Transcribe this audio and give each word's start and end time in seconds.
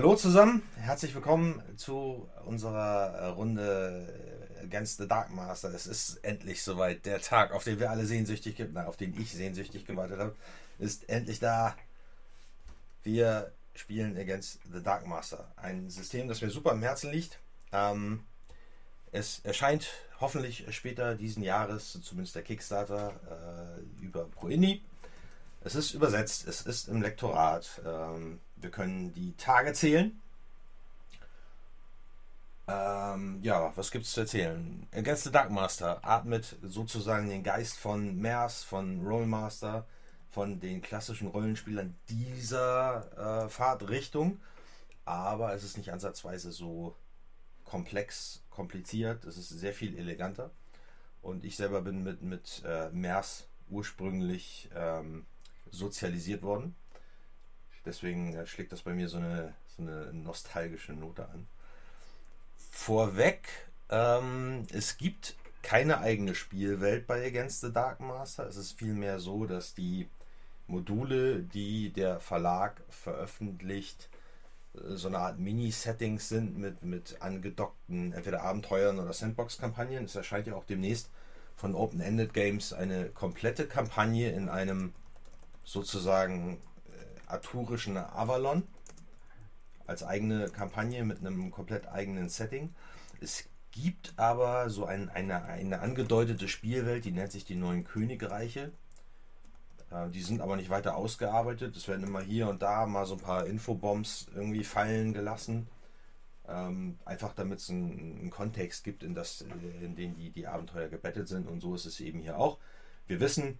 Hallo 0.00 0.16
zusammen. 0.16 0.62
Herzlich 0.76 1.14
willkommen 1.14 1.62
zu 1.76 2.26
unserer 2.46 3.18
äh, 3.18 3.26
Runde 3.26 4.08
Against 4.62 4.96
the 4.96 5.06
Dark 5.06 5.28
Master. 5.28 5.74
Es 5.74 5.86
ist 5.86 6.24
endlich 6.24 6.62
soweit. 6.62 7.04
Der 7.04 7.20
Tag, 7.20 7.52
auf 7.52 7.64
den 7.64 7.78
wir 7.78 7.90
alle 7.90 8.06
sehnsüchtig, 8.06 8.66
na, 8.72 8.86
auf 8.86 8.96
den 8.96 9.14
ich 9.20 9.30
sehnsüchtig 9.30 9.84
gewartet 9.84 10.18
habe, 10.18 10.34
ist 10.78 11.06
endlich 11.10 11.38
da. 11.38 11.76
Wir 13.02 13.52
spielen 13.74 14.16
Against 14.16 14.60
the 14.72 14.82
Dark 14.82 15.06
Master. 15.06 15.52
Ein 15.56 15.90
System, 15.90 16.28
das 16.28 16.40
mir 16.40 16.48
super 16.48 16.70
am 16.70 16.80
Herzen 16.80 17.12
liegt. 17.12 17.38
Ähm, 17.70 18.24
es 19.12 19.40
erscheint 19.40 19.86
hoffentlich 20.18 20.64
später 20.74 21.14
diesen 21.14 21.42
Jahres, 21.42 22.00
zumindest 22.02 22.34
der 22.36 22.42
Kickstarter, 22.42 23.12
äh, 23.28 24.02
über 24.02 24.24
ProIndie. 24.24 24.82
Es 25.62 25.74
ist 25.74 25.92
übersetzt, 25.92 26.48
es 26.48 26.62
ist 26.62 26.88
im 26.88 27.02
Lektorat. 27.02 27.82
Ähm, 27.84 28.40
wir 28.62 28.70
können 28.70 29.12
die 29.12 29.34
Tage 29.36 29.72
zählen. 29.72 30.20
Ähm, 32.68 33.40
ja, 33.42 33.72
was 33.76 33.90
gibt 33.90 34.04
es 34.04 34.12
zu 34.12 34.20
erzählen? 34.20 34.86
Against 34.92 35.24
the 35.24 35.32
Dark 35.32 35.50
Master 35.50 36.04
atmet 36.04 36.56
sozusagen 36.62 37.28
den 37.28 37.42
Geist 37.42 37.78
von 37.78 38.16
Mers, 38.16 38.62
von 38.62 39.04
Rollmaster, 39.04 39.86
von 40.30 40.60
den 40.60 40.80
klassischen 40.80 41.28
Rollenspielern 41.28 41.96
dieser 42.08 43.44
äh, 43.44 43.48
Fahrtrichtung. 43.48 44.40
Aber 45.04 45.52
es 45.54 45.64
ist 45.64 45.76
nicht 45.76 45.92
ansatzweise 45.92 46.52
so 46.52 46.94
komplex, 47.64 48.42
kompliziert. 48.50 49.24
Es 49.24 49.36
ist 49.36 49.48
sehr 49.48 49.72
viel 49.72 49.98
eleganter. 49.98 50.50
Und 51.22 51.44
ich 51.44 51.56
selber 51.56 51.82
bin 51.82 52.04
mit, 52.04 52.22
mit 52.22 52.62
äh, 52.64 52.90
Mers 52.90 53.48
ursprünglich 53.68 54.70
ähm, 54.74 55.26
sozialisiert 55.70 56.42
worden. 56.42 56.76
Deswegen 57.84 58.34
äh, 58.34 58.46
schlägt 58.46 58.72
das 58.72 58.82
bei 58.82 58.92
mir 58.92 59.08
so 59.08 59.18
eine, 59.18 59.54
so 59.76 59.82
eine 59.82 60.12
nostalgische 60.12 60.92
Note 60.92 61.28
an. 61.28 61.46
Vorweg, 62.56 63.48
ähm, 63.88 64.66
es 64.72 64.96
gibt 64.96 65.36
keine 65.62 66.00
eigene 66.00 66.34
Spielwelt 66.34 67.06
bei 67.06 67.26
Against 67.26 67.60
the 67.60 67.72
Dark 67.72 68.00
Master. 68.00 68.46
Es 68.46 68.56
ist 68.56 68.72
vielmehr 68.72 69.18
so, 69.18 69.44
dass 69.46 69.74
die 69.74 70.08
Module, 70.66 71.42
die 71.42 71.90
der 71.90 72.20
Verlag 72.20 72.80
veröffentlicht, 72.88 74.08
äh, 74.74 74.94
so 74.94 75.08
eine 75.08 75.18
Art 75.18 75.38
Mini-Settings 75.38 76.28
sind 76.28 76.58
mit, 76.58 76.82
mit 76.82 77.16
angedockten 77.20 78.12
entweder 78.12 78.42
Abenteuern 78.42 78.98
oder 78.98 79.12
Sandbox-Kampagnen. 79.12 80.04
Es 80.04 80.16
erscheint 80.16 80.46
ja 80.46 80.54
auch 80.54 80.64
demnächst 80.64 81.10
von 81.56 81.74
Open-Ended 81.74 82.32
Games 82.32 82.72
eine 82.72 83.06
komplette 83.10 83.66
Kampagne 83.66 84.30
in 84.30 84.48
einem 84.48 84.94
sozusagen 85.64 86.58
äh, 87.30 87.34
arturischen 87.34 87.96
Avalon 87.96 88.64
als 89.86 90.02
eigene 90.02 90.48
Kampagne 90.50 91.04
mit 91.04 91.18
einem 91.18 91.50
komplett 91.50 91.88
eigenen 91.88 92.28
Setting. 92.28 92.74
Es 93.20 93.44
gibt 93.72 94.14
aber 94.16 94.70
so 94.70 94.84
ein, 94.84 95.08
eine, 95.08 95.44
eine 95.44 95.80
angedeutete 95.80 96.48
Spielwelt, 96.48 97.04
die 97.04 97.12
nennt 97.12 97.32
sich 97.32 97.44
die 97.44 97.56
Neuen 97.56 97.84
Königreiche. 97.84 98.72
Äh, 99.90 100.10
die 100.10 100.22
sind 100.22 100.40
aber 100.40 100.56
nicht 100.56 100.70
weiter 100.70 100.96
ausgearbeitet. 100.96 101.76
Es 101.76 101.88
werden 101.88 102.06
immer 102.06 102.20
hier 102.20 102.48
und 102.48 102.62
da 102.62 102.86
mal 102.86 103.06
so 103.06 103.14
ein 103.14 103.20
paar 103.20 103.46
Infobombs 103.46 104.28
irgendwie 104.34 104.64
fallen 104.64 105.12
gelassen. 105.12 105.68
Ähm, 106.48 106.98
einfach 107.04 107.32
damit 107.34 107.60
es 107.60 107.70
einen, 107.70 108.18
einen, 108.18 108.30
Kontext 108.30 108.82
gibt, 108.82 109.04
in, 109.04 109.14
das, 109.14 109.42
in 109.80 109.94
den 109.94 110.16
die, 110.16 110.30
die 110.30 110.46
Abenteuer 110.46 110.88
gebettet 110.88 111.28
sind. 111.28 111.48
Und 111.48 111.60
so 111.60 111.74
ist 111.74 111.86
es 111.86 112.00
eben 112.00 112.20
hier 112.20 112.38
auch. 112.38 112.58
Wir 113.06 113.20
wissen, 113.20 113.58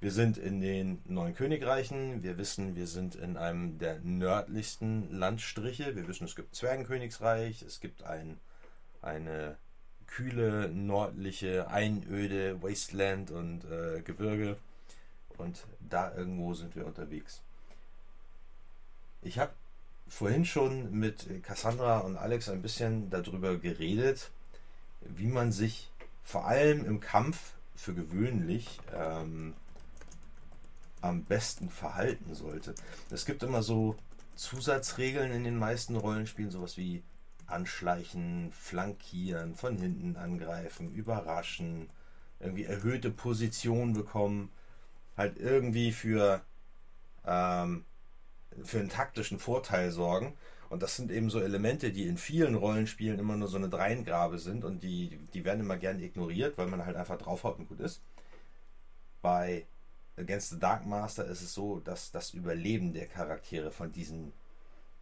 wir 0.00 0.12
sind 0.12 0.38
in 0.38 0.60
den 0.60 1.02
neuen 1.06 1.34
Königreichen. 1.34 2.22
Wir 2.22 2.38
wissen, 2.38 2.76
wir 2.76 2.86
sind 2.86 3.16
in 3.16 3.36
einem 3.36 3.78
der 3.78 3.98
nördlichsten 4.00 5.10
Landstriche. 5.10 5.96
Wir 5.96 6.06
wissen, 6.06 6.24
es 6.24 6.36
gibt 6.36 6.54
Zwergenkönigsreich. 6.54 7.62
Es 7.62 7.80
gibt 7.80 8.04
ein, 8.04 8.38
eine 9.02 9.56
kühle, 10.06 10.68
nördliche, 10.68 11.68
einöde 11.68 12.62
Wasteland 12.62 13.32
und 13.32 13.64
äh, 13.64 14.00
Gebirge. 14.02 14.56
Und 15.36 15.66
da 15.80 16.14
irgendwo 16.14 16.54
sind 16.54 16.76
wir 16.76 16.86
unterwegs. 16.86 17.42
Ich 19.22 19.40
habe 19.40 19.52
vorhin 20.06 20.44
schon 20.44 20.96
mit 20.96 21.42
Cassandra 21.42 21.98
und 21.98 22.16
Alex 22.16 22.48
ein 22.48 22.62
bisschen 22.62 23.10
darüber 23.10 23.56
geredet, 23.58 24.30
wie 25.00 25.26
man 25.26 25.50
sich 25.50 25.90
vor 26.22 26.46
allem 26.46 26.84
im 26.86 27.00
Kampf 27.00 27.54
für 27.74 27.94
gewöhnlich 27.94 28.80
ähm, 28.94 29.54
am 31.00 31.24
besten 31.24 31.70
verhalten 31.70 32.34
sollte. 32.34 32.74
Es 33.10 33.24
gibt 33.24 33.42
immer 33.42 33.62
so 33.62 33.96
Zusatzregeln 34.36 35.32
in 35.32 35.44
den 35.44 35.56
meisten 35.56 35.96
Rollenspielen, 35.96 36.50
sowas 36.50 36.76
wie 36.76 37.02
anschleichen, 37.46 38.52
flankieren, 38.52 39.54
von 39.54 39.76
hinten 39.78 40.16
angreifen, 40.16 40.92
überraschen, 40.92 41.88
irgendwie 42.40 42.64
erhöhte 42.64 43.10
Position 43.10 43.94
bekommen, 43.94 44.50
halt 45.16 45.38
irgendwie 45.38 45.92
für, 45.92 46.42
ähm, 47.26 47.84
für 48.62 48.78
einen 48.78 48.90
taktischen 48.90 49.38
Vorteil 49.38 49.90
sorgen. 49.90 50.34
Und 50.68 50.82
das 50.82 50.96
sind 50.96 51.10
eben 51.10 51.30
so 51.30 51.40
Elemente, 51.40 51.90
die 51.90 52.06
in 52.06 52.18
vielen 52.18 52.54
Rollenspielen 52.54 53.18
immer 53.18 53.36
nur 53.36 53.48
so 53.48 53.56
eine 53.56 53.70
Dreingrabe 53.70 54.38
sind 54.38 54.64
und 54.64 54.82
die, 54.82 55.18
die 55.32 55.44
werden 55.44 55.60
immer 55.60 55.78
gerne 55.78 56.02
ignoriert, 56.02 56.58
weil 56.58 56.66
man 56.66 56.84
halt 56.84 56.96
einfach 56.96 57.16
draufhaut 57.16 57.58
und 57.58 57.68
gut 57.68 57.80
ist. 57.80 58.02
Bei 59.22 59.66
Against 60.18 60.50
the 60.50 60.58
Dark 60.58 60.86
Master 60.86 61.24
ist 61.26 61.42
es 61.42 61.54
so, 61.54 61.80
dass 61.80 62.10
das 62.10 62.34
Überleben 62.34 62.92
der 62.92 63.06
Charaktere 63.06 63.70
von 63.70 63.92
diesen 63.92 64.32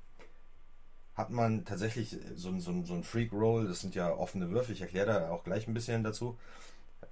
Hat 1.15 1.31
man 1.31 1.65
tatsächlich 1.65 2.17
so, 2.35 2.59
so, 2.59 2.85
so 2.85 2.95
ein 2.95 3.05
Freak-Roll, 3.05 3.69
das 3.69 3.81
sind 3.81 3.95
ja 3.95 4.15
offene 4.15 4.51
Würfe, 4.51 4.73
ich 4.73 4.81
erkläre 4.81 5.07
da 5.07 5.31
auch 5.31 5.45
gleich 5.45 5.69
ein 5.69 5.75
bisschen 5.75 6.05
dazu. 6.05 6.39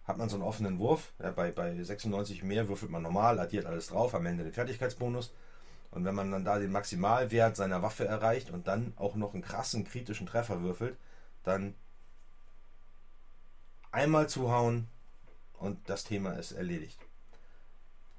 Hat 0.04 0.18
man 0.18 0.28
so 0.28 0.36
einen 0.36 0.44
offenen 0.44 0.78
Wurf, 0.78 1.12
ja, 1.18 1.30
bei, 1.30 1.50
bei 1.50 1.82
96 1.82 2.42
mehr 2.42 2.68
würfelt 2.68 2.90
man 2.90 3.02
normal, 3.02 3.38
addiert 3.38 3.66
alles 3.66 3.88
drauf, 3.88 4.14
am 4.14 4.26
Ende 4.26 4.44
den 4.44 4.52
Fertigkeitsbonus 4.52 5.32
und 5.90 6.04
wenn 6.04 6.14
man 6.14 6.30
dann 6.30 6.44
da 6.44 6.58
den 6.58 6.70
Maximalwert 6.72 7.56
seiner 7.56 7.82
Waffe 7.82 8.06
erreicht 8.06 8.50
und 8.50 8.68
dann 8.68 8.92
auch 8.96 9.16
noch 9.16 9.34
einen 9.34 9.42
krassen 9.42 9.84
kritischen 9.84 10.26
Treffer 10.26 10.62
würfelt, 10.62 10.96
dann 11.42 11.74
einmal 13.90 14.28
zuhauen 14.28 14.86
und 15.58 15.88
das 15.88 16.04
Thema 16.04 16.32
ist 16.32 16.52
erledigt. 16.52 16.98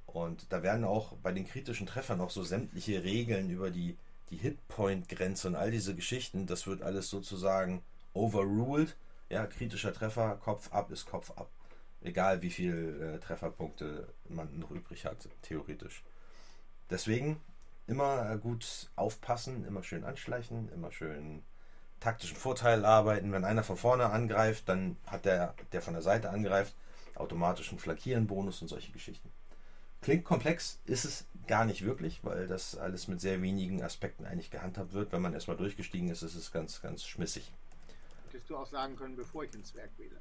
Und 0.06 0.52
da 0.52 0.64
werden 0.64 0.84
auch 0.84 1.14
bei 1.18 1.31
den 1.31 1.48
kritischen 1.48 1.88
Treffern 1.88 2.18
noch 2.18 2.30
so 2.30 2.44
sämtliche 2.44 3.04
Regeln 3.04 3.50
über 3.50 3.72
die, 3.72 3.98
die 4.30 4.38
Hitpoint-Grenze 4.38 5.48
und 5.48 5.56
all 5.56 5.72
diese 5.72 5.96
Geschichten, 5.96 6.48
das 6.48 6.68
wird 6.68 6.81
alles 6.81 7.10
sozusagen 7.10 7.81
overruled. 8.14 8.98
Ja, 9.30 9.46
kritischer 9.48 9.94
Treffer, 9.94 10.36
Kopf 10.36 10.74
ab 10.74 10.92
ist 10.92 11.06
Kopf 11.06 11.31
ab. 11.38 11.50
Egal 12.01 12.42
wie 12.42 12.50
viele 12.50 13.16
äh, 13.16 13.19
Trefferpunkte 13.19 14.10
man 14.28 14.60
noch 14.60 14.72
übrig 14.72 15.06
hat, 15.06 15.30
theoretisch. 15.42 16.04
Deswegen 16.90 17.40
immer 17.88 18.38
gut 18.38 18.89
aufpassen, 18.95 19.66
immer 19.66 19.83
schön 19.83 20.04
anschleichen, 20.04 20.72
immer 20.72 20.92
schön 20.92 21.44
taktischen 22.00 22.38
Vorteil 22.38 22.86
arbeiten. 22.86 23.31
Wenn 23.31 23.45
einer 23.45 23.63
von 23.63 23.78
vorne 23.78 24.10
angreift, 24.10 24.68
dann 24.68 24.98
hat 25.06 25.25
der, 25.25 25.56
der 25.72 25.81
von 25.81 25.94
der 25.94 26.04
Seite 26.04 26.30
angreift, 26.30 26.75
automatisch 27.16 27.69
einen 27.69 27.80
Flankieren-Bonus 27.80 28.62
und 28.62 28.68
solche 28.68 28.92
Geschichten. 28.92 29.30
Klingt 30.01 30.25
komplex, 30.25 30.80
ist 30.86 31.06
es 31.06 31.25
gar 31.48 31.66
nicht 31.66 31.86
wirklich, 31.86 32.24
weil 32.24 32.48
das 32.48 32.75
alles 32.75 33.07
mit 33.07 33.22
sehr 33.22 33.42
wenigen 33.42 33.83
Aspekten 33.83 34.25
eigentlich 34.25 34.50
gehandhabt 34.50 34.94
wird. 34.94 35.12
Wenn 35.12 35.22
man 35.22 35.33
erstmal 35.33 35.57
durchgestiegen 35.57 36.10
ist, 36.10 36.24
ist 36.24 36.36
es 36.36 36.51
ganz, 36.51 36.81
ganz 36.81 37.06
schmissig. 37.06 37.51
Hättest 38.28 38.50
du 38.50 38.57
auch 38.57 38.66
sagen 38.66 38.95
können, 38.95 39.16
bevor 39.16 39.44
ich 39.44 39.51
den 39.51 39.63
Zwerg 39.63 39.92
wähle. 39.98 40.19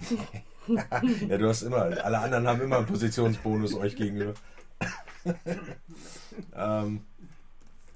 ja, 1.28 1.38
du 1.38 1.48
hast 1.48 1.62
immer, 1.62 1.82
alle 1.82 2.18
anderen 2.18 2.48
haben 2.48 2.60
immer 2.62 2.78
einen 2.78 2.86
Positionsbonus 2.86 3.74
euch 3.74 3.94
gegenüber. 3.96 4.34
ähm, 6.54 7.04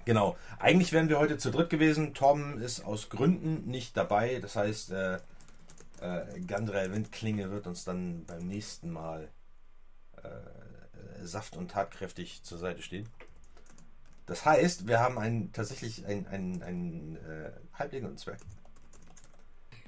genau. 0.04 0.36
Eigentlich 0.58 0.92
wären 0.92 1.08
wir 1.08 1.18
heute 1.18 1.38
zu 1.38 1.50
dritt 1.50 1.70
gewesen. 1.70 2.14
Tom 2.14 2.58
ist 2.60 2.84
aus 2.84 3.08
Gründen 3.08 3.66
nicht 3.70 3.96
dabei. 3.96 4.38
Das 4.40 4.56
heißt, 4.56 4.92
äh, 4.92 5.18
äh, 6.00 6.40
Gandrel 6.46 6.92
Windklinge 6.92 7.50
wird 7.50 7.66
uns 7.66 7.84
dann 7.84 8.24
beim 8.26 8.46
nächsten 8.46 8.90
Mal 8.90 9.28
äh, 10.22 11.26
saft- 11.26 11.56
und 11.56 11.70
tatkräftig 11.70 12.42
zur 12.42 12.58
Seite 12.58 12.82
stehen. 12.82 13.08
Das 14.26 14.44
heißt, 14.44 14.86
wir 14.88 15.00
haben 15.00 15.18
einen, 15.18 15.52
tatsächlich 15.52 16.06
einen, 16.06 16.26
einen, 16.26 16.62
einen 16.62 17.16
äh, 17.16 17.52
Halbling 17.74 18.06
und 18.06 18.18
Zwerg. 18.18 18.40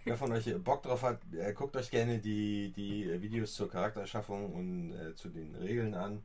Wer 0.05 0.17
von 0.17 0.31
euch 0.33 0.55
Bock 0.63 0.83
drauf 0.83 1.03
hat, 1.03 1.21
äh, 1.35 1.53
guckt 1.53 1.77
euch 1.77 1.91
gerne 1.91 2.19
die, 2.19 2.73
die 2.73 3.21
Videos 3.21 3.55
zur 3.55 3.71
Charaktererschaffung 3.71 4.53
und 4.53 4.93
äh, 4.93 5.15
zu 5.15 5.29
den 5.29 5.55
Regeln 5.57 5.95
an. 5.95 6.23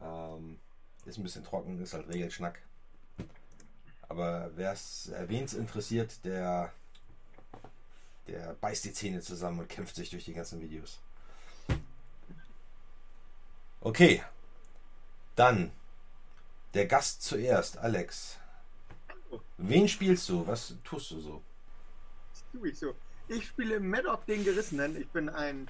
Ähm, 0.00 0.58
ist 1.06 1.18
ein 1.18 1.22
bisschen 1.22 1.44
trocken, 1.44 1.80
ist 1.82 1.94
halt 1.94 2.08
Regelschnack. 2.08 2.60
Aber 4.08 4.50
wer 4.56 4.72
es 4.72 5.08
erwähnt 5.08 5.52
interessiert, 5.52 6.24
der, 6.24 6.72
der 8.26 8.54
beißt 8.54 8.84
die 8.84 8.92
Zähne 8.92 9.20
zusammen 9.20 9.60
und 9.60 9.68
kämpft 9.68 9.96
sich 9.96 10.10
durch 10.10 10.24
die 10.24 10.34
ganzen 10.34 10.60
Videos. 10.60 11.00
Okay, 13.80 14.22
dann 15.36 15.70
der 16.74 16.86
Gast 16.86 17.22
zuerst, 17.22 17.78
Alex. 17.78 18.38
Wen 19.56 19.88
spielst 19.88 20.28
du? 20.28 20.46
Was 20.46 20.74
tust 20.84 21.10
du 21.10 21.20
so? 21.20 21.42
Was 22.32 22.44
tue 22.52 22.68
ich 22.68 22.78
so? 22.78 22.94
Ich 23.28 23.46
spiele 23.46 23.78
Maddock 23.78 24.24
den 24.26 24.44
Gerissenen. 24.44 25.00
Ich 25.00 25.08
bin 25.08 25.28
ein 25.28 25.68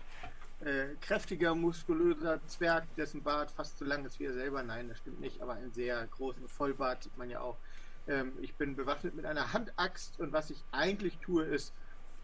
äh, 0.60 0.94
kräftiger, 1.00 1.54
muskulöser 1.54 2.40
Zwerg, 2.46 2.84
dessen 2.96 3.22
Bart 3.22 3.50
fast 3.50 3.78
so 3.78 3.84
lang 3.84 4.04
ist 4.04 4.18
wie 4.18 4.24
er 4.24 4.32
selber. 4.32 4.62
Nein, 4.62 4.88
das 4.88 4.98
stimmt 4.98 5.20
nicht, 5.20 5.40
aber 5.40 5.54
einen 5.54 5.72
sehr 5.72 6.06
großen 6.08 6.48
Vollbart 6.48 7.04
sieht 7.04 7.16
man 7.16 7.30
ja 7.30 7.40
auch. 7.40 7.56
Ähm, 8.08 8.32
ich 8.40 8.54
bin 8.54 8.74
bewaffnet 8.74 9.14
mit 9.14 9.24
einer 9.24 9.52
Handaxt 9.52 10.18
und 10.18 10.32
was 10.32 10.50
ich 10.50 10.62
eigentlich 10.72 11.18
tue, 11.18 11.44
ist, 11.44 11.72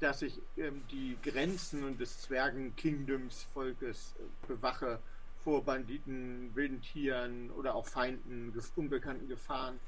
dass 0.00 0.22
ich 0.22 0.40
ähm, 0.56 0.82
die 0.90 1.16
Grenzen 1.22 1.96
des 1.98 2.22
Zwergen-Kingdoms-Volkes 2.22 4.14
äh, 4.18 4.46
bewache 4.48 4.98
vor 5.44 5.62
Banditen, 5.62 6.50
wilden 6.54 6.80
Tieren 6.80 7.50
oder 7.50 7.74
auch 7.74 7.86
Feinden, 7.86 8.52
unbekannten 8.76 9.28
Gefahren. 9.28 9.78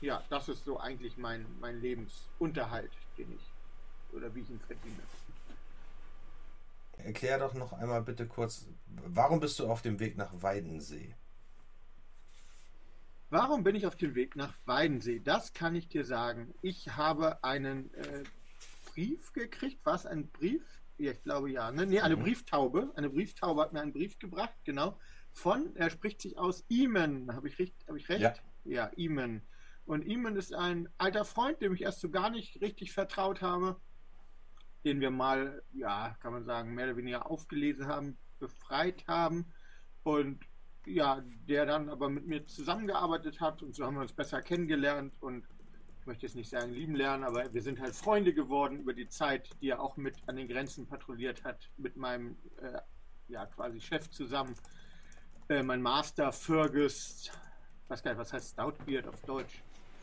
Ja, 0.00 0.24
das 0.30 0.48
ist 0.48 0.64
so 0.64 0.80
eigentlich 0.80 1.16
mein, 1.18 1.46
mein 1.60 1.80
Lebensunterhalt, 1.80 2.90
den 3.16 3.32
ich 3.32 4.16
oder 4.16 4.34
wie 4.34 4.40
ich 4.40 4.50
ihn 4.50 4.58
verdiene. 4.58 5.02
Erklär 7.04 7.38
doch 7.38 7.54
noch 7.54 7.72
einmal 7.72 8.02
bitte 8.02 8.26
kurz, 8.26 8.66
warum 8.86 9.40
bist 9.40 9.58
du 9.58 9.68
auf 9.68 9.82
dem 9.82 10.00
Weg 10.00 10.16
nach 10.16 10.42
Weidensee? 10.42 11.14
Warum 13.30 13.62
bin 13.62 13.76
ich 13.76 13.86
auf 13.86 13.96
dem 13.96 14.14
Weg 14.14 14.36
nach 14.36 14.54
Weidensee? 14.64 15.20
Das 15.20 15.52
kann 15.52 15.74
ich 15.74 15.88
dir 15.88 16.04
sagen. 16.04 16.54
Ich 16.62 16.96
habe 16.96 17.44
einen 17.44 17.92
äh, 17.94 18.24
Brief 18.86 19.32
gekriegt. 19.32 19.84
War 19.84 19.94
es 19.94 20.06
ein 20.06 20.28
Brief? 20.28 20.62
Ja, 20.96 21.12
ich 21.12 21.22
glaube 21.22 21.50
ja. 21.50 21.70
Ne? 21.70 21.86
Nee, 21.86 22.00
eine 22.00 22.16
mhm. 22.16 22.22
Brieftaube. 22.22 22.90
Eine 22.96 23.10
Brieftaube 23.10 23.60
hat 23.60 23.72
mir 23.72 23.82
einen 23.82 23.92
Brief 23.92 24.18
gebracht, 24.18 24.54
genau. 24.64 24.98
Von, 25.32 25.76
er 25.76 25.90
spricht 25.90 26.22
sich 26.22 26.38
aus 26.38 26.64
Imen. 26.68 27.34
Habe 27.34 27.48
ich, 27.48 27.72
hab 27.86 27.96
ich 27.96 28.08
recht? 28.08 28.20
Ja, 28.22 28.34
ja 28.64 28.86
Imen. 28.96 29.42
Und 29.84 30.02
Imen 30.06 30.36
ist 30.36 30.54
ein 30.54 30.88
alter 30.96 31.24
Freund, 31.24 31.60
dem 31.60 31.74
ich 31.74 31.82
erst 31.82 32.00
so 32.00 32.10
gar 32.10 32.30
nicht 32.30 32.60
richtig 32.62 32.92
vertraut 32.92 33.42
habe 33.42 33.78
den 34.84 35.00
wir 35.00 35.10
mal, 35.10 35.62
ja, 35.72 36.16
kann 36.20 36.32
man 36.32 36.44
sagen, 36.44 36.74
mehr 36.74 36.86
oder 36.86 36.96
weniger 36.96 37.30
aufgelesen 37.30 37.86
haben, 37.86 38.16
befreit 38.38 39.06
haben 39.06 39.52
und 40.02 40.44
ja, 40.86 41.22
der 41.48 41.66
dann 41.66 41.88
aber 41.88 42.08
mit 42.08 42.26
mir 42.26 42.46
zusammengearbeitet 42.46 43.40
hat 43.40 43.62
und 43.62 43.74
so 43.74 43.84
haben 43.84 43.94
wir 43.94 44.02
uns 44.02 44.12
besser 44.12 44.40
kennengelernt 44.40 45.14
und 45.20 45.44
ich 46.00 46.06
möchte 46.06 46.26
jetzt 46.26 46.36
nicht 46.36 46.48
sagen 46.48 46.72
lieben 46.72 46.94
lernen, 46.94 47.24
aber 47.24 47.52
wir 47.52 47.60
sind 47.60 47.80
halt 47.80 47.94
Freunde 47.94 48.32
geworden 48.32 48.80
über 48.80 48.94
die 48.94 49.08
Zeit, 49.08 49.50
die 49.60 49.68
er 49.68 49.80
auch 49.80 49.96
mit 49.96 50.16
an 50.26 50.36
den 50.36 50.48
Grenzen 50.48 50.86
patrouilliert 50.86 51.44
hat, 51.44 51.70
mit 51.76 51.96
meinem 51.96 52.36
äh, 52.62 52.78
ja 53.28 53.44
quasi 53.46 53.80
Chef 53.80 54.08
zusammen, 54.10 54.54
äh, 55.48 55.62
mein 55.62 55.82
Master 55.82 56.32
Fergus, 56.32 57.30
weiß 57.88 58.02
gar 58.02 58.12
nicht, 58.12 58.20
was 58.20 58.32
heißt 58.32 58.52
Stoutbeard 58.52 59.08
auf 59.08 59.20
Deutsch? 59.22 59.62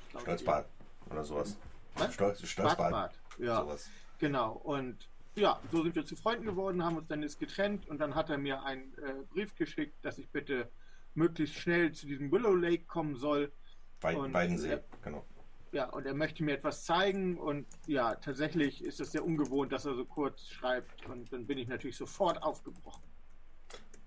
Stolzbart 0.10 0.68
oder 1.10 1.24
sowas. 1.24 1.58
Was? 1.96 2.14
Stolz, 2.14 2.48
Stolzbart. 2.48 3.20
Ja. 3.40 3.62
Sowas. 3.62 3.90
Genau, 4.20 4.54
und 4.54 5.10
ja, 5.36 5.60
so 5.72 5.84
sind 5.84 5.96
wir 5.96 6.06
zu 6.06 6.16
Freunden 6.16 6.46
geworden, 6.46 6.84
haben 6.84 6.98
uns 6.98 7.08
dann 7.08 7.22
jetzt 7.22 7.40
getrennt 7.40 7.88
und 7.88 8.00
dann 8.00 8.16
hat 8.16 8.30
er 8.30 8.38
mir 8.38 8.64
einen 8.64 8.94
äh, 8.98 9.24
Brief 9.30 9.54
geschickt, 9.56 9.94
dass 10.04 10.18
ich 10.18 10.30
bitte 10.30 10.70
möglichst 11.14 11.56
schnell 11.56 11.92
zu 11.92 12.08
diesem 12.08 12.32
Willow 12.32 12.56
Lake 12.56 12.86
kommen 12.86 13.16
soll. 13.16 13.52
Bei, 14.00 14.16
Weidensee, 14.16 14.74
äh, 14.74 14.82
genau. 15.04 15.26
Ja, 15.72 15.90
und 15.90 16.06
er 16.06 16.14
möchte 16.14 16.44
mir 16.44 16.54
etwas 16.54 16.86
zeigen 16.86 17.38
und 17.38 17.68
ja, 17.86 18.16
tatsächlich 18.16 18.84
ist 18.84 19.02
es 19.02 19.12
sehr 19.12 19.26
ungewohnt, 19.26 19.74
dass 19.74 19.86
er 19.86 19.96
so 19.96 20.06
kurz 20.06 20.48
schreibt 20.48 21.06
und 21.08 21.32
dann 21.34 21.46
bin 21.46 21.58
ich 21.58 21.68
natürlich 21.68 21.98
sofort 21.98 22.42
aufgebrochen. 22.42 23.04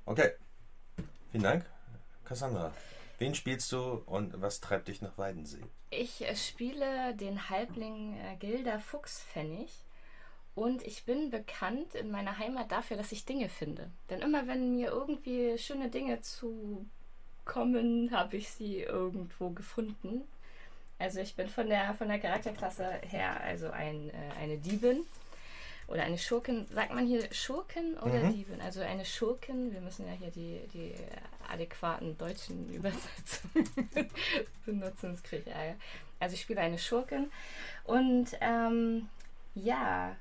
Okay, 0.07 0.33
vielen 1.31 1.45
Dank. 1.45 1.67
Cassandra, 2.25 2.73
wen 3.19 3.35
spielst 3.35 3.71
du 3.73 4.03
und 4.07 4.41
was 4.41 4.61
treibt 4.61 4.89
dich 4.89 5.03
nach 5.03 5.19
Weidensee? 5.19 5.63
Ich 5.91 6.27
äh, 6.27 6.35
spiele 6.37 7.15
den 7.15 7.51
Halbling 7.51 8.17
äh, 8.17 8.37
Gilda 8.37 8.79
Fuchspfennig 8.79 9.71
und 10.59 10.83
ich 10.83 11.05
bin 11.05 11.31
bekannt 11.31 11.95
in 11.95 12.11
meiner 12.11 12.37
Heimat 12.39 12.73
dafür, 12.73 12.97
dass 12.97 13.13
ich 13.13 13.25
Dinge 13.25 13.49
finde. 13.49 13.89
Denn 14.11 14.21
immer 14.21 14.49
wenn 14.49 14.75
mir 14.75 14.89
irgendwie 14.89 15.57
schöne 15.57 15.89
Dinge 15.89 16.21
zukommen, 16.21 18.11
habe 18.11 18.37
ich 18.37 18.51
sie 18.51 18.81
irgendwo 18.81 19.51
gefunden. 19.51 20.23
Also 20.99 21.21
ich 21.21 21.37
bin 21.37 21.49
von 21.49 21.69
der, 21.69 21.95
von 21.95 22.09
der 22.09 22.19
Charakterklasse 22.19 22.85
her 23.03 23.41
also 23.41 23.71
ein, 23.71 24.11
äh, 24.11 24.41
eine 24.41 24.59
Diebin 24.59 25.07
oder 25.87 26.03
eine 26.03 26.19
Schurkin. 26.19 26.67
Sagt 26.73 26.93
man 26.93 27.07
hier 27.07 27.33
Schurkin 27.33 27.97
oder 27.99 28.25
mhm. 28.25 28.35
Diebin? 28.35 28.61
Also 28.61 28.81
eine 28.81 29.05
Schurkin. 29.05 29.73
Wir 29.73 29.81
müssen 29.81 30.09
ja 30.09 30.13
hier 30.15 30.33
die, 30.33 30.61
die 30.75 30.93
adäquaten 31.49 32.19
deutschen 32.19 32.69
Übersetzungen 32.75 33.69
benutzen, 34.67 34.99
sonst 35.01 35.23
kriege 35.23 35.45
ich 35.47 35.55
Ärger. 35.55 35.77
Also 36.19 36.35
ich 36.35 36.41
spiele 36.41 36.61
eine 36.61 36.79
Schurkin 36.79 37.31
und 37.85 38.27
ähm, 38.41 39.09
ja, 39.55 40.17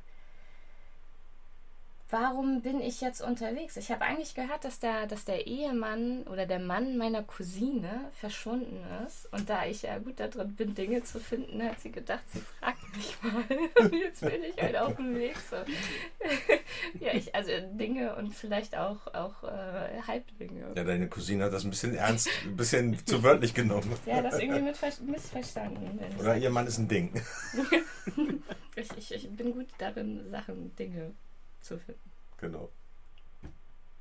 warum 2.09 2.62
bin 2.62 2.80
ich 2.80 3.01
jetzt 3.01 3.21
unterwegs? 3.21 3.75
Ich 3.75 3.92
habe 3.92 4.01
eigentlich 4.01 4.33
gehört, 4.33 4.63
dass 4.63 4.80
der, 4.80 5.07
dass 5.07 5.25
der 5.25 5.48
Ehemann 5.48 6.24
oder 6.24 6.45
der 6.45 6.59
Mann 6.59 6.98
meiner 6.98 7.24
Cousine 7.24 8.12
verschwunden 8.13 8.83
ist. 9.06 9.31
Und 9.33 9.50
da 9.50 9.65
ich 9.65 9.81
ja 9.81 9.98
gut 9.98 10.19
darin 10.19 10.56
bin, 10.56 10.74
Dinge 10.74 11.04
zu 11.04 11.19
finden, 11.19 11.62
hat 11.62 11.80
sie 11.80 11.92
gedacht, 11.92 12.24
sie 12.31 12.39
fragt 12.39 12.95
mich 12.95 13.18
mal. 13.21 13.44
Und 13.86 13.94
jetzt 13.94 14.21
bin 14.21 14.44
ich 14.44 14.62
halt 14.62 14.77
auf 14.77 14.95
dem 14.95 15.15
Weg. 15.15 15.36
So. 15.50 15.57
ja, 17.06 17.13
ich, 17.13 17.36
also 17.36 17.51
Dinge 17.74 18.16
und 18.16 18.33
vielleicht 18.33 18.76
auch, 18.76 19.07
auch 19.14 19.44
äh, 19.44 20.02
Halbdinge. 20.07 20.73
Ja, 20.76 20.83
deine 20.83 21.07
Cousine 21.07 21.45
hat 21.45 21.54
das 21.54 21.64
ein 21.64 21.69
bisschen 21.69 21.95
ernst, 21.95 22.30
ein 22.45 22.56
bisschen 22.56 23.06
zu 23.06 23.23
wörtlich 23.23 23.54
genommen. 23.54 23.94
Ja, 24.06 24.21
das 24.21 24.40
irgendwie 24.40 24.61
mit 24.61 24.78
missverstanden. 25.02 25.99
Oder 26.19 26.37
ihr 26.37 26.49
Mann 26.49 26.68
ist 26.68 26.78
ein 26.78 26.87
Ding. 26.87 27.21
ich, 28.76 28.97
ich, 28.97 29.14
ich 29.14 29.30
bin 29.35 29.54
gut 29.54 29.68
darin, 29.78 30.30
Sachen, 30.31 30.76
Dinge 30.76 31.14
zu 31.61 31.78
finden. 31.78 32.11
Genau. 32.40 32.69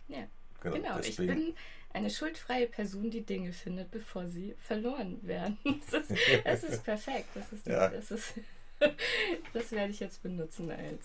Ja. 0.08 0.26
Genau, 0.60 0.74
genau. 0.74 0.98
ich 1.00 1.16
bin 1.16 1.54
eine 1.92 2.10
schuldfreie 2.10 2.66
Person, 2.66 3.10
die 3.10 3.22
Dinge 3.22 3.52
findet, 3.52 3.90
bevor 3.90 4.26
sie 4.26 4.54
verloren 4.60 5.18
werden. 5.22 5.58
Das 5.90 6.10
ist, 6.10 6.20
das 6.44 6.62
ist 6.64 6.84
perfekt. 6.84 7.28
Das, 7.34 7.52
ist, 7.52 7.66
ja. 7.66 7.88
das, 7.88 8.10
ist, 8.10 8.34
das 9.52 9.72
werde 9.72 9.90
ich 9.90 10.00
jetzt 10.00 10.22
benutzen 10.22 10.70
als. 10.70 11.04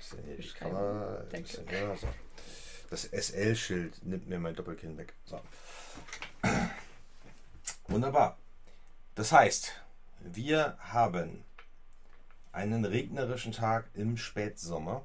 So, 0.00 0.16
Kamera, 0.58 1.24
ja, 1.72 1.96
so. 1.96 2.06
Das 2.90 3.04
SL-Schild 3.04 4.04
nimmt 4.06 4.28
mir 4.28 4.38
mein 4.38 4.54
Doppelkinn 4.54 4.96
weg. 4.96 5.14
So. 5.24 5.40
Wunderbar. 7.88 8.38
Das 9.14 9.32
heißt, 9.32 9.72
wir 10.20 10.78
haben 10.78 11.44
einen 12.52 12.84
regnerischen 12.84 13.52
Tag 13.52 13.90
im 13.94 14.16
Spätsommer. 14.16 15.04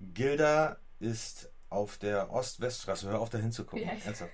Gilda 0.00 0.78
ist 0.98 1.50
auf 1.68 1.98
der 1.98 2.32
Ost-West-Straße. 2.32 3.08
Hör 3.08 3.20
auf, 3.20 3.30
da 3.30 3.38
hinzugucken. 3.38 3.86
Ja. 3.86 3.92
Ernsthaft. 4.04 4.32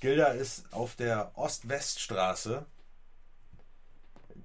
Gilda 0.00 0.26
ist 0.28 0.72
auf 0.72 0.96
der 0.96 1.36
Ost-West-Straße, 1.38 2.66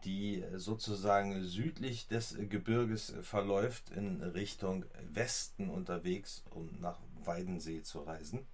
die 0.05 0.45
sozusagen 0.55 1.43
südlich 1.43 2.07
des 2.07 2.35
Gebirges 2.37 3.13
verläuft, 3.21 3.89
in 3.89 4.23
Richtung 4.23 4.85
Westen 5.11 5.69
unterwegs, 5.69 6.43
um 6.51 6.69
nach 6.79 6.99
Weidensee 7.25 7.81
zu 7.81 8.01
reisen. 8.01 8.47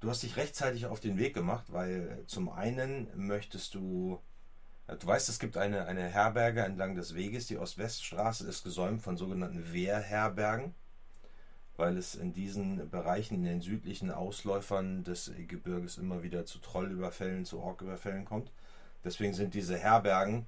Du 0.00 0.10
hast 0.10 0.22
dich 0.22 0.36
rechtzeitig 0.36 0.86
auf 0.86 1.00
den 1.00 1.16
Weg 1.16 1.34
gemacht, 1.34 1.66
weil 1.68 2.24
zum 2.26 2.48
einen 2.48 3.08
möchtest 3.14 3.74
du 3.74 4.20
Du 4.86 5.06
weißt, 5.06 5.30
es 5.30 5.38
gibt 5.38 5.56
eine, 5.56 5.86
eine 5.86 6.08
Herberge 6.08 6.62
entlang 6.62 6.94
des 6.94 7.14
Weges. 7.14 7.46
Die 7.46 7.56
Ost-West-Straße 7.56 8.46
ist 8.46 8.64
gesäumt 8.64 9.00
von 9.00 9.16
sogenannten 9.16 9.72
Wehrherbergen, 9.72 10.74
weil 11.78 11.96
es 11.96 12.14
in 12.14 12.34
diesen 12.34 12.90
Bereichen, 12.90 13.36
in 13.36 13.44
den 13.44 13.60
südlichen 13.62 14.10
Ausläufern 14.10 15.02
des 15.02 15.32
Gebirges 15.48 15.96
immer 15.96 16.22
wieder 16.22 16.44
zu 16.44 16.58
Trollüberfällen, 16.58 17.46
zu 17.46 17.60
Orküberfällen 17.60 18.26
kommt. 18.26 18.50
Deswegen 19.04 19.32
sind 19.32 19.54
diese 19.54 19.78
Herbergen 19.78 20.44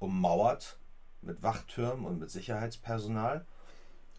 ummauert 0.00 0.78
mit 1.22 1.42
Wachtürmen 1.44 2.06
und 2.06 2.18
mit 2.18 2.30
Sicherheitspersonal. 2.30 3.46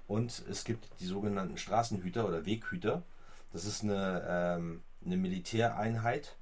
Und 0.07 0.43
es 0.49 0.63
gibt 0.63 0.87
die 1.01 1.05
sogenannten 1.05 1.57
Straßenhüter 1.57 2.25
oder 2.25 2.45
Weghüter. 2.45 3.03
Das 3.51 3.65
ist 3.65 3.83
eine, 3.83 4.25
ähm, 4.27 4.81
eine 5.05 5.17
Militäreinheit, 5.17 6.37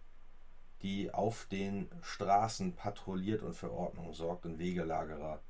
die 0.81 1.13
auf 1.13 1.45
den 1.45 1.89
Straßen 2.01 2.74
patrouilliert 2.74 3.41
und 3.43 3.53
für 3.53 3.71
Ordnung 3.71 4.13
sorgt 4.13 4.45
und 4.45 4.59
Wegelagerer 4.59 5.41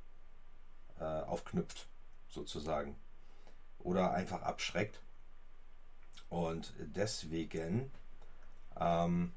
äh, 0.98 1.04
aufknüpft, 1.04 1.88
sozusagen. 2.28 2.96
Oder 3.78 4.12
einfach 4.12 4.42
abschreckt. 4.42 5.00
Und 6.28 6.74
deswegen 6.78 7.90
ähm, 8.78 9.32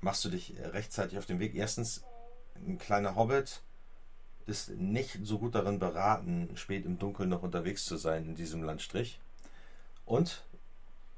machst 0.00 0.24
du 0.24 0.30
dich 0.30 0.54
rechtzeitig 0.58 1.18
auf 1.18 1.26
den 1.26 1.38
Weg. 1.40 1.54
Erstens, 1.54 2.04
ein 2.56 2.78
kleiner 2.78 3.16
Hobbit 3.16 3.62
ist 4.46 4.70
nicht 4.70 5.18
so 5.22 5.38
gut 5.38 5.54
darin 5.54 5.78
beraten, 5.78 6.56
spät 6.56 6.84
im 6.84 6.98
Dunkeln 6.98 7.28
noch 7.28 7.42
unterwegs 7.42 7.84
zu 7.84 7.96
sein 7.96 8.24
in 8.24 8.34
diesem 8.34 8.62
Landstrich. 8.62 9.20
Und 10.04 10.44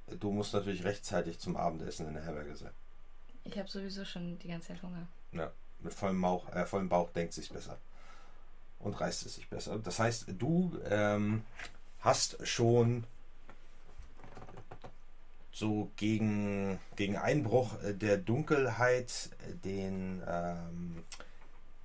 du 0.07 0.31
musst 0.31 0.55
natürlich 0.55 0.85
rechtzeitig 0.85 1.39
zum 1.39 1.57
Abendessen 1.57 2.07
in 2.07 2.15
der 2.15 2.25
Herberge 2.25 2.55
sein. 2.55 2.73
Ich 3.47 3.59
habe 3.59 3.69
sowieso 3.69 4.05
schon 4.05 4.39
die 4.39 4.49
ganze 4.49 4.69
Zeit 4.69 4.83
Hunger. 4.83 5.07
Ja, 5.33 5.53
mit 5.81 5.95
vollem, 5.95 6.21
Bauch, 6.21 6.49
äh, 6.55 6.67
vollem 6.67 6.89
Bauch 6.89 7.11
denkt 7.11 7.33
sich 7.33 7.51
besser. 7.51 7.79
Und 8.79 9.01
reißt 9.01 9.25
es 9.27 9.37
sich 9.37 9.49
besser. 9.49 9.79
Das 9.79 9.99
heißt, 9.99 10.27
du 10.37 10.79
ähm, 10.89 11.43
hast 12.01 12.47
schon 12.47 13.05
so 15.53 15.91
gegen, 15.97 16.79
gegen 16.97 17.17
Einbruch 17.17 17.75
der 17.83 18.19
Dunkelheit 18.19 19.31
den, 19.65 20.23
ähm, 20.29 21.05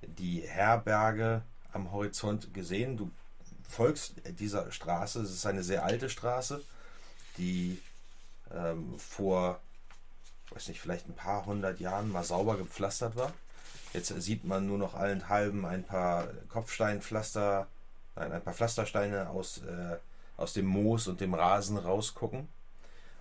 die 0.02 0.42
Herberge 0.42 1.42
am 1.72 1.90
Horizont 1.90 2.52
gesehen. 2.52 2.98
Du 2.98 3.10
folgst 3.66 4.16
dieser 4.38 4.70
Straße. 4.70 5.22
Es 5.22 5.30
ist 5.30 5.46
eine 5.46 5.62
sehr 5.62 5.84
alte 5.84 6.10
Straße, 6.10 6.62
die 7.38 7.80
ähm, 8.52 8.98
vor, 8.98 9.60
weiß 10.54 10.68
nicht, 10.68 10.80
vielleicht 10.80 11.08
ein 11.08 11.14
paar 11.14 11.46
hundert 11.46 11.80
Jahren 11.80 12.10
mal 12.10 12.24
sauber 12.24 12.56
gepflastert 12.56 13.16
war. 13.16 13.32
Jetzt 13.92 14.08
sieht 14.22 14.44
man 14.44 14.66
nur 14.66 14.78
noch 14.78 14.94
allenthalben 14.94 15.64
ein 15.66 15.84
paar 15.84 16.28
Kopfsteinpflaster, 16.48 17.66
nein, 18.16 18.32
ein 18.32 18.42
paar 18.42 18.54
Pflastersteine 18.54 19.28
aus, 19.28 19.58
äh, 19.58 19.96
aus 20.36 20.54
dem 20.54 20.66
Moos 20.66 21.08
und 21.08 21.20
dem 21.20 21.34
Rasen 21.34 21.76
rausgucken. 21.76 22.48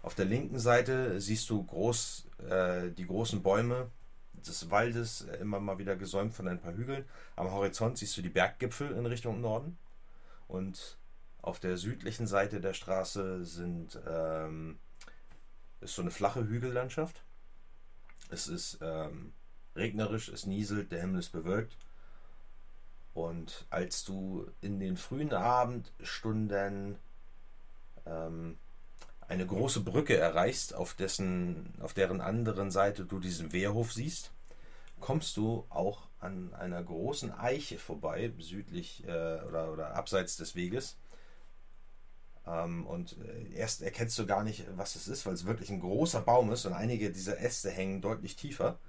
Auf 0.02 0.16
der 0.16 0.26
linken 0.26 0.60
Seite 0.60 1.20
siehst 1.20 1.50
du 1.50 1.64
groß, 1.64 2.28
äh, 2.50 2.90
die 2.90 3.06
großen 3.06 3.44
Bäume 3.44 3.90
des 4.34 4.72
Waldes, 4.72 5.22
äh, 5.22 5.38
immer 5.38 5.60
mal 5.60 5.78
wieder 5.78 5.96
gesäumt 5.96 6.34
von 6.34 6.48
ein 6.48 6.60
paar 6.60 6.74
Hügeln. 6.74 7.06
Am 7.36 7.52
Horizont 7.52 7.98
siehst 7.98 8.18
du 8.18 8.22
die 8.22 8.30
Berggipfel 8.30 8.92
in 8.92 9.06
Richtung 9.06 9.42
Norden. 9.42 9.78
Und 10.48 10.98
auf 11.42 11.60
der 11.60 11.78
südlichen 11.78 12.28
Seite 12.28 12.62
der 12.62 12.74
Straße 12.74 13.46
sind, 13.46 14.00
ähm, 14.08 14.80
ist 15.82 15.96
so 15.96 16.02
eine 16.02 16.12
flache 16.12 16.48
Hügellandschaft. 16.48 17.24
Es 18.30 18.48
ist 18.48 18.80
ähm, 18.82 19.34
regnerisch, 19.76 20.30
es 20.30 20.46
nieselt, 20.46 20.92
der 20.92 21.02
Himmel 21.02 21.20
ist 21.20 21.32
bewölkt. 21.32 21.78
Und 23.14 23.66
als 23.70 24.06
du 24.06 24.48
in 24.62 24.80
den 24.80 24.96
frühen 24.96 25.34
Abendstunden 25.34 26.98
ähm, 28.06 28.58
eine 29.28 29.46
große 29.46 29.82
Brücke 29.82 30.18
erreichst, 30.18 30.74
auf 30.74 30.94
dessen, 30.94 31.74
auf 31.82 31.94
deren 31.94 32.22
anderen 32.22 32.72
Seite 32.72 33.06
du 33.06 33.20
diesen 33.20 33.52
Wehrhof 33.54 33.92
siehst, 33.92 34.32
kommst 35.00 35.36
du 35.38 35.66
auch 35.70 36.08
an 36.20 36.54
einer 36.54 36.84
großen 36.84 37.32
Eiche 37.32 37.80
vorbei, 37.80 38.32
südlich 38.40 39.04
äh, 39.06 39.42
oder, 39.42 39.72
oder 39.72 39.96
abseits 39.96 40.38
des 40.38 40.56
Weges. 40.56 40.98
Ähm, 42.48 42.86
und 42.88 43.18
äh, 43.20 43.54
erst 43.54 43.82
erkennst 43.82 44.18
du 44.18 44.26
gar 44.26 44.44
nicht, 44.44 44.66
was 44.76 44.96
es 44.96 45.08
ist, 45.08 45.26
weil 45.26 45.34
es 45.34 45.46
wirklich 45.46 45.70
ein 45.70 45.80
großer 45.80 46.22
Baum 46.22 46.52
ist 46.52 46.66
und 46.66 46.74
einige 46.74 47.12
dieser 47.12 47.40
Äste 47.40 47.70
hängen 47.70 48.02
deutlich 48.02 48.36
tiefer. 48.36 48.80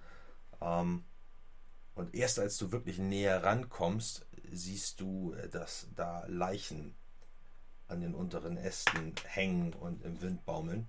Ähm, 0.60 1.04
und 1.94 2.14
erst 2.14 2.38
als 2.38 2.56
du 2.56 2.72
wirklich 2.72 2.98
näher 2.98 3.42
rankommst, 3.42 4.26
siehst 4.50 5.00
du, 5.00 5.34
äh, 5.34 5.48
dass 5.48 5.88
da 5.94 6.24
Leichen 6.26 6.94
an 7.88 8.00
den 8.00 8.14
unteren 8.14 8.56
Ästen 8.56 9.14
hängen 9.26 9.74
und 9.74 10.02
im 10.02 10.20
Wind 10.22 10.44
baumeln. 10.46 10.88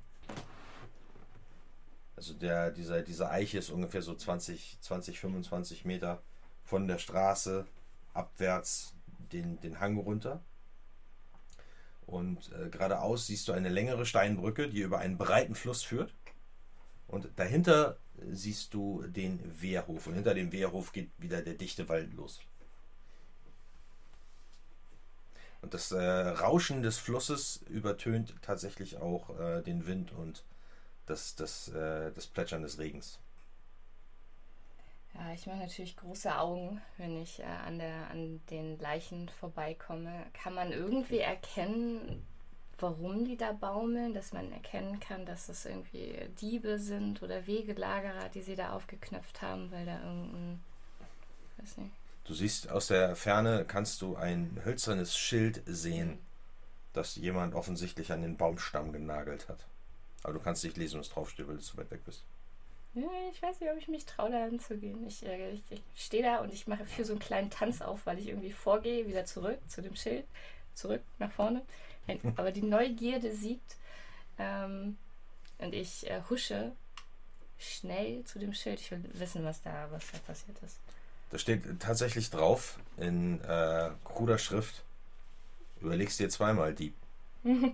Also 2.15 2.34
der, 2.34 2.72
dieser, 2.72 3.01
diese 3.01 3.29
Eiche 3.29 3.58
ist 3.58 3.70
ungefähr 3.70 4.01
so 4.01 4.15
20, 4.15 4.77
20, 4.79 5.20
25 5.20 5.84
Meter 5.84 6.22
von 6.63 6.88
der 6.88 6.98
Straße 6.98 7.65
abwärts 8.13 8.93
den, 9.32 9.60
den 9.60 9.79
Hang 9.79 9.98
runter. 9.98 10.41
Und 12.06 12.52
äh, 12.52 12.70
geradeaus 12.70 13.28
siehst 13.28 13.48
du 13.48 13.54
eine 13.54 13.70
längere 13.70 14.06
Steinbrücke, 14.06 14.70
die 14.70 14.82
über 14.82 15.00
einen 15.00 15.18
breiten 15.18 15.56
Fluss 15.56 15.84
führt. 15.84 16.14
Und 17.08 17.30
dahinter 17.36 17.98
siehst 18.30 18.74
du 18.74 19.04
den 19.08 19.40
Wehrhof. 19.62 20.08
Und 20.08 20.16
hinter 20.16 20.34
dem 20.34 20.52
Wehrhof 20.52 20.92
geht 20.92 21.12
wieder 21.18 21.42
der 21.42 21.54
dichte 21.54 21.88
Wald 21.90 22.14
los. 22.14 22.40
Und 25.62 25.74
das 25.74 25.92
äh, 25.92 25.98
Rauschen 25.98 26.84
des 26.84 26.98
Flusses 26.98 27.62
übertönt 27.70 28.36
tatsächlich 28.42 28.98
auch 28.98 29.40
äh, 29.40 29.62
den 29.62 29.88
Wind 29.88 30.12
und 30.12 30.44
das, 31.06 31.36
das, 31.36 31.70
äh, 31.70 32.12
das 32.12 32.28
Plätschern 32.28 32.64
des 32.64 32.80
Regens. 32.80 33.20
Ja, 35.15 35.32
ich 35.34 35.46
mache 35.46 35.60
natürlich 35.60 35.96
große 35.96 36.36
Augen, 36.36 36.82
wenn 36.98 37.22
ich 37.22 37.39
äh, 37.39 37.43
an, 37.43 37.77
der, 37.77 38.10
an 38.10 38.41
den 38.50 38.79
Leichen 38.79 39.29
vorbeikomme. 39.29 40.12
Kann 40.34 40.55
man 40.55 40.72
irgendwie 40.72 41.20
erkennen, 41.20 42.25
warum 42.79 43.24
die 43.24 43.38
da 43.38 43.51
baumeln, 43.51 44.13
dass 44.13 44.34
man 44.34 44.51
erkennen 44.51 45.00
kann, 45.00 45.25
dass 45.25 45.48
das 45.48 45.65
irgendwie 45.65 46.20
Diebe 46.41 46.79
sind 46.79 47.22
oder 47.22 47.46
Wegelagerer, 47.46 48.29
die 48.29 48.41
sie 48.41 48.55
da 48.55 48.74
aufgeknöpft 48.74 49.41
haben, 49.41 49.72
weil 49.72 49.86
da 49.86 50.01
irgendein, 50.03 50.63
weiß 51.58 51.77
nicht. 51.77 51.91
Du 52.25 52.34
siehst 52.34 52.70
aus 52.70 52.88
der 52.88 53.15
Ferne, 53.15 53.65
kannst 53.67 54.01
du 54.01 54.15
ein 54.15 54.62
hölzernes 54.63 55.15
Schild 55.15 55.62
sehen, 55.65 56.20
das 56.93 57.17
jemand 57.17 57.53
offensichtlich 57.53 58.12
an 58.12 58.22
den 58.22 58.38
Baumstamm 58.38 58.93
genagelt 58.93 59.50
hat. 59.50 59.65
Aber 60.24 60.34
du 60.34 60.39
kannst 60.39 60.63
nicht 60.63 60.77
lesen, 60.77 61.00
was 61.00 61.10
draufsteht, 61.10 61.48
weil 61.48 61.58
du 61.58 61.62
zu 61.62 61.77
weit 61.77 61.91
weg 61.91 62.03
bist. 62.05 62.24
Ich 62.96 63.42
weiß 63.42 63.60
nicht, 63.60 63.72
ob 63.72 63.78
ich 63.78 63.88
mich 63.88 64.06
traue, 64.06 64.32
da 64.32 64.46
hinzugehen. 64.46 65.08
Ich, 65.08 65.26
äh, 65.26 65.52
ich, 65.52 65.64
ich 65.72 65.82
stehe 65.96 66.22
da 66.24 66.38
und 66.40 66.54
ich 66.54 66.68
mache 66.68 66.86
für 66.86 67.04
so 67.04 67.14
einen 67.14 67.20
kleinen 67.20 67.50
Tanz 67.50 67.82
auf, 67.82 68.06
weil 68.06 68.20
ich 68.20 68.28
irgendwie 68.28 68.52
vorgehe, 68.52 69.08
wieder 69.08 69.26
zurück 69.26 69.58
zu 69.68 69.82
dem 69.82 69.96
Schild, 69.96 70.26
zurück 70.76 71.02
nach 71.18 71.32
vorne. 71.32 71.64
Aber 72.36 72.52
die 72.52 72.62
Neugierde 72.62 73.34
siegt. 73.34 73.78
Ähm, 74.38 74.98
und 75.58 75.74
ich 75.74 76.10
äh, 76.10 76.22
husche 76.30 76.74
schnell 77.58 78.24
zu 78.26 78.38
dem 78.38 78.54
Schild. 78.54 78.80
Ich 78.80 78.92
will 78.92 79.04
wissen, 79.14 79.44
was 79.44 79.62
da, 79.62 79.88
was 79.92 80.12
da 80.12 80.20
passiert 80.20 80.58
ist. 80.64 80.78
Da 81.32 81.40
steht 81.40 81.64
tatsächlich 81.80 82.30
drauf 82.30 82.78
in 82.98 83.42
äh, 83.42 83.90
kruder 84.04 84.38
Schrift. 84.38 84.84
Überlegst 85.82 86.20
dir 86.20 86.30
zweimal 86.30 86.74
die. 86.74 86.94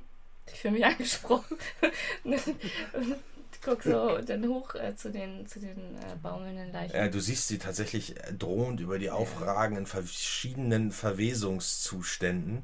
Ich 0.52 0.62
fühle 0.62 0.74
mich 0.74 0.86
angesprochen. 0.86 1.58
guck 3.62 3.84
so 3.84 4.18
dann 4.20 4.48
hoch 4.48 4.76
äh, 4.76 4.96
zu 4.96 5.12
den, 5.12 5.46
zu 5.48 5.60
den 5.60 5.78
äh, 5.96 6.16
baumelnden 6.22 6.72
Leichen. 6.72 6.96
Ja, 6.96 7.08
du 7.08 7.20
siehst 7.20 7.48
sie 7.48 7.58
tatsächlich 7.58 8.16
drohend 8.38 8.80
über 8.80 9.00
die 9.00 9.12
aufragenden 9.12 9.86
verschiedenen 9.86 10.92
Verwesungszuständen. 10.92 12.64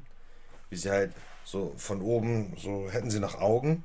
Wie 0.70 0.76
sie 0.76 0.90
halt 0.90 1.12
so 1.44 1.72
von 1.76 2.02
oben, 2.02 2.56
so 2.56 2.90
hätten 2.90 3.10
sie 3.10 3.20
noch 3.20 3.36
Augen, 3.40 3.84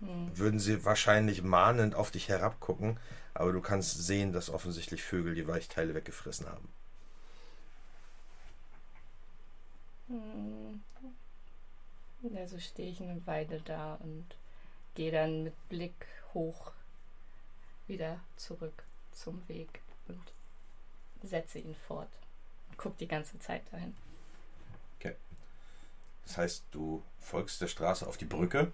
hm. 0.00 0.30
würden 0.38 0.60
sie 0.60 0.84
wahrscheinlich 0.84 1.42
mahnend 1.42 1.94
auf 1.94 2.10
dich 2.10 2.28
herabgucken, 2.28 2.98
aber 3.34 3.52
du 3.52 3.60
kannst 3.60 4.06
sehen, 4.06 4.32
dass 4.32 4.50
offensichtlich 4.50 5.02
Vögel 5.02 5.34
die 5.34 5.48
Weichteile 5.48 5.94
weggefressen 5.94 6.46
haben. 6.46 6.68
Hm. 10.08 10.80
Ja, 12.22 12.46
so 12.46 12.58
stehe 12.58 12.90
ich 12.90 13.00
eine 13.00 13.26
Weile 13.26 13.60
da 13.64 13.94
und 13.94 14.26
gehe 14.94 15.10
dann 15.10 15.44
mit 15.44 15.68
Blick 15.68 16.06
hoch 16.34 16.72
wieder 17.86 18.20
zurück 18.36 18.84
zum 19.12 19.46
Weg 19.48 19.80
und 20.08 20.20
setze 21.22 21.58
ihn 21.58 21.74
fort. 21.86 22.08
Guck 22.76 22.96
die 22.98 23.08
ganze 23.08 23.38
Zeit 23.38 23.62
dahin. 23.72 23.94
Okay. 24.98 25.16
Das 26.24 26.38
heißt, 26.38 26.64
du 26.70 27.02
folgst 27.18 27.60
der 27.60 27.68
Straße 27.68 28.06
auf 28.06 28.16
die 28.16 28.24
Brücke. 28.24 28.72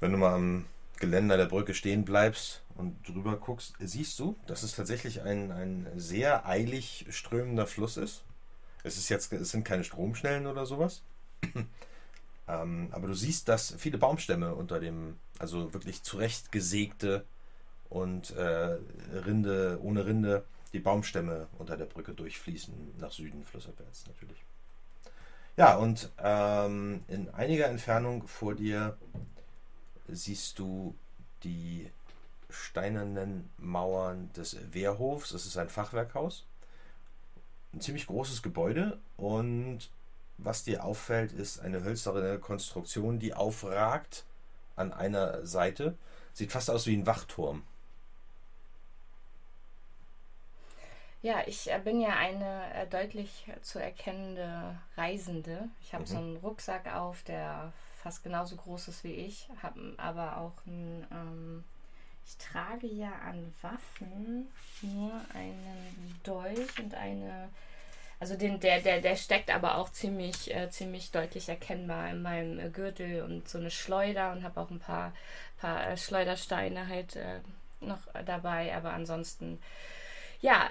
Wenn 0.00 0.12
du 0.12 0.18
mal 0.18 0.34
am 0.34 0.66
Geländer 0.98 1.36
der 1.36 1.46
Brücke 1.46 1.74
stehen 1.74 2.04
bleibst 2.04 2.62
und 2.74 2.96
drüber 3.06 3.36
guckst, 3.36 3.74
siehst 3.78 4.18
du, 4.18 4.36
dass 4.46 4.62
es 4.62 4.74
tatsächlich 4.74 5.22
ein, 5.22 5.52
ein 5.52 5.86
sehr 5.96 6.46
eilig 6.46 7.06
strömender 7.10 7.66
Fluss 7.66 7.96
ist. 7.96 8.22
Es, 8.82 8.96
ist 8.96 9.08
jetzt, 9.08 9.32
es 9.32 9.50
sind 9.50 9.64
keine 9.64 9.84
Stromschnellen 9.84 10.46
oder 10.46 10.66
sowas. 10.66 11.02
ähm, 12.48 12.88
aber 12.92 13.08
du 13.08 13.14
siehst, 13.14 13.48
dass 13.48 13.74
viele 13.78 13.98
Baumstämme 13.98 14.54
unter 14.54 14.80
dem, 14.80 15.18
also 15.38 15.72
wirklich 15.72 16.02
zurechtgesägte 16.02 17.24
und 17.88 18.30
äh, 18.32 18.78
Rinde, 19.12 19.78
ohne 19.82 20.06
Rinde, 20.06 20.44
die 20.72 20.80
Baumstämme 20.80 21.48
unter 21.58 21.76
der 21.76 21.86
Brücke 21.86 22.12
durchfließen, 22.12 22.98
nach 22.98 23.12
Süden, 23.12 23.44
flussabwärts 23.44 24.06
natürlich. 24.06 24.44
Ja, 25.56 25.76
und 25.76 26.10
ähm, 26.18 27.00
in 27.08 27.30
einiger 27.30 27.66
Entfernung 27.66 28.26
vor 28.28 28.54
dir 28.54 28.96
siehst 30.08 30.58
du 30.58 30.94
die 31.44 31.90
steinernen 32.50 33.48
Mauern 33.56 34.30
des 34.34 34.58
Wehrhofs. 34.72 35.32
Es 35.32 35.46
ist 35.46 35.56
ein 35.56 35.68
Fachwerkhaus. 35.68 36.44
Ein 37.72 37.80
ziemlich 37.80 38.06
großes 38.06 38.42
Gebäude 38.42 38.98
und 39.16 39.90
was 40.38 40.64
dir 40.64 40.84
auffällt, 40.84 41.32
ist 41.32 41.60
eine 41.60 41.82
hölzerne 41.82 42.38
Konstruktion, 42.38 43.18
die 43.18 43.32
aufragt 43.32 44.24
an 44.76 44.92
einer 44.92 45.44
Seite. 45.46 45.96
Sieht 46.32 46.52
fast 46.52 46.70
aus 46.70 46.86
wie 46.86 46.96
ein 46.96 47.06
Wachturm. 47.06 47.62
Ja, 51.22 51.42
ich 51.46 51.70
äh, 51.72 51.80
bin 51.82 52.00
ja 52.00 52.10
eine 52.16 52.72
äh, 52.74 52.86
deutlich 52.86 53.46
zu 53.62 53.80
erkennende 53.80 54.78
Reisende. 54.96 55.68
Ich 55.80 55.92
habe 55.94 56.04
Mhm. 56.04 56.06
so 56.06 56.16
einen 56.18 56.36
Rucksack 56.36 56.94
auf, 56.94 57.22
der 57.24 57.72
fast 58.02 58.22
genauso 58.22 58.56
groß 58.56 58.88
ist 58.88 59.04
wie 59.04 59.14
ich, 59.14 59.48
habe 59.62 59.94
aber 59.96 60.36
auch 60.38 60.52
einen. 60.66 61.06
Ähm, 61.10 61.64
ich 62.28 62.36
trage 62.38 62.88
ja 62.88 63.12
an 63.24 63.54
Waffen 63.62 64.48
nur 64.82 65.12
einen 65.34 66.20
Dolch 66.24 66.78
und 66.80 66.94
eine. 66.94 67.48
Also 68.18 68.36
den, 68.36 68.60
der, 68.60 68.80
der, 68.80 69.00
der 69.00 69.16
steckt 69.16 69.54
aber 69.54 69.76
auch 69.76 69.90
ziemlich, 69.90 70.54
äh, 70.54 70.70
ziemlich 70.70 71.10
deutlich 71.10 71.48
erkennbar 71.48 72.08
in 72.10 72.22
meinem 72.22 72.58
äh, 72.58 72.70
Gürtel 72.70 73.22
und 73.22 73.48
so 73.48 73.58
eine 73.58 73.70
Schleuder 73.70 74.32
und 74.32 74.42
habe 74.42 74.60
auch 74.60 74.70
ein 74.70 74.78
paar, 74.78 75.12
paar 75.58 75.86
äh, 75.86 75.96
Schleudersteine 75.96 76.88
halt 76.88 77.16
äh, 77.16 77.40
noch 77.80 78.00
dabei, 78.24 78.74
aber 78.74 78.94
ansonsten 78.94 79.58
ja, 80.40 80.68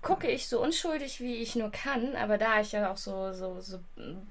gucke 0.00 0.28
ich 0.28 0.48
so 0.48 0.62
unschuldig 0.62 1.20
wie 1.20 1.36
ich 1.36 1.56
nur 1.56 1.70
kann, 1.70 2.14
aber 2.14 2.38
da 2.38 2.60
ich 2.60 2.72
ja 2.72 2.90
auch 2.90 2.96
so, 2.96 3.32
so, 3.32 3.60
so 3.60 3.78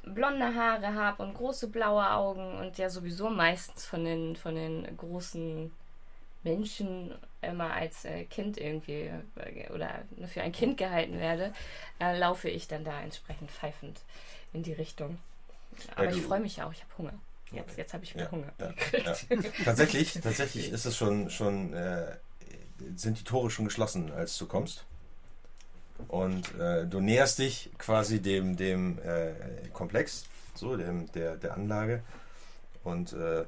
blonde 0.04 0.56
Haare 0.56 0.94
habe 0.94 1.24
und 1.24 1.34
große 1.34 1.68
blaue 1.68 2.10
Augen 2.10 2.58
und 2.60 2.77
ja 2.77 2.89
sowieso 2.89 3.30
meistens 3.30 3.86
von 3.86 4.06
den, 4.06 4.36
von 4.36 4.56
den 4.56 4.98
großen 4.98 5.72
Menschen 6.44 7.13
immer 7.46 7.74
als 7.74 8.06
äh, 8.06 8.25
Kind 8.25 8.58
irgendwie 8.58 9.10
äh, 9.36 9.70
oder 9.72 10.04
für 10.28 10.42
ein 10.42 10.52
Kind 10.52 10.78
gehalten 10.78 11.20
werde, 11.20 11.54
äh, 12.00 12.18
laufe 12.18 12.50
ich 12.50 12.68
dann 12.68 12.84
da 12.84 13.02
entsprechend 13.02 13.52
pfeifend 13.52 14.00
in 14.54 14.64
die 14.64 14.74
Richtung. 14.74 15.18
Aber 15.96 16.08
du- 16.08 16.18
ich 16.18 16.24
freue 16.24 16.40
mich 16.40 16.62
auch, 16.62 16.72
ich 16.72 16.82
habe 16.82 16.98
Hunger. 16.98 17.14
Jetzt, 17.52 17.78
jetzt 17.78 17.94
habe 17.94 18.04
ich 18.04 18.14
wieder 18.16 18.25
Ja, 18.25 18.32
Hunger. 18.32 18.54
ja, 18.60 19.16
Tatsächlich, 19.64 20.14
tatsächlich 20.22 20.72
ist 20.72 20.86
es 20.86 20.98
schon, 20.98 21.30
schon 21.30 21.74
äh, 21.74 22.18
sind 22.96 23.20
die 23.20 23.24
Tore 23.24 23.50
schon 23.50 23.66
geschlossen, 23.66 24.12
als 24.12 24.38
du 24.38 24.46
kommst. 24.48 24.84
Und 26.08 26.54
äh, 26.60 26.86
du 26.86 27.00
näherst 27.00 27.40
dich 27.40 27.70
quasi 27.78 28.22
dem, 28.22 28.58
dem 28.58 29.00
äh, 29.00 29.34
Komplex, 29.74 30.25
so, 30.54 30.75
dem, 30.75 31.10
der, 31.14 31.38
der 31.38 31.54
Anlage. 31.54 32.04
Und 32.84 33.14
äh, 33.14 33.46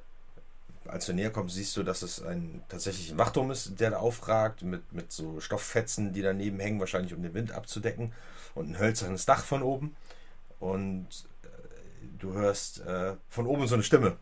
als 0.87 1.05
du 1.05 1.13
näher 1.13 1.31
kommst, 1.31 1.55
siehst 1.55 1.75
du, 1.77 1.83
dass 1.83 2.01
es 2.01 2.21
ein 2.21 2.63
tatsächlich 2.69 3.11
ein 3.11 3.17
Wachturm 3.17 3.51
ist, 3.51 3.79
der 3.79 3.91
da 3.91 3.97
aufragt, 3.97 4.61
mit, 4.61 4.91
mit 4.93 5.11
so 5.11 5.39
Stofffetzen, 5.39 6.13
die 6.13 6.21
daneben 6.21 6.59
hängen, 6.59 6.79
wahrscheinlich 6.79 7.13
um 7.13 7.21
den 7.21 7.33
Wind 7.33 7.51
abzudecken. 7.51 8.13
Und 8.55 8.69
ein 8.69 8.79
hölzernes 8.79 9.25
Dach 9.25 9.43
von 9.43 9.61
oben. 9.61 9.95
Und 10.59 11.07
äh, 11.43 11.47
du 12.17 12.33
hörst 12.33 12.81
äh, 12.81 13.15
von 13.29 13.45
oben 13.45 13.67
so 13.67 13.75
eine 13.75 13.83
Stimme, 13.83 14.17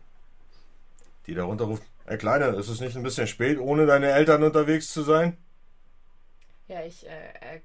die 1.26 1.34
darunter 1.34 1.64
ruft: 1.64 1.82
Ey 2.06 2.18
Kleine, 2.18 2.46
ist 2.56 2.68
es 2.68 2.80
nicht 2.80 2.96
ein 2.96 3.02
bisschen 3.02 3.26
spät, 3.26 3.58
ohne 3.58 3.86
deine 3.86 4.10
Eltern 4.10 4.42
unterwegs 4.42 4.92
zu 4.92 5.02
sein? 5.02 5.36
Ja, 6.68 6.82
ich 6.82 7.06
äh, 7.06 7.28
äh, 7.40 7.60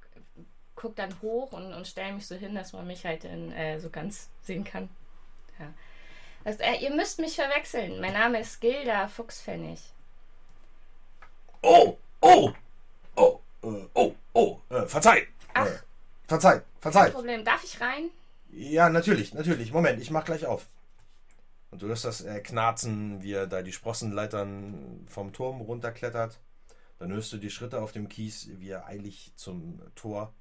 guck 0.75 0.95
dann 0.95 1.13
hoch 1.21 1.51
und, 1.51 1.73
und 1.73 1.87
stelle 1.87 2.13
mich 2.13 2.27
so 2.27 2.35
hin, 2.35 2.55
dass 2.55 2.73
man 2.73 2.87
mich 2.87 3.05
halt 3.05 3.23
in, 3.23 3.51
äh, 3.51 3.79
so 3.79 3.89
ganz 3.89 4.29
sehen 4.41 4.63
kann. 4.63 4.89
Ja. 5.59 5.73
Das, 6.43 6.57
äh, 6.57 6.75
ihr 6.81 6.91
müsst 6.91 7.19
mich 7.19 7.35
verwechseln. 7.35 8.01
Mein 8.01 8.13
Name 8.13 8.39
ist 8.39 8.59
Gilda 8.59 9.07
Fuchspfennig. 9.07 9.79
Oh, 11.61 11.97
oh, 12.21 12.51
oh, 13.15 13.39
äh, 13.63 13.87
oh, 13.93 14.15
oh, 14.33 14.59
äh, 14.69 14.87
verzeih. 14.87 15.27
Ach. 15.53 15.67
Äh, 15.67 15.79
verzeih, 16.27 16.59
Kein 16.59 16.63
verzeih. 16.79 17.09
Problem. 17.11 17.45
Darf 17.45 17.63
ich 17.63 17.79
rein? 17.79 18.09
Ja, 18.51 18.89
natürlich, 18.89 19.33
natürlich. 19.33 19.71
Moment, 19.71 20.01
ich 20.01 20.09
mach 20.09 20.25
gleich 20.25 20.45
auf. 20.47 20.67
Und 21.69 21.81
du 21.83 21.87
hörst 21.87 22.05
das 22.05 22.21
äh, 22.21 22.39
Knarzen, 22.39 23.21
wie 23.21 23.33
er 23.33 23.47
da 23.47 23.61
die 23.61 23.71
Sprossenleitern 23.71 25.05
vom 25.07 25.33
Turm 25.33 25.61
runterklettert. 25.61 26.39
Dann 26.97 27.11
hörst 27.13 27.31
du 27.33 27.37
die 27.37 27.49
Schritte 27.49 27.81
auf 27.81 27.91
dem 27.91 28.09
Kies, 28.09 28.49
wie 28.57 28.69
er 28.69 28.87
eilig 28.87 29.31
zum 29.35 29.81
Tor 29.95 30.33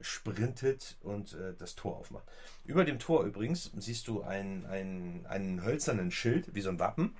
sprintet 0.00 0.96
und 1.02 1.34
äh, 1.34 1.54
das 1.58 1.74
Tor 1.74 1.96
aufmacht. 1.96 2.24
Über 2.64 2.84
dem 2.84 2.98
Tor 2.98 3.24
übrigens 3.24 3.70
siehst 3.76 4.08
du 4.08 4.22
ein, 4.22 4.66
ein, 4.66 5.24
einen 5.28 5.62
hölzernen 5.64 6.10
Schild, 6.10 6.54
wie 6.54 6.60
so 6.60 6.70
ein 6.70 6.78
Wappen, 6.78 7.14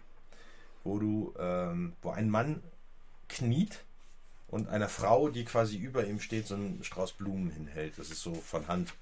wo 0.85 0.99
du, 0.99 1.35
ähm, 1.39 1.95
wo 2.03 2.11
ein 2.11 2.31
Mann 2.31 2.63
kniet 3.29 3.85
und 4.49 4.69
einer 4.69 4.89
Frau, 4.89 5.29
die 5.29 5.45
quasi 5.45 5.77
über 5.77 6.07
ihm 6.07 6.21
steht, 6.21 6.47
so 6.47 6.55
einen 6.55 6.83
Strauß 6.85 7.13
Blumen 7.13 7.51
hinhält. 7.51 7.99
Das 7.99 8.11
ist 8.11 8.23
so 8.23 8.35
von 8.35 8.69
Hand 8.69 8.95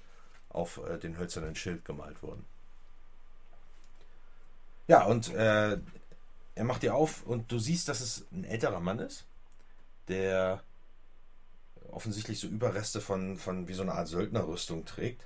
auf 0.49 0.79
äh, 0.87 0.97
den 0.97 1.17
hölzernen 1.17 1.55
Schild 1.55 1.85
gemalt 1.85 2.21
worden. 2.23 2.45
Ja, 4.87 5.03
und 5.05 5.33
äh, 5.33 5.77
er 6.55 6.63
macht 6.63 6.83
dir 6.83 6.95
auf 6.95 7.23
und 7.25 7.51
du 7.51 7.59
siehst, 7.59 7.89
dass 7.89 8.01
es 8.01 8.25
ein 8.31 8.43
älterer 8.43 8.79
Mann 8.79 8.99
ist, 8.99 9.25
der 10.07 10.63
offensichtlich 11.95 12.39
so 12.39 12.47
Überreste 12.47 13.01
von, 13.01 13.37
von 13.37 13.67
wie 13.67 13.73
so 13.73 13.81
eine 13.81 13.93
Art 13.93 14.07
Söldnerrüstung 14.07 14.85
trägt. 14.85 15.25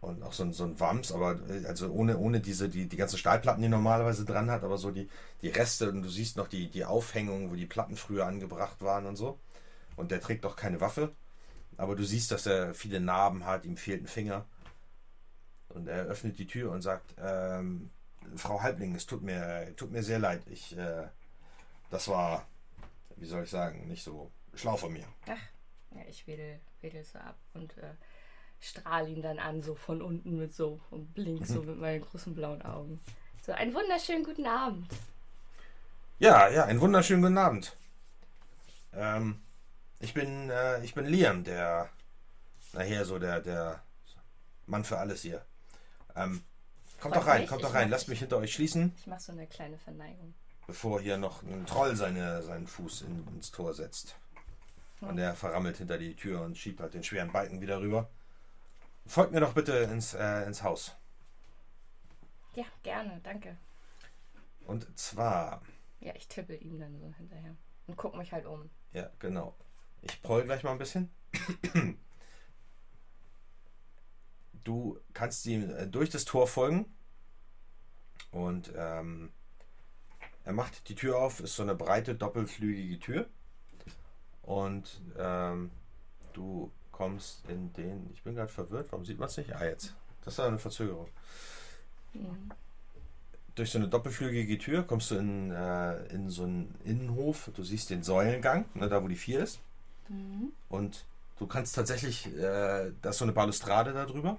Und 0.00 0.22
auch 0.22 0.32
so 0.32 0.44
ein, 0.44 0.52
so 0.52 0.64
ein 0.64 0.78
Wams, 0.78 1.10
aber 1.10 1.40
äh, 1.48 1.64
also 1.66 1.90
ohne, 1.90 2.18
ohne 2.18 2.40
diese, 2.40 2.68
die, 2.68 2.86
die 2.86 2.96
ganzen 2.96 3.18
Stahlplatten, 3.18 3.60
die 3.60 3.66
er 3.66 3.70
normalerweise 3.70 4.24
dran 4.24 4.50
hat, 4.50 4.62
aber 4.62 4.78
so 4.78 4.90
die, 4.90 5.08
die 5.42 5.48
Reste 5.48 5.88
und 5.90 6.02
du 6.02 6.08
siehst 6.08 6.36
noch 6.36 6.48
die, 6.48 6.68
die 6.68 6.84
Aufhängung, 6.84 7.50
wo 7.50 7.54
die 7.54 7.66
Platten 7.66 7.96
früher 7.96 8.26
angebracht 8.26 8.82
waren 8.82 9.06
und 9.06 9.16
so. 9.16 9.38
Und 9.96 10.10
der 10.10 10.20
trägt 10.20 10.44
auch 10.44 10.56
keine 10.56 10.80
Waffe. 10.80 11.12
Aber 11.76 11.96
du 11.96 12.04
siehst, 12.04 12.30
dass 12.30 12.46
er 12.46 12.74
viele 12.74 13.00
Narben 13.00 13.46
hat, 13.46 13.64
ihm 13.64 13.76
fehlt 13.76 14.02
ein 14.02 14.06
Finger. 14.06 14.44
Und 15.68 15.88
er 15.88 16.04
öffnet 16.04 16.38
die 16.38 16.46
Tür 16.46 16.72
und 16.72 16.82
sagt, 16.82 17.14
ähm, 17.18 17.90
Frau 18.36 18.62
Halbling, 18.62 18.94
es 18.94 19.06
tut 19.06 19.22
mir, 19.22 19.74
tut 19.76 19.90
mir 19.90 20.02
sehr 20.02 20.18
leid. 20.18 20.42
Ich, 20.50 20.76
äh, 20.76 21.06
das 21.90 22.08
war, 22.08 22.46
wie 23.16 23.26
soll 23.26 23.44
ich 23.44 23.50
sagen, 23.50 23.88
nicht 23.88 24.04
so 24.04 24.30
schlau 24.56 24.76
von 24.76 24.92
mir. 24.92 25.04
Ach, 25.28 25.38
ja, 25.94 26.02
ich 26.08 26.26
wedel, 26.26 26.60
wedel 26.80 27.04
so 27.04 27.18
ab 27.18 27.36
und 27.54 27.76
äh, 27.78 27.94
strahle 28.60 29.08
ihn 29.08 29.22
dann 29.22 29.38
an, 29.38 29.62
so 29.62 29.74
von 29.74 30.02
unten 30.02 30.38
mit 30.38 30.54
so 30.54 30.80
und 30.90 31.12
blink 31.14 31.46
so 31.46 31.62
mit 31.62 31.78
meinen 31.78 32.02
großen 32.02 32.34
blauen 32.34 32.62
Augen. 32.62 33.00
So, 33.44 33.52
einen 33.52 33.72
wunderschönen 33.74 34.24
guten 34.24 34.46
Abend. 34.46 34.88
Ja, 36.18 36.48
ja, 36.48 36.64
einen 36.64 36.80
wunderschönen 36.80 37.22
guten 37.22 37.38
Abend. 37.38 37.76
Ähm, 38.92 39.40
ich 40.00 40.14
bin, 40.14 40.50
äh, 40.50 40.82
ich 40.84 40.94
bin 40.94 41.06
Liam, 41.06 41.44
der, 41.44 41.90
nachher 42.72 43.04
so 43.04 43.18
der, 43.18 43.40
der 43.40 43.82
Mann 44.66 44.84
für 44.84 44.98
alles 44.98 45.22
hier. 45.22 45.44
Ähm, 46.16 46.42
kommt 47.00 47.14
Freut 47.14 47.22
doch 47.22 47.26
rein, 47.28 47.40
mich, 47.42 47.48
kommt 47.50 47.60
ich 47.62 47.66
doch 47.68 47.74
rein. 47.74 47.84
mach- 47.88 47.92
Lasst 47.96 48.08
mich 48.08 48.18
hinter 48.20 48.38
euch 48.38 48.52
schließen, 48.54 48.94
Ich 48.98 49.06
mache 49.06 49.20
so 49.20 49.32
eine 49.32 49.46
kleine 49.46 49.78
Verneigung. 49.78 50.34
bevor 50.66 51.00
hier 51.00 51.18
noch 51.18 51.42
ein 51.42 51.66
Troll 51.66 51.94
seine, 51.94 52.42
seinen 52.42 52.66
Fuß 52.66 53.02
in, 53.02 53.26
ins 53.28 53.50
Tor 53.50 53.74
setzt. 53.74 54.16
Und 55.00 55.18
er 55.18 55.34
verrammelt 55.34 55.76
hinter 55.76 55.98
die 55.98 56.16
Tür 56.16 56.42
und 56.42 56.56
schiebt 56.56 56.80
halt 56.80 56.94
den 56.94 57.04
schweren 57.04 57.30
Balken 57.32 57.60
wieder 57.60 57.80
rüber. 57.80 58.08
Folgt 59.06 59.32
mir 59.32 59.40
doch 59.40 59.52
bitte 59.52 59.72
ins, 59.72 60.14
äh, 60.14 60.44
ins 60.46 60.62
Haus. 60.62 60.96
Ja, 62.54 62.64
gerne, 62.82 63.20
danke. 63.22 63.56
Und 64.66 64.98
zwar, 64.98 65.62
Ja, 66.00 66.14
ich 66.16 66.26
tippel 66.28 66.60
ihm 66.62 66.80
dann 66.80 66.98
so 66.98 67.12
hinterher 67.16 67.54
und 67.86 67.96
guck 67.96 68.16
mich 68.16 68.32
halt 68.32 68.46
um. 68.46 68.68
ja, 68.92 69.10
genau. 69.18 69.54
Ich 70.02 70.22
proll 70.22 70.44
gleich 70.44 70.62
mal 70.62 70.72
ein 70.72 70.78
bisschen. 70.78 71.10
Du 74.64 74.98
kannst 75.12 75.46
ihm 75.46 75.70
äh, 75.70 75.86
durch 75.86 76.10
das 76.10 76.24
Tor 76.24 76.46
folgen. 76.48 76.86
Und 78.30 78.72
ähm, 78.76 79.32
er 80.44 80.52
macht 80.52 80.88
die 80.88 80.94
Tür 80.94 81.18
auf, 81.18 81.40
ist 81.40 81.56
so 81.56 81.62
eine 81.62 81.74
breite, 81.74 82.14
doppelflügige 82.14 82.98
Tür. 82.98 83.28
Und 84.46 85.00
ähm, 85.18 85.70
du 86.32 86.70
kommst 86.92 87.44
in 87.48 87.72
den. 87.74 88.10
Ich 88.14 88.22
bin 88.22 88.34
gerade 88.34 88.50
verwirrt, 88.50 88.90
warum 88.90 89.04
sieht 89.04 89.18
man 89.18 89.28
es 89.28 89.36
nicht? 89.36 89.54
Ah, 89.54 89.64
jetzt. 89.64 89.94
Das 90.24 90.34
ist 90.34 90.40
eine 90.40 90.58
Verzögerung. 90.58 91.08
Mhm. 92.14 92.50
durch 93.54 93.70
so 93.70 93.78
eine 93.78 93.88
doppelflügige 93.88 94.58
Tür 94.58 94.82
kommst 94.84 95.10
du 95.10 95.16
in, 95.16 95.50
äh, 95.50 96.06
in 96.06 96.30
so 96.30 96.44
einen 96.44 96.74
Innenhof. 96.84 97.50
Du 97.54 97.62
siehst 97.62 97.90
den 97.90 98.02
Säulengang, 98.02 98.66
ne, 98.74 98.88
da 98.88 99.02
wo 99.02 99.08
die 99.08 99.16
vier 99.16 99.40
ist. 99.40 99.60
Mhm. 100.08 100.52
Und 100.68 101.04
du 101.38 101.46
kannst 101.46 101.74
tatsächlich, 101.74 102.26
äh, 102.36 102.92
da 103.02 103.10
ist 103.10 103.18
so 103.18 103.24
eine 103.24 103.32
Balustrade 103.32 103.92
da 103.92 104.04
drüber. 104.04 104.38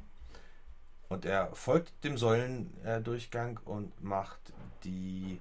Und 1.09 1.25
er 1.25 1.53
folgt 1.55 2.03
dem 2.03 2.17
Säulendurchgang 2.17 3.59
und 3.65 4.03
macht 4.03 4.39
die 4.83 5.39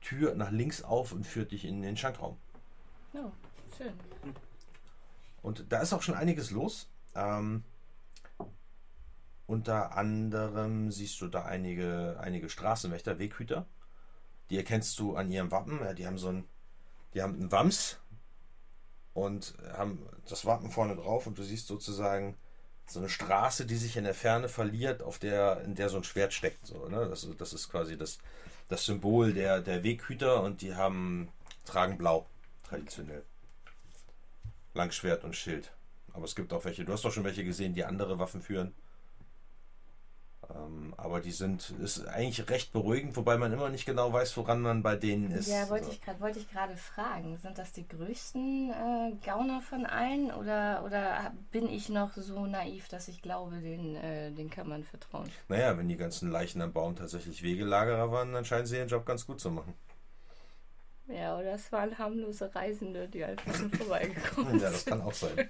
Tür 0.00 0.34
nach 0.34 0.50
links 0.50 0.82
auf 0.82 1.12
und 1.12 1.26
führt 1.26 1.52
dich 1.52 1.64
in 1.64 1.82
den 1.82 1.96
Schankraum. 1.96 2.36
Oh, 3.14 3.30
schön. 3.76 3.92
Und 5.42 5.64
da 5.70 5.80
ist 5.80 5.92
auch 5.92 6.02
schon 6.02 6.14
einiges 6.14 6.50
los. 6.50 6.88
Ähm, 7.14 7.64
unter 9.46 9.96
anderem 9.96 10.90
siehst 10.90 11.20
du 11.20 11.28
da 11.28 11.44
einige, 11.44 12.16
einige 12.20 12.48
Straßenwächter, 12.48 13.18
Weghüter. 13.18 13.66
Die 14.50 14.58
erkennst 14.58 14.98
du 15.00 15.16
an 15.16 15.30
ihrem 15.30 15.50
Wappen. 15.52 15.80
Ja, 15.84 15.94
Die 15.94 16.06
haben 16.06 16.18
so 16.18 16.28
ein, 16.28 16.44
die 17.14 17.22
haben 17.22 17.34
einen 17.34 17.52
Wams 17.52 17.98
und 19.14 19.54
haben 19.76 20.06
das 20.28 20.46
Wappen 20.46 20.70
vorne 20.70 20.96
drauf 20.96 21.26
und 21.26 21.36
du 21.38 21.42
siehst 21.42 21.66
sozusagen 21.66 22.36
so 22.86 22.98
eine 22.98 23.08
Straße, 23.08 23.66
die 23.66 23.76
sich 23.76 23.96
in 23.96 24.04
der 24.04 24.14
Ferne 24.14 24.48
verliert, 24.48 25.02
auf 25.02 25.18
der, 25.18 25.62
in 25.62 25.74
der 25.74 25.88
so 25.88 25.98
ein 25.98 26.04
Schwert 26.04 26.32
steckt. 26.32 26.66
So, 26.66 26.88
ne? 26.88 27.06
das, 27.08 27.24
ist- 27.24 27.40
das 27.40 27.52
ist 27.52 27.68
quasi 27.70 27.96
das, 27.96 28.18
das 28.68 28.84
Symbol 28.84 29.32
der, 29.34 29.60
der 29.60 29.82
Weghüter 29.84 30.42
und 30.42 30.62
die 30.62 30.74
haben, 30.74 31.28
tragen 31.64 31.98
blau, 31.98 32.26
traditionell. 32.68 33.22
Langschwert 34.74 35.24
und 35.24 35.36
Schild. 35.36 35.72
Aber 36.12 36.24
es 36.24 36.34
gibt 36.34 36.52
auch 36.52 36.64
welche, 36.64 36.84
du 36.84 36.92
hast 36.92 37.04
doch 37.04 37.12
schon 37.12 37.24
welche 37.24 37.44
gesehen, 37.44 37.74
die 37.74 37.84
andere 37.84 38.18
Waffen 38.18 38.42
führen. 38.42 38.74
Ähm, 40.50 40.92
aber 40.96 41.20
die 41.20 41.30
sind, 41.30 41.70
ist 41.80 42.06
eigentlich 42.06 42.48
recht 42.50 42.72
beruhigend, 42.72 43.16
wobei 43.16 43.38
man 43.38 43.52
immer 43.52 43.68
nicht 43.68 43.86
genau 43.86 44.12
weiß, 44.12 44.36
woran 44.36 44.60
man 44.60 44.82
bei 44.82 44.96
denen 44.96 45.30
ist. 45.30 45.48
Ja, 45.48 45.68
wollte 45.70 45.90
ich 45.90 46.00
gerade 46.00 46.20
wollte 46.20 46.40
ich 46.40 46.50
gerade 46.50 46.76
fragen. 46.76 47.38
Sind 47.38 47.58
das 47.58 47.72
die 47.72 47.86
größten 47.86 48.70
äh, 48.70 49.12
Gauner 49.24 49.60
von 49.60 49.86
allen 49.86 50.32
oder, 50.32 50.82
oder 50.84 51.32
bin 51.50 51.68
ich 51.68 51.88
noch 51.88 52.14
so 52.14 52.46
naiv, 52.46 52.88
dass 52.88 53.08
ich 53.08 53.22
glaube, 53.22 53.60
den, 53.60 53.96
äh, 53.96 54.32
den 54.32 54.50
kann 54.50 54.68
man 54.68 54.82
vertrauen? 54.84 55.30
Naja, 55.48 55.76
wenn 55.78 55.88
die 55.88 55.96
ganzen 55.96 56.30
Leichen 56.30 56.60
am 56.60 56.72
Baum 56.72 56.96
tatsächlich 56.96 57.42
Wegelagerer 57.42 58.10
waren, 58.10 58.32
dann 58.32 58.44
scheinen 58.44 58.66
sie 58.66 58.76
ihren 58.76 58.88
Job 58.88 59.06
ganz 59.06 59.26
gut 59.26 59.40
zu 59.40 59.50
machen. 59.50 59.74
Ja, 61.12 61.38
oder 61.38 61.54
es 61.54 61.70
waren 61.70 61.96
harmlose 61.98 62.54
Reisende, 62.54 63.06
die 63.08 63.22
einfach 63.24 63.58
nur 63.58 63.70
vorbeigekommen 63.70 64.52
sind. 64.52 64.62
Ja, 64.62 64.70
das 64.70 64.84
kann 64.84 65.02
auch 65.02 65.12
sein. 65.12 65.48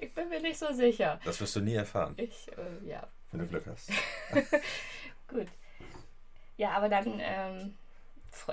Ich 0.00 0.14
bin 0.14 0.28
mir 0.28 0.40
nicht 0.40 0.58
so 0.58 0.72
sicher. 0.72 1.20
Das 1.24 1.40
wirst 1.40 1.56
du 1.56 1.60
nie 1.60 1.74
erfahren, 1.74 2.14
Ich, 2.16 2.48
äh, 2.56 2.88
ja, 2.88 3.06
wenn 3.30 3.40
du 3.40 3.46
Glück 3.46 3.66
hast. 3.66 3.90
gut. 5.28 5.48
Ja, 6.56 6.70
aber 6.72 6.88
dann, 6.88 7.18
ähm, 7.20 7.74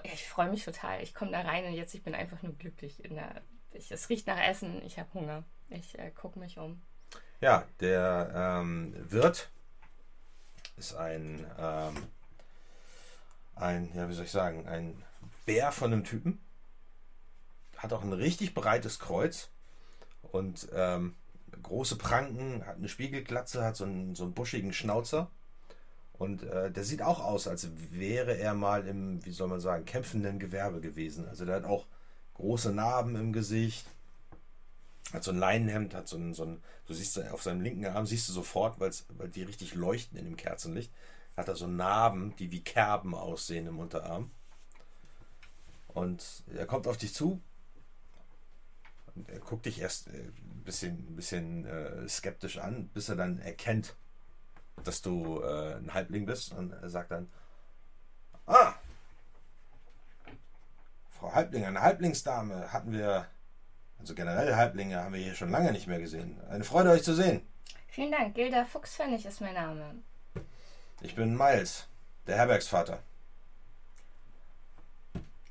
ich 0.04 0.28
freue 0.28 0.50
mich 0.50 0.66
total. 0.66 1.02
Ich 1.02 1.14
komme 1.14 1.32
da 1.32 1.42
rein 1.42 1.66
und 1.66 1.74
jetzt, 1.74 1.94
ich 1.96 2.04
bin 2.04 2.16
einfach 2.16 2.42
nur 2.42 2.54
glücklich. 2.54 3.04
In 3.04 3.16
der, 3.16 3.42
ich, 3.72 3.92
es 3.92 4.10
riecht 4.10 4.28
nach 4.28 4.40
Essen, 4.40 4.82
ich 4.86 5.00
habe 5.00 5.14
Hunger. 5.14 5.44
Ich 5.70 5.98
äh, 5.98 6.12
gucke 6.12 6.40
mich 6.40 6.58
um. 6.58 6.82
Ja, 7.40 7.66
der 7.80 8.60
ähm, 8.62 8.94
Wirt 9.12 9.50
ist 10.78 10.96
ein, 10.96 11.46
ähm, 11.58 12.08
ein, 13.56 13.94
ja, 13.96 14.10
wie 14.10 14.14
soll 14.14 14.26
ich 14.26 14.32
sagen, 14.32 14.68
ein 14.68 15.04
Bär 15.46 15.72
von 15.72 15.92
einem 15.92 16.04
Typen. 16.04 16.40
Hat 17.78 17.94
auch 17.94 18.04
ein 18.04 18.14
richtig 18.14 18.54
breites 18.54 19.00
Kreuz 19.00 19.50
und 20.22 20.68
ähm, 20.74 21.16
große 21.62 21.98
Pranken, 21.98 22.66
hat 22.66 22.78
eine 22.78 22.90
Spiegelglatze, 22.90 23.64
hat 23.64 23.76
so 23.76 23.84
einen, 23.84 24.16
so 24.16 24.24
einen 24.24 24.34
buschigen 24.34 24.74
Schnauzer. 24.74 25.30
Und 26.14 26.44
äh, 26.44 26.72
der 26.72 26.84
sieht 26.84 27.02
auch 27.02 27.20
aus, 27.20 27.48
als 27.48 27.68
wäre 27.92 28.38
er 28.38 28.54
mal 28.54 28.88
im, 28.88 29.26
wie 29.26 29.32
soll 29.32 29.48
man 29.48 29.60
sagen, 29.60 29.86
kämpfenden 29.86 30.40
Gewerbe 30.40 30.80
gewesen. 30.80 31.28
Also 31.28 31.46
der 31.46 31.56
hat 31.56 31.66
auch 31.66 31.86
große 32.36 32.72
Narben 32.72 33.16
im 33.16 33.34
Gesicht, 33.34 33.86
hat 35.12 35.24
so 35.24 35.32
ein 35.32 35.38
Leinenhemd, 35.38 35.94
hat 35.94 36.08
so 36.08 36.18
ein, 36.18 36.34
so 36.34 36.44
ein 36.46 36.62
du 36.88 36.94
siehst 36.94 37.20
auf 37.32 37.44
seinem 37.44 37.62
linken 37.62 37.86
Arm, 37.86 38.06
siehst 38.06 38.30
du 38.30 38.34
sofort, 38.34 38.80
weil 38.80 38.92
die 39.30 39.44
richtig 39.44 39.76
leuchten 39.76 40.18
in 40.18 40.26
dem 40.26 40.38
Kerzenlicht, 40.38 40.92
hat 41.36 41.48
er 41.48 41.56
so 41.56 41.68
Narben, 41.68 42.36
die 42.38 42.52
wie 42.52 42.64
Kerben 42.64 43.16
aussehen 43.16 43.68
im 43.68 43.80
Unterarm. 43.80 44.32
Und 45.94 46.44
er 46.54 46.66
kommt 46.66 46.88
auf 46.88 46.98
dich 46.98 47.14
zu. 47.14 47.42
Und 49.16 49.30
er 49.30 49.40
guckt 49.40 49.66
dich 49.66 49.80
erst 49.80 50.08
äh, 50.08 50.12
ein 50.12 50.64
bisschen, 50.64 50.94
ein 51.10 51.16
bisschen 51.16 51.66
äh, 51.66 52.08
skeptisch 52.10 52.58
an, 52.58 52.90
bis 52.90 53.10
er 53.10 53.16
dann 53.16 53.40
erkennt, 53.40 53.96
dass 54.84 55.02
du 55.02 55.42
äh, 55.42 55.76
ein 55.76 55.94
Halbling 55.94 56.26
bist. 56.26 56.54
Und 56.54 56.72
er 56.72 56.90
sagt 56.90 57.12
dann, 57.12 57.30
ah, 58.48 58.74
Frau 61.12 61.32
Halbling, 61.34 61.64
eine 61.64 61.82
Halblingsdame 61.82 62.74
hatten 62.74 62.92
wir, 62.92 63.28
also 64.00 64.16
generell 64.16 64.56
Halblinge 64.56 64.98
haben 64.98 65.14
wir 65.14 65.22
hier 65.22 65.36
schon 65.36 65.52
lange 65.52 65.72
nicht 65.72 65.88
mehr 65.88 66.00
gesehen. 66.00 66.42
Eine 66.50 66.64
Freude, 66.64 66.90
euch 66.90 67.04
zu 67.04 67.14
sehen. 67.14 67.48
Vielen 67.88 68.12
Dank, 68.12 68.34
Gilda 68.34 68.66
Fuchspfennig 68.66 69.26
ist 69.26 69.40
mein 69.40 69.54
Name. 69.54 69.96
Ich 71.02 71.16
bin 71.16 71.38
Miles, 71.38 71.88
der 72.26 72.38
Herbergsvater. 72.38 73.04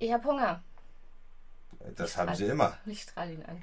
Ich 0.03 0.13
habe 0.13 0.25
Hunger. 0.25 0.65
Das 1.97 2.17
haben 2.17 2.35
Sie 2.35 2.47
immer. 2.47 2.77
Ich 2.87 3.03
strahle 3.03 3.35
ihn 3.35 3.45
an. 3.45 3.63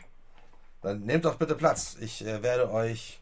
Dann 0.82 1.02
nehmt 1.02 1.26
doch 1.26 1.36
bitte 1.36 1.54
Platz. 1.54 1.98
Ich 2.00 2.26
äh, 2.26 2.42
werde 2.42 2.72
euch 2.72 3.20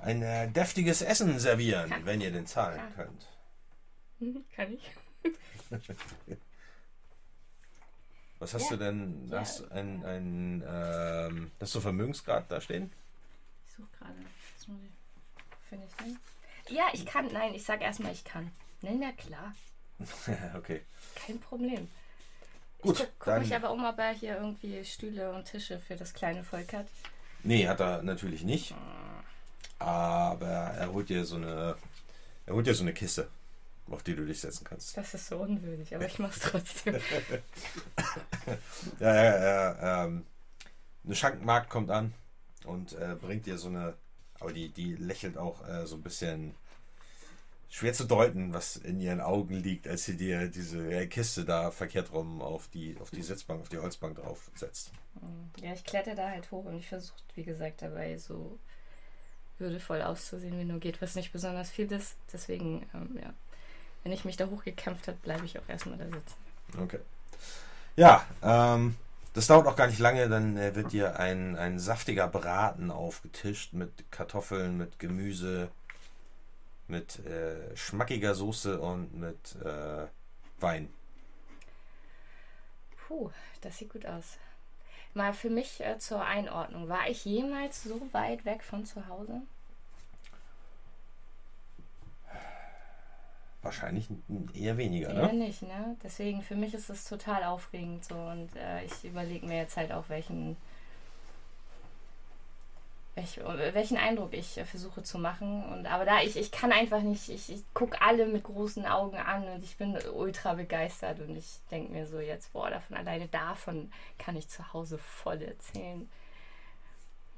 ein 0.00 0.20
äh, 0.20 0.46
deftiges 0.50 1.00
Essen 1.00 1.38
servieren, 1.38 1.90
wenn 2.04 2.20
ihr 2.20 2.30
den 2.30 2.46
zahlen 2.46 2.76
Ja. 2.76 2.90
könnt. 2.94 3.26
Mhm, 4.18 4.44
Kann 4.54 4.74
ich? 4.74 4.90
Was 8.38 8.52
hast 8.52 8.64
Ja. 8.64 8.76
du 8.76 8.76
denn? 8.76 9.28
Ja. 9.30 9.40
Hast 9.40 9.60
du 9.60 9.68
ein, 9.70 10.04
ein 10.04 10.62
ähm, 10.68 11.50
hast 11.58 11.74
du 11.74 11.80
Vermögensgrad 11.80 12.44
da 12.52 12.60
stehen? 12.60 12.92
Ich 13.66 13.72
suche 13.72 13.88
gerade. 13.98 14.12
Muss 14.66 14.78
ich. 14.84 14.90
Finde 15.70 15.86
ich 15.86 15.94
denn? 15.96 16.18
Ja, 16.76 16.84
ich 16.92 17.06
kann. 17.06 17.32
Nein, 17.32 17.54
ich 17.54 17.64
sag 17.64 17.80
erstmal, 17.80 18.12
ich 18.12 18.24
kann. 18.24 18.50
Nein, 18.82 18.98
na 19.00 19.12
klar. 19.12 19.54
okay. 20.54 20.82
Kein 21.14 21.40
Problem. 21.40 21.88
Gut, 22.82 23.00
ich 23.00 23.04
guck, 23.06 23.08
guck 23.18 23.26
dann- 23.26 23.42
mich 23.42 23.54
aber 23.54 23.70
um, 23.72 23.84
ob 23.84 23.98
er 23.98 24.12
hier 24.12 24.36
irgendwie 24.36 24.84
Stühle 24.84 25.32
und 25.32 25.44
Tische 25.44 25.78
für 25.78 25.96
das 25.96 26.12
kleine 26.14 26.44
Volk 26.44 26.72
hat. 26.72 26.86
Nee, 27.42 27.66
hat 27.68 27.80
er 27.80 28.02
natürlich 28.02 28.42
nicht. 28.44 28.74
Aber 29.78 30.46
er 30.46 30.92
holt 30.92 31.08
dir 31.08 31.24
so 31.24 31.36
eine. 31.36 31.76
Er 32.46 32.54
holt 32.54 32.66
dir 32.66 32.74
so 32.74 32.82
eine 32.82 32.92
Kiste, 32.94 33.28
auf 33.90 34.02
die 34.02 34.14
du 34.14 34.24
dich 34.24 34.40
setzen 34.40 34.64
kannst. 34.64 34.96
Das 34.96 35.12
ist 35.14 35.26
so 35.26 35.36
unwürdig, 35.38 35.94
aber 35.94 36.06
ich 36.06 36.18
mach's 36.18 36.40
trotzdem. 36.40 36.96
Ja, 39.00 39.14
ja, 39.14 39.38
ja. 39.44 40.04
Ähm, 40.04 40.24
eine 41.04 41.14
Schankenmarkt 41.14 41.68
kommt 41.70 41.90
an 41.90 42.14
und 42.64 42.92
äh, 42.92 43.16
bringt 43.20 43.46
dir 43.46 43.58
so 43.58 43.68
eine. 43.68 43.94
Aber 44.40 44.52
die, 44.52 44.68
die 44.68 44.94
lächelt 44.96 45.36
auch 45.38 45.66
äh, 45.68 45.86
so 45.86 45.96
ein 45.96 46.02
bisschen 46.02 46.54
schwer 47.68 47.92
zu 47.92 48.04
deuten, 48.04 48.52
was 48.52 48.76
in 48.76 49.00
ihren 49.00 49.20
Augen 49.20 49.54
liegt, 49.54 49.88
als 49.88 50.04
sie 50.04 50.16
dir 50.16 50.48
diese 50.48 51.06
Kiste 51.08 51.44
da 51.44 51.70
verkehrt 51.70 52.12
rum 52.12 52.40
auf 52.40 52.68
die, 52.68 52.96
auf 53.00 53.10
die 53.10 53.22
Sitzbank, 53.22 53.60
auf 53.62 53.68
die 53.68 53.78
Holzbank 53.78 54.16
drauf 54.16 54.50
setzt. 54.54 54.92
ja, 55.60 55.72
ich 55.72 55.84
kletter 55.84 56.14
da 56.14 56.28
halt 56.30 56.50
hoch 56.50 56.64
und 56.64 56.78
ich 56.78 56.88
versuche, 56.88 57.18
wie 57.34 57.44
gesagt, 57.44 57.82
dabei 57.82 58.16
so 58.18 58.58
würdevoll 59.58 60.02
auszusehen, 60.02 60.58
wie 60.58 60.64
nur 60.64 60.80
geht, 60.80 61.00
was 61.00 61.14
nicht 61.14 61.32
besonders 61.32 61.70
viel 61.70 61.90
ist. 61.90 62.16
Deswegen, 62.32 62.86
ähm, 62.94 63.18
ja. 63.20 63.32
Wenn 64.02 64.12
ich 64.12 64.24
mich 64.24 64.36
da 64.36 64.46
hochgekämpft 64.46 65.08
habe, 65.08 65.18
bleibe 65.22 65.44
ich 65.46 65.58
auch 65.58 65.68
erstmal 65.68 65.98
da 65.98 66.04
sitzen. 66.04 66.36
Okay. 66.80 67.00
Ja, 67.96 68.24
ähm, 68.42 68.94
das 69.32 69.48
dauert 69.48 69.66
auch 69.66 69.76
gar 69.76 69.88
nicht 69.88 69.98
lange, 69.98 70.28
dann 70.28 70.56
äh, 70.56 70.74
wird 70.74 70.92
dir 70.92 71.18
ein, 71.18 71.56
ein 71.56 71.78
saftiger 71.78 72.28
Braten 72.28 72.90
aufgetischt 72.90 73.72
mit 73.72 74.10
Kartoffeln, 74.10 74.76
mit 74.76 74.98
Gemüse, 74.98 75.70
mit 76.88 77.24
äh, 77.26 77.76
schmackiger 77.76 78.34
Soße 78.34 78.80
und 78.80 79.14
mit 79.14 79.56
äh, 79.64 80.06
Wein. 80.60 80.88
Puh, 83.06 83.30
das 83.60 83.78
sieht 83.78 83.92
gut 83.92 84.06
aus. 84.06 84.38
Mal 85.14 85.32
für 85.32 85.50
mich 85.50 85.80
äh, 85.80 85.98
zur 85.98 86.22
Einordnung. 86.22 86.88
War 86.88 87.08
ich 87.08 87.24
jemals 87.24 87.84
so 87.84 88.00
weit 88.12 88.44
weg 88.44 88.62
von 88.62 88.84
zu 88.84 89.06
Hause? 89.08 89.42
Wahrscheinlich 93.62 94.08
eher 94.54 94.76
weniger, 94.76 95.12
Eher 95.12 95.32
ne? 95.32 95.46
nicht, 95.46 95.62
ne? 95.62 95.96
Deswegen, 96.02 96.40
für 96.42 96.54
mich 96.54 96.72
ist 96.72 96.88
es 96.88 97.04
total 97.04 97.42
aufregend 97.42 98.04
so 98.04 98.14
und 98.14 98.54
äh, 98.54 98.84
ich 98.84 99.04
überlege 99.04 99.44
mir 99.44 99.56
jetzt 99.56 99.76
halt 99.76 99.90
auch, 99.90 100.08
welchen, 100.08 100.56
welch, 103.16 103.40
welchen 103.72 103.96
Eindruck 103.96 104.34
ich 104.34 104.58
äh, 104.58 104.64
versuche 104.64 105.02
zu 105.02 105.18
machen. 105.18 105.64
Und 105.64 105.86
aber 105.86 106.04
da 106.04 106.20
ich, 106.20 106.36
ich 106.36 106.52
kann 106.52 106.70
einfach 106.70 107.00
nicht, 107.00 107.28
ich, 107.28 107.50
ich 107.50 107.62
gucke 107.74 108.00
alle 108.00 108.26
mit 108.26 108.44
großen 108.44 108.84
Augen 108.86 109.16
an 109.16 109.48
und 109.48 109.64
ich 109.64 109.76
bin 109.76 109.98
ultra 110.14 110.54
begeistert 110.54 111.20
und 111.20 111.34
ich 111.34 111.58
denke 111.70 111.92
mir 111.92 112.06
so 112.06 112.20
jetzt, 112.20 112.52
boah, 112.52 112.70
davon 112.70 112.96
alleine 112.96 113.26
davon 113.28 113.90
kann 114.18 114.36
ich 114.36 114.48
zu 114.48 114.72
Hause 114.72 114.98
voll 114.98 115.42
erzählen. 115.42 116.08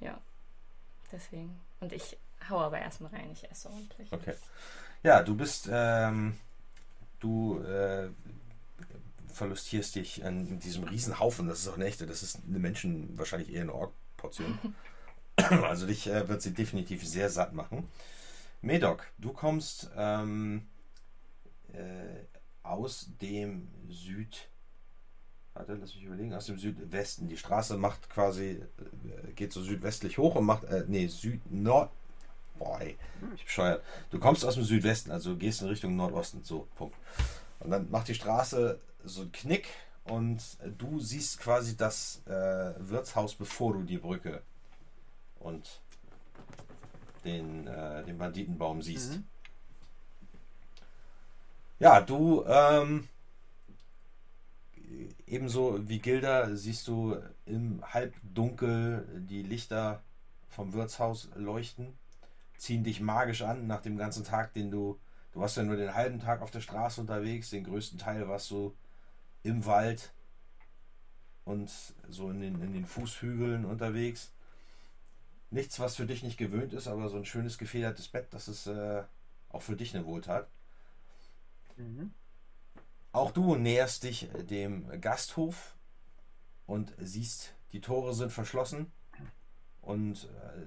Ja. 0.00 0.18
Deswegen. 1.12 1.58
Und 1.80 1.92
ich 1.92 2.18
hau 2.50 2.58
aber 2.58 2.78
erstmal 2.78 3.12
rein, 3.12 3.30
ich 3.32 3.48
esse 3.50 3.70
ordentlich. 3.70 4.12
Okay. 4.12 4.34
Ja, 5.02 5.22
du 5.22 5.36
bist, 5.36 5.68
ähm, 5.70 6.36
du 7.20 7.60
äh, 7.62 8.08
verlustierst 9.32 9.94
dich 9.94 10.24
an 10.24 10.58
diesem 10.58 10.84
Riesenhaufen. 10.84 11.46
Das 11.46 11.60
ist 11.60 11.68
auch 11.68 11.76
eine 11.76 11.86
echte, 11.86 12.06
das 12.06 12.22
ist 12.22 12.40
eine 12.46 12.58
Menschen, 12.58 13.16
wahrscheinlich 13.16 13.52
eher 13.52 13.62
eine 13.62 13.74
Ork-Portion. 13.74 14.58
also 15.62 15.87
dich 15.87 16.07
äh, 16.09 16.29
wird 16.29 16.42
sie 16.42 16.53
definitiv 16.53 17.07
sehr 17.07 17.31
satt 17.31 17.53
machen. 17.53 17.88
Medoc, 18.61 19.07
du 19.18 19.33
kommst 19.33 19.90
ähm, 19.96 20.66
äh, 21.72 22.24
aus 22.62 23.11
dem 23.20 23.68
Süd. 23.88 24.48
Warte, 25.55 25.74
lass 25.74 25.94
mich 25.94 26.05
überlegen, 26.05 26.35
aus 26.35 26.46
dem 26.46 26.59
Südwesten. 26.59 27.29
Die 27.29 27.37
Straße 27.37 27.77
macht 27.77 28.11
quasi, 28.11 28.62
äh, 29.27 29.33
geht 29.33 29.53
so 29.53 29.62
südwestlich 29.62 30.18
hoch 30.18 30.35
und 30.35 30.44
macht, 30.44 30.64
äh, 30.64 30.85
nee, 30.88 31.07
Süd-Nord. 31.07 31.90
Boah, 32.59 32.81
ey, 32.81 32.98
ich 33.37 33.44
bescheuert. 33.44 33.85
Du 34.11 34.18
kommst 34.18 34.44
aus 34.44 34.55
dem 34.55 34.64
Südwesten, 34.64 35.12
also 35.12 35.37
gehst 35.37 35.62
in 35.62 35.68
Richtung 35.68 35.94
Nordosten, 35.94 36.42
so, 36.42 36.66
Punkt. 36.74 36.96
Und 37.61 37.70
dann 37.70 37.88
macht 37.90 38.09
die 38.09 38.14
Straße 38.14 38.81
so 39.05 39.20
einen 39.20 39.33
Knick 39.33 39.68
und 40.03 40.42
du 40.77 40.98
siehst 40.98 41.38
quasi 41.38 41.77
das 41.77 42.22
äh, 42.27 42.72
Wirtshaus, 42.79 43.37
bevor 43.37 43.74
du 43.74 43.85
die 43.85 43.98
Brücke 43.98 44.42
und 45.40 45.81
den, 47.24 47.66
äh, 47.66 48.05
den 48.05 48.18
Banditenbaum 48.18 48.83
siehst. 48.83 49.16
Mhm. 49.16 49.24
Ja, 51.79 52.01
du 52.01 52.44
ähm, 52.46 53.09
ebenso 55.27 55.88
wie 55.88 55.98
Gilda 55.98 56.55
siehst 56.57 56.88
du 56.88 57.16
im 57.46 57.83
Halbdunkel 57.83 59.07
die 59.29 59.42
Lichter 59.42 60.03
vom 60.48 60.72
Wirtshaus 60.72 61.29
leuchten, 61.37 61.96
ziehen 62.57 62.83
dich 62.83 63.01
magisch 63.01 63.42
an 63.42 63.66
nach 63.66 63.83
dem 63.83 63.96
ganzen 63.96 64.24
Tag, 64.24 64.53
den 64.55 64.70
du, 64.70 64.98
du 65.33 65.40
warst 65.40 65.57
ja 65.57 65.62
nur 65.62 65.77
den 65.77 65.94
halben 65.94 66.18
Tag 66.18 66.42
auf 66.42 66.51
der 66.51 66.61
Straße 66.61 67.01
unterwegs, 67.01 67.51
den 67.51 67.64
größten 67.64 67.98
Teil 67.98 68.29
warst 68.29 68.51
du 68.51 68.74
im 69.42 69.64
Wald 69.66 70.12
und 71.44 71.70
so 72.09 72.31
in 72.31 72.40
den, 72.40 72.61
in 72.61 72.72
den 72.72 72.85
Fußhügeln 72.85 73.64
unterwegs. 73.64 74.33
Nichts, 75.50 75.80
was 75.80 75.96
für 75.96 76.06
dich 76.06 76.22
nicht 76.22 76.37
gewöhnt 76.37 76.72
ist, 76.74 76.88
aber 76.88 77.08
so 77.08 77.16
ein 77.16 77.24
schönes 77.24 77.58
gefedertes 77.58 78.08
Bett, 78.08 78.28
das 78.30 78.48
ist 78.48 78.66
äh, 78.66 79.02
auch 79.48 79.62
für 79.62 79.76
dich 79.76 79.94
eine 79.94 80.04
Wohltat. 80.04 80.48
Mhm. 81.76 82.12
Auch 83.12 83.30
du 83.30 83.56
näherst 83.56 84.02
dich 84.02 84.28
dem 84.50 85.00
Gasthof 85.00 85.74
und 86.66 86.92
siehst, 86.98 87.54
die 87.72 87.80
Tore 87.80 88.14
sind 88.14 88.30
verschlossen 88.30 88.92
und 89.80 90.24
äh, 90.24 90.61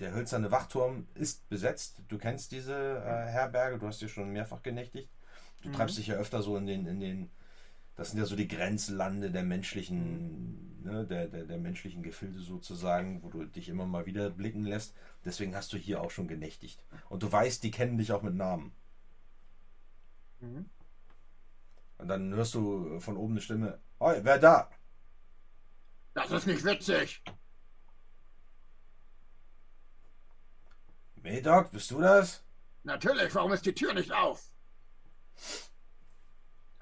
der 0.00 0.12
hölzerne 0.12 0.50
Wachturm 0.50 1.06
ist 1.14 1.48
besetzt. 1.48 2.02
Du 2.08 2.18
kennst 2.18 2.52
diese 2.52 2.74
äh, 2.74 3.30
Herberge, 3.30 3.78
du 3.78 3.86
hast 3.86 4.00
hier 4.00 4.08
schon 4.08 4.30
mehrfach 4.30 4.62
genächtigt. 4.62 5.08
Du 5.62 5.70
mhm. 5.70 5.74
treibst 5.74 5.96
dich 5.96 6.08
ja 6.08 6.16
öfter 6.16 6.42
so 6.42 6.56
in 6.56 6.66
den, 6.66 6.86
in 6.86 7.00
den, 7.00 7.30
das 7.96 8.10
sind 8.10 8.18
ja 8.18 8.26
so 8.26 8.36
die 8.36 8.48
Grenzlande 8.48 9.30
der 9.30 9.44
menschlichen, 9.44 10.82
ne, 10.82 11.06
der, 11.06 11.28
der, 11.28 11.44
der 11.44 11.58
menschlichen 11.58 12.02
Gefilde 12.02 12.40
sozusagen, 12.40 13.22
wo 13.22 13.30
du 13.30 13.44
dich 13.44 13.68
immer 13.68 13.86
mal 13.86 14.06
wieder 14.06 14.30
blicken 14.30 14.64
lässt. 14.64 14.94
Deswegen 15.24 15.54
hast 15.54 15.72
du 15.72 15.76
hier 15.76 16.00
auch 16.00 16.10
schon 16.10 16.28
genächtigt. 16.28 16.84
Und 17.08 17.22
du 17.22 17.30
weißt, 17.30 17.62
die 17.62 17.70
kennen 17.70 17.98
dich 17.98 18.12
auch 18.12 18.22
mit 18.22 18.34
Namen. 18.34 18.72
Mhm. 20.40 20.68
Und 21.98 22.08
dann 22.08 22.34
hörst 22.34 22.54
du 22.54 22.98
von 23.00 23.16
oben 23.16 23.34
eine 23.34 23.40
Stimme, 23.40 23.80
Oi, 24.00 24.20
wer 24.22 24.38
da? 24.38 24.70
Das 26.14 26.30
ist 26.30 26.46
nicht 26.46 26.64
witzig. 26.64 27.22
Medoc, 31.14 31.70
bist 31.70 31.90
du 31.90 32.00
das? 32.00 32.44
Natürlich, 32.82 33.34
warum 33.34 33.52
ist 33.52 33.64
die 33.64 33.74
Tür 33.74 33.94
nicht 33.94 34.12
auf? 34.12 34.52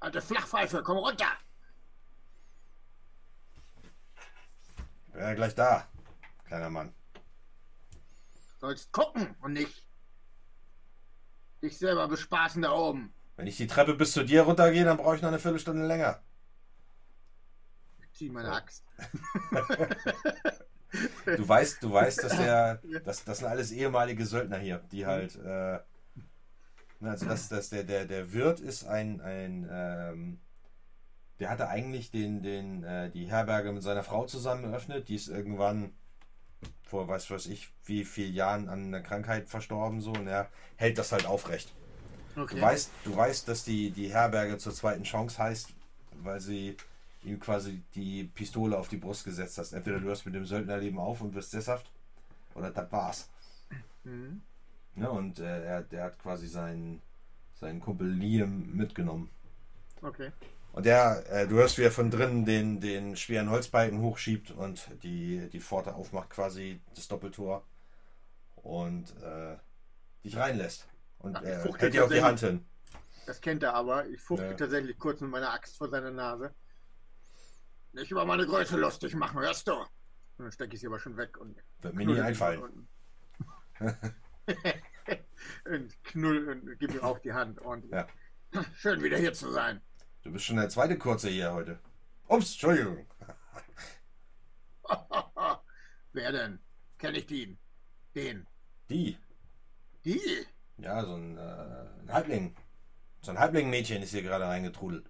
Alte 0.03 0.21
Flachpfeife, 0.21 0.83
komm 0.83 0.97
runter! 0.97 1.31
Wäre 5.13 5.37
gleich 5.37 5.55
da, 5.55 5.87
kleiner 6.45 6.71
Mann. 6.71 6.93
Sollst 8.59 8.91
gucken 8.91 9.37
und 9.41 9.53
nicht 9.53 9.87
dich 11.63 11.79
selber 11.79 12.09
bespaßen 12.09 12.63
da 12.63 12.73
oben. 12.73 13.15
Wenn 13.37 13.47
ich 13.47 13.57
die 13.57 13.69
Treppe 13.69 13.95
bis 13.95 14.11
zu 14.13 14.25
dir 14.25 14.43
runtergehe, 14.43 14.85
dann 14.85 14.97
brauche 14.97 15.15
ich 15.15 15.23
noch 15.23 15.29
eine 15.29 15.39
Viertelstunde 15.39 15.87
länger. 15.87 16.21
Ich 18.01 18.13
zieh 18.19 18.29
meine 18.29 18.51
Axt. 18.51 18.85
du 21.27 21.49
weißt, 21.49 21.81
du 21.81 21.93
weißt, 21.93 22.25
dass 22.25 22.37
der, 22.37 22.83
das, 23.05 23.23
das 23.25 23.39
sind 23.39 23.47
alles 23.47 23.71
ehemalige 23.71 24.27
Söldner 24.27 24.59
hier, 24.59 24.79
die 24.91 25.07
halt, 25.07 25.37
äh, 25.37 25.79
also 27.03 27.27
das, 27.27 27.49
das, 27.49 27.71
der, 27.71 27.85
der, 27.85 28.05
der 28.05 28.33
Wirt 28.33 28.61
ist 28.61 28.85
ein, 28.85 29.21
ein, 29.21 29.69
ähm, 29.71 30.39
der 31.41 31.51
hatte 31.51 31.69
eigentlich 31.69 32.11
den, 32.11 32.43
den, 32.43 32.85
äh, 32.85 33.11
die 33.11 33.27
Herberge 33.27 33.73
mit 33.73 33.83
seiner 33.83 34.05
Frau 34.05 34.27
zusammen 34.27 34.65
eröffnet, 34.65 35.09
die 35.09 35.17
ist 35.17 35.29
irgendwann 35.29 35.93
vor, 36.83 37.09
weiß 37.09 37.31
was 37.31 37.47
ich, 37.47 37.73
wie 37.85 38.05
vielen 38.05 38.35
Jahren 38.35 38.69
an 38.69 38.87
einer 38.87 39.01
Krankheit 39.01 39.49
verstorben 39.49 40.01
so 40.01 40.13
und 40.13 40.27
er 40.27 40.49
hält 40.77 40.99
das 40.99 41.13
halt 41.13 41.27
aufrecht. 41.27 41.73
Okay. 42.37 42.57
Du, 42.57 42.61
weißt, 42.61 42.91
du 43.05 43.17
weißt, 43.17 43.49
dass 43.49 43.65
die, 43.65 43.91
die 43.91 44.13
Herberge 44.13 44.59
zur 44.59 44.75
zweiten 44.75 45.05
Chance 45.05 45.39
heißt, 45.39 45.71
weil 46.23 46.41
sie 46.41 46.77
ihm 47.25 47.41
quasi 47.41 47.83
die 47.95 48.25
Pistole 48.25 48.79
auf 48.79 48.89
die 48.89 48.97
Brust 48.97 49.25
gesetzt 49.25 49.59
hast. 49.59 49.73
Entweder 49.73 50.01
du 50.01 50.07
hörst 50.07 50.27
mit 50.27 50.35
dem 50.35 50.45
Söldnerleben 50.45 50.99
auf 50.99 51.21
und 51.21 51.35
wirst 51.35 51.51
sesshaft, 51.51 51.91
oder 52.55 52.71
das 52.71 52.91
war's. 52.91 53.29
Mhm. 54.05 54.43
Ja, 54.97 55.09
und 55.09 55.39
äh, 55.39 55.65
er, 55.65 55.83
der 55.83 56.05
hat 56.05 56.19
quasi 56.19 56.47
seinen, 56.47 57.03
seinen 57.55 57.81
Kumpel 57.81 58.09
Liam 58.09 58.75
mitgenommen. 58.75 59.31
Okay. 60.03 60.33
Und 60.73 60.87
der, 60.87 61.25
äh, 61.31 61.47
du 61.47 61.57
hörst, 61.57 61.79
wie 61.79 61.83
er 61.83 61.93
von 61.93 62.11
drinnen 62.11 62.45
den, 62.45 62.81
den 62.81 63.17
schweren 63.17 63.51
Holzbalken 63.51 64.01
hochschiebt 64.01 64.51
und 64.51 64.89
die, 65.03 65.49
die 65.51 65.61
Pforte 65.61 65.95
aufmacht, 65.95 66.31
quasi 66.31 66.81
das 66.95 67.09
Doppeltor 67.09 67.65
und 68.57 69.15
äh, 69.23 69.57
dich 70.25 70.37
reinlässt. 70.37 70.89
Und 71.19 71.37
Ach, 71.37 71.43
er 71.43 71.63
hält 71.63 71.95
dir 71.95 72.05
auf 72.05 72.11
die 72.11 72.23
Hand 72.23 72.41
hin. 72.41 72.65
Das 73.27 73.41
kennt 73.41 73.63
er 73.63 73.75
aber. 73.75 74.07
Ich 74.09 74.21
fuchtel 74.21 74.51
ja. 74.51 74.57
tatsächlich 74.57 74.99
kurz 74.99 75.21
mit 75.21 75.31
meiner 75.31 75.53
Axt 75.53 75.77
vor 75.77 75.89
seiner 75.89 76.11
Nase. 76.11 76.53
Nicht 77.93 78.11
über 78.11 78.25
meine 78.25 78.47
Größe 78.47 78.77
lustig 78.77 79.15
machen, 79.15 79.41
hörst 79.41 79.69
du? 79.69 79.75
Und 79.75 79.89
dann 80.39 80.53
stecke 80.53 80.75
ich 80.75 80.81
sie 80.81 80.87
aber 80.87 80.99
schon 80.99 81.17
weg 81.17 81.37
und. 81.39 81.63
Wird 81.83 81.95
mir 81.95 82.07
nie 82.07 82.21
einfallen. 82.21 82.89
Und, 85.65 86.05
knull 86.05 86.49
und 86.49 86.79
gib 86.79 86.93
mir 86.93 87.03
auch 87.03 87.19
die 87.19 87.33
Hand. 87.33 87.59
Und 87.61 87.89
ja. 87.91 88.07
Schön 88.77 89.03
wieder 89.03 89.19
hier 89.19 89.33
zu 89.33 89.51
sein. 89.51 89.81
Du 90.23 90.33
bist 90.33 90.45
schon 90.45 90.57
der 90.57 90.69
zweite 90.69 90.99
Kurze 90.99 91.29
hier 91.29 91.53
heute. 91.53 91.79
Ups, 92.29 92.53
Entschuldigung. 92.53 93.07
Wer 96.13 96.33
denn? 96.33 96.59
Kenn 96.99 97.15
ich 97.15 97.27
den? 97.27 97.59
Den. 98.15 98.47
Die. 98.91 99.17
Die? 100.05 100.47
Ja, 100.79 101.05
so 101.05 101.15
ein, 101.15 101.39
äh, 101.39 102.01
ein 102.01 102.13
Halbling. 102.13 102.57
So 103.23 103.31
ein 103.31 103.39
Halbling-Mädchen 103.39 104.03
ist 104.03 104.11
hier 104.11 104.23
gerade 104.23 104.45
reingetrudelt. 104.45 105.09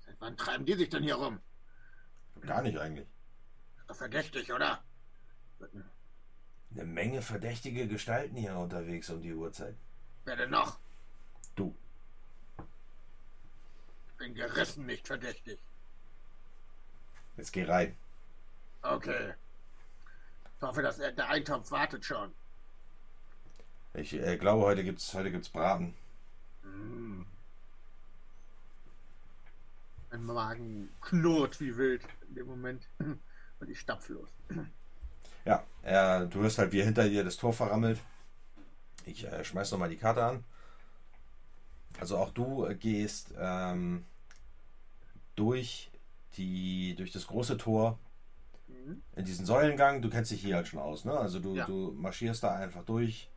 Seit 0.00 0.20
wann 0.20 0.36
treiben 0.36 0.64
die 0.64 0.74
sich 0.74 0.88
denn 0.88 1.02
hier 1.02 1.16
rum? 1.16 1.40
Gar 2.40 2.62
nicht 2.62 2.78
eigentlich. 2.78 3.06
Verdächtig, 3.90 4.52
oder? 4.52 4.82
Eine 6.74 6.84
Menge 6.84 7.22
verdächtige 7.22 7.86
Gestalten 7.86 8.36
hier 8.36 8.56
unterwegs 8.56 9.10
um 9.10 9.20
die 9.20 9.34
Uhrzeit. 9.34 9.76
Wer 10.24 10.36
denn 10.36 10.50
noch? 10.50 10.78
Du. 11.54 11.74
Ich 14.08 14.16
bin 14.18 14.34
gerissen, 14.34 14.86
nicht 14.86 15.06
verdächtig. 15.06 15.58
Jetzt 17.36 17.52
geh 17.52 17.64
rein. 17.64 17.96
Okay. 18.82 19.34
Ich 20.56 20.62
hoffe, 20.62 20.82
dass 20.82 20.96
der 20.96 21.28
Eintopf 21.28 21.70
wartet 21.70 22.04
schon. 22.04 22.32
Ich 23.94 24.14
äh, 24.14 24.36
glaube, 24.38 24.64
heute 24.64 24.84
gibt's 24.84 25.12
heute 25.12 25.30
gibt's 25.30 25.48
Braten. 25.48 25.94
Mm. 26.62 27.22
Mein 30.10 30.24
Magen 30.24 30.88
knurrt 31.00 31.60
wie 31.60 31.76
wild 31.76 32.02
in 32.28 32.34
dem 32.34 32.46
Moment. 32.46 32.88
Und 32.98 33.70
ich 33.70 33.80
stapfe 33.80 34.14
los. 34.14 34.30
Ja, 35.44 35.64
äh, 35.82 36.26
du 36.26 36.40
hörst 36.40 36.58
halt, 36.58 36.72
wie 36.72 36.82
hinter 36.82 37.08
dir 37.08 37.24
das 37.24 37.36
Tor 37.36 37.52
verrammelt. 37.52 38.00
Ich 39.04 39.24
äh, 39.24 39.44
schmeiß 39.44 39.70
nochmal 39.72 39.88
die 39.88 39.96
Karte 39.96 40.24
an. 40.24 40.44
Also 41.98 42.16
auch 42.16 42.30
du 42.30 42.66
äh, 42.66 42.74
gehst 42.74 43.34
ähm, 43.38 44.04
durch, 45.34 45.90
die, 46.36 46.94
durch 46.96 47.12
das 47.12 47.26
große 47.26 47.56
Tor 47.56 47.98
mhm. 48.68 49.02
in 49.16 49.24
diesen 49.24 49.46
Säulengang. 49.46 50.02
Du 50.02 50.10
kennst 50.10 50.30
dich 50.30 50.40
hier 50.40 50.56
halt 50.56 50.68
schon 50.68 50.80
aus, 50.80 51.04
ne? 51.04 51.12
Also 51.12 51.40
du, 51.40 51.56
ja. 51.56 51.66
du 51.66 51.92
marschierst 51.92 52.42
da 52.42 52.54
einfach 52.54 52.84
durch, 52.84 53.28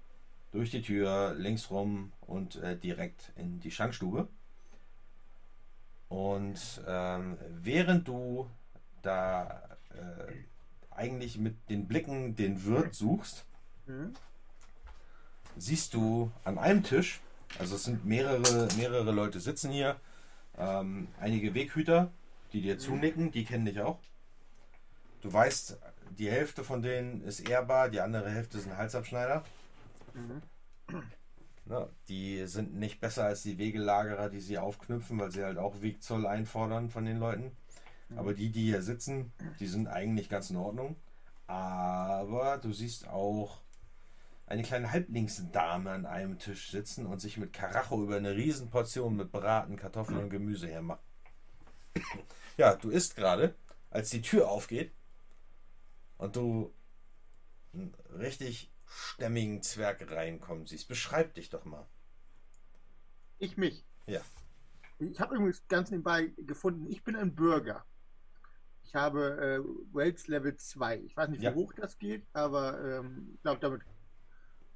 durch 0.51 0.71
die 0.71 0.81
Tür, 0.81 1.33
links 1.35 1.69
rum 1.71 2.11
und 2.21 2.57
äh, 2.57 2.77
direkt 2.77 3.31
in 3.35 3.59
die 3.59 3.71
Schankstube. 3.71 4.27
Und 6.07 6.81
ähm, 6.87 7.37
während 7.49 8.07
du 8.07 8.49
da 9.01 9.77
äh, 9.89 10.33
eigentlich 10.95 11.37
mit 11.37 11.55
den 11.69 11.87
Blicken 11.87 12.35
den 12.35 12.65
Wirt 12.65 12.93
suchst, 12.93 13.45
mhm. 13.87 14.13
siehst 15.57 15.93
du 15.93 16.31
an 16.43 16.57
einem 16.57 16.83
Tisch, 16.83 17.21
also 17.59 17.75
es 17.75 17.83
sind 17.83 18.05
mehrere, 18.05 18.67
mehrere 18.77 19.11
Leute 19.11 19.39
sitzen 19.39 19.71
hier, 19.71 19.97
ähm, 20.57 21.07
einige 21.19 21.53
Weghüter, 21.53 22.11
die 22.53 22.61
dir 22.61 22.75
mhm. 22.75 22.79
zunicken, 22.79 23.31
die 23.31 23.45
kennen 23.45 23.65
dich 23.65 23.81
auch. 23.81 23.99
Du 25.21 25.31
weißt, 25.31 25.77
die 26.17 26.29
Hälfte 26.29 26.63
von 26.63 26.81
denen 26.81 27.23
ist 27.23 27.41
ehrbar, 27.49 27.89
die 27.89 27.99
andere 27.99 28.29
Hälfte 28.29 28.59
sind 28.59 28.77
Halsabschneider. 28.77 29.43
Mhm. 30.13 30.41
Na, 31.65 31.89
die 32.07 32.45
sind 32.45 32.75
nicht 32.75 32.99
besser 33.01 33.25
als 33.25 33.41
die 33.41 33.57
Wegelagerer, 33.57 34.29
die 34.29 34.39
sie 34.39 34.59
aufknüpfen, 34.59 35.19
weil 35.19 35.31
sie 35.31 35.43
halt 35.43 35.57
auch 35.57 35.81
Wegzoll 35.81 36.27
einfordern 36.27 36.89
von 36.89 37.05
den 37.05 37.17
Leuten. 37.17 37.51
Mhm. 38.09 38.19
Aber 38.19 38.33
die, 38.33 38.51
die 38.51 38.63
hier 38.63 38.81
sitzen, 38.81 39.31
die 39.59 39.67
sind 39.67 39.87
eigentlich 39.87 40.29
ganz 40.29 40.49
in 40.49 40.57
Ordnung. 40.57 40.95
Aber 41.47 42.57
du 42.57 42.71
siehst 42.73 43.07
auch 43.07 43.61
eine 44.47 44.63
kleine 44.63 44.91
Halblingsdame 44.91 45.91
an 45.91 46.05
einem 46.05 46.37
Tisch 46.37 46.71
sitzen 46.71 47.05
und 47.05 47.19
sich 47.19 47.37
mit 47.37 47.53
Karacho 47.53 48.03
über 48.03 48.17
eine 48.17 48.35
Riesenportion 48.35 49.15
mit 49.15 49.31
Braten, 49.31 49.75
Kartoffeln 49.75 50.19
und 50.19 50.29
Gemüse 50.29 50.67
hermacht. 50.67 51.01
Ja, 52.57 52.73
du 52.73 52.89
isst 52.89 53.17
gerade, 53.17 53.53
als 53.89 54.11
die 54.11 54.21
Tür 54.21 54.49
aufgeht 54.49 54.93
und 56.17 56.37
du 56.37 56.73
einen 57.73 57.93
richtig 58.17 58.71
stämmigen 58.85 59.61
Zwerg 59.61 60.09
reinkommen 60.09 60.65
siehst. 60.65 60.87
Beschreib 60.87 61.33
dich 61.33 61.49
doch 61.49 61.65
mal. 61.65 61.85
Ich 63.39 63.57
mich? 63.57 63.83
Ja. 64.07 64.21
Ich 64.99 65.19
habe 65.19 65.35
übrigens 65.35 65.67
ganz 65.67 65.91
nebenbei 65.91 66.31
gefunden, 66.37 66.89
ich 66.89 67.03
bin 67.03 67.17
ein 67.17 67.35
Bürger. 67.35 67.85
Ich 68.85 68.93
habe 68.95 69.61
äh, 69.63 69.95
Wells 69.95 70.27
Level 70.27 70.55
2. 70.55 70.99
Ich 70.99 71.17
weiß 71.17 71.29
nicht, 71.29 71.41
wie 71.41 71.45
Ja. 71.45 71.53
hoch 71.53 71.73
das 71.73 71.97
geht, 71.97 72.25
aber 72.33 72.79
ähm, 72.99 73.31
ich 73.35 73.41
glaube, 73.41 73.59
damit. 73.59 73.81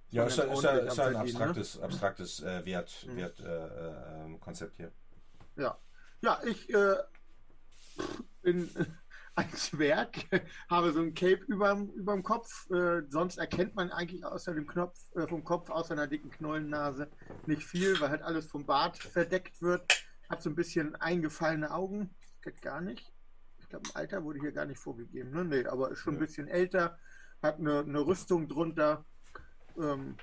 Ja, 0.09 0.25
ist 0.25 0.37
ist, 0.39 0.43
ist, 0.45 0.65
ein 0.65 0.87
am 0.87 0.95
Verdienen, 0.95 1.15
ne? 1.15 1.19
abstraktes, 1.19 1.79
abstraktes 1.79 2.39
äh, 2.41 2.65
Wert, 2.65 3.05
Mhm. 3.07 3.15
Wert, 3.15 3.39
äh, 3.39 3.45
äh, 3.45 4.25
ähm, 4.25 4.39
Konzept 4.39 4.77
hier. 4.77 4.91
Ja, 5.55 5.77
ja 6.21 6.41
ich 6.43 6.73
äh, 6.73 6.95
bin 8.41 8.69
ein 9.35 9.53
Zwerg, 9.53 10.17
habe 10.69 10.91
so 10.91 11.01
ein 11.01 11.13
Cape 11.13 11.43
überm, 11.47 11.89
überm 11.91 12.23
Kopf. 12.23 12.67
Äh, 12.71 13.03
sonst 13.09 13.37
erkennt 13.37 13.75
man 13.75 13.91
eigentlich 13.91 14.25
außer 14.25 14.55
dem 14.55 14.65
Knopf, 14.65 14.97
äh, 15.15 15.27
vom 15.27 15.43
Kopf, 15.43 15.69
außer 15.69 15.93
einer 15.93 16.07
dicken 16.07 16.31
Knollennase, 16.31 17.11
nicht 17.45 17.63
viel, 17.63 17.99
weil 18.01 18.09
halt 18.09 18.23
alles 18.23 18.47
vom 18.47 18.65
Bart 18.65 18.97
verdeckt 18.97 19.61
wird. 19.61 19.83
Hat 20.27 20.41
so 20.41 20.49
ein 20.49 20.55
bisschen 20.55 20.95
eingefallene 20.95 21.71
Augen. 21.71 22.15
Geht 22.41 22.61
gar 22.63 22.81
nicht. 22.81 23.13
Ich 23.69 23.71
glaube, 23.71 23.87
im 23.87 23.95
Alter 23.97 24.23
wurde 24.23 24.39
hier 24.39 24.51
gar 24.51 24.65
nicht 24.65 24.79
vorgegeben. 24.79 25.29
Ne? 25.29 25.45
Nee, 25.45 25.67
aber 25.67 25.91
ist 25.91 25.99
schon 25.99 26.15
ein 26.15 26.19
Ja. 26.19 26.25
bisschen 26.25 26.47
älter. 26.47 26.97
Hat 27.43 27.59
eine, 27.59 27.81
eine 27.81 27.99
Rüstung 27.99 28.47
drunter. 28.49 29.05
Ähm, 29.77 30.17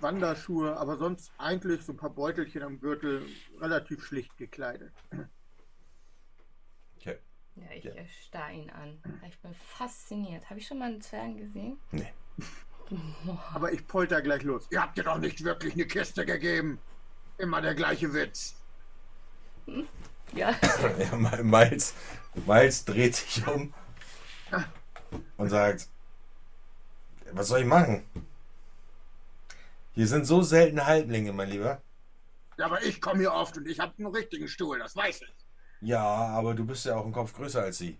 Wanderschuhe, 0.00 0.76
aber 0.76 0.98
sonst 0.98 1.32
eigentlich 1.38 1.82
so 1.82 1.94
ein 1.94 1.96
paar 1.96 2.10
Beutelchen 2.10 2.62
am 2.62 2.78
Gürtel, 2.78 3.24
relativ 3.58 4.04
schlicht 4.04 4.36
gekleidet. 4.36 4.92
Okay. 6.98 7.18
Ja, 7.56 7.70
ich 7.74 7.84
Ja. 7.84 7.92
starr 8.26 8.50
ihn 8.52 8.68
an. 8.68 9.02
Ich 9.26 9.38
bin 9.40 9.54
fasziniert. 9.54 10.50
Habe 10.50 10.60
ich 10.60 10.66
schon 10.66 10.78
mal 10.78 10.90
einen 10.90 11.00
Zwergen 11.00 11.38
gesehen? 11.38 11.78
Nee. 11.92 12.12
Aber 13.54 13.72
ich 13.72 13.86
polter 13.86 14.20
gleich 14.20 14.42
los. 14.42 14.66
Ihr 14.70 14.82
habt 14.82 14.98
dir 14.98 15.04
doch 15.04 15.18
nicht 15.18 15.42
wirklich 15.42 15.72
eine 15.72 15.86
Kiste 15.86 16.26
gegeben. 16.26 16.78
Immer 17.38 17.62
der 17.62 17.74
gleiche 17.74 18.12
Witz. 18.12 18.56
Ja. 20.34 20.54
Ja, 20.98 21.16
Ma- 21.16 21.42
Miles, 21.42 21.94
Miles 22.34 22.84
dreht 22.84 23.16
sich 23.16 23.46
um 23.46 23.72
und 25.36 25.48
sagt, 25.48 25.88
was 27.32 27.48
soll 27.48 27.60
ich 27.60 27.66
machen? 27.66 28.04
Hier 29.92 30.06
sind 30.06 30.24
so 30.24 30.42
selten 30.42 30.86
Halblinge, 30.86 31.32
mein 31.32 31.50
Lieber. 31.50 31.82
Ja, 32.56 32.66
aber 32.66 32.82
ich 32.82 33.00
komme 33.00 33.20
hier 33.20 33.32
oft 33.32 33.56
und 33.56 33.66
ich 33.66 33.80
habe 33.80 33.92
einen 33.98 34.14
richtigen 34.14 34.48
Stuhl, 34.48 34.78
das 34.78 34.94
weiß 34.94 35.22
ich. 35.22 35.34
Ja, 35.80 36.02
aber 36.04 36.54
du 36.54 36.64
bist 36.64 36.84
ja 36.84 36.96
auch 36.96 37.06
ein 37.06 37.12
Kopf 37.12 37.32
größer 37.32 37.62
als 37.62 37.78
sie. 37.78 37.98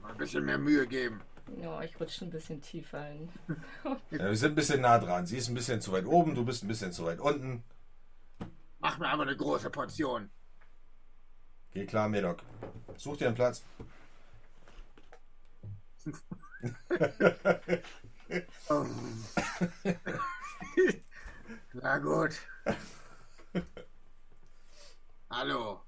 Mal 0.00 0.12
ein 0.12 0.18
bisschen 0.18 0.44
mehr 0.44 0.58
Mühe 0.58 0.86
geben. 0.86 1.22
ja, 1.60 1.80
ich 1.82 1.98
rutsche 1.98 2.26
ein 2.26 2.30
bisschen 2.30 2.60
tiefer 2.60 3.10
in. 3.10 3.28
Ja, 4.10 4.18
wir 4.26 4.36
sind 4.36 4.52
ein 4.52 4.54
bisschen 4.54 4.82
nah 4.82 4.98
dran. 4.98 5.26
Sie 5.26 5.38
ist 5.38 5.48
ein 5.48 5.54
bisschen 5.54 5.80
zu 5.80 5.92
weit 5.92 6.04
oben, 6.06 6.34
du 6.34 6.44
bist 6.44 6.62
ein 6.62 6.68
bisschen 6.68 6.92
zu 6.92 7.04
weit 7.06 7.20
unten. 7.20 7.64
Mach 8.80 8.98
mir 8.98 9.08
aber 9.08 9.22
eine 9.22 9.36
große 9.36 9.70
Portion. 9.70 10.30
Geh 11.74 11.86
klar, 11.86 12.08
Medoc. 12.08 12.42
Such 12.96 13.16
dir 13.16 13.26
einen 13.26 13.34
Platz. 13.34 13.64
Oh. 18.68 18.86
Na 21.72 21.98
gut. 21.98 22.40
Hallo. 25.30 25.82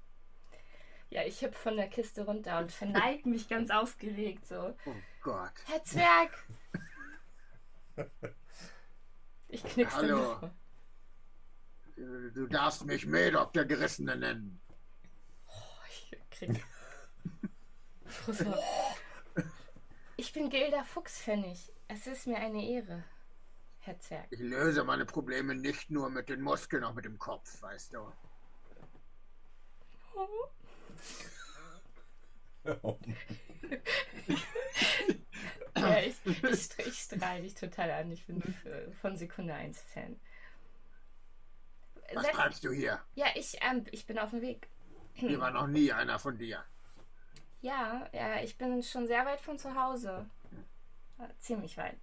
Ja, 1.09 1.23
ich 1.23 1.41
hüpf 1.41 1.57
von 1.57 1.77
der 1.77 1.87
Kiste 1.87 2.25
runter 2.25 2.59
und 2.59 2.71
verneig 2.71 3.25
mich 3.25 3.47
ganz 3.47 3.71
aufgeregt 3.71 4.45
so. 4.45 4.75
Oh 4.85 4.95
Gott. 5.21 5.53
Herr 5.67 5.83
Zwerg! 5.85 6.31
Ich 9.47 9.63
knickse 9.63 9.95
Hallo. 9.95 10.51
Du 11.95 12.47
darfst 12.47 12.85
mich 12.85 13.05
Medoc 13.05 13.53
der 13.53 13.63
Gerissene 13.63 14.17
nennen. 14.17 14.59
Ich 16.39 16.47
krieg. 16.47 16.65
Großer- 18.25 18.57
Ich 20.19 20.33
bin 20.33 20.49
Gilda 20.49 20.83
Fuchspfennig. 20.83 21.71
Es 21.87 22.07
ist 22.07 22.25
mir 22.25 22.37
eine 22.37 22.65
Ehre, 22.67 23.03
Herr 23.81 23.99
Zwerg. 23.99 24.25
Ich 24.31 24.39
löse 24.39 24.83
meine 24.83 25.05
Probleme 25.05 25.53
nicht 25.53 25.91
nur 25.91 26.09
mit 26.09 26.29
den 26.29 26.41
Muskeln, 26.41 26.83
auch 26.83 26.93
mit 26.95 27.05
dem 27.05 27.19
Kopf, 27.19 27.61
weißt 27.61 27.93
du. 27.93 28.11
Ja, 35.75 35.99
ich, 35.99 36.15
ich, 36.25 36.79
ich 36.87 36.99
strahle 36.99 37.43
dich 37.43 37.53
total 37.53 37.91
an. 37.91 38.11
Ich 38.11 38.25
bin 38.25 38.41
von 39.01 39.15
Sekunde 39.15 39.53
1 39.53 39.79
Fan. 39.93 40.19
Was 42.13 42.25
Setz- 42.25 42.31
treibst 42.35 42.63
du 42.63 42.71
hier? 42.71 42.99
Ja, 43.15 43.27
ich, 43.35 43.57
ähm, 43.61 43.85
ich 43.91 44.05
bin 44.07 44.17
auf 44.17 44.31
dem 44.31 44.41
Weg. 44.41 44.67
Hier 45.17 45.39
war 45.39 45.49
noch 45.49 45.67
nie 45.67 45.91
einer 45.91 46.19
von 46.19 46.37
dir. 46.37 46.63
Ja, 47.61 48.07
ja, 48.13 48.39
ich 48.41 48.55
bin 48.57 48.83
schon 48.83 49.07
sehr 49.07 49.25
weit 49.25 49.41
von 49.41 49.57
zu 49.57 49.73
Hause. 49.73 50.29
Äh, 51.17 51.27
ziemlich 51.39 51.75
weit. 51.77 51.97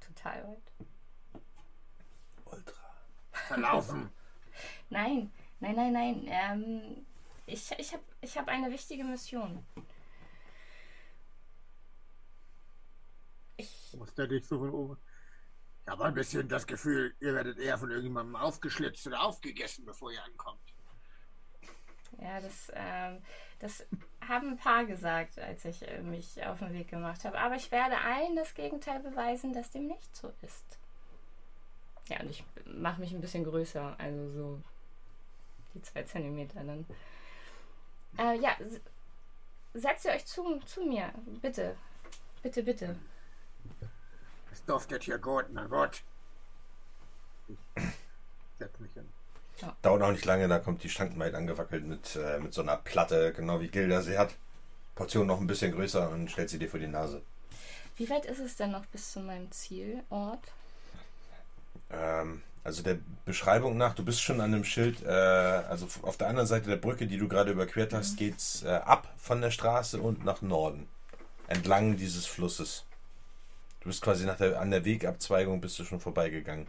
Total 0.00 0.48
weit. 0.48 0.72
Ultra. 2.46 2.94
Verlaufen. 3.32 4.10
Nein, 4.88 5.30
nein, 5.60 5.76
nein, 5.76 5.92
nein. 5.92 6.26
Ähm, 6.28 7.06
ich 7.44 7.70
ich 7.78 7.92
habe 7.92 8.02
ich 8.22 8.38
hab 8.38 8.48
eine 8.48 8.70
wichtige 8.70 9.04
Mission. 9.04 9.66
Ich, 13.58 13.94
Muss 13.98 14.14
der 14.14 14.28
dich 14.28 14.46
so 14.46 14.58
von 14.58 14.70
oben. 14.70 14.98
Ich 15.82 15.88
habe 15.88 16.06
ein 16.06 16.14
bisschen 16.14 16.48
das 16.48 16.66
Gefühl, 16.66 17.14
ihr 17.20 17.34
werdet 17.34 17.58
eher 17.58 17.76
von 17.76 17.90
irgendjemandem 17.90 18.36
aufgeschlitzt 18.36 19.06
oder 19.08 19.22
aufgegessen, 19.22 19.84
bevor 19.84 20.10
ihr 20.10 20.24
ankommt. 20.24 20.75
Ja, 22.20 22.40
das, 22.40 22.72
ähm, 22.74 23.22
das 23.58 23.86
haben 24.26 24.50
ein 24.50 24.56
paar 24.56 24.84
gesagt, 24.84 25.38
als 25.38 25.64
ich 25.64 25.86
äh, 25.86 26.00
mich 26.02 26.44
auf 26.46 26.58
den 26.58 26.72
Weg 26.72 26.88
gemacht 26.88 27.24
habe. 27.24 27.38
Aber 27.38 27.56
ich 27.56 27.70
werde 27.70 27.98
allen 27.98 28.36
das 28.36 28.54
Gegenteil 28.54 29.00
beweisen, 29.00 29.52
dass 29.52 29.70
dem 29.70 29.86
nicht 29.86 30.14
so 30.14 30.32
ist. 30.42 30.78
Ja, 32.08 32.20
und 32.20 32.30
ich 32.30 32.44
mache 32.64 33.00
mich 33.00 33.12
ein 33.12 33.20
bisschen 33.20 33.44
größer, 33.44 33.96
also 33.98 34.30
so 34.30 34.62
die 35.74 35.82
zwei 35.82 36.02
Zentimeter 36.04 36.62
dann. 36.62 36.86
Äh, 38.18 38.38
ja, 38.38 38.56
setzt 39.74 40.04
ihr 40.04 40.12
euch 40.12 40.24
zu, 40.24 40.60
zu 40.60 40.82
mir, 40.82 41.12
bitte. 41.42 41.76
Bitte, 42.42 42.62
bitte. 42.62 42.96
Es 44.52 44.64
duftet 44.64 45.02
hier 45.02 45.18
gut, 45.18 45.46
na 45.50 45.66
gut. 45.66 46.02
Ich 47.48 47.58
setz 48.58 48.78
mich 48.78 48.92
hin. 48.92 49.08
Dauert 49.82 50.02
auch 50.02 50.12
nicht 50.12 50.24
lange, 50.24 50.48
da 50.48 50.58
kommt 50.58 50.82
die 50.82 50.90
Stankenmaid 50.90 51.34
angewackelt 51.34 51.86
mit, 51.86 52.16
äh, 52.16 52.38
mit 52.38 52.52
so 52.52 52.62
einer 52.62 52.76
Platte, 52.76 53.32
genau 53.32 53.60
wie 53.60 53.68
Gilda 53.68 54.02
sie 54.02 54.18
hat. 54.18 54.34
Portion 54.94 55.26
noch 55.26 55.40
ein 55.40 55.46
bisschen 55.46 55.72
größer 55.72 56.10
und 56.10 56.30
stellt 56.30 56.50
sie 56.50 56.58
dir 56.58 56.68
vor 56.68 56.80
die 56.80 56.86
Nase. 56.86 57.22
Wie 57.96 58.08
weit 58.10 58.26
ist 58.26 58.40
es 58.40 58.56
denn 58.56 58.72
noch 58.72 58.84
bis 58.86 59.12
zu 59.12 59.20
meinem 59.20 59.50
Zielort? 59.50 60.40
Ähm, 61.90 62.42
also 62.64 62.82
der 62.82 62.98
Beschreibung 63.24 63.76
nach, 63.76 63.94
du 63.94 64.04
bist 64.04 64.20
schon 64.20 64.40
an 64.40 64.52
einem 64.52 64.64
Schild, 64.64 65.02
äh, 65.02 65.08
also 65.08 65.86
auf 66.02 66.16
der 66.16 66.28
anderen 66.28 66.46
Seite 66.46 66.68
der 66.68 66.76
Brücke, 66.76 67.06
die 67.06 67.16
du 67.16 67.28
gerade 67.28 67.52
überquert 67.52 67.92
hast, 67.92 68.16
geht's 68.16 68.62
äh, 68.64 68.68
ab 68.68 69.12
von 69.16 69.40
der 69.40 69.50
Straße 69.50 70.00
und 70.00 70.24
nach 70.24 70.42
Norden. 70.42 70.88
Entlang 71.48 71.96
dieses 71.96 72.26
Flusses. 72.26 72.84
Du 73.80 73.88
bist 73.88 74.02
quasi 74.02 74.26
nach 74.26 74.36
der, 74.36 74.60
an 74.60 74.72
der 74.72 74.84
Wegabzweigung 74.84 75.60
bist 75.60 75.78
du 75.78 75.84
schon 75.84 76.00
vorbeigegangen. 76.00 76.66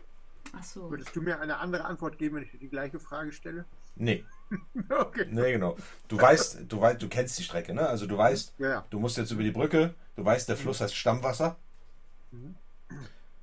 Ach 0.53 0.63
so. 0.63 0.89
Würdest 0.89 1.15
du 1.15 1.21
mir 1.21 1.39
eine 1.39 1.57
andere 1.57 1.85
Antwort 1.85 2.17
geben, 2.17 2.35
wenn 2.37 2.43
ich 2.43 2.51
dir 2.51 2.59
die 2.59 2.69
gleiche 2.69 2.99
Frage 2.99 3.31
stelle? 3.31 3.65
Nee, 3.95 4.23
Okay. 4.89 5.25
nee, 5.29 5.51
genau. 5.53 5.75
Du 6.07 6.19
weißt, 6.19 6.59
du 6.67 6.79
weißt, 6.81 7.01
du 7.01 7.09
kennst 7.09 7.37
die 7.39 7.43
Strecke, 7.43 7.73
ne? 7.73 7.87
Also 7.87 8.05
du 8.07 8.17
weißt, 8.17 8.53
Ja, 8.59 8.69
ja. 8.69 8.85
du 8.89 8.99
musst 8.99 9.17
jetzt 9.17 9.31
über 9.31 9.43
die 9.43 9.51
Brücke, 9.51 9.93
du 10.15 10.23
weißt, 10.23 10.47
der 10.49 10.57
Fluss 10.57 10.81
heißt 10.81 10.95
Stammwasser. 10.95 11.57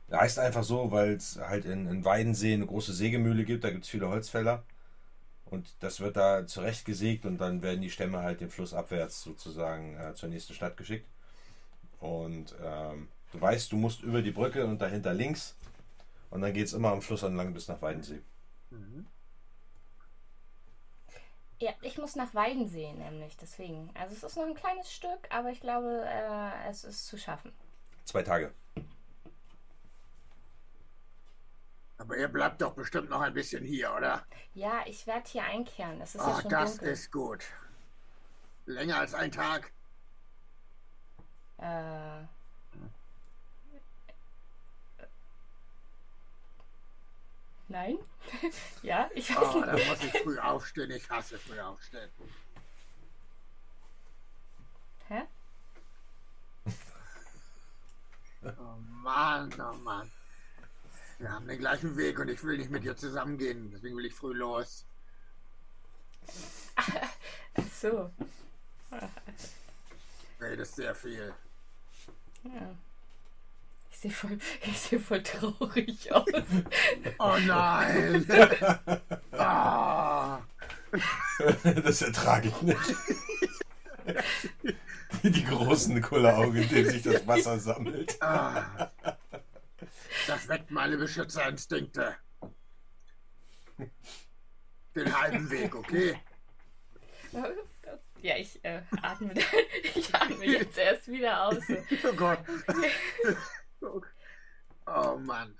Der 0.08 0.20
heißt 0.20 0.38
einfach 0.38 0.64
so, 0.64 0.90
weil 0.92 1.14
es 1.14 1.38
halt 1.38 1.64
in, 1.64 1.86
in 1.88 2.04
Weidensee 2.04 2.54
eine 2.54 2.66
große 2.66 2.92
Sägemühle 2.92 3.44
gibt, 3.44 3.64
da 3.64 3.70
gibt 3.70 3.84
es 3.84 3.90
viele 3.90 4.08
Holzfäller. 4.08 4.62
Und 5.46 5.66
das 5.80 6.00
wird 6.00 6.16
da 6.16 6.46
zurechtgesägt 6.46 7.26
und 7.26 7.38
dann 7.38 7.62
werden 7.62 7.80
die 7.82 7.90
Stämme 7.90 8.22
halt 8.22 8.40
den 8.40 8.50
Fluss 8.50 8.74
abwärts 8.74 9.22
sozusagen 9.22 9.96
äh, 9.96 10.14
zur 10.14 10.28
nächsten 10.28 10.54
Stadt 10.54 10.76
geschickt. 10.76 11.06
Und 12.00 12.54
ähm, 12.62 13.08
du 13.32 13.40
weißt, 13.40 13.70
du 13.72 13.76
musst 13.76 14.02
über 14.02 14.22
die 14.22 14.30
Brücke 14.32 14.66
und 14.66 14.80
dahinter 14.80 15.14
links. 15.14 15.54
Und 16.34 16.40
dann 16.40 16.52
geht 16.52 16.66
es 16.66 16.72
immer 16.72 16.90
am 16.90 17.00
Fluss 17.00 17.22
entlang 17.22 17.54
bis 17.54 17.68
nach 17.68 17.80
Weidensee. 17.80 18.20
Ja, 21.60 21.70
ich 21.80 21.96
muss 21.96 22.16
nach 22.16 22.34
Weidensee 22.34 22.92
nämlich, 22.92 23.36
deswegen. 23.36 23.88
Also 23.94 24.16
es 24.16 24.24
ist 24.24 24.36
noch 24.36 24.44
ein 24.44 24.56
kleines 24.56 24.92
Stück, 24.92 25.28
aber 25.30 25.50
ich 25.50 25.60
glaube, 25.60 26.02
äh, 26.04 26.68
es 26.68 26.82
ist 26.82 27.06
zu 27.06 27.16
schaffen. 27.18 27.52
Zwei 28.04 28.24
Tage. 28.24 28.52
Aber 31.98 32.16
ihr 32.16 32.26
bleibt 32.26 32.60
doch 32.60 32.74
bestimmt 32.74 33.10
noch 33.10 33.20
ein 33.20 33.32
bisschen 33.32 33.64
hier, 33.64 33.94
oder? 33.94 34.26
Ja, 34.54 34.82
ich 34.86 35.06
werde 35.06 35.28
hier 35.30 35.44
einkehren. 35.44 36.00
Es 36.00 36.16
ist 36.16 36.20
ja 36.20 36.36
Oh, 36.36 36.40
schon 36.40 36.50
das 36.50 36.70
dunkel. 36.72 36.88
ist 36.88 37.12
gut. 37.12 37.44
Länger 38.66 38.98
als 38.98 39.14
ein 39.14 39.30
Tag. 39.30 39.70
Äh, 41.58 42.24
Nein? 47.68 47.98
ja, 48.82 49.08
ich 49.14 49.30
weiß 49.34 49.54
Oh, 49.54 49.60
nicht. 49.60 49.66
da 49.68 49.72
muss 49.90 50.04
ich 50.04 50.22
früh 50.22 50.38
aufstehen. 50.38 50.90
Ich 50.90 51.08
hasse 51.10 51.38
früh 51.38 51.58
aufstehen. 51.60 52.10
Hä? 55.08 55.22
Oh 58.44 58.76
Mann, 59.02 59.52
oh 59.58 59.74
Mann. 59.78 60.10
Wir 61.18 61.30
haben 61.32 61.46
den 61.46 61.58
gleichen 61.58 61.96
Weg 61.96 62.18
und 62.18 62.28
ich 62.28 62.42
will 62.42 62.58
nicht 62.58 62.70
mit 62.70 62.84
dir 62.84 62.96
zusammengehen. 62.96 63.70
Deswegen 63.70 63.96
will 63.96 64.04
ich 64.04 64.14
früh 64.14 64.34
los. 64.34 64.84
Ach 66.76 66.88
so. 67.80 68.10
Redest 70.40 70.76
sehr 70.76 70.94
viel. 70.94 71.32
Ja. 72.42 72.76
Ich 74.04 74.10
sehe 74.10 74.28
voll, 74.28 74.38
ich 74.66 74.78
seh 74.78 74.98
voll 74.98 75.22
traurig 75.22 76.12
aus. 76.12 76.24
Oh 77.18 77.36
nein! 77.46 78.26
Ah, 79.36 80.40
das 81.64 82.02
ertrage 82.02 82.48
ich 82.48 82.62
nicht. 82.62 82.94
Die 85.24 85.44
großen 85.44 86.00
Kulleraugen, 86.00 86.62
in 86.62 86.68
denen 86.68 86.90
sich 86.90 87.02
das 87.02 87.26
Wasser 87.26 87.58
sammelt. 87.58 88.16
ah. 88.22 88.90
Das 90.28 90.48
weckt 90.48 90.70
meine 90.70 90.96
Beschützerinstinkte. 90.96 92.14
Den 94.94 95.20
halben 95.20 95.50
Weg, 95.50 95.74
okay? 95.74 96.16
Ja, 98.22 98.36
ich 98.36 98.64
äh, 98.64 98.82
atme, 99.02 99.34
ich 99.94 100.14
atme 100.14 100.46
jetzt 100.46 100.78
erst 100.78 101.08
wieder 101.08 101.42
aus. 101.42 101.64
Oh 102.08 102.12
Gott. 102.14 102.38
Oh 104.86 105.16
Mann. 105.18 105.56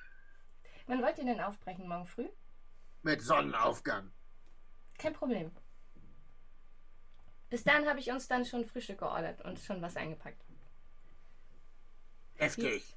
Wann 0.87 1.03
wollt 1.03 1.19
ihr 1.19 1.25
denn 1.25 1.41
aufbrechen? 1.41 1.89
Morgen 1.89 2.07
früh? 2.07 2.29
Mit 3.03 3.23
Sonnenaufgang. 3.23 4.13
Kein 4.99 5.13
Problem. 5.13 5.51
Bis 7.51 7.65
dahin 7.65 7.89
habe 7.89 8.01
ich 8.01 8.11
uns 8.11 8.27
dann 8.27 8.45
schon 8.45 8.65
Frühstück 8.65 8.99
geordert 8.99 9.41
und 9.43 9.59
schon 9.59 9.81
was 9.81 9.97
eingepackt. 9.97 10.45
Heftig. 12.35 12.97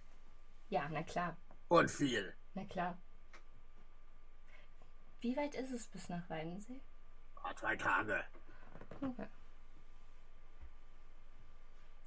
Ja, 0.69 0.89
na 0.89 1.03
klar. 1.03 1.37
Und 1.67 1.91
viel. 1.91 2.33
Na 2.53 2.65
klar. 2.65 2.97
Wie 5.19 5.35
weit 5.35 5.55
ist 5.55 5.71
es 5.71 5.87
bis 5.87 6.09
nach 6.09 6.29
Weidensee? 6.29 6.81
Oh, 7.43 7.53
zwei 7.55 7.75
Tage. 7.75 8.23
Okay. 9.01 9.27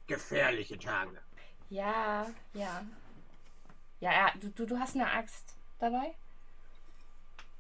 Gefährliche 0.07 0.79
Tage. 0.79 1.23
Ja, 1.69 2.29
ja. 2.53 2.85
Ja, 4.01 4.13
ja, 4.13 4.33
du, 4.41 4.51
du, 4.51 4.67
du 4.67 4.79
hast 4.79 4.95
eine 4.95 5.11
Axt 5.11 5.55
dabei? 5.79 6.15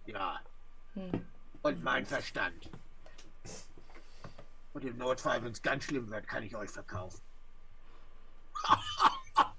Ja. 0.07 0.41
Hm. 0.95 1.27
Und 1.63 1.85
mein 1.85 2.07
Verstand. 2.07 2.71
Und 4.73 4.85
im 4.85 4.97
Notfall, 4.97 5.43
wenn 5.45 5.53
es 5.53 5.63
ganz 5.63 5.85
schlimm 5.85 6.11
wird, 6.11 6.27
kann 6.27 6.43
ich 6.43 6.57
euch 6.57 6.71
verkaufen. 6.71 7.21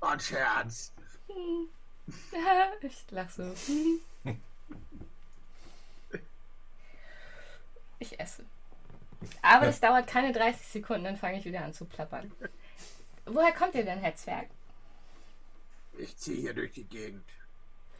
Ein 0.00 0.20
Scherz. 0.20 0.92
ich 2.80 3.04
lach 3.10 3.30
so. 3.30 3.54
Ich 7.98 8.18
esse. 8.18 8.44
Aber 9.42 9.66
das 9.66 9.80
dauert 9.80 10.06
keine 10.06 10.32
30 10.32 10.66
Sekunden, 10.66 11.04
dann 11.04 11.16
fange 11.16 11.38
ich 11.38 11.44
wieder 11.44 11.64
an 11.64 11.72
zu 11.72 11.84
plappern. 11.84 12.32
Woher 13.26 13.52
kommt 13.52 13.74
ihr 13.74 13.84
denn, 13.84 14.00
Herr 14.00 14.16
Zwerg? 14.16 14.48
Ich 15.98 16.16
ziehe 16.16 16.40
hier 16.40 16.54
durch 16.54 16.72
die 16.72 16.84
Gegend. 16.84 17.28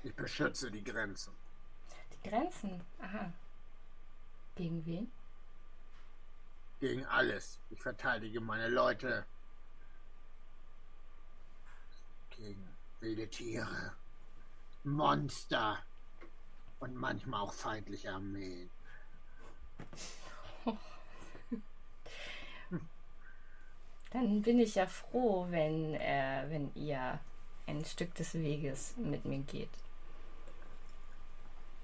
Ich 0.03 0.15
beschütze 0.15 0.71
die 0.71 0.83
Grenzen. 0.83 1.33
Die 2.13 2.29
Grenzen. 2.29 2.81
Aha. 3.01 3.33
Gegen 4.57 4.85
wen? 4.85 5.11
Gegen 6.81 7.05
alles. 7.07 7.61
Ich 7.71 7.81
verteidige 7.81 8.41
meine 8.41 8.69
Leute. 8.69 9.25
Gegen 12.31 12.69
wilde 13.01 13.29
Tiere. 13.29 13.95
Monster. 14.85 15.79
Und 16.81 16.97
manchmal 16.97 17.43
auch 17.43 17.53
feindliche 17.53 18.11
Armeen. 18.13 18.69
Dann 24.11 24.43
bin 24.43 24.59
ich 24.59 24.75
ja 24.75 24.87
froh, 24.87 25.47
wenn, 25.51 25.95
äh, 25.95 26.45
wenn 26.49 26.75
ihr 26.75 27.21
ein 27.73 27.85
Stück 27.85 28.15
des 28.15 28.35
Weges 28.35 28.95
mit 28.97 29.25
mir 29.25 29.39
geht. 29.39 29.71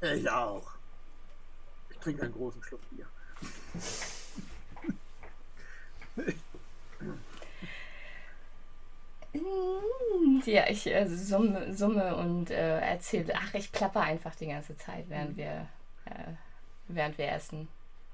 Ich 0.01 0.31
auch. 0.31 0.71
Ich 1.91 1.99
trinke 1.99 2.23
einen 2.23 2.33
großen 2.33 2.63
Schluck 2.63 2.81
Bier. 2.91 3.07
Ja, 10.45 10.69
ich 10.69 10.87
äh, 10.87 11.07
summe, 11.07 11.75
summe 11.75 12.17
und 12.17 12.51
äh, 12.51 12.81
erzähle. 12.81 13.35
Ach, 13.37 13.55
ich 13.55 13.71
plapper 13.71 14.01
einfach 14.01 14.35
die 14.35 14.47
ganze 14.47 14.77
Zeit, 14.77 15.05
während 15.09 15.37
wir, 15.37 15.69
äh, 16.07 16.33
während 16.89 17.19
wir 17.19 17.31
essen. 17.31 17.69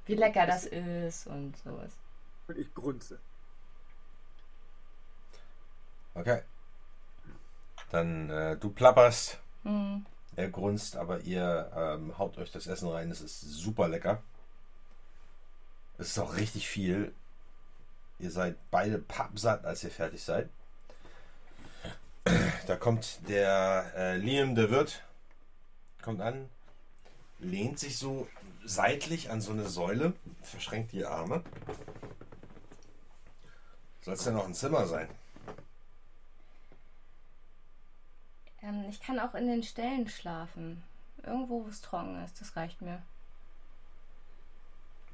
Wie 0.07 0.16
lecker 0.16 0.47
das 0.47 0.66
ist 0.66 1.27
und 1.29 1.57
sowas. 1.59 1.93
Und 2.49 2.59
ich 2.59 2.75
grunze. 2.75 3.18
Okay. 6.14 6.43
Dann 7.95 8.28
äh, 8.28 8.57
du 8.57 8.70
plapperst, 8.70 9.38
Hm. 9.62 10.05
er 10.34 10.49
grunzt, 10.49 10.97
aber 10.97 11.20
ihr 11.20 11.70
ähm, 11.76 12.18
haut 12.18 12.36
euch 12.38 12.51
das 12.51 12.66
Essen 12.66 12.88
rein. 12.88 13.09
Es 13.09 13.20
ist 13.20 13.40
super 13.40 13.86
lecker. 13.86 14.20
Es 15.97 16.09
ist 16.09 16.18
auch 16.18 16.34
richtig 16.36 16.66
viel. 16.68 17.14
Ihr 18.18 18.32
seid 18.32 18.57
beide 18.72 18.99
pappsatt, 18.99 19.64
als 19.64 19.84
ihr 19.84 19.92
fertig 19.92 20.24
seid. 20.24 20.51
Da 22.66 22.74
kommt 22.74 23.20
der 23.28 23.92
äh, 23.97 24.16
Liam, 24.16 24.57
der 24.57 24.72
Wirt, 24.72 25.05
kommt 26.03 26.20
an, 26.20 26.49
lehnt 27.38 27.78
sich 27.78 27.97
so 27.97 28.26
seitlich 28.64 29.30
an 29.30 29.40
so 29.40 29.53
eine 29.53 29.66
Säule, 29.68 30.14
verschränkt 30.42 30.90
die 30.90 31.05
Arme. 31.05 31.45
Soll 34.01 34.14
es 34.14 34.24
denn 34.24 34.34
noch 34.34 34.47
ein 34.47 34.55
Zimmer 34.55 34.86
sein? 34.88 35.09
Ähm, 38.65 38.85
ich 38.89 39.01
kann 39.01 39.19
auch 39.19 39.35
in 39.35 39.47
den 39.47 39.62
Ställen 39.62 40.09
schlafen. 40.09 40.83
Irgendwo, 41.23 41.65
wo 41.65 41.69
es 41.69 41.81
trocken 41.81 42.23
ist. 42.25 42.41
Das 42.41 42.57
reicht 42.57 42.83
mir. 42.83 43.03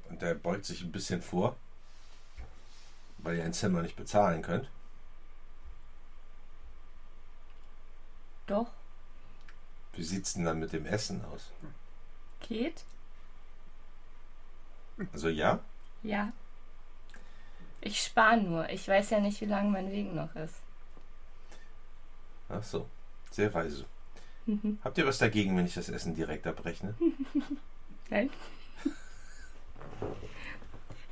Und 0.09 0.21
der 0.21 0.35
beugt 0.35 0.65
sich 0.65 0.81
ein 0.81 0.91
bisschen 0.91 1.21
vor, 1.21 1.55
weil 3.19 3.37
ihr 3.37 3.45
ein 3.45 3.53
Zimmer 3.53 3.81
nicht 3.81 3.95
bezahlen 3.95 4.41
könnt. 4.41 4.69
Doch. 8.47 8.71
Wie 9.93 10.03
sieht's 10.03 10.33
denn 10.33 10.45
dann 10.45 10.59
mit 10.59 10.73
dem 10.73 10.85
Essen 10.85 11.23
aus? 11.25 11.51
Geht? 12.41 12.83
Also 15.13 15.29
ja? 15.29 15.59
Ja. 16.03 16.31
Ich 17.79 18.01
spare 18.03 18.37
nur. 18.37 18.69
Ich 18.69 18.87
weiß 18.87 19.09
ja 19.11 19.19
nicht, 19.19 19.39
wie 19.41 19.45
lang 19.45 19.71
mein 19.71 19.91
Weg 19.91 20.13
noch 20.13 20.35
ist. 20.35 20.55
Ach 22.49 22.63
so, 22.63 22.89
sehr 23.31 23.53
weise. 23.53 23.85
Mhm. 24.45 24.79
Habt 24.83 24.97
ihr 24.97 25.05
was 25.05 25.17
dagegen, 25.17 25.55
wenn 25.57 25.65
ich 25.65 25.73
das 25.73 25.89
Essen 25.89 26.15
direkt 26.15 26.47
abrechne? 26.47 26.95
Nein. 28.09 28.29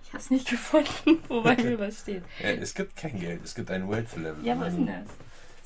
Ich 0.09 0.13
hab's 0.15 0.31
nicht 0.31 0.49
gefunden, 0.49 1.23
wo 1.27 1.41
bei 1.43 1.55
mir 1.55 1.77
was 1.77 1.99
steht. 1.99 2.23
Äh, 2.41 2.55
es 2.55 2.73
gibt 2.73 2.95
kein 2.95 3.19
Geld, 3.19 3.41
es 3.43 3.53
gibt 3.53 3.69
ein 3.69 3.87
Wealth 3.87 4.15
Level. 4.15 4.43
Ja, 4.43 4.59
was 4.59 4.69
ist 4.69 4.77
denn 4.77 4.87
das? 4.87 5.07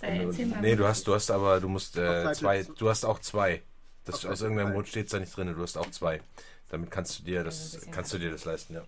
Sei, 0.02 0.18
erzähl 0.18 0.46
mal. 0.48 0.60
Nee, 0.60 0.76
du 0.76 0.86
hast, 0.86 1.08
du 1.08 1.14
hast 1.14 1.32
aber, 1.32 1.62
du 1.62 1.70
musst 1.70 1.96
äh, 1.96 2.34
zwei, 2.34 2.64
du 2.64 2.90
hast 2.90 3.06
auch 3.06 3.20
zwei. 3.20 3.62
Das, 4.04 4.26
aus 4.26 4.42
irgendeinem. 4.42 4.74
Grund 4.74 4.90
steht 4.90 5.06
es 5.06 5.14
da 5.14 5.20
nicht 5.20 5.36
drin, 5.38 5.48
du 5.56 5.64
hast 5.64 5.78
auch 5.78 5.90
zwei. 5.92 6.20
Damit 6.68 6.92
kannst 6.92 7.20
du 7.20 7.24
dir 7.24 7.46
das, 7.46 7.80
kannst 7.92 8.12
du 8.14 8.18
dir 8.18 8.32
das 8.32 8.44
leisten, 8.44 8.74
ja. 8.74 8.84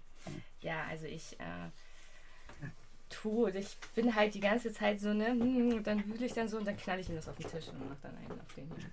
Ja, 0.59 0.83
also 0.89 1.05
ich 1.05 1.39
äh, 1.39 1.69
tu, 3.09 3.47
ich 3.47 3.77
bin 3.95 4.15
halt 4.15 4.33
die 4.33 4.39
ganze 4.39 4.71
Zeit 4.73 4.99
so, 4.99 5.13
ne, 5.13 5.27
hm, 5.29 5.73
und 5.77 5.87
dann 5.87 6.05
wühle 6.05 6.25
ich 6.25 6.33
dann 6.33 6.47
so 6.47 6.57
und 6.57 6.65
dann 6.65 6.77
knall 6.77 6.99
ich 6.99 7.09
ihm 7.09 7.15
das 7.15 7.27
auf 7.27 7.35
den 7.35 7.47
Tisch 7.49 7.67
und 7.69 7.87
mach 7.89 7.99
dann 8.01 8.15
einen 8.17 8.39
auf 8.41 8.53
den 8.53 8.69
hier. 8.75 8.91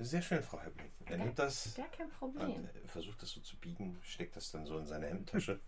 Sehr 0.00 0.22
schön, 0.22 0.42
Frau 0.42 0.58
Herbling. 0.60 0.90
Er 1.04 1.18
nimmt 1.18 1.38
das, 1.38 1.74
Gar 1.74 1.86
kein 1.88 2.06
und, 2.06 2.12
Problem. 2.34 2.66
äh, 2.66 2.88
versucht 2.88 3.20
das 3.22 3.30
so 3.30 3.40
zu 3.40 3.56
biegen, 3.58 3.98
steckt 4.02 4.34
das 4.36 4.50
dann 4.50 4.64
so 4.64 4.78
in 4.78 4.86
seine 4.86 5.06
Hemdtasche. 5.08 5.60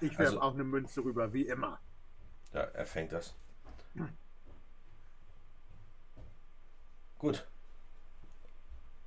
Ich 0.00 0.10
werfe 0.18 0.22
Also- 0.24 0.40
auch 0.40 0.54
eine 0.54 0.64
Münze 0.64 1.02
rüber, 1.04 1.32
wie 1.32 1.46
immer. 1.46 1.80
Ja, 2.52 2.60
er 2.62 2.86
fängt 2.86 3.12
das. 3.12 3.34
Gut. 7.18 7.46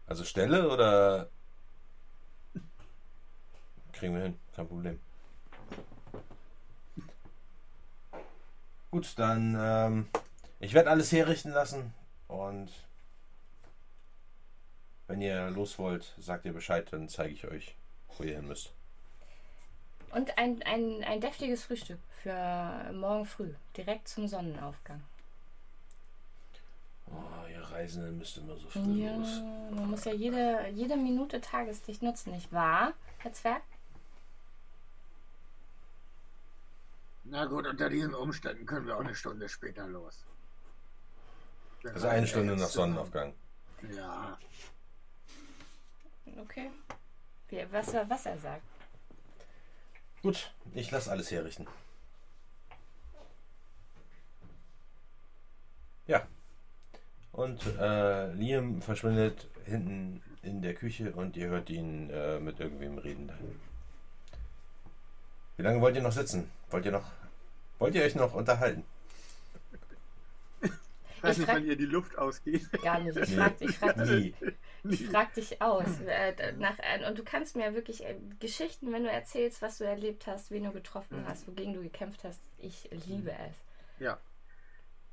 Also 0.07 0.23
Stelle 0.23 0.69
oder 0.69 1.29
kriegen 3.95 4.13
wir 4.15 4.23
hin, 4.23 4.39
kein 4.55 4.67
Problem. 4.67 4.99
Gut, 8.91 9.13
dann 9.17 9.55
ähm, 9.59 10.07
Ich 10.59 10.73
werde 10.73 10.89
alles 10.89 11.11
herrichten 11.11 11.51
lassen 11.51 11.93
und 12.27 12.69
wenn 15.07 15.21
ihr 15.21 15.49
los 15.51 15.77
wollt, 15.77 16.13
sagt 16.17 16.45
ihr 16.45 16.53
Bescheid, 16.53 16.87
dann 16.91 17.09
zeige 17.09 17.33
ich 17.33 17.45
euch, 17.45 17.75
wo 18.17 18.23
ihr 18.23 18.35
hin 18.37 18.47
müsst. 18.47 18.71
Und 20.11 20.37
ein, 20.37 20.63
ein, 20.63 21.03
ein 21.03 21.19
deftiges 21.21 21.63
Frühstück 21.65 21.99
für 22.23 22.91
morgen 22.93 23.25
früh, 23.25 23.53
direkt 23.77 24.07
zum 24.07 24.27
Sonnenaufgang. 24.27 25.01
Oh, 27.07 27.47
ihr 27.51 27.61
Reisenden 27.61 28.17
müsst 28.17 28.37
immer 28.37 28.55
so 28.55 28.67
früh 28.67 29.03
Ja, 29.03 29.15
los. 29.15 29.41
man 29.71 29.91
muss 29.91 30.05
ja 30.05 30.13
jede, 30.13 30.67
jede 30.73 30.95
Minute 30.97 31.39
Tageslicht 31.41 32.01
nutzen, 32.01 32.31
nicht 32.31 32.51
wahr, 32.51 32.93
Herr 33.19 33.33
Zwerg? 33.33 33.61
Na 37.25 37.45
gut, 37.45 37.65
unter 37.67 37.89
diesen 37.89 38.13
Umständen 38.13 38.65
können 38.65 38.85
wir 38.87 38.95
auch 38.95 39.01
eine 39.01 39.15
Stunde 39.15 39.49
später 39.49 39.87
los. 39.87 40.23
Wir 41.81 41.93
Also 41.93 42.07
eine 42.07 42.27
Stunde 42.27 42.55
nach 42.55 42.67
zu- 42.67 42.73
Sonnenaufgang. 42.73 43.33
Ja, 43.93 44.37
Okay. 46.37 46.71
Was, 47.71 47.93
er- 47.93 48.09
was 48.09 48.25
er 48.25 48.37
sagt. 48.39 48.63
Gut, 50.21 50.51
ich 50.73 50.89
lasse 50.91 51.11
alles 51.11 51.31
herrichten. 51.31 51.67
Ja. 56.07 56.25
Und 57.31 57.61
äh, 57.79 58.31
Liam 58.33 58.81
verschwindet 58.81 59.47
hinten 59.65 60.21
in 60.41 60.61
der 60.61 60.73
Küche 60.73 61.11
und 61.13 61.37
ihr 61.37 61.47
hört 61.49 61.69
ihn 61.69 62.09
äh, 62.09 62.39
mit 62.39 62.59
irgendwem 62.59 62.97
reden. 62.97 63.31
Wie 65.57 65.63
lange 65.63 65.79
wollt 65.81 65.95
ihr 65.95 66.01
noch 66.01 66.11
sitzen? 66.11 66.49
Wollt 66.69 66.85
ihr 66.85 66.91
noch. 66.91 67.11
Wollt 67.79 67.95
ihr 67.95 68.03
euch 68.03 68.15
noch 68.15 68.33
unterhalten? 68.33 68.83
ich 70.61 71.23
weiß 71.23 71.31
Ich 71.33 71.37
nicht, 71.39 71.45
frag- 71.47 71.55
wann 71.57 71.65
ihr 71.65 71.75
die 71.75 71.85
Luft 71.85 72.17
ausgeht. 72.17 72.69
Gar 72.83 72.99
nicht. 72.99 73.17
Ich 73.17 73.29
Nee. 73.29 73.35
frag, 73.37 73.53
ich 73.59 73.77
frag, 73.77 73.97
Nie. 73.97 74.33
ich 74.83 75.07
frag 75.07 75.33
dich 75.33 75.61
aus. 75.61 75.85
Äh, 76.05 76.53
nach, 76.53 76.77
äh, 76.79 77.07
und 77.07 77.17
du 77.17 77.23
kannst 77.23 77.55
mir 77.55 77.73
wirklich 77.73 78.03
äh, 78.05 78.15
Geschichten, 78.39 78.91
wenn 78.93 79.03
du 79.03 79.09
erzählst, 79.11 79.61
was 79.61 79.77
du 79.79 79.83
erlebt 79.85 80.27
hast, 80.27 80.51
wen 80.51 80.63
du 80.63 80.71
getroffen 80.71 81.25
hast, 81.27 81.47
wogegen 81.47 81.73
du 81.73 81.81
gekämpft 81.81 82.23
hast. 82.23 82.41
Ich 82.57 82.89
liebe 82.91 83.31
es. 83.31 83.55
Ja. 83.99 84.19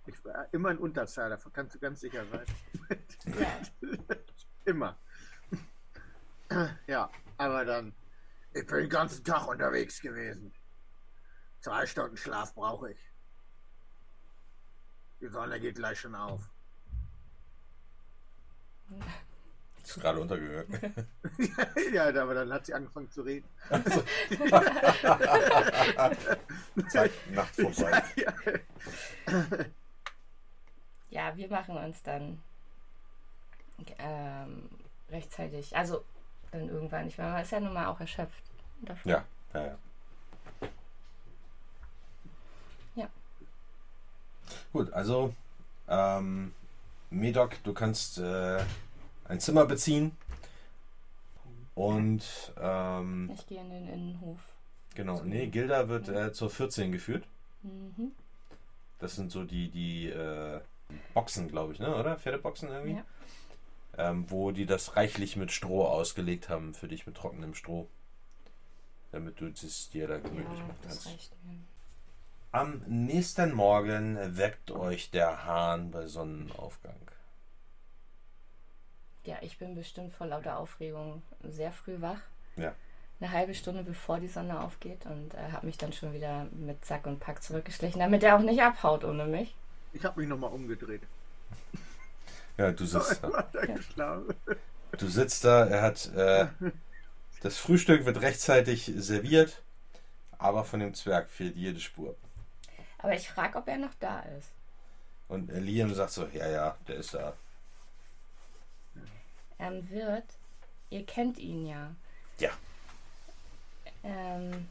Ich 0.07 0.25
war 0.25 0.47
immer 0.53 0.71
in 0.73 0.79
Unterzahl, 0.79 1.31
davon 1.31 1.53
kannst 1.53 1.75
du 1.77 1.79
ganz 1.79 2.01
sicher 2.01 2.25
sein. 2.27 2.45
Ja. 3.39 3.89
Immer. 4.65 4.97
Ja, 6.87 7.11
aber 7.39 7.65
dann. 7.65 7.95
Ich 8.53 8.67
bin 8.67 8.77
den 8.79 8.89
ganzen 8.89 9.25
Tag 9.25 9.47
unterwegs 9.49 10.01
gewesen. 10.01 10.53
Zwei 11.63 11.87
Stunden 11.87 12.17
Schlaf 12.17 12.55
brauche 12.55 12.91
ich. 12.91 12.99
Die 15.21 15.29
Sonne 15.29 15.61
geht 15.61 15.77
gleich 15.77 16.01
schon 16.01 16.17
auf. 16.17 16.51
Ist 19.85 20.01
gerade 20.01 20.21
untergegangen. 20.21 21.07
ja, 21.93 22.09
aber 22.09 22.35
dann 22.35 22.53
hat 22.53 22.67
sie 22.67 22.75
angefangen 22.75 23.09
zu 23.13 23.23
reden. 23.23 23.49
Zack, 26.89 27.13
Nacht 27.31 27.55
vorbei. 27.55 28.03
ja. 28.17 28.35
Ja, 31.11 31.37
wir 31.37 31.49
machen 31.49 31.77
uns 31.77 32.03
dann 32.03 32.43
ähm, 33.99 34.69
rechtzeitig, 35.11 35.77
also 35.77 36.05
dann 36.51 36.69
irgendwann, 36.69 37.07
ich 37.07 37.17
meine, 37.19 37.33
man 37.33 37.43
ist 37.43 37.53
ja 37.53 37.61
nun 37.61 37.73
mal 37.73 37.87
auch 37.87 38.01
erschöpft. 38.01 38.43
davon. 38.81 39.11
Ja, 39.11 39.25
ja. 39.55 39.67
Ja. 39.67 39.79
Gut, 44.73 44.93
also 44.93 45.35
ähm, 45.89 46.53
Medoc, 47.11 47.63
du 47.65 47.73
kannst 47.73 48.19
äh, 48.19 48.63
ein 49.25 49.41
Zimmer 49.41 49.67
beziehen 49.67 50.17
und 51.75 52.23
ähm, 52.61 53.31
Ich 53.35 53.47
gehe 53.47 53.61
in 53.61 53.71
den 53.71 53.89
Innenhof. 53.89 54.39
genau, 54.95 55.23
nee, 55.23 55.47
Gilda 55.47 55.89
wird 55.89 56.09
äh, 56.09 56.33
zur 56.33 56.51
14 56.51 56.93
geführt. 56.93 57.25
Mhm. 57.63 58.13
Das 58.99 59.17
sind 59.17 59.33
so 59.33 59.45
die, 59.45 59.69
die 59.71 60.09
äh, 60.09 60.61
Boxen, 61.15 61.49
glaube 61.49 61.73
ich, 61.73 61.79
ne? 61.81 61.95
oder? 61.97 62.17
Pferdeboxen 62.17 62.69
irgendwie? 62.69 62.93
Ja. 62.97 63.05
Ähm, 64.11 64.31
wo 64.31 64.53
die 64.53 64.65
das 64.67 64.97
reichlich 64.97 65.37
mit 65.37 65.53
Stroh 65.53 65.85
ausgelegt 65.87 66.49
haben, 66.49 66.73
für 66.75 66.89
dich 66.89 67.07
mit 67.07 67.17
trockenem 67.17 67.55
Stroh. 67.55 67.89
Damit 69.11 69.41
du 69.41 69.47
es 69.49 69.91
dir 69.91 70.09
da 70.09 70.19
gemütlich 70.19 70.59
ja, 70.59 70.65
machen 70.65 70.77
das 70.83 70.93
kannst. 71.05 71.07
reicht 71.09 71.33
mir. 71.45 71.59
Am 72.53 72.83
nächsten 72.87 73.55
Morgen 73.55 74.19
weckt 74.37 74.71
euch 74.71 75.11
der 75.11 75.47
Hahn 75.47 75.91
bei 75.91 76.07
Sonnenaufgang. 76.07 77.01
Ja, 79.25 79.37
ich 79.41 79.59
bin 79.59 79.75
bestimmt 79.75 80.13
vor 80.13 80.27
lauter 80.27 80.59
Aufregung 80.59 81.23
sehr 81.43 81.73
früh 81.73 82.03
wach. 82.03 82.21
Ja. 82.57 82.75
Eine 83.21 83.31
halbe 83.33 83.55
Stunde 83.55 83.83
bevor 83.83 84.21
die 84.21 84.29
Sonne 84.29 84.61
aufgeht 84.61 85.07
und 85.07 85.33
äh, 85.33 85.53
habe 85.53 85.65
mich 85.65 85.79
dann 85.79 85.95
schon 85.95 86.13
wieder 86.13 86.47
mit 86.51 86.85
Sack 86.85 87.07
und 87.07 87.21
Pack 87.21 87.43
zurückgeschlichen, 87.43 88.01
damit 88.01 88.23
er 88.23 88.37
auch 88.37 88.43
nicht 88.43 88.61
abhaut 88.61 89.05
ohne 89.05 89.25
mich. 89.25 89.55
Ich 89.95 90.05
habe 90.05 90.21
mich 90.21 90.29
nochmal 90.29 90.53
umgedreht. 90.53 91.03
Ja, 92.59 92.71
du 92.71 92.85
sitzt 92.85 93.23
da. 93.23 93.49
geschlafen. 93.65 94.35
Du 94.99 95.09
sitzt 95.09 95.43
da, 95.47 95.65
er 95.65 95.81
hat 95.81 96.13
äh, 96.15 96.49
das 97.41 97.57
Frühstück 97.57 98.05
wird 98.05 98.21
rechtzeitig 98.21 98.93
serviert, 98.95 99.63
aber 100.37 100.63
von 100.65 100.81
dem 100.81 100.93
Zwerg 100.93 101.31
fehlt 101.31 101.57
jede 101.57 101.81
Spur. 101.81 102.15
Aber 103.03 103.15
ich 103.15 103.29
frage, 103.29 103.59
ob 103.59 103.69
er 103.69 103.79
noch 103.79 103.95
da 104.01 104.21
ist. 104.39 104.51
Und 105.29 105.51
äh, 105.51 105.59
Liam 105.59 105.93
sagt 105.95 106.11
so, 106.11 106.27
ja, 106.27 106.49
ja, 106.49 106.77
der 106.87 106.97
ist 106.97 107.15
da. 107.15 107.35
Ähm, 109.59 109.89
wird, 109.91 110.25
ihr 110.91 111.05
kennt 111.05 111.39
ihn 111.39 111.67
ja. 111.67 111.95
Ja. 112.39 112.51
Ähm, 114.05 114.69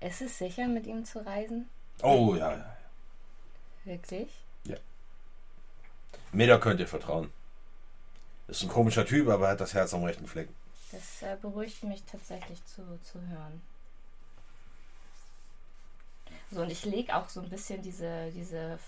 ist 0.00 0.22
es 0.22 0.38
sicher, 0.38 0.68
mit 0.68 0.86
ihm 0.86 1.04
zu 1.04 1.24
reisen? 1.24 1.68
Oh, 2.02 2.34
ja, 2.34 2.56
ja. 2.56 2.76
Wirklich? 3.84 4.30
Meda 6.32 6.58
könnt 6.58 6.80
ihr 6.80 6.88
vertrauen. 6.88 7.32
Ist 8.48 8.62
ein 8.62 8.68
komischer 8.68 9.06
Typ, 9.06 9.28
aber 9.28 9.46
er 9.46 9.52
hat 9.52 9.60
das 9.60 9.74
Herz 9.74 9.94
am 9.94 10.04
rechten 10.04 10.26
Fleck. 10.26 10.48
Das 10.92 11.22
äh, 11.22 11.36
beruhigt 11.40 11.82
mich 11.84 12.02
tatsächlich 12.04 12.64
zu, 12.66 12.82
zu 13.02 13.20
hören. 13.20 13.62
So, 16.50 16.62
und 16.62 16.70
ich 16.70 16.84
lege 16.84 17.14
auch 17.14 17.28
so 17.28 17.40
ein 17.40 17.48
bisschen 17.48 17.82
diese, 17.82 18.30
diese 18.34 18.78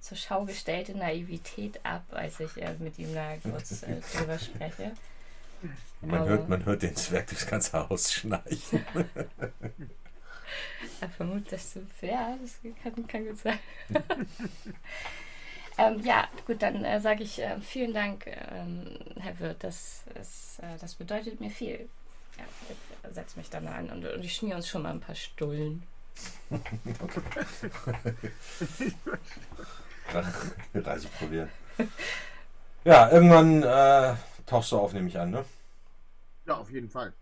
zur 0.00 0.16
Schau 0.16 0.44
gestellte 0.44 0.96
Naivität 0.96 1.80
ab, 1.84 2.04
als 2.10 2.40
ich 2.40 2.56
äh, 2.60 2.74
mit 2.78 2.98
ihm 2.98 3.14
da 3.14 3.36
kurz 3.38 3.82
äh, 3.82 4.00
drüber 4.16 4.38
spreche. 4.38 4.92
Man 6.00 6.20
Aber- 6.20 6.30
hört, 6.30 6.48
man 6.48 6.64
hört 6.64 6.82
den 6.82 6.96
Zwerg 6.96 7.28
durchs 7.28 7.46
ganze 7.46 7.88
Haus 7.88 8.12
schnarchen. 8.12 8.84
Er 11.00 11.08
vermutet, 11.16 11.52
dass 11.52 11.74
du. 11.74 11.86
Ja, 12.04 12.36
das 12.40 12.58
kann, 12.82 13.06
kann 13.06 13.26
gut 13.26 13.38
sein. 13.38 13.58
ähm, 15.78 16.00
ja, 16.04 16.28
gut, 16.46 16.60
dann 16.62 16.84
äh, 16.84 17.00
sage 17.00 17.22
ich 17.22 17.40
äh, 17.40 17.60
vielen 17.60 17.94
Dank, 17.94 18.26
ähm, 18.26 18.98
Herr 19.20 19.38
Wirt. 19.38 19.62
Das, 19.62 20.02
ist, 20.20 20.58
äh, 20.60 20.76
das 20.80 20.94
bedeutet 20.94 21.40
mir 21.40 21.50
viel. 21.50 21.88
Ja, 22.38 22.44
ich 22.68 23.14
setze 23.14 23.38
mich 23.38 23.50
dann 23.50 23.68
an 23.68 23.90
und, 23.90 24.04
und 24.04 24.24
ich 24.24 24.34
schmier 24.34 24.56
uns 24.56 24.68
schon 24.68 24.82
mal 24.82 24.90
ein 24.90 25.00
paar 25.00 25.14
Stullen. 25.14 25.84
Reise 30.74 31.08
probieren. 31.08 31.48
Ja, 32.84 33.10
irgendwann 33.10 33.62
äh, 33.62 34.16
tauchst 34.46 34.72
du 34.72 34.78
auf, 34.78 34.92
nehme 34.92 35.08
ich 35.08 35.18
an, 35.18 35.30
ne? 35.30 35.44
Ja, 36.46 36.56
auf 36.58 36.70
jeden 36.70 36.90
Fall. 36.90 37.12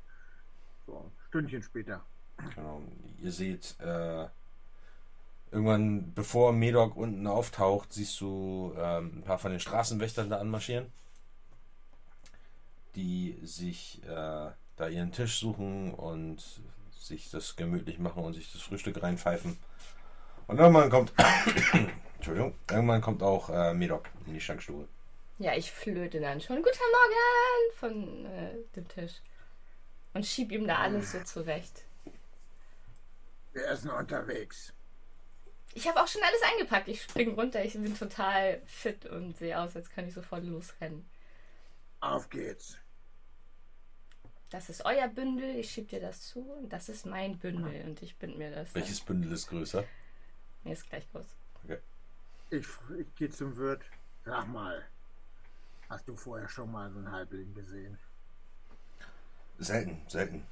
So, 0.86 0.97
ein 0.99 1.11
Stündchen 1.28 1.62
später. 1.62 2.01
Genau. 2.55 2.82
Ihr 3.22 3.32
seht, 3.32 3.76
äh, 3.80 4.26
irgendwann, 5.53 6.12
bevor 6.14 6.53
Medoc 6.53 6.97
unten 6.97 7.26
auftaucht, 7.26 7.93
siehst 7.93 8.20
du 8.20 8.74
ähm, 8.78 9.18
ein 9.18 9.22
paar 9.22 9.38
von 9.38 9.51
den 9.51 9.61
Straßenwächtern 9.61 10.30
da 10.30 10.38
anmarschieren, 10.38 10.86
die 12.95 13.38
sich 13.43 14.03
äh, 14.05 14.51
da 14.76 14.88
ihren 14.88 15.12
Tisch 15.12 15.38
suchen 15.38 15.93
und 15.93 16.43
sich 17.01 17.30
das 17.30 17.57
gemütlich 17.57 17.98
machen 17.98 18.22
und 18.22 18.34
sich 18.34 18.53
das 18.53 18.62
Frühstück 18.62 19.03
reinpfeifen. 19.03 19.59
Und 20.46 20.59
irgendwann 20.59 20.90
kommt, 20.90 21.12
Entschuldigung, 22.16 22.55
irgendwann 22.70 23.01
kommt 23.01 23.22
auch 23.22 23.48
äh, 23.51 23.72
Medoc 23.72 24.09
in 24.26 24.34
die 24.34 24.40
Schankstube. 24.40 24.86
Ja, 25.38 25.55
ich 25.55 25.72
flöte 25.72 26.20
dann 26.20 26.40
schon. 26.40 26.57
Guten 26.57 26.78
Morgen 26.92 27.74
von 27.78 28.26
äh, 28.26 28.57
dem 28.76 28.86
Tisch. 28.88 29.14
Und 30.12 30.26
schieb 30.26 30.53
ihm 30.53 30.66
da 30.66 30.78
alles 30.78 31.12
so 31.12 31.20
zurecht. 31.22 31.84
Wir 33.53 33.66
essen 33.68 33.90
unterwegs. 33.90 34.72
Ich 35.72 35.88
habe 35.88 36.03
auch 36.03 36.09
schon 36.09 36.22
alles 36.22 36.42
eingepackt. 36.42 36.88
Ich 36.88 37.03
spring 37.03 37.34
runter. 37.34 37.64
Ich 37.64 37.72
bin 37.74 37.96
total 37.96 38.61
fit 38.66 39.07
und 39.07 39.38
sehe 39.38 39.59
aus, 39.59 39.76
als 39.76 39.88
kann 39.88 40.07
ich 40.07 40.14
sofort 40.14 40.44
losrennen. 40.44 41.09
Auf 42.01 42.28
geht's. 42.28 42.76
Das 44.51 44.68
ist 44.68 44.84
euer 44.84 45.07
Bündel, 45.09 45.57
ich 45.57 45.70
schieb 45.70 45.88
dir 45.88 46.01
das 46.01 46.22
zu. 46.22 46.40
Und 46.40 46.72
das 46.72 46.88
ist 46.88 47.07
mein 47.07 47.38
Bündel 47.38 47.84
und 47.84 48.03
ich 48.03 48.16
bind 48.16 48.36
mir 48.36 48.51
das. 48.51 48.74
Welches 48.74 49.01
Bündel 49.01 49.32
ist 49.32 49.46
größer? 49.46 49.84
Mir 50.64 50.72
ist 50.72 50.88
gleich 50.88 51.11
groß. 51.12 51.26
Ich, 52.51 52.66
ich 52.98 53.14
gehe 53.14 53.30
zum 53.30 53.57
Wirt. 53.57 53.82
Sag 54.24 54.48
mal, 54.48 54.84
hast 55.88 56.09
du 56.09 56.16
vorher 56.16 56.48
schon 56.48 56.72
mal 56.72 56.90
so 56.90 56.98
einen 56.98 57.12
Halbling 57.12 57.55
gesehen? 57.55 57.96
Selten, 59.59 60.03
selten. 60.09 60.44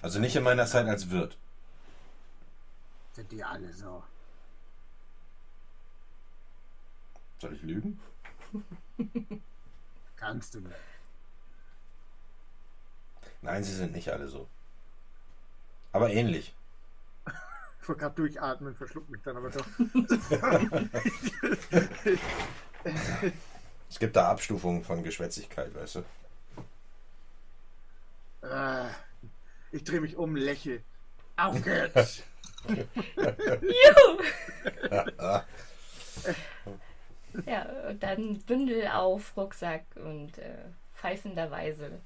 Also 0.00 0.20
nicht 0.20 0.36
in 0.36 0.44
meiner 0.44 0.66
Zeit 0.66 0.86
als 0.86 1.10
Wirt. 1.10 1.36
Sind 3.12 3.32
die 3.32 3.42
alle 3.42 3.72
so? 3.72 4.04
Soll 7.40 7.54
ich 7.54 7.62
lügen? 7.62 8.00
Kannst 10.16 10.54
du 10.54 10.60
nicht. 10.60 10.76
Nein, 13.42 13.64
sie 13.64 13.74
sind 13.74 13.92
nicht 13.92 14.10
alle 14.10 14.28
so. 14.28 14.48
Aber 15.92 16.10
ähnlich. 16.10 16.54
Ich 17.80 17.88
wollte 17.88 18.00
gerade 18.00 18.14
durchatmen, 18.16 18.74
verschluckt 18.74 19.10
mich 19.10 19.22
dann 19.22 19.36
aber 19.36 19.50
doch. 19.50 19.66
Es 23.90 23.98
gibt 23.98 24.16
da 24.16 24.28
Abstufungen 24.28 24.84
von 24.84 25.02
Geschwätzigkeit, 25.02 25.74
weißt 25.74 25.96
du. 25.96 26.04
Äh, 28.46 28.90
ich 29.72 29.82
drehe 29.84 30.00
mich 30.00 30.16
um, 30.16 30.36
lächle. 30.36 30.82
Auf 31.36 31.62
geht's! 31.64 32.22
Juhu! 32.66 32.86
ja, 37.46 37.62
und 37.88 38.02
dann 38.02 38.38
Bündel 38.40 38.88
auf, 38.88 39.36
Rucksack 39.36 39.84
und 39.96 40.38
äh, 40.38 40.64
pfeifenderweise 40.94 42.00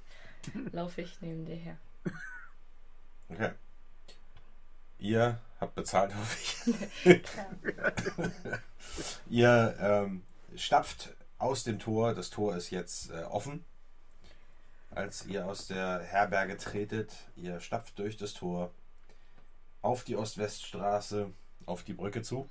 laufe 0.73 1.03
ich 1.03 1.21
neben 1.21 1.45
dir 1.45 1.57
her. 1.57 1.77
Okay. 3.29 3.53
Ihr 4.99 5.41
habt 5.61 5.75
bezahlt, 5.75 6.15
hoffe 6.15 6.39
ich. 7.05 7.21
Ihr 9.31 9.77
ähm, 9.81 10.23
stapft 10.55 11.15
aus 11.39 11.65
dem 11.65 11.79
Tor. 11.79 12.15
Das 12.15 12.31
Tor 12.31 12.57
ist 12.57 12.71
jetzt 12.71 13.11
äh, 13.11 13.25
offen. 13.25 13.65
Als 14.91 15.25
ihr 15.25 15.47
aus 15.47 15.67
der 15.67 16.01
Herberge 16.01 16.59
tretet, 16.59 17.15
ihr 17.35 17.61
stapft 17.61 17.99
durch 17.99 18.19
das 18.19 18.35
Tor 18.35 18.71
auf 19.81 20.05
die 20.05 20.17
Ost-West-Straße, 20.17 21.33
auf 21.65 21.83
die 21.83 21.95
Brücke 21.95 22.23
zu. 22.23 22.49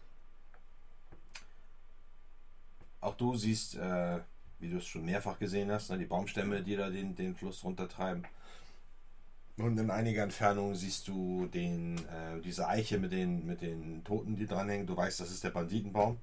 Auch 2.99 3.15
du 3.15 3.35
siehst, 3.35 3.75
äh, 3.75 4.19
wie 4.61 4.69
du 4.69 4.77
es 4.77 4.85
schon 4.85 5.05
mehrfach 5.05 5.39
gesehen 5.39 5.71
hast, 5.71 5.89
ne, 5.89 5.97
die 5.97 6.05
Baumstämme, 6.05 6.61
die 6.61 6.75
da 6.75 6.89
den, 6.89 7.15
den 7.15 7.35
Fluss 7.35 7.63
runtertreiben. 7.63 8.25
Und 9.57 9.77
in 9.77 9.91
einiger 9.91 10.23
Entfernung 10.23 10.75
siehst 10.75 11.07
du 11.07 11.47
den, 11.47 11.97
äh, 12.07 12.39
diese 12.41 12.67
Eiche 12.67 12.97
mit 12.97 13.11
den, 13.11 13.45
mit 13.45 13.61
den 13.61 14.03
Toten, 14.03 14.35
die 14.35 14.47
dranhängen. 14.47 14.87
Du 14.87 14.95
weißt, 14.95 15.19
das 15.19 15.31
ist 15.31 15.43
der 15.43 15.49
Banditenbaum, 15.49 16.19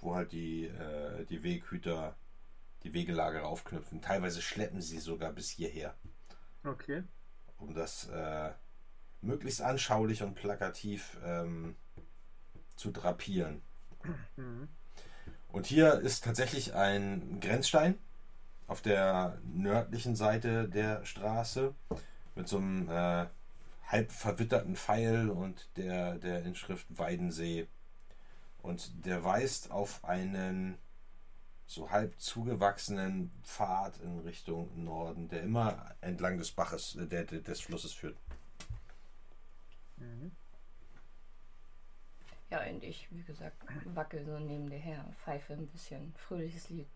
wo 0.00 0.14
halt 0.14 0.32
die, 0.32 0.66
äh, 0.66 1.24
die 1.26 1.42
Weghüter 1.42 2.16
die 2.82 2.92
Wegelager 2.92 3.46
aufknüpfen. 3.46 4.02
Teilweise 4.02 4.42
schleppen 4.42 4.80
sie 4.80 4.98
sogar 4.98 5.32
bis 5.32 5.50
hierher, 5.50 5.94
Okay. 6.64 7.04
um 7.58 7.72
das 7.74 8.08
äh, 8.08 8.50
möglichst 9.20 9.62
anschaulich 9.62 10.22
und 10.22 10.34
plakativ 10.34 11.16
ähm, 11.24 11.76
zu 12.74 12.90
drapieren. 12.90 13.62
Mhm. 14.36 14.68
Und 15.52 15.66
hier 15.66 16.00
ist 16.00 16.24
tatsächlich 16.24 16.74
ein 16.74 17.38
Grenzstein 17.40 17.98
auf 18.66 18.80
der 18.80 19.38
nördlichen 19.44 20.16
Seite 20.16 20.66
der 20.66 21.04
Straße 21.04 21.74
mit 22.34 22.48
so 22.48 22.56
einem 22.56 22.88
äh, 22.88 23.26
halb 23.86 24.10
verwitterten 24.10 24.76
Pfeil 24.76 25.28
und 25.28 25.68
der, 25.76 26.14
der 26.18 26.44
Inschrift 26.44 26.86
Weidensee. 26.88 27.68
Und 28.62 29.04
der 29.04 29.24
weist 29.24 29.70
auf 29.70 30.02
einen 30.06 30.78
so 31.66 31.90
halb 31.90 32.18
zugewachsenen 32.18 33.30
Pfad 33.42 34.00
in 34.00 34.20
Richtung 34.20 34.84
Norden, 34.84 35.28
der 35.28 35.42
immer 35.42 35.94
entlang 36.00 36.38
des 36.38 36.52
Baches, 36.52 36.96
äh, 36.96 37.06
der, 37.06 37.24
des 37.24 37.60
Flusses 37.60 37.92
führt. 37.92 38.16
Mhm. 39.98 40.32
Ja, 42.52 42.60
und 42.68 42.84
ich, 42.84 43.08
wie 43.10 43.22
gesagt, 43.22 43.56
wackel 43.94 44.26
so 44.26 44.38
neben 44.38 44.68
dir 44.68 44.78
her, 44.78 45.10
pfeife 45.24 45.54
ein 45.54 45.68
bisschen 45.68 46.12
fröhliches 46.16 46.68
Lied. 46.68 46.86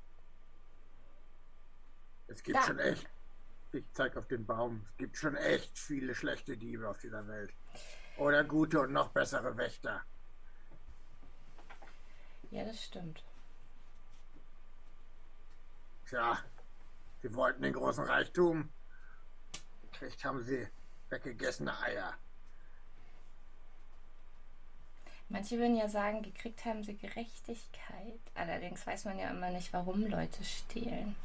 Es 2.26 2.42
gibt 2.42 2.58
Da. 2.58 2.62
schon 2.62 2.78
echt. 2.78 3.08
Ich 3.72 3.90
zeig 3.92 4.18
auf 4.18 4.26
den 4.26 4.44
Baum. 4.44 4.84
Es 4.90 4.96
gibt 4.98 5.16
schon 5.16 5.34
echt 5.34 5.78
viele 5.78 6.14
schlechte 6.14 6.58
Diebe 6.58 6.86
auf 6.86 6.98
dieser 6.98 7.26
Welt. 7.26 7.54
Oder 8.18 8.44
gute 8.44 8.80
und 8.80 8.92
noch 8.92 9.08
bessere 9.08 9.56
Wächter. 9.56 10.04
Ja, 12.50 12.62
das 12.66 12.84
stimmt. 12.84 13.24
Tja, 16.04 16.38
sie 17.22 17.34
wollten 17.34 17.62
den 17.62 17.72
großen 17.72 18.04
Reichtum. 18.04 18.70
Gekriegt 19.90 20.22
haben 20.22 20.42
sie 20.42 20.68
weggegessene 21.08 21.78
Eier. 21.80 22.12
Manche 25.28 25.58
würden 25.58 25.76
ja 25.76 25.88
sagen, 25.88 26.22
gekriegt 26.22 26.64
haben 26.64 26.84
sie 26.84 26.96
Gerechtigkeit. 26.96 28.20
Allerdings 28.34 28.86
weiß 28.86 29.06
man 29.06 29.18
ja 29.18 29.30
immer 29.30 29.50
nicht, 29.50 29.72
warum 29.72 30.06
Leute 30.06 30.44
stehlen. 30.44 31.16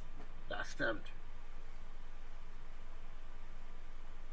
Das 0.50 0.72
stimmt. 0.72 1.06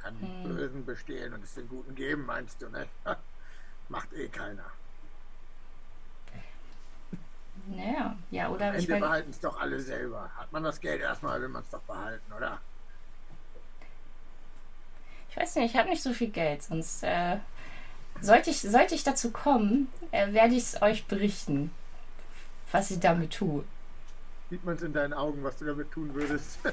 Kann 0.00 0.18
den 0.18 0.42
Hm. 0.44 0.56
Bösen 0.56 0.86
bestehlen 0.86 1.34
und 1.34 1.44
es 1.44 1.54
den 1.54 1.68
Guten 1.68 1.94
geben, 1.94 2.24
meinst 2.24 2.62
du, 2.62 2.68
ne? 2.70 2.86
Macht 3.88 4.12
eh 4.14 4.28
keiner. 4.28 4.64
Naja, 7.66 8.16
ja, 8.30 8.48
oder 8.48 8.68
Am 8.68 8.74
Ende 8.76 8.96
behalten 8.96 9.30
es 9.30 9.40
doch 9.40 9.60
alle 9.60 9.78
selber. 9.80 10.30
Hat 10.36 10.50
man 10.52 10.62
das 10.62 10.80
Geld 10.80 11.02
erstmal, 11.02 11.40
will 11.42 11.48
man 11.48 11.62
es 11.62 11.70
doch 11.70 11.82
behalten, 11.82 12.32
oder? 12.32 12.60
ich 15.30 15.36
weiß 15.36 15.56
nicht, 15.56 15.72
ich 15.74 15.78
habe 15.78 15.90
nicht 15.90 16.02
so 16.02 16.12
viel 16.12 16.30
Geld, 16.30 16.62
sonst 16.62 17.02
äh, 17.02 17.36
sollte, 18.20 18.50
ich, 18.50 18.60
sollte 18.60 18.94
ich 18.94 19.04
dazu 19.04 19.30
kommen, 19.30 19.88
äh, 20.12 20.32
werde 20.32 20.54
ich 20.54 20.62
es 20.74 20.82
euch 20.82 21.06
berichten, 21.06 21.70
was 22.72 22.90
ich 22.90 23.00
damit 23.00 23.32
tue. 23.32 23.64
Sieht 24.50 24.64
man 24.64 24.76
es 24.76 24.82
in 24.82 24.92
deinen 24.92 25.12
Augen, 25.12 25.44
was 25.44 25.58
du 25.58 25.66
damit 25.66 25.90
tun 25.90 26.14
würdest? 26.14 26.58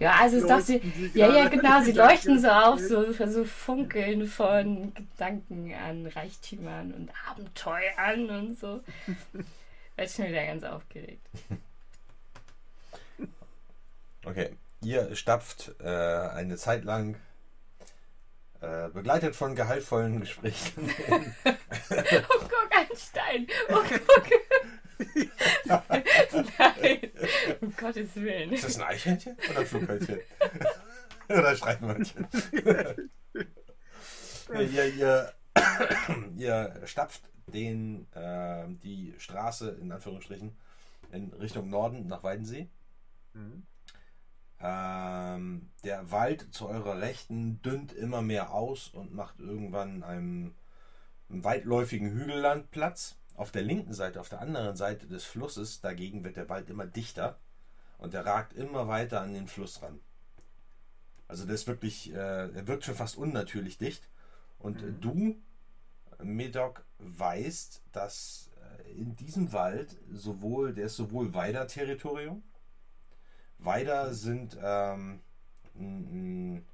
Ja, 0.00 0.16
also 0.20 0.38
ist 0.38 0.50
doch 0.50 0.60
sie, 0.60 0.80
ja, 1.14 1.28
ja, 1.30 1.48
genau, 1.48 1.82
sie 1.82 1.92
leuchten 1.92 2.40
so 2.40 2.48
auf, 2.48 2.80
so, 2.80 3.12
so 3.12 3.44
funkeln 3.44 4.26
von 4.26 4.92
Gedanken 4.94 5.72
an 5.74 6.06
Reichtümern 6.06 6.92
und 6.92 7.10
Abenteuern 7.28 8.30
und 8.30 8.58
so. 8.58 8.80
Werd 9.96 10.10
schon 10.10 10.26
wieder 10.26 10.44
ganz 10.46 10.64
aufgeregt. 10.64 11.24
Okay, 14.24 14.50
ihr 14.82 15.14
stapft 15.14 15.72
äh, 15.80 15.86
eine 15.86 16.56
Zeit 16.56 16.84
lang, 16.84 17.16
äh, 18.64 18.88
begleitet 18.90 19.36
von 19.36 19.54
gehaltvollen 19.54 20.20
Gesprächen. 20.20 20.90
Oh, 22.28 22.38
guck, 22.40 22.68
ein 22.72 22.86
Stein. 22.96 23.46
Oh, 23.68 23.82
guck. 23.88 24.30
Nein, 25.64 27.10
um 27.60 27.76
Gottes 27.76 28.14
Willen. 28.16 28.52
Ist 28.52 28.64
das 28.64 28.76
ein 28.76 28.82
Eichhörnchen 28.82 29.36
oder 29.50 29.60
ein 29.60 29.66
Flughörnchen? 29.66 30.20
oder 31.28 31.48
ein 31.48 31.56
Streifenhörnchen? 31.56 32.28
ihr, 34.54 34.94
ihr, 34.94 35.32
ihr 36.36 36.80
stapft 36.84 37.22
den, 37.46 38.06
äh, 38.12 38.64
die 38.82 39.14
Straße 39.18 39.76
in 39.80 39.92
Anführungsstrichen 39.92 40.56
in 41.12 41.32
Richtung 41.34 41.68
Norden 41.68 42.06
nach 42.06 42.22
Weidensee. 42.22 42.68
Mhm. 43.34 43.66
Ähm, 44.66 45.68
der 45.84 46.10
Wald 46.10 46.54
zu 46.54 46.66
eurer 46.66 46.98
Rechten 46.98 47.60
dünnt 47.60 47.92
immer 47.92 48.22
mehr 48.22 48.54
aus 48.54 48.88
und 48.88 49.12
macht 49.12 49.38
irgendwann 49.38 50.02
einem, 50.02 50.54
einem 51.28 51.44
weitläufigen 51.44 52.10
Hügelland 52.10 52.70
Platz. 52.70 53.16
Auf 53.34 53.50
der 53.50 53.62
linken 53.62 53.92
Seite, 53.92 54.20
auf 54.20 54.30
der 54.30 54.40
anderen 54.40 54.74
Seite 54.74 55.06
des 55.06 55.24
Flusses, 55.24 55.82
dagegen 55.82 56.24
wird 56.24 56.38
der 56.38 56.48
Wald 56.48 56.70
immer 56.70 56.86
dichter 56.86 57.38
und 57.98 58.14
der 58.14 58.24
ragt 58.24 58.54
immer 58.54 58.88
weiter 58.88 59.20
an 59.20 59.34
den 59.34 59.48
Fluss 59.48 59.82
ran. 59.82 60.00
Also 61.28 61.44
der 61.44 61.56
ist 61.56 61.66
wirklich, 61.66 62.12
äh, 62.12 62.16
er 62.16 62.66
wirkt 62.66 62.84
schon 62.84 62.94
fast 62.94 63.18
unnatürlich 63.18 63.76
dicht. 63.76 64.08
Und 64.58 64.80
Mhm. 64.82 65.00
du, 65.00 65.42
Medoc, 66.22 66.86
weißt, 66.98 67.82
dass 67.92 68.50
äh, 68.86 68.92
in 68.92 69.14
diesem 69.16 69.52
Wald 69.52 69.98
sowohl, 70.10 70.72
der 70.72 70.86
ist 70.86 70.96
sowohl 70.96 71.34
Weider-Territorium, 71.34 72.42
Weider 73.58 74.14
sind 74.14 74.56
ähm, 74.62 75.20
ein, 75.76 76.64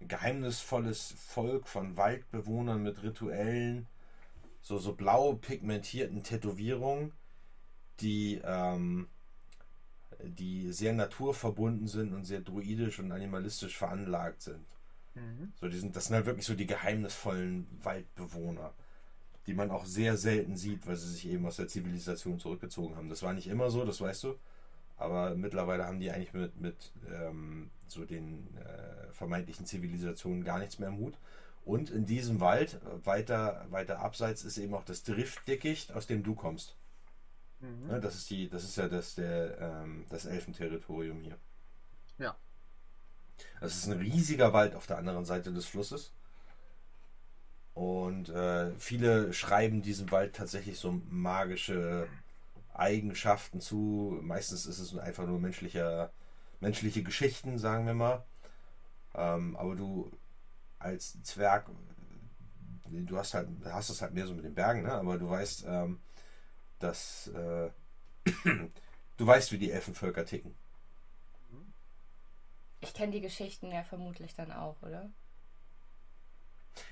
ein 0.00 0.08
geheimnisvolles 0.08 1.12
Volk 1.18 1.68
von 1.68 1.96
Waldbewohnern 1.96 2.82
mit 2.82 3.02
rituellen, 3.02 3.86
so, 4.60 4.78
so 4.78 4.94
blau 4.94 5.34
pigmentierten 5.34 6.22
Tätowierungen, 6.22 7.12
die, 8.00 8.40
ähm, 8.44 9.08
die 10.22 10.72
sehr 10.72 10.92
naturverbunden 10.92 11.88
sind 11.88 12.12
und 12.14 12.24
sehr 12.24 12.40
druidisch 12.40 12.98
und 12.98 13.12
animalistisch 13.12 13.76
veranlagt 13.76 14.42
sind. 14.42 14.66
Mhm. 15.14 15.52
So, 15.60 15.68
die 15.68 15.78
sind, 15.78 15.96
das 15.96 16.06
sind 16.06 16.16
halt 16.16 16.26
wirklich 16.26 16.46
so 16.46 16.54
die 16.54 16.66
geheimnisvollen 16.66 17.66
Waldbewohner. 17.82 18.74
die 19.46 19.54
man 19.54 19.70
auch 19.70 19.84
sehr 19.86 20.16
selten 20.16 20.56
sieht, 20.56 20.86
weil 20.86 20.96
sie 20.96 21.10
sich 21.10 21.28
eben 21.28 21.46
aus 21.46 21.56
der 21.56 21.68
Zivilisation 21.68 22.38
zurückgezogen 22.40 22.96
haben. 22.96 23.08
Das 23.08 23.22
war 23.22 23.32
nicht 23.32 23.46
immer 23.46 23.70
so, 23.70 23.84
das 23.84 24.00
weißt 24.00 24.24
du. 24.24 24.38
Aber 24.96 25.34
mittlerweile 25.34 25.84
haben 25.84 26.00
die 26.00 26.10
eigentlich 26.10 26.32
mit, 26.32 26.60
mit 26.60 26.92
ähm, 27.12 27.70
so 27.86 28.04
den 28.04 28.56
äh, 28.56 29.12
vermeintlichen 29.12 29.66
Zivilisationen 29.66 30.44
gar 30.44 30.58
nichts 30.58 30.78
mehr 30.78 30.88
im 30.88 30.98
Hut. 30.98 31.14
Und 31.64 31.90
in 31.90 32.06
diesem 32.06 32.40
Wald, 32.40 32.78
weiter, 33.04 33.66
weiter 33.70 33.98
abseits, 33.98 34.44
ist 34.44 34.56
eben 34.56 34.74
auch 34.74 34.84
das 34.84 35.02
Driftdickicht, 35.02 35.92
aus 35.92 36.06
dem 36.06 36.22
du 36.22 36.34
kommst. 36.34 36.76
Mhm. 37.60 37.90
Ja, 37.90 37.98
das 37.98 38.14
ist 38.14 38.30
die, 38.30 38.48
das 38.48 38.64
ist 38.64 38.76
ja 38.76 38.88
das, 38.88 39.16
der, 39.16 39.58
ähm, 39.60 40.06
das 40.08 40.26
Elfenterritorium 40.26 41.20
hier. 41.20 41.36
Ja. 42.18 42.36
Das 43.60 43.76
ist 43.76 43.86
ein 43.86 43.98
riesiger 43.98 44.52
Wald 44.52 44.74
auf 44.74 44.86
der 44.86 44.98
anderen 44.98 45.24
Seite 45.24 45.52
des 45.52 45.66
Flusses. 45.66 46.12
Und 47.74 48.30
äh, 48.30 48.70
viele 48.78 49.34
schreiben 49.34 49.82
diesem 49.82 50.10
Wald 50.10 50.34
tatsächlich 50.34 50.78
so 50.78 51.00
magische 51.10 52.08
Eigenschaften 52.78 53.60
zu. 53.60 54.18
Meistens 54.22 54.66
ist 54.66 54.78
es 54.78 54.96
einfach 54.96 55.26
nur 55.26 55.38
menschlicher, 55.38 56.12
menschliche 56.60 57.02
Geschichten, 57.02 57.58
sagen 57.58 57.86
wir 57.86 57.94
mal. 57.94 58.24
Ähm, 59.14 59.56
aber 59.56 59.74
du 59.76 60.10
als 60.78 61.22
Zwerg, 61.22 61.70
du 62.88 63.16
hast 63.16 63.34
halt, 63.34 63.48
hast 63.64 63.90
es 63.90 64.02
halt 64.02 64.14
mehr 64.14 64.26
so 64.26 64.34
mit 64.34 64.44
den 64.44 64.54
Bergen, 64.54 64.82
ne? 64.82 64.92
aber 64.92 65.18
du 65.18 65.28
weißt, 65.28 65.64
ähm, 65.66 66.00
dass 66.78 67.28
äh, 67.28 67.70
du 69.16 69.26
weißt, 69.26 69.52
wie 69.52 69.58
die 69.58 69.70
Elfenvölker 69.70 70.24
ticken. 70.24 70.54
Ich 72.80 72.92
kenne 72.92 73.12
die 73.12 73.20
Geschichten 73.20 73.72
ja 73.72 73.82
vermutlich 73.82 74.34
dann 74.34 74.52
auch, 74.52 74.80
oder? 74.82 75.10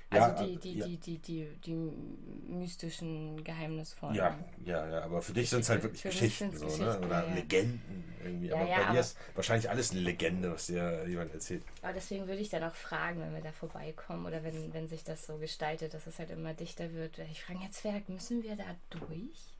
Also 0.09 0.27
ja, 0.27 0.43
die, 0.43 0.57
die, 0.57 0.77
ja. 0.77 0.85
die, 0.85 0.97
die, 0.97 1.17
die, 1.19 1.57
die 1.65 1.73
mystischen, 1.73 3.43
geheimnisvollen. 3.43 4.15
Ja, 4.15 4.37
ja, 4.63 4.87
ja, 4.87 5.03
aber 5.03 5.21
für 5.21 5.33
dich 5.33 5.49
sind 5.49 5.61
es 5.61 5.69
halt 5.69 5.83
wirklich 5.83 6.03
Geschichten, 6.03 6.55
so, 6.55 6.65
ne? 6.65 6.71
Geschichten, 6.71 7.01
ne? 7.01 7.05
oder 7.05 7.27
ja. 7.27 7.33
Legenden 7.33 8.03
irgendwie. 8.23 8.53
aber 8.53 8.65
bei 8.65 8.91
dir 8.93 8.99
ist 8.99 9.17
wahrscheinlich 9.33 9.69
alles 9.69 9.91
eine 9.91 10.01
Legende, 10.01 10.51
was 10.51 10.67
dir 10.67 11.07
jemand 11.07 11.33
erzählt. 11.33 11.63
Aber 11.81 11.93
deswegen 11.93 12.27
würde 12.27 12.39
ich 12.39 12.49
dann 12.49 12.63
auch 12.63 12.75
fragen, 12.75 13.19
wenn 13.19 13.33
wir 13.33 13.41
da 13.41 13.51
vorbeikommen 13.51 14.25
oder 14.25 14.43
wenn, 14.43 14.73
wenn 14.73 14.87
sich 14.87 15.03
das 15.03 15.25
so 15.25 15.37
gestaltet, 15.37 15.93
dass 15.93 16.07
es 16.07 16.19
halt 16.19 16.29
immer 16.29 16.53
dichter 16.53 16.93
wird. 16.93 17.17
Ich 17.31 17.43
frage 17.43 17.59
jetzt, 17.59 17.81
Zwerg, 17.81 18.07
müssen 18.07 18.43
wir 18.43 18.55
da 18.55 18.75
durch? 18.89 19.55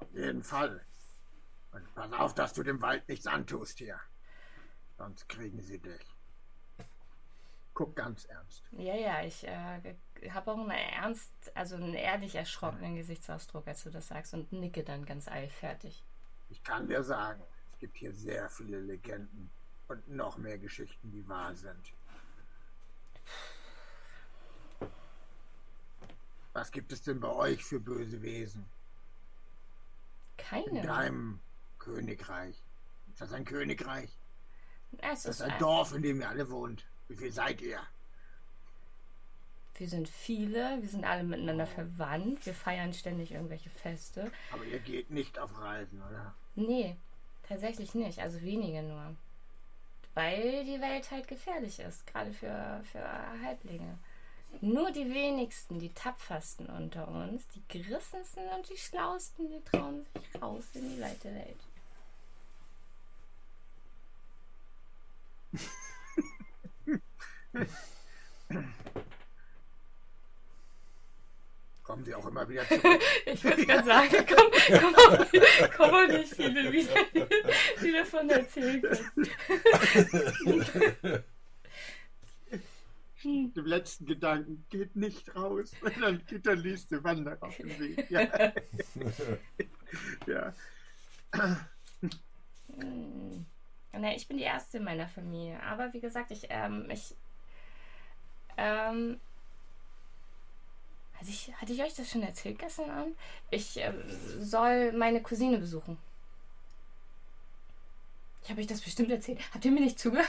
Auf 0.00 0.14
jeden 0.14 0.42
Fall. 0.42 0.80
Und 1.72 1.94
pass 1.94 2.12
auf, 2.12 2.34
dass 2.34 2.54
du 2.54 2.62
dem 2.62 2.80
Wald 2.80 3.08
nichts 3.08 3.26
antust 3.26 3.78
hier. 3.78 4.00
Sonst 4.96 5.28
kriegen 5.28 5.60
sie 5.60 5.78
dich 5.78 6.17
guck 7.78 7.94
ganz 7.94 8.24
ernst. 8.24 8.64
Ja, 8.72 8.96
ja, 8.96 9.22
ich 9.22 9.46
äh, 9.46 9.94
habe 10.30 10.50
auch 10.50 10.58
einen 10.58 10.70
ernst, 10.70 11.32
also 11.54 11.76
einen 11.76 11.94
ehrlich 11.94 12.34
erschrockenen 12.34 12.96
Gesichtsausdruck, 12.96 13.68
als 13.68 13.84
du 13.84 13.90
das 13.90 14.08
sagst 14.08 14.34
und 14.34 14.50
nicke 14.50 14.82
dann 14.82 15.06
ganz 15.06 15.28
eilfertig. 15.28 16.02
Ich 16.48 16.60
kann 16.64 16.88
dir 16.88 17.04
sagen, 17.04 17.40
es 17.72 17.78
gibt 17.78 17.96
hier 17.96 18.12
sehr 18.12 18.50
viele 18.50 18.80
Legenden 18.80 19.48
und 19.86 20.08
noch 20.08 20.38
mehr 20.38 20.58
Geschichten, 20.58 21.12
die 21.12 21.28
wahr 21.28 21.54
sind. 21.54 21.92
Was 26.54 26.72
gibt 26.72 26.90
es 26.90 27.02
denn 27.02 27.20
bei 27.20 27.30
euch 27.30 27.64
für 27.64 27.78
böse 27.78 28.20
Wesen? 28.22 28.66
Keine. 30.36 30.80
In 30.80 30.82
deinem 30.82 31.40
Königreich. 31.78 32.60
Ist 33.12 33.20
das 33.20 33.32
ein 33.32 33.44
Königreich? 33.44 34.18
Es 34.98 35.20
ist 35.20 35.26
das 35.26 35.34
ist 35.36 35.42
ein, 35.42 35.52
ein 35.52 35.58
Dorf, 35.60 35.94
in 35.94 36.02
dem 36.02 36.20
ihr 36.20 36.28
alle 36.28 36.50
wohnt. 36.50 36.84
Wie 37.08 37.16
viel 37.16 37.32
seid 37.32 37.60
ihr? 37.62 37.80
Wir 39.76 39.88
sind 39.88 40.08
viele, 40.08 40.82
wir 40.82 40.88
sind 40.88 41.04
alle 41.04 41.22
miteinander 41.22 41.66
verwandt, 41.66 42.44
wir 42.44 42.54
feiern 42.54 42.92
ständig 42.92 43.32
irgendwelche 43.32 43.70
Feste. 43.70 44.30
Aber 44.50 44.64
ihr 44.64 44.80
geht 44.80 45.10
nicht 45.10 45.38
auf 45.38 45.56
Reisen, 45.60 46.02
oder? 46.02 46.34
Nee, 46.56 46.96
tatsächlich 47.48 47.94
nicht, 47.94 48.18
also 48.18 48.42
wenige 48.42 48.82
nur. 48.82 49.14
Weil 50.14 50.64
die 50.64 50.80
Welt 50.80 51.10
halt 51.12 51.28
gefährlich 51.28 51.78
ist, 51.78 52.06
gerade 52.08 52.32
für, 52.32 52.82
für 52.90 53.08
Halblinge. 53.42 53.98
Nur 54.60 54.90
die 54.90 55.14
wenigsten, 55.14 55.78
die 55.78 55.92
tapfersten 55.92 56.66
unter 56.66 57.06
uns, 57.06 57.46
die 57.48 57.62
gerissensten 57.68 58.42
und 58.56 58.68
die 58.68 58.76
schlausten, 58.76 59.48
die 59.48 59.62
trauen 59.70 60.04
sich 60.14 60.42
raus 60.42 60.64
in 60.74 60.96
die 60.96 61.00
weite 61.00 61.32
Welt. 61.32 61.60
Kommen 71.88 72.04
Sie 72.04 72.14
auch 72.14 72.26
immer 72.26 72.46
wieder 72.46 72.64
zurück? 72.68 73.00
ich 73.24 73.42
würde 73.42 73.64
gerade 73.64 73.86
sagen, 73.86 74.26
komm, 74.28 74.50
komm, 74.78 74.94
auch, 74.94 75.26
komm 75.74 75.90
auch 75.90 76.06
nicht 76.06 76.34
viele 76.34 76.70
wieder, 76.70 76.96
wieder 77.80 78.04
von 78.04 78.28
erzählen 78.28 78.82
Dem 83.24 83.64
letzten 83.64 84.04
Gedanken 84.04 84.66
geht 84.68 84.96
nicht 84.96 85.34
raus, 85.34 85.72
weil 85.80 85.92
dann, 85.92 86.20
dann 86.42 86.58
liest 86.58 86.92
du 86.92 87.02
Wander 87.02 87.38
auf 87.40 87.56
dem 87.56 87.78
Weg. 87.78 88.10
Ja. 88.10 88.52
ja. 90.26 90.52
Hm. 92.76 93.46
ich 94.14 94.28
bin 94.28 94.36
die 94.36 94.44
Erste 94.44 94.76
in 94.76 94.84
meiner 94.84 95.08
Familie. 95.08 95.58
Aber 95.62 95.90
wie 95.94 96.00
gesagt, 96.00 96.30
ich, 96.30 96.48
ähm, 96.50 96.86
ich 96.90 97.14
ähm, 98.58 99.20
hatte, 101.14 101.30
ich, 101.30 101.52
hatte 101.56 101.72
ich 101.72 101.82
euch 101.82 101.94
das 101.94 102.10
schon 102.10 102.22
erzählt 102.22 102.58
gestern 102.58 102.90
Abend? 102.90 103.16
Ich 103.50 103.78
äh, 103.78 103.92
soll 104.40 104.92
meine 104.92 105.22
Cousine 105.22 105.58
besuchen. 105.58 105.96
Ich 108.42 108.50
habe 108.50 108.60
euch 108.60 108.66
das 108.66 108.80
bestimmt 108.80 109.10
erzählt. 109.10 109.40
Habt 109.52 109.64
ihr 109.64 109.70
mir 109.70 109.80
nicht 109.80 109.98
zugehört? 109.98 110.28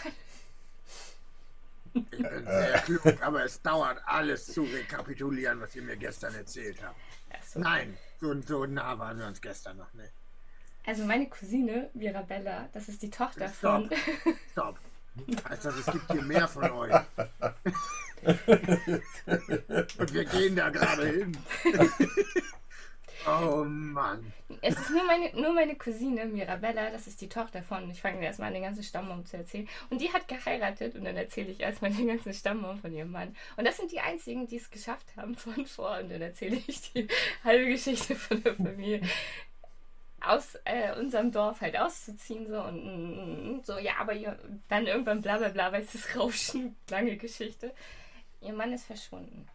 Ich 1.93 2.03
bin 2.09 2.45
sehr 2.45 2.81
klug, 2.81 3.21
aber 3.21 3.43
es 3.43 3.61
dauert 3.61 3.99
alles 4.05 4.45
zu 4.45 4.63
rekapitulieren, 4.63 5.59
was 5.59 5.75
ihr 5.75 5.81
mir 5.81 5.97
gestern 5.97 6.35
erzählt 6.35 6.81
habt. 6.83 6.95
So. 7.45 7.59
Nein, 7.59 7.97
so, 8.19 8.39
so 8.41 8.65
nah 8.65 8.97
waren 8.99 9.17
wir 9.17 9.25
uns 9.25 9.41
gestern 9.41 9.77
noch 9.77 9.91
nicht. 9.93 10.11
Also 10.85 11.03
meine 11.05 11.27
Cousine, 11.27 11.89
Mirabella, 11.93 12.69
das 12.73 12.89
ist 12.89 13.01
die 13.01 13.09
Tochter 13.09 13.49
Stopp. 13.49 13.87
von... 13.87 14.35
Stopp. 14.51 14.79
Heißt 15.49 15.65
das, 15.65 15.75
es 15.75 15.85
gibt 15.85 16.11
hier 16.11 16.21
mehr 16.21 16.47
von 16.47 16.71
euch. 16.71 16.93
Und 19.97 20.13
wir 20.13 20.25
gehen 20.25 20.55
da 20.55 20.69
gerade 20.69 21.07
hin. 21.07 21.37
Oh 23.27 23.63
Mann. 23.65 24.31
Es 24.61 24.77
ist 24.77 24.89
nur 24.91 25.03
meine, 25.03 25.31
nur 25.33 25.53
meine 25.53 25.75
Cousine 25.75 26.25
Mirabella, 26.25 26.89
das 26.89 27.05
ist 27.05 27.21
die 27.21 27.29
Tochter 27.29 27.61
von. 27.61 27.89
Ich 27.91 28.01
fange 28.01 28.23
erstmal 28.23 28.47
an, 28.47 28.53
den 28.53 28.63
ganzen 28.63 28.83
Stammbaum 28.83 29.25
zu 29.25 29.37
erzählen. 29.37 29.67
Und 29.89 30.01
die 30.01 30.11
hat 30.11 30.27
geheiratet 30.27 30.95
und 30.95 31.03
dann 31.03 31.17
erzähle 31.17 31.51
ich 31.51 31.59
erstmal 31.59 31.91
den 31.91 32.07
ganzen 32.07 32.33
Stammbaum 32.33 32.79
von 32.79 32.93
ihrem 32.93 33.11
Mann. 33.11 33.35
Und 33.57 33.65
das 33.65 33.77
sind 33.77 33.91
die 33.91 33.99
einzigen, 33.99 34.47
die 34.47 34.57
es 34.57 34.71
geschafft 34.71 35.05
haben 35.17 35.35
von 35.35 35.65
vor. 35.65 35.99
Und 35.99 36.09
dann 36.09 36.21
erzähle 36.21 36.61
ich 36.65 36.93
die 36.93 37.07
halbe 37.43 37.67
Geschichte 37.67 38.15
von 38.15 38.41
der 38.41 38.55
Familie 38.55 39.01
aus 40.21 40.55
äh, 40.65 40.97
unserem 40.99 41.31
Dorf 41.31 41.61
halt 41.61 41.77
auszuziehen 41.77 42.47
so 42.47 42.61
und, 42.61 43.49
und 43.49 43.65
so 43.65 43.77
ja 43.77 43.93
aber 43.99 44.13
ihr, 44.13 44.37
dann 44.67 44.87
irgendwann 44.87 45.21
bla 45.21 45.37
bla 45.37 45.49
bla 45.49 45.71
weil 45.71 45.83
es 45.83 45.95
ist 45.95 46.15
Rauschen 46.15 46.75
lange 46.89 47.17
Geschichte 47.17 47.73
Ihr 48.41 48.53
Mann 48.53 48.73
ist 48.73 48.85
verschwunden. 48.85 49.47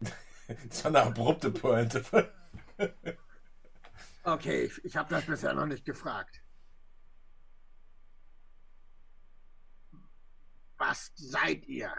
das 0.68 0.84
war 0.84 0.90
eine 0.90 1.02
abrupte 1.02 1.50
Pointe. 1.50 2.04
okay, 4.24 4.64
ich, 4.64 4.84
ich 4.84 4.96
habe 4.96 5.10
das 5.10 5.24
bisher 5.24 5.54
noch 5.54 5.66
nicht 5.66 5.84
gefragt. 5.84 6.42
Was 10.76 11.10
seid 11.16 11.66
ihr? 11.66 11.92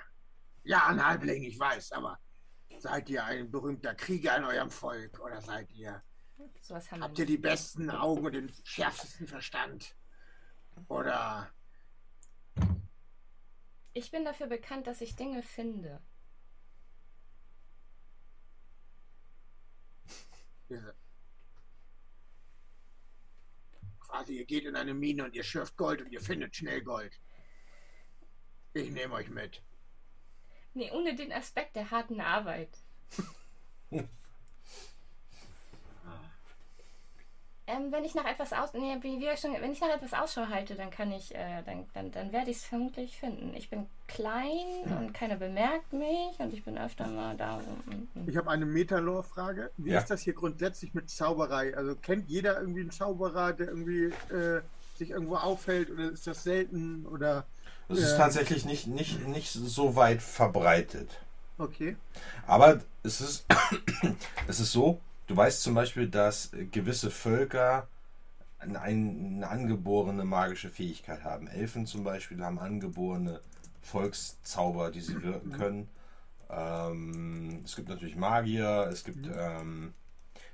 Ja, 0.64 0.88
ein 0.88 1.04
Halbling, 1.04 1.44
ich 1.44 1.60
weiß, 1.60 1.92
aber 1.94 2.20
seid 2.78 3.10
ihr 3.10 3.24
ein 3.24 3.50
berühmter 3.52 3.96
Krieger 3.96 4.38
in 4.38 4.44
eurem 4.46 4.72
Volk 4.72 5.20
oder 5.20 5.42
seid 5.42 5.72
ihr. 5.72 6.04
habt 6.92 7.20
ihr 7.20 7.26
die 7.26 7.38
besten 7.38 7.90
Augen 7.90 8.26
und 8.26 8.34
den 8.34 8.52
schärfsten 8.64 9.28
Verstand? 9.28 9.96
Oder. 10.88 11.52
Ich 13.94 14.12
bin 14.12 14.24
dafür 14.24 14.48
bekannt, 14.48 14.88
dass 14.88 15.02
ich 15.02 15.16
Dinge 15.16 15.44
finde. 15.44 16.02
Quasi, 24.00 24.38
ihr 24.38 24.46
geht 24.46 24.66
in 24.66 24.76
eine 24.76 24.94
Mine 24.94 25.26
und 25.26 25.36
ihr 25.36 25.44
schürft 25.44 25.76
Gold 25.76 26.02
und 26.02 26.12
ihr 26.12 26.22
findet 26.22 26.56
schnell 26.56 26.82
Gold. 26.82 27.20
Ich 28.74 28.92
nehme 28.92 29.16
euch 29.16 29.30
mit. 29.30 29.64
Nee, 30.74 30.92
ohne 30.92 31.16
den 31.16 31.32
Aspekt 31.34 31.76
der 31.76 31.92
harten 31.92 32.22
Arbeit. 32.22 32.70
Ähm, 37.72 37.92
wenn 37.92 38.04
ich 38.04 38.16
nach 38.16 38.26
etwas 38.26 38.52
aus, 38.52 38.74
nee, 38.74 38.98
wie, 39.02 39.20
wie 39.20 39.38
schon, 39.38 39.54
wenn 39.54 39.72
ich 39.72 39.80
nach 39.80 39.94
etwas 39.96 40.14
Ausschau 40.14 40.48
halte, 40.48 40.74
dann 40.74 40.90
kann 40.90 41.12
ich, 41.12 41.36
äh, 41.36 41.62
dann, 41.64 41.86
dann, 41.94 42.12
dann 42.12 42.32
werde 42.32 42.50
ich 42.50 42.58
es 42.58 42.66
vermutlich 42.66 43.16
finden. 43.20 43.54
Ich 43.56 43.70
bin 43.70 43.86
klein 44.08 44.66
und 45.00 45.14
keiner 45.14 45.36
bemerkt 45.36 45.94
mich 45.94 46.40
und 46.40 46.52
ich 46.52 46.64
bin 46.64 46.80
öfter 46.80 47.06
mal 47.08 47.38
da. 47.38 47.62
So. 47.62 48.22
Ich 48.26 48.36
habe 48.38 48.50
eine 48.50 48.66
Metalore-Frage. 48.66 49.70
Wie 49.78 49.92
Ja. 49.92 50.00
ist 50.00 50.10
das 50.10 50.22
hier 50.22 50.34
grundsätzlich 50.34 50.96
mit 50.96 51.12
Zauberei? 51.12 51.78
Also 51.78 51.96
kennt 51.96 52.28
jeder 52.28 52.60
irgendwie 52.60 52.82
einen 52.82 52.92
Zauberer, 52.92 53.54
der 53.54 53.68
irgendwie 53.68 54.06
äh, 54.34 54.62
sich 54.98 55.12
irgendwo 55.12 55.36
auffällt 55.36 55.92
oder 55.92 56.10
ist 56.10 56.26
das 56.26 56.44
selten 56.44 57.06
oder 57.06 57.46
Das 57.90 57.98
ist 58.00 58.12
Ja. 58.12 58.18
tatsächlich 58.18 58.64
nicht, 58.66 58.88
nicht, 58.88 59.28
nicht 59.28 59.52
so 59.52 59.96
weit 59.98 60.22
verbreitet. 60.22 61.10
okay? 61.58 61.98
Aber 62.48 62.80
es 63.04 63.20
ist, 63.20 63.46
es 64.48 64.60
ist 64.62 64.72
so, 64.72 65.02
du 65.28 65.36
weißt 65.36 65.62
zum 65.62 65.74
Beispiel, 65.74 66.08
dass 66.08 66.52
gewisse 66.72 67.12
Völker 67.12 67.88
eine, 68.60 68.80
eine 68.82 69.48
angeborene 69.48 70.24
magische 70.24 70.70
Fähigkeit 70.70 71.24
haben. 71.24 71.48
Elfen 71.48 71.86
zum 71.86 72.04
Beispiel 72.04 72.44
haben 72.44 72.60
angeborene 72.60 73.42
Volkszauber, 73.82 74.92
die 74.92 75.02
sie 75.02 75.22
wirken 75.24 75.52
können. 75.52 75.90
Ähm, 76.50 77.62
es 77.64 77.76
gibt 77.76 77.90
natürlich 77.90 78.16
Magier, 78.16 78.88
es 78.92 79.04
gibt, 79.04 79.28
ähm, 79.34 79.94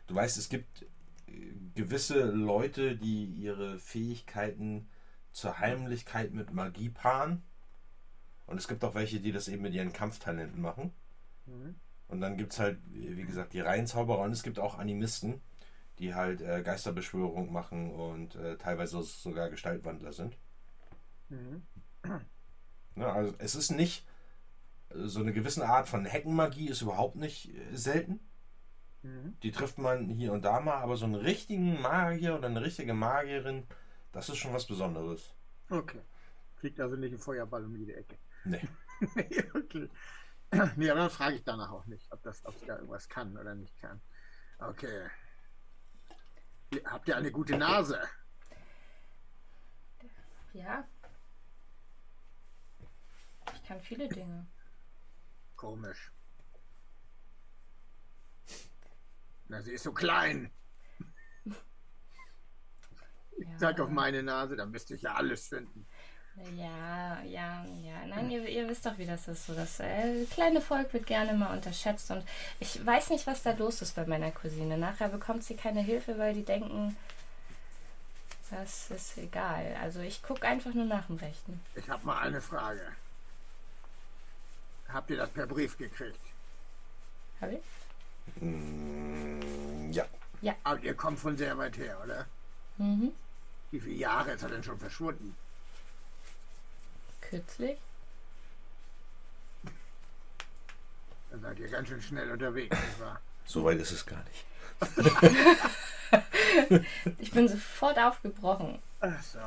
du 0.08 0.16
weißt, 0.16 0.38
es 0.38 0.50
gibt 0.50 0.84
äh, 1.28 1.32
gewisse 1.74 2.24
Leute, 2.26 2.96
die 2.96 3.26
ihre 3.26 3.80
Fähigkeiten 3.80 4.88
zur 5.36 5.60
Heimlichkeit 5.60 6.34
mit 6.34 6.54
Magie 6.54 6.90
paaren. 6.90 7.44
Und 8.46 8.58
es 8.58 8.70
gibt 8.70 8.86
auch 8.86 8.96
welche, 8.96 9.20
die 9.20 9.34
das 9.34 9.50
eben 9.50 9.64
mit 9.64 9.74
ihren 9.74 9.92
Kampftalenten 9.92 10.62
machen. 10.62 10.94
Mhm. 11.46 11.76
Und 12.08 12.22
dann 12.22 12.38
gibt 12.38 12.54
es 12.54 12.60
halt, 12.60 12.80
wie 12.86 13.26
gesagt, 13.26 13.52
die 13.52 13.60
Reihenzauberer 13.60 14.20
und 14.20 14.32
es 14.32 14.44
gibt 14.44 14.60
auch 14.60 14.80
Animisten, 14.80 15.42
die 16.00 16.16
halt 16.16 16.40
äh, 16.42 16.62
Geisterbeschwörung 16.64 17.52
machen 17.52 17.92
und 17.92 18.36
äh, 18.36 18.58
teilweise 18.58 19.02
sogar 19.04 19.50
Gestaltwandler 19.50 20.14
sind. 20.14 20.38
Mhm. 21.28 21.64
Ne, 22.96 23.08
also 23.08 23.34
es 23.40 23.56
ist 23.56 23.72
nicht 23.72 24.08
äh, 24.92 25.06
so 25.06 25.20
eine 25.20 25.34
gewisse 25.34 25.68
Art 25.68 25.90
von 25.90 26.06
Heckenmagie 26.06 26.70
ist 26.70 26.82
überhaupt 26.82 27.18
nicht 27.18 27.54
äh, 27.54 27.76
selten. 27.76 28.22
Mhm. 29.02 29.38
Die 29.44 29.52
trifft 29.52 29.80
man 29.80 30.08
hier 30.08 30.32
und 30.32 30.46
da 30.46 30.62
mal, 30.62 30.78
aber 30.78 30.96
so 30.96 31.06
einen 31.06 31.16
richtigen 31.16 31.82
Magier 31.82 32.38
oder 32.38 32.48
eine 32.48 32.62
richtige 32.62 32.94
Magierin, 32.94 33.64
das 34.16 34.30
ist 34.30 34.38
schon 34.38 34.53
was 34.53 34.66
Besonderes. 34.66 35.36
Okay. 35.70 36.01
Fliegt 36.55 36.80
also 36.80 36.95
nicht 36.95 37.11
ein 37.11 37.20
Feuerball 37.20 37.66
um 37.66 37.76
jede 37.76 37.97
Ecke. 37.97 38.18
Nee. 38.45 38.66
nee, 39.16 39.43
okay. 39.53 39.89
Nee, 40.78 40.89
aber 40.89 41.01
dann 41.01 41.09
frage 41.09 41.36
ich 41.36 41.43
danach 41.43 41.70
auch 41.70 41.86
nicht, 41.86 42.09
ob 42.13 42.24
das, 42.24 42.45
ob 42.45 42.57
sie 42.57 42.66
da 42.66 42.76
irgendwas 42.76 43.09
kann 43.09 43.36
oder 43.38 43.55
nicht 43.55 43.78
kann. 43.82 43.99
Okay. 44.59 45.09
Habt 46.86 47.09
ihr 47.09 47.18
eine 47.18 47.30
gute 47.30 47.57
Nase? 47.57 47.99
Ja. 50.53 50.88
Ich 53.53 53.63
kann 53.63 53.82
viele 53.82 54.07
Dinge. 54.07 54.47
Komisch. 55.57 56.13
Na, 59.49 59.61
sie 59.61 59.74
ist 59.74 59.84
so 59.84 59.91
klein. 59.91 60.51
Ich 63.38 63.46
Ja. 63.48 63.58
zeig 63.58 63.80
auf 63.80 63.90
meine 63.90 64.24
Nase, 64.24 64.56
dann 64.56 64.72
müsste 64.72 64.96
ich 64.96 65.02
ja 65.02 65.14
alles 65.16 65.48
finden. 65.48 65.86
Ja, 66.58 67.22
ja, 67.24 67.66
ja. 67.82 68.06
Nein, 68.08 68.30
ihr, 68.30 68.46
ihr 68.48 68.68
wisst 68.68 68.86
doch, 68.86 68.98
wie 68.98 69.06
das 69.06 69.28
ist. 69.30 69.46
So, 69.48 69.54
das 69.56 69.80
äh, 69.80 70.26
kleine 70.26 70.60
Volk 70.60 70.92
wird 70.94 71.06
gerne 71.06 71.34
mal 71.34 71.54
unterschätzt. 71.56 72.12
Und 72.12 72.24
ich 72.60 72.86
weiß 72.86 73.10
nicht, 73.12 73.26
was 73.26 73.44
da 73.44 73.52
los 73.54 73.82
ist 73.82 73.96
bei 73.96 74.06
meiner 74.06 74.32
Cousine. 74.32 74.78
Nachher 74.78 75.08
bekommt 75.08 75.44
sie 75.46 75.56
keine 75.56 75.82
Hilfe, 75.82 76.18
weil 76.18 76.34
die 76.34 76.44
denken, 76.44 76.98
das 78.52 78.92
ist 78.92 79.18
egal. 79.18 79.78
Also 79.82 80.02
ich 80.02 80.22
gucke 80.24 80.46
einfach 80.46 80.74
nur 80.74 80.86
nach 80.86 81.08
dem 81.08 81.16
Rechten. 81.18 81.62
Ich 81.74 81.90
habe 81.90 82.06
mal 82.06 82.20
eine 82.20 82.42
Frage. 82.42 82.86
Habt 84.90 85.10
ihr 85.10 85.18
das 85.18 85.30
per 85.30 85.48
Brief 85.48 85.78
gekriegt? 85.78 86.20
Hab 87.40 87.50
ich? 87.52 88.42
Mm, 88.44 89.92
ja. 89.92 90.06
Aber 90.64 90.80
ihr 90.82 90.94
kommt 90.96 91.20
von 91.20 91.38
sehr 91.38 91.58
weit 91.58 91.78
her, 91.78 91.98
oder? 92.04 92.26
Mhm. 92.78 93.14
Wie 93.76 93.80
viele 93.82 93.96
Jahre 93.96 94.32
ist 94.32 94.42
er 94.42 94.48
denn 94.48 94.64
schon 94.64 94.80
verschwunden? 94.80 95.36
Kürzlich? 97.20 97.78
Dann 101.30 101.42
seid 101.42 101.60
ihr 101.60 101.68
ganz 101.68 101.90
schön 101.90 102.02
schnell 102.02 102.32
unterwegs, 102.32 102.74
nicht 102.74 103.00
wahr? 103.02 103.20
So 103.46 103.66
weit 103.66 103.80
ist 103.80 103.92
es 103.92 104.06
gar 104.06 104.24
nicht. 104.24 104.46
Ich 107.18 107.32
bin 107.32 107.50
sofort 107.50 107.98
aufgebrochen. 107.98 108.80
Ach 109.02 109.22
so. 109.22 109.40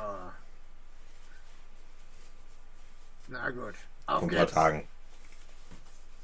Na 3.29 3.49
gut. 3.49 3.73
Auf 4.05 4.19
Vor 4.19 4.29
ein 4.29 4.35
paar. 4.35 4.47
Tagen. 4.47 4.87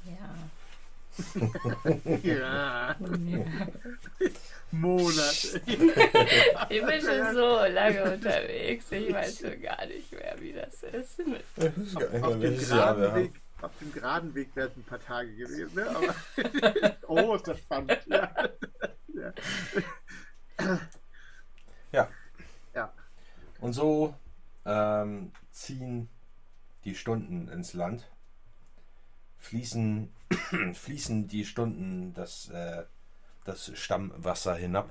Ja. 0.04 0.28
Ja, 2.22 2.96
ja. 3.00 3.44
Monate. 4.70 5.60
Ich 6.68 6.84
bin 6.84 7.00
schon 7.00 7.34
so 7.34 7.64
lange 7.72 8.12
unterwegs. 8.12 8.90
Ich 8.90 9.12
weiß 9.12 9.40
schon 9.40 9.60
gar 9.62 9.86
nicht 9.86 10.12
mehr, 10.12 10.34
wie 10.38 10.52
das 10.52 10.82
ist. 10.82 11.20
auf, 12.22 12.40
dem 12.40 12.58
geraden 12.58 13.14
Weg, 13.14 13.32
auf 13.62 13.70
dem 13.80 13.92
geraden 13.92 14.34
Weg 14.34 14.54
wäre 14.54 14.68
es 14.68 14.76
ein 14.76 14.84
paar 14.84 15.00
Tage 15.00 15.34
gewesen. 15.34 15.74
Ne? 15.74 15.88
Aber 15.88 16.96
oh, 17.06 17.34
ist 17.34 17.48
das 17.48 17.58
spannend. 17.58 17.98
Ja. 18.06 18.30
Ja. 19.14 19.32
Ja. 21.92 22.08
Ja. 22.74 22.92
Und 23.60 23.72
so 23.72 24.14
ähm, 24.64 25.32
ziehen 25.52 26.08
die 26.84 26.94
Stunden 26.94 27.48
ins 27.48 27.72
Land, 27.72 28.10
fließen, 29.46 30.12
fließen 30.74 31.28
die 31.28 31.44
Stunden 31.44 32.12
das, 32.14 32.48
äh, 32.50 32.84
das 33.44 33.70
Stammwasser 33.78 34.56
hinab. 34.56 34.90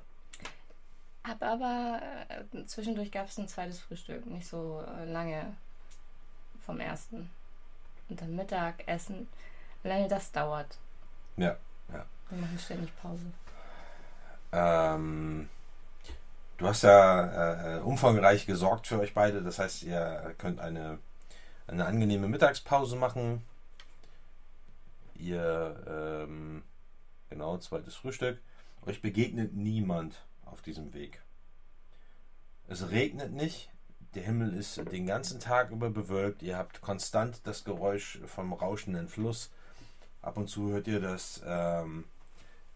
Hab 1.23 1.41
aber 1.41 2.01
äh, 2.29 2.65
zwischendurch 2.65 3.11
gab 3.11 3.27
es 3.27 3.37
ein 3.37 3.47
zweites 3.47 3.79
Frühstück, 3.79 4.25
nicht 4.27 4.47
so 4.47 4.83
äh, 4.99 5.05
lange 5.05 5.55
vom 6.65 6.79
ersten. 6.79 7.29
Und 8.09 8.21
dann 8.21 8.35
Mittagessen. 8.35 9.27
Alleine 9.83 10.07
das 10.07 10.31
dauert. 10.31 10.77
Ja, 11.37 11.57
ja. 11.91 12.05
Wir 12.29 12.39
machen 12.39 12.59
ständig 12.59 12.95
Pause. 13.01 13.25
Ähm, 14.51 15.49
du 16.57 16.67
hast 16.67 16.83
ja 16.83 17.77
äh, 17.77 17.79
umfangreich 17.81 18.45
gesorgt 18.45 18.87
für 18.87 18.99
euch 18.99 19.13
beide, 19.13 19.41
das 19.41 19.59
heißt, 19.59 19.83
ihr 19.83 20.33
könnt 20.37 20.59
eine, 20.59 20.99
eine 21.67 21.85
angenehme 21.85 22.27
Mittagspause 22.27 22.95
machen. 22.95 23.43
Ihr, 25.15 26.25
ähm, 26.27 26.63
genau, 27.29 27.57
zweites 27.57 27.95
Frühstück. 27.95 28.39
Euch 28.85 29.01
begegnet 29.01 29.53
niemand 29.53 30.25
auf 30.45 30.61
diesem 30.61 30.93
Weg. 30.93 31.21
Es 32.67 32.89
regnet 32.89 33.31
nicht, 33.31 33.69
der 34.15 34.23
Himmel 34.23 34.53
ist 34.53 34.77
den 34.91 35.05
ganzen 35.05 35.39
Tag 35.39 35.71
über 35.71 35.89
bewölkt, 35.89 36.41
ihr 36.41 36.57
habt 36.57 36.81
konstant 36.81 37.41
das 37.45 37.63
Geräusch 37.63 38.19
vom 38.25 38.53
rauschenden 38.53 39.07
Fluss. 39.07 39.51
Ab 40.21 40.37
und 40.37 40.47
zu 40.47 40.69
hört 40.69 40.87
ihr 40.87 40.99
das, 40.99 41.41
ähm, 41.45 42.05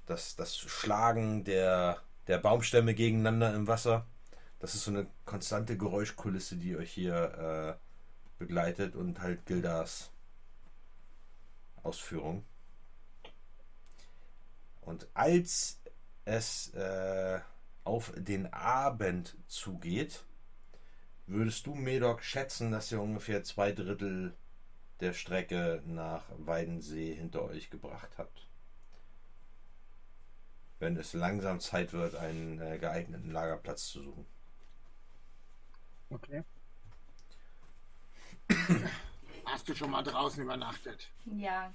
das, 0.05 0.35
das 0.35 0.57
Schlagen 0.57 1.43
der, 1.43 1.97
der 2.27 2.37
Baumstämme 2.37 2.93
gegeneinander 2.93 3.55
im 3.55 3.67
Wasser. 3.67 4.05
Das 4.59 4.75
ist 4.75 4.83
so 4.83 4.91
eine 4.91 5.07
konstante 5.25 5.77
Geräuschkulisse, 5.77 6.57
die 6.57 6.75
euch 6.75 6.91
hier 6.91 7.77
äh, 7.79 8.39
begleitet 8.39 8.95
und 8.95 9.21
halt 9.21 9.45
Gildas 9.45 10.11
Ausführung. 11.83 12.43
Und 14.81 15.07
als 15.13 15.79
es 16.25 16.73
äh, 16.73 17.39
auf 17.83 18.11
den 18.15 18.51
Abend 18.53 19.37
zugeht, 19.47 20.23
würdest 21.27 21.65
du, 21.67 21.75
Medok, 21.75 22.23
schätzen, 22.23 22.71
dass 22.71 22.91
ihr 22.91 23.01
ungefähr 23.01 23.43
zwei 23.43 23.71
Drittel 23.71 24.33
der 24.99 25.13
Strecke 25.13 25.81
nach 25.85 26.23
Weidensee 26.37 27.13
hinter 27.13 27.43
euch 27.43 27.69
gebracht 27.69 28.09
habt. 28.17 28.47
Wenn 30.79 30.97
es 30.97 31.13
langsam 31.13 31.59
Zeit 31.59 31.93
wird, 31.93 32.15
einen 32.15 32.59
äh, 32.61 32.77
geeigneten 32.77 33.31
Lagerplatz 33.31 33.87
zu 33.87 34.03
suchen. 34.03 34.25
Okay. 36.09 36.43
Hast 39.51 39.67
du 39.67 39.75
schon 39.75 39.91
mal 39.91 40.03
draußen 40.03 40.43
übernachtet? 40.43 41.09
Ja. 41.25 41.73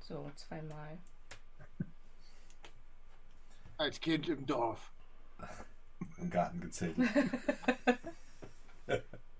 So, 0.00 0.30
zweimal. 0.36 0.98
Als 3.78 3.98
Kind 4.00 4.28
im 4.28 4.44
Dorf. 4.46 4.92
Im 6.18 6.28
Garten 6.30 6.60
gezählt. 6.60 6.96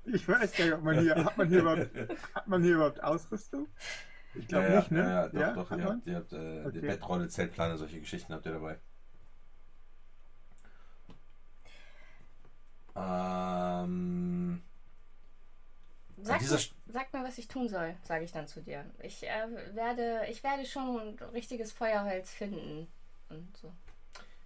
ich 0.05 0.27
weiß 0.27 0.57
gar 0.57 0.65
nicht, 0.65 0.75
ob 0.75 0.83
man 0.83 0.99
hier, 0.99 1.15
hat 1.15 1.37
man 1.37 1.49
hier 1.49 1.91
hat 2.35 2.49
man 2.49 2.63
hier 2.63 2.75
überhaupt 2.75 3.03
Ausrüstung? 3.03 3.69
Ich 4.35 4.49
glaube 4.49 4.69
ja, 4.69 4.79
nicht, 4.79 4.91
ne? 4.91 5.31
Ja, 5.33 5.41
ja 5.41 5.53
doch. 5.53 5.71
Ihr 5.71 5.85
habt, 5.85 6.07
ihr 6.07 6.17
habt 6.17 6.33
äh, 6.33 6.65
okay. 6.65 6.81
Bettrolle, 6.81 7.29
Zeltplane, 7.29 7.77
solche 7.77 8.01
Geschichten 8.01 8.33
habt 8.33 8.47
ihr 8.47 8.53
dabei. 8.53 8.79
Ähm, 12.95 14.42
dieser 16.23 16.59
tu, 16.59 16.75
sag 16.89 17.13
mir, 17.13 17.25
was 17.25 17.39
ich 17.39 17.49
tun 17.49 17.69
soll, 17.69 17.95
sage 18.05 18.25
ich 18.25 18.33
dann 18.33 18.47
zu 18.47 18.61
dir. 18.61 18.85
Ich 19.01 19.23
äh, 19.25 19.75
werde, 19.75 20.23
ich 20.31 20.43
werde 20.43 20.65
schon 20.65 20.99
ein 20.99 21.19
richtiges 21.33 21.73
Feuerholz 21.73 22.31
finden 22.31 22.87
und 23.29 23.57
so. 23.57 23.73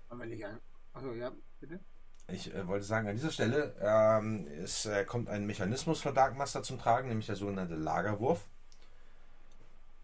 Aber 0.09 0.27
nicht 0.27 0.45
ein. 0.45 0.59
Achso, 0.95 1.13
ja, 1.13 1.33
bitte. 1.61 1.81
Ich 2.29 2.53
äh, 2.53 2.67
wollte 2.67 2.85
sagen, 2.85 3.09
an 3.09 3.15
dieser 3.15 3.31
Stelle 3.31 3.75
ähm, 3.81 4.49
es 4.63 4.87
äh, 4.87 5.05
kommt 5.05 5.29
ein 5.29 5.47
Mechanismus 5.47 6.01
von 6.01 6.15
Dark 6.15 6.37
Master 6.37 6.63
zum 6.63 6.79
Tragen, 6.79 7.09
nämlich 7.09 7.27
der 7.27 7.37
sogenannte 7.37 7.77
Lagerwurf. 7.77 8.49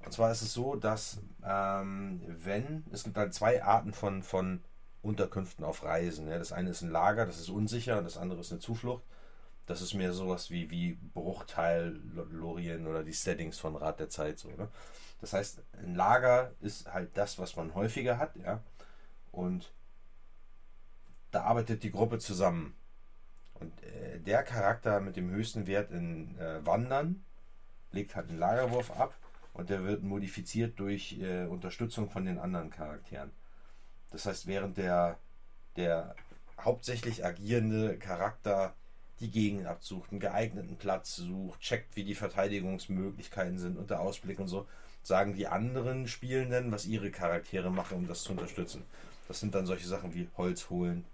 Und 0.04 0.12
zwar 0.12 0.32
ist 0.32 0.42
es 0.42 0.52
so, 0.52 0.76
dass 0.76 1.18
ähm, 1.44 2.22
wenn, 2.26 2.84
es 2.92 3.04
gibt 3.04 3.16
halt 3.16 3.34
zwei 3.34 3.62
Arten 3.62 3.92
von, 3.92 4.22
von 4.22 4.62
Unterkünften 5.02 5.64
auf 5.64 5.84
Reisen. 5.84 6.28
Ja. 6.28 6.38
Das 6.38 6.52
eine 6.52 6.70
ist 6.70 6.82
ein 6.82 6.90
Lager, 6.90 7.26
das 7.26 7.38
ist 7.38 7.48
unsicher, 7.48 7.98
und 7.98 8.04
das 8.04 8.16
andere 8.16 8.40
ist 8.40 8.52
eine 8.52 8.60
Zuflucht. 8.60 9.02
Das 9.66 9.80
ist 9.80 9.94
mehr 9.94 10.12
sowas 10.12 10.50
wie, 10.50 10.70
wie 10.70 10.98
Bruchteil 11.14 12.00
Lorien 12.30 12.86
oder 12.86 13.04
die 13.04 13.12
Settings 13.12 13.58
von 13.58 13.76
Rat 13.76 14.00
der 14.00 14.08
Zeit. 14.08 14.38
So, 14.38 14.48
ne? 14.48 14.68
Das 15.20 15.32
heißt, 15.32 15.62
ein 15.78 15.94
Lager 15.94 16.52
ist 16.60 16.92
halt 16.92 17.16
das, 17.16 17.38
was 17.38 17.54
man 17.56 17.74
häufiger 17.74 18.18
hat, 18.18 18.34
ja. 18.36 18.60
Und 19.30 19.72
da 21.30 21.44
arbeitet 21.44 21.82
die 21.82 21.92
Gruppe 21.92 22.18
zusammen. 22.18 22.74
Und 23.54 23.72
äh, 23.84 24.18
der 24.18 24.42
Charakter 24.42 25.00
mit 25.00 25.16
dem 25.16 25.30
höchsten 25.30 25.66
Wert 25.66 25.92
in 25.92 26.36
äh, 26.38 26.64
Wandern 26.66 27.24
legt 27.92 28.16
halt 28.16 28.28
einen 28.28 28.38
Lagerwurf 28.38 28.90
ab 28.90 29.14
und 29.52 29.70
der 29.70 29.84
wird 29.84 30.02
modifiziert 30.02 30.78
durch 30.80 31.18
äh, 31.20 31.46
Unterstützung 31.46 32.10
von 32.10 32.24
den 32.24 32.38
anderen 32.38 32.70
Charakteren. 32.70 33.30
Das 34.10 34.26
heißt, 34.26 34.46
während 34.46 34.76
der, 34.76 35.18
der 35.76 36.16
hauptsächlich 36.60 37.24
agierende 37.24 37.98
Charakter 37.98 38.74
die 39.22 39.30
Gegend 39.30 39.66
absucht, 39.66 40.10
einen 40.10 40.20
geeigneten 40.20 40.76
Platz 40.76 41.16
sucht, 41.16 41.60
checkt, 41.60 41.96
wie 41.96 42.04
die 42.04 42.14
Verteidigungsmöglichkeiten 42.14 43.58
sind 43.58 43.78
und 43.78 43.90
der 43.90 44.00
Ausblick 44.00 44.38
und 44.38 44.48
so, 44.48 44.66
sagen 45.02 45.34
die 45.34 45.46
anderen 45.46 46.06
Spielenden, 46.08 46.70
was 46.72 46.86
ihre 46.86 47.10
Charaktere 47.10 47.70
machen, 47.70 47.98
um 47.98 48.08
das 48.08 48.22
zu 48.22 48.32
unterstützen. 48.32 48.84
Das 49.28 49.40
sind 49.40 49.54
dann 49.54 49.66
solche 49.66 49.86
Sachen 49.86 50.14
wie 50.14 50.28
Holz 50.36 50.68
holen 50.68 51.04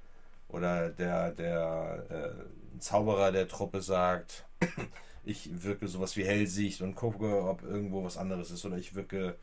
oder 0.48 0.90
der, 0.90 1.32
der 1.32 2.06
äh, 2.10 2.80
Zauberer 2.80 3.32
der 3.32 3.48
Truppe 3.48 3.82
sagt, 3.82 4.46
ich 5.24 5.62
wirke 5.62 5.88
sowas 5.88 6.16
wie 6.16 6.24
Hellsicht 6.24 6.80
und 6.80 6.94
gucke, 6.94 7.44
ob 7.44 7.62
irgendwo 7.62 8.02
was 8.02 8.16
anderes 8.16 8.50
ist 8.50 8.64
oder 8.64 8.78
ich 8.78 8.94
wirke 8.94 9.36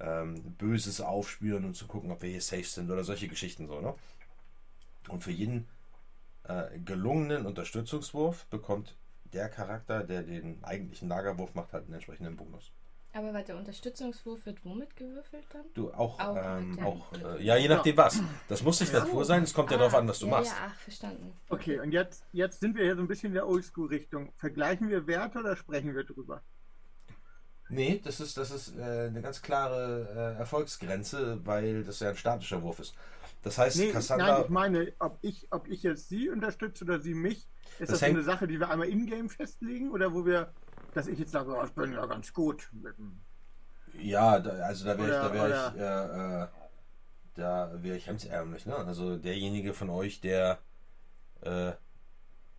ähm, 0.00 0.54
Böses 0.58 1.00
aufspüren 1.00 1.64
und 1.64 1.74
zu 1.74 1.86
gucken, 1.86 2.10
ob 2.10 2.22
wir 2.22 2.30
hier 2.30 2.40
safe 2.40 2.64
sind 2.64 2.90
oder 2.90 3.04
solche 3.04 3.28
Geschichten 3.28 3.66
so, 3.66 3.80
ne? 3.80 3.94
Und 5.08 5.22
für 5.22 5.32
jeden 5.32 5.68
äh, 6.44 6.78
gelungenen 6.78 7.46
Unterstützungswurf 7.46 8.46
bekommt 8.46 8.96
der 9.24 9.48
Charakter, 9.48 10.04
der 10.04 10.22
den 10.22 10.62
eigentlichen 10.62 11.08
Lagerwurf 11.08 11.54
macht, 11.54 11.72
halt 11.72 11.84
einen 11.84 11.94
entsprechenden 11.94 12.36
Bonus. 12.36 12.72
Aber 13.12 13.32
weil 13.32 13.44
der 13.44 13.56
Unterstützungswurf 13.56 14.44
wird 14.44 14.64
womit 14.64 14.96
gewürfelt 14.96 15.46
dann? 15.52 15.66
Du 15.72 15.92
auch, 15.92 16.18
Auch 16.18 16.36
ähm, 16.36 16.78
auch 16.80 17.12
äh, 17.12 17.42
ja, 17.44 17.56
je 17.56 17.68
nachdem 17.68 17.96
was. 17.96 18.20
Das 18.48 18.62
muss 18.64 18.80
nicht 18.80 18.92
Natur 18.92 19.24
sein, 19.24 19.44
es 19.44 19.54
kommt 19.54 19.70
ja 19.70 19.76
Ah, 19.76 19.78
darauf 19.78 19.94
an, 19.94 20.08
was 20.08 20.18
du 20.18 20.26
ja, 20.26 20.32
machst. 20.32 20.50
Ja, 20.50 20.66
ach, 20.66 20.74
verstanden. 20.80 21.32
Okay, 21.48 21.78
und 21.78 21.92
jetzt, 21.92 22.24
jetzt 22.32 22.58
sind 22.60 22.74
wir 22.76 22.84
hier 22.84 22.96
so 22.96 23.02
ein 23.02 23.08
bisschen 23.08 23.28
in 23.28 23.34
der 23.34 23.46
Oldschool-Richtung. 23.46 24.32
Vergleichen 24.36 24.88
wir 24.88 25.06
Werte 25.06 25.38
oder 25.38 25.54
sprechen 25.56 25.94
wir 25.94 26.04
drüber? 26.04 26.42
Nee, 27.68 28.00
das 28.04 28.20
ist, 28.20 28.36
das 28.36 28.50
ist 28.50 28.76
äh, 28.76 28.82
eine 29.08 29.22
ganz 29.22 29.40
klare 29.42 30.34
äh, 30.36 30.38
Erfolgsgrenze, 30.38 31.40
weil 31.44 31.82
das 31.84 32.00
ja 32.00 32.10
ein 32.10 32.16
statischer 32.16 32.62
Wurf 32.62 32.78
ist. 32.78 32.94
Das 33.44 33.58
heißt, 33.58 33.76
Nee, 33.76 33.92
Cassandra. 33.92 34.26
nein, 34.32 34.42
ich 34.44 34.48
meine, 34.50 34.92
ob 34.98 35.18
ich, 35.20 35.46
ob 35.50 35.68
ich 35.68 35.82
jetzt 35.82 36.08
sie 36.08 36.30
unterstütze 36.30 36.84
oder 36.84 37.00
sie 37.00 37.14
mich, 37.14 37.46
ist 37.78 37.80
Das 37.80 37.88
das, 37.90 38.00
so 38.00 38.06
eine 38.06 38.22
Sache, 38.22 38.46
die 38.46 38.58
wir 38.58 38.70
einmal 38.70 38.88
in-game 38.88 39.28
festlegen 39.28 39.90
oder 39.92 40.14
wo 40.14 40.24
wir, 40.24 40.52
dass 40.94 41.06
ich 41.08 41.18
jetzt 41.18 41.32
sage, 41.32 41.54
oh, 41.54 41.62
ich 41.64 41.72
bin 41.72 41.92
ja 41.92 42.06
ganz 42.06 42.32
gut. 42.32 42.68
mit 42.72 42.96
dem- 42.98 43.20
Ja, 44.00 44.40
da, 44.40 44.50
also 44.64 44.84
da 44.86 44.96
wäre 44.98 45.08
ich, 45.08 45.14
da 45.14 45.32
wäre 45.34 45.48
ich, 45.74 45.80
äh, 45.80 46.42
äh, 46.44 46.48
da 47.34 47.82
wäre 47.82 47.96
ich 47.96 48.06
hemdsärmlich, 48.06 48.64
ne? 48.66 48.76
Also 48.76 49.16
derjenige 49.18 49.74
von 49.74 49.90
euch, 49.90 50.20
der, 50.20 50.58
äh, 51.42 51.72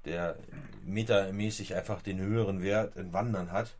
der 0.05 0.37
metamäßig 0.83 1.73
einfach 1.75 2.01
den 2.03 2.19
höheren 2.19 2.61
Wert 2.61 2.95
in 2.95 3.11
Wandern 3.11 3.51
hat, 3.51 3.75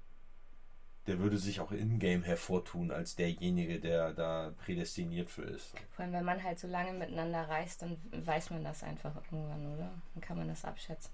der 1.07 1.19
würde 1.19 1.37
sich 1.37 1.59
auch 1.59 1.71
in-game 1.71 2.23
hervortun 2.23 2.91
als 2.91 3.15
derjenige, 3.15 3.79
der 3.79 4.13
da 4.13 4.51
prädestiniert 4.65 5.29
für 5.29 5.43
ist. 5.43 5.73
Vor 5.95 6.03
allem, 6.03 6.13
wenn 6.13 6.25
man 6.25 6.43
halt 6.43 6.59
so 6.59 6.67
lange 6.67 6.93
miteinander 6.93 7.47
reist, 7.47 7.83
dann 7.83 7.97
weiß 8.11 8.49
man 8.49 8.63
das 8.63 8.83
einfach 8.83 9.15
irgendwann, 9.31 9.73
oder? 9.73 9.91
Dann 10.13 10.21
kann 10.21 10.37
man 10.37 10.47
das 10.47 10.65
abschätzen. 10.65 11.11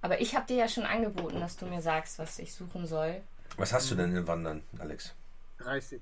Aber 0.00 0.20
ich 0.20 0.34
habe 0.34 0.46
dir 0.46 0.56
ja 0.56 0.68
schon 0.68 0.84
angeboten, 0.84 1.40
dass 1.40 1.56
du 1.56 1.66
mir 1.66 1.82
sagst, 1.82 2.18
was 2.18 2.38
ich 2.38 2.54
suchen 2.54 2.86
soll. 2.86 3.20
Was 3.56 3.72
hast 3.72 3.90
du 3.90 3.94
denn 3.94 4.16
in 4.16 4.26
Wandern, 4.26 4.62
Alex? 4.78 5.14
30. 5.58 6.00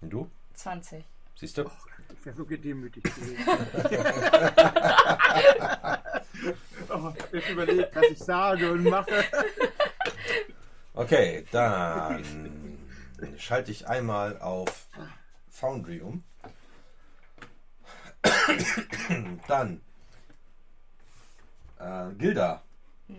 Und 0.00 0.10
du? 0.10 0.30
20. 0.54 1.04
Siehst 1.36 1.58
du? 1.58 1.70
Ich 2.12 2.26
wäre 2.26 2.36
so 2.36 2.44
gedemütigt 2.44 3.06
gewesen. 3.14 3.36
oh, 6.90 7.12
ich 7.32 7.48
überlege, 7.48 7.90
was 7.94 8.04
ich 8.10 8.18
sage 8.18 8.70
und 8.70 8.84
mache. 8.84 9.10
Okay, 10.94 11.46
dann 11.52 12.22
schalte 13.38 13.70
ich 13.70 13.86
einmal 13.86 14.38
auf 14.40 14.88
Foundry 15.48 16.00
um. 16.00 16.22
Dann 19.48 19.80
äh, 21.78 22.12
Gilda, 22.14 22.62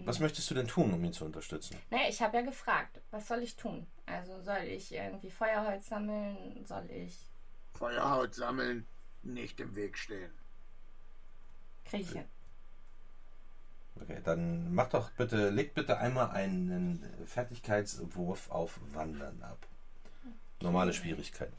was 0.05 0.19
möchtest 0.19 0.49
du 0.49 0.55
denn 0.55 0.67
tun, 0.67 0.93
um 0.93 1.03
ihn 1.03 1.13
zu 1.13 1.25
unterstützen? 1.25 1.77
Nee, 1.89 2.09
ich 2.09 2.21
habe 2.21 2.37
ja 2.37 2.43
gefragt, 2.43 3.01
was 3.11 3.27
soll 3.27 3.43
ich 3.43 3.55
tun? 3.55 3.85
Also 4.05 4.41
soll 4.41 4.63
ich 4.63 4.93
irgendwie 4.93 5.29
Feuerholz 5.29 5.87
sammeln? 5.87 6.63
Soll 6.65 6.89
ich. 6.89 7.17
Feuerhaut 7.73 8.33
sammeln, 8.33 8.85
nicht 9.23 9.59
im 9.59 9.75
Weg 9.75 9.97
stehen. 9.97 10.31
Krieg 11.85 12.01
ich 12.01 12.11
hin. 12.11 12.25
Okay, 14.01 14.19
dann 14.23 14.73
mach 14.73 14.89
doch 14.89 15.11
bitte, 15.11 15.49
leg 15.49 15.73
bitte 15.75 15.97
einmal 15.97 16.31
einen 16.31 17.03
Fertigkeitswurf 17.25 18.49
auf 18.49 18.79
Wandern 18.93 19.41
ab. 19.43 19.65
Normale 20.61 20.93
Schwierigkeit. 20.93 21.51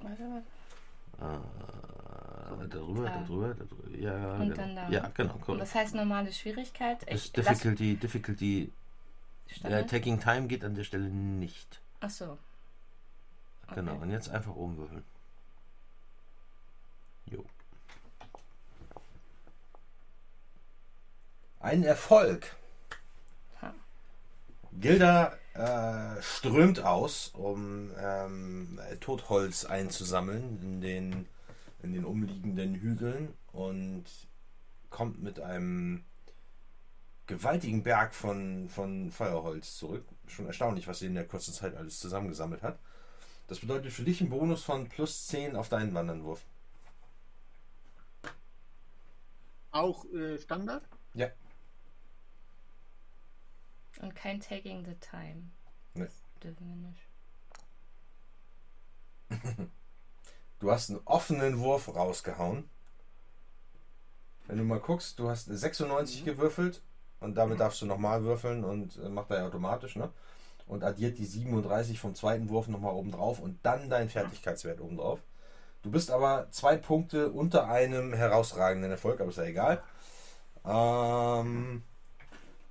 Warte 0.00 0.22
mal. 0.22 0.42
Äh, 1.18 2.68
darüber, 2.68 3.08
Ah. 3.10 3.20
darüber, 3.22 3.54
darüber. 3.54 3.96
Ja, 3.96 4.32
Und 4.34 4.40
genau. 4.50 4.54
dann 4.56 4.76
da. 4.76 4.88
Ja, 4.90 5.10
genau. 5.14 5.34
Und 5.34 5.48
Cool. 5.48 5.60
was 5.60 5.74
heißt 5.74 5.94
normale 5.94 6.32
Schwierigkeit? 6.32 7.02
Das 7.10 7.26
Ich 7.26 7.36
lass 7.36 7.46
Difficulty, 7.46 7.96
Difficulty, 7.96 8.72
Standard? 9.48 9.84
äh, 9.84 9.86
Taking 9.86 10.20
Time 10.20 10.46
geht 10.46 10.64
an 10.64 10.74
der 10.74 10.84
Stelle 10.84 11.08
nicht. 11.08 11.80
Ach 12.00 12.10
so. 12.10 12.38
Genau, 13.74 13.92
Okay. 13.94 14.02
und 14.02 14.10
jetzt 14.10 14.28
einfach 14.28 14.54
oben 14.54 14.76
würfeln. 14.76 15.02
Jo. 17.30 17.44
Ein 21.60 21.82
Erfolg. 21.82 22.56
Gilda 24.78 25.32
äh, 25.54 26.20
strömt 26.22 26.80
aus, 26.80 27.28
um 27.28 27.90
ähm, 27.98 28.78
Totholz 29.00 29.64
einzusammeln 29.64 30.60
in 30.62 30.80
den, 30.82 31.26
in 31.82 31.94
den 31.94 32.04
umliegenden 32.04 32.74
Hügeln 32.74 33.32
und 33.52 34.04
kommt 34.90 35.22
mit 35.22 35.40
einem 35.40 36.04
gewaltigen 37.26 37.82
Berg 37.82 38.14
von, 38.14 38.68
von 38.68 39.10
Feuerholz 39.10 39.76
zurück. 39.76 40.04
Schon 40.26 40.46
erstaunlich, 40.46 40.86
was 40.86 40.98
sie 40.98 41.06
in 41.06 41.14
der 41.14 41.26
kurzen 41.26 41.54
Zeit 41.54 41.74
alles 41.74 41.98
zusammengesammelt 41.98 42.62
hat. 42.62 42.78
Das 43.48 43.60
bedeutet 43.60 43.92
für 43.92 44.02
dich 44.02 44.20
einen 44.20 44.30
Bonus 44.30 44.62
von 44.62 44.88
plus 44.88 45.26
10 45.28 45.56
auf 45.56 45.68
deinen 45.68 45.94
Wandernwurf. 45.94 46.44
Auch 49.76 50.06
äh, 50.06 50.38
Standard? 50.38 50.82
Ja. 51.14 51.28
Und 54.00 54.14
kein 54.14 54.40
Taking 54.40 54.84
the 54.84 54.94
Time. 54.94 55.50
Nee. 55.94 56.04
Das 56.04 56.24
dürfen 56.42 56.66
wir 59.28 59.38
nicht. 59.38 59.70
Du 60.58 60.70
hast 60.70 60.88
einen 60.88 61.00
offenen 61.04 61.58
Wurf 61.58 61.94
rausgehauen. 61.94 62.64
Wenn 64.46 64.56
du 64.56 64.64
mal 64.64 64.80
guckst, 64.80 65.18
du 65.18 65.28
hast 65.28 65.44
96 65.44 66.24
gewürfelt 66.24 66.80
und 67.20 67.34
damit 67.34 67.60
darfst 67.60 67.82
du 67.82 67.86
nochmal 67.86 68.24
würfeln 68.24 68.64
und 68.64 68.96
äh, 68.96 69.10
macht 69.10 69.30
er 69.30 69.40
ja 69.40 69.46
automatisch, 69.48 69.96
ne? 69.96 70.10
Und 70.66 70.82
addiert 70.82 71.18
die 71.18 71.26
37 71.26 72.00
vom 72.00 72.14
zweiten 72.14 72.48
Wurf 72.48 72.68
nochmal 72.68 72.94
oben 72.94 73.12
drauf 73.12 73.38
und 73.38 73.58
dann 73.64 73.90
deinen 73.90 74.08
Fertigkeitswert 74.08 74.80
oben 74.80 74.96
drauf. 74.96 75.20
Du 75.86 75.92
bist 75.92 76.10
aber 76.10 76.48
zwei 76.50 76.76
Punkte 76.76 77.30
unter 77.30 77.68
einem 77.68 78.12
herausragenden 78.12 78.90
Erfolg, 78.90 79.20
aber 79.20 79.30
ist 79.30 79.36
ja 79.38 79.44
egal. 79.44 79.80
Ähm, 80.64 81.84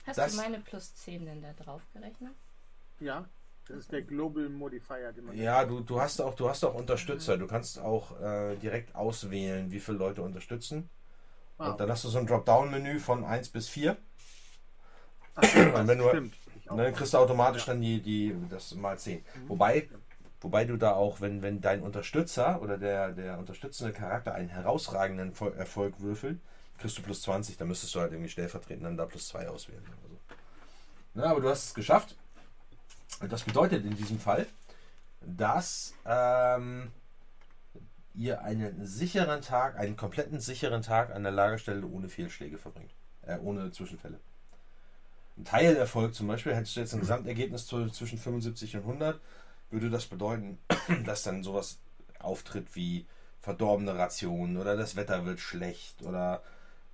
Hast 0.05 0.17
Das- 0.17 0.31
du 0.35 0.37
meine 0.41 0.59
plus 0.59 0.93
10 0.95 1.25
denn 1.25 1.41
da 1.41 1.53
drauf 1.53 1.81
gerechnet? 1.93 2.33
Ja. 2.99 3.23
Das 3.69 3.77
ist 3.77 3.91
der 3.93 4.01
Global 4.01 4.49
Modifier, 4.49 5.13
den 5.13 5.25
man. 5.27 5.37
Ja, 5.37 5.63
du, 5.63 5.79
du 5.79 5.99
hast 6.01 6.19
auch, 6.19 6.35
du 6.35 6.49
hast 6.49 6.65
auch 6.65 6.75
Unterstützer. 6.75 7.37
Du 7.37 7.47
kannst 7.47 7.79
auch 7.79 8.19
äh, 8.19 8.57
direkt 8.57 8.93
auswählen, 8.93 9.71
wie 9.71 9.79
viele 9.79 9.97
Leute 9.97 10.21
unterstützen. 10.21 10.89
Ah, 11.57 11.71
Und 11.71 11.79
dann 11.79 11.89
hast 11.89 12.03
du 12.03 12.09
so 12.09 12.19
ein 12.19 12.27
Dropdown-Menü 12.27 12.99
von 12.99 13.23
1 13.23 13.47
bis 13.47 13.69
4. 13.69 13.95
Ach, 15.35 15.41
Und 15.55 15.87
wenn 15.87 15.97
du- 15.99 16.09
stimmt. 16.09 16.35
Dann 16.65 16.93
kriegst 16.93 17.13
du 17.13 17.17
automatisch 17.19 17.63
dann 17.65 17.79
die, 17.79 18.01
die, 18.01 18.35
das 18.49 18.75
mal 18.75 18.99
10. 18.99 19.23
Wobei, 19.47 19.87
wobei 20.45 20.63
du 20.63 20.77
da 20.77 20.91
auch, 20.91 21.21
wenn, 21.21 21.41
wenn 21.41 21.59
dein 21.59 21.81
Unterstützer 21.81 22.61
oder 22.61 22.77
der, 22.77 23.13
der 23.13 23.39
unterstützende 23.39 23.91
Charakter 23.91 24.35
einen 24.35 24.49
herausragenden 24.49 25.33
Fol- 25.33 25.55
Erfolg 25.57 25.99
würfelt, 26.01 26.39
kriegst 26.77 26.95
du 26.99 27.01
plus 27.01 27.23
20, 27.23 27.57
dann 27.57 27.67
müsstest 27.67 27.95
du 27.95 27.99
halt 27.99 28.11
irgendwie 28.11 28.29
stellvertretend 28.29 28.85
dann 28.85 28.95
da 28.95 29.07
plus 29.07 29.27
2 29.29 29.49
auswählen. 29.49 29.81
Oder 29.81 30.09
so. 30.09 30.19
Na, 31.15 31.23
aber 31.31 31.41
du 31.41 31.49
hast 31.49 31.65
es 31.65 31.73
geschafft. 31.73 32.15
Das 33.27 33.41
bedeutet 33.41 33.85
in 33.85 33.97
diesem 33.97 34.19
Fall, 34.19 34.45
dass 35.21 35.95
ähm, 36.05 36.91
ihr 38.13 38.43
einen 38.43 38.85
sicheren 38.85 39.41
Tag, 39.41 39.79
einen 39.79 39.95
kompletten 39.95 40.39
sicheren 40.39 40.83
Tag 40.83 41.09
an 41.09 41.23
der 41.23 41.31
Lagerstelle 41.31 41.87
ohne 41.87 42.07
Fehlschläge 42.07 42.59
verbringt. 42.59 42.91
Äh, 43.23 43.39
ohne 43.39 43.71
Zwischenfälle. 43.71 44.19
Ein 45.37 45.45
Teilerfolg 45.45 46.13
zum 46.13 46.27
Beispiel, 46.27 46.53
hättest 46.53 46.75
du 46.75 46.81
jetzt 46.81 46.93
ein 46.93 46.99
Gesamtergebnis 46.99 47.65
zwischen 47.65 48.19
75 48.19 48.75
und 48.75 48.81
100, 48.83 49.19
würde 49.69 49.89
das 49.89 50.05
bedeuten, 50.05 50.57
dass 51.05 51.23
dann 51.23 51.43
sowas 51.43 51.79
auftritt 52.19 52.75
wie 52.75 53.05
verdorbene 53.39 53.97
Rationen 53.97 54.57
oder 54.57 54.75
das 54.75 54.95
Wetter 54.95 55.25
wird 55.25 55.39
schlecht 55.39 56.01
oder 56.01 56.41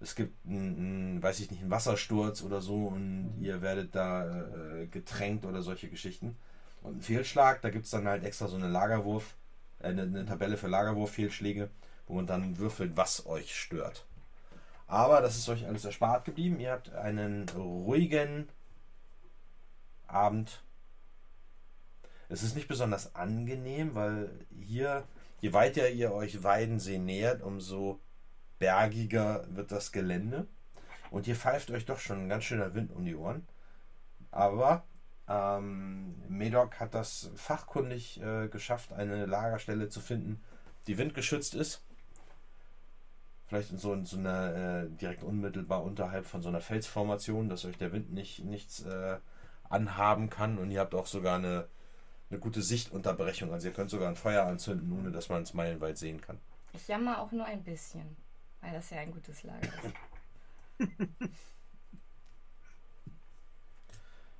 es 0.01 0.15
gibt 0.15 0.45
einen, 0.45 1.21
weiß 1.21 1.39
ich 1.39 1.51
nicht, 1.51 1.61
einen 1.61 1.71
Wassersturz 1.71 2.41
oder 2.41 2.59
so 2.59 2.87
und 2.87 3.35
ihr 3.39 3.61
werdet 3.61 3.95
da 3.95 4.45
äh, 4.49 4.87
getränkt 4.87 5.45
oder 5.45 5.61
solche 5.61 5.89
Geschichten. 5.89 6.35
Und 6.81 6.97
ein 6.97 7.01
Fehlschlag, 7.01 7.61
da 7.61 7.69
gibt 7.69 7.85
es 7.85 7.91
dann 7.91 8.07
halt 8.07 8.23
extra 8.23 8.47
so 8.47 8.55
eine 8.55 8.67
Lagerwurf, 8.67 9.35
äh, 9.79 9.87
eine, 9.87 10.01
eine 10.01 10.25
Tabelle 10.25 10.57
für 10.57 10.67
Lagerwurf-Fehlschläge, 10.67 11.69
wo 12.07 12.15
man 12.15 12.25
dann 12.25 12.57
würfelt, 12.57 12.97
was 12.97 13.25
euch 13.27 13.55
stört. 13.55 14.05
Aber 14.87 15.21
das 15.21 15.37
ist 15.37 15.47
euch 15.47 15.65
alles 15.65 15.85
erspart 15.85 16.25
geblieben. 16.25 16.59
Ihr 16.59 16.71
habt 16.71 16.93
einen 16.93 17.47
ruhigen 17.49 18.49
Abend. 20.07 20.63
Es 22.31 22.43
ist 22.43 22.55
nicht 22.55 22.69
besonders 22.69 23.13
angenehm, 23.13 23.93
weil 23.93 24.29
hier, 24.57 25.03
je 25.41 25.51
weiter 25.51 25.89
ihr 25.89 26.13
euch 26.13 26.43
Weidensee 26.43 26.97
nähert, 26.97 27.41
umso 27.41 27.99
bergiger 28.57 29.45
wird 29.49 29.71
das 29.71 29.91
Gelände. 29.91 30.47
Und 31.09 31.25
hier 31.25 31.35
pfeift 31.35 31.71
euch 31.71 31.85
doch 31.85 31.99
schon 31.99 32.23
ein 32.23 32.29
ganz 32.29 32.45
schöner 32.45 32.73
Wind 32.73 32.93
um 32.93 33.03
die 33.03 33.15
Ohren. 33.15 33.45
Aber 34.31 34.85
ähm, 35.27 36.15
Medoc 36.29 36.79
hat 36.79 36.93
das 36.93 37.31
fachkundig 37.35 38.21
äh, 38.21 38.47
geschafft, 38.47 38.93
eine 38.93 39.25
Lagerstelle 39.25 39.89
zu 39.89 39.99
finden, 39.99 40.41
die 40.87 40.97
windgeschützt 40.97 41.53
ist. 41.53 41.83
Vielleicht 43.47 43.71
in 43.71 43.77
so, 43.77 43.93
in 43.93 44.05
so 44.05 44.17
einer 44.17 44.55
äh, 44.55 44.89
direkt 44.89 45.23
unmittelbar 45.23 45.83
unterhalb 45.83 46.25
von 46.25 46.41
so 46.41 46.47
einer 46.47 46.61
Felsformation, 46.61 47.49
dass 47.49 47.65
euch 47.65 47.77
der 47.77 47.91
Wind 47.91 48.13
nicht 48.13 48.45
nichts 48.45 48.83
äh, 48.83 49.17
anhaben 49.67 50.29
kann. 50.29 50.57
Und 50.57 50.71
ihr 50.71 50.79
habt 50.79 50.95
auch 50.95 51.07
sogar 51.07 51.35
eine, 51.35 51.67
eine 52.31 52.39
gute 52.39 52.61
Sichtunterbrechung. 52.61 53.51
Also 53.51 53.67
ihr 53.67 53.73
könnt 53.73 53.89
sogar 53.89 54.09
ein 54.09 54.15
Feuer 54.15 54.45
anzünden, 54.45 54.91
ohne 54.97 55.11
dass 55.11 55.29
man 55.29 55.43
es 55.43 55.53
meilenweit 55.53 55.97
sehen 55.97 56.21
kann. 56.21 56.39
Ich 56.73 56.87
jammer 56.87 57.19
auch 57.19 57.31
nur 57.31 57.45
ein 57.45 57.63
bisschen, 57.63 58.15
weil 58.61 58.73
das 58.73 58.89
ja 58.89 58.99
ein 58.99 59.11
gutes 59.11 59.43
Lager 59.43 59.67
ist. 60.79 60.89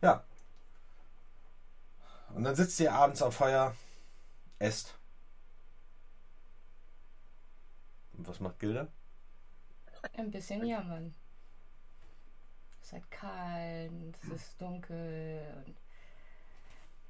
Ja. 0.02 0.24
Und 2.34 2.44
dann 2.44 2.56
sitzt 2.56 2.80
ihr 2.80 2.94
abends 2.94 3.22
am 3.22 3.32
Feuer, 3.32 3.76
esst. 4.58 4.98
Und 8.14 8.28
was 8.28 8.40
macht 8.40 8.60
Gilda? 8.60 8.88
Ein 10.14 10.32
bisschen 10.32 10.66
jammern. 10.66 11.14
Es 12.80 12.88
ist 12.88 12.94
halt 12.94 13.12
kalt, 13.12 14.18
es 14.24 14.30
ist 14.30 14.62
dunkel. 14.62 15.64
Und 15.66 15.76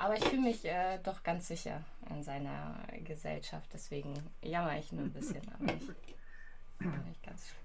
aber 0.01 0.17
ich 0.17 0.25
fühle 0.25 0.41
mich 0.41 0.65
äh, 0.65 0.97
doch 1.03 1.21
ganz 1.21 1.47
sicher 1.47 1.83
in 2.09 2.23
seiner 2.23 2.75
Gesellschaft. 3.03 3.69
Deswegen 3.71 4.13
jammer 4.41 4.77
ich 4.79 4.91
nur 4.91 5.03
ein 5.03 5.13
bisschen, 5.13 5.41
aber 5.53 5.63
nicht, 5.63 5.89
aber 6.79 6.97
nicht 7.07 7.21
ganz 7.21 7.47
schlimm. 7.47 7.61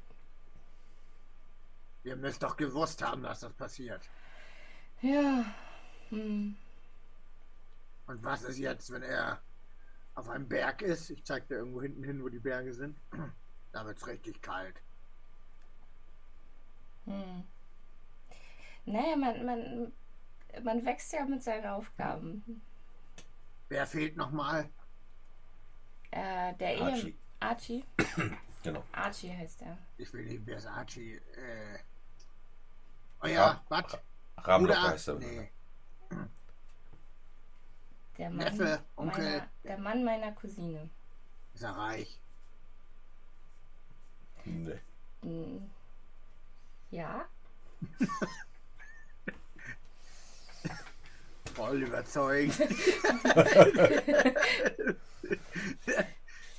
Ihr 2.04 2.16
müsst 2.16 2.42
doch 2.42 2.56
gewusst 2.56 3.02
haben, 3.02 3.22
dass 3.22 3.40
das 3.40 3.54
passiert. 3.54 4.02
Ja. 5.00 5.46
Hm. 6.10 6.54
Und 8.06 8.22
was 8.22 8.42
ist 8.42 8.58
jetzt, 8.58 8.92
wenn 8.92 9.02
er 9.02 9.40
auf 10.14 10.28
einem 10.28 10.46
Berg 10.46 10.82
ist? 10.82 11.08
Ich 11.08 11.24
zeig 11.24 11.48
dir 11.48 11.56
irgendwo 11.56 11.80
hinten 11.80 12.04
hin, 12.04 12.22
wo 12.22 12.28
die 12.28 12.38
Berge 12.38 12.72
sind. 12.74 12.96
Da 13.72 13.84
wird's 13.84 14.06
richtig 14.06 14.40
kalt. 14.40 14.80
Hm. 17.04 17.44
Naja, 18.86 19.16
man, 19.16 19.44
man, 19.44 19.92
man 20.62 20.84
wächst 20.84 21.12
ja 21.12 21.24
mit 21.24 21.42
seinen 21.42 21.66
Aufgaben. 21.66 22.62
Wer 23.68 23.86
fehlt 23.86 24.16
nochmal? 24.16 24.68
Äh, 26.10 26.54
der 26.54 26.74
Ehe 26.76 26.82
Archie. 26.82 27.16
Archie. 27.40 27.84
Genau. 28.62 28.82
Archie 28.90 29.30
heißt 29.30 29.62
er. 29.62 29.78
Ich 29.96 30.12
will 30.12 30.24
nicht, 30.24 30.44
wer 30.44 30.56
ist 30.56 30.66
Archie? 30.66 31.14
Äh, 31.14 31.78
oh 33.22 33.28
ja, 33.28 33.62
was? 33.68 33.96
Ramlock 34.38 34.76
heißt 34.76 35.06
er. 35.06 35.14
Nee. 35.14 35.48
Der 38.18 38.30
Mann, 38.30 38.38
Neffe, 38.38 38.82
Onkel. 38.96 39.24
Meiner, 39.24 39.48
der 39.62 39.78
Mann 39.78 40.04
meiner 40.04 40.32
Cousine. 40.32 40.90
Ist 41.54 41.62
er 41.62 41.76
reich? 41.76 42.20
Nee. 44.44 45.60
Ja? 46.90 47.24
Voll 51.56 51.82
überzeugend. 51.82 52.54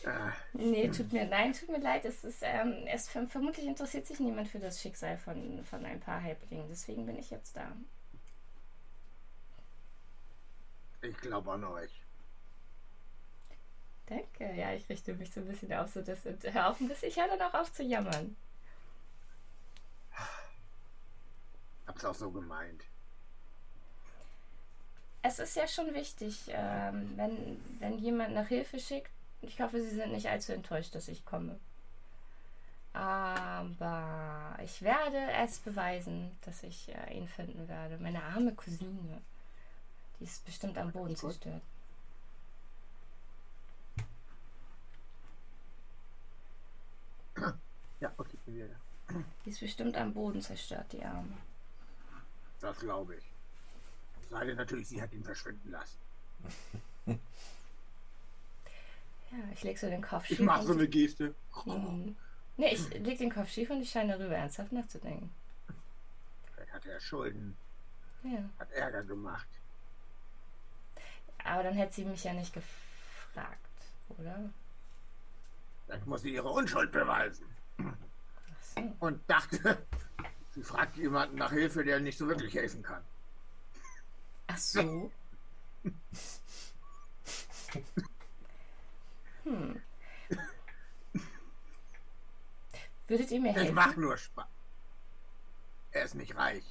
Ah, 0.05 0.33
Nee, 0.53 0.89
tut 0.89 1.11
mir 1.13 1.25
nein, 1.25 1.53
tut 1.53 1.69
mir 1.69 1.79
leid. 1.79 2.03
Es 2.05 2.23
ist, 2.23 2.39
ähm, 2.41 2.73
es 2.87 3.09
verm- 3.09 3.27
vermutlich 3.27 3.65
interessiert 3.67 4.07
sich 4.07 4.19
niemand 4.19 4.47
für 4.47 4.59
das 4.59 4.81
Schicksal 4.81 5.17
von, 5.17 5.63
von 5.65 5.85
ein 5.85 5.99
paar 5.99 6.21
Halblingen. 6.23 6.67
Deswegen 6.69 7.05
bin 7.05 7.17
ich 7.17 7.29
jetzt 7.29 7.55
da. 7.55 7.71
ich 11.01 11.15
glaube 11.17 11.51
an 11.51 11.63
euch. 11.65 11.91
Danke. 14.07 14.51
Ja, 14.55 14.73
ich 14.73 14.87
richte 14.89 15.13
mich 15.13 15.31
so 15.31 15.41
ein 15.41 15.47
bisschen 15.47 15.71
auf, 15.73 15.89
so 15.91 16.01
dass 16.01 16.19
hör 16.25 16.69
auf 16.71 16.79
ein 16.79 16.87
bisschen. 16.87 17.09
Ich 17.09 17.17
höre 17.17 17.27
dann 17.27 17.41
auch 17.41 17.53
auf 17.53 17.71
zu 17.71 17.83
jammern. 17.83 18.35
Hab's 21.85 22.03
auch 22.05 22.15
so 22.15 22.31
gemeint. 22.31 22.83
Es 25.27 25.39
ist 25.39 25.57
ja 25.57 25.67
schon 25.67 25.93
wichtig, 25.93 26.45
ähm, 26.47 27.11
wenn, 27.17 27.61
wenn 27.79 27.99
jemand 27.99 28.33
nach 28.33 28.47
Hilfe 28.47 28.79
schickt. 28.79 29.11
Ich 29.41 29.59
hoffe, 29.59 29.81
Sie 29.81 29.93
sind 29.93 30.13
nicht 30.13 30.29
allzu 30.29 30.53
enttäuscht, 30.53 30.95
dass 30.95 31.09
ich 31.09 31.25
komme. 31.25 31.59
Aber 32.93 34.57
ich 34.63 34.81
werde 34.81 35.19
es 35.43 35.59
beweisen, 35.59 36.31
dass 36.45 36.63
ich 36.63 36.95
äh, 36.95 37.13
ihn 37.13 37.27
finden 37.27 37.67
werde. 37.67 37.97
Meine 37.97 38.23
arme 38.23 38.55
Cousine. 38.55 39.21
Die 40.19 40.23
ist 40.23 40.45
bestimmt 40.45 40.77
am 40.77 40.93
Boden 40.93 41.17
zerstört. 41.17 41.61
Ja, 47.99 48.13
okay, 48.17 48.37
bin 48.45 48.55
wieder 48.55 48.67
da. 48.69 49.15
Die 49.43 49.49
ist 49.49 49.59
bestimmt 49.59 49.97
am 49.97 50.13
Boden 50.13 50.41
zerstört, 50.41 50.85
die 50.93 51.03
Arme. 51.03 51.37
Das 52.61 52.79
glaube 52.79 53.15
ich. 53.15 53.36
Sei 54.29 54.45
denn 54.45 54.57
natürlich, 54.57 54.87
sie 54.87 55.01
hat 55.01 55.13
ihn 55.13 55.23
verschwinden 55.23 55.71
lassen. 55.71 55.97
Ja, 59.29 59.37
ich 59.53 59.61
leg 59.63 59.77
so 59.77 59.89
den 59.89 60.01
Kopf 60.01 60.23
Ich 60.29 60.37
schief. 60.37 60.45
mache 60.45 60.61
und 60.61 60.67
so 60.67 60.73
eine 60.73 60.87
Geste. 60.87 61.35
Mhm. 61.65 62.15
Nee, 62.55 62.73
ich 62.73 62.89
leg 62.93 63.17
den 63.17 63.29
Kopf 63.33 63.49
schief 63.49 63.69
und 63.69 63.81
ich 63.81 63.89
scheine 63.91 64.17
darüber 64.17 64.35
ernsthaft 64.37 64.71
nachzudenken. 64.71 65.29
Vielleicht 66.55 66.71
hat 66.73 66.85
er 66.85 66.99
Schulden, 67.01 67.57
Ja. 68.23 68.39
hat 68.57 68.71
Ärger 68.71 69.03
gemacht. 69.03 69.47
Aber 71.43 71.63
dann 71.63 71.73
hätte 71.73 71.93
sie 71.93 72.05
mich 72.05 72.23
ja 72.23 72.31
nicht 72.33 72.53
gefragt, 72.53 73.59
oder? 74.17 74.49
Vielleicht 75.85 76.05
muss 76.07 76.21
sie 76.21 76.33
ihre 76.33 76.49
Unschuld 76.49 76.93
beweisen. 76.93 77.45
Ach 77.79 77.93
so. 78.61 78.95
Und 79.01 79.21
dachte, 79.29 79.77
sie 80.55 80.63
fragt 80.63 80.95
jemanden 80.95 81.35
nach 81.37 81.51
Hilfe, 81.51 81.83
der 81.83 81.99
nicht 81.99 82.17
so 82.17 82.27
wirklich 82.29 82.55
helfen 82.55 82.81
kann. 82.81 83.03
Ach 84.47 84.57
so. 84.57 85.11
Hm. 89.43 89.81
Würdet 93.07 93.31
ihr 93.31 93.39
mir 93.41 93.55
Es 93.55 93.71
macht 93.71 93.87
helfen? 93.87 94.01
nur 94.01 94.17
Spaß. 94.17 94.45
Er 95.91 96.03
ist 96.03 96.15
nicht 96.15 96.35
reich. 96.35 96.63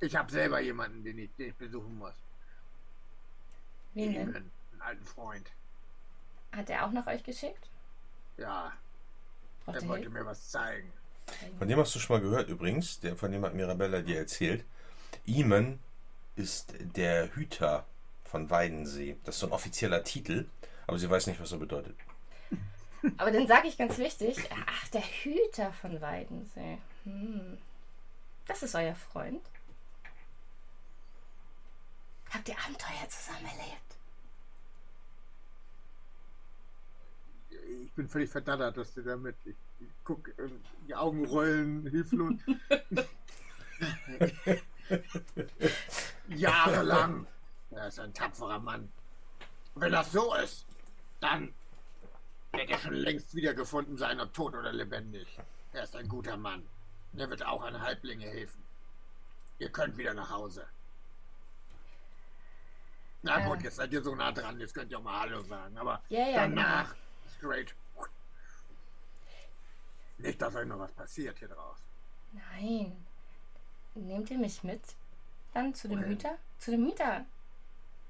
Ich 0.00 0.16
habe 0.16 0.30
selber 0.30 0.60
jemanden, 0.60 1.04
den 1.04 1.18
ich, 1.18 1.30
den 1.36 1.50
ich 1.50 1.54
besuchen 1.54 1.96
muss. 1.98 2.14
Wen 3.94 4.12
denn? 4.12 4.34
Einen 4.34 4.50
alten 4.80 5.04
Freund. 5.04 5.50
Hat 6.52 6.68
er 6.68 6.84
auch 6.86 6.90
nach 6.90 7.06
euch 7.06 7.22
geschickt? 7.22 7.68
Ja, 8.36 8.72
Braucht 9.64 9.76
Er 9.76 9.82
er 9.82 9.88
wollte 9.88 10.02
Hilfe? 10.04 10.18
mir 10.18 10.26
was 10.26 10.50
zeigen. 10.50 10.92
Von 11.58 11.68
dem 11.68 11.78
hast 11.78 11.94
du 11.94 12.00
schon 12.00 12.16
mal 12.16 12.22
gehört 12.22 12.48
übrigens. 12.48 13.00
Der, 13.00 13.16
von 13.16 13.30
dem 13.32 13.44
hat 13.44 13.54
Mirabella 13.54 14.02
dir 14.02 14.18
erzählt. 14.18 14.64
Iman 15.24 15.78
ist 16.36 16.74
der 16.78 17.34
Hüter 17.34 17.86
von 18.24 18.50
Weidensee. 18.50 19.16
Das 19.24 19.36
ist 19.36 19.40
so 19.40 19.46
ein 19.46 19.52
offizieller 19.52 20.04
Titel, 20.04 20.46
aber 20.86 20.98
sie 20.98 21.08
weiß 21.08 21.28
nicht, 21.28 21.40
was 21.40 21.52
er 21.52 21.58
bedeutet. 21.58 21.96
Aber 23.18 23.30
dann 23.30 23.46
sage 23.46 23.68
ich 23.68 23.76
ganz 23.76 23.98
wichtig, 23.98 24.36
ach, 24.66 24.88
der 24.88 25.02
Hüter 25.02 25.72
von 25.72 26.00
Weidensee. 26.00 26.78
Hm. 27.04 27.58
Das 28.46 28.62
ist 28.62 28.74
euer 28.74 28.94
Freund. 28.94 29.42
Habt 32.30 32.48
ihr 32.48 32.58
Abenteuer 32.58 33.08
zusammen 33.08 33.46
erlebt? 33.46 33.80
Ich 37.84 37.92
bin 37.92 38.08
völlig 38.08 38.30
verdattert, 38.30 38.76
dass 38.76 38.92
du 38.94 39.02
damit. 39.02 39.36
Ich, 39.44 39.54
ich 39.80 39.88
guck, 40.02 40.28
äh, 40.38 40.48
die 40.88 40.94
Augen 40.94 41.26
rollen, 41.26 41.86
hilflos. 41.86 42.34
Jahrelang. 46.28 47.26
Er 47.70 47.88
ist 47.88 47.98
ein 47.98 48.12
tapferer 48.14 48.58
Mann. 48.58 48.90
Wenn 49.74 49.92
das 49.92 50.12
so 50.12 50.34
ist, 50.34 50.64
dann 51.20 51.52
wird 52.52 52.70
er 52.70 52.78
schon 52.78 52.94
längst 52.94 53.34
wiedergefunden 53.34 53.96
sein, 53.98 54.20
ob 54.20 54.32
tot 54.32 54.54
oder 54.54 54.72
lebendig. 54.72 55.26
Er 55.72 55.82
ist 55.84 55.96
ein 55.96 56.08
guter 56.08 56.36
Mann. 56.36 56.64
Er 57.16 57.28
wird 57.28 57.44
auch 57.44 57.62
an 57.64 57.80
Halblinge 57.80 58.26
helfen. 58.26 58.62
Ihr 59.58 59.70
könnt 59.70 59.96
wieder 59.96 60.14
nach 60.14 60.30
Hause. 60.30 60.66
Na 63.22 63.38
Äh. 63.40 63.48
gut, 63.48 63.62
jetzt 63.62 63.76
seid 63.76 63.92
ihr 63.92 64.02
so 64.02 64.14
nah 64.14 64.30
dran, 64.32 64.60
jetzt 64.60 64.74
könnt 64.74 64.90
ihr 64.90 64.98
auch 64.98 65.02
mal 65.02 65.20
Hallo 65.20 65.42
sagen. 65.42 65.76
Aber 65.78 66.02
Ja, 66.08 66.28
ja, 66.28 66.34
danach 66.42 66.94
straight. 67.36 67.74
Nicht, 70.18 70.40
dass 70.40 70.54
euch 70.54 70.66
noch 70.66 70.78
was 70.78 70.92
passiert 70.92 71.38
hier 71.38 71.48
draußen. 71.48 71.84
Nein. 72.32 73.03
Nehmt 73.94 74.30
ihr 74.30 74.38
mich 74.38 74.62
mit? 74.64 74.80
Dann 75.52 75.74
zu 75.74 75.88
dem 75.88 75.98
Wohin? 76.00 76.10
Hüter? 76.10 76.36
Zu 76.58 76.72
dem 76.72 76.86
Hüter. 76.86 77.24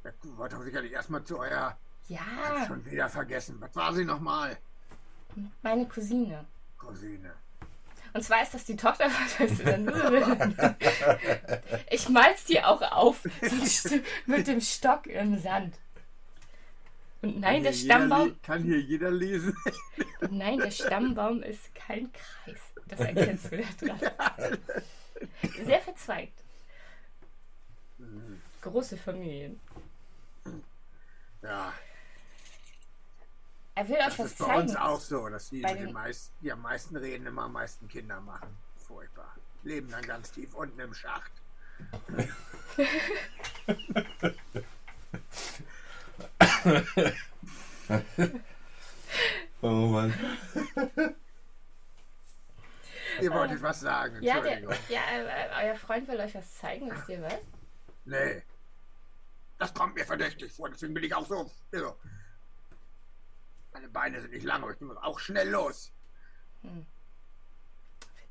Ja, 0.04 0.10
Du 0.22 0.36
wollt 0.36 0.52
doch 0.52 0.62
sicherlich 0.62 0.92
erstmal 0.92 1.24
zu 1.24 1.38
eurer. 1.38 1.70
Hab 1.70 1.78
Ja, 2.08 2.66
schon 2.66 2.84
wieder 2.86 3.08
vergessen. 3.08 3.56
Was 3.60 3.74
war 3.76 3.92
sie 3.94 4.04
nochmal? 4.04 4.56
meine 5.62 5.86
Cousine. 5.88 6.44
Cousine. 6.78 7.32
Und 8.12 8.22
zwar 8.22 8.42
ist 8.42 8.54
das 8.54 8.64
die 8.64 8.76
Tochter 8.76 9.10
von 9.10 9.48
Ich 11.90 12.08
mal's 12.08 12.44
dir 12.44 12.68
auch 12.68 12.80
auf 12.82 13.24
mit 14.26 14.46
dem 14.46 14.60
Stock 14.60 15.06
im 15.08 15.36
Sand. 15.38 15.74
Und 17.22 17.40
nein, 17.40 17.64
der 17.64 17.72
Stammbaum, 17.72 18.36
Kann 18.42 18.62
hier 18.62 18.80
jeder 18.80 19.10
lesen. 19.10 19.56
nein, 20.30 20.58
der 20.58 20.70
Stammbaum 20.70 21.42
ist 21.42 21.74
kein 21.74 22.10
Kreis. 22.12 22.60
Das 22.86 23.00
erkennst 23.00 23.50
du 23.50 23.56
da 23.56 23.96
dran. 23.96 24.58
Sehr 25.64 25.80
verzweigt. 25.80 26.42
Große 28.60 28.96
Familien. 28.96 29.60
Ja, 31.42 31.72
Er 33.74 33.88
will 33.88 33.96
euch 33.96 34.04
das 34.06 34.18
was 34.18 34.26
ist 34.32 34.38
bei 34.38 34.56
uns 34.60 34.72
zeigen. 34.72 34.84
auch 34.84 35.00
so, 35.00 35.28
dass 35.28 35.50
die, 35.50 35.62
die, 35.62 35.74
den- 35.74 35.92
meist, 35.92 36.32
die 36.40 36.50
am 36.52 36.62
meisten 36.62 36.96
reden, 36.96 37.26
immer 37.26 37.42
am 37.44 37.52
meisten 37.52 37.88
Kinder 37.88 38.20
machen. 38.20 38.56
Furchtbar. 38.86 39.34
Leben 39.62 39.90
dann 39.90 40.04
ganz 40.06 40.30
tief 40.32 40.54
unten 40.54 40.78
im 40.80 40.94
Schacht. 40.94 41.32
Oh 49.62 49.86
Mann. 49.88 50.14
Ihr 53.20 53.32
wolltet 53.32 53.62
was 53.62 53.80
sagen, 53.80 54.22
Ja, 54.22 54.40
der, 54.40 54.60
ja 54.88 55.00
äh, 55.12 55.66
euer 55.66 55.76
Freund 55.76 56.08
will 56.08 56.18
euch 56.20 56.34
was 56.34 56.54
zeigen, 56.54 56.90
wisst 56.90 57.08
ihr 57.08 57.22
was? 57.22 57.38
Nee. 58.04 58.42
Das 59.58 59.72
kommt 59.72 59.94
mir 59.94 60.04
verdächtig 60.04 60.52
vor, 60.52 60.68
deswegen 60.68 60.94
bin 60.94 61.04
ich 61.04 61.14
auch 61.14 61.26
so. 61.26 61.50
so. 61.72 61.96
Meine 63.72 63.88
Beine 63.88 64.20
sind 64.20 64.32
nicht 64.32 64.44
lang, 64.44 64.62
aber 64.62 64.72
ich 64.72 64.78
bin 64.78 64.90
auch 64.98 65.18
schnell 65.18 65.48
los. 65.50 65.92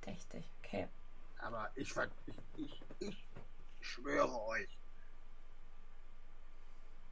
Verdächtig, 0.02 0.46
okay. 0.64 0.88
Aber 1.40 1.70
ich, 1.76 1.94
ich, 2.26 2.36
ich, 2.58 2.82
ich 3.00 3.28
schwöre 3.82 4.42
euch, 4.48 4.70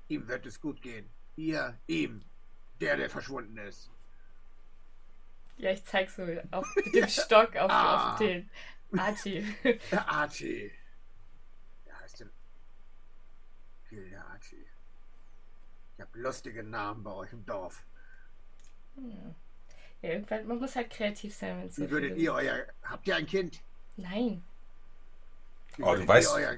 ihm 0.07 0.27
wird 0.27 0.45
es 0.45 0.59
gut 0.59 0.81
gehen. 0.81 1.09
Ihr, 1.35 1.77
ihm, 1.87 2.23
der, 2.79 2.97
der 2.97 3.09
verschwunden 3.09 3.57
ist. 3.57 3.89
Ja, 5.61 5.71
ich 5.71 5.83
zeig 5.85 6.09
so 6.09 6.23
auf, 6.51 6.65
mit 6.75 6.93
dem 6.95 7.07
Stock 7.07 7.55
auf, 7.55 7.69
Ah. 7.71 8.13
auf 8.13 8.19
den 8.19 8.49
Archie. 8.97 9.45
Der 9.91 10.09
Archie. 10.09 10.71
Der 11.85 11.99
heißt 11.99 12.19
denn 12.21 12.29
Gilde 13.89 14.19
Archie. 14.25 14.65
Ich 15.95 16.01
habe 16.01 16.19
lustige 16.19 16.63
Namen 16.63 17.03
bei 17.03 17.11
euch 17.11 17.31
im 17.31 17.45
Dorf. 17.45 17.83
Ja, 18.97 20.09
irgendwann, 20.09 20.47
man 20.47 20.57
muss 20.59 20.75
halt 20.75 20.89
kreativ 20.89 21.35
sein, 21.35 21.59
wenn 21.59 21.67
es 21.67 21.75
so 21.75 21.89
würdet 21.91 22.17
ihr 22.17 22.33
euer. 22.33 22.65
Habt 22.83 23.07
ihr 23.07 23.15
ein 23.15 23.27
Kind? 23.27 23.61
Nein, 23.97 24.43
Oh, 25.79 25.95
du 25.95 26.01
weißt- 26.03 26.33
euer. 26.33 26.57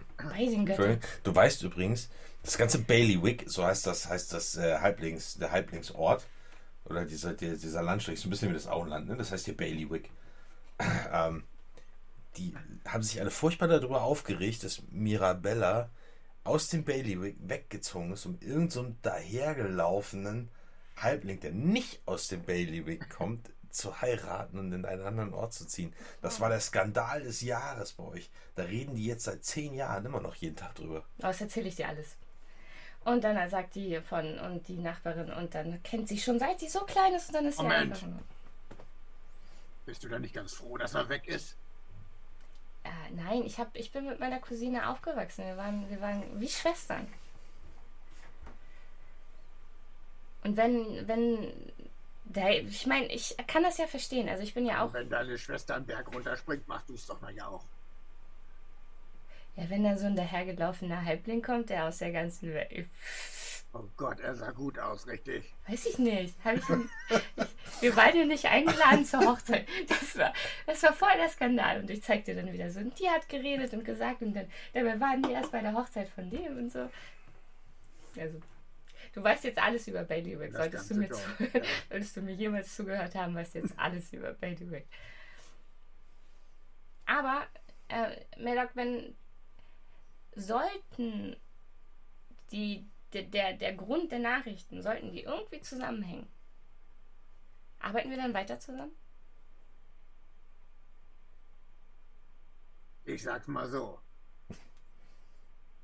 Du 1.24 1.36
weißt 1.36 1.62
übrigens, 1.62 2.10
das 2.42 2.58
ganze 2.58 2.80
Bailiwick, 2.80 3.44
so 3.48 3.64
heißt 3.66 3.86
das, 3.86 4.08
heißt 4.10 4.34
das 4.34 4.56
äh, 4.58 4.80
Halblings, 4.80 5.36
der 5.38 5.52
Halblingsort, 5.52 6.26
oder 6.86 7.06
dieser, 7.06 7.34
der, 7.34 7.54
dieser 7.56 7.82
Landstrich, 7.82 8.20
so 8.20 8.28
ein 8.28 8.32
bisschen 8.32 8.50
wie 8.50 8.56
das 8.56 8.68
Auenland, 8.68 9.08
ne? 9.08 9.16
das 9.16 9.32
heißt 9.32 9.46
hier 9.46 9.58
Bailiwick. 9.58 10.10
ähm, 11.12 11.44
die 12.38 12.54
haben 12.88 13.04
sich 13.04 13.20
alle 13.22 13.32
furchtbar 13.32 13.68
darüber 13.68 14.02
aufgeregt, 14.02 14.64
dass 14.64 14.82
Mirabella 14.90 15.90
aus 16.44 16.68
dem 16.68 16.84
Bailiwick 16.84 17.38
weggezogen 17.40 18.14
ist, 18.14 18.26
um 18.26 18.38
irgendeinem 18.42 18.70
so 18.70 18.96
dahergelaufenen 19.02 20.50
Halbling, 20.98 21.40
der 21.40 21.52
nicht 21.52 22.02
aus 22.06 22.28
dem 22.28 22.44
Bailiwick 22.44 23.10
kommt, 23.10 23.52
zu 23.74 24.02
heiraten 24.02 24.60
und 24.60 24.72
in 24.72 24.86
einen 24.86 25.02
anderen 25.02 25.34
Ort 25.34 25.54
zu 25.54 25.66
ziehen. 25.66 25.94
Das 26.22 26.40
war 26.40 26.50
der 26.50 26.60
Skandal 26.60 27.24
des 27.24 27.42
Jahres 27.42 27.94
bei 27.94 28.04
euch. 28.04 28.30
Da 28.56 28.64
reden 28.64 28.96
die 28.96 29.06
jetzt 29.06 29.24
seit 29.24 29.44
zehn 29.44 29.74
Jahren 29.74 30.06
immer 30.06 30.22
noch 30.22 30.36
jeden 30.36 30.56
Tag 30.56 30.76
drüber. 30.76 31.04
Das 31.18 31.42
erzähle 31.42 31.70
ich 31.70 31.76
dir 31.76 31.88
alles. 31.88 32.16
Und 33.06 33.24
dann 33.24 33.50
sagt 33.50 33.76
die 33.76 34.00
von 34.02 34.40
und 34.40 34.68
die 34.68 34.78
Nachbarin 34.78 35.32
und 35.34 35.54
dann 35.56 35.82
kennt 35.84 36.08
sie 36.08 36.18
schon 36.18 36.40
seit 36.40 36.60
sie 36.60 36.70
so 36.70 36.82
klein 36.82 37.14
ist 37.14 37.28
und 37.30 37.36
dann 37.36 37.46
ist 37.46 37.58
sie 37.58 37.64
Moment. 37.64 37.92
einfach. 37.92 38.08
bist 39.86 40.04
du 40.04 40.10
da 40.10 40.20
nicht 40.20 40.34
ganz 40.34 40.54
froh, 40.54 40.78
dass 40.78 40.94
er 40.94 41.10
weg 41.10 41.28
ist? 41.28 41.58
Äh, 42.84 42.90
nein, 43.12 43.44
ich, 43.44 43.60
hab, 43.60 43.76
ich 43.76 43.92
bin 43.92 44.08
mit 44.08 44.20
meiner 44.20 44.40
Cousine 44.40 44.90
aufgewachsen. 44.90 45.46
Wir 45.46 45.58
waren, 45.58 45.90
wir 45.90 46.00
waren 46.02 46.24
wie 46.40 46.48
Schwestern. 46.48 47.08
Und 50.44 50.58
wenn, 50.58 51.08
wenn, 51.08 51.74
ich 52.68 52.86
meine, 52.86 53.08
ich 53.08 53.36
kann 53.48 53.64
das 53.64 53.78
ja 53.78 53.88
verstehen. 53.88 54.28
Also 54.30 54.44
ich 54.44 54.54
bin 54.54 54.66
ja 54.66 54.82
auch, 54.82 54.88
Und 54.88 54.94
wenn 54.94 55.10
deine 55.10 55.38
Schwester 55.38 55.76
einen 55.76 55.86
Berg 55.86 56.14
runterspringt, 56.14 56.68
machst 56.68 56.90
du 56.90 56.94
es 56.94 57.06
doch 57.06 57.22
mal 57.22 57.34
ja 57.34 57.48
auch. 57.48 57.64
Ja, 59.56 59.70
wenn 59.70 59.84
da 59.84 59.98
so 59.98 60.06
ein 60.08 60.16
dahergelaufener 60.16 61.04
Halbling 61.06 61.42
kommt, 61.42 61.70
der 61.70 61.86
aus 61.86 62.00
der 62.00 62.12
ganzen 62.12 62.54
Welt, 62.54 62.88
Oh 63.76 63.90
Gott, 63.98 64.20
er 64.20 64.36
sah 64.36 64.52
gut 64.52 64.78
aus, 64.78 65.08
richtig. 65.08 65.52
weiß 65.68 65.88
ich 65.88 65.98
nicht, 65.98 66.36
habe 66.46 66.58
ich, 66.60 66.70
ihn- 66.70 66.88
ich, 67.10 67.82
wir 67.82 67.96
beide 67.96 68.24
nicht 68.28 68.46
eingeladen 68.46 69.04
zur 69.04 69.22
Hochzeit. 69.22 69.68
Das 69.90 70.16
war, 70.16 70.32
das 70.68 70.84
war 70.84 70.94
voll 70.94 71.10
der 71.18 71.28
Skandal. 71.28 71.80
Und 71.80 71.90
ich 71.90 72.04
zeig 72.04 72.24
dir 72.26 72.36
dann 72.36 72.54
wieder 72.54 72.70
so, 72.70 72.82
und 72.82 73.00
die 73.00 73.10
hat 73.10 73.28
geredet 73.30 73.74
und 73.74 73.84
gesagt 73.84 74.22
und 74.22 74.36
dann, 74.36 74.46
dabei 74.74 75.00
waren 75.00 75.24
die 75.24 75.32
erst 75.32 75.52
bei 75.52 75.62
der 75.62 75.74
Hochzeit 75.74 76.08
von 76.10 76.30
dem 76.30 76.56
und 76.56 76.72
so. 76.72 76.88
Also, 78.20 78.40
du 79.14 79.24
weißt 79.24 79.44
jetzt 79.46 79.58
alles 79.58 79.88
über 79.88 80.04
Bailiwick. 80.04 80.52
Das 80.52 80.62
Solltest 80.62 80.92
du, 80.92 80.96
mir 80.96 81.10
zu, 81.10 81.22
ja. 81.40 81.62
solltest 81.90 82.16
du 82.18 82.22
mir 82.22 82.34
jemals 82.36 82.76
zugehört 82.76 83.16
haben, 83.16 83.34
weißt 83.34 83.56
jetzt 83.56 83.74
alles 83.80 84.14
über 84.14 84.34
Bailiwick. 84.34 84.86
Aber, 87.08 87.48
äh, 87.90 88.18
Medoc, 88.38 88.70
wenn 88.76 89.16
sollten 90.36 91.36
die, 92.52 92.88
der, 93.14 93.24
der, 93.24 93.54
der 93.54 93.74
Grund 93.74 94.12
der 94.12 94.20
Nachrichten, 94.20 94.82
sollten 94.82 95.12
die 95.12 95.24
irgendwie 95.24 95.62
zusammenhängen, 95.62 96.28
arbeiten 97.80 98.10
wir 98.10 98.18
dann 98.18 98.34
weiter 98.34 98.60
zusammen? 98.60 98.96
Ich 103.06 103.24
sag's 103.24 103.48
mal 103.48 103.70
so. 103.70 104.00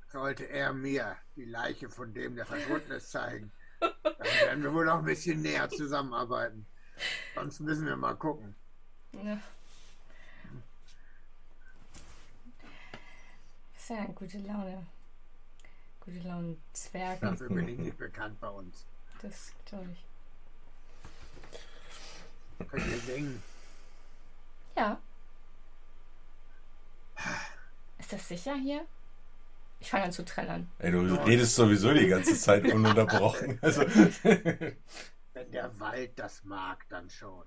Sollte 0.08 0.48
er 0.48 0.72
mir 0.72 1.16
die 1.36 1.44
Leiche 1.44 1.88
von 1.88 2.12
dem, 2.14 2.34
der 2.34 2.46
verschwunden 2.46 2.90
ist, 2.92 3.10
zeigen, 3.10 3.52
dann 3.78 3.94
werden 4.24 4.62
wir 4.62 4.74
wohl 4.74 4.86
noch 4.86 4.98
ein 4.98 5.04
bisschen 5.04 5.40
näher 5.42 5.68
zusammenarbeiten. 5.68 6.66
Sonst 7.34 7.60
müssen 7.60 7.86
wir 7.86 7.96
mal 7.96 8.16
gucken. 8.16 8.54
Ja. 9.12 9.22
Das 9.24 9.40
ist 13.72 13.78
ja 13.90 14.04
gute 14.06 14.38
Laune. 14.38 14.86
Gute 16.00 16.18
Laune 16.20 16.56
Zwerge. 16.72 17.20
Dafür 17.20 17.48
bin 17.48 17.68
ich 17.68 17.78
nicht 17.78 17.98
bekannt 17.98 18.40
bei 18.40 18.48
uns. 18.48 18.86
Das 19.22 19.52
glaube 19.66 19.88
ich. 19.92 20.04
Könnt 22.68 22.86
ihr 22.86 22.98
singen? 22.98 23.42
Ja. 24.76 24.98
Ist 27.98 28.12
das 28.12 28.28
sicher 28.28 28.54
hier? 28.54 28.86
Ich 29.80 29.90
fange 29.90 30.04
an 30.04 30.12
zu 30.12 30.24
trällern. 30.24 30.70
Ey, 30.78 30.90
du 30.90 31.00
redest 31.24 31.54
sowieso 31.54 31.92
die 31.94 32.06
ganze 32.06 32.36
Zeit 32.36 32.64
ununterbrochen. 32.70 33.58
Also, 33.62 33.82
Wenn 33.82 35.52
der 35.52 35.80
Wald 35.80 36.18
das 36.18 36.44
mag, 36.44 36.86
dann 36.88 37.08
schon. 37.08 37.44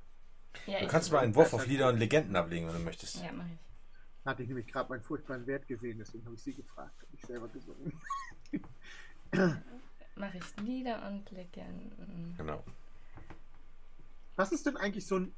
Ja, 0.65 0.79
du 0.79 0.87
kannst 0.87 1.11
mal 1.11 1.19
einen 1.19 1.35
Wurf 1.35 1.53
auf 1.53 1.67
Lieder 1.67 1.89
und 1.89 1.97
Legenden 1.97 2.35
ablegen, 2.35 2.67
wenn 2.67 2.73
du 2.73 2.79
möchtest. 2.79 3.17
Ja, 3.17 3.31
mach 3.31 3.45
ich. 3.45 3.59
Hatte 4.25 4.43
ich 4.43 4.47
nämlich 4.47 4.67
gerade 4.67 4.89
meinen 4.89 5.01
furchtbaren 5.03 5.45
Wert 5.47 5.67
gesehen, 5.67 5.97
deswegen 5.99 6.25
habe 6.25 6.35
ich 6.35 6.41
sie 6.43 6.53
gefragt. 6.53 6.95
Habe 7.01 7.11
ich 7.13 7.25
selber 7.25 7.47
gesungen. 7.49 7.93
Mach 10.15 10.33
ich 10.33 10.43
Lieder 10.61 11.07
und 11.09 11.29
Legenden. 11.31 12.35
Genau. 12.37 12.63
Was 14.35 14.51
ist 14.51 14.65
denn 14.65 14.77
eigentlich 14.77 15.05
so 15.05 15.17
ein. 15.19 15.33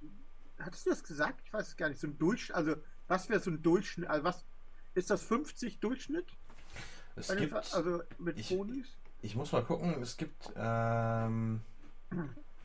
Hattest 0.59 0.85
du 0.85 0.89
das 0.91 1.03
gesagt? 1.03 1.41
Ich 1.45 1.53
weiß 1.53 1.69
es 1.69 1.77
gar 1.77 1.89
nicht. 1.89 1.99
So 1.99 2.07
ein 2.07 2.17
Durchschnitt. 2.17 2.55
Also, 2.55 2.75
was 3.07 3.27
wäre 3.29 3.39
so 3.39 3.51
ein 3.51 3.61
Durchschnitt? 3.61 4.07
Also, 4.09 4.23
was 4.23 4.45
ist 4.93 5.09
das 5.09 5.23
50 5.23 5.79
Durchschnitt? 5.79 6.27
Es 7.15 7.35
gibt, 7.35 7.53
also 7.53 8.03
mit 8.19 8.37
ich- 8.39 8.49
Ponys? 8.49 8.87
ich 9.21 9.35
muss 9.35 9.51
mal 9.51 9.63
gucken, 9.63 10.01
es 10.01 10.15
gibt, 10.17 10.51
ähm, 10.55 11.61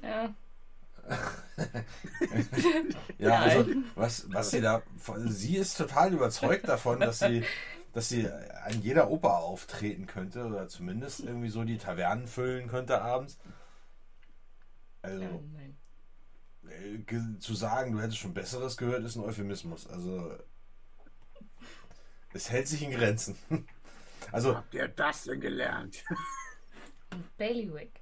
Ja, 0.02 0.34
ja, 3.18 3.40
also, 3.40 3.66
was, 3.94 4.32
was 4.32 4.51
sie 4.51 4.60
da, 4.60 4.82
sie 5.27 5.56
ist 5.56 5.77
total 5.77 6.12
überzeugt 6.12 6.68
davon, 6.68 7.01
dass 7.01 7.20
sie, 7.20 7.44
dass 7.93 8.09
sie 8.09 8.28
an 8.28 8.81
jeder 8.82 9.10
Oper 9.10 9.39
auftreten 9.39 10.06
könnte 10.06 10.44
oder 10.44 10.68
zumindest 10.68 11.20
irgendwie 11.20 11.48
so 11.48 11.64
die 11.64 11.78
Tavernen 11.78 12.27
füllen 12.27 12.68
könnte 12.68 13.02
abends. 13.02 13.39
Also, 15.02 15.43
nein. 15.52 15.77
äh, 16.68 17.39
zu 17.39 17.55
sagen, 17.55 17.93
du 17.93 18.01
hättest 18.01 18.18
schon 18.18 18.35
Besseres 18.35 18.77
gehört, 18.77 19.05
ist 19.05 19.16
ein 19.16 19.24
Euphemismus. 19.24 19.86
Also, 19.86 20.32
es 22.32 22.51
hält 22.51 22.68
sich 22.68 22.82
in 22.82 22.93
Grenzen. 22.93 23.36
Also, 24.32 24.55
Habt 24.55 24.74
ihr 24.74 24.86
das 24.86 25.24
denn 25.24 25.40
gelernt? 25.40 26.05
Und 27.10 27.36
Bailiwick. 27.39 27.99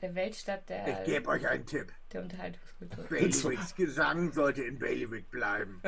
Der 0.00 0.14
Weltstadt 0.14 0.60
Ich 0.60 0.66
der, 0.66 1.04
gebe 1.04 1.28
euch 1.28 1.46
einen 1.46 1.66
Tipp. 1.66 1.92
der 2.12 2.22
Unterhaltungskultur. 2.22 3.04
Bailywicks 3.04 3.74
Gesang 3.74 4.32
sollte 4.32 4.62
in 4.62 4.78
Bailiwick 4.78 5.30
bleiben. 5.30 5.82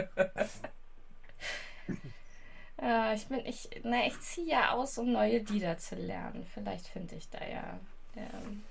Äh, 2.76 3.14
ich 3.14 3.26
bin, 3.28 3.46
ich, 3.46 3.70
na, 3.84 4.06
ich 4.06 4.18
ziehe 4.20 4.48
ja 4.48 4.72
aus, 4.72 4.98
um 4.98 5.12
neue 5.12 5.38
Lieder 5.38 5.78
zu 5.78 5.94
lernen. 5.94 6.44
Vielleicht 6.52 6.88
finde 6.88 7.14
ich 7.14 7.28
da 7.30 7.38
ja. 7.46 7.78
ähm, 8.16 8.64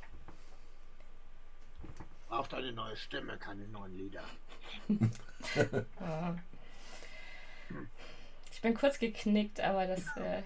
Braucht 2.28 2.54
eine 2.54 2.72
neue 2.74 2.96
Stimme, 2.96 3.38
keine 3.38 3.68
neuen 3.68 3.98
Lieder. 3.98 4.24
ja. 6.00 6.38
Ich 8.52 8.62
bin 8.62 8.74
kurz 8.74 9.00
geknickt, 9.00 9.62
aber 9.62 9.88
das 9.88 10.02
äh, 10.18 10.42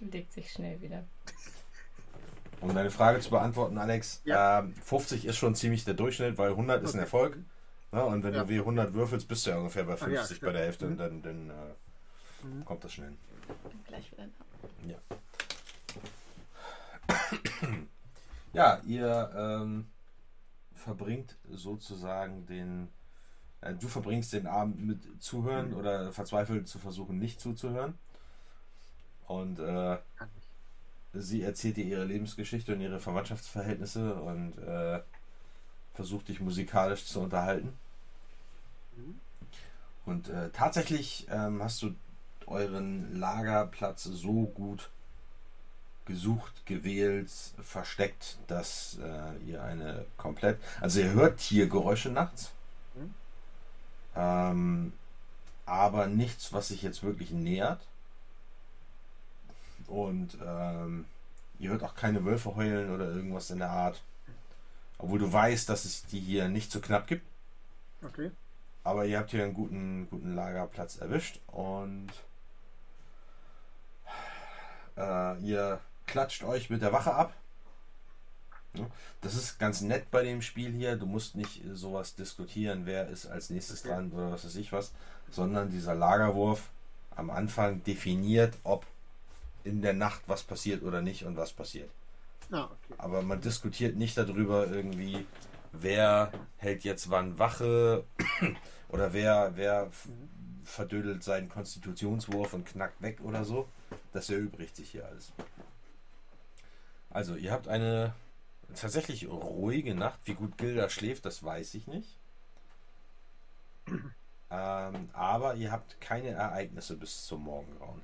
legt 0.00 0.32
sich 0.32 0.50
schnell 0.50 0.80
wieder. 0.80 1.04
Um 2.60 2.74
deine 2.74 2.90
Frage 2.90 3.20
zu 3.20 3.30
beantworten, 3.30 3.78
Alex, 3.78 4.20
Ja. 4.24 4.60
ähm, 4.60 4.74
50 4.74 5.24
ist 5.26 5.36
schon 5.36 5.54
ziemlich 5.54 5.84
der 5.84 5.94
Durchschnitt, 5.94 6.38
weil 6.38 6.50
100 6.50 6.82
ist 6.82 6.90
ein 6.94 6.98
Okay. 6.98 7.04
Erfolg. 7.04 7.38
Ne? 7.92 8.04
Und 8.04 8.22
wenn 8.24 8.34
Ja. 8.34 8.44
du 8.44 8.50
W100 8.52 8.92
würfelst, 8.94 9.28
bist 9.28 9.46
du 9.46 9.50
ja 9.50 9.56
ungefähr 9.58 9.84
bei 9.84 9.94
Ach 9.94 10.08
ja, 10.08 10.18
50 10.20 10.40
bei 10.40 10.52
der. 10.52 10.62
Hälfte. 10.62 10.86
Mhm. 10.86 10.92
Und 10.92 10.98
dann, 10.98 11.22
dann 11.22 11.50
äh, 11.50 12.64
kommt 12.64 12.84
das 12.84 12.92
schnell. 12.92 13.12
Bin 13.70 13.84
gleich 13.86 14.10
wieder 14.12 14.24
da. 14.26 14.88
Ja. 14.88 14.98
Ja, 18.54 18.80
ihr 18.86 19.30
ähm, 19.36 19.88
verbringt 20.74 21.36
sozusagen 21.50 22.46
den. 22.46 22.88
Äh, 23.60 23.74
du 23.74 23.88
verbringst 23.88 24.32
den 24.32 24.46
Abend 24.46 24.80
mit 24.84 25.22
Zuhören 25.22 25.74
oder 25.74 26.12
verzweifelt 26.12 26.66
zu 26.66 26.78
versuchen, 26.78 27.18
nicht 27.18 27.40
zuzuhören. 27.40 27.98
Und 29.26 29.58
äh. 29.58 29.98
Sie 31.20 31.42
erzählt 31.42 31.76
dir 31.76 31.84
ihre 31.84 32.04
Lebensgeschichte 32.04 32.74
und 32.74 32.80
ihre 32.80 33.00
Verwandtschaftsverhältnisse 33.00 34.14
und 34.14 34.58
äh, 34.58 35.00
versucht 35.94 36.28
dich 36.28 36.40
musikalisch 36.40 37.06
zu 37.06 37.20
unterhalten. 37.20 37.72
Mhm. 38.96 39.20
Und 40.06 40.28
äh, 40.28 40.50
tatsächlich 40.50 41.26
ähm, 41.30 41.62
hast 41.62 41.82
du 41.82 41.94
euren 42.46 43.18
Lagerplatz 43.18 44.04
so 44.04 44.46
gut 44.46 44.90
gesucht, 46.06 46.64
gewählt, 46.64 47.30
versteckt, 47.62 48.38
dass 48.46 48.98
äh, 49.02 49.50
ihr 49.50 49.62
eine 49.62 50.06
komplett. 50.16 50.58
Also 50.80 51.00
ihr 51.00 51.12
hört 51.12 51.38
Tiergeräusche 51.38 52.08
nachts. 52.08 52.52
Mhm. 52.94 53.14
Ähm, 54.16 54.92
aber 55.66 56.06
nichts, 56.06 56.52
was 56.52 56.68
sich 56.68 56.82
jetzt 56.82 57.02
wirklich 57.02 57.30
nähert. 57.30 57.80
Und 59.88 60.38
ähm, 60.44 61.06
ihr 61.58 61.70
hört 61.70 61.82
auch 61.82 61.94
keine 61.94 62.24
Wölfe 62.24 62.54
heulen 62.54 62.94
oder 62.94 63.06
irgendwas 63.06 63.50
in 63.50 63.58
der 63.58 63.70
Art. 63.70 64.02
Obwohl 64.98 65.18
du 65.18 65.32
weißt, 65.32 65.68
dass 65.68 65.84
es 65.84 66.04
die 66.06 66.20
hier 66.20 66.48
nicht 66.48 66.70
so 66.70 66.80
knapp 66.80 67.06
gibt. 67.06 67.26
Okay. 68.04 68.30
Aber 68.84 69.04
ihr 69.04 69.18
habt 69.18 69.30
hier 69.30 69.44
einen 69.44 69.54
guten, 69.54 70.08
guten 70.08 70.34
Lagerplatz 70.34 70.98
erwischt 70.98 71.40
und 71.48 72.08
äh, 74.96 75.38
ihr 75.40 75.80
klatscht 76.06 76.42
euch 76.44 76.70
mit 76.70 76.82
der 76.82 76.92
Wache 76.92 77.14
ab. 77.14 77.34
Das 79.20 79.34
ist 79.34 79.58
ganz 79.58 79.80
nett 79.80 80.10
bei 80.10 80.22
dem 80.22 80.42
Spiel 80.42 80.72
hier. 80.72 80.96
Du 80.96 81.06
musst 81.06 81.34
nicht 81.34 81.62
sowas 81.72 82.14
diskutieren, 82.14 82.82
wer 82.84 83.08
ist 83.08 83.26
als 83.26 83.50
nächstes 83.50 83.82
dran 83.82 84.12
oder 84.12 84.30
was 84.30 84.44
weiß 84.44 84.56
ich 84.56 84.72
was, 84.72 84.92
sondern 85.30 85.70
dieser 85.70 85.94
Lagerwurf 85.94 86.70
am 87.16 87.30
Anfang 87.30 87.82
definiert, 87.84 88.54
ob 88.62 88.86
in 89.64 89.82
der 89.82 89.92
Nacht 89.92 90.22
was 90.26 90.42
passiert 90.42 90.82
oder 90.82 91.02
nicht 91.02 91.24
und 91.24 91.36
was 91.36 91.52
passiert. 91.52 91.90
Ah, 92.50 92.64
okay. 92.64 92.94
Aber 92.98 93.22
man 93.22 93.40
diskutiert 93.40 93.96
nicht 93.96 94.16
darüber 94.16 94.66
irgendwie, 94.66 95.26
wer 95.72 96.32
hält 96.56 96.84
jetzt 96.84 97.10
wann 97.10 97.38
Wache 97.38 98.04
oder 98.88 99.12
wer, 99.12 99.52
wer 99.56 99.90
verdödelt 100.64 101.22
seinen 101.22 101.48
Konstitutionswurf 101.48 102.52
und 102.54 102.66
knackt 102.66 103.00
weg 103.02 103.20
oder 103.22 103.44
so. 103.44 103.68
Das 104.12 104.30
erübrigt 104.30 104.76
sich 104.76 104.90
hier 104.90 105.06
alles. 105.06 105.32
Also, 107.10 107.36
ihr 107.36 107.52
habt 107.52 107.68
eine 107.68 108.14
tatsächlich 108.74 109.28
ruhige 109.28 109.94
Nacht. 109.94 110.20
Wie 110.24 110.34
gut 110.34 110.58
Gilda 110.58 110.88
schläft, 110.88 111.24
das 111.24 111.42
weiß 111.42 111.74
ich 111.74 111.86
nicht. 111.86 112.16
Ähm, 114.50 115.10
aber 115.12 115.56
ihr 115.56 115.70
habt 115.70 116.00
keine 116.00 116.28
Ereignisse 116.30 116.96
bis 116.96 117.26
zum 117.26 117.42
Morgengrauen. 117.42 118.00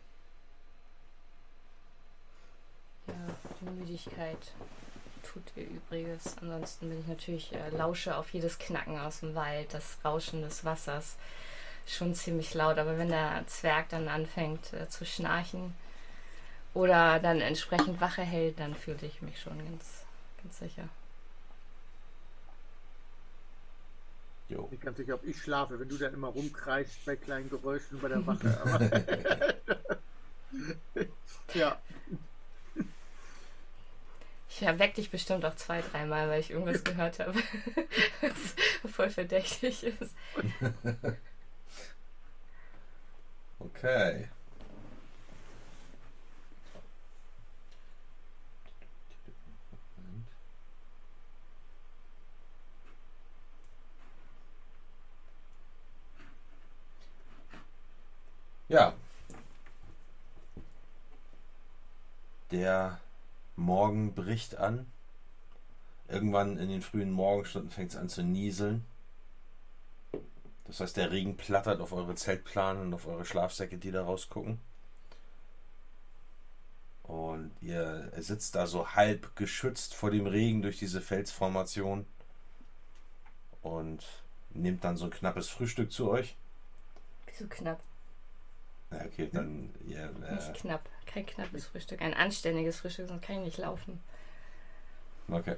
Ja, 3.07 3.15
die 3.61 3.71
Müdigkeit 3.71 4.39
tut 5.23 5.43
ihr 5.57 5.67
Übriges. 5.67 6.37
Ansonsten 6.41 6.89
bin 6.89 7.01
ich 7.01 7.07
natürlich 7.07 7.53
äh, 7.53 7.71
lausche 7.71 8.17
auf 8.17 8.33
jedes 8.33 8.59
Knacken 8.59 8.99
aus 8.99 9.21
dem 9.21 9.35
Wald, 9.35 9.73
das 9.75 9.99
Rauschen 10.05 10.43
des 10.43 10.65
Wassers. 10.65 11.17
Schon 11.87 12.15
ziemlich 12.15 12.55
laut, 12.55 12.79
aber 12.79 12.97
wenn 12.97 13.09
der 13.09 13.45
Zwerg 13.47 13.91
dann 13.91 14.09
anfängt 14.09 14.73
äh, 14.73 14.89
zu 14.89 15.05
schnarchen 15.05 15.75
oder 16.73 17.21
dann 17.21 17.41
entsprechend 17.41 18.01
Wache 18.01 18.23
hält, 18.23 18.59
dann 18.59 18.75
fühle 18.75 19.07
ich 19.07 19.21
mich 19.23 19.41
schon 19.41 19.59
ganz, 19.59 20.05
ganz 20.43 20.59
sicher. 20.59 20.89
Jo. 24.49 24.65
Ich 24.65 24.71
bin 24.71 24.81
ganz 24.81 24.97
sicher, 24.99 25.15
ob 25.15 25.25
ich 25.25 25.41
schlafe, 25.41 25.79
wenn 25.81 25.89
du 25.89 25.97
dann 25.97 26.15
immer 26.15 26.29
rumkreist 26.29 27.05
bei 27.05 27.17
kleinen 27.17 27.51
Geräuschen 27.51 28.01
bei 28.01 28.09
der 28.09 28.27
Wache. 28.27 28.61
Aber 28.63 28.81
ja, 31.55 31.79
Ich 34.57 34.63
erweck 34.63 34.95
dich 34.95 35.11
bestimmt 35.11 35.45
auch 35.45 35.57
zwei, 35.57 35.83
dreimal, 35.83 36.29
weil 36.29 36.39
ich 36.39 36.51
irgendwas 36.53 36.85
gehört 36.85 37.19
habe, 37.19 37.35
was 38.21 38.93
voll 38.93 39.11
verdächtig 39.11 39.83
ist. 39.83 40.15
Okay. 43.61 44.29
Ja. 58.69 58.95
Der 62.51 63.01
Morgen 63.57 64.15
bricht 64.15 64.57
an. 64.57 64.87
Irgendwann 66.09 66.59
in 66.59 66.69
den 66.69 66.83
frühen 66.83 67.11
Morgenstunden 67.11 67.71
fängt 67.71 67.93
es 67.93 67.97
an 67.97 68.09
zu 68.09 68.23
nieseln. 68.23 68.85
Das 70.65 70.81
heißt, 70.81 70.97
der 70.97 71.11
Regen 71.11 71.37
plattert 71.37 71.81
auf 71.81 71.93
eure 71.93 72.15
Zeltplane 72.15 72.81
und 72.81 72.95
auf 72.95 73.07
eure 73.07 73.25
Schlafsäcke, 73.25 73.79
die 73.79 73.91
da 73.91 74.05
rausgucken. 74.05 74.59
Und 77.03 77.53
ihr 77.61 78.11
sitzt 78.17 78.55
da 78.55 78.67
so 78.67 78.95
halb 78.95 79.37
geschützt 79.37 79.95
vor 79.95 80.11
dem 80.11 80.27
Regen 80.27 80.63
durch 80.63 80.79
diese 80.79 81.01
Felsformation. 81.01 82.07
Und 83.63 84.05
nehmt 84.51 84.85
dann 84.85 84.97
so 84.97 85.05
ein 85.05 85.11
knappes 85.11 85.49
Frühstück 85.49 85.93
zu 85.93 86.11
euch. 86.11 86.37
Wieso 87.27 87.47
knapp? 87.49 87.81
Okay, 89.07 89.29
dann. 89.33 89.71
Ja, 89.87 90.09
Nicht 90.09 90.49
äh, 90.51 90.53
knapp. 90.53 90.89
Kein 91.07 91.27
knappes 91.27 91.67
Frühstück. 91.67 92.01
Ein 92.03 92.15
anständiges 92.15 92.81
Frühstück, 92.81 93.09
sonst 93.09 93.23
kann 93.25 93.37
ich 93.37 93.43
nicht 93.45 93.59
laufen. 93.59 94.01
okay. 95.29 95.57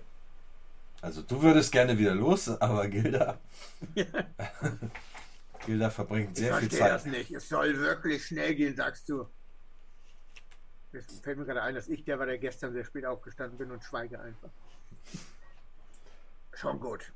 Also 1.02 1.22
du 1.22 1.42
würdest 1.42 1.72
gerne 1.72 1.98
wieder 1.98 2.14
los, 2.14 2.48
aber 2.48 2.88
Gilda. 2.88 3.38
Gilda 5.66 5.90
verbringt 5.90 6.30
Ich 6.32 6.38
sehr 6.38 6.56
viel 6.56 6.68
verstehe 6.70 6.88
das 6.88 7.02
Zeit. 7.04 7.12
nicht. 7.12 7.30
Es 7.32 7.48
soll 7.48 7.76
wirklich 7.78 8.24
schnell 8.26 8.54
gehen, 8.54 8.74
sagst 8.74 9.08
du. 9.08 9.26
Jetzt 10.92 11.22
fällt 11.22 11.38
mir 11.38 11.44
gerade 11.44 11.62
ein, 11.62 11.74
dass 11.74 11.88
ich 11.88 12.04
der 12.04 12.18
war, 12.18 12.26
der 12.26 12.38
gestern 12.38 12.72
sehr 12.72 12.84
spät 12.84 13.04
aufgestanden 13.04 13.58
bin 13.58 13.70
und 13.70 13.84
schweige 13.84 14.18
einfach. 14.20 14.48
Schon 16.54 16.80
gut. 16.80 17.12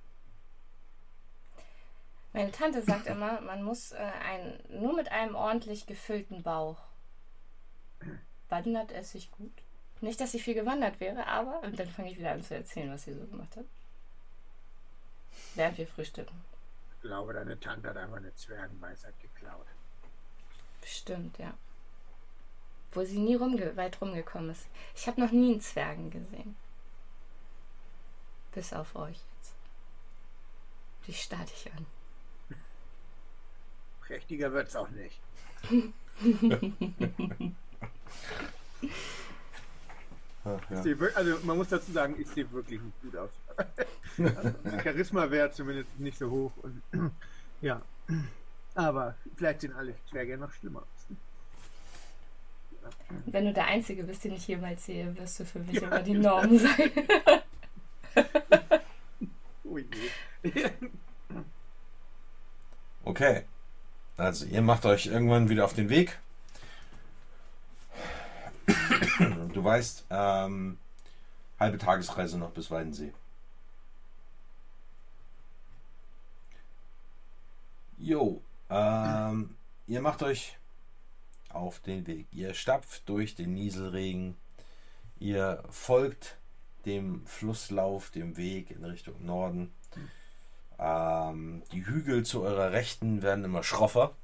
Meine 2.32 2.52
Tante 2.52 2.82
sagt 2.82 3.06
immer, 3.06 3.40
man 3.40 3.62
muss 3.62 3.92
äh, 3.92 3.96
ein, 3.96 4.60
nur 4.68 4.94
mit 4.94 5.10
einem 5.10 5.34
ordentlich 5.34 5.86
gefüllten 5.86 6.42
Bauch. 6.42 6.78
Wandert 8.48 8.92
es 8.92 9.12
sich 9.12 9.30
gut? 9.32 9.52
Nicht, 10.00 10.20
dass 10.20 10.32
sie 10.32 10.40
viel 10.40 10.54
gewandert 10.54 11.00
wäre, 11.00 11.26
aber 11.26 11.62
und 11.62 11.78
dann 11.78 11.88
fange 11.88 12.10
ich 12.10 12.18
wieder 12.18 12.32
an 12.32 12.42
zu 12.42 12.54
erzählen, 12.54 12.92
was 12.92 13.04
sie 13.04 13.14
so 13.14 13.26
gemacht 13.26 13.56
hat. 13.56 13.66
Während 15.54 15.78
wir 15.78 15.86
frühstücken. 15.86 16.44
Ich 16.94 17.00
glaube, 17.02 17.32
deine 17.32 17.58
Tante 17.58 17.88
hat 17.88 17.96
einfach 17.96 18.16
eine 18.16 18.34
Zwergenweisheit 18.34 19.14
geklaut. 19.20 19.66
Bestimmt, 20.80 21.38
ja. 21.38 21.52
Wo 22.92 23.04
sie 23.04 23.18
nie 23.18 23.34
rumge 23.34 23.76
weit 23.76 24.00
rumgekommen 24.00 24.50
ist. 24.50 24.66
Ich 24.94 25.06
habe 25.06 25.20
noch 25.20 25.30
nie 25.30 25.52
einen 25.52 25.60
Zwergen 25.60 26.10
gesehen. 26.10 26.56
Bis 28.52 28.72
auf 28.72 28.96
euch 28.96 29.20
jetzt. 29.36 29.54
Die 31.06 31.14
starte 31.14 31.52
ich 31.54 31.72
an. 31.72 31.86
Prächtiger 34.10 34.52
wird's 34.52 34.74
auch 34.74 34.88
nicht. 34.90 35.20
Ah, 40.42 40.58
Ich 40.70 40.76
ja. 40.76 40.82
sehe 40.82 40.96
Also 41.16 41.36
man 41.44 41.58
muss 41.58 41.68
dazu 41.68 41.92
sagen, 41.92 42.16
ich 42.18 42.26
sehe 42.28 42.50
wirklich 42.50 42.80
nicht 42.80 43.02
gut 43.02 43.16
aus. 43.16 43.30
Also, 44.18 44.78
Charisma 44.82 45.30
wäre 45.30 45.52
zumindest 45.52 45.98
nicht 46.00 46.18
so 46.18 46.30
hoch. 46.30 46.52
Und, 46.62 46.82
ja. 47.60 47.80
Aber 48.74 49.14
vielleicht 49.36 49.60
sehen 49.60 49.74
alle 49.74 49.94
Zwerge 50.08 50.36
noch 50.38 50.52
schlimmer 50.52 50.80
aus. 50.80 51.16
Wenn 53.26 53.44
du 53.44 53.52
der 53.52 53.66
Einzige 53.66 54.02
bist, 54.02 54.24
den 54.24 54.32
ich 54.32 54.48
jemals 54.48 54.86
sehe, 54.86 55.14
wirst 55.16 55.40
du 55.40 55.44
für 55.44 55.58
mich 55.60 55.76
immer 55.82 56.02
die 56.02 56.14
Norm 56.14 56.58
sein. 56.58 56.90
Oh 59.64 59.78
je. 59.78 60.64
Okay. 63.04 63.44
Also 64.20 64.44
ihr 64.44 64.60
macht 64.60 64.84
euch 64.84 65.06
irgendwann 65.06 65.48
wieder 65.48 65.64
auf 65.64 65.72
den 65.72 65.88
Weg. 65.88 66.18
Du 69.54 69.64
weißt, 69.64 70.04
ähm, 70.10 70.76
halbe 71.58 71.78
Tagesreise 71.78 72.38
noch 72.38 72.50
bis 72.50 72.70
Weidensee. 72.70 73.14
Jo, 77.96 78.42
ähm, 78.68 79.56
ihr 79.86 80.02
macht 80.02 80.22
euch 80.22 80.58
auf 81.48 81.80
den 81.80 82.06
Weg. 82.06 82.26
Ihr 82.30 82.52
stapft 82.52 83.08
durch 83.08 83.34
den 83.34 83.54
Nieselregen. 83.54 84.36
Ihr 85.18 85.64
folgt 85.70 86.36
dem 86.84 87.24
Flusslauf, 87.26 88.10
dem 88.10 88.36
Weg 88.36 88.70
in 88.70 88.84
Richtung 88.84 89.24
Norden. 89.24 89.72
Ähm, 90.80 91.62
die 91.72 91.84
Hügel 91.86 92.24
zu 92.24 92.42
eurer 92.42 92.72
Rechten 92.72 93.22
werden 93.22 93.44
immer 93.44 93.62
schroffer. 93.62 94.14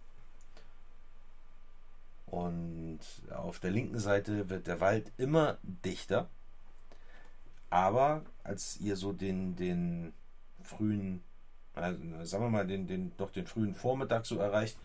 Und 2.26 3.00
auf 3.30 3.60
der 3.60 3.70
linken 3.70 4.00
Seite 4.00 4.48
wird 4.48 4.66
der 4.66 4.80
Wald 4.80 5.12
immer 5.18 5.58
dichter. 5.62 6.28
Aber 7.68 8.22
als 8.42 8.78
ihr 8.78 8.96
so 8.96 9.12
den, 9.12 9.54
den 9.56 10.14
frühen, 10.62 11.22
also 11.74 12.24
sagen 12.24 12.44
wir 12.44 12.50
mal, 12.50 12.66
den, 12.66 12.86
den, 12.86 13.12
doch 13.16 13.30
den 13.30 13.46
frühen 13.46 13.74
Vormittag 13.74 14.24
so 14.24 14.38
erreicht, 14.38 14.78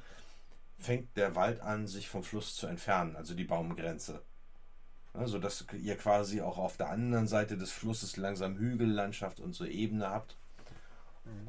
fängt 0.77 1.15
der 1.15 1.35
Wald 1.35 1.61
an, 1.61 1.87
sich 1.87 2.09
vom 2.09 2.23
Fluss 2.23 2.55
zu 2.55 2.67
entfernen, 2.67 3.15
also 3.15 3.33
die 3.33 3.43
Baumgrenze. 3.43 4.21
Also, 5.13 5.39
dass 5.39 5.65
ihr 5.73 5.97
quasi 5.97 6.41
auch 6.41 6.57
auf 6.57 6.77
der 6.77 6.89
anderen 6.89 7.27
Seite 7.27 7.57
des 7.57 7.71
Flusses 7.71 8.17
langsam 8.17 8.57
Hügellandschaft 8.57 9.39
und 9.39 9.53
so 9.53 9.65
Ebene 9.65 10.09
habt. 10.09 10.37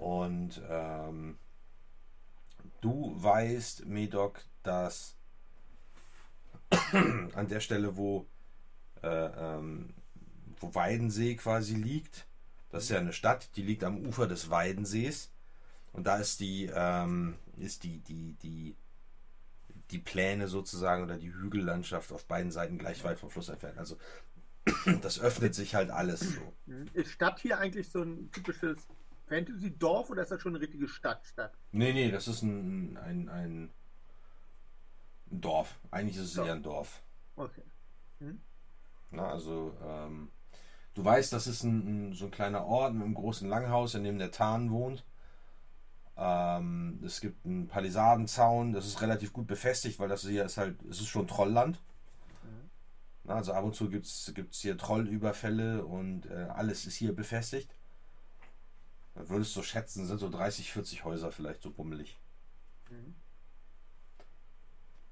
Und 0.02 0.60
ähm, 0.68 1.38
du 2.80 3.14
weißt, 3.14 3.86
Medoc, 3.86 4.44
dass 4.64 5.14
an 6.92 7.46
der 7.48 7.60
Stelle, 7.60 7.96
wo, 7.96 8.26
äh, 9.00 9.06
ähm, 9.08 9.94
wo 10.58 10.74
Weidensee 10.74 11.36
quasi 11.36 11.76
liegt, 11.76 12.26
das 12.70 12.84
ist 12.84 12.90
ja 12.90 12.98
eine 12.98 13.12
Stadt, 13.12 13.50
die 13.54 13.62
liegt 13.62 13.84
am 13.84 14.04
Ufer 14.04 14.26
des 14.26 14.50
Weidensees. 14.50 15.30
Und 15.92 16.08
da 16.08 16.16
ist 16.16 16.40
die, 16.40 16.68
ähm, 16.74 17.36
ist 17.56 17.84
die, 17.84 17.98
die, 18.00 18.34
die, 18.42 18.74
die 19.92 19.98
Pläne 20.00 20.48
sozusagen 20.48 21.04
oder 21.04 21.16
die 21.16 21.32
Hügellandschaft 21.32 22.10
auf 22.10 22.24
beiden 22.24 22.50
Seiten 22.50 22.76
gleich 22.76 23.04
weit 23.04 23.20
vom 23.20 23.30
Fluss 23.30 23.50
entfernt. 23.50 23.78
Also 23.78 23.98
das 25.02 25.20
öffnet 25.20 25.54
sich 25.54 25.76
halt 25.76 25.90
alles 25.90 26.20
so. 26.20 26.54
Ist 26.92 27.12
Stadt 27.12 27.38
hier 27.38 27.58
eigentlich 27.58 27.88
so 27.88 28.02
ein 28.02 28.32
typisches 28.32 28.88
Fantasy-Dorf 29.32 30.10
oder 30.10 30.22
ist 30.22 30.30
das 30.30 30.42
schon 30.42 30.54
eine 30.54 30.62
richtige 30.62 30.88
Stadt? 30.88 31.24
Stadt? 31.24 31.52
Nee, 31.72 31.92
nee, 31.92 32.10
das 32.10 32.28
ist 32.28 32.42
ein, 32.42 32.96
ein, 32.98 33.28
ein, 33.28 33.70
ein 35.30 35.40
Dorf. 35.40 35.78
Eigentlich 35.90 36.16
ist 36.16 36.24
es 36.24 36.34
Dorf. 36.34 36.46
eher 36.46 36.54
ein 36.54 36.62
Dorf. 36.62 37.02
Okay. 37.36 37.62
Na, 39.10 39.28
also, 39.28 39.74
ähm, 39.82 40.30
du 40.94 41.04
weißt, 41.04 41.32
das 41.32 41.46
ist 41.46 41.64
ein, 41.64 42.10
ein, 42.10 42.12
so 42.14 42.26
ein 42.26 42.30
kleiner 42.30 42.64
Ort 42.66 42.94
mit 42.94 43.04
einem 43.04 43.14
großen 43.14 43.48
Langhaus, 43.48 43.94
in 43.94 44.04
dem 44.04 44.18
der 44.18 44.30
Tarn 44.30 44.70
wohnt. 44.70 45.04
Ähm, 46.16 47.00
es 47.04 47.20
gibt 47.20 47.44
einen 47.46 47.68
Palisadenzaun, 47.68 48.72
das 48.72 48.86
ist 48.86 49.00
relativ 49.00 49.32
gut 49.32 49.46
befestigt, 49.46 49.98
weil 49.98 50.08
das 50.08 50.22
hier 50.22 50.44
ist 50.44 50.58
halt, 50.58 50.82
es 50.82 51.00
ist 51.00 51.08
schon 51.08 51.26
Trollland. 51.26 51.80
Na, 53.24 53.36
also 53.36 53.52
ab 53.52 53.64
und 53.64 53.74
zu 53.74 53.88
gibt 53.88 54.06
es 54.06 54.60
hier 54.60 54.76
Trollüberfälle 54.76 55.84
und 55.84 56.26
äh, 56.26 56.48
alles 56.54 56.86
ist 56.86 56.96
hier 56.96 57.14
befestigt. 57.14 57.70
Würdest 59.14 59.54
du 59.56 59.62
schätzen, 59.62 60.06
sind 60.06 60.18
so 60.18 60.28
30, 60.30 60.72
40 60.72 61.04
Häuser 61.04 61.30
vielleicht 61.32 61.62
so 61.62 61.70
bummelig. 61.70 62.18
Mhm. 62.90 63.14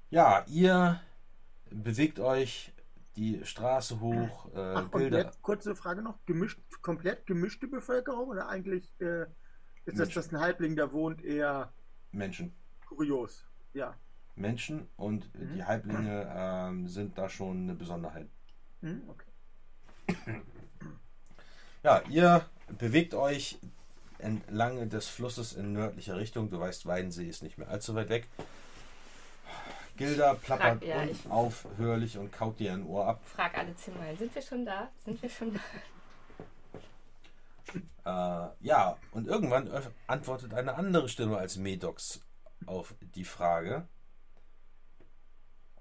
Ja, 0.09 0.43
ihr 0.47 0.99
bewegt 1.69 2.19
euch 2.19 2.73
die 3.15 3.43
Straße 3.45 3.99
hoch. 3.99 4.47
Äh, 4.53 4.59
Ach, 4.75 4.87
Bilder. 4.89 5.23
komplett, 5.23 5.41
kurze 5.41 5.75
Frage 5.75 6.01
noch. 6.01 6.17
Gemischt, 6.25 6.59
komplett 6.81 7.25
gemischte 7.27 7.67
Bevölkerung 7.67 8.29
oder 8.29 8.49
eigentlich 8.49 8.91
äh, 8.99 9.25
ist 9.85 9.99
das, 9.99 10.09
dass 10.09 10.31
ein 10.33 10.39
Halbling 10.39 10.75
da 10.75 10.91
wohnt, 10.91 11.23
eher 11.23 11.71
Menschen. 12.11 12.53
kurios? 12.87 13.45
Ja. 13.73 13.95
Menschen 14.35 14.87
und 14.97 15.33
Mhm. 15.35 15.53
die 15.55 15.63
Halblinge 15.63 16.27
ähm, 16.35 16.87
sind 16.87 17.17
da 17.17 17.29
schon 17.29 17.63
eine 17.63 17.75
Besonderheit. 17.75 18.27
Hm, 18.81 19.03
okay. 19.07 19.25
Ja, 21.83 22.01
ihr 22.09 22.45
bewegt 22.77 23.13
euch 23.13 23.59
entlang 24.21 24.89
des 24.89 25.07
Flusses 25.07 25.53
in 25.53 25.73
nördlicher 25.73 26.17
Richtung. 26.17 26.49
Du 26.49 26.59
weißt, 26.59 26.85
Weidensee 26.85 27.27
ist 27.27 27.43
nicht 27.43 27.57
mehr 27.57 27.69
allzu 27.69 27.95
weit 27.95 28.09
weg. 28.09 28.27
Gilda 29.97 30.33
plappert 30.35 30.83
ja, 30.83 31.03
ich- 31.03 31.25
unaufhörlich 31.25 32.17
und 32.17 32.31
kaut 32.31 32.59
dir 32.59 32.73
ein 32.73 32.85
Ohr 32.85 33.07
ab. 33.07 33.21
Frag 33.25 33.57
alle 33.57 33.75
zehnmal, 33.75 34.15
sind 34.17 34.33
wir 34.33 34.41
schon 34.41 34.65
da? 34.65 34.89
Sind 35.03 35.21
wir 35.21 35.29
schon 35.29 35.53
da? 35.53 35.59
Äh, 38.03 38.49
ja, 38.61 38.97
und 39.11 39.27
irgendwann 39.27 39.69
antwortet 40.07 40.53
eine 40.53 40.73
andere 40.75 41.07
Stimme 41.07 41.37
als 41.37 41.57
Medox 41.57 42.21
auf 42.65 42.95
die 43.15 43.23
Frage. 43.25 43.87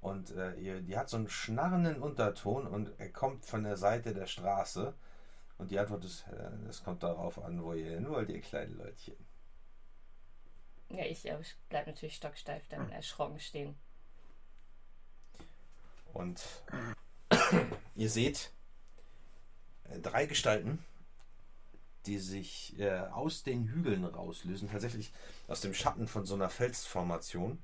Und 0.01 0.31
äh, 0.33 0.83
die 0.83 0.97
hat 0.97 1.09
so 1.11 1.17
einen 1.17 1.29
schnarrenden 1.29 2.01
Unterton 2.03 2.67
und 2.67 2.93
er 2.99 3.11
kommt 3.11 3.45
von 3.45 3.65
der 3.65 3.77
Seite 3.77 4.15
der 4.15 4.27
Straße. 4.27 4.95
Und 5.61 5.71
die 5.71 5.79
Antwort 5.79 6.03
ist, 6.07 6.25
äh, 6.29 6.69
es 6.71 6.83
kommt 6.83 7.03
darauf 7.03 7.39
an, 7.39 7.63
wo 7.63 7.75
ihr 7.75 7.91
hin 7.91 8.09
wollt, 8.09 8.31
ihr 8.31 8.41
kleinen 8.41 8.79
Leutchen. 8.79 9.15
Ja, 10.89 11.05
ich 11.05 11.29
äh, 11.29 11.37
bleib 11.69 11.87
natürlich 11.87 12.17
stocksteif 12.17 12.67
dann 12.71 12.91
erschrocken 12.91 13.39
stehen. 13.39 13.77
Und 16.15 16.43
ihr 17.95 18.09
seht 18.09 18.53
äh, 19.91 19.99
drei 19.99 20.25
Gestalten, 20.25 20.83
die 22.07 22.19
sich 22.19 22.79
äh, 22.79 23.01
aus 23.13 23.43
den 23.43 23.69
Hügeln 23.69 24.07
rauslösen, 24.07 24.71
tatsächlich 24.71 25.13
aus 25.47 25.61
dem 25.61 25.75
Schatten 25.75 26.09
von 26.09 26.25
so 26.25 26.35
einer 26.35 26.49
Felsformation, 26.49 27.63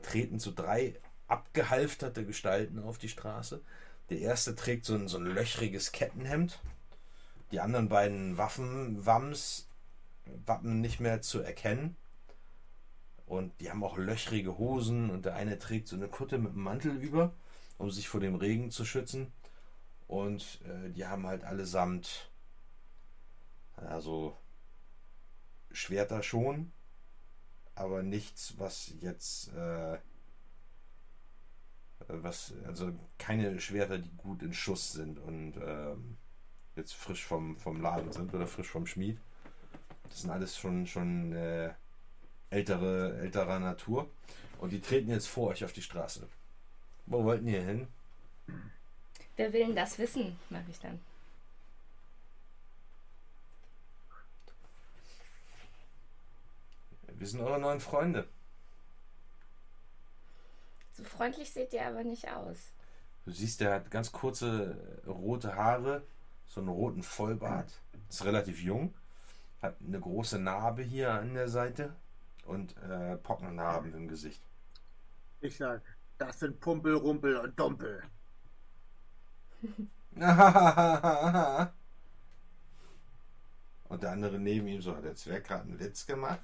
treten 0.00 0.38
so 0.38 0.50
drei 0.50 0.98
abgehalfterte 1.26 2.24
Gestalten 2.24 2.78
auf 2.78 2.96
die 2.96 3.10
Straße. 3.10 3.60
Der 4.08 4.18
erste 4.18 4.54
trägt 4.54 4.86
so 4.86 4.94
ein, 4.94 5.08
so 5.08 5.18
ein 5.18 5.26
löchriges 5.26 5.92
Kettenhemd. 5.92 6.58
Die 7.50 7.60
anderen 7.60 7.88
beiden 7.88 8.36
Waffenwams 8.36 9.68
Wappen 10.46 10.80
nicht 10.80 11.00
mehr 11.00 11.22
zu 11.22 11.40
erkennen. 11.40 11.96
Und 13.26 13.60
die 13.60 13.70
haben 13.70 13.84
auch 13.84 13.98
löchrige 13.98 14.58
Hosen 14.58 15.10
und 15.10 15.26
der 15.26 15.34
eine 15.34 15.58
trägt 15.58 15.88
so 15.88 15.96
eine 15.96 16.08
Kutte 16.08 16.38
mit 16.38 16.52
einem 16.52 16.62
Mantel 16.62 16.96
über, 16.96 17.34
um 17.76 17.90
sich 17.90 18.08
vor 18.08 18.20
dem 18.20 18.34
Regen 18.34 18.70
zu 18.70 18.84
schützen. 18.84 19.32
Und 20.06 20.60
äh, 20.64 20.90
die 20.90 21.06
haben 21.06 21.26
halt 21.26 21.44
allesamt 21.44 22.30
also 23.76 24.36
Schwerter 25.70 26.22
schon, 26.22 26.72
aber 27.74 28.02
nichts, 28.02 28.54
was 28.58 28.92
jetzt 29.00 29.52
äh, 29.52 29.98
was 32.08 32.54
also 32.66 32.92
keine 33.18 33.60
Schwerter, 33.60 33.98
die 33.98 34.10
gut 34.16 34.42
in 34.42 34.54
Schuss 34.54 34.92
sind 34.92 35.18
und 35.18 35.54
ähm, 35.62 36.16
jetzt 36.78 36.94
frisch 36.94 37.24
vom, 37.24 37.56
vom 37.58 37.80
Laden 37.80 38.12
sind 38.12 38.32
oder 38.32 38.46
frisch 38.46 38.68
vom 38.68 38.86
Schmied. 38.86 39.18
Das 40.04 40.22
sind 40.22 40.30
alles 40.30 40.56
schon 40.56 40.86
schon 40.86 41.32
äh, 41.34 41.74
ältere 42.50 43.18
älterer 43.18 43.58
Natur 43.58 44.08
und 44.58 44.72
die 44.72 44.80
treten 44.80 45.10
jetzt 45.10 45.28
vor 45.28 45.48
euch 45.48 45.64
auf 45.64 45.72
die 45.72 45.82
Straße. 45.82 46.26
Wo 47.06 47.24
wollten 47.24 47.48
ihr 47.48 47.62
hin? 47.62 47.88
Wer 49.36 49.52
will 49.52 49.66
denn 49.66 49.76
das 49.76 49.98
wissen, 49.98 50.38
mache 50.50 50.64
ich 50.70 50.78
dann. 50.80 51.00
Wir 57.06 57.26
sind 57.26 57.40
eure 57.40 57.58
neuen 57.58 57.80
Freunde. 57.80 58.28
So 60.92 61.02
freundlich 61.04 61.50
seht 61.50 61.72
ihr 61.72 61.86
aber 61.86 62.04
nicht 62.04 62.28
aus. 62.28 62.72
Du 63.24 63.32
siehst, 63.32 63.60
der 63.60 63.74
hat 63.74 63.90
ganz 63.90 64.10
kurze 64.10 65.02
rote 65.06 65.54
Haare, 65.54 66.02
so 66.48 66.60
einen 66.60 66.68
roten 66.68 67.02
Vollbart. 67.02 67.80
Ist 68.08 68.24
relativ 68.24 68.60
jung. 68.62 68.94
Hat 69.60 69.76
eine 69.86 70.00
große 70.00 70.38
Narbe 70.38 70.82
hier 70.82 71.12
an 71.12 71.34
der 71.34 71.48
Seite 71.48 71.94
und 72.46 72.76
äh, 72.78 73.16
Pockennarben 73.16 73.94
im 73.94 74.08
Gesicht. 74.08 74.42
Ich 75.40 75.56
sag, 75.56 75.82
das 76.16 76.40
sind 76.40 76.58
Pumpel, 76.60 76.94
Rumpel 76.94 77.36
und 77.36 77.58
Dumpel. 77.58 78.02
und 83.88 84.02
der 84.02 84.10
andere 84.10 84.38
neben 84.38 84.66
ihm, 84.66 84.80
so 84.80 84.96
hat 84.96 85.04
der 85.04 85.14
Zwerg 85.14 85.44
gerade 85.44 85.64
einen 85.64 85.78
Witz 85.78 86.06
gemacht. 86.06 86.40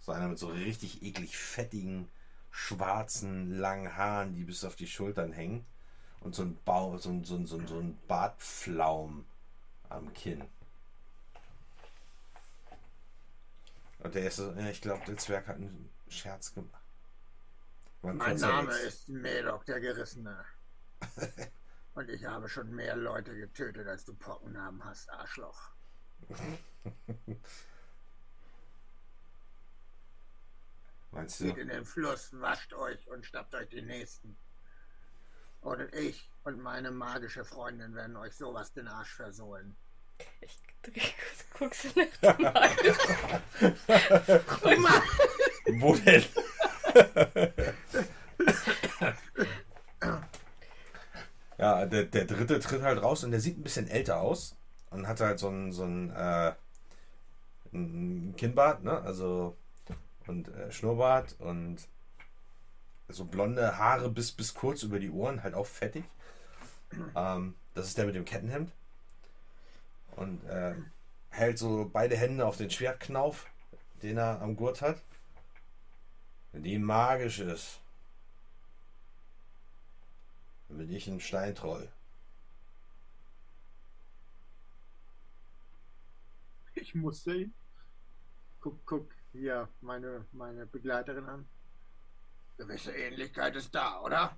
So 0.00 0.12
einer 0.12 0.28
mit 0.28 0.38
so 0.38 0.48
richtig 0.48 1.02
eklig 1.02 1.36
fettigen, 1.36 2.08
schwarzen, 2.50 3.58
langen 3.58 3.96
Haaren, 3.96 4.34
die 4.34 4.44
bis 4.44 4.64
auf 4.64 4.76
die 4.76 4.86
Schultern 4.86 5.32
hängen. 5.32 5.66
Und 6.20 6.34
so 6.34 6.42
ein, 6.42 6.58
Bau, 6.64 6.98
so 6.98 7.10
ein, 7.10 7.24
so 7.24 7.36
ein, 7.36 7.46
so 7.46 7.56
ein, 7.56 7.98
Bartpflaum 8.06 9.24
am 9.88 10.12
Kinn. 10.12 10.44
Und 14.00 14.14
der 14.14 14.24
ja, 14.24 14.68
ich 14.68 14.80
glaube, 14.80 15.04
der 15.06 15.16
Zwerg 15.16 15.46
hat 15.48 15.56
einen 15.56 15.90
Scherz 16.08 16.54
gemacht. 16.54 16.82
Mein 18.02 18.36
Name 18.36 18.72
ist 18.78 19.08
Melok, 19.08 19.64
der 19.66 19.80
Gerissene. 19.80 20.44
Und 21.94 22.08
ich 22.10 22.24
habe 22.24 22.48
schon 22.48 22.72
mehr 22.74 22.94
Leute 22.94 23.34
getötet, 23.36 23.88
als 23.88 24.04
du 24.04 24.14
Pockennamen 24.14 24.84
hast, 24.84 25.10
Arschloch. 25.10 25.72
Meinst 31.10 31.40
du? 31.40 31.46
Geht 31.46 31.58
in 31.58 31.68
den 31.68 31.84
Fluss, 31.84 32.30
wascht 32.40 32.72
euch 32.74 33.08
und 33.08 33.26
schnappt 33.26 33.52
euch 33.56 33.68
die 33.70 33.82
Nächsten. 33.82 34.36
Und 35.60 35.92
ich 35.94 36.30
und 36.44 36.60
meine 36.60 36.90
magische 36.90 37.44
Freundin 37.44 37.94
werden 37.94 38.16
euch 38.16 38.34
sowas 38.34 38.72
den 38.72 38.88
Arsch 38.88 39.14
versohlen. 39.14 39.76
Ich 40.40 40.58
guck's 41.58 41.86
nach 42.22 42.36
dem 42.36 42.42
Mann. 44.82 45.02
Wo 45.80 45.94
denn? 45.94 46.24
ja, 51.58 51.86
der, 51.86 52.04
der 52.04 52.24
dritte 52.24 52.60
tritt 52.60 52.82
halt 52.82 53.02
raus 53.02 53.24
und 53.24 53.32
der 53.32 53.40
sieht 53.40 53.58
ein 53.58 53.62
bisschen 53.62 53.88
älter 53.88 54.20
aus 54.20 54.56
und 54.90 55.06
hat 55.06 55.20
halt 55.20 55.38
so 55.38 55.48
ein, 55.48 55.72
so 55.72 55.84
ein, 55.84 56.10
äh, 56.10 56.54
ein 57.72 58.34
Kinnbart, 58.36 58.82
ne? 58.82 59.00
Also 59.02 59.56
und 60.26 60.48
äh, 60.48 60.70
Schnurrbart 60.70 61.36
und 61.38 61.88
so 63.08 63.24
blonde 63.24 63.78
Haare 63.78 64.10
bis, 64.10 64.32
bis 64.32 64.54
kurz 64.54 64.82
über 64.82 65.00
die 65.00 65.10
Ohren, 65.10 65.42
halt 65.42 65.54
auch 65.54 65.66
fettig. 65.66 66.04
Ähm, 67.14 67.54
das 67.74 67.88
ist 67.88 67.98
der 67.98 68.06
mit 68.06 68.14
dem 68.14 68.24
Kettenhemd. 68.24 68.72
Und 70.16 70.44
äh, 70.44 70.74
hält 71.30 71.58
so 71.58 71.88
beide 71.92 72.16
Hände 72.16 72.46
auf 72.46 72.56
den 72.56 72.70
Schwertknauf, 72.70 73.46
den 74.02 74.18
er 74.18 74.40
am 74.42 74.56
Gurt 74.56 74.82
hat. 74.82 75.00
Die 76.52 76.78
magisch 76.78 77.38
ist, 77.40 77.80
dann 80.68 80.78
bin 80.78 80.90
ich 80.90 81.06
ein 81.06 81.20
Steintroll. 81.20 81.88
Ich 86.74 86.94
musste 86.94 87.34
ihn. 87.34 87.54
Guck, 88.60 88.84
guck, 88.86 89.10
hier 89.32 89.68
meine, 89.80 90.24
meine 90.32 90.66
Begleiterin 90.66 91.26
an. 91.26 91.48
Gewisse 92.58 92.92
Ähnlichkeit 92.92 93.54
ist 93.54 93.72
da, 93.74 94.00
oder? 94.00 94.36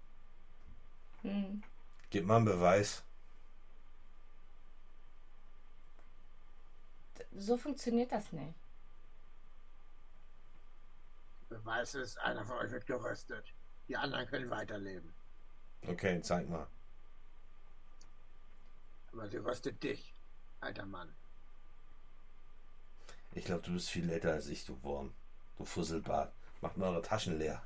Hm. 1.22 1.62
Gib 2.10 2.26
mal 2.26 2.36
einen 2.36 2.44
Beweis. 2.44 3.02
So 7.32 7.56
funktioniert 7.56 8.12
das 8.12 8.30
nicht. 8.32 8.54
Beweis 11.48 11.94
ist, 11.94 12.18
einer 12.18 12.44
von 12.44 12.58
euch 12.58 12.70
wird 12.70 12.86
geröstet. 12.86 13.54
Die 13.88 13.96
anderen 13.96 14.26
können 14.26 14.50
weiterleben. 14.50 15.14
Okay, 15.86 16.20
zeig 16.20 16.48
mal. 16.48 16.66
Aber 19.12 19.28
sie 19.28 19.38
röstet 19.38 19.82
dich, 19.82 20.14
alter 20.60 20.86
Mann. 20.86 21.12
Ich 23.32 23.44
glaube, 23.46 23.62
du 23.62 23.72
bist 23.72 23.88
viel 23.88 24.10
älter 24.10 24.32
als 24.32 24.48
ich, 24.48 24.66
du 24.66 24.80
Wurm. 24.82 25.14
Du 25.56 25.64
Fusselbart. 25.64 26.32
Macht 26.60 26.76
mal 26.76 26.90
eure 26.90 27.02
Taschen 27.02 27.38
leer. 27.38 27.62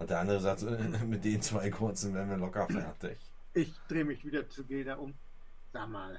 Und 0.00 0.08
der 0.08 0.18
andere 0.18 0.40
sagt, 0.40 0.62
mit 1.06 1.24
den 1.24 1.42
zwei 1.42 1.70
kurzen 1.70 2.14
werden 2.14 2.30
wir 2.30 2.38
locker 2.38 2.66
fertig. 2.66 3.18
Ich 3.52 3.74
drehe 3.86 4.04
mich 4.04 4.24
wieder 4.24 4.48
zu 4.48 4.64
Geda 4.64 4.94
um. 4.94 5.14
Sag 5.72 5.88
mal, 5.88 6.18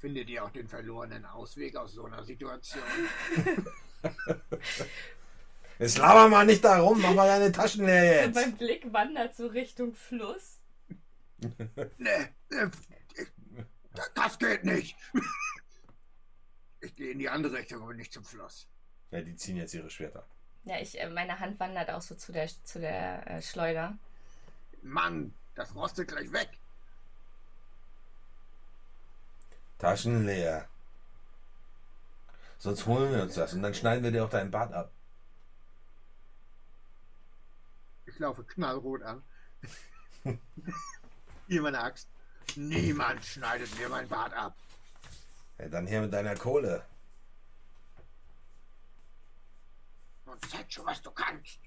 findet 0.00 0.28
ihr 0.28 0.44
auch 0.44 0.50
den 0.50 0.66
verlorenen 0.66 1.24
Ausweg 1.24 1.76
aus 1.76 1.92
so 1.92 2.04
einer 2.04 2.24
Situation? 2.24 2.82
Jetzt 5.78 5.98
laber 5.98 6.28
mal 6.28 6.44
nicht 6.44 6.64
da 6.64 6.80
rum, 6.80 7.00
mach 7.00 7.14
mal 7.14 7.26
deine 7.26 7.50
Taschen 7.50 7.86
leer 7.86 8.26
jetzt. 8.26 8.34
mein 8.34 8.56
Blick 8.56 8.92
wandert 8.92 9.34
so 9.34 9.46
Richtung 9.46 9.94
Fluss. 9.94 10.60
ne, 11.98 12.28
äh, 12.50 12.68
das 14.14 14.38
geht 14.38 14.64
nicht. 14.64 14.96
Ich 16.80 16.94
gehe 16.94 17.10
in 17.12 17.18
die 17.18 17.28
andere 17.28 17.54
Richtung, 17.54 17.82
aber 17.82 17.94
nicht 17.94 18.12
zum 18.12 18.24
Fluss. 18.24 18.68
Ja, 19.10 19.22
die 19.22 19.34
ziehen 19.34 19.56
jetzt 19.56 19.74
ihre 19.74 19.90
Schwerter. 19.90 20.26
Ja, 20.64 20.78
ich, 20.78 21.00
äh, 21.00 21.08
meine 21.08 21.40
Hand 21.40 21.58
wandert 21.58 21.90
auch 21.90 22.02
so 22.02 22.14
zu 22.14 22.32
der, 22.32 22.48
zu 22.64 22.80
der 22.80 23.28
äh, 23.28 23.42
Schleuder. 23.42 23.96
Mann, 24.82 25.34
das 25.54 25.74
rostet 25.74 26.08
gleich 26.08 26.32
weg. 26.32 26.50
Taschen 29.78 30.24
leer. 30.24 30.68
Sonst 32.58 32.86
holen 32.86 33.12
wir 33.12 33.22
uns 33.22 33.34
das 33.34 33.52
und 33.54 33.62
dann 33.62 33.74
schneiden 33.74 34.04
wir 34.04 34.12
dir 34.12 34.24
auch 34.24 34.30
deinen 34.30 34.52
Bart 34.52 34.72
ab. 34.72 34.92
Ich 38.06 38.18
laufe 38.20 38.44
knallrot 38.44 39.02
an. 39.02 39.22
Hier 41.48 41.62
meine 41.62 41.80
Axt. 41.80 42.06
Niemand 42.54 43.24
schneidet 43.24 43.76
mir 43.78 43.88
mein 43.88 44.06
Bart 44.08 44.32
ab. 44.34 44.54
Ja, 45.58 45.68
dann 45.68 45.86
hier 45.88 46.02
mit 46.02 46.12
deiner 46.12 46.36
Kohle. 46.36 46.84
Und 50.32 50.50
zeig 50.50 50.72
schon, 50.72 50.86
was 50.86 51.02
du 51.02 51.10
kannst. 51.10 51.60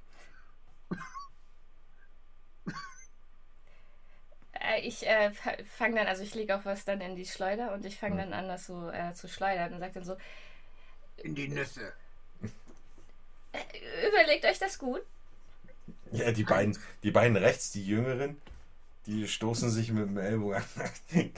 Äh, 4.60 4.82
ich 4.82 5.06
äh, 5.06 5.32
fange 5.78 5.96
dann, 5.96 6.08
also 6.08 6.24
ich 6.24 6.34
lege 6.34 6.56
auch 6.56 6.66
was 6.66 6.86
dann 6.86 7.02
in 7.02 7.16
die 7.16 7.26
Schleuder 7.26 7.74
und 7.74 7.86
ich 7.86 8.00
fange 8.00 8.24
hm. 8.24 8.32
dann 8.32 8.34
an, 8.34 8.48
das 8.48 8.66
so 8.66 8.90
äh, 8.90 9.14
zu 9.14 9.28
schleudern 9.28 9.74
und 9.74 9.80
sage 9.80 9.94
dann 9.94 10.06
so: 10.06 10.18
In 11.18 11.36
die 11.36 11.48
Nüsse. 11.48 11.94
Äh, 13.52 14.08
überlegt 14.08 14.46
euch 14.46 14.58
das 14.58 14.80
gut. 14.80 15.02
Ja, 16.12 16.32
die 16.32 16.44
beiden, 16.44 16.78
die 17.04 17.12
beiden 17.12 17.38
rechts, 17.38 17.72
die 17.72 17.86
Jüngeren, 17.86 18.42
die 19.06 19.28
stoßen 19.28 19.70
sich 19.70 19.92
mit 19.92 20.08
dem 20.08 20.18
Ellbogen 20.18 20.56
an. 20.56 20.64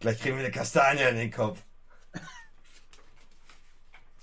Gleich 0.00 0.18
kriegen 0.18 0.36
wir 0.36 0.44
eine 0.44 0.52
Kastanie 0.52 1.02
in 1.02 1.16
den 1.16 1.30
Kopf. 1.30 1.62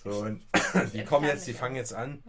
So, 0.03 0.09
und 0.21 0.45
die 0.93 1.03
kommen 1.03 1.25
jetzt, 1.25 1.47
die 1.47 1.53
fangen 1.53 1.75
jetzt 1.75 1.93
an, 1.93 2.23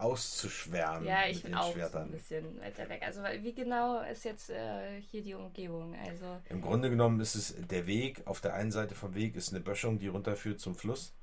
auszuschwärmen. 0.00 1.06
Ja, 1.06 1.26
ich 1.28 1.42
bin 1.42 1.54
auch 1.54 1.72
Schwertern. 1.72 2.04
ein 2.04 2.12
bisschen 2.12 2.60
weiter 2.60 2.88
weg. 2.88 3.02
Also 3.04 3.22
wie 3.42 3.52
genau 3.52 4.00
ist 4.00 4.24
jetzt 4.24 4.50
äh, 4.50 5.00
hier 5.00 5.22
die 5.22 5.34
Umgebung? 5.34 5.94
Also 5.94 6.40
Im 6.48 6.62
Grunde 6.62 6.88
genommen 6.90 7.20
ist 7.20 7.34
es 7.34 7.54
der 7.68 7.86
Weg. 7.86 8.22
Auf 8.26 8.40
der 8.40 8.54
einen 8.54 8.72
Seite 8.72 8.94
vom 8.94 9.14
Weg 9.14 9.36
ist 9.36 9.50
eine 9.50 9.60
Böschung, 9.60 9.98
die 9.98 10.08
runterführt 10.08 10.60
zum 10.60 10.74
Fluss. 10.74 11.14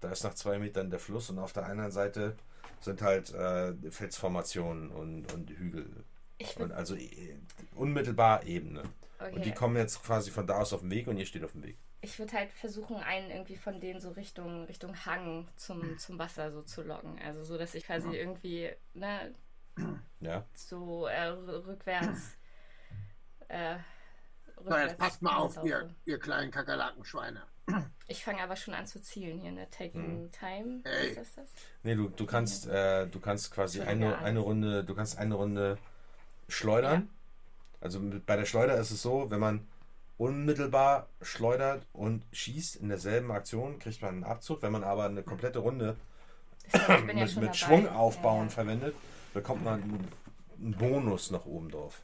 Da 0.00 0.10
ist 0.10 0.24
nach 0.24 0.34
zwei 0.34 0.58
Metern 0.58 0.90
der 0.90 0.98
Fluss 0.98 1.30
und 1.30 1.38
auf 1.38 1.52
der 1.52 1.66
anderen 1.66 1.90
Seite 1.90 2.36
sind 2.80 3.02
halt 3.02 3.32
äh, 3.34 3.74
Felsformationen 3.90 4.90
und, 4.90 5.32
und 5.32 5.50
Hügel. 5.50 6.04
Und 6.58 6.72
also 6.72 6.94
äh, 6.94 7.36
unmittelbar 7.74 8.44
Ebene. 8.44 8.82
Und 9.32 9.44
die 9.44 9.50
okay. 9.50 9.52
kommen 9.52 9.76
jetzt 9.76 10.02
quasi 10.02 10.30
von 10.30 10.46
da 10.46 10.58
aus 10.58 10.72
auf 10.72 10.80
den 10.80 10.90
Weg 10.90 11.06
und 11.06 11.16
ihr 11.16 11.26
steht 11.26 11.44
auf 11.44 11.52
dem 11.52 11.62
Weg. 11.62 11.78
Ich 12.06 12.18
würd 12.20 12.32
halt 12.32 12.52
versuchen, 12.52 12.96
einen 12.96 13.30
irgendwie 13.30 13.56
von 13.56 13.80
denen 13.80 14.00
so 14.00 14.10
Richtung, 14.10 14.64
Richtung 14.66 14.94
Hang 15.04 15.48
zum, 15.56 15.98
zum 15.98 16.18
Wasser 16.18 16.52
so 16.52 16.62
zu 16.62 16.82
locken. 16.82 17.18
Also 17.24 17.42
so, 17.42 17.58
dass 17.58 17.74
ich 17.74 17.84
quasi 17.84 18.10
irgendwie 18.16 18.70
ne, 18.94 19.34
Ja. 20.20 20.44
so 20.54 21.06
äh, 21.06 21.26
rückwärts. 21.26 22.36
Äh, 23.48 23.76
So, 24.64 24.76
jetzt 24.76 24.98
passt 24.98 25.20
mal 25.20 25.36
auf, 25.36 25.58
ihr, 25.64 25.90
ihr 26.04 26.18
kleinen 26.18 26.50
Kakerlakenschweine. 26.50 27.42
Ich 28.06 28.24
fange 28.24 28.40
aber 28.42 28.54
schon 28.54 28.74
an 28.74 28.86
zu 28.86 29.02
zielen 29.02 29.40
hier, 29.40 29.50
ne? 29.50 29.68
Taking 29.70 30.30
Time. 30.30 30.80
Ey. 30.84 31.08
Ist 31.08 31.18
das 31.18 31.34
das? 31.34 31.50
Nee, 31.82 31.96
du, 31.96 32.08
du 32.08 32.24
kannst, 32.24 32.68
äh, 32.68 33.08
du 33.08 33.18
kannst 33.18 33.50
quasi 33.52 33.80
eine, 33.80 34.18
eine. 34.18 34.38
Runde, 34.38 34.84
du 34.84 34.94
kannst 34.94 35.18
eine 35.18 35.34
Runde 35.34 35.76
schleudern. 36.48 37.10
Also 37.80 37.98
mit, 37.98 38.24
bei 38.24 38.36
der 38.36 38.44
Schleuder 38.46 38.76
ist 38.78 38.92
es 38.92 39.02
so, 39.02 39.30
wenn 39.32 39.40
man 39.40 39.66
unmittelbar 40.18 41.08
schleudert 41.20 41.86
und 41.92 42.24
schießt 42.32 42.76
in 42.76 42.88
derselben 42.88 43.30
Aktion, 43.30 43.78
kriegt 43.78 44.02
man 44.02 44.14
einen 44.14 44.24
Abzug. 44.24 44.62
Wenn 44.62 44.72
man 44.72 44.84
aber 44.84 45.04
eine 45.04 45.22
komplette 45.22 45.58
Runde 45.58 45.96
bin 46.72 47.18
ja 47.18 47.24
mit, 47.26 47.36
mit. 47.36 47.56
Schwung 47.56 47.88
aufbauen 47.88 48.48
Ja, 48.48 48.54
verwendet, 48.54 48.96
bekommt 49.34 49.64
man 49.64 49.82
einen, 49.82 50.08
einen 50.58 50.76
Bonus 50.76 51.30
noch 51.30 51.46
oben 51.46 51.70
drauf. 51.70 52.00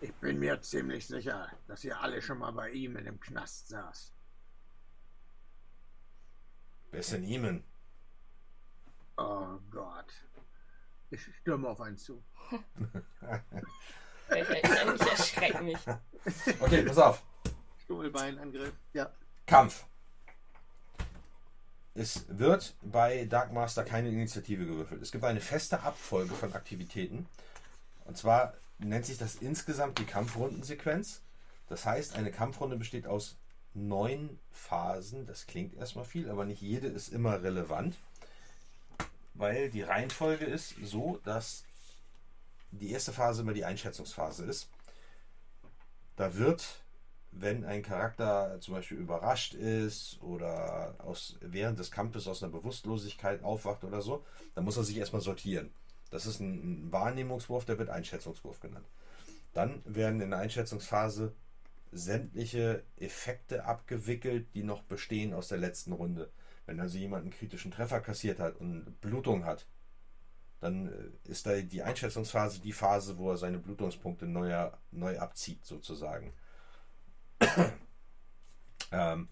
Ich 0.00 0.12
bin 0.14 0.38
mir 0.38 0.60
ziemlich 0.62 1.06
sicher, 1.06 1.48
dass 1.68 1.84
ihr 1.84 2.00
alle 2.00 2.22
schon 2.22 2.38
mal 2.38 2.52
bei 2.52 2.70
ihm 2.70 2.96
in 2.96 3.04
dem 3.04 3.20
Knast 3.20 3.68
saß. 3.68 4.12
Wer 6.90 7.00
ist 7.00 7.12
denn 7.12 7.24
Eamon? 7.24 7.62
Oh 9.16 9.58
Gott. 9.70 10.12
Ich 11.10 11.22
stürme 11.40 11.68
auf 11.68 11.80
einen 11.80 11.98
zu. 11.98 12.22
Ich 14.32 14.48
erschrecke 15.08 15.60
mich. 15.64 15.78
Okay, 16.60 16.82
pass 16.84 16.98
auf. 16.98 17.22
Stuhlbeinangriff. 17.90 18.72
Ja. 18.92 19.10
Kampf. 19.46 19.84
Es 21.94 22.24
wird 22.28 22.76
bei 22.82 23.24
Dark 23.24 23.52
Master 23.52 23.82
keine 23.82 24.10
Initiative 24.10 24.64
gewürfelt. 24.64 25.02
Es 25.02 25.10
gibt 25.10 25.24
eine 25.24 25.40
feste 25.40 25.82
Abfolge 25.82 26.34
von 26.34 26.52
Aktivitäten. 26.52 27.26
Und 28.04 28.16
zwar 28.16 28.54
nennt 28.78 29.06
sich 29.06 29.18
das 29.18 29.34
insgesamt 29.34 29.98
die 29.98 30.04
Kampfrundensequenz. 30.04 31.22
Das 31.68 31.84
heißt, 31.84 32.14
eine 32.14 32.30
Kampfrunde 32.30 32.76
besteht 32.76 33.08
aus 33.08 33.36
neun 33.74 34.38
Phasen. 34.52 35.26
Das 35.26 35.48
klingt 35.48 35.74
erstmal 35.74 36.04
viel, 36.04 36.30
aber 36.30 36.44
nicht 36.44 36.62
jede 36.62 36.86
ist 36.86 37.08
immer 37.08 37.42
relevant. 37.42 37.96
Weil 39.34 39.68
die 39.68 39.82
Reihenfolge 39.82 40.44
ist 40.44 40.76
so, 40.84 41.18
dass 41.24 41.64
die 42.70 42.92
erste 42.92 43.12
Phase 43.12 43.42
immer 43.42 43.52
die 43.52 43.64
Einschätzungsphase 43.64 44.44
ist. 44.44 44.68
Da 46.14 46.36
wird 46.36 46.79
wenn 47.32 47.64
ein 47.64 47.82
Charakter 47.82 48.58
zum 48.60 48.74
Beispiel 48.74 48.98
überrascht 48.98 49.54
ist 49.54 50.20
oder 50.22 50.94
aus, 50.98 51.36
während 51.40 51.78
des 51.78 51.90
Kampfes 51.90 52.26
aus 52.26 52.42
einer 52.42 52.52
Bewusstlosigkeit 52.52 53.42
aufwacht 53.42 53.84
oder 53.84 54.02
so, 54.02 54.24
dann 54.54 54.64
muss 54.64 54.76
er 54.76 54.84
sich 54.84 54.96
erstmal 54.96 55.22
sortieren. 55.22 55.70
Das 56.10 56.26
ist 56.26 56.40
ein, 56.40 56.90
Wahrnehmungswurf, 56.90 57.64
der 57.64 57.78
wird 57.78 57.88
Einschätzungswurf 57.88 58.60
genannt. 58.60 58.86
Dann 59.52 59.82
werden 59.84 60.20
in 60.20 60.30
der 60.30 60.40
Einschätzungsphase 60.40 61.34
sämtliche 61.92 62.84
Effekte 62.96 63.64
abgewickelt, 63.64 64.54
die 64.54 64.62
noch 64.62 64.82
bestehen 64.82 65.32
aus 65.32 65.48
der 65.48 65.58
letzten 65.58 65.92
Runde. 65.92 66.30
Wenn 66.66 66.80
also 66.80 66.98
jemand 66.98 67.22
einen 67.22 67.32
kritischen 67.32 67.70
Treffer 67.70 68.00
kassiert 68.00 68.38
hat 68.38 68.56
und 68.56 69.00
Blutung 69.00 69.44
hat, 69.44 69.66
dann 70.60 70.88
äh, 70.88 71.30
ist 71.30 71.46
da 71.46 71.60
die 71.60 71.82
Einschätzungsphase 71.82 72.60
die 72.60 72.72
Phase, 72.72 73.18
wo 73.18 73.30
er 73.30 73.36
seine 73.36 73.58
Blutungspunkte 73.58 74.26
neu, 74.26 74.70
neu 74.90 75.18
abzieht, 75.18 75.64
sozusagen. 75.64 76.32
Ähm, 78.92 79.28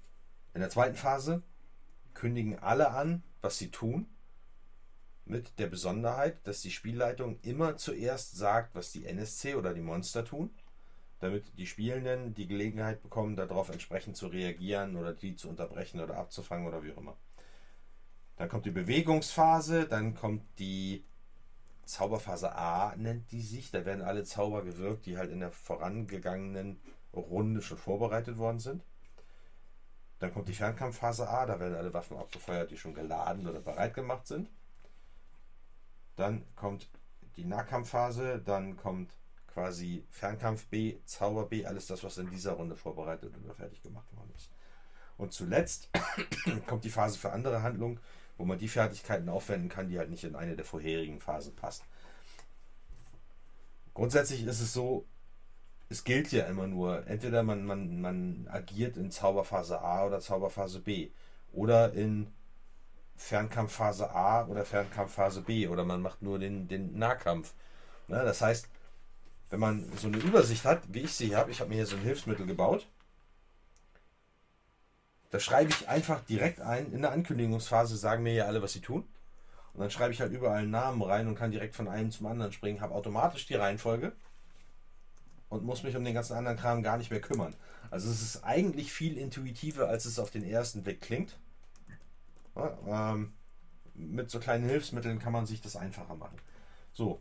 in 0.54 0.60
der 0.60 0.70
zweiten 0.70 0.96
Phase 0.96 1.42
kündigen 2.14 2.58
alle 2.58 2.90
an, 2.90 3.22
was 3.40 3.58
sie 3.58 3.70
tun, 3.70 4.06
mit 5.24 5.58
der 5.58 5.66
Besonderheit, 5.66 6.46
dass 6.46 6.62
die 6.62 6.70
Spielleitung 6.70 7.38
immer 7.42 7.76
zuerst 7.76 8.36
sagt, 8.36 8.74
was 8.74 8.92
die 8.92 9.04
NSC 9.04 9.56
oder 9.56 9.74
die 9.74 9.82
Monster 9.82 10.24
tun, 10.24 10.50
damit 11.20 11.58
die 11.58 11.66
Spielenden 11.66 12.34
die 12.34 12.46
Gelegenheit 12.46 13.02
bekommen, 13.02 13.36
darauf 13.36 13.68
entsprechend 13.68 14.16
zu 14.16 14.28
reagieren 14.28 14.96
oder 14.96 15.12
die 15.12 15.36
zu 15.36 15.48
unterbrechen 15.48 16.00
oder 16.00 16.16
abzufangen 16.16 16.66
oder 16.66 16.82
wie 16.82 16.92
auch 16.92 16.98
immer. 16.98 17.16
Dann 18.36 18.48
kommt 18.48 18.64
die 18.64 18.70
Bewegungsphase, 18.70 19.86
dann 19.86 20.14
kommt 20.14 20.42
die 20.58 21.04
Zauberphase 21.84 22.54
A, 22.54 22.94
nennt 22.96 23.32
die 23.32 23.42
sich. 23.42 23.70
Da 23.70 23.84
werden 23.84 24.02
alle 24.02 24.22
Zauber 24.22 24.62
gewirkt, 24.62 25.06
die 25.06 25.18
halt 25.18 25.32
in 25.32 25.40
der 25.40 25.50
vorangegangenen 25.50 26.80
Runde 27.12 27.62
schon 27.62 27.78
vorbereitet 27.78 28.38
worden 28.38 28.58
sind. 28.58 28.82
Dann 30.18 30.32
kommt 30.32 30.48
die 30.48 30.54
Fernkampfphase 30.54 31.28
A, 31.28 31.46
da 31.46 31.60
werden 31.60 31.76
alle 31.76 31.94
Waffen 31.94 32.16
abgefeuert, 32.16 32.70
die 32.70 32.76
schon 32.76 32.94
geladen 32.94 33.46
oder 33.46 33.60
bereit 33.60 33.94
gemacht 33.94 34.26
sind. 34.26 34.50
Dann 36.16 36.44
kommt 36.56 36.88
die 37.36 37.44
Nahkampfphase, 37.44 38.40
dann 38.44 38.76
kommt 38.76 39.12
quasi 39.46 40.04
Fernkampf 40.10 40.66
B, 40.66 40.98
Zauber 41.04 41.46
B, 41.46 41.64
alles 41.64 41.86
das, 41.86 42.02
was 42.02 42.18
in 42.18 42.30
dieser 42.30 42.52
Runde 42.52 42.74
vorbereitet 42.74 43.32
oder 43.44 43.54
fertig 43.54 43.82
gemacht 43.82 44.06
worden 44.16 44.32
ist. 44.36 44.50
Und 45.16 45.32
zuletzt 45.32 45.88
kommt 46.66 46.84
die 46.84 46.90
Phase 46.90 47.18
für 47.18 47.32
andere 47.32 47.62
Handlungen, 47.62 48.00
wo 48.36 48.44
man 48.44 48.58
die 48.58 48.68
Fertigkeiten 48.68 49.28
aufwenden 49.28 49.68
kann, 49.68 49.88
die 49.88 49.98
halt 49.98 50.10
nicht 50.10 50.24
in 50.24 50.36
eine 50.36 50.56
der 50.56 50.64
vorherigen 50.64 51.20
Phasen 51.20 51.54
passt. 51.54 51.84
Grundsätzlich 53.94 54.44
ist 54.44 54.60
es 54.60 54.72
so, 54.72 55.04
es 55.88 56.04
gilt 56.04 56.32
ja 56.32 56.44
immer 56.44 56.66
nur, 56.66 57.06
entweder 57.06 57.42
man, 57.42 57.64
man, 57.64 58.00
man 58.00 58.48
agiert 58.50 58.96
in 58.96 59.10
Zauberphase 59.10 59.80
A 59.80 60.06
oder 60.06 60.20
Zauberphase 60.20 60.80
B 60.80 61.10
oder 61.52 61.92
in 61.94 62.32
Fernkampfphase 63.16 64.10
A 64.10 64.46
oder 64.46 64.64
Fernkampfphase 64.64 65.42
B 65.42 65.66
oder 65.66 65.84
man 65.84 66.02
macht 66.02 66.22
nur 66.22 66.38
den, 66.38 66.68
den 66.68 66.98
Nahkampf. 66.98 67.54
Ne, 68.06 68.22
das 68.22 68.42
heißt, 68.42 68.68
wenn 69.50 69.60
man 69.60 69.90
so 69.96 70.08
eine 70.08 70.18
Übersicht 70.18 70.64
hat, 70.64 70.82
wie 70.88 71.00
ich 71.00 71.14
sie 71.14 71.34
habe, 71.34 71.50
ich 71.50 71.60
habe 71.60 71.70
mir 71.70 71.76
hier 71.76 71.86
so 71.86 71.96
ein 71.96 72.02
Hilfsmittel 72.02 72.46
gebaut, 72.46 72.86
da 75.30 75.40
schreibe 75.40 75.70
ich 75.70 75.88
einfach 75.88 76.20
direkt 76.24 76.60
ein, 76.60 76.92
in 76.92 77.02
der 77.02 77.12
Ankündigungsphase 77.12 77.96
sagen 77.96 78.22
mir 78.22 78.32
ja 78.32 78.44
alle, 78.46 78.62
was 78.62 78.72
sie 78.72 78.80
tun. 78.80 79.06
Und 79.74 79.80
dann 79.80 79.90
schreibe 79.90 80.12
ich 80.12 80.20
halt 80.20 80.32
überall 80.32 80.58
einen 80.58 80.70
Namen 80.70 81.02
rein 81.02 81.28
und 81.28 81.34
kann 81.34 81.50
direkt 81.50 81.76
von 81.76 81.88
einem 81.88 82.10
zum 82.10 82.26
anderen 82.26 82.52
springen, 82.52 82.80
habe 82.80 82.94
automatisch 82.94 83.46
die 83.46 83.54
Reihenfolge 83.54 84.12
und 85.48 85.64
muss 85.64 85.82
mich 85.82 85.96
um 85.96 86.04
den 86.04 86.14
ganzen 86.14 86.34
anderen 86.34 86.58
Kram 86.58 86.82
gar 86.82 86.98
nicht 86.98 87.10
mehr 87.10 87.20
kümmern. 87.20 87.54
Also 87.90 88.10
es 88.10 88.22
ist 88.22 88.44
eigentlich 88.44 88.92
viel 88.92 89.16
intuitiver, 89.16 89.88
als 89.88 90.04
es 90.04 90.18
auf 90.18 90.30
den 90.30 90.44
ersten 90.44 90.82
Blick 90.82 91.00
klingt. 91.00 91.38
Ja, 92.54 93.12
ähm, 93.12 93.32
mit 93.94 94.30
so 94.30 94.38
kleinen 94.38 94.68
Hilfsmitteln 94.68 95.18
kann 95.18 95.32
man 95.32 95.46
sich 95.46 95.60
das 95.60 95.76
einfacher 95.76 96.14
machen. 96.14 96.38
So, 96.92 97.20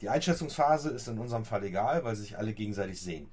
die 0.00 0.08
Einschätzungsphase 0.08 0.90
ist 0.90 1.08
in 1.08 1.18
unserem 1.18 1.44
Fall 1.44 1.64
egal, 1.64 2.04
weil 2.04 2.16
sich 2.16 2.38
alle 2.38 2.54
gegenseitig 2.54 3.00
sehen. 3.00 3.30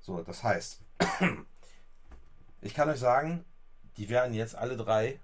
So, 0.00 0.22
das 0.22 0.42
heißt, 0.42 0.80
ich 2.60 2.74
kann 2.74 2.88
euch 2.88 2.98
sagen, 2.98 3.44
die 3.96 4.08
werden 4.08 4.34
jetzt 4.34 4.54
alle 4.54 4.76
drei 4.76 5.20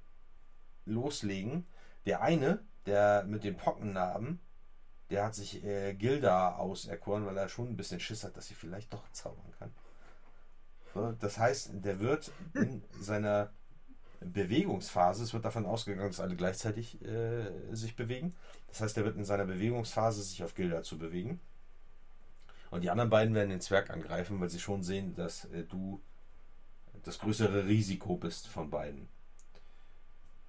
loslegen. 0.85 1.67
Der 2.05 2.23
eine, 2.23 2.61
der 2.87 3.25
mit 3.25 3.45
den 3.45 3.57
Pockennarben, 3.57 4.41
der 5.11 5.25
hat 5.25 5.35
sich 5.35 5.65
äh, 5.65 5.95
Gilda 5.95 6.57
auserkoren, 6.57 7.27
weil 7.27 7.37
er 7.37 7.49
schon 7.49 7.69
ein 7.69 7.77
bisschen 7.77 8.01
Schiss 8.01 8.25
hat, 8.25 8.37
dass 8.37 8.49
sie 8.49 8.55
vielleicht 8.55 8.93
doch 8.93 9.11
zaubern 9.13 9.53
kann. 9.59 9.73
Das 11.21 11.39
heißt, 11.39 11.71
der 11.85 12.01
wird 12.01 12.33
in 12.55 12.83
seiner 12.99 13.53
Bewegungsphase, 14.21 15.25
es 15.25 15.35
wird 15.35 15.45
davon 15.45 15.67
ausgegangen, 15.67 16.09
dass 16.09 16.21
alle 16.21 16.37
gleichzeitig 16.37 17.03
äh, 17.03 17.51
sich 17.73 17.97
bewegen. 17.97 18.35
Das 18.69 18.81
heißt, 18.81 18.97
er 18.97 19.05
wird 19.05 19.17
in 19.17 19.25
seiner 19.25 19.45
Bewegungsphase 19.45 20.23
sich 20.23 20.43
auf 20.43 20.55
Gilda 20.55 20.83
zu 20.83 20.99
bewegen. 20.99 21.41
Und 22.71 22.83
die 22.83 22.91
anderen 22.91 23.11
beiden 23.11 23.35
werden 23.35 23.51
den 23.51 23.61
Zwerg 23.61 23.91
angreifen, 23.91 24.41
weil 24.41 24.49
sie 24.49 24.59
schon 24.59 24.83
sehen, 24.83 25.15
dass 25.15 25.45
äh, 25.47 25.65
du 25.65 26.03
das 27.05 27.19
größere 27.19 27.67
Risiko 27.67 28.17
bist 28.17 28.49
von 28.49 28.71
beiden. 28.71 29.09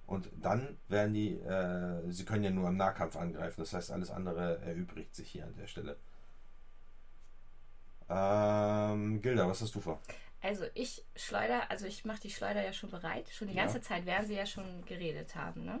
Und 0.08 0.30
dann 0.40 0.76
werden 0.88 1.12
die, 1.14 1.34
äh, 1.38 2.10
sie 2.10 2.24
können 2.24 2.42
ja 2.42 2.50
nur 2.50 2.68
im 2.68 2.76
Nahkampf 2.76 3.14
angreifen, 3.16 3.60
das 3.60 3.72
heißt, 3.74 3.92
alles 3.92 4.10
andere 4.10 4.58
erübrigt 4.62 5.14
sich 5.14 5.30
hier 5.30 5.44
an 5.44 5.54
der 5.54 5.66
Stelle. 5.68 5.96
Ähm, 8.08 9.20
Gilda, 9.20 9.46
was 9.48 9.60
hast 9.60 9.74
du 9.74 9.80
vor? 9.80 10.00
Also 10.40 10.64
ich 10.74 11.04
schleuder, 11.14 11.70
also 11.70 11.84
ich 11.86 12.04
mache 12.04 12.20
die 12.20 12.30
Schleuder 12.30 12.64
ja 12.64 12.72
schon 12.72 12.90
bereit. 12.90 13.28
Schon 13.28 13.48
die 13.48 13.54
Ja. 13.54 13.64
ganze 13.64 13.80
Zeit, 13.82 14.06
während 14.06 14.28
sie 14.28 14.34
ja 14.36 14.46
schon 14.46 14.84
geredet 14.86 15.34
haben. 15.36 15.64
Ne? 15.64 15.80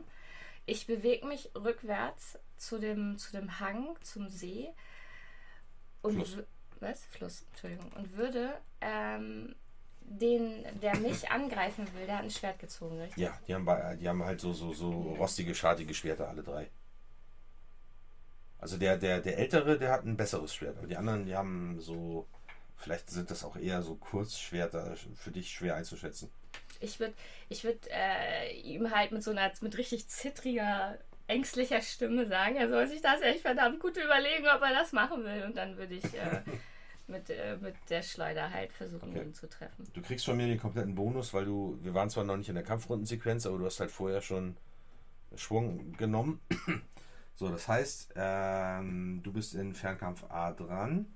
ich 0.66 0.86
bewege 0.86 1.26
mich 1.26 1.50
rückwärts 1.54 2.38
zu 2.58 2.78
dem, 2.78 3.16
zu 3.16 3.32
dem 3.32 3.58
Hang, 3.58 3.96
zum 4.02 4.28
See. 4.28 4.68
Und 6.02 6.16
Fluss. 6.16 6.36
was? 6.80 7.04
Fluss, 7.06 7.46
Entschuldigung. 7.50 7.90
Und 7.94 8.14
würde 8.18 8.52
ähm, 8.82 9.54
den, 10.08 10.64
der 10.80 10.96
mich 10.96 11.30
angreifen 11.30 11.86
will, 11.94 12.06
der 12.06 12.18
hat 12.18 12.24
ein 12.24 12.30
Schwert 12.30 12.58
gezogen, 12.58 12.98
richtig? 13.00 13.18
Ja, 13.18 13.38
die 13.46 13.54
haben, 13.54 13.98
die 13.98 14.08
haben 14.08 14.24
halt 14.24 14.40
so, 14.40 14.52
so, 14.52 14.72
so 14.72 14.90
rostige, 14.90 15.54
schartige 15.54 15.94
Schwerter, 15.94 16.28
alle 16.28 16.42
drei. 16.42 16.68
Also 18.58 18.76
der, 18.76 18.96
der, 18.96 19.20
der 19.20 19.38
Ältere, 19.38 19.78
der 19.78 19.92
hat 19.92 20.04
ein 20.04 20.16
besseres 20.16 20.54
Schwert, 20.54 20.78
aber 20.78 20.86
die 20.86 20.96
anderen, 20.96 21.26
die 21.26 21.36
haben 21.36 21.78
so, 21.78 22.26
vielleicht 22.76 23.10
sind 23.10 23.30
das 23.30 23.44
auch 23.44 23.56
eher 23.56 23.82
so 23.82 23.94
Kurzschwerter, 23.94 24.96
für 25.14 25.30
dich 25.30 25.50
schwer 25.50 25.76
einzuschätzen. 25.76 26.30
Ich 26.80 26.98
würde 27.00 27.14
ich 27.48 27.64
würd, 27.64 27.88
äh, 27.90 28.52
ihm 28.60 28.94
halt 28.94 29.12
mit 29.12 29.22
so 29.22 29.30
einer 29.30 29.50
mit 29.60 29.76
richtig 29.78 30.08
zittriger, 30.08 30.98
ängstlicher 31.26 31.82
Stimme 31.82 32.26
sagen, 32.26 32.56
er 32.56 32.68
soll 32.68 32.86
sich 32.88 33.02
das 33.02 33.20
echt 33.20 33.42
verdammt 33.42 33.80
gut 33.80 33.96
überlegen, 33.96 34.46
ob 34.48 34.62
er 34.62 34.72
das 34.72 34.92
machen 34.92 35.24
will. 35.24 35.44
Und 35.44 35.56
dann 35.56 35.76
würde 35.76 35.94
ich 35.94 36.04
äh, 36.04 36.42
mit, 37.08 37.30
äh, 37.30 37.56
mit 37.60 37.74
der 37.88 38.02
Schleuder 38.02 38.50
halt 38.50 38.72
versuchen, 38.72 39.10
Okay. 39.10 39.22
ihn 39.22 39.34
zu 39.34 39.48
treffen. 39.48 39.84
Du 39.92 40.02
kriegst 40.02 40.24
von 40.24 40.36
mir 40.36 40.46
den 40.46 40.58
kompletten 40.58 40.94
Bonus, 40.94 41.32
weil 41.34 41.44
du, 41.44 41.78
wir 41.82 41.94
waren 41.94 42.10
zwar 42.10 42.24
noch 42.24 42.36
nicht 42.36 42.48
in 42.48 42.54
der 42.54 42.64
Kampfrundensequenz, 42.64 43.46
aber 43.46 43.58
du 43.58 43.66
hast 43.66 43.80
halt 43.80 43.90
vorher 43.90 44.20
schon 44.20 44.56
Schwung 45.34 45.92
genommen. 45.92 46.40
So, 47.34 47.48
das 47.50 47.68
heißt, 47.68 48.14
ähm, 48.16 49.20
du 49.22 49.32
bist 49.32 49.54
in 49.54 49.72
Fernkampf 49.72 50.24
A 50.28 50.50
dran. 50.50 51.06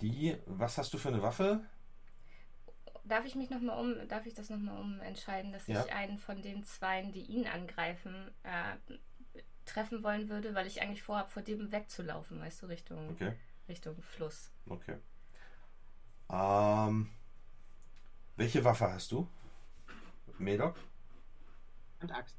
Die, 0.00 0.36
was 0.46 0.78
hast 0.78 0.92
du 0.92 0.98
für 0.98 1.10
eine 1.10 1.22
Waffe? 1.22 1.60
Darf 3.04 3.24
ich 3.24 3.36
mich 3.36 3.50
noch 3.50 3.60
mal 3.60 3.78
um, 3.78 4.08
darf 4.08 4.26
ich 4.26 4.34
das 4.34 4.50
nochmal 4.50 4.80
umentscheiden, 4.80 5.52
dass 5.52 5.68
Ja. 5.68 5.84
ich 5.84 5.92
einen 5.92 6.18
von 6.18 6.42
den 6.42 6.64
Zweien, 6.64 7.12
die 7.12 7.22
ihn 7.22 7.46
angreifen, 7.46 8.32
äh, 8.42 9.40
treffen 9.64 10.02
wollen 10.02 10.28
würde, 10.28 10.54
weil 10.56 10.66
ich 10.66 10.82
eigentlich 10.82 11.02
vorhabe, 11.04 11.30
vor 11.30 11.42
dem 11.42 11.70
wegzulaufen, 11.70 12.40
weißt 12.40 12.62
du, 12.62 12.66
Richtung, 12.66 13.10
Okay, 13.10 13.34
Richtung 13.70 14.02
Fluss. 14.02 14.50
okay. 14.68 14.98
Ähm, 16.28 17.08
welche 18.36 18.64
Waffe 18.64 18.92
hast 18.92 19.12
du? 19.12 19.28
Medok? 20.38 20.76
Und 22.00 22.12
Axt. 22.12 22.36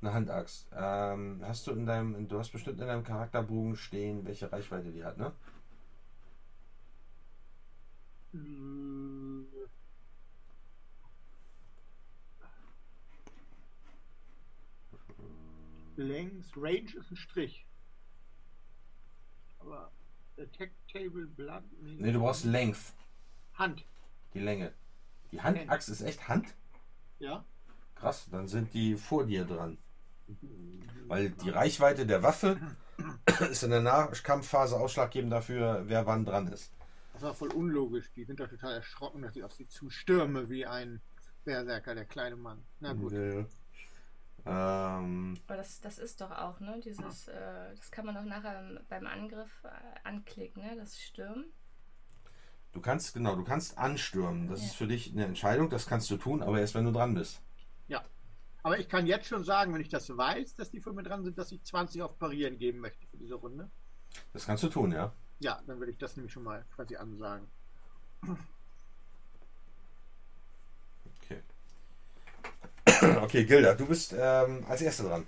Eine 0.00 0.14
Handaxt. 0.14 0.68
Ähm, 0.74 1.40
hast 1.44 1.66
du 1.66 1.70
in 1.70 1.86
deinem, 1.86 2.26
du 2.26 2.38
hast 2.40 2.50
bestimmt 2.50 2.80
in 2.80 2.88
deinem 2.88 3.04
Charakterbogen 3.04 3.76
stehen, 3.76 4.24
welche 4.24 4.50
Reichweite 4.50 4.90
die 4.90 5.04
hat, 5.04 5.16
ne? 5.16 5.32
Längs, 15.96 16.56
Range 16.56 16.90
ist 16.98 17.10
ein 17.12 17.16
Strich. 17.16 17.64
Aber 19.60 19.92
Attack 20.38 20.70
Table 20.92 21.26
Blood. 21.26 21.64
Ne, 21.80 22.12
du 22.12 22.20
brauchst 22.20 22.44
Length, 22.44 22.94
Hand. 23.54 23.84
die 24.34 24.40
Länge. 24.40 24.72
Die 25.30 25.40
Handaxt 25.40 25.88
ist 25.88 26.02
echt 26.02 26.28
Hand? 26.28 26.54
Ja. 27.18 27.44
Krass, 27.94 28.28
dann 28.30 28.48
sind 28.48 28.74
die 28.74 28.96
vor 28.96 29.24
dir 29.26 29.44
dran. 29.44 29.78
Weil 31.06 31.30
die 31.30 31.50
Reichweite 31.50 32.06
der 32.06 32.22
Waffe 32.22 32.58
ist 33.50 33.62
in 33.62 33.70
der 33.70 33.80
Nahkampfphase 33.80 34.78
ausschlaggebend 34.78 35.32
dafür, 35.32 35.84
wer 35.86 36.06
wann 36.06 36.24
dran 36.24 36.48
ist. 36.48 36.72
Das 37.12 37.22
war 37.22 37.34
voll 37.34 37.52
unlogisch. 37.52 38.10
Die 38.14 38.24
sind 38.24 38.40
doch 38.40 38.48
total 38.48 38.74
erschrocken, 38.74 39.22
dass 39.22 39.36
ich 39.36 39.44
auf 39.44 39.52
sie 39.52 39.68
zustürme 39.68 40.48
wie 40.48 40.66
ein 40.66 41.00
Berserker, 41.44 41.94
der 41.94 42.04
kleine 42.04 42.36
Mann. 42.36 42.62
Na 42.80 42.92
gut. 42.92 43.12
Ja. 43.12 43.44
Ähm, 44.44 45.38
Aber 45.46 45.56
das, 45.56 45.80
das 45.80 45.98
ist 45.98 46.20
doch 46.20 46.30
auch, 46.32 46.58
ne? 46.60 46.80
Dieses, 46.84 47.28
äh, 47.28 47.74
das 47.76 47.90
kann 47.90 48.06
man 48.06 48.14
doch 48.16 48.24
nachher 48.24 48.80
beim 48.88 49.06
Angriff 49.06 49.50
äh, 49.64 49.68
anklicken, 50.08 50.62
ne? 50.62 50.76
Das 50.76 50.98
Stürmen. 51.00 51.44
du 52.72 52.80
kannst, 52.80 53.14
genau, 53.14 53.36
du 53.36 53.44
kannst 53.44 53.78
anstürmen. 53.78 54.48
Das 54.48 54.60
Ja. 54.60 54.66
ist 54.66 54.74
für 54.76 54.86
dich 54.86 55.12
eine 55.12 55.26
Entscheidung, 55.26 55.70
das 55.70 55.86
kannst 55.86 56.10
du 56.10 56.16
tun, 56.16 56.42
aber 56.42 56.58
erst 56.58 56.74
wenn 56.74 56.84
du 56.86 56.90
dran 56.92 57.14
bist. 57.14 57.40
Ja. 57.88 58.02
Aber 58.64 58.78
ich 58.78 58.88
kann 58.88 59.06
jetzt 59.06 59.26
schon 59.28 59.44
sagen, 59.44 59.72
wenn 59.74 59.80
ich 59.80 59.88
das 59.90 60.08
weiß, 60.16 60.56
dass 60.56 60.70
die 60.70 60.80
von 60.80 60.94
mir 60.94 61.02
dran 61.02 61.22
sind, 61.24 61.36
dass 61.38 61.52
ich 61.52 61.62
20 61.62 62.02
auf 62.02 62.18
Parieren 62.18 62.58
geben 62.58 62.78
möchte 62.80 63.06
für 63.08 63.16
diese 63.18 63.34
Runde. 63.34 63.70
Das 64.32 64.46
kannst 64.46 64.62
du 64.64 64.68
tun, 64.68 64.90
ja. 64.92 65.12
Ja, 65.40 65.60
dann 65.66 65.78
würde 65.78 65.92
ich 65.92 65.98
das 65.98 66.16
nämlich 66.16 66.32
schon 66.32 66.44
mal 66.44 66.64
quasi 66.74 66.96
ansagen. 66.96 67.46
Okay. 71.24 71.42
Okay, 73.22 73.44
Gilda, 73.44 73.74
du 73.74 73.86
bist 73.86 74.12
ähm, 74.18 74.66
als 74.68 74.82
Erste 74.82 75.04
dran. 75.04 75.24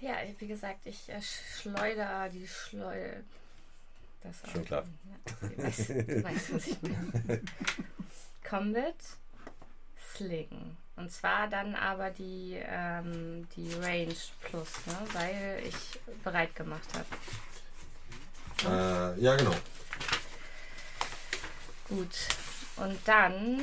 Ja, 0.00 0.16
wie 0.36 0.48
gesagt, 0.48 0.80
ich 0.84 1.08
äh, 1.08 1.20
schleuder 1.22 2.28
die 2.28 2.46
Schleuder. 2.48 3.18
Das 4.20 4.50
Schon 4.50 4.64
klar. 4.64 4.82
Ja, 4.82 5.48
du 5.48 5.62
weißt, 5.62 5.88
du 5.90 6.24
weißt, 6.24 6.54
was 6.54 6.66
ich 6.66 6.82
meine. 6.82 7.40
Combat 8.48 8.96
Sling. 10.12 10.76
Und 10.96 11.12
zwar 11.12 11.46
dann 11.46 11.76
aber 11.76 12.10
die, 12.10 12.60
ähm, 12.66 13.46
die 13.54 13.72
Range 13.74 14.16
Plus, 14.40 14.68
ne? 14.86 14.98
weil 15.12 15.62
ich 15.68 16.00
bereit 16.24 16.52
gemacht 16.56 16.88
habe. 18.64 19.14
Äh, 19.16 19.20
ja, 19.20 19.36
genau. 19.36 19.54
Gut. 21.88 22.16
Und 22.76 22.98
dann. 23.04 23.62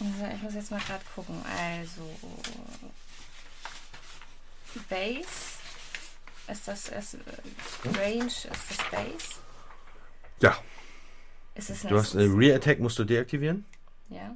Ich 0.00 0.42
muss 0.42 0.54
jetzt 0.54 0.70
mal 0.70 0.80
gerade 0.80 1.04
gucken. 1.14 1.36
Also. 1.58 2.02
Base. 4.88 5.58
Ist 6.48 6.68
das. 6.68 6.88
Ist, 6.88 7.14
äh, 7.14 7.18
Range 7.98 8.26
ist 8.26 8.46
das 8.46 8.90
Base? 8.90 9.40
Ja, 10.40 10.56
Ist 11.54 11.68
es 11.70 11.82
du 11.82 11.98
hast 11.98 12.16
eine 12.16 12.26
Rear 12.34 12.56
Attack 12.56 12.80
musst 12.80 12.98
du 12.98 13.04
deaktivieren. 13.04 13.66
Ja. 14.08 14.34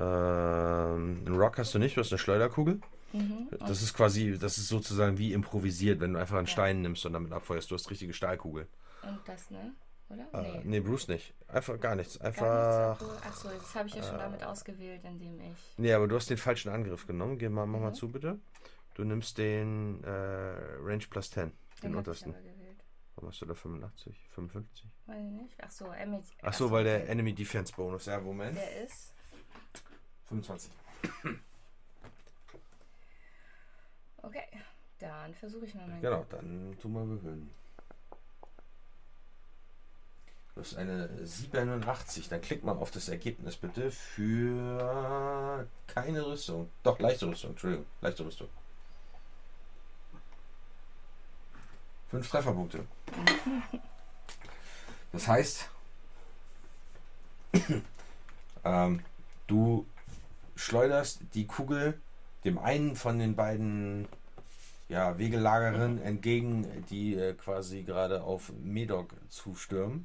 Ähm, 0.00 1.22
einen 1.26 1.36
Rock 1.36 1.58
hast 1.58 1.74
du 1.74 1.78
nicht, 1.78 1.96
du 1.96 2.00
hast 2.00 2.10
eine 2.12 2.18
Schleuderkugel. 2.18 2.80
Mhm. 3.12 3.48
Das 3.66 3.82
ist 3.82 3.92
quasi, 3.94 4.38
das 4.38 4.56
ist 4.58 4.68
sozusagen 4.68 5.18
wie 5.18 5.32
improvisiert, 5.32 6.00
wenn 6.00 6.14
du 6.14 6.20
einfach 6.20 6.36
einen 6.38 6.46
Ja. 6.46 6.52
Stein 6.52 6.82
nimmst 6.82 7.04
und 7.04 7.12
damit 7.12 7.32
abfeuerst. 7.32 7.70
Du 7.70 7.74
hast 7.74 7.90
richtige 7.90 8.14
Stahlkugel. 8.14 8.66
Und 9.02 9.18
das, 9.26 9.50
ne? 9.50 9.72
Oder? 10.10 10.26
Äh, 10.32 10.60
nee, 10.64 10.80
Bruce 10.80 11.08
nicht. 11.08 11.34
Einfach 11.48 11.78
gar 11.78 11.94
nichts. 11.94 12.18
Gar 12.18 12.28
Einfach. 12.28 13.00
nichts. 13.00 13.26
Achso, 13.26 13.48
das 13.50 13.74
habe 13.74 13.88
ich 13.88 13.94
ja 13.94 14.02
schon 14.02 14.18
damit 14.18 14.42
ausgewählt, 14.42 15.04
indem 15.04 15.38
ich. 15.40 15.58
Nee, 15.76 15.92
aber 15.92 16.08
du 16.08 16.16
hast 16.16 16.30
den 16.30 16.38
falschen 16.38 16.70
Angriff 16.70 17.06
genommen. 17.06 17.36
Geh 17.38 17.48
mal, 17.48 17.66
mach 17.66 17.80
mal 17.80 17.90
Mhm. 17.90 17.94
zu, 17.94 18.08
bitte. 18.08 18.38
Du 18.94 19.04
nimmst 19.04 19.36
den 19.38 20.02
äh, 20.04 20.08
Range 20.10 21.04
plus 21.10 21.30
10, 21.30 21.52
den 21.82 21.90
Den 21.90 21.94
untersten. 21.96 22.34
Warum 23.14 23.30
hast 23.30 23.40
du 23.42 23.46
da 23.46 23.54
85? 23.54 24.16
55? 24.30 24.86
Weiß 25.06 25.16
ich 25.24 25.30
nicht. 25.42 25.62
Achso, 25.64 25.90
Emmy. 25.92 26.22
Achso, 26.42 26.70
weil 26.70 26.84
der 26.84 27.08
Enemy 27.08 27.32
Defense 27.34 27.72
Bonus. 27.74 28.06
Ja, 28.06 28.20
Moment. 28.20 28.56
Der 28.56 28.82
ist. 28.84 29.12
25. 30.28 30.70
Okay, 34.22 34.42
dann 34.98 35.34
versuche 35.34 35.64
ich 35.66 35.74
mal 35.74 35.86
mein 35.86 36.00
Genau, 36.00 36.24
dann 36.30 36.76
tu 36.80 36.88
mal 36.88 37.06
würfeln. 37.06 37.50
Du 40.58 40.64
hast 40.64 40.74
eine 40.74 41.08
87. 41.24 42.28
Dann 42.28 42.40
klick 42.40 42.64
mal 42.64 42.72
auf 42.72 42.90
das 42.90 43.08
Ergebnis 43.08 43.56
bitte 43.56 43.92
für 43.92 45.68
keine 45.86 46.26
Rüstung. 46.26 46.68
Doch, 46.82 46.98
leichte 46.98 47.28
Rüstung. 47.28 47.50
Entschuldigung, 47.50 47.86
leichte 48.00 48.26
Rüstung. 48.26 48.48
Fünf 52.08 52.28
Trefferpunkte. 52.28 52.84
Das 55.12 55.28
heißt, 55.28 55.70
ähm, 58.64 59.04
du 59.46 59.86
schleuderst 60.56 61.20
die 61.34 61.46
Kugel 61.46 62.00
dem 62.44 62.58
einen 62.58 62.96
von 62.96 63.20
den 63.20 63.36
beiden 63.36 64.08
ja, 64.88 65.18
Wegelagerern 65.18 66.02
entgegen, 66.02 66.84
die 66.90 67.14
äh, 67.14 67.34
quasi 67.34 67.84
gerade 67.84 68.24
auf 68.24 68.52
Medok 68.60 69.14
zustürmen. 69.28 70.04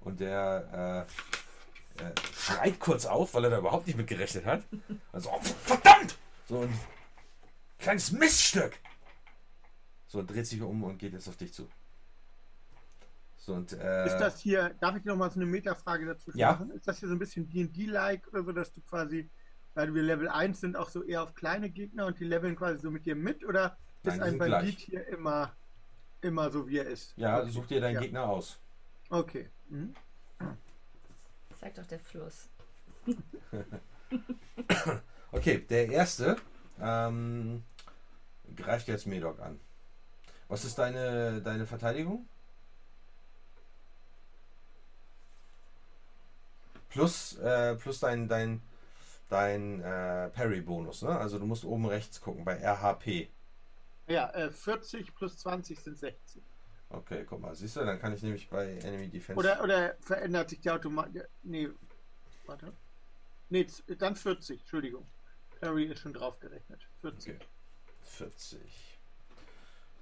Und 0.00 0.20
der 0.20 1.06
äh, 1.98 2.02
äh, 2.04 2.12
schreit 2.34 2.78
kurz 2.80 3.04
auf, 3.06 3.34
weil 3.34 3.44
er 3.44 3.50
da 3.50 3.58
überhaupt 3.58 3.86
nicht 3.86 3.96
mit 3.96 4.06
gerechnet 4.06 4.44
hat. 4.46 4.62
Also, 5.12 5.30
oh, 5.32 5.40
verdammt! 5.64 6.16
So 6.48 6.60
ein 6.62 6.80
kleines 7.78 8.12
Miststück! 8.12 8.78
So, 10.06 10.20
und 10.20 10.30
dreht 10.30 10.46
sich 10.46 10.62
um 10.62 10.82
und 10.84 10.98
geht 10.98 11.12
jetzt 11.12 11.28
auf 11.28 11.36
dich 11.36 11.52
zu. 11.52 11.68
So, 13.36 13.54
und, 13.54 13.72
äh, 13.72 14.06
Ist 14.06 14.18
das 14.18 14.40
hier, 14.40 14.70
darf 14.80 14.96
ich 14.96 15.04
noch 15.04 15.16
mal 15.16 15.30
so 15.30 15.36
eine 15.40 15.46
Metafrage 15.46 16.06
dazu 16.06 16.30
Ja. 16.34 16.52
machen? 16.52 16.70
Ist 16.70 16.86
das 16.88 16.98
hier 16.98 17.08
so 17.08 17.14
ein 17.14 17.18
bisschen 17.18 17.48
D&D-like 17.48 18.26
oder 18.28 18.44
so, 18.44 18.52
dass 18.52 18.72
du 18.72 18.80
quasi, 18.82 19.28
weil 19.74 19.94
wir 19.94 20.02
Level 20.02 20.28
1 20.28 20.60
sind, 20.60 20.76
auch 20.76 20.88
so 20.90 21.02
eher 21.02 21.22
auf 21.22 21.34
kleine 21.34 21.68
Gegner 21.70 22.06
und 22.06 22.18
die 22.20 22.24
leveln 22.24 22.56
quasi 22.56 22.80
so 22.80 22.90
mit 22.90 23.04
dir 23.04 23.16
mit? 23.16 23.44
Oder 23.44 23.76
Nein, 24.02 24.16
ist 24.16 24.22
ein 24.22 24.38
Bandit 24.38 24.76
gleich. 24.76 24.84
hier 24.84 25.06
immer, 25.08 25.54
immer 26.20 26.50
so, 26.50 26.68
wie 26.68 26.78
er 26.78 26.86
ist? 26.86 27.14
ja, 27.16 27.40
okay. 27.42 27.50
such 27.50 27.66
dir 27.66 27.80
deinen 27.80 27.94
Ja. 27.94 28.00
Gegner 28.00 28.24
aus. 28.28 28.58
Okay. 29.10 29.50
Mhm. 29.68 29.94
Sagt 31.60 31.78
doch 31.78 31.86
der 31.86 32.00
Fluss. 32.00 32.48
okay, 35.32 35.58
der 35.58 35.88
erste 35.88 36.36
ähm, 36.80 37.64
greift 38.56 38.88
jetzt 38.88 39.06
Medok 39.06 39.40
an. 39.40 39.60
Was 40.48 40.64
ist 40.64 40.78
deine, 40.78 41.42
deine 41.42 41.66
Verteidigung? 41.66 42.26
Plus, 46.88 47.36
äh, 47.38 47.76
plus 47.76 48.00
dein, 48.00 48.28
dein, 48.28 48.62
dein 49.28 49.82
äh, 49.82 50.30
Parry-Bonus, 50.30 51.02
ne? 51.02 51.18
Also 51.18 51.38
du 51.38 51.44
musst 51.44 51.64
oben 51.64 51.86
rechts 51.86 52.20
gucken 52.20 52.44
bei 52.44 52.56
RHP. 52.56 53.28
Ja, 54.06 54.30
äh, 54.30 54.50
40 54.50 55.14
plus 55.14 55.36
20 55.38 55.78
sind 55.78 55.98
60. 55.98 56.42
Okay, 56.90 57.24
guck 57.28 57.40
mal, 57.40 57.54
siehst 57.54 57.76
du, 57.76 57.84
dann 57.84 58.00
kann 58.00 58.14
ich 58.14 58.22
nämlich 58.22 58.48
bei 58.48 58.78
Enemy 58.78 59.08
Defense. 59.08 59.38
Oder, 59.38 59.62
oder 59.62 59.94
verändert 60.00 60.50
sich 60.50 60.60
die 60.60 60.70
Automatik. 60.70 61.28
Nee, 61.42 61.68
warte. 62.46 62.72
Nee, 63.50 63.66
dann 63.98 64.16
40, 64.16 64.60
Entschuldigung. 64.60 65.06
Harry 65.60 65.84
ist 65.84 66.00
schon 66.00 66.12
drauf 66.14 66.38
gerechnet. 66.40 66.80
40. 67.02 67.34
Okay. 67.34 67.46
40. 68.02 68.60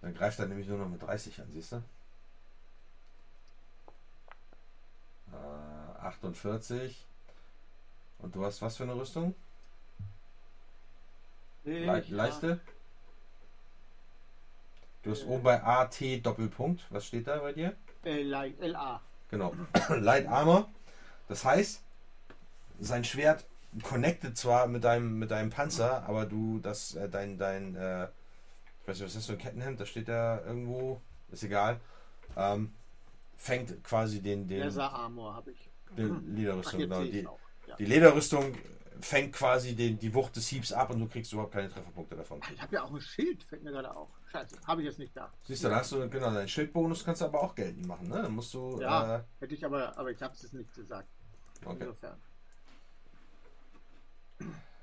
Dann 0.00 0.14
greift 0.14 0.38
er 0.38 0.46
nämlich 0.46 0.68
nur 0.68 0.78
noch 0.78 0.88
mit 0.88 1.02
30 1.02 1.40
an, 1.40 1.50
siehst 1.52 1.72
du? 1.72 1.76
Äh, 5.32 5.98
48. 5.98 7.04
Und 8.18 8.34
du 8.34 8.44
hast 8.44 8.62
was 8.62 8.76
für 8.76 8.84
eine 8.84 8.94
Rüstung? 8.94 9.34
Le 11.64 11.98
Ich 11.98 12.10
leichte? 12.10 12.60
Du 15.06 15.12
hast 15.12 15.24
oben 15.24 15.44
bei 15.44 15.62
AT 15.62 16.02
Doppelpunkt. 16.24 16.84
Was 16.90 17.06
steht 17.06 17.28
da 17.28 17.38
bei 17.38 17.52
dir? 17.52 17.76
Äh, 18.04 18.24
LA. 18.24 19.00
Genau. 19.30 19.54
Light 20.00 20.26
Armor. 20.26 20.68
Das 21.28 21.44
heißt, 21.44 21.80
sein 22.80 23.04
Schwert 23.04 23.44
connected 23.84 24.36
zwar 24.36 24.66
mit 24.66 24.82
deinem, 24.82 25.16
mit 25.20 25.30
deinem 25.30 25.50
Panzer, 25.50 26.02
aber 26.08 26.26
du, 26.26 26.58
das, 26.58 26.96
äh, 26.96 27.08
dein, 27.08 27.38
dein, 27.38 27.76
äh, 27.76 28.06
ich 28.06 28.88
weiß 28.88 28.96
nicht, 28.98 29.02
was 29.02 29.10
ist 29.10 29.16
das 29.16 29.26
für 29.26 29.32
ein 29.34 29.38
Kettenhemd? 29.38 29.78
Da 29.78 29.86
steht 29.86 30.08
da 30.08 30.40
irgendwo, 30.44 31.00
ist 31.30 31.44
egal. 31.44 31.78
Ähm, 32.36 32.72
fängt 33.36 33.84
quasi 33.84 34.20
den, 34.20 34.48
den, 34.48 34.58
Leather 34.58 34.92
Armor 34.92 35.34
habe 35.34 35.52
ich. 35.52 35.70
die 35.96 36.02
Ach, 36.02 36.20
Lederrüstung, 36.26 36.80
genau. 36.80 37.04
Die, 37.04 37.24
auch. 37.28 37.38
Ja. 37.68 37.76
die 37.76 37.84
Lederrüstung 37.84 38.56
fängt 39.00 39.32
quasi 39.34 39.76
den, 39.76 40.00
die 40.00 40.12
Wucht 40.14 40.34
des 40.34 40.48
Hiebs 40.48 40.72
ab 40.72 40.90
und 40.90 40.98
du 40.98 41.06
kriegst 41.06 41.32
überhaupt 41.32 41.52
keine 41.52 41.70
Trefferpunkte 41.70 42.16
davon. 42.16 42.40
Ich 42.52 42.60
habe 42.60 42.74
ja 42.74 42.82
auch 42.82 42.92
ein 42.92 43.00
Schild, 43.00 43.44
fällt 43.44 43.62
mir 43.62 43.70
gerade 43.70 43.94
auf. 43.94 44.08
Scheiße, 44.32 44.57
habe 44.66 44.82
ich 44.82 44.86
jetzt 44.89 44.98
nicht 44.98 45.16
da. 45.16 45.32
Siehst 45.44 45.62
du, 45.65 45.69
da 45.69 45.77
hast 45.77 45.93
du, 45.93 46.09
genau, 46.11 46.32
deinen 46.32 46.48
Schildbonus 46.48 47.05
kannst 47.05 47.20
du 47.20 47.27
aber 47.27 47.43
auch 47.43 47.55
geltend 47.55 47.86
machen, 47.86 48.09
ne? 48.09 48.23
Dann 48.23 48.32
musst 48.32 48.53
du, 48.55 48.81
Ja. 48.81 49.16
äh, 49.19 49.23
Hätte 49.40 49.55
ich 49.55 49.65
aber, 49.65 49.97
aber 49.97 50.11
ich 50.11 50.20
habe 50.23 50.35
es 50.35 50.53
nicht 50.53 50.74
gesagt. 50.74 51.09
okay. 51.65 51.77
Insofern. 51.81 52.20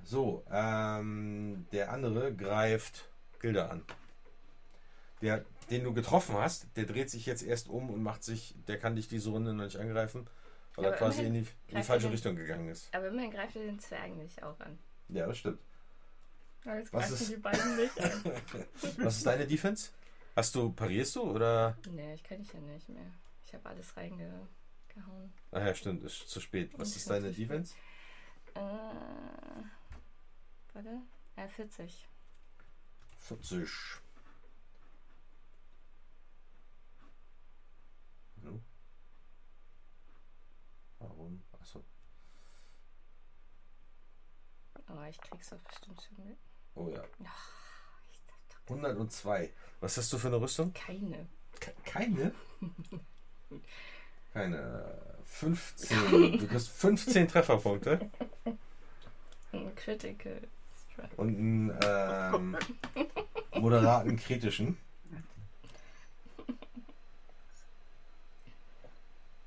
So, 0.06 0.44
ähm, 0.52 1.66
der 1.72 1.92
andere 1.92 2.34
greift 2.36 3.06
Gilda 3.40 3.68
an. 3.68 3.84
Der, 5.22 5.46
den 5.70 5.84
du 5.86 5.94
getroffen 5.94 6.36
hast, 6.36 6.68
der 6.76 6.86
dreht 6.86 7.10
sich 7.10 7.26
jetzt 7.26 7.44
erst 7.44 7.70
um 7.70 7.90
und 7.90 8.04
macht 8.04 8.24
sich, 8.24 8.56
der 8.68 8.78
kann 8.78 8.96
dich 8.98 9.08
diese 9.08 9.30
Runde 9.30 9.54
noch 9.54 9.64
nicht 9.64 9.78
angreifen, 9.78 10.28
weil 10.76 10.86
er 10.86 10.90
Aber 10.92 10.98
quasi 10.98 11.24
in 11.24 11.34
die, 11.34 11.40
in 11.68 11.78
die 11.78 11.84
falsche 11.84 12.08
er 12.08 12.10
den- 12.10 12.12
Richtung 12.12 12.36
gegangen 12.36 12.68
ist. 12.68 12.94
Aber 12.94 13.08
immerhin 13.08 13.32
greift 13.32 13.56
er 13.56 13.64
den 13.64 13.80
Zwergen 13.80 14.18
nicht 14.18 14.44
auch 14.44 14.60
an. 14.60 14.78
Ja, 15.10 15.28
das 15.28 15.38
stimmt. 15.38 15.60
Jetzt 16.66 16.94
Was 16.94 17.12
ist- 17.12 17.30
die 17.32 17.38
beiden 17.38 17.76
nicht 17.76 18.00
an. 18.02 18.24
Was 18.98 19.18
ist 19.18 19.26
deine 19.26 19.46
Defense? 19.46 19.92
Hast 20.36 20.56
du, 20.56 20.72
parierst 20.72 21.16
du 21.16 21.22
oder? 21.24 21.78
nee, 21.90 22.14
ich 22.14 22.24
kann 22.24 22.42
ich 22.42 22.52
ja 22.54 22.60
nicht 22.60 22.90
mehr. 22.90 23.12
Ich 23.46 23.54
habe 23.54 23.70
alles 23.70 23.96
reingehauen. 23.98 24.48
Ach 25.52 25.60
ja, 25.66 25.74
stimmt, 25.76 26.04
ist 26.04 26.30
zu 26.30 26.40
spät. 26.40 26.72
Was 26.78 26.90
Ist 26.90 26.98
ist 26.98 27.10
deine. 27.10 27.32
Defense? 27.32 27.74
Äh, 28.56 28.60
warte. 30.74 31.02
Ja, 31.36 31.48
40. 31.48 32.08
40. 33.18 33.70
No. 38.44 38.62
Warum? 41.00 41.42
Achso. 41.60 41.84
Aber 44.86 45.10
ich 45.10 45.20
krieg's 45.22 45.50
doch 45.50 45.60
bestimmt 45.62 46.02
schon 46.02 46.26
mit. 46.28 46.38
Oh 46.76 46.88
ja. 46.90 47.02
Ach, 47.26 47.50
ich 48.12 48.22
dachte, 48.28 48.74
102. 48.74 49.50
Was 49.82 49.98
hast 49.98 50.12
du 50.14 50.18
für 50.18 50.28
eine 50.28 50.40
Rüstung? 50.42 50.74
keine. 50.74 51.28
Ke- 51.60 51.74
Keine? 51.86 52.34
Keine. 54.34 54.98
15. 55.26 56.38
Du 56.40 56.48
kriegst 56.48 56.70
15 56.70 57.28
Trefferpunkte 57.28 58.10
Ein 59.52 59.76
Critical 59.76 60.42
Strike. 60.92 61.16
und 61.18 61.38
einen 61.38 61.78
ähm, 61.84 62.58
moderaten 63.62 64.18
kritischen. 64.18 64.78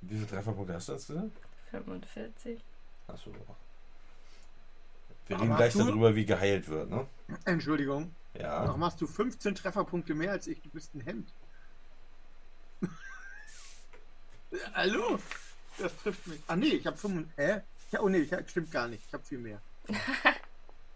Wie 0.02 0.14
viele 0.14 0.26
Trefferpunkte 0.28 0.74
hast 0.74 0.88
du 0.88 0.92
insgesamt? 0.92 1.32
45. 1.70 2.60
Achso. 3.08 3.32
Wir 5.28 5.40
reden 5.40 5.56
gleich 5.56 5.74
darüber, 5.74 6.14
wie 6.14 6.24
geheilt 6.26 6.68
wird, 6.68 6.88
ne? 6.90 7.06
Entschuldigung. 7.44 8.14
Ja. 8.38 8.66
Warum 8.68 8.84
hast 8.84 9.00
du 9.00 9.06
15 9.06 9.54
Trefferpunkte 9.54 10.14
mehr 10.14 10.30
als 10.32 10.46
ich? 10.46 10.60
Du 10.62 10.68
bist 10.70 10.94
ein 10.94 11.00
Hemd. 11.00 11.28
Hallo? 14.74 15.18
Das 15.78 15.96
trifft 16.02 16.26
mich. 16.26 16.40
Ah 16.46 16.56
nee, 16.56 16.66
ich 16.68 16.86
habe 16.86 16.96
5. 16.96 17.26
Hä? 17.36 17.60
Ja, 17.92 18.00
oh 18.00 18.08
nee, 18.08 18.18
ich, 18.18 18.32
hab- 18.32 18.48
stimmt 18.48 18.70
gar 18.70 18.88
nicht. 18.88 19.02
Ich 19.06 19.12
habe 19.12 19.24
viel 19.24 19.38
mehr. 19.38 19.60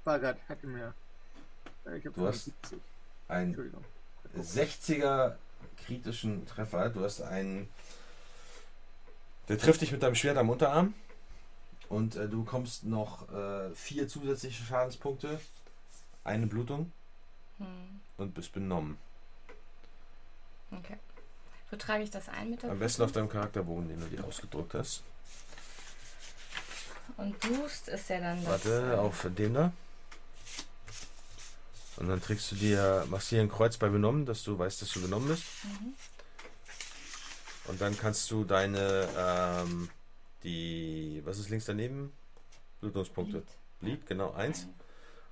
War 0.05 0.19
grad, 0.19 0.36
hatte 0.48 0.66
mehr. 0.66 0.94
Äh, 1.86 1.98
Ich 1.98 2.07
habe 2.07 2.19
Du 2.19 2.27
hast- 2.27 2.44
75. 2.44 2.78
Ein 3.28 3.48
Entschuldigung. 3.48 3.85
60er 4.36 5.35
kritischen 5.86 6.47
Treffer. 6.47 6.89
Du 6.90 7.02
hast 7.05 7.20
einen. 7.23 7.69
Der 9.48 9.59
trifft 9.59 9.81
dich 9.82 9.93
mit 9.93 10.02
deinem 10.02 10.15
Schwert 10.15 10.36
am 10.36 10.51
Unterarm. 10.51 10.94
Und 11.91 12.17
äh, 12.17 12.29
du 12.29 12.45
bekommst 12.45 12.85
noch 12.85 13.29
äh, 13.31 13.75
vier 13.75 14.09
zusätzliche 14.09 14.65
Schadenspunkte, 14.65 15.39
eine 16.25 16.47
Blutung 16.47 16.91
Hm, 17.59 18.01
und 18.17 18.33
bist 18.33 18.53
benommen. 18.53 18.97
okay. 20.71 20.97
Wo 21.71 21.77
trage 21.77 22.03
ich 22.05 22.11
das 22.11 22.29
ein 22.31 22.51
mit 22.51 22.62
der 22.62 22.71
Am 22.71 22.79
besten 22.79 23.03
auf 23.03 23.12
deinem 23.12 23.29
Charakterbogen, 23.29 23.89
den 23.89 24.01
du 24.01 24.07
dir 24.07 24.25
ausgedruckt 24.25 24.73
hast. 24.75 25.03
Und 27.17 27.39
Boost 27.41 27.89
ist 27.89 28.09
ja 28.09 28.19
dann 28.21 28.43
das. 28.45 28.65
Warte, 28.65 28.99
auf 28.99 29.27
dem 29.37 29.53
da. 29.53 29.73
Und 31.97 32.09
dann 32.09 32.23
trägst 32.23 32.51
du 32.53 32.57
dir, 32.57 33.05
machst 33.11 33.31
dir 33.31 33.41
ein 33.43 33.51
Kreuz 33.51 33.77
bei 33.77 33.89
benommen, 33.89 34.25
dass 34.25 34.43
du 34.43 34.59
weißt, 34.59 34.81
dass 34.81 34.91
du 34.93 35.03
benommen 35.03 35.29
bist. 35.29 35.45
Mhm. 35.65 35.95
Und 37.67 37.81
dann 37.81 37.97
kannst 37.99 38.31
du 38.31 38.45
deine, 38.45 39.09
ähm, 39.17 39.91
die, 40.45 41.23
was 41.25 41.39
ist 41.39 41.51
links 41.51 41.67
daneben? 41.67 42.12
Blutungspunkte. 42.81 43.43
Bleed. 43.81 44.07
Genau, 44.07 44.33
eins. 44.33 44.67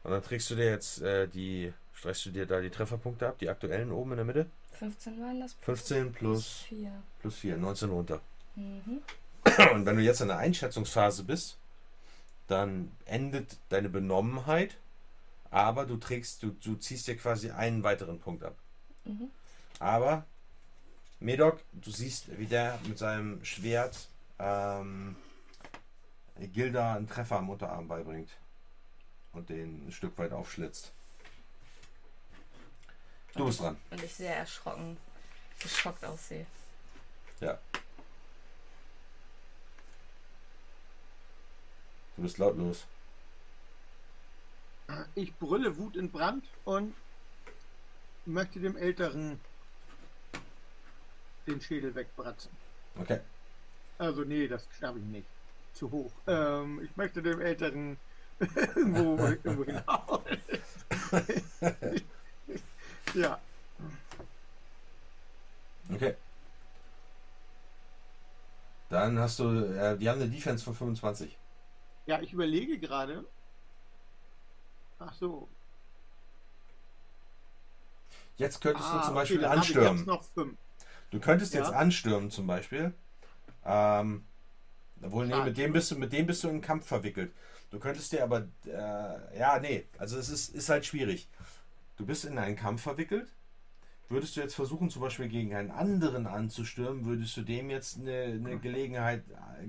Und 0.02 0.10
dann 0.10 0.22
trägst 0.22 0.50
du 0.50 0.54
dir 0.54 0.70
jetzt 0.70 1.02
äh, 1.02 1.28
die, 1.28 1.72
streichst 1.92 2.26
du 2.26 2.30
dir 2.30 2.46
da 2.46 2.60
die 2.60 2.70
Trefferpunkte 2.70 3.28
ab, 3.28 3.38
die 3.38 3.48
aktuellen 3.48 3.92
oben 3.92 4.12
in 4.12 4.16
der 4.16 4.24
Mitte. 4.24 4.46
15 4.72 5.20
waren 5.20 5.40
das. 5.40 5.54
15 5.60 6.12
plus, 6.12 6.60
4. 6.68 6.90
plus 7.20 7.34
4, 7.36 7.56
19 7.56 7.90
runter. 7.90 8.20
Mhm. 8.54 9.02
Und 9.74 9.86
wenn 9.86 9.96
du 9.96 10.02
jetzt 10.02 10.20
in 10.20 10.28
der 10.28 10.38
Einschätzungsphase 10.38 11.24
bist, 11.24 11.58
dann 12.46 12.92
endet 13.04 13.58
deine 13.68 13.88
Benommenheit, 13.88 14.78
aber 15.50 15.84
du 15.84 15.96
trägst, 15.96 16.42
du, 16.42 16.50
du 16.50 16.76
ziehst 16.76 17.06
dir 17.06 17.16
quasi 17.16 17.50
einen 17.50 17.82
weiteren 17.82 18.18
Punkt 18.18 18.42
ab. 18.42 18.56
Mhm. 19.04 19.30
Aber, 19.78 20.24
Medok, 21.20 21.60
du 21.72 21.90
siehst, 21.90 22.38
wie 22.38 22.46
der 22.46 22.78
mit 22.86 22.98
seinem 22.98 23.44
Schwert 23.44 24.08
ähm, 24.38 25.16
Gilda 26.36 26.94
einen 26.94 27.08
Treffer 27.08 27.38
am 27.38 27.50
Unterarm 27.50 27.88
beibringt 27.88 28.30
und 29.32 29.48
den 29.48 29.88
ein 29.88 29.92
Stück 29.92 30.16
weit 30.18 30.32
aufschlitzt. 30.32 30.92
Du 33.34 33.46
bist 33.46 33.60
dran. 33.60 33.76
Und 33.90 34.02
ich 34.02 34.14
sehr 34.14 34.36
erschrocken, 34.36 34.96
geschockt 35.60 36.04
aussehe. 36.04 36.46
Du 42.18 42.22
bist 42.22 42.38
lautlos. 42.38 42.84
Ich 45.14 45.32
brülle 45.36 45.76
Wut 45.76 45.94
in 45.94 46.10
Brand 46.10 46.44
und 46.64 46.94
möchte 48.26 48.58
dem 48.58 48.76
Älteren 48.76 49.38
den 51.46 51.60
Schädel 51.60 51.94
wegbratzen. 51.94 52.50
Okay. 52.98 53.20
Also 53.98 54.24
nee, 54.24 54.48
das 54.48 54.66
schaffe 54.78 54.98
ich 54.98 55.04
nicht. 55.04 55.26
Zu 55.74 55.90
hoch. 55.90 56.10
Ähm, 56.26 56.80
ich 56.82 56.96
möchte 56.96 57.22
dem 57.22 57.40
Älteren 57.40 57.96
irgendwo, 58.40 59.16
irgendwo 59.26 59.64
hinhauen. 59.64 60.22
ja, 63.14 63.38
Okay. 65.94 66.14
Dann 68.90 69.18
hast 69.18 69.38
du, 69.38 69.44
äh, 69.64 69.96
die 69.98 70.08
haben 70.10 70.20
eine 70.20 70.30
Defense 70.30 70.62
von 70.64 70.74
25. 70.74 71.36
ja, 72.06 72.20
ich 72.20 72.32
überlege 72.32 72.78
gerade, 72.78 73.24
Ach 75.00 75.14
so. 75.14 75.48
Jetzt 78.36 78.60
könntest 78.60 78.88
Ah, 78.88 78.98
du 78.98 79.04
zum 79.04 79.10
okay, 79.10 79.14
Beispiel 79.14 79.40
ich 79.40 79.46
anstürmen. 79.46 80.18
Du 81.10 81.20
könntest 81.20 81.54
Ja. 81.54 81.60
jetzt 81.60 81.72
anstürmen 81.72 82.30
zum 82.30 82.46
Beispiel. 82.46 82.92
Ähm, 83.68 84.24
obwohl, 85.02 85.26
nee, 85.26 85.44
mit 85.44 85.56
dem 85.58 85.72
bist 85.72 85.90
du, 85.90 85.98
mit 85.98 86.12
dem 86.12 86.26
bist 86.26 86.42
du 86.42 86.48
in 86.48 86.54
einen 86.54 86.62
Kampf 86.62 86.86
verwickelt. 86.86 87.32
Du 87.70 87.78
könntest 87.78 88.12
dir 88.12 88.24
aber, 88.24 88.48
äh, 88.66 89.38
ja, 89.38 89.58
nee, 89.60 89.84
also 89.98 90.18
es 90.18 90.30
ist, 90.30 90.54
ist 90.54 90.70
halt 90.70 90.86
schwierig. 90.86 91.28
Du 91.96 92.06
bist 92.06 92.24
in 92.24 92.38
einen 92.38 92.56
Kampf 92.56 92.82
verwickelt. 92.82 93.28
Würdest 94.08 94.36
du 94.36 94.40
jetzt 94.40 94.54
versuchen, 94.54 94.88
zum 94.88 95.02
Beispiel 95.02 95.28
gegen 95.28 95.54
einen 95.54 95.70
anderen 95.70 96.26
anzustürmen, 96.26 97.04
würdest 97.04 97.36
du 97.36 97.42
dem 97.42 97.68
jetzt 97.68 97.98
eine, 97.98 98.22
eine 98.22 98.58
Gelegenheit 98.58 99.22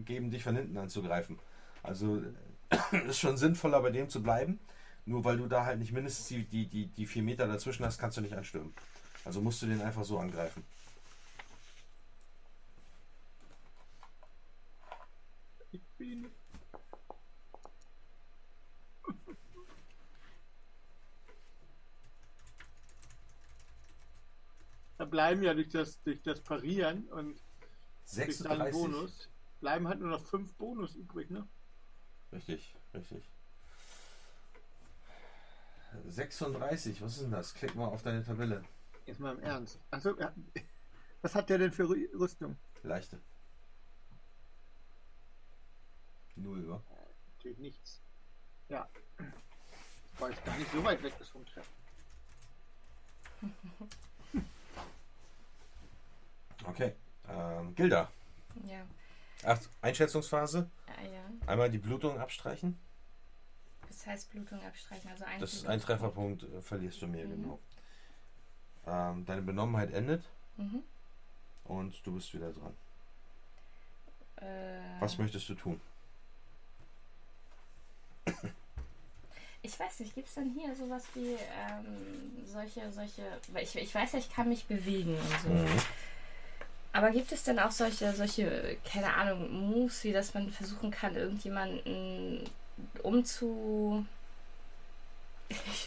geben, 0.05 0.31
dich 0.31 0.43
von 0.43 0.55
hinten 0.55 0.77
anzugreifen. 0.77 1.37
Also 1.83 2.21
ist 3.07 3.19
schon 3.19 3.35
sinnvoller, 3.35 3.81
bei 3.81 3.91
dem 3.91 4.07
zu 4.07 4.23
bleiben. 4.23 4.59
Nur 5.05 5.25
weil 5.25 5.37
du 5.37 5.47
da 5.47 5.65
halt 5.65 5.79
nicht 5.79 5.91
mindestens 5.91 6.27
die, 6.27 6.45
die, 6.45 6.67
die, 6.67 6.87
die 6.87 7.05
vier 7.05 7.23
Meter 7.23 7.47
dazwischen 7.47 7.83
hast, 7.85 7.97
kannst 7.97 8.15
du 8.17 8.21
nicht 8.21 8.35
anstürmen. 8.35 8.73
Also 9.25 9.41
musst 9.41 9.61
du 9.61 9.65
den 9.65 9.81
einfach 9.81 10.05
so 10.05 10.19
angreifen. 10.19 10.63
Bin. 15.99 16.31
Da 24.97 25.05
bleiben 25.05 25.43
ja 25.43 25.53
durch 25.53 25.69
das, 25.69 26.01
durch 26.03 26.21
das 26.23 26.41
Parieren 26.41 27.07
und 27.09 27.41
durch 28.13 28.37
deinen 28.39 28.59
36. 28.71 28.71
Bonus, 28.73 29.29
bleiben 29.61 29.87
halt 29.87 29.99
nur 30.01 30.09
noch 30.09 30.25
fünf 30.25 30.53
Bonus 30.55 30.95
übrig, 30.95 31.29
ne? 31.29 31.47
Richtig, 32.33 32.75
richtig. 32.93 33.23
36, 36.05 37.01
was 37.01 37.13
ist 37.13 37.21
denn 37.23 37.31
das? 37.31 37.53
Klick 37.53 37.75
mal 37.75 37.85
auf 37.87 38.03
deine 38.03 38.23
Tabelle. 38.23 38.61
Jetzt 39.05 39.19
mal 39.21 39.35
im 39.35 39.41
Ernst. 39.41 39.79
Also, 39.89 40.19
ja, 40.19 40.33
was 41.21 41.33
hat 41.33 41.49
der 41.49 41.59
denn 41.59 41.71
für 41.71 41.83
Rü- 41.83 42.13
Rüstung? 42.19 42.57
Leichte. 42.83 43.21
Null, 46.39 46.67
wa? 46.69 46.81
Natürlich 47.37 47.57
nichts. 47.59 48.01
Ja. 48.69 48.87
Weil 50.19 50.33
es 50.33 50.43
gar 50.43 50.57
nicht 50.57 50.71
so 50.71 50.83
weit 50.83 51.01
weg 51.03 51.13
ist 51.19 51.29
vom 51.29 51.45
Treffen. 51.45 51.73
Okay. 56.65 56.93
Ähm, 57.29 57.73
Gilda. 57.73 58.11
Ja. 58.65 58.85
Ach, 59.43 59.59
Einschätzungsphase. 59.81 60.69
Ah, 60.87 61.03
ja. 61.05 61.23
Einmal 61.47 61.69
die 61.71 61.77
Blutung 61.77 62.19
abstreichen. 62.19 62.77
Das 63.87 64.05
heißt 64.05 64.29
Blutung 64.29 64.61
abstreichen. 64.61 65.09
Also 65.09 65.23
ein 65.23 65.39
Das 65.39 65.53
ist 65.53 65.65
ein 65.65 65.79
Trefferpunkt, 65.79 66.43
äh, 66.43 66.61
verlierst 66.61 67.01
du 67.01 67.07
mir, 67.07 67.25
Mhm. 67.25 67.29
genau. 67.41 67.59
Ähm, 68.87 69.25
deine 69.25 69.41
Benommenheit 69.41 69.91
endet 69.93 70.23
Mhm. 70.57 70.83
und 71.63 72.05
du 72.05 72.13
bist 72.15 72.33
wieder 72.33 72.51
dran. 72.51 72.75
Äh, 74.35 74.99
Was 74.99 75.17
möchtest 75.17 75.47
du 75.49 75.55
tun? 75.55 75.79
Ich 79.61 79.77
weiß 79.79 79.99
nicht, 79.99 80.15
gibt 80.15 80.27
es 80.29 80.35
denn 80.35 80.51
hier 80.57 80.73
sowas 80.75 81.03
wie 81.15 81.33
ähm, 81.33 82.45
solche, 82.45 82.89
solche, 82.91 83.23
weil 83.51 83.63
ich, 83.63 83.75
ich 83.75 83.93
weiß 83.93 84.13
ja, 84.13 84.19
ich 84.19 84.31
kann 84.33 84.47
mich 84.47 84.65
bewegen 84.65 85.15
und 85.15 85.41
so. 85.43 85.49
Mhm. 85.49 85.67
Aber 86.93 87.11
gibt 87.11 87.31
es 87.31 87.43
denn 87.43 87.59
auch 87.59 87.71
solche, 87.71 88.11
solche, 88.13 88.77
keine 88.89 89.13
Ahnung, 89.13 89.51
Moves, 89.51 90.03
wie 90.05 90.11
dass 90.13 90.33
man 90.33 90.49
versuchen 90.49 90.91
kann, 90.91 91.15
irgendjemanden 91.15 92.49
umzu. 93.03 94.05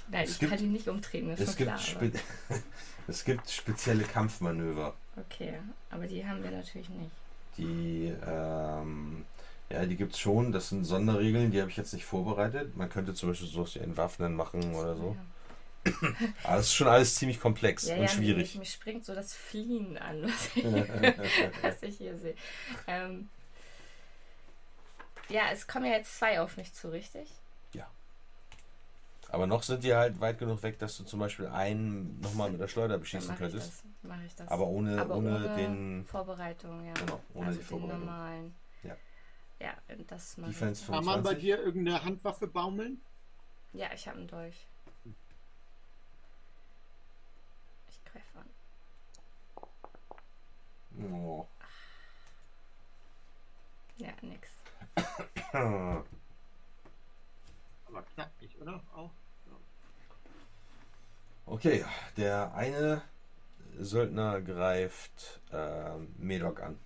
Nein, 0.09 0.24
Es 0.24 0.32
ich 0.32 0.39
gibt- 0.40 0.53
kann 0.53 0.62
ihn 0.62 0.73
nicht 0.73 0.89
umtreten, 0.89 1.31
ist 1.31 1.40
Es 1.40 1.57
gibt, 1.57 1.69
klar. 1.70 1.78
Spe 1.78 2.12
es 3.09 3.24
gibt 3.24 3.51
spezielle 3.51 4.05
Kampfmanöver. 4.05 4.94
okay, 5.16 5.55
aber 5.90 6.07
die 6.07 6.27
haben 6.27 6.43
wir 6.44 6.51
natürlich 6.51 6.89
nicht. 6.90 7.11
Die, 7.59 8.15
ähm, 8.27 9.24
ja, 9.73 9.86
die 9.86 9.97
gibt 9.97 10.12
es 10.12 10.19
schon. 10.19 10.53
Das 10.53 10.69
sind 10.69 10.85
Sonderregeln, 10.85 11.51
die 11.51 11.61
habe 11.61 11.70
ich 11.70 11.77
jetzt 11.77 11.93
nicht 11.94 12.05
vorbereitet. 12.05 12.77
Man 12.77 12.89
könnte 12.89 13.15
zum 13.15 13.31
Beispiel 13.31 13.49
so 13.49 13.66
Entwaffnen 13.78 14.35
machen 14.35 14.74
oder 14.74 14.97
so. 14.97 15.16
Ja. 15.85 15.93
Aber 16.44 16.59
es 16.59 16.66
ist 16.66 16.74
schon 16.74 16.86
alles 16.86 17.16
ziemlich 17.16 17.40
komplex 17.40 17.89
Ja, 17.89 17.97
und 17.97 18.03
ja, 18.03 18.09
schwierig. 18.09 18.51
Mich, 18.51 18.59
mich 18.59 18.73
springt 18.73 19.05
so 19.05 19.15
das 19.15 19.35
Fliehen 19.35 19.99
an, 19.99 20.23
was 20.23 20.51
ich, 20.55 20.65
was 21.62 21.82
ich 21.82 21.97
hier 21.97 22.16
sehe. 22.19 22.35
Ähm, 22.86 23.28
ja, 25.28 25.43
es 25.53 25.66
kommen 25.66 25.86
ja 25.86 25.93
jetzt 25.93 26.19
zwei 26.19 26.40
auf 26.40 26.57
mich 26.57 26.73
zu, 26.73 26.90
richtig? 26.93 27.28
Aber 29.32 29.47
noch 29.47 29.62
sind 29.62 29.82
die 29.82 29.94
halt 29.94 30.20
weit 30.20 30.39
genug 30.39 30.62
weg, 30.62 30.78
dass 30.78 30.99
du 30.99 31.05
zum 31.05 31.19
Beispiel 31.19 31.47
einen 31.47 32.20
nochmal 32.20 32.51
mit 32.51 32.61
der 32.61 32.69
Schleuder 32.69 32.99
beschießen 32.99 33.32
ich 33.32 33.39
könntest. 33.39 33.69
das. 33.69 33.82
Mach 34.03 34.23
ich 34.27 34.35
das. 34.36 34.47
Aber 34.49 34.66
ohne, 34.66 35.01
Aber 35.01 35.16
ohne, 35.16 35.36
ohne 35.36 35.57
den 35.57 36.05
Vorbereitung, 36.05 36.85
ja. 36.86 36.93
Genau, 36.93 37.19
ohne 37.32 37.47
also 37.47 37.59
die 37.59 37.65
Vorbereitung. 37.65 38.01
normalen. 38.01 38.55
Ja. 39.63 39.77
Ja, 39.89 39.97
das 40.09 40.37
mache 40.39 40.51
Defense 40.51 40.85
Kann 40.87 41.05
man 41.05 41.23
bei 41.23 41.37
25? 41.37 41.41
dir 41.41 41.59
irgendeine 41.59 42.05
Handwaffe 42.05 42.49
baumeln? 42.49 43.01
Ja, 43.73 43.93
ich 43.95 44.09
habe 44.09 44.19
einen 44.19 44.27
Dolch. 44.27 44.67
Ich 47.89 48.05
greife 48.05 48.39
an. 48.41 48.51
Oh. 51.13 51.47
Ja, 53.99 54.11
nix. 54.23 54.51
Aber 55.53 56.05
knapp 58.15 58.31
nicht, 58.41 58.61
oder? 58.61 58.83
Auch. 58.95 59.13
Okay, 61.47 61.85
der 62.17 62.53
eine 62.55 63.03
Söldner 63.79 64.41
greift 64.41 65.41
ähm, 65.53 66.13
Medok 66.19 66.61
an. 66.63 66.79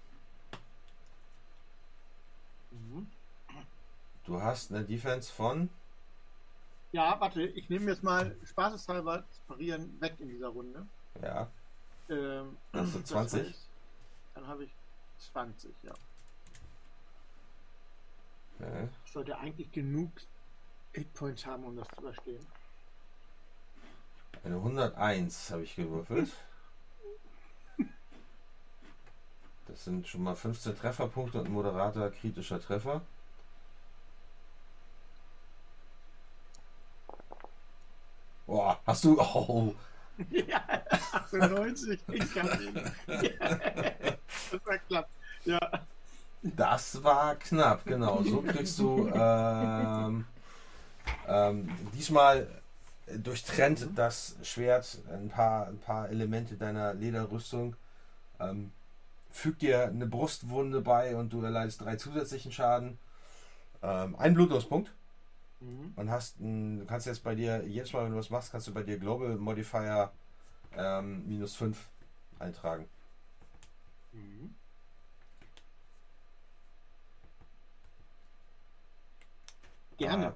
Mhm. 2.76 3.06
Du 4.24 4.40
hast 4.40 4.72
eine 4.72 4.84
Defense 4.84 5.32
von 5.32 5.70
Ja, 6.92 7.18
warte, 7.20 7.42
ich 7.42 7.68
nehme 7.68 7.90
jetzt 7.90 8.02
mal 8.02 8.36
spaßeshalber 8.44 9.18
das 9.28 9.38
Parieren 9.46 10.00
weg 10.00 10.16
in 10.18 10.28
dieser 10.28 10.48
Runde. 10.48 10.86
ja, 11.22 11.50
Ähm, 12.08 12.56
Hast 12.72 12.94
du 12.94 12.98
das 13.00 13.08
20? 13.08 13.48
heißt, 13.48 13.68
dann 14.34 14.46
habe 14.46 14.64
ich 14.64 14.70
20, 15.18 15.74
ja. 15.82 15.94
ja. 18.60 18.88
Ich 19.04 19.12
sollte 19.12 19.36
eigentlich 19.38 19.70
genug 19.72 20.10
Hitpoints 20.92 21.46
haben, 21.46 21.64
um 21.64 21.76
das 21.76 21.88
zu 21.88 22.00
überstehen. 22.00 22.46
eine 24.44 24.56
101 24.56 25.50
habe 25.50 25.62
ich 25.64 25.74
gewürfelt. 25.76 26.32
Das 29.66 29.84
sind 29.84 30.06
schon 30.08 30.22
mal 30.22 30.34
15 30.34 30.76
Trefferpunkte 30.78 31.40
und 31.40 31.46
ein 31.46 31.52
moderater 31.52 32.10
kritischer 32.10 32.60
Treffer. 32.60 33.02
Boah, 38.46 38.80
hast 38.86 39.04
du. 39.04 39.20
Oh, 39.20 39.74
ja, 40.30 40.60
98, 41.12 42.00
ich 42.08 42.34
kann 42.34 42.48
ihn. 42.60 42.92
Ja, 43.06 43.56
das 44.50 44.60
war 44.64 44.78
knapp. 44.88 45.08
Ja, 45.44 45.60
Das 46.42 47.02
war 47.02 47.36
knapp, 47.36 47.84
genau. 47.86 48.22
So 48.22 48.42
kriegst 48.42 48.78
du 48.78 49.08
ähm, 49.12 50.26
ähm, 51.26 51.68
diesmal 51.94 52.48
durchtrennt 53.08 53.88
das 53.94 54.36
Schwert 54.42 54.98
ein 55.12 55.28
paar, 55.28 55.68
ein 55.68 55.78
paar 55.78 56.08
Elemente 56.08 56.56
deiner 56.56 56.94
Lederrüstung. 56.94 57.76
Ähm, 58.40 58.72
fügt 59.30 59.62
dir 59.62 59.84
eine 59.84 60.06
Brustwunde 60.06 60.80
bei 60.80 61.16
und 61.16 61.32
du 61.32 61.42
erleidest 61.42 61.80
drei 61.80 61.96
zusätzlichen 61.96 62.52
Schaden. 62.52 62.98
Ähm, 63.82 64.16
ein 64.16 64.34
Blutungspunkt 64.34 64.92
mhm. 65.60 65.92
und 65.96 66.10
hast 66.10 66.40
ein, 66.40 66.80
du 66.80 66.86
kannst 66.86 67.06
jetzt 67.06 67.22
bei 67.22 67.34
dir, 67.34 67.64
jedes 67.66 67.92
Mal, 67.92 68.04
wenn 68.04 68.12
du 68.12 68.18
was 68.18 68.30
machst, 68.30 68.50
kannst 68.50 68.66
du 68.66 68.74
bei 68.74 68.82
dir 68.82 68.98
Global 68.98 69.36
Modifier 69.36 70.10
ähm, 70.76 71.26
minus 71.28 71.54
5 71.56 71.78
eintragen. 72.38 72.88
Mhm. 74.12 74.54
Gerne. 79.98 80.34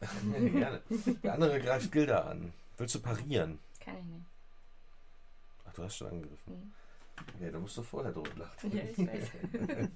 Ah. 0.00 0.06
Gerne. 0.32 0.82
Der 1.22 1.34
andere 1.34 1.60
greift 1.60 1.92
Gilda 1.92 2.20
an. 2.20 2.52
Willst 2.76 2.94
du 2.94 3.00
parieren? 3.00 3.58
Kann 3.80 3.96
ich 3.96 4.04
nicht. 4.04 4.26
Ach, 5.66 5.72
du 5.72 5.84
hast 5.84 5.96
schon 5.96 6.08
angegriffen. 6.08 6.54
Mhm. 6.54 6.72
Ja, 7.40 7.50
da 7.50 7.58
musst 7.58 7.76
du 7.76 7.82
vorher 7.82 8.12
drüber 8.12 8.34
lachen. 8.36 8.72
Ja, 8.72 8.82
ich 8.82 8.98
weiß. 8.98 9.30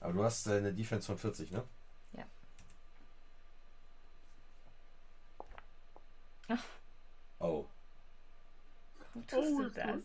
Aber 0.00 0.12
du 0.12 0.24
hast 0.24 0.46
äh, 0.46 0.56
eine 0.58 0.72
Defense 0.72 1.06
von 1.06 1.18
40, 1.18 1.50
ne? 1.50 1.64
Ja. 2.12 2.26
Oh. 7.40 7.66
Warum 9.14 9.26
tust 9.26 9.52
Oh, 9.52 9.62
du 9.62 9.70
das? 9.70 10.02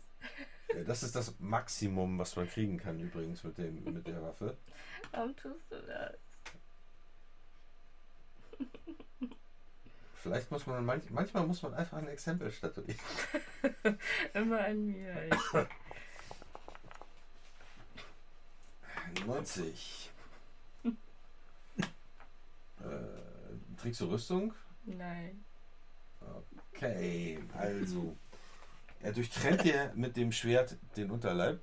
Ja, 0.74 0.84
das 0.84 1.02
ist 1.02 1.14
das 1.16 1.38
Maximum, 1.38 2.18
was 2.18 2.36
man 2.36 2.48
kriegen 2.48 2.78
kann 2.78 2.98
übrigens 3.00 3.44
mit, 3.44 3.58
dem, 3.58 3.84
mit 3.84 4.06
der 4.06 4.22
Waffe. 4.22 4.56
Warum 5.12 5.36
tust 5.36 5.70
du 5.70 5.80
das? 5.82 6.16
Vielleicht 10.22 10.52
muss 10.52 10.66
man 10.68 10.84
manch, 10.84 11.10
manchmal 11.10 11.44
muss 11.44 11.62
man 11.62 11.74
einfach 11.74 11.98
ein 11.98 12.06
Exempel 12.06 12.52
statuieren. 12.52 13.00
Immer 14.34 14.64
an 14.64 14.86
mir. 14.86 15.10
ey. 15.10 15.30
90. 19.26 20.10
äh, 20.84 20.92
trägst 23.76 24.00
du 24.00 24.04
Rüstung? 24.06 24.54
Nein. 24.84 25.44
Okay, 26.72 27.40
also. 27.58 28.16
Er 29.00 29.12
durchtrennt 29.12 29.64
dir 29.64 29.92
mit 29.96 30.16
dem 30.16 30.30
Schwert 30.30 30.76
den 30.96 31.10
Unterleib. 31.10 31.60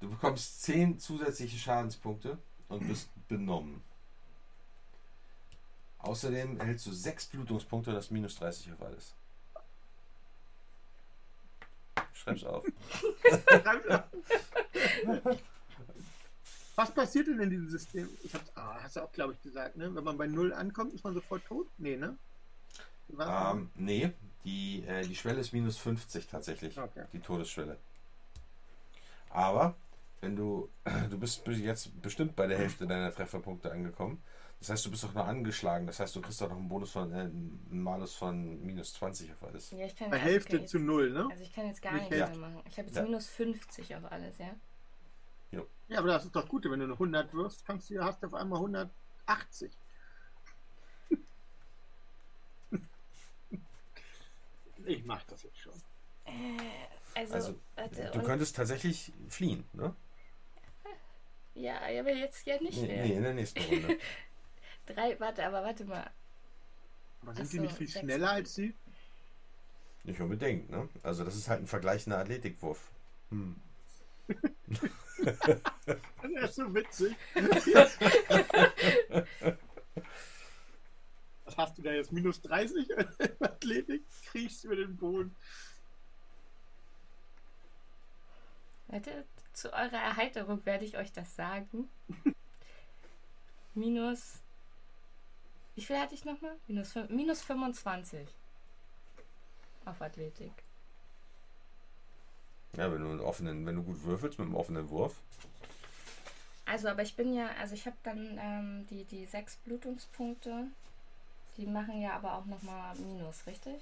Du 0.00 0.10
bekommst 0.10 0.62
10 0.62 0.98
zusätzliche 0.98 1.58
Schadenspunkte 1.58 2.38
und 2.68 2.88
bist 2.88 3.08
benommen. 3.28 3.84
Außerdem 5.98 6.58
erhältst 6.58 6.86
du 6.86 6.92
6 6.92 7.26
Blutungspunkte, 7.26 7.92
das 7.92 8.10
minus 8.10 8.36
30 8.36 8.72
auf 8.72 8.82
alles. 8.82 9.14
Schreib's 12.12 12.44
auf. 12.44 12.64
Was 16.76 16.92
passiert 16.92 17.26
denn 17.26 17.40
in 17.40 17.50
diesem 17.50 17.68
System? 17.68 18.08
Ich 18.22 18.32
hab's, 18.32 18.52
ah, 18.54 18.78
hast 18.80 18.94
du 18.94 19.00
auch, 19.00 19.10
glaube 19.10 19.32
ich, 19.32 19.42
gesagt, 19.42 19.76
ne? 19.76 19.92
Wenn 19.92 20.04
man 20.04 20.16
bei 20.16 20.28
Null 20.28 20.52
ankommt, 20.52 20.94
ist 20.94 21.02
man 21.02 21.12
sofort 21.14 21.44
tot? 21.44 21.66
Nee, 21.78 21.96
ne? 21.96 22.16
Was? 23.08 23.54
Ähm, 23.54 23.70
nee, 23.74 24.12
die, 24.44 24.84
äh, 24.86 25.04
die 25.04 25.16
Schwelle 25.16 25.40
ist 25.40 25.52
minus 25.52 25.78
50 25.78 26.28
tatsächlich. 26.28 26.78
Okay. 26.78 27.04
Die 27.12 27.18
Todesschwelle. 27.18 27.78
Aber, 29.30 29.74
wenn 30.20 30.36
du, 30.36 30.68
du 31.10 31.18
bist 31.18 31.44
jetzt 31.46 32.00
bestimmt 32.00 32.36
bei 32.36 32.46
der 32.46 32.58
Hälfte 32.58 32.86
deiner 32.86 33.12
Trefferpunkte 33.12 33.72
angekommen. 33.72 34.22
Das 34.60 34.70
heißt, 34.70 34.86
du 34.86 34.90
bist 34.90 35.04
auch 35.04 35.14
noch 35.14 35.26
angeschlagen. 35.26 35.86
Das 35.86 36.00
heißt, 36.00 36.16
du 36.16 36.20
kriegst 36.20 36.42
auch 36.42 36.48
noch 36.48 36.56
einen 36.56 36.68
Bonus 36.68 36.90
von, 36.90 37.12
äh, 37.12 37.20
einen 37.20 37.82
Malus 37.82 38.14
von 38.14 38.60
minus 38.64 38.92
20 38.94 39.32
auf 39.32 39.42
alles. 39.44 39.70
Ja, 39.70 39.86
ich 39.86 39.94
kann 39.94 40.10
bei 40.10 40.16
also 40.16 40.28
Hälfte 40.30 40.56
jetzt, 40.56 40.70
zu 40.70 40.78
Null, 40.78 41.10
ne? 41.10 41.28
Also 41.30 41.42
ich 41.44 41.52
kann 41.52 41.66
jetzt 41.66 41.80
gar 41.80 41.92
Nicht 41.92 42.10
nichts 42.10 42.28
mehr 42.28 42.36
machen. 42.38 42.62
Ich 42.68 42.76
habe 42.78 42.88
jetzt 42.88 42.96
Ja. 42.96 43.02
minus 43.02 43.28
50 43.28 43.94
auf 43.96 44.10
alles, 44.10 44.38
ja? 44.38 44.50
Ja, 45.88 46.00
aber 46.00 46.08
das 46.08 46.26
ist 46.26 46.36
doch 46.36 46.46
gut, 46.46 46.64
wenn 46.64 46.80
du 46.80 46.84
eine 46.84 46.98
100 46.98 47.32
wirfst, 47.32 47.64
kannst 47.64 47.88
du, 47.88 47.98
hast 48.04 48.22
du 48.22 48.26
auf 48.26 48.34
einmal 48.34 48.58
180. 48.58 49.72
Ich 54.86 55.04
mach 55.04 55.22
das 55.24 55.42
jetzt 55.42 55.58
schon. 55.58 55.72
Äh, 56.24 56.32
also, 57.14 57.34
Also, 57.34 57.54
warte, 57.74 58.10
Du 58.12 58.22
könntest 58.22 58.54
tatsächlich 58.56 59.12
fliehen, 59.28 59.64
ne? 59.72 59.94
ja, 61.54 61.76
aber 61.78 62.12
jetzt 62.12 62.46
ja 62.46 62.60
nicht 62.60 62.80
Nee, 62.80 62.86
mehr. 62.86 63.06
nee, 63.06 63.14
in 63.14 63.22
der 63.22 63.34
nächsten 63.34 63.60
Runde. 63.64 63.98
Drei, 64.88 65.18
warte, 65.20 65.44
aber 65.44 65.62
warte 65.62 65.84
mal. 65.84 66.10
Aber 67.22 67.34
sind 67.34 67.46
Ach 67.46 67.50
die 67.50 67.56
so, 67.56 67.62
nicht 67.62 67.76
viel 67.76 67.88
schneller 67.88 68.30
als 68.30 68.54
sie? 68.54 68.74
Nicht 70.04 70.20
unbedingt, 70.20 70.70
ne? 70.70 70.88
Also, 71.02 71.24
das 71.24 71.36
ist 71.36 71.48
halt 71.48 71.60
ein 71.60 71.66
vergleichender 71.66 72.18
Athletikwurf. 72.18 72.90
Hm. 73.30 73.56
Das 75.18 76.50
ist 76.50 76.54
so 76.54 76.74
witzig. 76.74 77.16
Was 81.44 81.56
hast 81.56 81.76
du 81.76 81.82
da 81.82 81.92
jetzt? 81.92 82.12
Minus 82.12 82.40
30 82.42 82.88
in 82.90 82.98
Athletik? 83.40 84.04
Kriegst 84.26 84.64
über 84.64 84.76
den 84.76 84.96
Boden. 84.96 85.34
Warte, 88.86 89.26
zu 89.52 89.72
eurer 89.72 90.00
Erheiterung 90.00 90.64
werde 90.64 90.84
ich 90.84 90.96
euch 90.96 91.12
das 91.12 91.34
sagen. 91.34 91.88
Minus. 93.74 94.40
Wie 95.78 95.84
viel 95.84 95.96
hatte 96.00 96.12
ich 96.16 96.24
nochmal? 96.24 96.56
Minus, 96.66 96.92
minus 97.08 97.40
25. 97.42 98.26
Auf 99.84 100.02
Athletik. 100.02 100.50
Ja, 102.76 102.90
wenn 102.92 103.00
du 103.00 103.10
einen 103.10 103.20
offenen, 103.20 103.64
wenn 103.64 103.76
du 103.76 103.84
gut 103.84 104.02
würfelst 104.02 104.40
mit 104.40 104.46
einem 104.48 104.56
offenen 104.56 104.90
Wurf. 104.90 105.14
Also, 106.66 106.88
aber 106.88 107.02
ich 107.02 107.14
bin 107.14 107.32
ja, 107.32 107.50
also 107.60 107.74
ich 107.74 107.86
habe 107.86 107.96
dann 108.02 108.38
ähm, 108.42 108.86
die, 108.90 109.04
die 109.04 109.24
sechs 109.26 109.54
Blutungspunkte. 109.58 110.64
Die 111.56 111.66
machen 111.66 112.00
ja 112.02 112.14
aber 112.14 112.34
auch 112.34 112.46
nochmal 112.46 112.96
Minus, 112.96 113.46
richtig? 113.46 113.80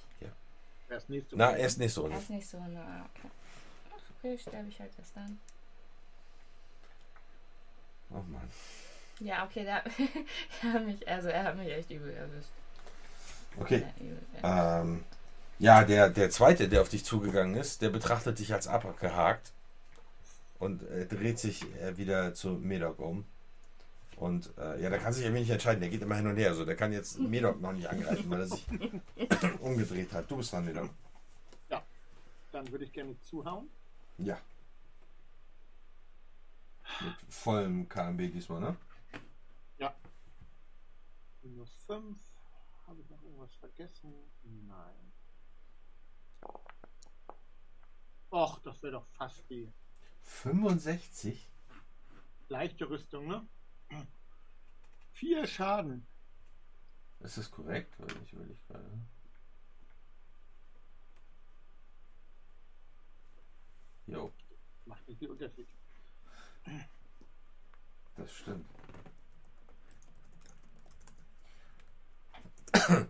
Erst 0.90 1.08
nächste 1.08 1.34
Na, 1.34 1.48
Woche. 1.48 1.56
erst 1.56 1.78
nächste 1.78 2.00
Runde. 2.02 2.16
Erst 2.16 2.28
nicht 2.28 2.46
so 2.46 2.58
eine. 2.58 2.78
ah, 2.78 3.06
Okay. 3.16 3.30
Ach, 3.96 4.10
okay, 4.18 4.36
sterbe 4.38 4.68
ich 4.68 4.78
halt 4.78 4.92
erst 4.98 5.16
dann. 5.16 5.40
Oh 8.10 8.22
Mann. 8.28 8.50
Ja, 9.20 9.44
okay, 9.44 9.64
der, 9.64 9.82
er 10.62 10.72
hat 10.72 10.86
mich, 10.86 11.08
also 11.08 11.28
er 11.28 11.44
hat 11.44 11.56
mich 11.56 11.72
echt 11.72 11.90
übel 11.90 12.12
erwischt. 12.12 12.50
Okay. 13.58 13.82
Ja, 13.82 14.04
übel. 14.04 14.18
Ähm, 14.42 15.04
ja, 15.58 15.84
der, 15.84 16.10
der 16.10 16.30
zweite, 16.30 16.68
der 16.68 16.82
auf 16.82 16.90
dich 16.90 17.04
zugegangen 17.04 17.56
ist, 17.56 17.80
der 17.80 17.88
betrachtet 17.88 18.38
dich 18.38 18.52
als 18.52 18.68
abgehakt 18.68 19.52
und 20.58 20.82
äh, 20.90 21.06
dreht 21.06 21.38
sich 21.38 21.62
äh, 21.80 21.96
wieder 21.96 22.34
zu 22.34 22.50
Medoc 22.50 22.98
um. 22.98 23.24
Und 24.16 24.50
äh, 24.58 24.80
ja, 24.82 24.90
da 24.90 24.98
kann 24.98 25.12
sich 25.12 25.26
ein 25.26 25.34
wenig 25.34 25.50
entscheiden. 25.50 25.80
Der 25.80 25.90
geht 25.90 26.02
immer 26.02 26.16
hin 26.16 26.26
und 26.26 26.36
her. 26.36 26.54
So, 26.54 26.64
der 26.64 26.76
kann 26.76 26.92
jetzt 26.92 27.18
Medoc 27.18 27.60
noch 27.60 27.72
nicht 27.72 27.88
angreifen, 27.88 28.30
weil 28.30 28.40
er 28.40 28.46
sich 28.46 28.66
umgedreht 29.60 30.12
hat. 30.12 30.30
Du 30.30 30.36
bist 30.36 30.52
dran, 30.52 30.64
Medoc. 30.64 30.90
Dann 32.56 32.72
würde 32.72 32.86
ich 32.86 32.92
gerne 32.92 33.14
zuhauen. 33.20 33.68
Ja. 34.16 34.38
Mit 37.02 37.14
vollem 37.28 37.86
KMB 37.86 38.32
diesmal, 38.32 38.60
ne? 38.60 38.76
Minus 41.46 41.72
5. 41.86 42.16
Habe 42.88 43.00
ich 43.00 43.08
noch 43.08 43.22
irgendwas 43.22 43.54
vergessen? 43.54 44.12
Nein. 44.42 45.12
Och, 48.32 48.58
das 48.64 48.82
wäre 48.82 48.94
doch 48.94 49.06
fast 49.06 49.48
die 49.48 49.72
65? 50.22 51.48
leichte 52.48 52.88
Rüstung, 52.90 53.28
ne? 53.28 53.46
Vier 55.12 55.46
Schaden. 55.46 56.06
Ist 57.20 57.38
das 57.38 57.50
korrekt? 57.50 57.94
Weil 57.98 58.22
ich 58.24 58.32
überlege 58.32 58.60
gerade. 58.68 59.06
Jo, 64.06 64.32
Macht 64.84 65.06
nicht 65.08 65.18
viel 65.18 65.30
Unterschied. 65.30 65.68
das 68.16 68.32
stimmt. 68.32 68.68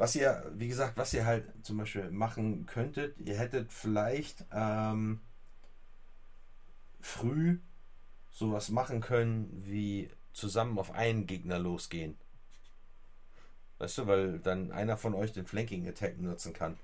Was 0.00 0.16
ihr, 0.16 0.50
wie 0.54 0.68
gesagt, 0.68 0.96
was 0.96 1.12
ihr 1.12 1.26
halt 1.26 1.44
zum 1.62 1.76
Beispiel 1.76 2.10
machen 2.10 2.64
könntet, 2.64 3.18
ihr 3.18 3.36
hättet 3.36 3.70
vielleicht 3.70 4.46
ähm, 4.50 5.20
früh 7.00 7.58
sowas 8.30 8.70
machen 8.70 9.02
können, 9.02 9.62
wie 9.66 10.08
zusammen 10.32 10.78
auf 10.78 10.92
einen 10.92 11.26
Gegner 11.26 11.58
losgehen. 11.58 12.16
Weißt 13.76 13.98
du, 13.98 14.06
weil 14.06 14.38
dann 14.38 14.72
einer 14.72 14.96
von 14.96 15.12
euch 15.14 15.32
den 15.32 15.44
Flanking 15.44 15.86
Attack 15.86 16.18
nutzen 16.18 16.54
kann. 16.54 16.78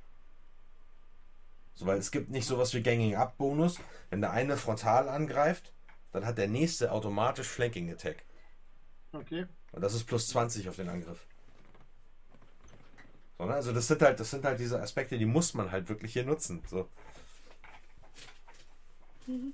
So, 1.75 1.87
weil 1.87 1.97
es 1.97 2.11
gibt 2.11 2.29
nicht 2.29 2.47
sowas 2.47 2.75
wie 2.75 2.83
Ganging 2.83 3.17
Up 3.17 3.39
Bonus. 3.39 3.79
Wenn 4.11 4.21
der 4.21 4.33
eine 4.33 4.59
frontal 4.59 5.09
angreift, 5.09 5.73
dann 6.13 6.27
hat 6.27 6.37
der 6.37 6.49
nächste 6.49 6.93
automatisch 6.93 7.49
Flanking 7.49 7.91
Attack. 7.91 8.25
Okay. 9.13 9.47
Und 9.73 9.81
das 9.81 9.95
ist 9.95 10.05
plus 10.05 10.29
20 10.29 10.69
auf 10.69 10.77
den 10.77 10.91
Angriff. 10.91 11.27
So, 13.39 13.45
ne? 13.45 13.55
Also 13.55 13.73
das 13.73 13.87
sind 13.87 14.03
halt, 14.03 14.21
das 14.21 14.31
sind 14.31 14.45
halt 14.45 14.61
diese 14.61 14.81
Aspekte, 14.81 15.19
die 15.19 15.27
muss 15.27 15.55
man 15.55 15.71
halt 15.71 15.89
wirklich 15.89 16.13
hier 16.13 16.25
nutzen. 16.25 16.63
So. 16.69 16.89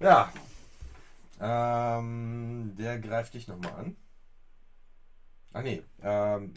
ja. 0.00 0.32
Ähm, 1.40 2.74
der 2.78 2.98
greift 2.98 3.34
dich 3.34 3.48
nochmal 3.48 3.72
an. 3.72 3.96
Ach 5.52 5.62
nee. 5.62 5.82
Ähm, 6.02 6.54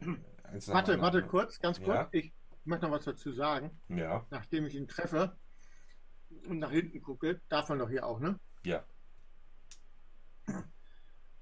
äh, 0.00 0.60
Warte, 0.66 1.00
warte 1.00 1.22
kurz, 1.22 1.58
ganz 1.58 1.78
kurz. 1.78 1.96
Ja. 1.96 2.08
Ich 2.12 2.32
möchte 2.64 2.86
noch 2.86 2.92
was 2.92 3.04
dazu 3.04 3.32
sagen. 3.32 3.70
Ja, 3.88 4.26
Nachdem 4.30 4.66
ich 4.66 4.74
ihn 4.74 4.86
treffe 4.86 5.36
und 6.46 6.58
nach 6.58 6.70
hinten 6.70 7.02
gucke, 7.02 7.40
darf 7.48 7.68
man 7.68 7.78
doch 7.78 7.88
hier 7.88 8.06
auch, 8.06 8.20
ne? 8.20 8.38
ja. 8.64 8.84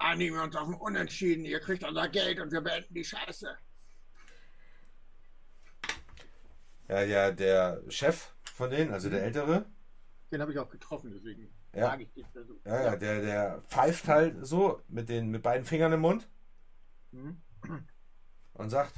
Einigen 0.03 0.35
wir 0.35 0.43
uns 0.43 0.57
auf 0.57 0.67
ein 0.67 0.75
Unentschieden. 0.75 1.45
Ihr 1.45 1.61
kriegt 1.61 1.85
unser 1.85 2.09
Geld 2.09 2.41
und 2.41 2.51
wir 2.51 2.61
beenden 2.61 2.93
die 2.93 3.05
Scheiße. 3.05 3.57
Ja, 6.89 7.03
ja, 7.03 7.31
der 7.31 7.83
Chef 7.89 8.35
von 8.53 8.71
denen, 8.71 8.93
also 8.93 9.09
der 9.09 9.23
Ältere, 9.23 9.65
Den 10.31 10.41
habe 10.41 10.53
ich 10.53 10.59
auch 10.59 10.69
getroffen, 10.69 11.13
deswegen 11.15 11.55
Ja. 11.75 11.87
sage 11.91 12.03
ich 12.03 12.13
den 12.13 12.27
Versuch. 12.33 12.59
Ja, 12.67 12.83
ja, 12.83 12.97
der, 12.97 13.21
der 13.23 13.63
pfeift 13.69 14.09
halt 14.09 14.45
so 14.45 14.83
mit, 14.89 15.09
den, 15.09 15.31
mit 15.31 15.43
beiden 15.43 15.65
Fingern 15.65 15.93
im 15.93 16.01
Mund 16.01 16.29
Hm? 17.13 17.41
und 18.55 18.71
sagt: 18.71 18.95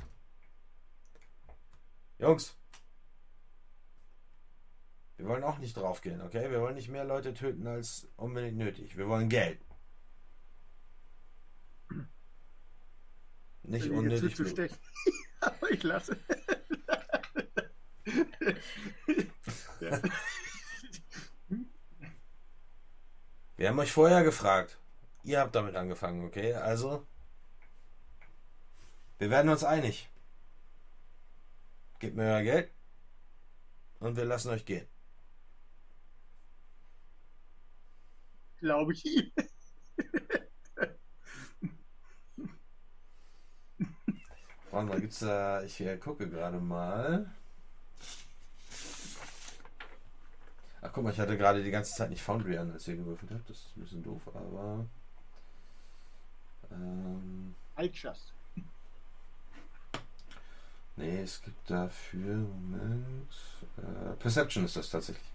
Jungs, 2.18 2.56
Wir 5.16 5.26
wollen 5.26 5.44
auch 5.44 5.58
nicht 5.58 5.76
draufgehen, 5.76 6.20
okay? 6.22 6.50
Wir 6.50 6.60
wollen 6.60 6.74
nicht 6.76 6.88
mehr 6.88 7.04
Leute 7.04 7.34
töten 7.34 7.66
als 7.66 8.08
unbedingt 8.16 8.56
nötig. 8.56 8.96
Wir 8.96 9.06
wollen 9.08 9.28
Geld. 9.28 9.60
Nicht 13.64 13.90
unnötig. 13.90 14.36
zu 14.36 14.46
stechen. 14.46 14.76
Aber 15.40 15.70
ich 15.70 15.82
lasse. 15.82 16.16
ja. 19.80 20.00
Wir 23.56 23.68
haben 23.68 23.78
euch 23.78 23.92
vorher 23.92 24.22
gefragt. 24.22 24.78
Ihr 25.22 25.40
habt 25.40 25.54
damit 25.54 25.74
angefangen, 25.76 26.24
okay? 26.24 26.54
Also, 26.54 27.06
wir 29.18 29.30
werden 29.30 29.48
uns 29.48 29.64
einig. 29.64 30.10
Gebt 31.98 32.16
mir 32.16 32.24
euer 32.24 32.42
Geld 32.42 32.70
und 34.00 34.16
wir 34.16 34.26
lassen 34.26 34.50
euch 34.50 34.66
gehen. 34.66 34.86
Glaube 38.58 38.92
ich. 38.92 39.32
Warte 44.74 44.88
mal, 44.88 45.00
gibt's 45.00 45.20
da. 45.20 45.62
Ich 45.62 45.80
äh, 45.80 45.96
gucke 45.98 46.28
gerade 46.28 46.58
mal. 46.58 47.30
Ach 50.82 50.90
guck 50.92 51.04
mal, 51.04 51.12
ich 51.12 51.20
hatte 51.20 51.38
gerade 51.38 51.62
die 51.62 51.70
ganze 51.70 51.94
Zeit 51.94 52.10
nicht 52.10 52.22
Foundry 52.22 52.58
an, 52.58 52.72
als 52.72 52.88
ihr 52.88 52.96
gewürfelt 52.96 53.30
habt. 53.30 53.48
Das 53.48 53.56
ist 53.56 53.76
ein 53.76 53.82
bisschen 53.82 54.02
doof, 54.02 54.22
aber. 54.34 54.84
Ähm, 56.72 57.54
Altschast. 57.76 58.32
nee, 60.96 61.20
es 61.20 61.40
gibt 61.40 61.70
dafür. 61.70 62.34
Moment. 62.34 63.32
Äh, 63.78 64.16
Perception 64.16 64.64
ist 64.64 64.74
das 64.74 64.90
tatsächlich. 64.90 65.30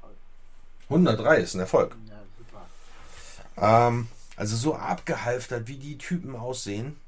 Toll. 0.00 0.16
103 0.96 1.36
ist 1.38 1.54
ein 1.54 1.60
Erfolg. 1.60 1.96
Ja. 3.56 3.88
Ähm, 3.88 4.08
also 4.36 4.56
so 4.56 4.74
abgehalftert, 4.74 5.66
wie 5.68 5.78
die 5.78 5.98
Typen 5.98 6.36
aussehen, 6.36 7.00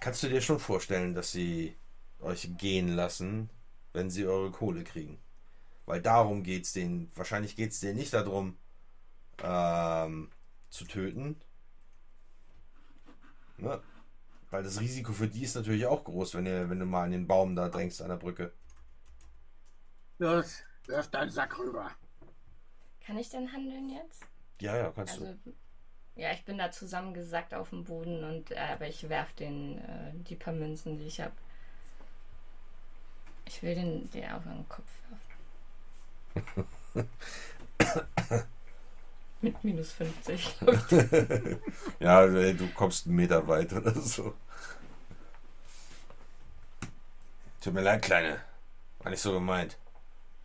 kannst 0.00 0.22
du 0.22 0.28
dir 0.28 0.40
schon 0.40 0.58
vorstellen, 0.58 1.14
dass 1.14 1.32
sie 1.32 1.76
euch 2.20 2.56
gehen 2.58 2.94
lassen, 2.94 3.50
wenn 3.92 4.10
sie 4.10 4.26
eure 4.26 4.50
Kohle 4.50 4.84
kriegen. 4.84 5.18
Weil 5.86 6.00
darum 6.00 6.42
geht's 6.42 6.72
denen. 6.72 7.10
Wahrscheinlich 7.14 7.56
geht's 7.56 7.80
denen 7.80 7.96
nicht 7.96 8.12
darum, 8.12 8.56
ähm, 9.42 10.30
zu 10.70 10.84
töten. 10.84 11.40
Ne? 13.58 13.80
Weil 14.50 14.62
das 14.62 14.80
Risiko 14.80 15.12
für 15.12 15.28
die 15.28 15.42
ist 15.42 15.56
natürlich 15.56 15.86
auch 15.86 16.04
groß, 16.04 16.34
wenn, 16.34 16.46
ihr, 16.46 16.70
wenn 16.70 16.78
du 16.78 16.86
mal 16.86 17.04
an 17.04 17.10
den 17.10 17.26
Baum 17.26 17.54
da 17.54 17.68
drängst 17.68 18.02
an 18.02 18.08
der 18.08 18.16
Brücke. 18.16 18.52
Los, 20.18 20.62
wirf 20.86 21.08
deinen 21.08 21.30
Sack 21.30 21.58
rüber. 21.58 21.90
Kann 23.06 23.18
ich 23.18 23.28
denn 23.30 23.52
handeln 23.52 23.90
jetzt? 23.90 24.22
Ja, 24.60 24.76
ja, 24.76 24.90
kannst 24.90 25.14
Also, 25.20 25.34
du. 25.44 25.52
ja, 26.16 26.32
ich 26.32 26.44
bin 26.44 26.58
da 26.58 26.70
zusammengesackt 26.70 27.54
auf 27.54 27.70
dem 27.70 27.84
Boden 27.84 28.24
und 28.24 28.50
äh, 28.50 28.56
aber 28.58 28.86
ich 28.88 29.08
werf 29.08 29.32
den 29.34 29.78
äh, 29.78 30.12
die 30.14 30.36
paar 30.36 30.54
Münzen, 30.54 30.98
die 30.98 31.06
ich 31.06 31.20
habe. 31.20 31.32
Ich 33.46 33.62
will 33.62 33.74
den 33.74 34.10
der 34.12 34.36
auf 34.36 34.44
den 34.44 34.66
Kopf 34.68 34.90
werfen. 36.34 37.08
Mit 39.42 39.62
minus 39.62 39.92
50. 39.92 40.58
glaub 40.60 40.74
ich. 40.92 41.58
Ja, 42.00 42.24
ey, 42.24 42.54
du 42.56 42.66
kommst 42.68 43.06
einen 43.06 43.16
Meter 43.16 43.46
weit 43.46 43.72
oder 43.74 43.94
so. 43.94 44.34
Tut 47.60 47.74
mir 47.74 47.82
leid, 47.82 48.02
Kleine. 48.02 48.40
War 49.00 49.10
nicht 49.10 49.20
so 49.20 49.32
gemeint. 49.32 49.76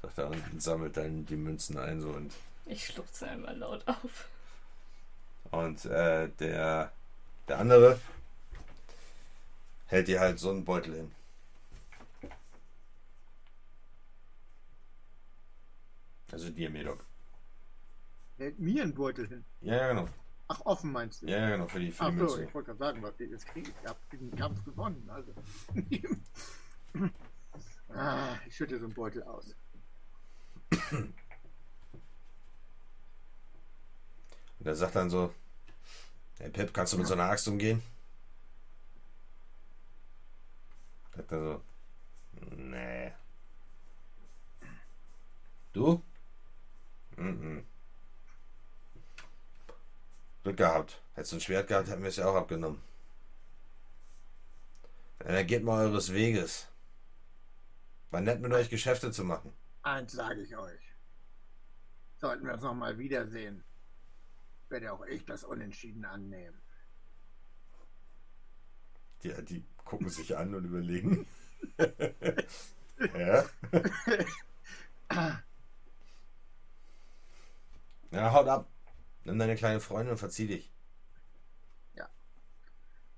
Sagt 0.01 0.17
er 0.17 0.29
und 0.29 0.61
sammelt 0.61 0.97
dann 0.97 1.25
die 1.25 1.37
Münzen 1.37 1.77
ein 1.77 2.01
so 2.01 2.09
und, 2.09 2.33
Ich 2.69 2.85
schluchze 2.85 3.27
einmal 3.27 3.57
laut 3.57 3.83
auf. 3.87 4.29
und 5.49 5.85
äh, 5.85 6.29
der, 6.39 6.91
der 7.47 7.57
andere 7.57 7.99
hält 9.87 10.07
dir 10.07 10.19
halt 10.19 10.37
so 10.37 10.51
einen 10.51 10.63
Beutel 10.63 10.93
hin. 10.95 11.11
Also 16.31 16.51
dir, 16.51 16.69
Medok. 16.69 17.03
Hält 18.37 18.59
mir 18.59 18.83
einen 18.83 18.93
Beutel 18.93 19.27
hin. 19.27 19.43
Ja, 19.61 19.75
ja, 19.75 19.87
genau. 19.89 20.07
Ach, 20.47 20.61
offen 20.65 20.91
meinst 20.91 21.23
du? 21.23 21.25
Ja, 21.25 21.39
ja, 21.39 21.49
genau, 21.49 21.67
für 21.67 21.79
die, 21.79 21.91
für 21.91 22.03
Ach 22.03 22.11
die 22.11 22.19
so, 22.19 22.37
ich 22.37 22.53
wollte 22.53 22.67
gerade 22.67 22.77
sagen, 22.77 23.01
was 23.01 23.17
jetzt 23.17 23.47
kriege 23.47 23.71
ich. 23.71 23.75
Ich 23.81 23.89
habe 23.89 23.99
diesen 24.11 24.35
Kampf 24.35 24.63
gewonnen. 24.63 25.09
Also. 25.09 25.33
ah, 27.95 28.35
ich 28.47 28.55
schütte 28.55 28.77
so 28.77 28.85
einen 28.85 28.93
Beutel 28.93 29.23
aus. 29.23 29.55
Und 34.59 34.67
er 34.67 34.75
sagt 34.75 34.95
dann 34.95 35.09
so, 35.09 35.33
hey 36.39 36.49
Pip, 36.49 36.73
kannst 36.73 36.93
du 36.93 36.97
mit 36.97 37.07
so 37.07 37.13
einer 37.13 37.29
Axt 37.29 37.47
umgehen? 37.47 37.81
Sagt 41.15 41.31
er 41.31 41.39
so, 41.39 41.61
nee. 42.55 43.11
Du? 45.73 46.01
Mhm. 47.15 47.65
Glück 50.43 50.57
gehabt. 50.57 51.01
Hättest 51.15 51.33
du 51.33 51.37
ein 51.37 51.41
Schwert 51.41 51.67
gehabt, 51.67 51.89
hätten 51.89 52.01
wir 52.01 52.09
es 52.09 52.15
ja 52.15 52.25
auch 52.25 52.35
abgenommen. 52.35 52.81
Dann 55.19 55.45
geht 55.47 55.63
mal 55.63 55.85
eures 55.85 56.13
Weges. 56.13 56.67
War 58.11 58.21
nett 58.21 58.39
mit 58.39 58.51
euch 58.53 58.69
Geschäfte 58.69 59.11
zu 59.11 59.23
machen. 59.23 59.53
Eins 59.83 60.13
sage 60.13 60.41
ich 60.41 60.55
euch. 60.57 60.81
Sollten 62.17 62.45
wir 62.45 62.53
uns 62.53 62.63
nochmal 62.63 62.97
wiedersehen, 62.97 63.63
werde 64.69 64.93
auch 64.93 65.05
ich 65.05 65.25
das 65.25 65.43
Unentschieden 65.43 66.05
annehmen. 66.05 66.61
Die, 69.23 69.33
die 69.45 69.65
gucken 69.83 70.09
sich 70.09 70.37
an 70.37 70.53
und 70.55 70.65
überlegen. 70.65 71.27
ja. 71.77 73.45
Ja, 78.11 78.33
haut 78.33 78.47
ab. 78.47 78.69
Nimm 79.25 79.37
deine 79.37 79.55
kleine 79.55 79.79
Freundin 79.79 80.11
und 80.11 80.17
verzieh 80.17 80.47
dich. 80.47 80.71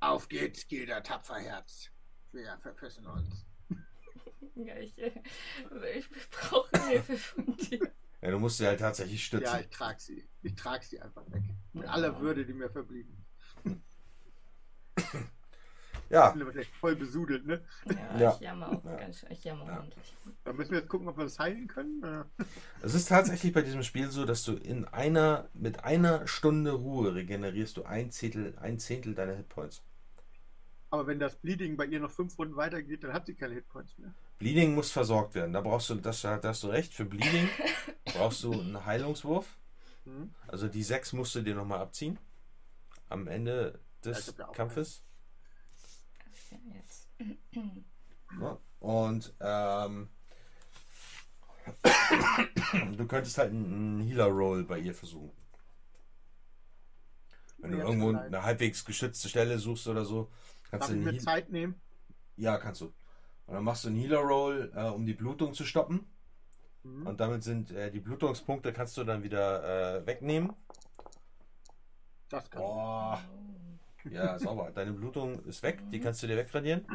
Auf 0.01 0.27
geht's, 0.27 0.67
Gilda 0.67 1.01
Tapferherz. 1.01 1.91
Wir 2.31 2.57
verpissen 2.57 3.05
uns. 3.05 3.45
Ja, 4.55 4.75
ich, 4.77 4.97
ich 4.97 6.29
brauche 6.31 6.87
Hilfe 6.89 7.17
von 7.17 7.55
dir. 7.55 7.79
Ja, 8.21 8.29
du 8.31 8.39
musst 8.39 8.57
sie 8.57 8.67
halt 8.67 8.79
tatsächlich 8.79 9.23
stützen. 9.25 9.45
Ja, 9.45 9.59
ich 9.59 9.69
trage 9.69 9.99
sie. 9.99 10.27
Ich 10.43 10.55
trage 10.55 10.85
sie 10.85 11.01
einfach 11.01 11.23
weg. 11.31 11.43
Mit 11.73 11.87
aller 11.87 12.19
Würde, 12.19 12.45
die 12.45 12.53
mir 12.53 12.69
verblieben. 12.69 13.25
Ja, 16.09 16.27
Ich 16.27 16.33
bin 16.33 16.41
aber 16.41 16.51
gleich 16.51 16.67
voll 16.67 16.97
besudelt, 16.97 17.45
ne? 17.45 17.63
Ja, 17.85 18.19
Ja. 18.19 18.33
ich 18.33 18.41
jammer 18.41 18.67
auch 18.69 18.83
Ja. 18.83 18.97
ganz 18.97 19.19
schön. 19.19 19.31
Ich 19.31 19.45
jammer 19.45 19.65
Ja. 19.65 19.77
ordentlich. 19.77 20.13
Da 20.43 20.51
müssen 20.51 20.71
wir 20.71 20.79
jetzt 20.79 20.89
gucken, 20.89 21.07
ob 21.07 21.17
wir 21.17 21.23
das 21.23 21.39
heilen 21.39 21.69
können. 21.69 21.99
oder? 21.99 22.29
es 22.81 22.93
ist 22.93 23.07
tatsächlich 23.07 23.53
bei 23.53 23.61
diesem 23.61 23.81
Spiel 23.81 24.09
so, 24.11 24.25
dass 24.25 24.43
du 24.43 24.57
in 24.57 24.83
einer, 24.85 25.47
mit 25.53 25.85
einer 25.85 26.27
Stunde 26.27 26.71
Ruhe 26.73 27.15
regenerierst 27.15 27.77
du 27.77 27.83
ein 27.83 28.11
Zehntel, 28.11 28.57
ein 28.59 28.77
Zehntel 28.77 29.15
deiner 29.15 29.35
Hitpoints. 29.35 29.83
Aber 30.89 31.07
wenn 31.07 31.17
das 31.19 31.37
Bleeding 31.37 31.77
bei 31.77 31.85
ihr 31.85 32.01
noch 32.01 32.11
fünf 32.11 32.37
Runden 32.37 32.57
weitergeht, 32.57 33.05
dann 33.05 33.13
hat 33.13 33.25
sie 33.25 33.33
keine 33.33 33.53
Hitpoints 33.53 33.97
mehr. 33.97 34.13
Bleeding 34.41 34.73
muss 34.73 34.91
versorgt 34.91 35.35
werden. 35.35 35.53
Da 35.53 35.61
brauchst 35.61 35.91
du, 35.91 35.95
das, 35.95 36.21
da 36.23 36.39
hast 36.43 36.63
du 36.63 36.69
recht, 36.69 36.95
für 36.95 37.05
Bleeding 37.05 37.47
brauchst 38.05 38.43
du 38.43 38.51
einen 38.51 38.83
Heilungswurf. 38.87 39.45
Hm? 40.05 40.33
Also 40.47 40.67
die 40.67 40.81
sechs 40.81 41.13
musst 41.13 41.35
du 41.35 41.41
dir 41.41 41.53
nochmal 41.53 41.79
abziehen. 41.79 42.17
Am 43.07 43.27
Ende 43.27 43.79
des 44.03 44.39
auch 44.39 44.51
Kampfes. 44.51 45.03
Ja. 48.39 48.57
Und 48.79 49.31
ähm, 49.41 50.09
du 52.97 53.05
könntest 53.05 53.37
halt 53.37 53.51
einen 53.51 54.01
Healer-Roll 54.01 54.63
bei 54.63 54.79
ihr 54.79 54.95
versuchen. 54.95 55.37
Wenn 57.59 57.73
du 57.73 57.77
Ja, 57.77 57.83
irgendwo 57.85 58.09
eine 58.09 58.41
halbwegs 58.41 58.83
geschützte 58.83 59.29
Stelle 59.29 59.59
suchst 59.59 59.87
oder 59.87 60.03
so, 60.03 60.31
kannst 60.71 60.89
Darf 60.89 60.95
du 60.95 60.97
ich 60.97 61.05
mir 61.05 61.11
Heal 61.11 61.21
Zeit 61.21 61.49
nehmen? 61.51 61.79
Ja, 62.37 62.57
kannst 62.57 62.81
du. 62.81 62.91
Und 63.51 63.55
dann 63.55 63.65
machst 63.65 63.83
du 63.83 63.89
einen 63.89 63.97
Healer-Roll, 63.97 64.71
äh, 64.73 64.83
um 64.85 65.05
die 65.05 65.13
Blutung 65.13 65.53
zu 65.53 65.65
stoppen. 65.65 66.09
Hm? 66.83 67.05
Und 67.05 67.19
damit 67.19 67.43
sind 67.43 67.69
äh, 67.71 67.91
die 67.91 67.99
Blutungspunkte 67.99 68.71
kannst 68.71 68.95
du 68.95 69.03
dann 69.03 69.23
wieder 69.23 69.97
äh, 69.97 70.07
wegnehmen. 70.07 70.53
Das 72.29 72.49
kann 72.49 72.61
Boah. 72.61 73.21
Ja, 74.09 74.39
sauber. 74.39 74.71
Deine 74.73 74.93
Blutung 74.93 75.43
ist 75.43 75.63
weg, 75.63 75.83
die 75.91 75.99
kannst 75.99 76.23
du 76.23 76.27
dir 76.27 76.37
wegradieren. 76.37 76.87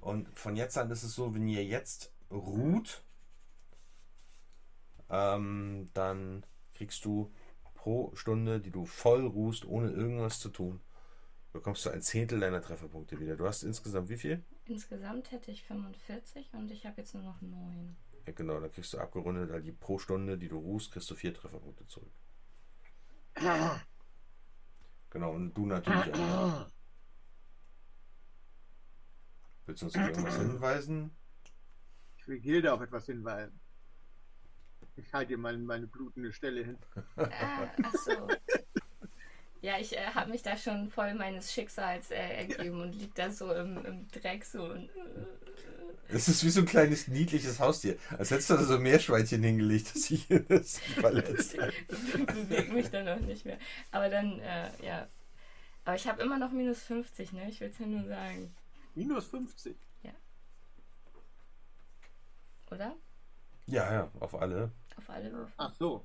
Und 0.00 0.28
von 0.38 0.54
jetzt 0.54 0.78
an 0.78 0.92
ist 0.92 1.02
es 1.02 1.12
so, 1.12 1.34
wenn 1.34 1.48
ihr 1.48 1.64
jetzt 1.64 2.12
ruht, 2.30 3.02
ähm, 5.10 5.88
dann 5.92 6.46
kriegst 6.72 7.04
du 7.04 7.32
pro 7.74 8.14
Stunde, 8.14 8.60
die 8.60 8.70
du 8.70 8.86
voll 8.86 9.26
ruhst, 9.26 9.64
ohne 9.64 9.90
irgendwas 9.90 10.38
zu 10.38 10.50
tun, 10.50 10.80
bekommst 11.52 11.84
du 11.84 11.90
ein 11.90 12.00
Zehntel 12.00 12.38
deiner 12.38 12.62
Trefferpunkte 12.62 13.18
wieder. 13.18 13.34
Du 13.34 13.44
hast 13.44 13.64
insgesamt 13.64 14.08
wie 14.08 14.18
viel? 14.18 14.44
Insgesamt 14.66 15.30
hätte 15.30 15.50
ich 15.50 15.62
45 15.64 16.54
und 16.54 16.70
ich 16.70 16.86
habe 16.86 17.00
jetzt 17.00 17.14
nur 17.14 17.22
noch 17.22 17.40
9. 17.42 17.96
Ja, 18.26 18.32
genau, 18.32 18.58
dann 18.60 18.70
kriegst 18.70 18.94
du 18.94 18.98
abgerundet, 18.98 19.50
halt 19.50 19.66
die 19.66 19.72
pro 19.72 19.98
Stunde, 19.98 20.38
die 20.38 20.48
du 20.48 20.58
ruhst, 20.58 20.92
kriegst 20.92 21.10
du 21.10 21.14
vier 21.14 21.34
Trefferpunkte 21.34 21.86
zurück. 21.86 22.12
Genau, 25.10 25.32
und 25.32 25.52
du 25.52 25.66
natürlich 25.66 26.14
auch. 26.14 26.66
Willst 29.66 29.82
du 29.82 29.86
uns 29.86 29.96
auf 29.96 30.08
irgendwas 30.08 30.36
hinweisen? 30.36 31.16
Ich 32.16 32.26
will 32.26 32.40
Gilde 32.40 32.72
auf 32.72 32.80
etwas 32.80 33.06
hinweisen. 33.06 33.60
Ich 34.96 35.12
halte 35.12 35.32
dir 35.32 35.38
mal 35.38 35.58
meine 35.58 35.86
blutende 35.86 36.32
Stelle 36.32 36.64
hin. 36.64 36.78
Ah, 37.16 37.68
ach 37.82 37.94
so. 37.94 38.28
Ja, 39.64 39.78
ich 39.78 39.96
äh, 39.96 40.04
habe 40.14 40.30
mich 40.30 40.42
da 40.42 40.58
schon 40.58 40.90
voll 40.90 41.14
meines 41.14 41.50
Schicksals 41.50 42.10
äh, 42.10 42.16
ergeben 42.16 42.82
und 42.82 42.92
lieg 42.92 43.14
da 43.14 43.30
so 43.30 43.50
im, 43.50 43.82
im 43.86 44.08
Dreck 44.08 44.44
so 44.44 44.62
und. 44.62 44.90
Äh, 44.90 46.14
Es 46.14 46.28
ist 46.28 46.44
wie 46.44 46.50
so 46.50 46.60
ein 46.60 46.66
kleines 46.66 47.08
niedliches 47.08 47.60
Haustier. 47.60 47.96
Als 48.18 48.30
hättest 48.30 48.50
du 48.50 48.54
da 48.56 48.64
so 48.64 48.74
ein 48.74 48.82
Meerschweinchen 48.82 49.42
hingelegt, 49.42 49.94
das 49.94 50.02
sich 50.02 50.26
das 50.48 50.78
verletzt. 50.78 51.56
bewege 52.26 52.74
mich 52.74 52.90
dann 52.90 53.06
noch 53.06 53.20
nicht 53.20 53.46
mehr. 53.46 53.56
Aber 53.90 54.10
dann, 54.10 54.38
äh, 54.40 54.68
ja. 54.84 55.08
Aber 55.86 55.96
ich 55.96 56.06
habe 56.06 56.22
immer 56.22 56.38
noch 56.38 56.50
minus 56.50 56.82
50, 56.82 57.32
ne? 57.32 57.48
Ich 57.48 57.58
will 57.60 57.70
es 57.70 57.78
ja 57.78 57.86
nur 57.86 58.04
sagen. 58.04 58.54
Minus 58.94 59.28
50. 59.28 59.74
Oder? 62.70 62.96
Ja, 63.66 63.92
ja, 63.92 64.10
auf 64.20 64.34
alle. 64.34 64.72
Auf 64.98 65.08
alle. 65.08 65.48
Ach 65.56 65.72
so. 65.72 66.04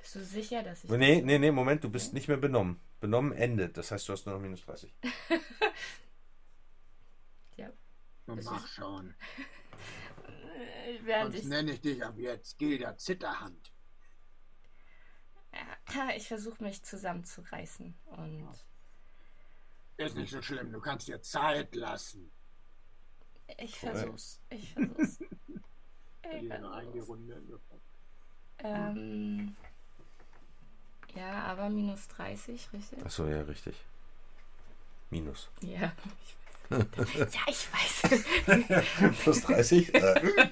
Bist 0.00 0.14
du 0.14 0.24
sicher, 0.24 0.62
dass 0.62 0.84
ich. 0.84 0.90
Nee, 0.90 1.20
nee, 1.22 1.38
nee, 1.38 1.50
Moment, 1.50 1.84
du 1.84 1.90
bist 1.90 2.12
nicht 2.14 2.28
mehr 2.28 2.36
benommen. 2.36 2.80
Benommen 3.00 3.32
endet. 3.32 3.76
Das 3.76 3.90
heißt, 3.90 4.08
du 4.08 4.12
hast 4.12 4.26
nur 4.26 4.34
noch 4.34 4.42
minus 4.42 4.62
30. 4.64 4.92
Ja. 7.56 7.70
Mach 8.26 8.66
schon. 8.66 9.14
Äh, 10.26 10.98
Während 11.02 11.32
Sonst 11.32 11.42
ich. 11.44 11.48
nenne 11.50 11.72
ich 11.72 11.80
dich 11.80 12.02
ab 12.04 12.14
jetzt 12.16 12.58
Gilda 12.58 12.96
Zitterhand. 12.96 13.72
Ja, 15.92 16.10
ich 16.16 16.28
versuche 16.28 16.62
mich 16.62 16.82
zusammenzureißen. 16.82 17.94
Und. 18.06 18.48
Ist 19.96 20.16
nicht 20.16 20.30
so 20.30 20.40
schlimm, 20.40 20.72
du 20.72 20.80
kannst 20.80 21.08
dir 21.08 21.20
Zeit 21.20 21.74
lassen. 21.74 22.30
Ich 23.58 23.78
versuch's. 23.78 24.40
Ich 24.50 24.72
versuch's. 24.72 25.18
Ich 26.22 26.52
eine 26.52 26.60
versuch's. 26.60 26.76
eingerunde. 26.76 27.60
Ähm, 28.58 29.56
ja, 31.16 31.44
aber 31.44 31.68
minus 31.68 32.08
30, 32.08 32.68
richtig? 32.72 33.04
Achso, 33.04 33.26
ja, 33.26 33.42
richtig. 33.42 33.74
Minus. 35.10 35.48
Ja. 35.62 35.92
Ich 36.70 36.78
weiß. 37.18 37.34
ja, 37.34 37.40
ich 37.48 37.68
weiß. 39.02 39.14
Plus 39.24 39.42
30? 39.42 39.92
Äh. 39.92 40.50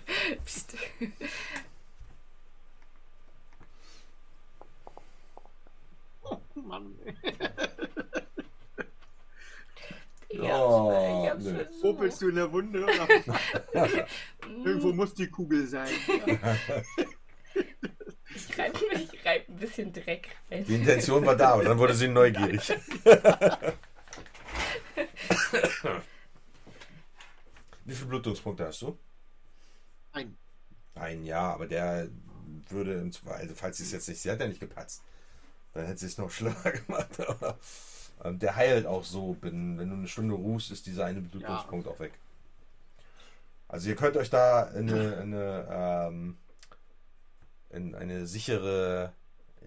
Oh 6.24 6.40
Mann. 6.56 6.92
Ich 10.28 10.40
Oh, 10.40 11.22
ich 11.24 11.30
hab's 11.30 11.44
nö. 11.44 11.64
Popelst 11.80 12.20
du 12.20 12.28
in 12.28 12.34
der 12.34 12.52
Wunde? 12.52 12.84
Irgendwo 14.64 14.92
muss 14.92 15.14
die 15.14 15.28
Kugel 15.28 15.66
sein. 15.66 15.88
Ich 18.34 18.58
reibe 18.58 18.78
reib 19.24 19.48
ein 19.48 19.56
bisschen 19.56 19.92
Dreck 19.92 20.28
rein. 20.50 20.64
die 20.64 20.74
Intention 20.74 21.24
war 21.24 21.36
da, 21.36 21.54
aber 21.54 21.64
dann 21.64 21.78
wurde 21.78 21.94
sie 21.94 22.08
neugierig. 22.12 22.60
Wie 27.84 27.94
viele 27.94 28.06
Blutungspunkte 28.06 28.66
hast 28.66 28.82
du? 28.82 28.98
Ein. 30.12 30.36
Ein 30.94 31.24
ja, 31.24 31.54
aber 31.54 31.66
der 31.66 32.08
würde 32.68 32.94
im 32.94 33.12
Zweifel, 33.12 33.42
also 33.42 33.54
falls 33.54 33.78
sie 33.78 33.84
es 33.84 33.92
jetzt 33.92 34.08
nicht, 34.08 34.20
sie 34.20 34.30
hat 34.30 34.40
ja 34.40 34.46
nicht 34.46 34.60
gepatzt, 34.60 35.02
dann 35.72 35.86
hätte 35.86 36.00
sie 36.00 36.06
es 36.06 36.18
noch 36.18 36.30
schlimmer 36.34 36.70
gemacht. 36.70 37.18
Aber 37.20 37.58
ähm, 38.24 38.38
der 38.38 38.56
heilt 38.56 38.86
auch 38.86 39.04
so, 39.04 39.36
wenn, 39.40 39.78
wenn 39.78 39.88
du 39.88 39.94
eine 39.96 40.08
Stunde 40.08 40.34
ruhst, 40.34 40.70
ist 40.70 40.86
dieser 40.86 41.06
eine 41.06 41.20
Blutungspunkt 41.20 41.88
auch 41.88 41.98
weg. 41.98 42.12
Also 43.68 43.88
ihr 43.88 43.96
könnt 43.96 44.16
euch 44.16 44.30
da 44.30 44.64
in 44.64 44.90
eine, 44.90 45.12
in 45.14 45.34
eine, 45.34 45.68
ähm, 45.70 46.36
in 47.70 47.94
eine 47.94 48.26
sichere 48.26 49.12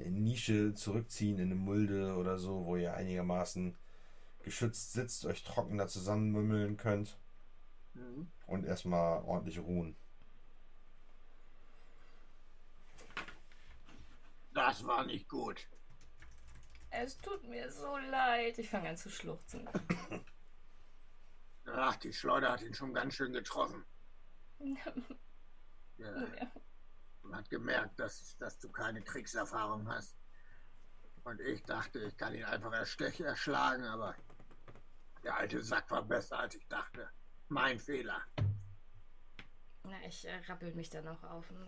Nische 0.06 0.74
zurückziehen, 0.74 1.38
in 1.40 1.46
eine 1.46 1.56
Mulde 1.56 2.16
oder 2.16 2.40
so, 2.40 2.66
wo 2.66 2.76
ihr 2.78 2.94
einigermaßen 2.94 3.76
geschützt 4.44 4.94
sitzt, 4.94 5.26
euch 5.26 5.44
trocken 5.44 5.78
da 5.78 5.88
zusammenmümmeln 5.88 6.78
könnt 6.78 7.18
Mhm. 7.94 8.32
und 8.48 8.66
erstmal 8.66 9.22
ordentlich 9.24 9.60
ruhen. 9.60 9.96
Das 14.54 14.86
war 14.86 15.06
nicht 15.06 15.28
gut. 15.30 15.68
Es 16.90 17.18
tut 17.18 17.48
mir 17.48 17.72
so 17.72 17.98
leid. 17.98 18.58
Ich 18.60 18.70
fange 18.70 18.90
an 18.90 18.98
zu 18.98 19.10
schluchzen. 19.10 19.68
Ach, 21.66 21.96
die 21.98 22.12
Schleuder 22.14 22.52
hat 22.52 22.62
ihn 22.62 22.74
schon 22.74 22.94
ganz 22.94 23.16
schön 23.16 23.34
getroffen. 23.34 23.84
Ja, 25.98 26.10
man 26.10 26.52
hat 27.36 27.50
gemerkt, 27.50 28.00
dass, 28.00 28.38
dass 28.38 28.60
du 28.60 28.70
keine 28.70 29.02
Kriegserfahrung 29.02 29.88
hast. 29.88 30.16
Und 31.24 31.40
ich 31.42 31.62
dachte, 31.64 32.00
ich 32.00 32.18
kann 32.18 32.34
ihn 32.34 32.44
einfach 32.46 32.74
erstech 32.74 33.20
erschlagen, 33.20 33.84
aber 33.84 34.16
der 35.24 35.36
alte 35.38 35.62
Sack 35.62 35.90
war 35.92 36.04
besser, 36.04 36.40
als 36.40 36.56
ich 36.56 36.68
dachte. 36.68 37.10
Mein 37.50 37.80
Fehler. 37.80 38.22
Na, 39.84 39.98
ich 40.08 40.28
äh, 40.28 40.38
rappel 40.48 40.74
mich 40.74 40.90
dann 40.90 41.08
auch 41.08 41.24
auf. 41.24 41.50
"Hm, 41.50 41.68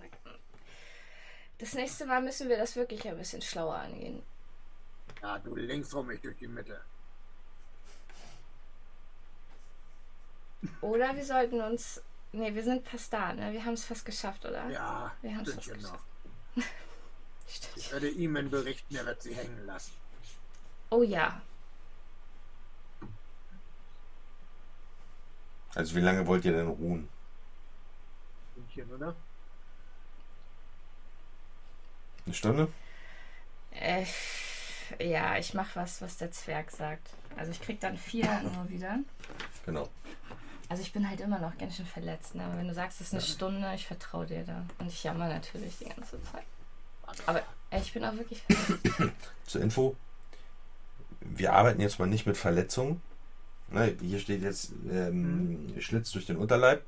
das 1.59 1.73
nächste 1.73 2.05
Mal 2.05 2.21
müssen 2.21 2.49
wir 2.49 2.57
das 2.57 2.75
wirklich 2.75 3.07
ein 3.07 3.17
bisschen 3.17 3.41
schlauer 3.41 3.75
angehen. 3.75 4.23
Ja, 5.21 5.37
du 5.39 5.55
links 5.55 5.93
rum, 5.93 6.09
ich 6.11 6.21
durch 6.21 6.37
die 6.37 6.47
Mitte. 6.47 6.83
Oder 10.81 11.15
wir 11.15 11.23
sollten 11.25 11.61
uns. 11.61 12.01
Ne, 12.33 12.53
wir 12.55 12.63
sind 12.63 12.87
fast 12.87 13.13
da, 13.13 13.31
ne? 13.33 13.53
Wir 13.53 13.63
haben 13.63 13.73
es 13.73 13.85
fast 13.85 14.05
geschafft, 14.05 14.43
oder? 14.45 14.67
Ja, 14.69 15.11
Wir 15.21 15.35
haben's 15.35 15.53
fast 15.53 15.63
Stündchen 15.65 15.83
noch. 15.83 15.99
geschafft. 16.55 16.73
Stimmt. 17.47 17.77
Ich 17.77 17.91
werde 17.91 18.09
Eamon 18.09 18.49
berichten, 18.49 18.95
er 18.95 19.05
wird 19.05 19.21
sie 19.21 19.35
hängen 19.35 19.65
lassen. 19.65 19.91
Oh 20.89 21.03
ja. 21.03 21.41
Also 25.75 25.95
wie 25.95 26.01
lange 26.01 26.25
wollt 26.27 26.45
ihr 26.45 26.53
denn 26.53 26.67
ruhen? 26.67 27.07
Stündchen, 28.53 28.91
oder? 28.93 29.15
Eine 32.25 32.33
Stunde? 32.35 32.67
Äh, 33.71 34.05
ja, 34.99 35.37
ich 35.37 35.53
mach 35.53 35.75
was, 35.75 36.01
was 36.01 36.17
der 36.17 36.31
Zwerg 36.31 36.71
sagt. 36.71 37.09
Also 37.35 37.51
ich 37.51 37.61
krieg 37.61 37.79
dann 37.79 37.97
vier 37.97 38.41
nur 38.41 38.69
wieder. 38.69 38.99
Genau. 39.65 39.89
Also 40.73 40.81
ich 40.81 40.91
bin 40.91 41.07
halt 41.07 41.21
immer 41.21 41.37
noch 41.37 41.55
ganz 41.59 41.75
schön 41.75 41.85
verletzt, 41.85 42.33
ne? 42.33 42.43
Aber 42.43 42.57
wenn 42.57 42.67
du 42.67 42.73
sagst, 42.73 42.99
es 42.99 43.05
ist 43.05 43.13
eine 43.13 43.21
Stunde, 43.21 43.71
ich 43.75 43.85
vertraue 43.85 44.25
dir 44.25 44.43
da. 44.43 44.65
Und 44.79 44.87
ich 44.87 45.03
jammer 45.03 45.29
natürlich 45.29 45.77
die 45.77 45.85
ganze 45.85 46.17
Zeit. 46.23 46.45
Aber 47.27 47.43
ich 47.79 47.93
bin 47.93 48.03
auch 48.03 48.15
wirklich 48.15 48.41
verletzt. 48.41 49.13
Zur 49.45 49.61
Info. 49.61 49.95
Wir 51.21 51.53
arbeiten 51.53 51.79
jetzt 51.79 51.99
mal 51.99 52.07
nicht 52.07 52.25
mit 52.25 52.37
Verletzungen. 52.37 53.03
Ne, 53.69 53.95
hier 54.01 54.17
steht 54.17 54.41
jetzt 54.41 54.71
ähm, 54.89 55.75
Schlitz 55.79 56.09
durch 56.09 56.25
den 56.25 56.37
Unterleib. 56.37 56.83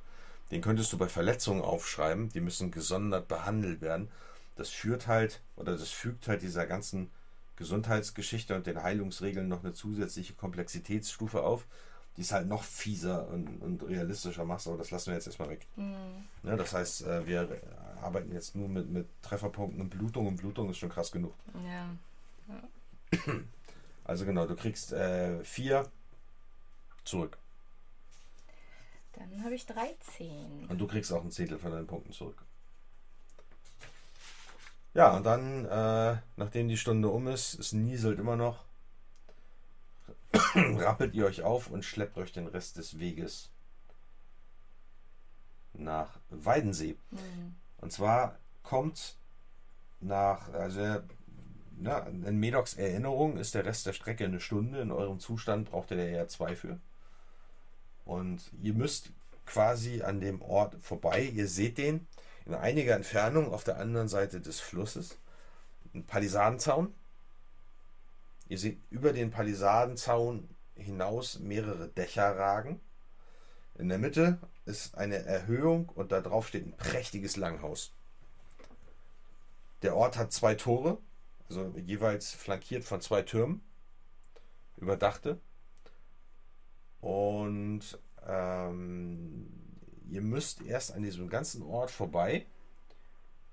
Den 0.50 0.62
könntest 0.62 0.92
du 0.92 0.98
bei 0.98 1.08
Verletzungen 1.08 1.62
aufschreiben. 1.62 2.30
Die 2.30 2.42
müssen 2.42 2.72
gesondert 2.72 3.28
behandelt 3.28 3.82
werden. 3.82 4.10
Das 4.56 4.72
führt 4.72 5.06
halt 5.06 5.42
oder 5.58 5.78
das 5.78 5.92
fügt 5.92 6.28
halt 6.28 6.42
dieser 6.42 6.66
ganzen 6.66 7.12
Gesundheitsgeschichte 7.56 8.56
und 8.56 8.66
den 8.66 8.82
Heilungsregeln 8.82 9.48
noch 9.48 9.64
eine 9.64 9.74
zusätzliche 9.74 10.34
Komplexitätsstufe 10.34 11.44
auf, 11.44 11.68
die 12.18 12.22
es 12.22 12.32
halt 12.32 12.48
noch 12.48 12.64
fieser 12.64 13.28
und, 13.28 13.62
und 13.62 13.84
realistischer 13.84 14.46
macht. 14.46 14.66
Aber 14.68 14.78
das 14.78 14.92
lassen 14.92 15.08
wir 15.08 15.16
jetzt 15.16 15.28
erstmal 15.28 15.50
weg. 15.50 15.68
Hm. 15.76 15.94
Ne, 16.44 16.56
das 16.58 16.74
heißt, 16.74 17.04
äh, 17.04 17.26
wir 17.28 17.62
arbeiten 18.02 18.32
jetzt 18.32 18.56
nur 18.56 18.70
mit, 18.70 18.90
mit 18.90 19.08
Trefferpunkten 19.22 19.82
und 19.82 19.90
Blutung. 19.90 20.28
Und 20.28 20.38
Blutung 20.38 20.70
ist 20.70 20.78
schon 20.78 20.90
krass 20.90 21.12
genug. 21.12 21.34
Ja. 21.64 21.90
Also 24.08 24.26
genau, 24.26 24.46
du 24.46 24.56
kriegst 24.56 24.94
äh, 24.94 25.44
vier 25.44 25.90
zurück. 27.06 27.40
Dann 29.14 29.44
habe 29.44 29.56
ich 29.56 29.66
13. 29.66 30.68
Und 30.70 30.78
du 30.80 30.86
kriegst 30.86 31.12
auch 31.12 31.24
ein 31.24 31.32
Zehntel 31.32 31.58
von 31.58 31.72
deinen 31.72 31.88
Punkten 31.88 32.12
zurück. 32.12 32.38
Ja, 34.94 35.18
und 35.18 35.26
dann, 35.26 35.66
äh, 35.66 36.18
nachdem 36.38 36.68
die 36.70 36.78
Stunde 36.78 37.10
um 37.10 37.28
ist, 37.28 37.56
es 37.56 37.74
nieselt 37.74 38.20
immer 38.20 38.36
noch, 38.36 38.65
rappelt 40.56 41.14
ihr 41.14 41.26
euch 41.26 41.42
auf 41.42 41.70
und 41.70 41.84
schleppt 41.84 42.18
euch 42.18 42.32
den 42.32 42.48
Rest 42.48 42.78
des 42.78 43.00
Weges 43.00 43.52
nach 45.74 46.20
Weidensee. 46.30 46.98
Hm. 47.12 47.56
Und 47.78 47.92
zwar 47.92 48.38
kommt 48.64 49.18
nach, 50.00 50.52
also 50.54 51.02
ja, 51.82 52.00
in 52.00 52.40
Medocs 52.40 52.76
Erinnerung 52.76 53.38
ist 53.38 53.54
der 53.54 53.66
Rest 53.66 53.86
der 53.86 53.94
Strecke 53.94 54.26
eine 54.26 54.40
Stunde. 54.40 54.82
In 54.82 54.92
eurem 54.92 55.20
Zustand 55.20 55.72
braucht 55.72 55.92
ihr 55.92 55.98
da 55.98 56.04
eher 56.04 56.28
zwei 56.28 56.56
für. 56.56 56.80
Und 58.06 58.52
ihr 58.62 58.74
müsst 58.74 59.12
quasi 59.46 60.02
an 60.02 60.22
dem 60.22 60.42
Ort 60.42 60.76
vorbei. 60.82 61.24
Ihr 61.24 61.48
seht 61.48 61.78
den 61.78 62.08
in 62.46 62.54
einiger 62.54 62.96
Entfernung 62.96 63.52
auf 63.52 63.64
der 63.64 63.78
anderen 63.78 64.08
Seite 64.08 64.40
des 64.40 64.60
Flusses. 64.60 65.18
Ein 65.94 66.06
Palisadenzaun. 66.06 66.94
Ihr 68.48 68.58
seht 68.60 68.80
über 68.90 69.12
den 69.12 69.32
Palisadenzaun 69.32 70.50
hinaus 70.76 71.40
mehrere 71.40 71.88
Dächer 71.90 72.38
ragen. 72.38 72.80
In 73.78 73.90
der 73.90 73.98
Mitte 73.98 74.40
ist 74.66 74.96
eine 74.96 75.18
Erhöhung 75.26 75.90
und 75.90 76.12
da 76.12 76.22
drauf 76.22 76.48
steht 76.48 76.66
ein 76.66 76.78
prächtiges 76.78 77.36
Langhaus. 77.38 77.92
Der 79.82 79.96
Ort 79.96 80.18
hat 80.18 80.32
zwei 80.32 80.56
Tore, 80.56 80.98
also 81.50 81.74
jeweils 81.78 82.32
flankiert 82.32 82.84
von 82.84 83.02
zwei 83.02 83.22
Türmen, 83.22 83.62
überdachte. 84.78 85.40
Und 87.02 88.00
ähm, 88.26 89.48
ihr 90.10 90.22
müsst 90.22 90.62
erst 90.62 90.94
an 90.94 91.04
diesem 91.04 91.30
ganzen 91.30 91.62
Ort 91.62 91.92
vorbei, 91.92 92.46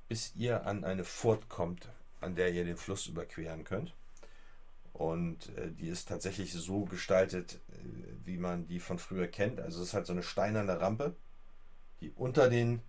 bis 0.09 0.35
ihr 0.37 0.67
an 0.67 0.85
eine 0.85 1.05
Furt 1.05 1.49
kommt, 1.49 1.89
an 2.21 2.35
der 2.35 2.53
ihr 2.53 2.65
den 2.65 2.77
Fluss 2.77 3.07
überqueren 3.07 3.65
könnt. 3.65 3.95
Und 4.93 5.57
äh, 5.57 5.71
die 5.71 5.89
ist 5.89 6.09
tatsächlich 6.09 6.53
so 6.53 6.85
gestaltet, 6.85 7.61
äh, 7.71 7.77
wie 8.25 8.37
man 8.37 8.67
die 8.67 8.81
von 8.81 8.99
früher 8.99 9.27
kennt. 9.27 9.61
Also 9.61 9.81
es 9.81 9.89
ist 9.89 9.95
halt 9.95 10.07
so 10.07 10.13
eine 10.13 10.23
steinerne 10.23 10.81
Rampe, 10.81 11.17
die 12.01 12.11
unter 12.11 12.49
den 12.49 12.83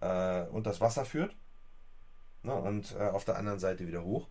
äh, 0.00 0.42
unter 0.46 0.70
das 0.70 0.80
Wasser 0.80 1.04
führt. 1.04 1.34
Ne, 2.42 2.54
und 2.54 2.94
äh, 2.98 3.08
auf 3.08 3.24
der 3.24 3.36
anderen 3.36 3.58
Seite 3.58 3.86
wieder 3.86 4.04
hoch. 4.04 4.28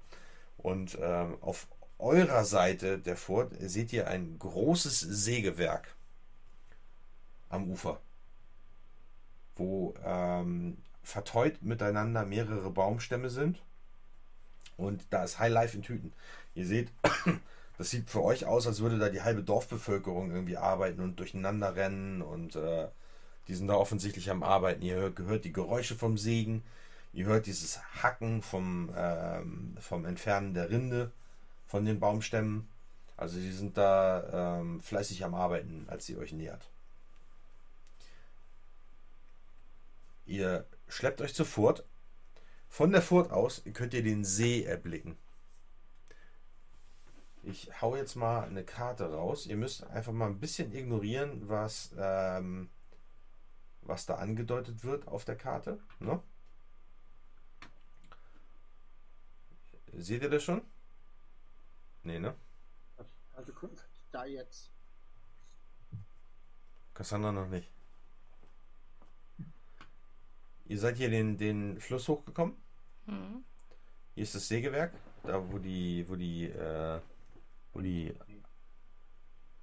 Und 0.57 0.97
ähm, 1.01 1.37
auf 1.41 1.67
eurer 1.97 2.45
Seite 2.45 2.99
der 2.99 3.17
Furt 3.17 3.53
seht 3.59 3.91
ihr 3.91 4.07
ein 4.07 4.37
großes 4.37 4.99
Sägewerk 4.99 5.95
am 7.49 7.69
Ufer, 7.69 7.99
wo 9.55 9.93
ähm, 10.03 10.77
verteut 11.01 11.61
miteinander 11.61 12.25
mehrere 12.25 12.69
Baumstämme 12.71 13.29
sind. 13.29 13.61
Und 14.77 15.05
da 15.09 15.23
ist 15.23 15.39
Highlife 15.39 15.77
in 15.77 15.83
Tüten. 15.83 16.13
Ihr 16.55 16.65
seht, 16.65 16.89
das 17.77 17.89
sieht 17.89 18.09
für 18.09 18.23
euch 18.23 18.45
aus, 18.45 18.67
als 18.67 18.81
würde 18.81 18.97
da 18.97 19.09
die 19.09 19.21
halbe 19.21 19.43
Dorfbevölkerung 19.43 20.31
irgendwie 20.31 20.57
arbeiten 20.57 21.01
und 21.01 21.19
durcheinander 21.19 21.75
rennen 21.75 22.21
und 22.21 22.55
äh, 22.55 22.87
die 23.47 23.55
sind 23.55 23.67
da 23.67 23.75
offensichtlich 23.75 24.29
am 24.29 24.43
Arbeiten. 24.43 24.81
Ihr 24.81 24.95
hört, 24.95 25.15
gehört 25.15 25.45
die 25.45 25.51
Geräusche 25.51 25.95
vom 25.95 26.17
Sägen, 26.17 26.63
ihr 27.11 27.25
hört 27.25 27.45
dieses 27.45 27.81
Hacken 28.01 28.41
vom, 28.41 28.89
ähm, 28.95 29.75
vom 29.79 30.05
Entfernen 30.05 30.53
der 30.53 30.69
Rinde 30.69 31.11
von 31.67 31.85
den 31.85 31.99
Baumstämmen. 31.99 32.67
Also 33.17 33.39
die 33.39 33.51
sind 33.51 33.77
da 33.77 34.59
ähm, 34.59 34.81
fleißig 34.81 35.23
am 35.23 35.35
Arbeiten, 35.35 35.85
als 35.87 36.05
sie 36.05 36.17
euch 36.17 36.33
nähert. 36.33 36.67
Ihr 40.25 40.65
schleppt 40.87 41.21
euch 41.21 41.33
Furt. 41.33 41.83
Von 42.73 42.91
der 42.91 43.03
Furt 43.03 43.31
aus 43.31 43.61
könnt 43.73 43.93
ihr 43.93 44.01
den 44.01 44.25
See 44.25 44.63
erblicken. 44.63 45.15
Ich 47.43 47.69
hau 47.83 47.95
jetzt 47.95 48.15
mal 48.15 48.45
eine 48.45 48.63
Karte 48.63 49.13
raus. 49.13 49.45
Ihr 49.45 49.57
müsst 49.57 49.83
einfach 49.83 50.11
mal 50.11 50.25
ein 50.25 50.39
bisschen 50.39 50.73
ignorieren, 50.73 51.47
was, 51.47 51.93
ähm, 51.99 52.71
was 53.83 54.07
da 54.07 54.15
angedeutet 54.15 54.83
wird 54.83 55.07
auf 55.07 55.23
der 55.23 55.35
Karte. 55.35 55.79
Ne? 55.99 56.19
Seht 59.91 60.23
ihr 60.23 60.31
das 60.31 60.41
schon? 60.41 60.63
Nee, 62.01 62.17
ne? 62.17 62.33
Also 63.35 63.53
da 64.11 64.25
jetzt. 64.25 64.71
Cassandra 66.95 67.31
noch 67.31 67.49
nicht. 67.49 67.69
Ihr 70.65 70.79
seid 70.79 70.97
hier 70.97 71.11
den, 71.11 71.37
den 71.37 71.79
Fluss 71.79 72.07
hochgekommen. 72.07 72.62
Mhm. 73.05 73.43
Hier 74.15 74.23
ist 74.23 74.35
das 74.35 74.47
Sägewerk, 74.47 74.93
da 75.23 75.51
wo 75.51 75.57
die, 75.57 76.07
wo 76.07 76.15
die, 76.15 76.45
äh, 76.45 76.99
wo 77.73 77.81
die, 77.81 78.13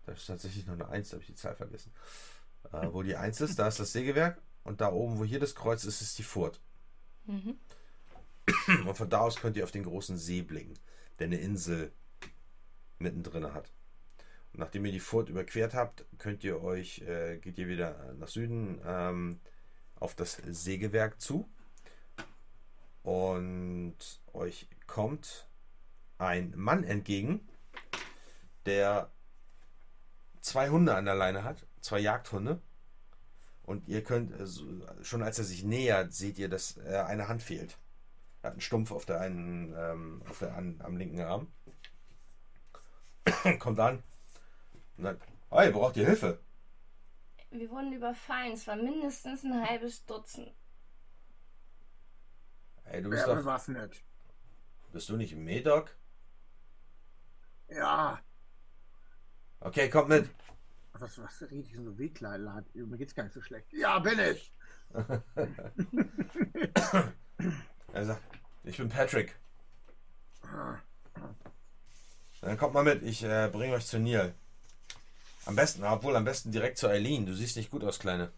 da 0.05 0.13
ist 0.13 0.27
tatsächlich 0.27 0.67
noch 0.67 0.75
eine 0.75 0.89
Eins, 0.89 1.11
da 1.11 1.15
habe 1.15 1.23
ich 1.23 1.29
die 1.29 1.35
Zahl 1.35 1.55
vergessen. 1.55 1.93
Äh, 2.73 2.89
wo 2.93 3.03
die 3.03 3.17
Eins 3.17 3.41
ist, 3.41 3.59
da 3.59 3.69
ist 3.69 3.81
das 3.81 3.93
Sägewerk 3.93 4.41
und 4.65 4.81
da 4.81 4.93
oben, 4.93 5.19
wo 5.19 5.25
hier 5.25 5.41
das 5.41 5.55
Kreuz 5.55 5.85
ist, 5.85 6.03
ist 6.03 6.19
die 6.19 6.23
Furt. 6.23 6.61
Mhm. 7.27 7.59
Und 8.87 8.97
von 8.97 9.09
da 9.09 9.21
aus 9.21 9.37
könnt 9.37 9.57
ihr 9.57 9.65
auf 9.65 9.71
den 9.71 9.85
großen 9.85 10.19
See 10.19 10.43
blicken, 10.43 10.75
der 11.19 11.27
eine 11.27 11.39
Insel 11.39 11.93
mittendrin 12.99 13.55
hat. 13.55 13.73
Und 14.53 14.61
nachdem 14.61 14.85
ihr 14.85 14.93
die 14.93 15.01
Furt 15.01 15.29
überquert 15.29 15.75
habt, 15.75 16.05
könnt 16.19 16.43
ihr 16.43 16.61
euch, 16.63 17.01
äh, 17.03 17.39
geht 17.39 17.59
ihr 17.59 17.69
wieder 17.69 18.13
nach 18.15 18.29
Süden 18.29 18.81
ähm, 18.85 19.41
auf 19.95 20.15
das 20.15 20.41
Sägewerk 20.45 21.21
zu. 21.21 21.49
Und 23.03 23.97
euch 24.33 24.69
kommt 24.87 25.49
ein 26.19 26.53
Mann 26.57 26.85
entgegen, 26.85 27.49
der 28.67 29.11
zwei 30.41 30.69
Hunde 30.69 30.95
an 30.95 31.07
der 31.07 31.15
Leine 31.15 31.45
hat, 31.45 31.67
zwei 31.81 31.99
Jagdhunde. 31.99 32.61
Und 33.63 33.89
ihr 33.89 34.03
könnt, 34.03 34.33
äh, 34.33 35.05
schon 35.05 35.23
als 35.23 35.39
er 35.39 35.45
sich 35.45 35.65
nähert, 35.65 36.13
seht 36.13 36.39
ihr, 36.39 36.49
dass 36.49 36.77
äh, 36.79 37.05
eine 37.07 37.29
Hand 37.29 37.43
fehlt. 37.43 37.79
Er 38.43 38.49
hat 38.49 38.53
einen 38.55 38.61
Stumpf 38.61 38.91
auf 38.91 39.05
der 39.05 39.21
einen, 39.21 39.75
ähm, 39.77 40.23
auf 40.29 40.39
der, 40.41 40.57
an, 40.57 40.81
am 40.83 40.97
linken 40.97 41.21
Arm. 41.21 41.53
Kommt 43.59 43.79
an 43.79 44.03
und 44.97 45.05
sagt, 45.05 45.23
hey, 45.51 45.71
braucht 45.71 45.97
ihr 45.97 46.07
Hilfe? 46.07 46.41
Wir 47.51 47.71
wurden 47.71 47.93
überfallen. 47.93 48.53
Es 48.53 48.67
war 48.67 48.77
mindestens 48.77 49.45
ein 49.45 49.67
halbes 49.67 50.05
Dutzend. 50.07 50.53
Ey, 52.91 53.03
du 53.03 53.11
bist 53.11 53.25
Wer 53.25 53.35
doch. 53.35 53.43
bewaffnet? 53.43 54.03
Bist 54.93 55.09
du 55.09 55.17
nicht 55.17 55.37
Medoc? 55.37 55.95
Ja. 57.69 58.21
Okay, 59.61 59.89
komm 59.89 60.09
mit. 60.09 60.29
Was, 60.95 61.17
was 61.19 61.43
rede 61.43 61.69
ich 61.69 61.77
so 61.77 61.97
wehkleid? 61.97 62.41
Mir 62.75 62.99
geht's 62.99 63.15
gar 63.15 63.23
nicht 63.23 63.33
so 63.33 63.41
schlecht. 63.41 63.73
Ja, 63.73 64.01
bin 64.01 64.19
ich. 64.19 64.53
er 67.93 68.05
sagt, 68.05 68.23
ich 68.65 68.77
bin 68.77 68.89
Patrick. 68.89 69.39
Dann 72.41 72.59
kommt 72.59 72.75
mal 72.75 72.83
mit, 72.83 73.05
ich 73.05 73.23
äh, 73.23 73.49
bringe 73.53 73.75
euch 73.75 73.87
zu 73.87 74.01
Neil. 74.01 74.35
Am 75.47 75.55
besten, 75.55 75.85
obwohl 75.85 76.17
am 76.17 76.25
besten 76.25 76.51
direkt 76.51 76.79
zu 76.79 76.89
Eileen. 76.89 77.25
Du 77.25 77.35
siehst 77.35 77.57
nicht 77.57 77.71
gut 77.71 77.85
aus, 77.85 78.01
Kleine. 78.01 78.33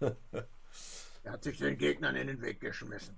er 1.26 1.32
hat 1.32 1.42
sich 1.42 1.58
den 1.58 1.76
Gegnern 1.76 2.14
in 2.14 2.28
den 2.28 2.40
Weg 2.40 2.60
geschmissen. 2.60 3.16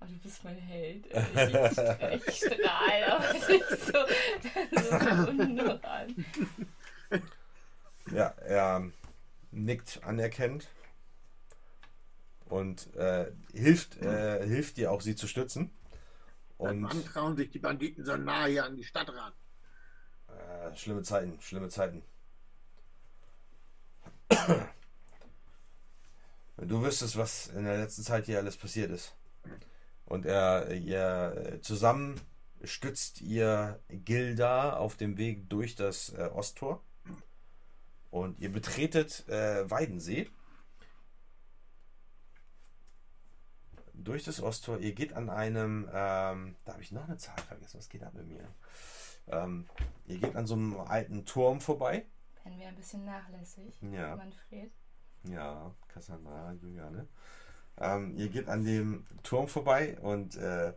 Oh, 0.00 0.06
du 0.06 0.18
bist 0.20 0.42
mein 0.44 0.56
Held. 0.56 1.06
Ich, 1.06 1.12
ich 1.12 2.36
strahle, 2.36 3.12
aber 3.12 3.32
nicht 3.32 3.68
so, 3.68 3.92
so 4.80 5.72
an. 5.82 6.26
Ja, 8.12 8.28
er 8.28 8.90
nickt 9.50 10.02
anerkennt 10.04 10.68
und 12.46 12.94
äh, 12.94 13.30
hilft, 13.52 13.98
äh, 13.98 14.46
hilft 14.46 14.78
dir 14.78 14.92
auch, 14.92 15.02
sie 15.02 15.16
zu 15.16 15.26
stützen. 15.26 15.70
Und 16.56 16.82
wann 16.82 17.04
trauen 17.04 17.36
sich 17.36 17.50
die 17.50 17.58
Banditen 17.58 18.06
so 18.06 18.16
nah 18.16 18.46
hier 18.46 18.64
an 18.64 18.76
die 18.76 18.84
Stadt 18.84 19.10
ran? 19.10 19.32
Äh, 20.28 20.74
schlimme 20.76 21.02
Zeiten, 21.02 21.38
schlimme 21.42 21.68
Zeiten. 21.68 22.02
Du 26.56 26.82
wüsstest, 26.82 27.16
was 27.16 27.48
in 27.48 27.64
der 27.64 27.76
letzten 27.76 28.02
Zeit 28.02 28.26
hier 28.26 28.38
alles 28.38 28.56
passiert 28.56 28.90
ist. 28.90 29.14
Und 30.06 30.24
er, 30.24 30.72
ihr 30.72 31.58
zusammen 31.62 32.18
stützt 32.64 33.20
ihr 33.20 33.80
Gilda 33.88 34.76
auf 34.76 34.96
dem 34.96 35.18
Weg 35.18 35.50
durch 35.50 35.74
das 35.76 36.10
äh, 36.14 36.30
Osttor. 36.32 36.82
Und 38.10 38.38
ihr 38.40 38.50
betretet 38.50 39.28
äh, 39.28 39.70
Weidensee. 39.70 40.30
Durch 43.92 44.24
das 44.24 44.40
Osttor. 44.40 44.78
Ihr 44.78 44.94
geht 44.94 45.12
an 45.12 45.28
einem, 45.28 45.88
ähm, 45.92 46.56
da 46.64 46.72
habe 46.72 46.82
ich 46.82 46.92
noch 46.92 47.04
eine 47.06 47.18
Zahl 47.18 47.38
vergessen. 47.38 47.78
Was 47.78 47.88
geht 47.88 48.02
da 48.02 48.10
mit 48.12 48.26
mir? 48.28 48.48
Ähm, 49.28 49.66
ihr 50.06 50.18
geht 50.18 50.36
an 50.36 50.46
so 50.46 50.54
einem 50.54 50.80
alten 50.80 51.26
Turm 51.26 51.60
vorbei. 51.60 52.06
Werden 52.44 52.58
wir 52.58 52.68
ein 52.68 52.76
bisschen 52.76 53.04
nachlässig, 53.04 53.74
ja. 53.82 54.16
Manfred. 54.16 54.72
Ja, 55.30 55.74
Cassandra, 55.88 56.52
Juliane. 56.52 57.06
Ähm, 57.78 58.16
ihr 58.16 58.28
geht 58.28 58.48
an 58.48 58.64
dem 58.64 59.06
Turm 59.22 59.48
vorbei 59.48 59.98
und 60.00 60.36
äh, 60.36 60.72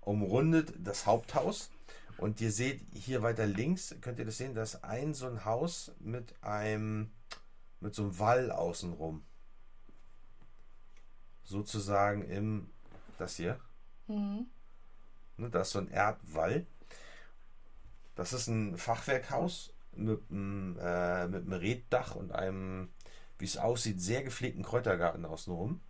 umrundet 0.00 0.74
das 0.78 1.06
Haupthaus. 1.06 1.70
Und 2.18 2.40
ihr 2.40 2.52
seht 2.52 2.82
hier 2.94 3.22
weiter 3.22 3.46
links, 3.46 3.94
könnt 4.00 4.18
ihr 4.18 4.24
das 4.24 4.38
sehen, 4.38 4.54
da 4.54 4.62
ist 4.62 4.84
ein 4.84 5.14
so 5.14 5.26
ein 5.26 5.44
Haus 5.44 5.92
mit 5.98 6.34
einem, 6.42 7.10
mit 7.80 7.94
so 7.94 8.02
einem 8.02 8.18
Wall 8.18 8.50
außenrum. 8.50 9.24
Sozusagen 11.44 12.22
im, 12.22 12.70
das 13.18 13.36
hier, 13.36 13.58
Mhm. 14.12 14.46
Ne, 15.36 15.50
da 15.50 15.62
ist 15.62 15.70
so 15.70 15.78
ein 15.78 15.90
Erdwall. 15.90 16.66
Das 18.14 18.32
ist 18.32 18.48
ein 18.48 18.76
Fachwerkhaus 18.76 19.72
mit, 19.92 20.20
einem, 20.30 20.78
äh, 20.78 21.28
mit 21.28 21.42
einem 21.42 21.52
Reddach 21.52 22.14
und 22.14 22.32
einem, 22.32 22.90
wie 23.42 23.46
es 23.46 23.56
aussieht, 23.56 24.00
sehr 24.00 24.22
gepflegten 24.22 24.62
Kräutergarten 24.62 25.24
außenrum. 25.24 25.80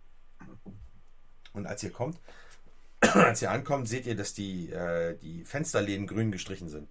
Und 1.53 1.67
als 1.67 1.83
ihr 1.83 1.91
kommt, 1.91 2.19
als 2.99 3.43
ihr 3.43 3.51
ankommt, 3.51 3.87
seht 3.87 4.07
ihr, 4.07 4.15
dass 4.15 4.33
die, 4.33 4.71
äh, 4.71 5.15
die 5.19 5.45
Fensterläden 5.45 6.07
grün 6.07 6.31
gestrichen 6.31 6.67
sind. 6.67 6.89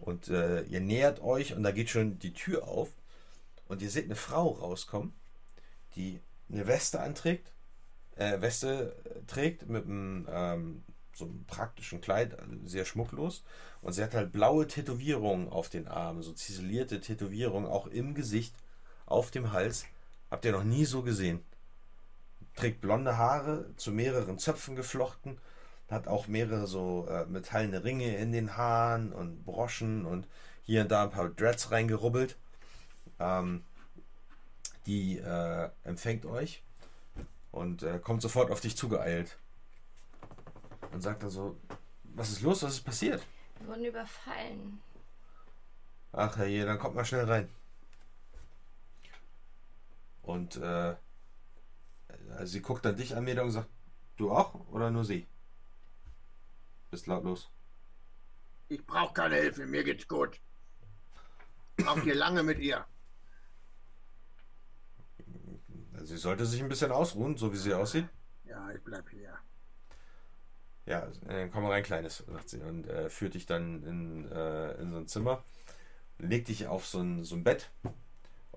Und 0.00 0.26
äh, 0.26 0.62
ihr 0.62 0.80
nähert 0.80 1.20
euch 1.20 1.54
und 1.54 1.62
da 1.62 1.70
geht 1.70 1.88
schon 1.88 2.18
die 2.18 2.32
Tür 2.32 2.66
auf. 2.66 2.90
Und 3.68 3.80
ihr 3.80 3.90
seht 3.90 4.06
eine 4.06 4.16
Frau 4.16 4.48
rauskommen, 4.48 5.12
die 5.94 6.18
eine 6.50 6.66
Weste 6.66 6.98
anträgt, 6.98 7.52
äh, 8.16 8.40
Weste 8.40 8.96
trägt 9.28 9.68
mit 9.68 9.84
einem, 9.84 10.26
ähm, 10.28 10.84
so 11.14 11.26
einem 11.26 11.44
praktischen 11.44 12.00
Kleid, 12.00 12.36
also 12.36 12.54
sehr 12.64 12.84
schmucklos. 12.84 13.44
Und 13.82 13.92
sie 13.92 14.02
hat 14.02 14.14
halt 14.14 14.32
blaue 14.32 14.66
Tätowierungen 14.66 15.48
auf 15.48 15.68
den 15.68 15.86
Armen, 15.86 16.22
so 16.22 16.32
ziselierte 16.32 17.00
Tätowierungen, 17.00 17.70
auch 17.70 17.86
im 17.86 18.14
Gesicht, 18.14 18.52
auf 19.10 19.30
dem 19.30 19.52
Hals. 19.52 19.86
Habt 20.30 20.44
ihr 20.44 20.52
noch 20.52 20.64
nie 20.64 20.84
so 20.84 21.02
gesehen. 21.02 21.42
Trägt 22.54 22.80
blonde 22.80 23.16
Haare, 23.16 23.74
zu 23.76 23.92
mehreren 23.92 24.38
Zöpfen 24.38 24.76
geflochten, 24.76 25.38
hat 25.90 26.08
auch 26.08 26.26
mehrere 26.26 26.66
so 26.66 27.06
äh, 27.08 27.24
metallene 27.26 27.84
Ringe 27.84 28.16
in 28.16 28.32
den 28.32 28.56
Haaren 28.56 29.12
und 29.12 29.44
Broschen 29.44 30.04
und 30.04 30.26
hier 30.64 30.82
und 30.82 30.90
da 30.90 31.04
ein 31.04 31.10
paar 31.10 31.28
Dreads 31.28 31.70
reingerubbelt. 31.70 32.36
Ähm, 33.18 33.64
die 34.86 35.18
äh, 35.18 35.70
empfängt 35.84 36.26
euch 36.26 36.62
und 37.52 37.82
äh, 37.82 37.98
kommt 37.98 38.22
sofort 38.22 38.50
auf 38.50 38.60
dich 38.60 38.76
zugeeilt 38.76 39.38
und 40.92 41.02
sagt 41.02 41.22
dann 41.22 41.30
so, 41.30 41.56
was 42.14 42.30
ist 42.30 42.42
los, 42.42 42.62
was 42.62 42.74
ist 42.74 42.84
passiert? 42.84 43.22
Wir 43.58 43.68
wurden 43.68 43.84
überfallen. 43.84 44.80
Ach 46.12 46.36
herrje, 46.36 46.64
dann 46.64 46.78
kommt 46.78 46.94
mal 46.94 47.04
schnell 47.04 47.24
rein. 47.24 47.48
Und 50.28 50.56
äh, 50.56 50.94
sie 52.44 52.60
guckt 52.60 52.84
dann 52.84 52.96
dich 52.96 53.16
an 53.16 53.24
mir 53.24 53.42
und 53.42 53.50
sagt, 53.50 53.70
du 54.16 54.30
auch 54.30 54.68
oder 54.68 54.90
nur 54.90 55.02
sie? 55.02 55.26
Bist 56.90 57.06
lautlos. 57.06 57.50
Ich 58.68 58.84
brauche 58.86 59.14
keine 59.14 59.36
Hilfe, 59.36 59.64
mir 59.64 59.84
geht's 59.84 60.06
gut. 60.06 60.38
Braucht 61.78 62.04
ihr 62.04 62.14
lange 62.14 62.42
mit 62.42 62.58
ihr? 62.58 62.84
Sie 66.02 66.18
sollte 66.18 66.44
sich 66.44 66.62
ein 66.62 66.68
bisschen 66.68 66.92
ausruhen, 66.92 67.38
so 67.38 67.50
wie 67.54 67.56
sie 67.56 67.72
aussieht. 67.72 68.06
Ja, 68.44 68.70
ich 68.70 68.84
bleib 68.84 69.08
hier. 69.08 69.34
Ja, 70.84 71.10
äh, 71.26 71.48
komm 71.48 71.62
mal 71.62 71.72
rein, 71.72 71.82
Kleines, 71.82 72.18
sagt 72.18 72.50
sie 72.50 72.60
und 72.60 72.86
äh, 72.86 73.08
führt 73.08 73.32
dich 73.32 73.46
dann 73.46 73.82
in, 73.82 74.30
äh, 74.30 74.72
in 74.74 74.90
so 74.90 74.98
ein 74.98 75.06
Zimmer, 75.06 75.42
legt 76.18 76.48
dich 76.48 76.66
auf 76.66 76.86
so 76.86 77.00
ein, 77.00 77.24
so 77.24 77.34
ein 77.34 77.44
Bett. 77.44 77.70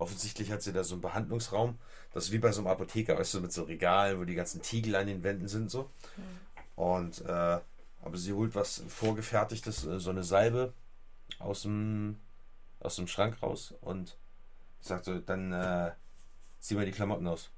Offensichtlich 0.02 0.52
hat 0.52 0.64
sie 0.64 0.74
da 0.74 0.84
so 0.84 0.96
einen 0.96 1.04
Behandlungsraum. 1.04 1.78
Das 2.12 2.26
ist 2.26 2.32
wie 2.32 2.40
bei 2.40 2.52
so 2.52 2.62
einem 2.62 2.70
Apotheker, 2.70 3.20
weißt 3.20 3.36
du, 3.36 3.42
mit 3.42 3.54
so 3.54 3.66
Regalen, 3.66 4.20
wo 4.20 4.24
die 4.24 4.34
ganzen 4.34 4.64
Tiegel 4.64 4.96
an 4.96 5.06
den 5.06 5.22
Wänden 5.22 5.48
sind, 5.48 5.70
so. 5.70 5.92
Mhm. 6.18 6.84
Und, 6.84 7.22
äh, 7.22 7.60
aber 8.02 8.18
sie 8.18 8.34
holt 8.34 8.56
was 8.56 8.84
Vorgefertigtes, 8.88 9.86
äh, 9.86 10.00
so 10.00 10.10
eine 10.10 10.24
Salbe 10.24 10.74
aus 11.38 11.62
dem, 11.62 12.20
aus 12.80 12.96
dem 12.96 13.06
Schrank 13.06 13.44
raus 13.44 13.76
und 13.82 14.18
sagt 14.80 15.06
so, 15.06 15.20
dann 15.20 15.54
äh, 15.54 15.92
zieh 16.60 16.74
mal 16.74 16.86
die 16.86 16.94
Klamotten 16.94 17.28
aus. 17.28 17.52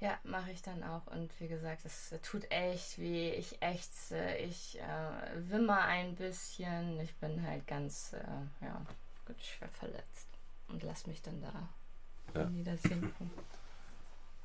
Ja, 0.00 0.16
mache 0.24 0.50
ich 0.50 0.62
dann 0.62 0.82
auch. 0.82 1.06
Und 1.08 1.30
wie 1.40 1.48
gesagt, 1.48 1.84
es 1.84 2.14
tut 2.22 2.50
echt 2.50 2.98
weh. 2.98 3.32
Ich 3.32 3.60
ächze, 3.60 4.36
ich 4.36 4.80
äh, 4.80 5.50
wimmer 5.50 5.82
ein 5.82 6.14
bisschen. 6.14 6.98
Ich 7.00 7.14
bin 7.16 7.46
halt 7.46 7.66
ganz, 7.66 8.14
äh, 8.14 8.64
ja, 8.64 8.80
gut 9.26 9.42
schwer 9.42 9.68
verletzt. 9.68 10.33
Und 10.68 10.82
lass 10.82 11.06
mich 11.06 11.22
dann 11.22 11.40
da 11.40 11.68
ja. 12.34 12.48
niedersinken. 12.50 13.30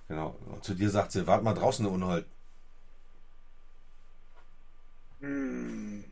Genau. 0.07 0.35
Und 0.47 0.63
zu 0.63 0.73
dir 0.73 0.89
sagt 0.89 1.11
sie, 1.11 1.25
warte 1.27 1.43
mal 1.43 1.53
draußen, 1.53 1.85
der 1.85 1.93
Unhold. 1.93 2.25
Hm. 5.19 6.03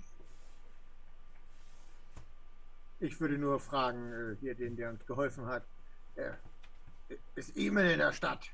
Ich 3.00 3.20
würde 3.20 3.38
nur 3.38 3.60
fragen, 3.60 4.12
äh, 4.12 4.36
hier 4.40 4.56
den, 4.56 4.76
der 4.76 4.90
uns 4.90 5.06
geholfen 5.06 5.46
hat. 5.46 5.64
Äh, 6.16 6.32
ist 7.36 7.56
E-Mail 7.56 7.92
in 7.92 8.00
der 8.00 8.12
Stadt? 8.12 8.50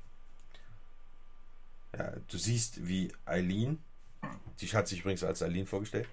Ja, 1.96 2.12
du 2.28 2.38
siehst, 2.38 2.86
wie 2.86 3.12
Eileen, 3.24 3.82
die 4.60 4.66
hat 4.68 4.88
sich 4.88 5.00
übrigens 5.00 5.24
als 5.24 5.42
Eileen 5.42 5.66
vorgestellt, 5.66 6.08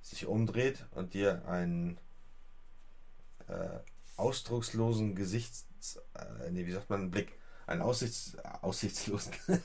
sich 0.00 0.26
umdreht 0.26 0.86
und 0.92 1.14
dir 1.14 1.46
einen 1.46 1.98
äh, 3.48 3.78
ausdruckslosen 4.16 5.14
Gesichts, 5.14 5.66
äh, 6.14 6.50
nee, 6.50 6.66
wie 6.66 6.72
sagt 6.72 6.90
man, 6.90 7.10
Blick, 7.10 7.32
einen 7.66 7.82
Aussichts, 7.82 8.36
aussichtslosen, 8.62 9.32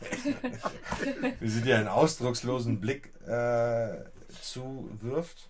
wie 1.40 1.50
sie 1.50 1.62
dir 1.62 1.78
einen 1.78 1.88
ausdruckslosen 1.88 2.82
Blick 2.82 3.14
äh, 3.28 4.06
zuwirft 4.42 5.50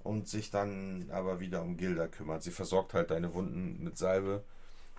und 0.00 0.28
sich 0.28 0.50
dann 0.50 1.08
aber 1.10 1.38
wieder 1.38 1.62
um 1.62 1.76
Gilda 1.76 2.08
kümmert. 2.08 2.42
Sie 2.42 2.50
versorgt 2.50 2.94
halt 2.94 3.10
deine 3.10 3.34
Wunden 3.34 3.84
mit 3.84 3.98
Salbe, 3.98 4.44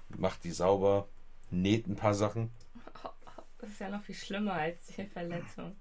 macht 0.10 0.44
die 0.44 0.52
sauber, 0.52 1.10
näht 1.50 1.88
ein 1.88 1.96
paar 1.96 2.14
Sachen 2.14 2.52
das 3.62 3.70
ist 3.70 3.80
ja 3.80 3.90
noch 3.90 4.04
viel 4.04 4.16
schlimmer 4.16 4.54
als 4.54 4.88
die 4.88 5.06
Verletzung. 5.06 5.76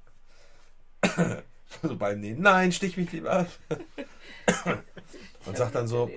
so 1.82 1.96
beim 1.96 2.20
Nähen, 2.20 2.40
nein, 2.42 2.72
stich 2.72 2.96
mich 2.96 3.10
lieber 3.10 3.32
ab. 3.32 3.48
Und 5.46 5.56
sagt 5.56 5.74
dann 5.74 5.88
so, 5.88 6.10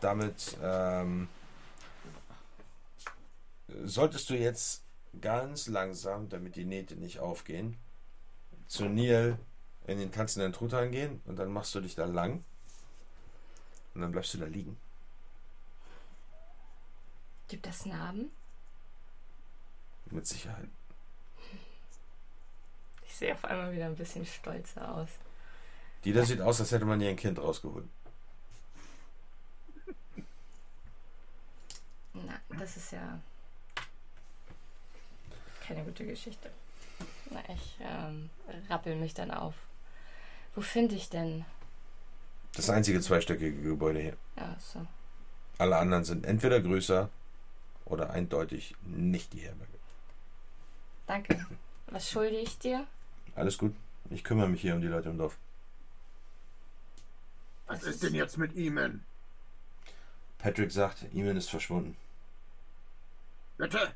damit 0.00 0.56
ähm, 0.62 1.28
solltest 3.84 4.30
du 4.30 4.34
jetzt 4.34 4.82
ganz 5.20 5.66
langsam, 5.68 6.28
damit 6.28 6.56
die 6.56 6.64
Nähte 6.64 6.96
nicht 6.96 7.18
aufgehen, 7.20 7.76
zu 8.66 8.84
Neil 8.88 9.38
in 9.86 9.98
den 9.98 10.12
tanzenden 10.12 10.52
Truthahn 10.52 10.90
gehen 10.90 11.20
und 11.24 11.36
dann 11.36 11.50
machst 11.50 11.74
du 11.74 11.80
dich 11.80 11.94
da 11.94 12.04
lang 12.04 12.44
und 13.94 14.02
dann 14.02 14.12
bleibst 14.12 14.34
du 14.34 14.38
da 14.38 14.46
liegen. 14.46 14.76
Gibt 17.48 17.66
das 17.66 17.86
Narben? 17.86 18.30
Mit 20.10 20.26
Sicherheit. 20.26 20.68
Ich 23.06 23.16
sehe 23.16 23.32
auf 23.32 23.44
einmal 23.44 23.72
wieder 23.72 23.86
ein 23.86 23.96
bisschen 23.96 24.26
stolzer 24.26 24.94
aus. 24.94 25.08
Die 26.04 26.12
da 26.12 26.24
sieht 26.24 26.40
aus, 26.40 26.60
als 26.60 26.70
hätte 26.70 26.84
man 26.84 27.00
ihr 27.00 27.08
ein 27.08 27.16
Kind 27.16 27.38
rausgeholt. 27.38 27.88
Na, 32.14 32.40
das 32.58 32.76
ist 32.76 32.92
ja 32.92 33.20
keine 35.66 35.84
gute 35.84 36.06
Geschichte. 36.06 36.50
Na, 37.30 37.40
ich 37.54 37.76
ähm, 37.80 38.30
rappel 38.68 38.96
mich 38.96 39.14
dann 39.14 39.30
auf. 39.30 39.54
Wo 40.54 40.62
finde 40.62 40.94
ich 40.94 41.10
denn? 41.10 41.44
Das 42.54 42.70
einzige 42.70 43.00
zweistöckige 43.00 43.62
Gebäude 43.62 44.00
hier. 44.00 44.16
Ja, 44.36 44.56
so. 44.58 44.86
Alle 45.58 45.76
anderen 45.76 46.04
sind 46.04 46.24
entweder 46.24 46.60
größer 46.60 47.10
oder 47.84 48.10
eindeutig 48.10 48.74
nicht 48.82 49.32
die 49.32 49.40
Herberge. 49.40 49.72
Danke. 51.06 51.46
Was 51.88 52.10
schulde 52.10 52.36
ich 52.36 52.58
dir? 52.58 52.86
Alles 53.34 53.58
gut. 53.58 53.74
Ich 54.10 54.24
kümmere 54.24 54.48
mich 54.48 54.60
hier 54.60 54.74
um 54.74 54.80
die 54.80 54.88
Leute 54.88 55.10
im 55.10 55.18
Dorf. 55.18 55.36
Was 57.66 57.82
ist 57.82 58.02
denn 58.02 58.14
jetzt 58.14 58.38
mit 58.38 58.56
Eamon? 58.56 59.04
Patrick 60.38 60.70
sagt, 60.70 61.04
Eamon 61.14 61.36
ist 61.36 61.50
verschwunden. 61.50 61.96
Bitte? 63.56 63.94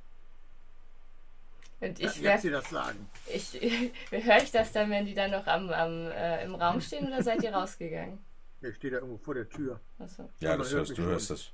Und 1.80 1.98
ich 1.98 2.16
ja, 2.20 2.38
Sie 2.38 2.50
das 2.50 2.68
sagen. 2.70 3.08
Ich, 3.26 3.52
höre 4.10 4.42
ich 4.42 4.52
das 4.52 4.72
dann, 4.72 4.90
wenn 4.90 5.06
die 5.06 5.14
dann 5.14 5.30
noch 5.30 5.46
am, 5.46 5.70
am 5.70 6.10
äh, 6.10 6.44
im 6.44 6.54
Raum 6.54 6.80
stehen 6.80 7.06
oder 7.06 7.22
seid 7.22 7.42
ihr 7.42 7.52
rausgegangen? 7.52 8.18
Ich 8.60 8.76
stehe 8.76 8.92
da 8.92 8.98
irgendwo 8.98 9.18
vor 9.18 9.34
der 9.34 9.48
Tür. 9.48 9.80
Achso. 9.98 10.28
Ja, 10.38 10.56
das 10.56 10.72
hörst, 10.72 10.96
du 10.96 11.02
hörst 11.02 11.30
das. 11.30 11.50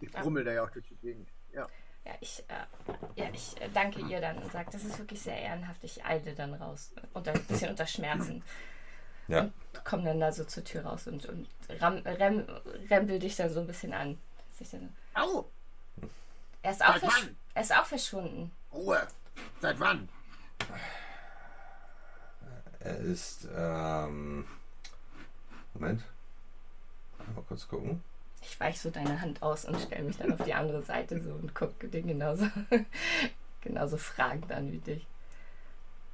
Ich 0.00 0.12
brummel 0.12 0.42
ah. 0.42 0.44
da 0.46 0.52
ja 0.52 0.64
auch 0.64 0.70
durch 0.70 0.86
die 0.86 0.96
Gegend. 0.96 1.28
Ja 1.52 1.66
ja, 2.08 2.14
ich, 2.20 2.42
äh, 2.48 3.20
ja, 3.20 3.28
ich 3.32 3.60
äh, 3.60 3.68
danke 3.72 4.00
ihr 4.00 4.20
dann 4.20 4.38
und 4.38 4.50
sage, 4.50 4.70
das 4.72 4.84
ist 4.84 4.98
wirklich 4.98 5.20
sehr 5.20 5.36
ehrenhaft. 5.36 5.84
Ich 5.84 6.04
eile 6.04 6.34
dann 6.34 6.54
raus, 6.54 6.92
unter, 7.12 7.32
ein 7.32 7.44
bisschen 7.44 7.70
unter 7.70 7.86
Schmerzen. 7.86 8.42
Ja. 9.28 9.42
Und 9.42 9.52
komm 9.84 10.04
dann 10.04 10.20
da 10.20 10.32
so 10.32 10.44
zur 10.44 10.64
Tür 10.64 10.84
raus 10.84 11.06
und, 11.06 11.26
und 11.26 11.48
ram, 11.80 11.98
rem, 11.98 12.44
rempel 12.90 13.18
dich 13.18 13.36
dann 13.36 13.50
so 13.50 13.60
ein 13.60 13.66
bisschen 13.66 13.92
an. 13.92 14.18
Dann, 14.72 14.94
Au! 15.14 15.48
Er 16.62 16.72
ist, 16.72 16.84
auch 16.84 16.96
er 17.54 17.62
ist 17.62 17.76
auch 17.76 17.86
verschwunden. 17.86 18.50
Ruhe! 18.72 19.06
Seit 19.60 19.78
wann? 19.78 20.08
Er 22.80 22.96
ist, 22.98 23.46
ähm, 23.54 24.44
Moment. 25.74 26.02
Mal 27.34 27.42
kurz 27.46 27.68
gucken 27.68 28.02
ich 28.42 28.58
weiche 28.60 28.78
so 28.78 28.90
deine 28.90 29.20
Hand 29.20 29.42
aus 29.42 29.64
und 29.64 29.78
stelle 29.80 30.04
mich 30.04 30.16
dann 30.16 30.32
auf 30.32 30.42
die 30.44 30.54
andere 30.54 30.82
Seite 30.82 31.22
so 31.22 31.32
und 31.34 31.54
gucke 31.54 31.88
den 31.88 32.06
genauso, 32.06 32.46
genauso 33.60 33.96
fragend 33.96 34.50
an 34.52 34.72
wie 34.72 34.78
dich. 34.78 35.06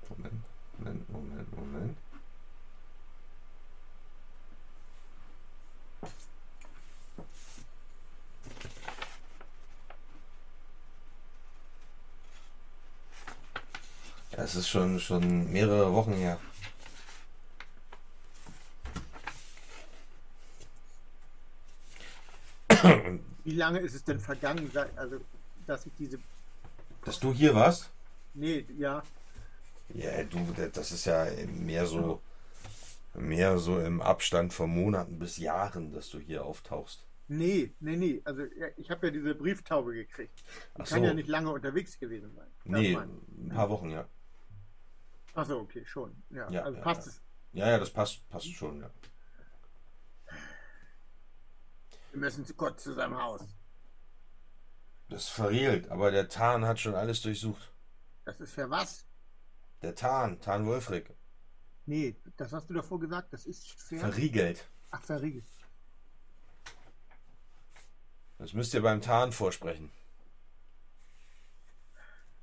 Moment, 0.08 0.42
Moment, 0.78 1.10
Moment, 1.10 1.56
Moment. 1.56 1.98
Es 14.36 14.54
ist 14.54 14.68
schon, 14.68 14.98
schon 15.00 15.52
mehrere 15.52 15.92
Wochen 15.92 16.12
her. 16.14 16.38
Wie 23.44 23.54
lange 23.54 23.78
ist 23.80 23.94
es 23.94 24.04
denn 24.04 24.20
vergangen, 24.20 24.70
also 24.96 25.20
dass 25.66 25.86
ich 25.86 25.92
diese. 25.98 26.18
Dass 27.04 27.20
du 27.20 27.32
hier 27.32 27.54
warst? 27.54 27.90
Nee, 28.34 28.66
ja. 28.76 29.02
Ja, 29.90 30.24
du, 30.24 30.38
das 30.72 30.92
ist 30.92 31.04
ja 31.04 31.26
mehr 31.46 31.86
so, 31.86 32.20
mehr 33.14 33.58
so 33.58 33.78
im 33.78 34.00
Abstand 34.00 34.52
von 34.52 34.70
Monaten 34.70 35.18
bis 35.18 35.36
Jahren, 35.36 35.92
dass 35.92 36.08
du 36.10 36.18
hier 36.18 36.44
auftauchst. 36.44 37.06
Nee, 37.28 37.72
nee, 37.80 37.96
nee. 37.96 38.20
Also 38.24 38.42
ich 38.76 38.90
habe 38.90 39.06
ja 39.06 39.12
diese 39.12 39.34
Brieftaube 39.34 39.94
gekriegt. 39.94 40.42
Die 40.76 40.82
Ach 40.82 40.88
kann 40.88 41.00
so. 41.00 41.04
ja 41.06 41.14
nicht 41.14 41.28
lange 41.28 41.50
unterwegs 41.50 41.98
gewesen 41.98 42.34
sein. 42.34 42.46
Nee, 42.64 42.96
ein 42.96 43.48
paar 43.48 43.70
Wochen, 43.70 43.90
ja. 43.90 44.06
Ich. 45.34 45.38
Ach 45.38 45.46
so, 45.46 45.60
okay, 45.60 45.84
schon. 45.84 46.22
Ja, 46.30 46.50
Ja, 46.50 46.62
also 46.62 46.78
ja, 46.78 46.82
passt 46.84 47.06
ja. 47.06 47.12
es. 47.12 47.22
Ja, 47.52 47.68
ja, 47.70 47.78
das 47.78 47.90
passt, 47.90 48.28
passt 48.28 48.52
schon, 48.52 48.80
ja. 48.80 48.90
Wir 52.10 52.20
müssen 52.20 52.44
zu 52.46 52.54
kurz 52.54 52.82
zu 52.84 52.94
seinem 52.94 53.16
Haus. 53.20 53.42
Das 55.08 55.24
ist 55.24 55.28
verriegelt, 55.30 55.88
aber 55.90 56.10
der 56.10 56.28
Tarn 56.28 56.64
hat 56.64 56.78
schon 56.80 56.94
alles 56.94 57.20
durchsucht. 57.22 57.72
Das 58.24 58.40
ist 58.40 58.54
für 58.54 58.70
was? 58.70 59.04
Der 59.82 59.94
Tarn, 59.94 60.40
Tarn 60.40 60.66
Wolfrig, 60.66 61.14
Nee, 61.86 62.16
das 62.38 62.52
hast 62.54 62.70
du 62.70 62.74
davor 62.74 62.98
gesagt, 62.98 63.32
das 63.34 63.44
ist 63.44 63.70
für. 63.72 63.98
verriegelt. 63.98 64.66
Ach, 64.90 65.02
verriegelt. 65.02 65.44
Das 68.38 68.54
müsst 68.54 68.72
ihr 68.72 68.80
beim 68.82 69.02
Tarn 69.02 69.32
vorsprechen. 69.32 69.90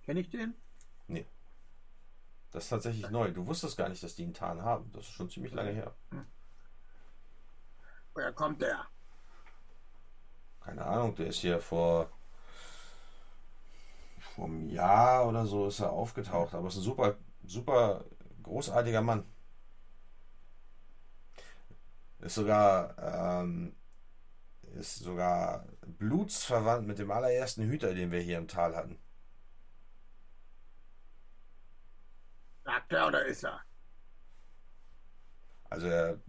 Kenne 0.03 0.19
ich 0.19 0.30
den? 0.30 0.53
Das 2.51 2.65
ist 2.65 2.69
tatsächlich 2.69 3.09
neu. 3.09 3.31
Du 3.31 3.47
wusstest 3.47 3.77
gar 3.77 3.87
nicht, 3.87 4.03
dass 4.03 4.15
die 4.15 4.23
einen 4.23 4.33
Tarn 4.33 4.61
haben. 4.61 4.91
Das 4.91 5.07
ist 5.07 5.13
schon 5.13 5.29
ziemlich 5.29 5.53
lange 5.53 5.71
her. 5.71 5.95
Woher 8.13 8.33
kommt 8.33 8.61
der? 8.61 8.85
Keine 10.59 10.85
Ahnung, 10.85 11.15
der 11.15 11.27
ist 11.27 11.39
hier 11.39 11.59
vor, 11.59 12.11
vor 14.35 14.45
einem 14.45 14.67
Jahr 14.67 15.27
oder 15.27 15.45
so 15.45 15.67
ist 15.67 15.80
er 15.80 15.91
aufgetaucht. 15.91 16.53
Aber 16.53 16.67
ist 16.67 16.75
ein 16.75 16.81
super, 16.81 17.17
super 17.43 18.03
großartiger 18.43 19.01
Mann. 19.01 19.25
Ist 22.19 22.35
sogar, 22.35 23.41
ähm, 23.41 23.75
ist 24.75 24.99
sogar 24.99 25.65
blutsverwandt 25.88 26.85
mit 26.85 26.99
dem 26.99 27.11
allerersten 27.11 27.63
Hüter, 27.63 27.93
den 27.93 28.11
wir 28.11 28.19
hier 28.19 28.38
im 28.38 28.47
Tal 28.47 28.75
hatten. 28.75 28.99
Sagt 32.72 32.93
er 32.93 33.08
oder 33.08 33.25
ist 33.25 33.43
er? 33.43 33.59
Also 35.69 35.88
er, 35.88 36.19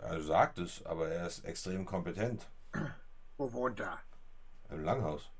er 0.00 0.20
sagt 0.20 0.58
es, 0.58 0.84
aber 0.84 1.08
er 1.10 1.26
ist 1.28 1.44
extrem 1.44 1.84
kompetent 1.84 2.48
Wo 3.36 3.52
wohnt 3.52 3.78
er? 3.78 3.98
im 4.70 4.84
Langhaus. 4.84 5.30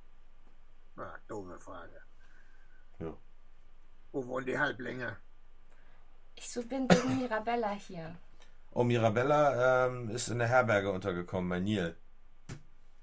Na, 0.95 1.19
doofe 1.27 1.59
Frage. 1.59 2.01
Ja. 3.01 3.13
Wo 4.13 4.25
wohnen 4.27 4.47
die 4.47 4.59
Halblinge? 4.59 5.17
Ich 6.37 6.49
so 6.49 6.63
bin 6.63 6.89
wegen 6.89 7.19
Mirabella 7.19 7.73
hier. 7.73 8.17
Oh, 8.71 8.85
Mirabella 8.85 9.87
ähm, 9.87 10.11
ist 10.11 10.29
in 10.29 10.39
der 10.39 10.49
Herberge 10.49 10.93
untergekommen 10.93 11.51
bei 11.51 11.59
Neil, 11.59 11.97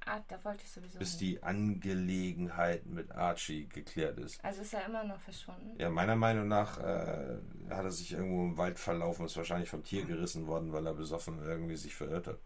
Ah, 0.07 0.21
da 0.27 0.43
wollte 0.43 0.63
ich 0.63 0.71
sowieso 0.71 0.99
bis 0.99 1.17
die 1.17 1.41
Angelegenheit 1.41 2.85
mit 2.85 3.11
Archie 3.11 3.67
geklärt 3.67 4.19
ist. 4.19 4.43
Also 4.45 4.61
ist 4.61 4.73
er 4.73 4.85
immer 4.85 5.03
noch 5.03 5.19
verschwunden? 5.19 5.75
Ja, 5.79 5.89
meiner 5.89 6.15
Meinung 6.15 6.47
nach 6.47 6.77
äh, 6.77 7.39
hat 7.69 7.85
er 7.85 7.91
sich 7.91 8.11
irgendwo 8.11 8.43
im 8.45 8.57
Wald 8.57 8.77
verlaufen, 8.77 9.25
ist 9.25 9.35
wahrscheinlich 9.35 9.69
vom 9.69 9.83
Tier 9.83 10.05
gerissen 10.05 10.45
worden, 10.45 10.71
weil 10.73 10.85
er 10.85 10.93
besoffen 10.93 11.39
irgendwie 11.41 11.75
sich 11.75 11.95
verirrt 11.95 12.27
hat. 12.27 12.39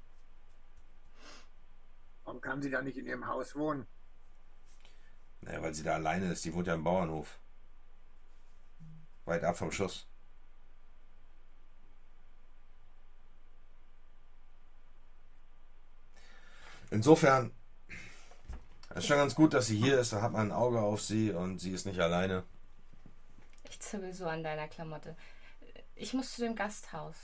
Warum 2.23 2.39
kann 2.39 2.61
sie 2.61 2.69
da 2.69 2.81
nicht 2.81 2.97
in 2.97 3.07
ihrem 3.07 3.27
Haus 3.27 3.55
wohnen? 3.55 3.87
Naja, 5.41 5.61
weil 5.61 5.73
sie 5.73 5.83
da 5.83 5.95
alleine 5.95 6.31
ist, 6.31 6.45
die 6.45 6.53
wohnt 6.53 6.67
ja 6.67 6.75
im 6.75 6.83
Bauernhof. 6.83 7.39
Weit 9.25 9.43
ab 9.43 9.57
vom 9.57 9.71
Schuss. 9.71 10.08
Insofern 16.91 17.51
ist 18.95 19.05
schon 19.05 19.17
ganz 19.17 19.35
gut, 19.35 19.53
dass 19.53 19.67
sie 19.67 19.77
hier 19.77 19.99
ist. 19.99 20.13
Da 20.13 20.21
hat 20.21 20.31
man 20.31 20.47
ein 20.47 20.51
Auge 20.51 20.81
auf 20.81 21.01
sie 21.01 21.31
und 21.31 21.59
sie 21.59 21.71
ist 21.71 21.85
nicht 21.85 21.99
alleine. 21.99 22.43
Ich 23.69 23.79
zibbel 23.79 24.13
so 24.13 24.25
an 24.25 24.43
deiner 24.43 24.67
Klamotte. 24.67 25.15
Ich 25.95 26.13
muss 26.13 26.33
zu 26.33 26.41
dem 26.41 26.55
Gasthaus. 26.55 27.15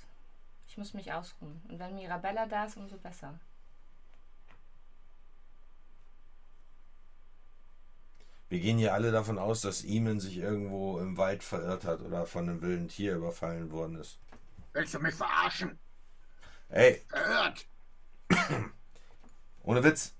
Ich 0.67 0.77
muss 0.77 0.93
mich 0.93 1.11
ausruhen. 1.11 1.61
Und 1.69 1.79
wenn 1.79 1.95
Mirabella 1.95 2.45
da 2.45 2.65
ist, 2.65 2.77
umso 2.77 2.97
besser. 2.97 3.39
Wir 8.49 8.59
gehen 8.59 8.77
hier 8.77 8.93
alle 8.93 9.11
davon 9.11 9.39
aus, 9.39 9.61
dass 9.61 9.83
Eamon 9.83 10.19
sich 10.19 10.37
irgendwo 10.37 10.99
im 10.99 11.17
Wald 11.17 11.43
verirrt 11.43 11.83
hat 11.83 12.01
oder 12.01 12.27
von 12.27 12.47
einem 12.47 12.61
wilden 12.61 12.87
Tier 12.87 13.15
überfallen 13.15 13.71
worden 13.71 13.99
ist. 13.99 14.19
Willst 14.73 14.93
du 14.93 14.99
mich 14.99 15.15
verarschen? 15.15 15.79
Ey, 16.69 17.01
Verhört! 17.07 17.65
ohne 19.65 19.83
Witz. 19.83 20.15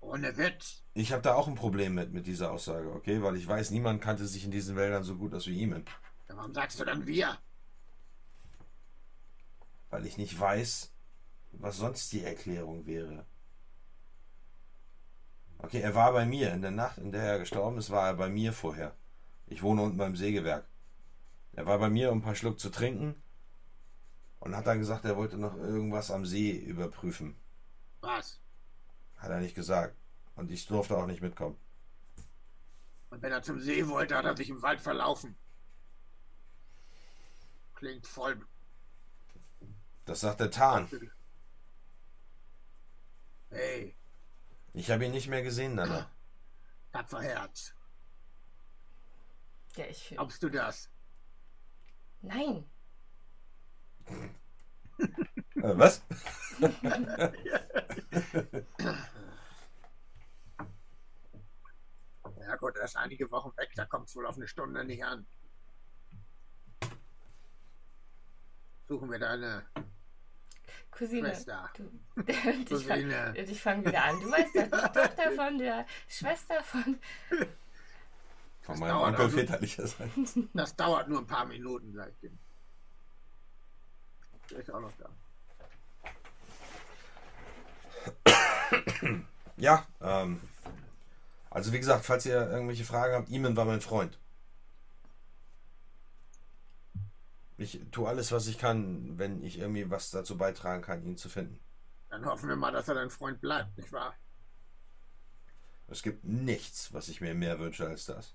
Ohne 0.00 0.36
Witz. 0.36 0.82
Ich 0.94 1.12
habe 1.12 1.22
da 1.22 1.34
auch 1.34 1.48
ein 1.48 1.54
Problem 1.54 1.94
mit, 1.94 2.12
mit 2.12 2.26
dieser 2.26 2.50
Aussage, 2.50 2.92
okay? 2.92 3.22
Weil 3.22 3.36
ich 3.36 3.46
weiß, 3.46 3.70
niemand 3.70 4.02
kannte 4.02 4.26
sich 4.26 4.44
in 4.44 4.50
diesen 4.50 4.76
Wäldern 4.76 5.02
so 5.02 5.16
gut 5.16 5.34
aus 5.34 5.46
wie 5.46 5.60
Eamon. 5.60 5.84
Warum 6.28 6.52
sagst 6.52 6.78
du 6.80 6.84
dann 6.84 7.06
wir? 7.06 7.38
Weil 9.90 10.06
ich 10.06 10.18
nicht 10.18 10.38
weiß, 10.38 10.92
was 11.52 11.76
sonst 11.78 12.12
die 12.12 12.22
Erklärung 12.22 12.86
wäre. 12.86 13.24
Okay, 15.58 15.80
er 15.80 15.94
war 15.94 16.12
bei 16.12 16.26
mir. 16.26 16.52
In 16.52 16.62
der 16.62 16.70
Nacht, 16.70 16.98
in 16.98 17.12
der 17.12 17.22
er 17.22 17.38
gestorben 17.38 17.78
ist, 17.78 17.90
war 17.90 18.08
er 18.08 18.14
bei 18.14 18.28
mir 18.28 18.52
vorher. 18.52 18.94
Ich 19.46 19.62
wohne 19.62 19.82
unten 19.82 19.96
beim 19.96 20.16
Sägewerk. 20.16 20.68
Er 21.52 21.66
war 21.66 21.78
bei 21.78 21.88
mir, 21.88 22.12
um 22.12 22.18
ein 22.18 22.22
paar 22.22 22.34
Schluck 22.34 22.60
zu 22.60 22.70
trinken. 22.70 23.14
Und 24.40 24.54
hat 24.54 24.66
dann 24.66 24.78
gesagt, 24.78 25.04
er 25.04 25.16
wollte 25.16 25.38
noch 25.38 25.56
irgendwas 25.56 26.10
am 26.10 26.26
See 26.26 26.50
überprüfen. 26.50 27.36
Was? 28.06 28.40
Hat 29.16 29.30
er 29.30 29.40
nicht 29.40 29.54
gesagt. 29.54 29.96
Und 30.36 30.50
ich 30.50 30.66
durfte 30.66 30.96
auch 30.96 31.06
nicht 31.06 31.22
mitkommen. 31.22 31.58
Und 33.10 33.22
wenn 33.22 33.32
er 33.32 33.42
zum 33.42 33.60
See 33.60 33.86
wollte, 33.88 34.16
hat 34.16 34.24
er 34.24 34.36
sich 34.36 34.48
im 34.48 34.62
Wald 34.62 34.80
verlaufen. 34.80 35.36
Klingt 37.74 38.06
voll. 38.06 38.40
Das 40.04 40.20
sagt 40.20 40.40
der 40.40 40.50
Tarn. 40.50 40.88
Hey, 43.50 43.96
Ich 44.72 44.90
habe 44.90 45.04
ihn 45.06 45.12
nicht 45.12 45.28
mehr 45.28 45.42
gesehen 45.42 45.76
danach. 45.76 46.08
tapfer 46.92 47.22
Herz. 47.22 47.74
Ja, 49.76 49.86
ich. 49.86 50.08
Glaubst 50.10 50.42
du 50.42 50.48
das? 50.48 50.90
Nein. 52.22 52.70
Äh, 55.56 55.78
was? 55.78 56.02
Ja 62.40 62.56
gut, 62.56 62.76
er 62.76 62.84
ist 62.84 62.96
einige 62.96 63.30
Wochen 63.30 63.56
weg, 63.56 63.70
da 63.74 63.86
kommt 63.86 64.08
es 64.08 64.16
wohl 64.16 64.26
auf 64.26 64.36
eine 64.36 64.46
Stunde 64.48 64.84
nicht 64.84 65.04
an. 65.04 65.26
Suchen 68.88 69.10
wir 69.10 69.18
deine 69.18 69.66
Cousine. 70.90 71.28
Schwester. 71.28 71.70
Du, 71.76 71.90
ich 72.26 72.66
Cousine. 72.68 73.34
ich 73.36 73.60
fang 73.60 73.84
wieder 73.84 74.04
an. 74.04 74.20
Du 74.20 74.30
weißt 74.30 74.54
doch, 74.54 74.62
die 74.64 74.70
Tochter 75.00 75.32
von 75.32 75.58
der 75.58 75.86
Schwester 76.08 76.62
von. 76.62 77.00
Von 78.60 78.74
Das 78.74 78.78
meinem 78.80 78.88
dauert 78.90 79.08
Onkel 79.10 79.24
also- 79.24 79.36
väterlicherseits. 79.38 80.38
Das 80.54 80.76
dauert 80.76 81.08
nur 81.08 81.18
ein 81.20 81.26
paar 81.26 81.46
Minuten, 81.46 81.98
ich 82.08 82.18
dem. 82.20 82.38
Der 84.50 84.58
ist 84.58 84.70
auch 84.70 84.80
noch 84.80 84.92
da. 84.98 85.08
ja, 89.56 89.86
ähm, 90.00 90.40
also 91.50 91.72
wie 91.72 91.78
gesagt, 91.78 92.04
falls 92.04 92.26
ihr 92.26 92.48
irgendwelche 92.50 92.84
Fragen 92.84 93.14
habt, 93.14 93.30
Iman 93.30 93.56
war 93.56 93.64
mein 93.64 93.80
Freund. 93.80 94.18
Ich 97.58 97.80
tue 97.90 98.08
alles, 98.08 98.32
was 98.32 98.46
ich 98.46 98.58
kann, 98.58 99.18
wenn 99.18 99.42
ich 99.42 99.58
irgendwie 99.58 99.90
was 99.90 100.10
dazu 100.10 100.36
beitragen 100.36 100.82
kann, 100.82 101.02
ihn 101.04 101.16
zu 101.16 101.28
finden. 101.28 101.58
Dann 102.10 102.26
hoffen 102.26 102.48
wir 102.48 102.56
mal, 102.56 102.72
dass 102.72 102.88
er 102.88 102.94
dein 102.94 103.10
Freund 103.10 103.40
bleibt, 103.40 103.76
nicht 103.78 103.92
wahr? 103.92 104.14
Es 105.88 106.02
gibt 106.02 106.24
nichts, 106.24 106.92
was 106.92 107.08
ich 107.08 107.20
mir 107.20 107.34
mehr 107.34 107.58
wünsche 107.58 107.86
als 107.86 108.06
das. 108.06 108.34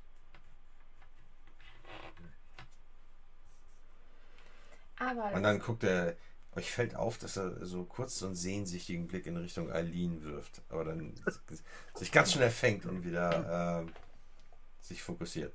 Aber. 4.98 5.32
Und 5.33 5.43
dann 5.43 5.59
guckt 5.59 5.83
er 5.83 6.16
euch 6.55 6.71
fällt 6.71 6.95
auf, 6.95 7.17
dass 7.17 7.38
er 7.38 7.65
so 7.65 7.83
kurz 7.85 8.19
so 8.19 8.25
einen 8.25 8.35
sehnsüchtigen 8.35 9.07
Blick 9.07 9.25
in 9.25 9.38
Richtung 9.38 9.71
Eileen 9.71 10.23
wirft. 10.23 10.61
Aber 10.69 10.85
dann 10.85 11.13
sich 11.95 12.11
ganz 12.11 12.33
schnell 12.33 12.51
fängt 12.51 12.85
und 12.85 13.05
wieder 13.05 13.85
äh, 13.85 13.91
sich 14.81 15.01
fokussiert. 15.01 15.53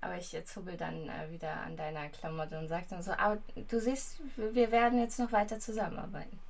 Aber 0.00 0.16
ich 0.18 0.32
jetzt 0.32 0.56
hubbel 0.56 0.76
dann 0.76 1.08
äh, 1.08 1.30
wieder 1.30 1.60
an 1.60 1.76
deiner 1.76 2.08
Klamotte 2.08 2.58
und 2.58 2.68
sage 2.68 2.86
dann 2.90 3.02
so, 3.02 3.12
aber 3.12 3.40
du 3.68 3.80
siehst, 3.80 4.16
wir 4.36 4.72
werden 4.72 4.98
jetzt 4.98 5.18
noch 5.18 5.30
weiter 5.30 5.60
zusammenarbeiten. 5.60 6.40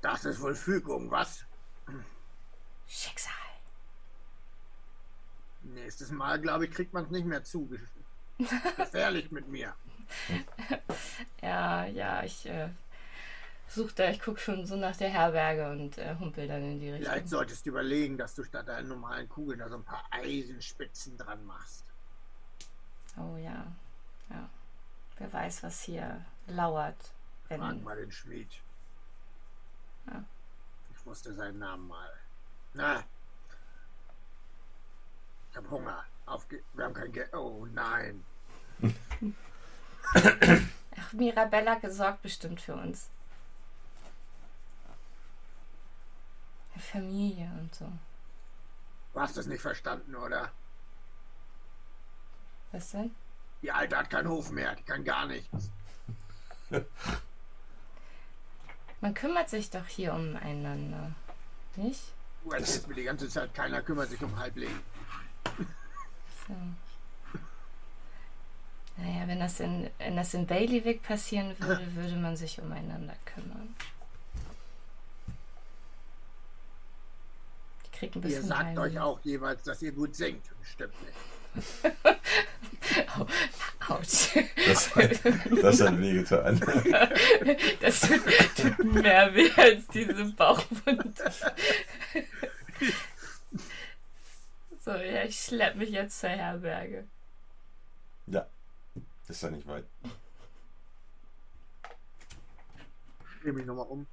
Das 0.00 0.24
ist 0.24 0.40
wohl 0.40 0.54
Fügung, 0.54 1.10
was? 1.10 1.44
Schicksal. 2.86 3.34
Nächstes 5.62 6.10
Mal, 6.10 6.40
glaube 6.40 6.66
ich, 6.66 6.70
kriegt 6.70 6.94
man 6.94 7.04
es 7.04 7.10
nicht 7.10 7.26
mehr 7.26 7.44
zu. 7.44 7.68
Gefährlich 8.76 9.30
mit 9.30 9.48
mir. 9.48 9.74
Ja, 11.42 11.86
ja, 11.86 12.22
ich 12.24 12.46
äh, 12.46 12.68
suche 13.68 13.94
da, 13.94 14.10
ich 14.10 14.20
gucke 14.20 14.40
schon 14.40 14.66
so 14.66 14.76
nach 14.76 14.96
der 14.96 15.08
Herberge 15.08 15.70
und 15.70 15.98
äh, 15.98 16.16
humpel 16.18 16.48
dann 16.48 16.62
in 16.62 16.80
die 16.80 16.90
Richtung. 16.90 17.10
Vielleicht 17.10 17.28
solltest 17.28 17.64
du 17.64 17.70
überlegen, 17.70 18.18
dass 18.18 18.34
du 18.34 18.44
statt 18.44 18.68
deinen 18.68 18.88
normalen 18.88 19.28
Kugeln 19.28 19.58
da 19.58 19.68
so 19.68 19.76
ein 19.76 19.84
paar 19.84 20.04
Eisenspitzen 20.10 21.16
dran 21.16 21.44
machst. 21.46 21.84
Oh 23.16 23.36
ja, 23.36 23.66
ja. 24.30 24.50
Wer 25.18 25.32
weiß, 25.32 25.62
was 25.62 25.82
hier 25.82 26.24
lauert. 26.46 27.12
Wenn, 27.48 27.60
Frag 27.60 27.82
mal 27.82 27.96
den 27.96 28.12
Schmied. 28.12 28.50
Ja. 30.06 30.24
Ich 30.92 31.06
wusste 31.06 31.34
seinen 31.34 31.58
Namen 31.58 31.88
mal. 31.88 32.12
Na. 32.74 33.02
Ich 35.50 35.56
hab 35.56 35.70
Hunger. 35.70 36.04
Aufge 36.26 36.62
Wir 36.74 36.84
haben 36.84 36.94
kein 36.94 37.12
Geld. 37.12 37.32
Oh 37.34 37.66
nein. 37.72 38.22
Ach, 40.14 41.12
Mirabella 41.12 41.78
sorgt 41.90 42.22
bestimmt 42.22 42.60
für 42.60 42.74
uns. 42.74 43.08
Familie 46.78 47.50
und 47.60 47.74
so. 47.74 47.90
Du 49.12 49.20
hast 49.20 49.36
es 49.36 49.46
nicht 49.46 49.60
verstanden, 49.60 50.14
oder? 50.14 50.52
Was 52.72 52.90
denn? 52.92 53.10
Die 53.62 53.72
Alte 53.72 53.96
hat 53.96 54.10
keinen 54.10 54.28
Hof 54.28 54.50
mehr. 54.50 54.74
Die 54.76 54.84
kann 54.84 55.04
gar 55.04 55.26
nichts. 55.26 55.70
Man 59.00 59.14
kümmert 59.14 59.48
sich 59.48 59.70
doch 59.70 59.86
hier 59.86 60.12
umeinander. 60.12 61.12
Nicht? 61.76 62.12
Du 62.44 62.52
erzählst 62.52 62.88
mir 62.88 62.94
die 62.94 63.04
ganze 63.04 63.28
Zeit, 63.28 63.54
keiner 63.54 63.82
kümmert 63.82 64.10
sich 64.10 64.22
um 64.22 64.36
Halbling. 64.36 64.80
So. 66.46 66.54
Naja, 68.98 69.28
wenn 69.28 69.38
das 69.38 69.60
in, 69.60 69.88
wenn 69.98 70.16
das 70.16 70.34
in 70.34 70.46
Bailiwick 70.46 71.02
passieren 71.02 71.54
würde, 71.60 71.94
würde 71.94 72.16
man 72.16 72.36
sich 72.36 72.60
umeinander 72.60 73.14
kümmern. 73.24 73.74
Die 77.86 77.90
kriegt 77.96 78.16
ein 78.16 78.22
Ihr 78.22 78.28
bisschen 78.28 78.48
sagt 78.48 78.64
Heimweh. 78.64 78.80
euch 78.80 78.98
auch 78.98 79.20
jeweils, 79.22 79.62
dass 79.62 79.80
ihr 79.82 79.92
gut 79.92 80.16
singt. 80.16 80.44
Stimmt 80.62 80.94
nicht. 81.02 81.14
Autsch. 83.88 84.36
Das, 84.66 84.90
das 85.62 85.80
hat 85.80 85.98
wehgetan. 85.98 86.60
Das 87.80 88.00
tut, 88.00 88.20
tut 88.56 88.84
mehr 88.92 89.34
weh 89.34 89.50
als 89.56 89.86
diese 89.88 90.24
Bauchwunde. 90.32 91.12
So, 94.80 94.90
ja, 94.90 95.24
ich 95.24 95.40
schlepp 95.40 95.76
mich 95.76 95.90
jetzt 95.90 96.20
zur 96.20 96.30
Herberge. 96.30 97.06
Ja, 98.26 98.46
ist 99.30 99.42
ja 99.42 99.50
nicht 99.50 99.66
weit. 99.66 99.84
Dreh 103.42 103.52
mich 103.52 103.66
nochmal 103.66 103.86
um. 103.86 104.06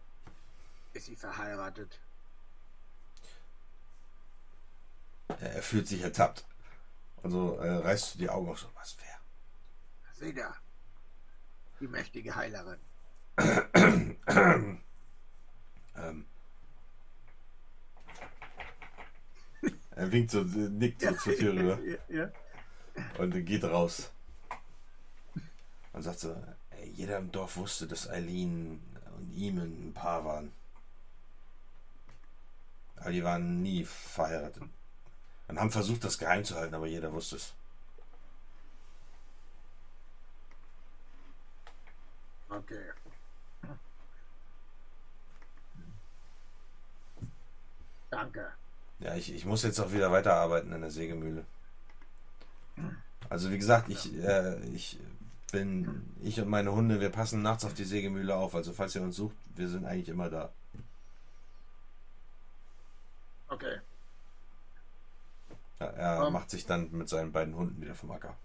Ist 0.94 1.06
sie 1.06 1.16
verheiratet? 1.16 2.00
Er 5.28 5.62
fühlt 5.62 5.88
sich 5.88 6.02
ertappt. 6.02 6.46
Also 7.24 7.58
äh, 7.58 7.70
reißt 7.70 8.16
du 8.16 8.20
die 8.20 8.30
Augen 8.30 8.50
auf 8.50 8.60
so, 8.60 8.68
was 8.76 8.96
wer? 9.00 9.20
Seht 10.14 10.38
ihr? 10.38 10.54
Die 11.80 11.88
mächtige 11.88 12.36
Heilerin. 12.36 12.80
Ähm, 15.98 16.26
er 19.92 20.12
winkt 20.12 20.32
so, 20.32 20.42
nickt 20.42 21.02
so 21.02 21.14
zur 21.14 21.36
Tür 21.36 21.54
rüber 21.54 21.80
ja, 21.84 21.98
ja. 22.10 22.32
und 23.18 23.46
geht 23.46 23.64
raus. 23.64 24.12
Und 25.96 26.02
sagt 26.02 26.20
so, 26.20 26.36
ey, 26.72 26.90
jeder 26.90 27.18
im 27.18 27.32
Dorf 27.32 27.56
wusste, 27.56 27.88
dass 27.88 28.10
Eileen 28.10 28.82
und 29.16 29.32
ihm 29.32 29.60
ein 29.60 29.94
Paar 29.94 30.26
waren. 30.26 30.52
Aber 32.98 33.12
die 33.12 33.24
waren 33.24 33.62
nie 33.62 33.86
verheiratet. 33.86 34.62
Und 35.48 35.60
haben 35.60 35.72
versucht, 35.72 36.04
das 36.04 36.18
geheim 36.18 36.44
zu 36.44 36.56
halten, 36.56 36.76
aber 36.76 36.88
jeder 36.88 37.14
wusste 37.14 37.38
es. 37.38 37.54
Okay. 42.50 42.92
Danke. 48.10 48.52
Ja, 49.00 49.16
ich, 49.16 49.34
ich 49.34 49.46
muss 49.46 49.64
jetzt 49.64 49.80
auch 49.80 49.94
wieder 49.94 50.12
weiterarbeiten 50.12 50.74
in 50.74 50.82
der 50.82 50.92
Sägemühle. 50.92 51.46
Also 53.30 53.50
wie 53.50 53.58
gesagt, 53.58 53.88
ich, 53.88 54.14
äh, 54.18 54.60
ich 54.68 55.00
bin, 55.56 56.14
ich 56.22 56.40
und 56.42 56.50
meine 56.50 56.74
Hunde, 56.74 57.00
wir 57.00 57.10
passen 57.10 57.42
nachts 57.42 57.64
auf 57.64 57.74
die 57.74 57.86
Sägemühle 57.86 58.36
auf. 58.36 58.56
Also 58.56 58.74
falls 58.74 58.94
ihr 58.96 59.02
uns 59.02 59.16
sucht, 59.16 59.36
wir 59.56 59.70
sind 59.70 59.86
eigentlich 59.86 60.10
immer 60.10 60.30
da. 60.30 60.52
Okay. 63.48 63.80
Ja, 65.80 65.86
er 65.86 66.28
Ähm. 66.28 66.34
macht 66.34 66.50
sich 66.50 66.66
dann 66.66 66.92
mit 66.92 67.08
seinen 67.08 67.32
beiden 67.32 67.56
Hunden 67.56 67.82
wieder 67.82 67.96
vom 67.96 68.12
Acker. 68.12 68.36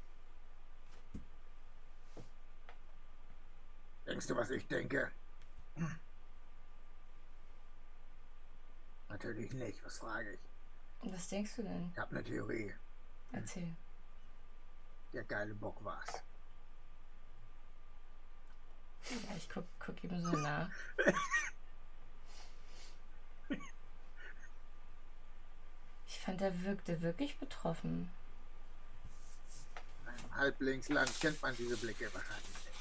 Denkst 4.06 4.28
du, 4.28 4.36
was 4.36 4.50
ich 4.50 4.68
denke? 4.68 5.10
Natürlich 9.08 9.52
nicht. 9.52 9.84
Was 9.84 9.98
frage 9.98 10.32
ich? 10.32 11.12
Was 11.12 11.28
denkst 11.28 11.56
du 11.56 11.62
denn? 11.62 11.90
Ich 11.92 11.98
habe 11.98 12.10
eine 12.10 12.22
Theorie. 12.24 12.72
Erzähl. 13.32 13.74
Der 15.12 15.24
geile 15.24 15.54
Bock 15.54 15.82
war's. 15.84 16.22
Ja, 19.08 19.36
ich 19.36 19.48
guck, 19.48 19.64
guck 19.78 20.04
ihm 20.04 20.22
so 20.22 20.36
nach. 20.36 20.68
Ich 26.06 26.18
fand, 26.20 26.40
er 26.42 26.62
wirkte 26.62 27.00
wirklich 27.00 27.38
betroffen. 27.38 28.10
Im 30.06 30.36
Halblingsland 30.36 31.10
kennt 31.20 31.40
man 31.40 31.56
diese 31.56 31.76
Blicke 31.76 32.12
wahrscheinlich 32.12 32.48
nicht. 32.48 32.78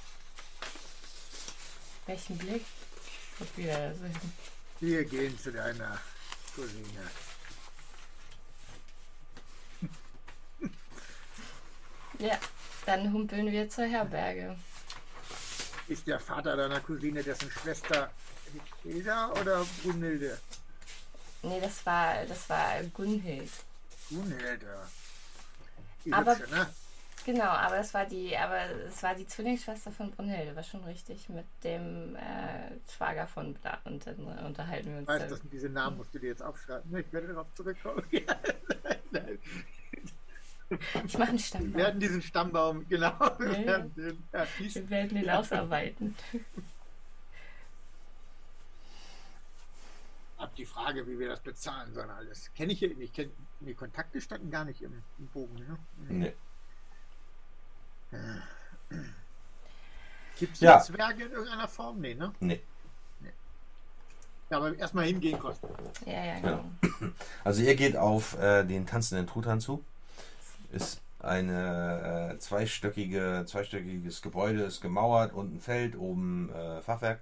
Welchen 2.06 2.38
Blick? 2.38 2.66
Guck 3.38 3.58
wieder 3.58 3.96
so 3.96 4.04
hin. 4.04 4.34
Wir 4.82 5.06
gehen 5.06 5.40
zu 5.40 5.52
deiner 5.52 6.00
Cousine. 6.56 7.10
Ja, 12.20 12.38
dann 12.86 13.14
humpeln 13.14 13.52
wir 13.52 13.70
zur 13.70 13.86
Herberge. 13.86 14.58
Ist 15.90 16.06
der 16.08 16.20
Vater 16.20 16.56
deiner 16.56 16.80
Cousine 16.82 17.24
dessen 17.24 17.50
Schwester 17.50 18.12
Hilda 18.84 19.32
oder 19.34 19.66
Brunhilde? 19.84 20.38
Nee, 21.42 21.60
das 21.60 21.86
war, 21.86 22.26
das 22.26 22.48
war 22.50 22.82
Gunhild. 22.94 23.50
Brunhilde. 24.10 24.68
Die 26.06 26.14
Aber- 26.14 26.38
hübsche, 26.38 26.52
ne? 26.54 26.68
Genau, 27.26 27.44
aber 27.50 27.80
es 27.80 27.94
war 27.94 28.06
die, 28.06 28.36
aber 28.38 28.62
es 28.88 29.04
war 29.04 29.14
die 29.14 29.28
Zwillingsschwester 29.28 29.92
von 29.92 30.10
Brunhilde, 30.12 30.56
war 30.56 30.64
schon 30.64 30.84
richtig, 30.86 31.28
mit 31.28 31.46
dem 31.64 32.16
äh, 32.16 32.72
Schwager 32.96 33.28
von 33.28 33.54
Bla 33.56 33.78
und 33.84 34.08
dann 34.08 34.16
unterhalten 34.46 34.92
wir 34.92 34.98
uns. 35.00 35.08
Weißt 35.08 35.30
du, 35.32 35.36
diese 35.52 35.70
Namen 35.70 35.98
musst 35.98 36.16
du 36.16 36.20
dir 36.20 36.30
jetzt 36.30 36.42
aufschreiben. 36.42 36.96
Ich 36.98 37.12
werde 37.12 37.28
darauf 37.28 37.48
zurückkommen. 37.56 38.04
Ich 41.06 41.18
mache 41.18 41.30
einen 41.30 41.38
Wir 41.38 41.44
Stammbaum. 41.44 41.74
werden 41.76 42.00
diesen 42.00 42.22
Stammbaum, 42.22 42.88
genau. 42.88 43.14
Wir 43.40 43.52
Ja, 43.54 43.60
ja. 43.60 43.66
werden 43.68 43.96
den, 43.96 44.24
ja, 44.34 44.48
dies- 44.60 44.76
Wir 44.76 44.90
werden 44.90 45.18
ihn 45.18 45.30
ausarbeiten. 45.30 46.16
Ab 50.38 50.56
die 50.56 50.66
Frage, 50.66 51.06
wie 51.08 51.20
wir 51.20 51.28
das 51.28 51.42
bezahlen 51.42 51.94
sollen, 51.94 52.10
alles. 52.10 52.54
Kenne 52.54 52.72
ich 52.74 52.80
hier 52.80 52.96
nicht. 52.96 53.14
Kenn, 53.14 53.32
die 53.60 53.74
Kontakte 53.74 54.22
standen 54.22 54.50
gar 54.52 54.64
nicht 54.64 54.82
im, 54.82 55.04
im 55.18 55.28
Bogen. 55.28 55.56
Ne? 55.56 55.78
Nee. 56.08 56.34
Gibt 60.40 60.54
es 60.54 60.60
Ja. 60.62 60.80
Zwerge 60.80 61.26
in 61.26 61.32
irgendeiner 61.32 61.68
Form? 61.68 62.00
Nee, 62.00 62.14
ne? 62.16 62.32
Nee. 62.40 62.62
Ja, 64.50 64.58
aber 64.58 64.76
erstmal 64.78 65.06
hingehen 65.06 65.38
kostet. 65.38 65.70
Ja, 66.08 66.24
ja, 66.26 66.40
Genau. 66.40 66.66
genau. 66.82 67.12
Also 67.44 67.62
ihr 67.62 67.76
geht 67.76 67.96
auf 67.98 68.36
äh, 68.40 68.64
den 68.64 68.88
tanzenden 68.88 69.28
Truthahn 69.28 69.60
zu. 69.60 69.84
Ist 70.70 71.02
eine 71.20 72.32
äh, 72.34 72.38
zweistöckige, 72.40 73.44
zweistöckiges 73.46 74.22
Gebäude 74.22 74.64
ist 74.64 74.82
gemauert, 74.82 75.34
unten 75.34 75.60
Feld, 75.60 75.98
oben 75.98 76.50
äh, 76.52 76.82
Fachwerk. 76.82 77.22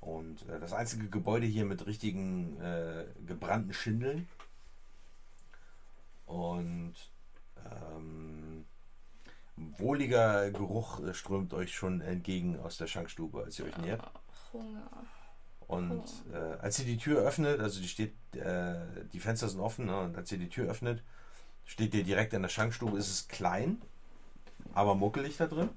Und 0.00 0.48
äh, 0.48 0.60
das 0.60 0.72
einzige 0.72 1.08
Gebäude 1.08 1.46
hier 1.46 1.64
mit 1.64 1.86
richtigen 1.86 2.60
äh, 2.60 3.04
gebrannten 3.26 3.72
Schindeln. 3.72 4.28
Und 6.24 6.94
ähm, 7.64 8.64
wohliger 9.56 10.50
Geruch 10.50 11.00
äh, 11.00 11.14
strömt 11.14 11.52
euch 11.54 11.74
schon 11.74 12.00
entgegen 12.00 12.58
aus 12.60 12.78
der 12.78 12.86
Schankstube, 12.86 13.42
als 13.44 13.58
ihr 13.58 13.66
euch 13.66 13.76
nähert. 13.78 14.10
Hunger. 14.52 14.90
Und 15.66 16.04
äh, 16.32 16.36
als 16.60 16.78
ihr 16.78 16.84
die 16.84 16.96
Tür 16.96 17.22
öffnet, 17.22 17.60
also 17.60 17.80
die 17.80 17.88
steht, 17.88 18.14
äh, 18.36 19.04
die 19.12 19.18
Fenster 19.18 19.48
sind 19.48 19.60
offen, 19.60 19.86
ne, 19.86 20.00
und 20.00 20.16
als 20.16 20.30
ihr 20.30 20.38
die 20.38 20.48
Tür 20.48 20.68
öffnet, 20.68 21.02
steht 21.66 21.94
ihr 21.94 22.04
direkt 22.04 22.32
in 22.32 22.42
der 22.42 22.48
Schankstube. 22.48 22.96
Es 22.96 23.10
ist 23.10 23.28
klein, 23.28 23.82
aber 24.72 24.94
muckelig 24.94 25.36
da 25.36 25.46
drin. 25.46 25.68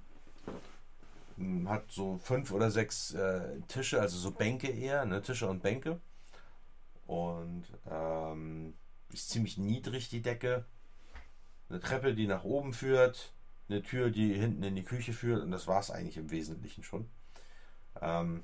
Hm, 1.35 1.67
Hat 1.67 1.91
so 1.91 2.17
fünf 2.19 2.51
oder 2.51 2.71
sechs 2.71 3.13
äh, 3.13 3.59
Tische, 3.67 3.99
also 3.99 4.17
so 4.17 4.31
Bänke 4.31 4.69
eher, 4.69 5.03
ne, 5.05 5.21
Tische 5.21 5.49
und 5.49 5.61
Bänke. 5.61 5.99
Und 7.07 7.65
ähm, 7.89 8.75
ist 9.11 9.29
ziemlich 9.29 9.57
niedrig 9.57 10.09
die 10.09 10.21
Decke. 10.21 10.65
Eine 11.69 11.79
Treppe, 11.79 12.13
die 12.13 12.27
nach 12.27 12.43
oben 12.43 12.73
führt, 12.73 13.33
eine 13.67 13.81
Tür, 13.81 14.09
die 14.09 14.33
hinten 14.33 14.63
in 14.63 14.75
die 14.75 14.83
Küche 14.83 15.13
führt, 15.13 15.41
und 15.43 15.51
das 15.51 15.67
war 15.67 15.79
es 15.79 15.91
eigentlich 15.91 16.17
im 16.17 16.31
Wesentlichen 16.31 16.83
schon. 16.83 17.09
Ähm, 18.01 18.43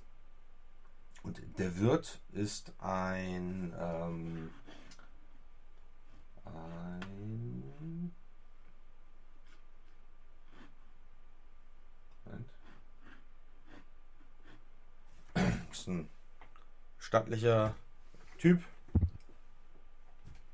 und 1.24 1.42
der 1.58 1.80
Wirt 1.80 2.22
ist 2.32 2.74
ein, 2.80 3.74
ähm, 3.80 4.52
ein 6.46 7.64
Moment. 12.26 12.50
ist 15.72 15.88
ein 15.88 16.10
stattlicher 16.98 17.76
Typ. 18.38 18.64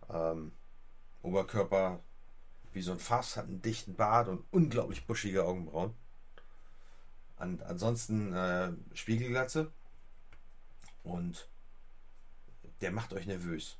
Ähm, 0.09 0.51
Oberkörper 1.21 2.01
wie 2.73 2.81
so 2.81 2.91
ein 2.91 2.99
Fass, 2.99 3.37
hat 3.37 3.47
einen 3.47 3.61
dichten 3.61 3.95
Bart 3.95 4.27
und 4.27 4.43
unglaublich 4.51 5.05
buschige 5.05 5.43
Augenbrauen. 5.43 5.93
An, 7.37 7.61
ansonsten 7.61 8.33
äh, 8.33 8.71
Spiegelglatze. 8.93 9.71
Und 11.03 11.49
der 12.81 12.91
macht 12.91 13.13
euch 13.13 13.25
nervös. 13.25 13.77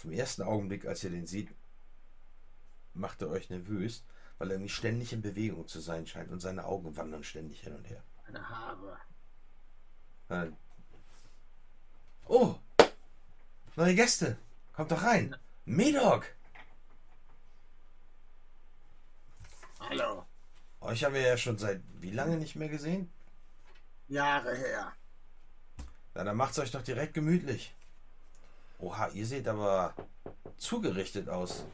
Vom 0.00 0.12
ersten 0.12 0.40
Augenblick, 0.40 0.86
als 0.86 1.04
ihr 1.04 1.10
den 1.10 1.26
seht, 1.26 1.54
macht 2.94 3.20
er 3.20 3.28
euch 3.28 3.50
nervös, 3.50 4.02
weil 4.38 4.48
er 4.48 4.54
irgendwie 4.54 4.70
ständig 4.70 5.12
in 5.12 5.20
Bewegung 5.20 5.68
zu 5.68 5.78
sein 5.78 6.06
scheint 6.06 6.30
und 6.30 6.40
seine 6.40 6.64
Augen 6.64 6.96
wandern 6.96 7.22
ständig 7.22 7.60
hin 7.60 7.74
und 7.74 7.84
her. 7.84 8.02
Meine 8.24 8.48
Haare. 8.48 8.98
Äh, 10.30 10.50
Oh, 12.24 12.54
neue 13.76 13.94
Gäste. 13.94 14.38
Kommt 14.72 14.90
doch 14.90 15.02
rein. 15.02 15.36
Medog. 15.66 16.24
Hallo. 19.80 20.24
Euch 20.80 21.04
haben 21.04 21.14
wir 21.14 21.20
ja 21.20 21.36
schon 21.36 21.58
seit 21.58 21.82
wie 21.98 22.12
lange 22.12 22.38
nicht 22.38 22.56
mehr 22.56 22.70
gesehen? 22.70 23.12
Jahre 24.08 24.56
her. 24.56 24.92
Na, 26.14 26.24
dann 26.24 26.38
macht's 26.38 26.58
euch 26.58 26.70
doch 26.70 26.82
direkt 26.82 27.12
gemütlich. 27.12 27.74
Oha, 28.80 29.08
ihr 29.08 29.26
seht 29.26 29.46
aber 29.46 29.94
zugerichtet 30.56 31.28
aus. 31.28 31.64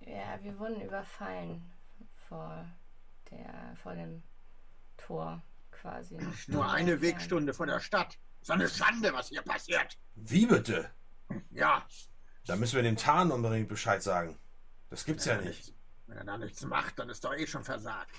Ja, 0.00 0.38
wir 0.42 0.58
wurden 0.58 0.80
überfallen 0.80 1.72
vor 2.28 2.66
der, 3.30 3.76
vor 3.82 3.94
dem 3.94 4.22
Tor 4.96 5.42
quasi. 5.70 6.18
Nur 6.48 6.70
eine 6.70 7.00
Wegstunde 7.00 7.54
von 7.54 7.68
der 7.68 7.80
Stadt. 7.80 8.18
So 8.42 8.52
eine 8.52 8.68
Schande, 8.68 9.12
was 9.12 9.28
hier 9.28 9.42
passiert. 9.42 9.96
Wie 10.16 10.46
bitte? 10.46 10.90
Ja. 11.50 11.86
Da 12.46 12.56
müssen 12.56 12.76
wir 12.76 12.82
dem 12.82 12.96
Tarn 12.96 13.30
unbedingt 13.30 13.68
Bescheid 13.68 14.02
sagen. 14.02 14.38
Das 14.90 15.04
gibt's 15.04 15.24
ja 15.24 15.40
nicht. 15.40 15.72
Wenn 16.06 16.18
er 16.18 16.24
da 16.24 16.36
nichts 16.36 16.62
macht, 16.64 16.98
dann 16.98 17.08
ist 17.08 17.24
doch 17.24 17.34
eh 17.34 17.46
schon 17.46 17.64
versagt. 17.64 18.14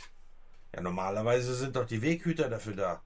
Ja, 0.74 0.82
normalerweise 0.82 1.54
sind 1.54 1.76
doch 1.76 1.86
die 1.86 2.02
Weghüter 2.02 2.50
dafür 2.50 2.76
da. 2.76 3.02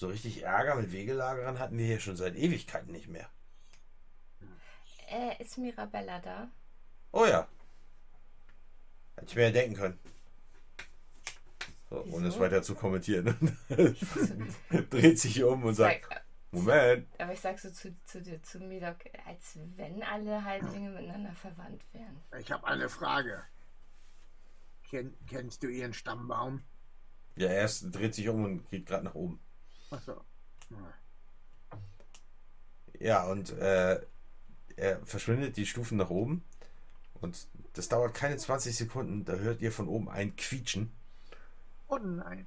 So 0.00 0.08
richtig 0.08 0.44
Ärger 0.44 0.76
mit 0.76 0.92
Wegelagerern 0.92 1.58
hatten 1.58 1.76
wir 1.76 1.84
hier 1.84 2.00
schon 2.00 2.16
seit 2.16 2.34
Ewigkeiten 2.34 2.90
nicht 2.90 3.08
mehr. 3.08 3.28
Äh, 5.10 5.42
ist 5.42 5.58
Mirabella 5.58 6.18
da? 6.20 6.50
Oh 7.12 7.26
ja. 7.26 7.46
Hätte 9.16 9.26
ich 9.28 9.34
mir 9.36 9.42
ja 9.42 9.50
denken 9.50 9.76
können. 9.76 9.98
So, 11.90 12.02
ohne 12.12 12.28
es 12.28 12.40
weiter 12.40 12.62
zu 12.62 12.74
kommentieren. 12.76 13.58
Dreht 14.88 15.18
sich 15.18 15.44
um 15.44 15.64
und 15.64 15.74
sagt, 15.74 16.06
Sag, 16.08 16.24
Moment. 16.50 17.06
aber 17.20 17.34
ich 17.34 17.40
sag 17.40 17.58
so 17.58 17.70
zu, 17.70 17.94
zu, 18.06 18.22
dir- 18.22 18.42
zu 18.42 18.58
Midok, 18.58 18.96
als 19.26 19.58
wenn 19.76 20.02
alle 20.02 20.42
Halblinge 20.42 20.92
miteinander 20.92 21.34
verwandt 21.34 21.84
wären. 21.92 22.22
Ich 22.38 22.50
habe 22.50 22.66
eine 22.66 22.88
Frage. 22.88 23.44
Ken, 24.88 25.14
kennst 25.26 25.62
du 25.62 25.68
ihren 25.68 25.92
Stammbaum? 25.92 26.62
Ja, 27.36 27.48
er 27.48 27.66
ist- 27.66 27.90
dreht 27.94 28.14
sich 28.14 28.30
um 28.30 28.44
und 28.44 28.70
geht 28.70 28.86
gerade 28.86 29.04
nach 29.04 29.14
oben. 29.14 29.38
Achso. 29.90 30.24
Ja, 32.98 33.24
und 33.24 33.50
äh, 33.58 34.00
er 34.76 35.00
verschwindet 35.04 35.56
die 35.56 35.66
Stufen 35.66 35.96
nach 35.96 36.10
oben. 36.10 36.42
Und 37.20 37.46
das 37.74 37.88
dauert 37.88 38.14
keine 38.14 38.36
20 38.36 38.76
Sekunden. 38.76 39.24
Da 39.24 39.34
hört 39.34 39.60
ihr 39.60 39.72
von 39.72 39.88
oben 39.88 40.08
ein 40.08 40.36
Quietschen. 40.36 40.90
Oh 41.88 41.98
nein. 41.98 42.46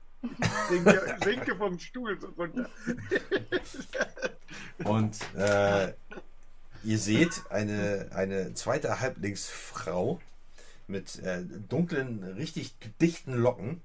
Sinke, 0.70 1.18
sinke 1.24 1.56
vom 1.58 1.78
Stuhl 1.80 2.20
so 2.20 2.28
runter. 2.30 2.70
Und 4.86 5.20
äh, 5.36 5.94
ihr 6.84 6.98
seht 6.98 7.44
eine, 7.50 8.10
eine 8.14 8.54
zweite 8.54 9.00
Halblingsfrau 9.02 10.22
mit 10.88 11.20
äh, 11.20 11.44
dunklen, 11.68 12.24
richtig 12.24 12.74
dichten 13.00 13.34
Locken, 13.34 13.82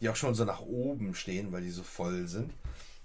die 0.00 0.08
auch 0.08 0.16
schon 0.16 0.34
so 0.34 0.44
nach 0.44 0.60
oben 0.60 1.14
stehen, 1.14 1.52
weil 1.52 1.62
die 1.62 1.70
so 1.70 1.82
voll 1.82 2.28
sind. 2.28 2.52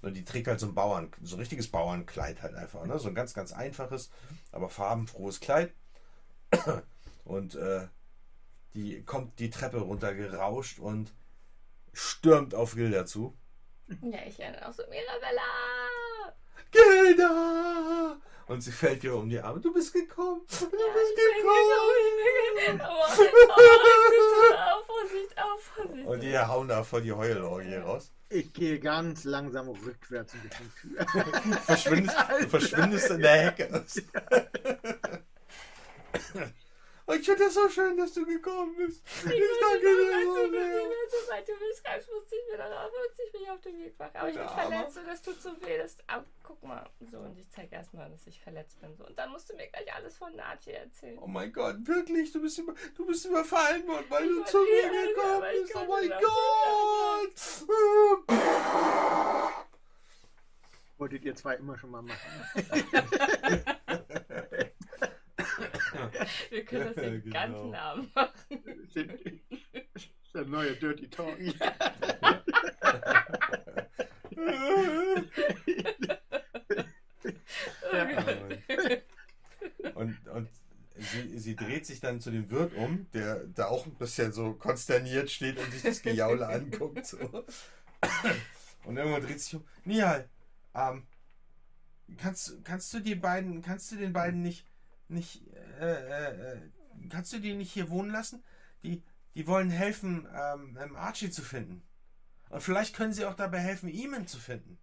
Und 0.05 0.13
die 0.13 0.23
trägt 0.23 0.47
halt 0.47 0.59
so 0.59 0.67
ein 0.67 0.75
Bauern, 0.75 1.11
so 1.23 1.35
ein 1.35 1.39
richtiges 1.39 1.67
Bauernkleid 1.71 2.43
halt 2.43 2.53
einfach. 2.53 2.85
Ne? 2.85 2.99
So 2.99 3.07
ein 3.07 3.15
ganz, 3.15 3.33
ganz 3.33 3.51
einfaches, 3.51 4.11
aber 4.51 4.69
farbenfrohes 4.69 5.39
Kleid. 5.39 5.73
Und 7.23 7.55
äh, 7.55 7.87
die 8.75 9.03
kommt 9.03 9.39
die 9.39 9.49
Treppe 9.49 9.79
runtergerauscht 9.79 10.77
und 10.77 11.11
stürmt 11.91 12.53
auf 12.53 12.75
Gilda 12.75 13.07
zu. 13.07 13.35
Ja, 13.87 14.19
ich 14.27 14.39
erinnere 14.39 14.67
auch 14.67 14.73
so, 14.73 14.83
Mirabella! 14.83 15.41
Gilda! 16.69 18.17
Und 18.45 18.61
sie 18.61 18.71
fällt 18.71 19.03
ihr 19.03 19.15
um 19.15 19.27
die 19.27 19.39
Arme. 19.39 19.59
Du 19.59 19.73
bist 19.73 19.91
gekommen. 19.91 20.41
Du 20.47 20.67
bist 20.67 21.15
gekommen. 21.15 22.79
Oh, 22.79 22.85
oh, 22.89 23.23
Vorsicht, 24.85 25.37
auf, 25.41 25.63
Vorsicht. 25.63 26.05
Und 26.05 26.21
die 26.21 26.37
hauen 26.37 26.67
da 26.67 26.83
voll 26.83 27.01
die 27.01 27.13
Heulorgie 27.13 27.77
raus. 27.77 28.11
Ich 28.29 28.53
gehe 28.53 28.79
ganz 28.79 29.23
langsam 29.23 29.69
rückwärts 29.69 30.33
in 30.33 30.39
Richtung 30.41 30.71
Tür. 30.81 31.05
Verschwindest, 31.61 32.17
du 32.41 32.49
verschwindest 32.49 33.11
in 33.11 33.21
der 33.21 33.45
Hecke. 33.45 33.85
Und 37.07 37.19
ich 37.19 37.25
finde 37.25 37.43
das 37.43 37.53
so 37.53 37.69
schön, 37.69 37.95
dass 37.97 38.13
du 38.13 38.25
gekommen 38.25 38.75
bist. 38.75 39.03
Ich 39.05 39.23
danke 39.23 39.79
dir 39.79 40.25
so 40.25 40.49
sehr. 40.49 40.89
Sobald 41.21 41.47
du 41.47 41.51
mich 41.53 41.77
schreibst, 41.79 42.09
muss 42.09 42.23
ich 42.31 42.51
mir 42.51 42.57
darauf, 42.57 42.91
muss 42.91 43.19
ich 43.19 43.33
mich 43.39 43.49
auf 43.49 43.61
den 43.61 43.79
Weg 43.79 43.99
machen. 43.99 44.15
Aber 44.15 44.29
ich 44.29 44.35
bin 44.35 44.49
verletzt 44.49 44.97
und 44.97 45.07
das 45.07 45.21
tut 45.21 45.39
so 45.39 45.49
weh. 45.61 45.77
Das, 45.77 45.97
aber 46.07 46.25
guck 46.41 46.63
mal. 46.63 46.89
So, 47.11 47.19
und 47.19 47.37
ich 47.37 47.47
zeige 47.51 47.75
erstmal, 47.75 48.09
dass 48.09 48.25
ich 48.25 48.41
verletzt 48.41 48.81
bin. 48.81 48.95
So. 48.97 49.05
Und 49.05 49.19
dann 49.19 49.29
musst 49.29 49.47
du 49.51 49.55
mir 49.55 49.67
gleich 49.67 49.93
alles 49.93 50.17
von 50.17 50.35
Nati 50.35 50.71
erzählen. 50.71 51.19
Oh 51.21 51.27
mein 51.27 51.53
Gott, 51.53 51.75
wirklich? 51.85 52.31
Du 52.31 52.41
bist, 52.41 52.57
über, 52.57 52.73
du 52.95 53.05
bist 53.05 53.23
überfallen 53.25 53.87
worden, 53.87 54.05
weil 54.09 54.27
du 54.27 54.41
Ich 54.41 54.47
zu 54.47 54.57
mir 54.57 54.89
gekommen 54.89 55.43
ich 55.53 55.61
bist. 55.61 55.75
Oh 55.75 55.85
mein 55.87 56.09
Gott. 56.09 57.35
Wolltet 60.97 61.23
ihr 61.23 61.35
zwei 61.35 61.55
immer 61.57 61.77
schon 61.77 61.91
mal 61.91 62.01
machen. 62.01 62.17
Wir 66.49 66.65
können 66.65 66.85
das 66.85 66.95
den 66.95 67.23
Genau. 67.23 67.33
ganzen 67.33 67.75
Abend 67.75 68.15
machen. 68.15 68.31
Das 68.49 68.95
ist 69.95 70.33
der 70.33 70.45
neue 70.45 70.75
Dirty 70.75 71.09
Talk. 71.09 71.37
Und, 79.95 80.27
und 80.27 80.49
sie, 80.97 81.39
sie 81.39 81.55
dreht 81.55 81.85
sich 81.85 81.99
dann 82.01 82.19
zu 82.19 82.31
dem 82.31 82.49
Wirt 82.49 82.73
um, 82.75 83.07
der 83.13 83.45
da 83.47 83.67
auch 83.67 83.85
ein 83.85 83.95
bisschen 83.95 84.31
so 84.31 84.53
konsterniert 84.53 85.31
steht 85.31 85.57
und 85.57 85.71
sich 85.71 85.83
das 85.83 86.01
Gejaule 86.01 86.47
anguckt. 86.47 87.05
So. 87.05 87.17
Und 88.83 88.97
irgendwann 88.97 89.23
dreht 89.23 89.39
sich 89.39 89.55
um. 89.55 89.63
Nial, 89.85 90.27
ähm, 90.73 91.03
kannst, 92.17 92.63
kannst 92.65 92.93
du 92.93 92.99
die 92.99 93.15
beiden, 93.15 93.61
kannst 93.61 93.91
du 93.91 93.95
den 93.95 94.13
beiden 94.13 94.41
nicht, 94.41 94.65
nicht, 95.07 95.43
äh, 95.79 96.31
äh, 96.31 96.53
äh, 96.53 96.61
kannst 97.09 97.33
du 97.33 97.39
die 97.39 97.53
nicht 97.53 97.71
hier 97.71 97.89
wohnen 97.89 98.11
lassen? 98.11 98.43
Die, 98.83 99.03
die 99.35 99.47
wollen 99.47 99.69
helfen, 99.69 100.27
ähm, 100.33 100.77
ähm, 100.81 100.95
Archie 100.95 101.29
zu 101.29 101.41
finden. 101.41 101.83
Und 102.49 102.61
vielleicht 102.61 102.95
können 102.95 103.13
sie 103.13 103.25
auch 103.25 103.35
dabei 103.35 103.59
helfen, 103.59 103.89
Eamon 103.89 104.27
zu 104.27 104.37
finden. 104.37 104.77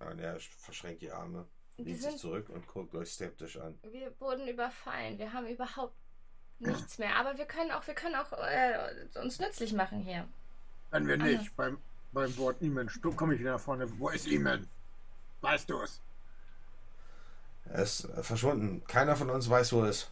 Ja, 0.00 0.14
der 0.14 0.40
verschränkt 0.40 1.02
die 1.02 1.10
Arme, 1.10 1.46
lehnt 1.76 2.02
sich 2.02 2.16
zurück 2.16 2.48
und 2.48 2.66
guckt 2.66 2.94
euch 2.94 3.12
skeptisch 3.12 3.58
an. 3.58 3.78
Wir 3.82 4.18
wurden 4.18 4.48
überfallen. 4.48 5.18
Wir 5.18 5.32
haben 5.32 5.46
überhaupt 5.46 5.94
nichts 6.58 6.98
mehr. 6.98 7.16
Aber 7.16 7.36
wir 7.36 7.44
können 7.44 7.70
auch, 7.70 7.86
wir 7.86 7.94
können 7.94 8.14
auch 8.14 8.32
äh, 8.32 9.18
uns 9.20 9.38
nützlich 9.38 9.72
machen 9.72 10.00
hier. 10.00 10.26
Wenn 10.90 11.06
wir 11.06 11.14
Anders. 11.14 11.28
nicht. 11.28 11.56
Beim, 11.56 11.78
beim 12.12 12.36
Wort 12.38 12.62
Eamon 12.62 12.88
komme 13.16 13.34
ich 13.34 13.40
wieder 13.40 13.52
nach 13.52 13.60
vorne. 13.60 13.86
Wo 13.98 14.08
ist 14.08 14.26
Eamon? 14.26 14.66
Weißt 15.40 15.68
du 15.68 15.80
es? 15.82 16.00
Er 17.72 17.82
ist 17.82 18.08
verschwunden. 18.22 18.82
Keiner 18.86 19.16
von 19.16 19.30
uns 19.30 19.48
weiß, 19.48 19.72
wo 19.72 19.82
er 19.82 19.90
ist. 19.90 20.10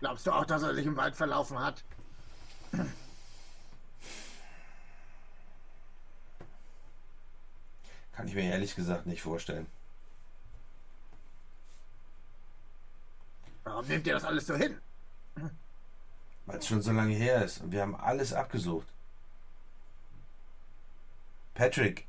Glaubst 0.00 0.26
du 0.26 0.32
auch, 0.32 0.46
dass 0.46 0.62
er 0.62 0.74
sich 0.74 0.86
im 0.86 0.96
Wald 0.96 1.14
verlaufen 1.14 1.58
hat? 1.60 1.84
Kann 8.12 8.28
ich 8.28 8.34
mir 8.34 8.44
ehrlich 8.44 8.74
gesagt 8.74 9.06
nicht 9.06 9.22
vorstellen. 9.22 9.66
Warum 13.64 13.86
nehmt 13.86 14.06
ihr 14.06 14.14
das 14.14 14.24
alles 14.24 14.46
so 14.46 14.54
hin? 14.54 14.80
Weil 16.46 16.58
es 16.58 16.66
schon 16.66 16.82
so 16.82 16.92
lange 16.92 17.14
her 17.14 17.44
ist 17.44 17.60
und 17.60 17.72
wir 17.72 17.82
haben 17.82 17.94
alles 17.94 18.32
abgesucht. 18.32 18.88
Patrick 21.54 22.06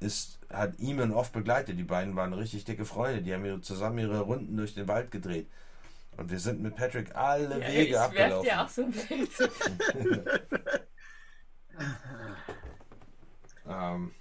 ist, 0.00 0.40
hat 0.50 0.78
Eamon 0.80 1.12
oft 1.12 1.32
begleitet. 1.32 1.78
Die 1.78 1.84
beiden 1.84 2.16
waren 2.16 2.32
richtig 2.32 2.64
dicke 2.64 2.84
Freunde. 2.84 3.22
Die 3.22 3.32
haben 3.32 3.62
zusammen 3.62 3.98
ihre 3.98 4.20
Runden 4.20 4.56
durch 4.56 4.74
den 4.74 4.88
Wald 4.88 5.10
gedreht. 5.10 5.48
Und 6.16 6.30
wir 6.30 6.40
sind 6.40 6.60
mit 6.60 6.74
Patrick 6.74 7.14
alle 7.14 7.60
Wege 7.60 7.90
ich 7.90 7.98
abgelaufen. 7.98 8.48
dir 8.48 8.62
auch 8.62 8.68
so 8.68 8.82
ein 8.82 8.90
Bild. 8.90 9.30
Ähm, 13.70 14.12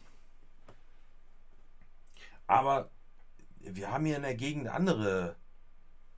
aber 2.45 2.91
wir 3.59 3.91
haben 3.91 4.05
hier 4.05 4.17
in 4.17 4.21
der 4.21 4.35
Gegend 4.35 4.67
andere 4.67 5.35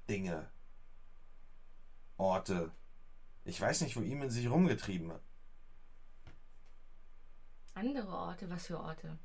Dinge, 0.09 0.49
Orte. 2.17 2.71
Ich 3.45 3.59
weiß 3.59 3.81
nicht, 3.81 3.95
wo 3.95 4.01
Eamon 4.01 4.29
sich 4.29 4.49
rumgetrieben 4.49 5.11
hat. 5.11 5.21
Andere 7.73 8.09
Orte, 8.09 8.49
was 8.49 8.67
für 8.67 8.79
Orte? 8.79 9.17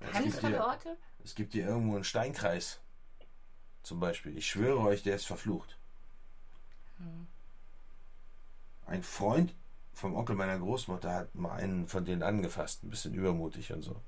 Es 0.00 0.06
gibt, 0.06 0.12
Geheimnisvolle 0.12 0.56
hier, 0.56 0.64
Orte? 0.64 0.96
es 1.24 1.34
gibt 1.34 1.52
hier 1.52 1.66
irgendwo 1.66 1.94
einen 1.94 2.04
Steinkreis. 2.04 2.80
Zum 3.82 4.00
Beispiel. 4.00 4.36
Ich 4.36 4.48
schwöre 4.48 4.80
euch, 4.80 5.02
der 5.02 5.16
ist 5.16 5.26
verflucht. 5.26 5.78
Ein 8.86 9.02
Freund 9.02 9.54
vom 9.92 10.14
Onkel 10.14 10.36
meiner 10.36 10.58
Großmutter 10.58 11.12
hat 11.12 11.34
mal 11.34 11.52
einen 11.52 11.88
von 11.88 12.04
denen 12.04 12.22
angefasst. 12.22 12.82
Ein 12.82 12.90
bisschen 12.90 13.14
übermutig 13.14 13.72
und 13.72 13.82
so. 13.82 14.00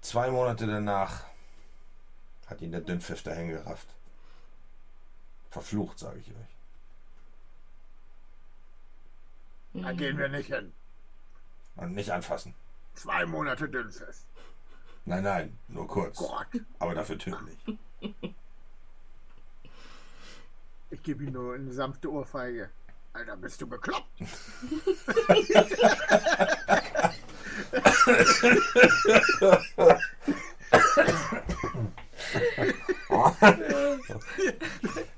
Zwei 0.00 0.30
Monate 0.30 0.66
danach 0.66 1.24
hat 2.46 2.62
ihn 2.62 2.72
der 2.72 2.80
Dünnpfiff 2.80 3.22
dahin 3.22 3.48
gerafft. 3.48 3.88
Verflucht, 5.50 5.98
sage 5.98 6.20
ich 6.20 6.28
euch. 6.28 6.58
Da 9.82 9.92
gehen 9.92 10.18
wir 10.18 10.28
nicht 10.28 10.46
hin. 10.46 10.72
Und 11.76 11.94
nicht 11.94 12.10
anfassen. 12.10 12.54
Zwei 12.98 13.26
Monate 13.26 13.68
Dünnpfiff. 13.68 14.24
Nein, 15.04 15.22
nein, 15.22 15.58
nur 15.68 15.86
kurz. 15.86 16.18
Gott. 16.18 16.48
Aber 16.80 16.94
dafür 16.94 17.16
tödlich. 17.16 17.56
Ich 20.90 21.02
gebe 21.02 21.24
ihm 21.24 21.32
nur 21.32 21.54
eine 21.54 21.72
sanfte 21.72 22.10
Ohrfeige. 22.10 22.70
Alter, 23.12 23.36
bist 23.36 23.60
du 23.62 23.66
bekloppt? 23.68 24.10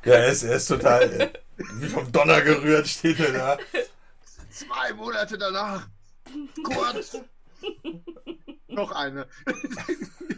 Ja, 0.05 0.15
er 0.15 0.29
ist, 0.29 0.43
er 0.43 0.57
ist 0.57 0.67
total 0.67 1.33
wie 1.57 1.89
vom 1.89 2.11
Donner 2.11 2.41
gerührt, 2.41 2.89
steht 2.89 3.21
er 3.21 3.33
da. 3.33 3.59
Zwei 4.51 4.93
Monate 4.95 5.37
danach. 5.39 5.89
Kurz. 6.65 7.17
Noch 8.69 8.93
eine. 8.93 9.27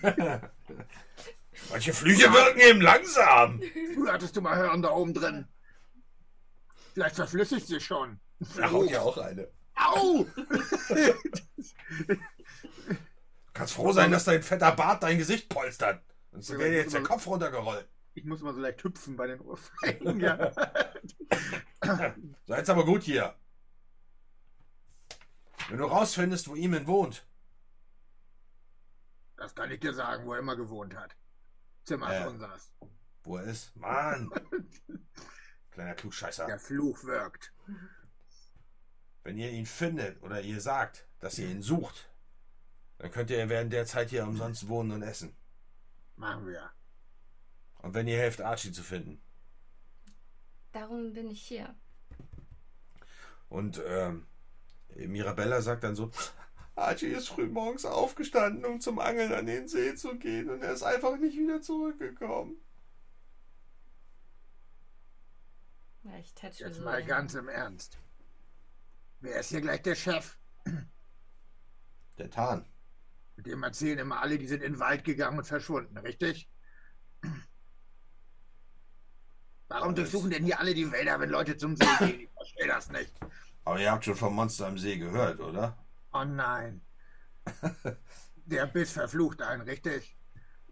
Manche 1.71 1.93
Flüche 1.93 2.33
wirken 2.33 2.61
eben 2.61 2.81
langsam. 2.81 3.61
Früher 3.95 4.13
hattest 4.13 4.37
du 4.37 4.41
mal 4.41 4.57
Hören 4.57 4.83
da 4.83 4.91
oben 4.91 5.15
drin. 5.15 5.47
Vielleicht 6.95 7.17
verflüssigt 7.17 7.67
sie 7.67 7.81
schon. 7.81 8.21
Da 8.57 8.71
haut 8.71 8.91
ja 8.91 9.01
auch 9.01 9.19
eine. 9.19 9.49
Au! 9.75 10.27
Du 10.89 12.17
kannst 13.53 13.75
froh 13.75 13.93
sein, 13.93 14.11
dass 14.11 14.25
dein 14.25 14.43
fetter 14.43 14.73
Bart 14.73 15.03
dein 15.03 15.19
Gesicht 15.19 15.49
polstert. 15.49 16.03
Sonst 16.33 16.51
wäre 16.51 16.71
dir 16.71 16.79
jetzt 16.79 16.95
der 16.95 17.03
Kopf 17.03 17.27
runtergerollt. 17.27 17.89
Ich 18.15 18.25
muss 18.25 18.43
mal 18.43 18.53
so 18.53 18.61
leicht 18.61 18.83
hüpfen 18.85 19.17
bei 19.17 19.27
den 19.27 19.41
Ohrfeigen. 19.41 20.21
Ja. 20.21 20.53
Jetzt 22.47 22.71
aber 22.71 22.85
gut 22.85 23.03
hier. 23.03 23.35
Wenn 25.69 25.79
du 25.79 25.85
rausfindest, 25.85 26.49
wo 26.49 26.55
Eamon 26.57 26.87
wohnt, 26.87 27.27
Das 29.37 29.55
kann 29.55 29.71
ich 29.71 29.81
dir 29.81 29.93
sagen, 29.95 30.27
wo 30.27 30.35
er 30.35 30.39
immer 30.41 30.57
gewohnt 30.57 30.95
hat. 30.95 31.17
Zimmer 31.85 32.17
ist 32.21 32.27
unseres. 32.27 32.73
wo 33.25 33.37
er 33.39 33.45
ist, 33.45 33.75
Mann. 33.77 34.31
Kleiner 35.73 35.95
Klugscheißer. 35.95 36.47
Der 36.47 36.59
Fluch 36.59 37.03
wirkt. 37.05 37.53
Wenn 39.25 39.39
ihr 39.39 39.51
ihn 39.51 39.67
findet 39.67 40.23
oder 40.23 40.41
ihr 40.43 40.61
sagt, 40.61 41.09
dass 41.21 41.39
ihr 41.39 41.49
ihn 41.49 41.63
sucht, 41.63 42.11
dann 42.99 43.11
könnt 43.11 43.31
ihr 43.31 43.49
während 43.49 43.73
der 43.73 43.87
Zeit 43.87 44.11
hier 44.11 44.25
umsonst 44.25 44.69
wohnen 44.69 44.93
und 44.93 45.03
essen. 45.03 45.35
Machen 46.17 46.47
wir. 46.47 46.71
Und 47.79 47.95
wenn 47.95 48.07
ihr 48.07 48.19
helft, 48.19 48.41
Archie 48.43 48.71
zu 48.73 48.83
finden. 48.83 49.21
Darum 50.73 51.13
bin 51.13 51.31
ich 51.31 51.43
hier. 51.43 51.75
Und 53.49 53.83
ähm, 53.85 54.27
Mirabella 54.97 55.61
sagt 55.61 55.85
dann 55.85 55.97
so, 55.97 56.11
Archie 56.75 57.07
ist 57.07 57.29
früh 57.29 57.47
morgens 57.47 57.85
aufgestanden, 57.85 58.65
um 58.65 58.81
zum 58.81 58.99
Angeln 58.99 59.33
an 59.33 59.47
den 59.47 59.69
See 59.69 59.95
zu 59.95 60.19
gehen 60.19 60.49
und 60.51 60.63
er 60.63 60.73
ist 60.73 60.83
einfach 60.83 61.17
nicht 61.19 61.37
wieder 61.37 61.61
zurückgekommen. 61.61 62.57
Ja, 66.05 66.19
ich 66.19 66.35
tätschel 66.35 66.67
Jetzt 66.69 66.79
so. 66.79 66.85
mal 66.85 67.01
ein. 67.01 67.07
ganz 67.07 67.35
im 67.35 67.49
Ernst. 67.49 67.99
Wer 69.21 69.39
ist 69.39 69.51
hier 69.51 69.61
gleich 69.61 69.83
der 69.83 69.95
Chef? 69.95 70.37
Der 72.19 72.31
Tarn. 72.31 72.67
Mit 73.37 73.47
dem 73.47 73.63
erzählen 73.63 73.99
immer 73.99 74.21
alle, 74.21 74.39
die 74.39 74.49
sind 74.49 74.63
in 74.63 74.73
den 74.73 74.81
Wald 74.81 75.05
gegangen 75.05 75.39
und 75.39 75.45
verschwunden, 75.45 75.97
richtig? 75.99 76.49
Warum 79.69 79.95
durchsuchen 79.95 80.31
denn 80.31 80.45
hier 80.45 80.59
alle 80.61 80.75
die 80.75 80.91
Wälder, 80.91 81.19
wenn 81.21 81.31
Leute 81.31 81.57
zum 81.57 81.77
See 81.77 81.87
gehen? 81.99 82.21
Ich 82.21 82.31
verstehe 82.35 82.67
das 82.67 82.91
nicht. 82.91 83.13
Aber 83.65 83.81
ihr 83.81 83.91
habt 83.91 84.05
schon 84.05 84.17
vom 84.17 84.35
Monster 84.35 84.67
am 84.67 84.79
See 84.79 84.99
gehört, 84.99 85.41
oder? 85.41 85.77
Oh 86.13 86.25
nein. 86.25 86.83
Der 88.47 88.67
Biss 88.67 88.93
verflucht 88.93 89.41
einen, 89.41 89.63
richtig? 89.63 90.17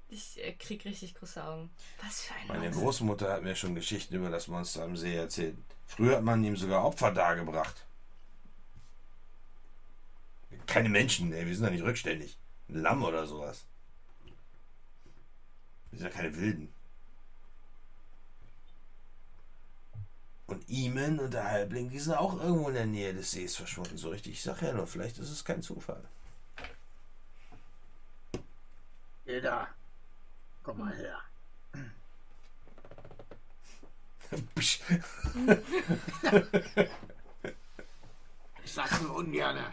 Ich 0.09 0.43
äh, 0.43 0.53
krieg 0.55 0.85
richtig 0.85 1.15
große 1.15 1.43
Augen. 1.43 1.71
Was 2.03 2.23
für 2.23 2.35
ein 2.35 2.49
Meine 2.49 2.65
Monster. 2.65 2.83
Großmutter 2.83 3.33
hat 3.33 3.43
mir 3.43 3.55
schon 3.55 3.77
Geschichten 3.77 4.17
über 4.17 4.29
das 4.29 4.49
Monster 4.49 4.83
am 4.83 4.97
See 4.97 5.15
erzählt. 5.15 5.57
Früher 5.87 6.17
hat 6.17 6.25
man 6.25 6.43
ihm 6.43 6.57
sogar 6.57 6.85
Opfer 6.85 7.13
dargebracht. 7.13 7.87
Keine 10.67 10.89
Menschen, 10.89 11.33
ey, 11.33 11.47
wir 11.47 11.55
sind 11.55 11.65
ja 11.65 11.71
nicht 11.71 11.85
rückständig. 11.85 12.39
Ein 12.69 12.83
Lamm 12.83 13.05
oder 13.05 13.27
sowas. 13.27 13.67
Wir 15.91 16.01
sind 16.01 16.09
ja 16.09 16.17
keine 16.17 16.37
Wilden. 16.37 16.73
Und 20.51 20.69
Eamon 20.69 21.21
und 21.21 21.33
der 21.33 21.45
Halbling, 21.45 21.91
die 21.91 22.01
sind 22.01 22.15
auch 22.15 22.35
irgendwo 22.41 22.69
in 22.69 22.75
der 22.75 22.87
Nähe 22.87 23.15
des 23.15 23.31
Sees 23.31 23.55
verschwunden. 23.55 23.97
So 23.97 24.09
richtig, 24.09 24.33
ich 24.33 24.43
sag 24.43 24.61
ja 24.63 24.73
nur, 24.73 24.89
vielleicht 24.89 25.17
ist 25.19 25.31
es 25.31 25.45
kein 25.45 25.63
Zufall. 25.63 26.03
Geh 29.25 29.41
da. 29.41 29.69
Komm 30.65 30.79
mal 30.79 30.93
her. 30.93 31.21
Ich 38.65 38.73
sag's 38.73 39.01
nur 39.03 39.15
ungerne. 39.15 39.73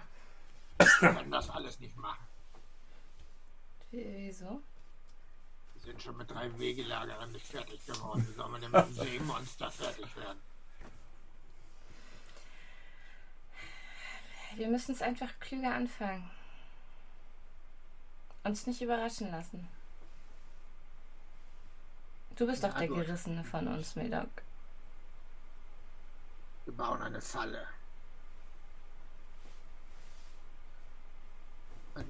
Wir 0.78 0.88
können 1.10 1.32
das 1.32 1.50
alles 1.50 1.80
nicht 1.80 1.98
machen. 1.98 2.24
Wieso? 3.90 4.62
Wir 5.74 5.82
sind 5.82 6.04
schon 6.04 6.18
mit 6.18 6.30
drei 6.30 6.56
Wegelagerern 6.60 7.32
nicht 7.32 7.48
fertig 7.48 7.84
geworden. 7.88 8.28
Wie 8.30 8.34
soll 8.34 8.50
man 8.50 8.62
denn 8.62 8.70
mit 8.70 8.86
dem 8.86 8.94
Seemonster 9.06 9.72
fertig 9.72 10.16
werden? 10.16 10.38
Wir 14.58 14.70
müssen 14.70 14.94
es 14.94 15.04
einfach 15.04 15.30
klüger 15.40 15.76
anfangen. 15.76 16.28
Uns 18.44 18.66
nicht 18.66 18.82
überraschen 18.82 19.30
lassen. 19.30 19.68
Du 22.36 22.48
bist 22.48 22.64
doch 22.64 22.72
Na 22.74 22.80
der 22.80 22.88
gut. 22.88 23.06
Gerissene 23.06 23.44
von 23.44 23.68
uns, 23.68 23.96
Medoc. 23.96 24.30
Wir 26.66 26.74
bauen 26.74 27.04
eine 27.04 27.22
Falle. 27.22 27.68
Man, 31.94 32.06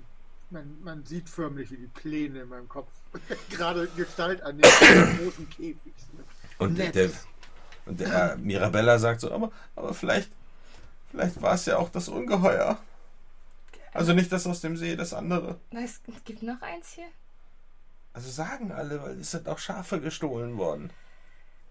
man, 0.50 0.84
man 0.84 1.06
sieht 1.06 1.30
förmlich, 1.30 1.70
wie 1.72 1.78
die 1.78 1.88
Pläne 1.88 2.44
in 2.44 2.50
meinem 2.50 2.70
Kopf 2.70 2.94
gerade 3.50 3.88
Gestalt 3.90 4.42
an 4.42 4.58
den 4.58 4.72
großen 5.18 5.50
Käfig 5.50 5.94
sind. 5.98 6.26
Und 6.60 6.78
der, 6.78 7.12
und 7.86 8.00
der 8.00 8.38
Mirabella 8.38 9.00
sagt 9.00 9.20
so, 9.20 9.34
aber, 9.34 9.52
aber 9.76 9.94
vielleicht, 9.94 10.32
vielleicht 11.12 11.42
war 11.42 11.54
es 11.54 11.66
ja 11.66 11.78
auch 11.78 11.90
das 11.90 12.10
Ungeheuer. 12.10 12.80
Also 13.94 14.14
nicht 14.14 14.32
das 14.32 14.46
aus 14.46 14.62
dem 14.62 14.78
See, 14.78 14.96
das 14.96 15.14
andere. 15.14 15.60
Es 15.72 16.02
gibt 16.24 16.44
noch 16.44 16.62
eins 16.62 16.92
hier. 16.94 17.08
Also 18.14 18.30
sagen 18.30 18.72
alle, 18.72 19.02
weil 19.02 19.20
es 19.20 19.32
sind 19.32 19.48
auch 19.48 19.60
Schafe 19.60 20.00
gestohlen 20.02 20.58
worden. 20.58 20.92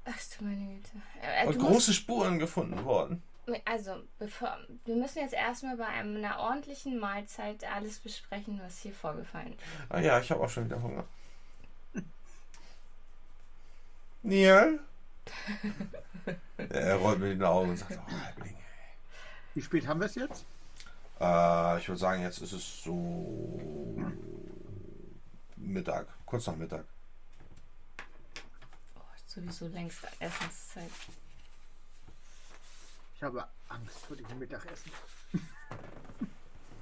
Ach 0.04 0.18
du 0.38 0.44
meine 0.44 0.66
Güte. 0.66 0.90
Äh, 1.20 1.46
Und 1.46 1.58
große 1.58 1.92
Spuren 1.92 2.38
gefunden 2.38 2.84
worden. 2.84 3.22
also, 3.64 4.02
bevor, 4.18 4.56
wir 4.84 4.94
müssen 4.96 5.18
jetzt 5.18 5.34
erstmal 5.34 5.76
bei 5.76 5.86
einer 5.86 6.38
ordentlichen 6.38 6.98
Mahlzeit 6.98 7.64
alles 7.64 7.98
besprechen, 7.98 8.60
was 8.62 8.78
hier 8.78 8.92
vorgefallen 8.92 9.52
ist. 9.52 9.62
Ah 9.88 10.00
ja, 10.00 10.20
ich 10.20 10.30
habe 10.30 10.42
auch 10.42 10.50
schon 10.50 10.66
wieder 10.66 10.80
Hunger. 10.82 11.04
Neil? 14.22 14.80
er 16.56 16.96
rollt 16.96 17.18
mir 17.20 17.34
die 17.34 17.44
Augen 17.44 17.70
und 17.70 17.76
sagt, 17.76 17.98
oh, 17.98 18.24
Halbling. 18.24 18.56
Wie 19.56 19.62
spät 19.62 19.86
haben 19.86 20.00
wir 20.00 20.06
es 20.06 20.14
jetzt? 20.16 20.44
Äh, 21.18 21.78
ich 21.78 21.88
würde 21.88 21.98
sagen, 21.98 22.20
jetzt 22.20 22.42
ist 22.42 22.52
es 22.52 22.82
so 22.82 23.98
Mittag, 25.56 26.06
kurz 26.26 26.46
nach 26.46 26.56
Mittag. 26.56 26.84
Oh, 28.96 29.00
ist 29.16 29.30
sowieso 29.30 29.68
längst 29.68 30.00
Essenszeit. 30.20 30.90
Ich 33.14 33.22
habe 33.22 33.48
Angst 33.70 33.96
vor 34.06 34.14
diesem 34.14 34.38
Mittagessen. 34.38 34.92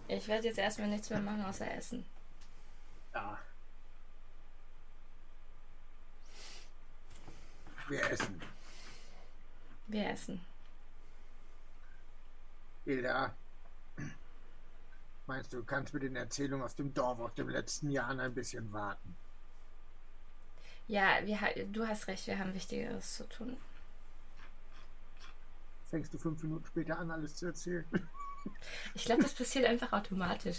Ich 0.09 0.27
werde 0.27 0.49
jetzt 0.49 0.59
erstmal 0.59 0.89
nichts 0.89 1.09
mehr 1.11 1.20
machen 1.20 1.44
außer 1.44 1.73
essen. 1.73 2.05
Ja. 3.15 3.39
Wir 7.86 8.11
essen. 8.11 8.43
Wir 9.86 10.11
essen. 10.11 10.44
Hilda, 12.84 13.34
meinst 15.26 15.52
du, 15.52 15.58
du 15.58 15.64
kannst 15.64 15.94
mit 15.94 16.02
den 16.02 16.16
Erzählungen 16.16 16.64
aus 16.64 16.74
dem 16.74 16.92
Dorf 16.92 17.18
aus 17.18 17.34
den 17.34 17.48
letzten 17.48 17.90
Jahren 17.90 18.20
ein 18.20 18.34
bisschen 18.34 18.72
warten? 18.72 19.16
Ja, 20.86 21.18
wir, 21.24 21.38
du 21.66 21.86
hast 21.86 22.08
recht, 22.08 22.26
wir 22.26 22.38
haben 22.38 22.52
Wichtigeres 22.52 23.16
zu 23.16 23.28
tun. 23.28 23.56
Fängst 25.88 26.12
du 26.12 26.18
fünf 26.18 26.42
Minuten 26.42 26.66
später 26.66 26.98
an, 26.98 27.10
alles 27.10 27.36
zu 27.36 27.46
erzählen? 27.46 27.84
Ich 28.94 29.06
glaube, 29.06 29.22
das 29.22 29.32
passiert 29.32 29.64
einfach 29.64 29.92
automatisch. 29.92 30.58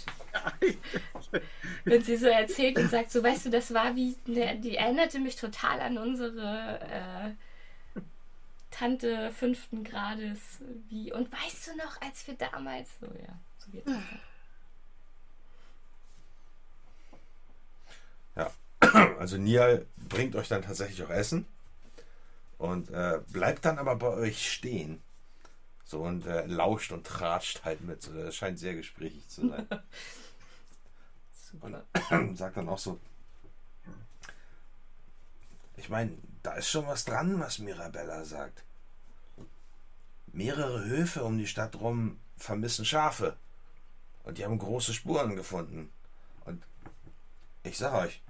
Wenn 1.84 2.02
sie 2.02 2.16
so 2.16 2.26
erzählt 2.26 2.76
und 2.78 2.90
sagt, 2.90 3.12
so 3.12 3.22
weißt 3.22 3.46
du, 3.46 3.50
das 3.50 3.72
war 3.72 3.94
wie, 3.94 4.16
ne, 4.26 4.58
die 4.58 4.76
erinnerte 4.76 5.20
mich 5.20 5.36
total 5.36 5.80
an 5.80 5.96
unsere 5.96 6.80
äh, 6.80 7.30
Tante 8.78 9.30
fünften 9.32 9.84
Grades. 9.84 10.58
Wie, 10.88 11.12
und 11.12 11.32
weißt 11.32 11.68
du 11.68 11.76
noch, 11.76 12.00
als 12.02 12.26
wir 12.26 12.34
damals, 12.34 12.90
so 13.00 13.06
ja, 13.06 13.38
so 13.58 13.70
geht 13.70 13.86
das. 13.86 13.94
dann. 13.94 14.20
Also 19.18 19.38
Nial 19.38 19.86
bringt 20.08 20.36
euch 20.36 20.48
dann 20.48 20.62
tatsächlich 20.62 21.02
auch 21.02 21.10
Essen 21.10 21.46
und 22.58 22.90
äh, 22.90 23.20
bleibt 23.32 23.64
dann 23.64 23.78
aber 23.78 23.96
bei 23.96 24.08
euch 24.08 24.52
stehen. 24.52 25.02
So 25.84 26.02
und 26.02 26.26
äh, 26.26 26.46
lauscht 26.46 26.92
und 26.92 27.06
tratscht 27.06 27.64
halt 27.64 27.80
mit. 27.80 28.02
So, 28.02 28.12
Das 28.12 28.34
scheint 28.34 28.58
sehr 28.58 28.74
gesprächig 28.74 29.26
zu 29.28 29.48
sein. 29.48 29.66
Super. 31.32 31.84
Und 32.10 32.36
sagt 32.36 32.56
dann 32.56 32.68
auch 32.68 32.78
so: 32.78 32.98
Ich 35.76 35.88
meine, 35.88 36.12
da 36.46 36.52
ist 36.54 36.70
schon 36.70 36.86
was 36.86 37.04
dran, 37.04 37.40
was 37.40 37.58
Mirabella 37.58 38.24
sagt. 38.24 38.62
Mehrere 40.28 40.84
Höfe 40.84 41.24
um 41.24 41.38
die 41.38 41.48
Stadt 41.48 41.74
rum 41.74 42.20
vermissen 42.36 42.84
Schafe. 42.84 43.36
Und 44.22 44.38
die 44.38 44.44
haben 44.44 44.56
große 44.58 44.94
Spuren 44.94 45.34
gefunden. 45.34 45.92
Und 46.44 46.62
ich 47.64 47.76
sag 47.76 47.94
euch, 47.94 48.22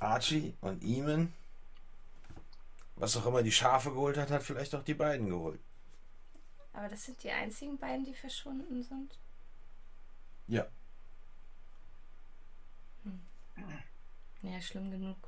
Archie 0.00 0.54
und 0.62 0.82
Eamon, 0.82 1.34
was 2.96 3.16
auch 3.18 3.26
immer 3.26 3.42
die 3.42 3.52
Schafe 3.52 3.90
geholt 3.90 4.16
hat, 4.16 4.30
hat 4.30 4.42
vielleicht 4.42 4.74
auch 4.74 4.82
die 4.82 4.94
beiden 4.94 5.28
geholt. 5.28 5.60
Aber 6.72 6.88
das 6.88 7.04
sind 7.04 7.22
die 7.22 7.30
einzigen 7.30 7.76
beiden, 7.76 8.06
die 8.06 8.14
verschwunden 8.14 8.82
sind. 8.82 9.18
Ja. 10.46 10.66
Ja, 14.40 14.60
schlimm 14.62 14.90
genug. 14.90 15.27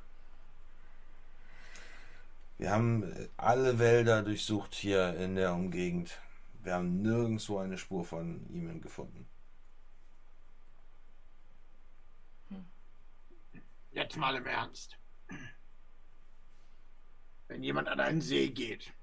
Wir 2.61 2.69
haben 2.69 3.01
äh, 3.01 3.27
alle 3.37 3.79
Wälder 3.79 4.21
durchsucht 4.21 4.75
hier 4.75 5.15
in 5.15 5.35
der 5.35 5.51
Umgegend. 5.51 6.21
Wir 6.61 6.75
haben 6.75 7.01
nirgendwo 7.01 7.57
eine 7.57 7.75
Spur 7.75 8.05
von 8.05 8.45
Eamon 8.53 8.81
gefunden. 8.81 9.27
Jetzt 13.91 14.15
mal 14.15 14.35
im 14.35 14.45
Ernst. 14.45 14.95
Wenn 17.47 17.63
jemand 17.63 17.87
an 17.87 17.99
einen 17.99 18.21
See 18.21 18.51
geht 18.51 18.93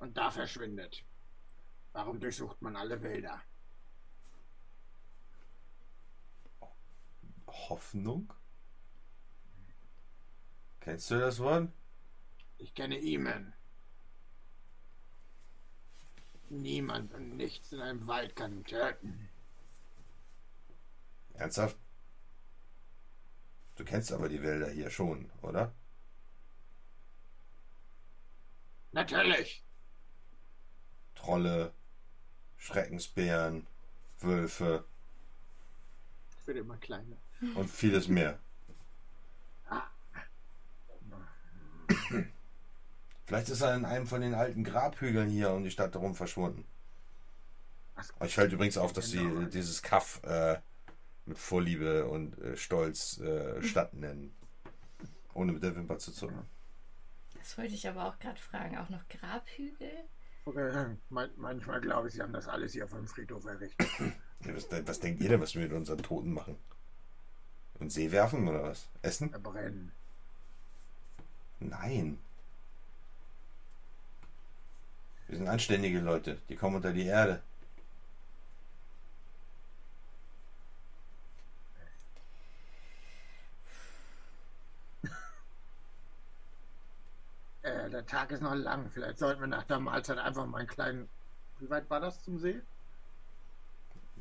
und 0.00 0.16
da 0.16 0.32
verschwindet, 0.32 1.04
warum 1.92 2.18
durchsucht 2.18 2.60
man 2.62 2.74
alle 2.74 3.00
Wälder? 3.00 3.40
Hoffnung? 7.46 8.32
Kennst 10.80 11.12
du 11.12 11.20
das 11.20 11.38
Wort? 11.38 11.68
Ich 12.64 12.74
kenne 12.74 12.98
Eamon. 12.98 13.52
Niemand 16.48 17.12
und 17.12 17.36
nichts 17.36 17.72
in 17.72 17.80
einem 17.82 18.06
Wald 18.06 18.34
kann 18.36 18.54
ihn 18.54 18.64
töten. 18.64 19.28
Ernsthaft? 21.34 21.76
Du 23.76 23.84
kennst 23.84 24.12
aber 24.12 24.30
die 24.30 24.42
Wälder 24.42 24.70
hier 24.70 24.88
schon, 24.88 25.30
oder? 25.42 25.74
Natürlich. 28.92 29.62
Trolle, 31.14 31.74
Schreckensbären, 32.56 33.66
Wölfe 34.20 34.86
Ich 36.40 36.46
werde 36.46 36.60
immer 36.60 36.78
kleiner. 36.78 37.18
und 37.56 37.70
vieles 37.70 38.08
mehr. 38.08 38.38
Vielleicht 43.26 43.48
ist 43.48 43.60
er 43.62 43.74
in 43.74 43.84
einem 43.84 44.06
von 44.06 44.20
den 44.20 44.34
alten 44.34 44.64
Grabhügeln 44.64 45.30
hier 45.30 45.50
um 45.52 45.64
die 45.64 45.70
Stadt 45.70 45.94
herum 45.94 46.14
verschwunden. 46.14 46.64
Euch 48.20 48.34
fällt 48.34 48.52
übrigens 48.52 48.76
auf, 48.76 48.92
dass 48.92 49.08
sie 49.10 49.18
Genau. 49.18 49.46
dieses 49.48 49.82
Kaff 49.82 50.20
äh, 50.24 50.58
mit 51.26 51.38
Vorliebe 51.38 52.06
und 52.06 52.36
äh, 52.38 52.56
Stolz 52.56 53.18
äh, 53.20 53.62
Stadt 53.62 53.94
nennen. 53.94 54.34
Ohne 55.32 55.52
mit 55.52 55.62
der 55.62 55.74
Wimper 55.74 55.98
zu 55.98 56.12
zucken. 56.12 56.42
Das 57.38 57.56
wollte 57.56 57.74
ich 57.74 57.88
aber 57.88 58.06
auch 58.06 58.18
gerade 58.18 58.40
fragen. 58.40 58.76
Auch 58.78 58.88
noch 58.90 59.06
Grabhügel? 59.08 59.90
Okay, 60.44 60.96
man- 61.08 61.30
Manchmal 61.36 61.80
glaube 61.80 62.08
ich, 62.08 62.14
sie 62.14 62.22
haben 62.22 62.32
das 62.32 62.46
alles 62.48 62.72
hier 62.72 62.84
auf 62.84 62.90
dem 62.90 63.06
Friedhof 63.06 63.44
errichtet. 63.46 63.88
Was, 64.40 64.66
was 64.86 65.00
denkt 65.00 65.22
ihr 65.22 65.28
denn, 65.30 65.40
was 65.40 65.54
wir 65.54 65.62
mit 65.62 65.72
unseren 65.72 66.02
Toten 66.02 66.32
machen? 66.32 66.56
In 67.74 67.86
den 67.86 67.90
See 67.90 68.10
werfen 68.12 68.46
oder 68.48 68.62
was? 68.62 68.88
Essen? 69.02 69.30
Verbrennen. 69.30 69.92
Nein. 71.60 72.18
Wir 75.28 75.36
sind 75.36 75.48
anständige 75.48 76.00
Leute. 76.00 76.40
Die 76.48 76.56
kommen 76.56 76.76
unter 76.76 76.92
die 76.94 77.04
Erde. 77.04 77.42
Äh, 87.62 87.90
der 87.90 88.06
Tag 88.06 88.30
ist 88.30 88.42
noch 88.42 88.54
lang. 88.54 88.90
Vielleicht 88.90 89.18
sollten 89.18 89.40
wir 89.40 89.46
nach 89.48 89.64
der 89.64 89.80
Mahlzeit 89.80 90.18
einfach 90.18 90.46
mal 90.46 90.58
einen 90.58 90.68
kleinen. 90.68 91.08
Wie 91.58 91.68
weit 91.70 91.88
war 91.90 92.00
das 92.00 92.22
zum 92.22 92.38
See? 92.38 92.60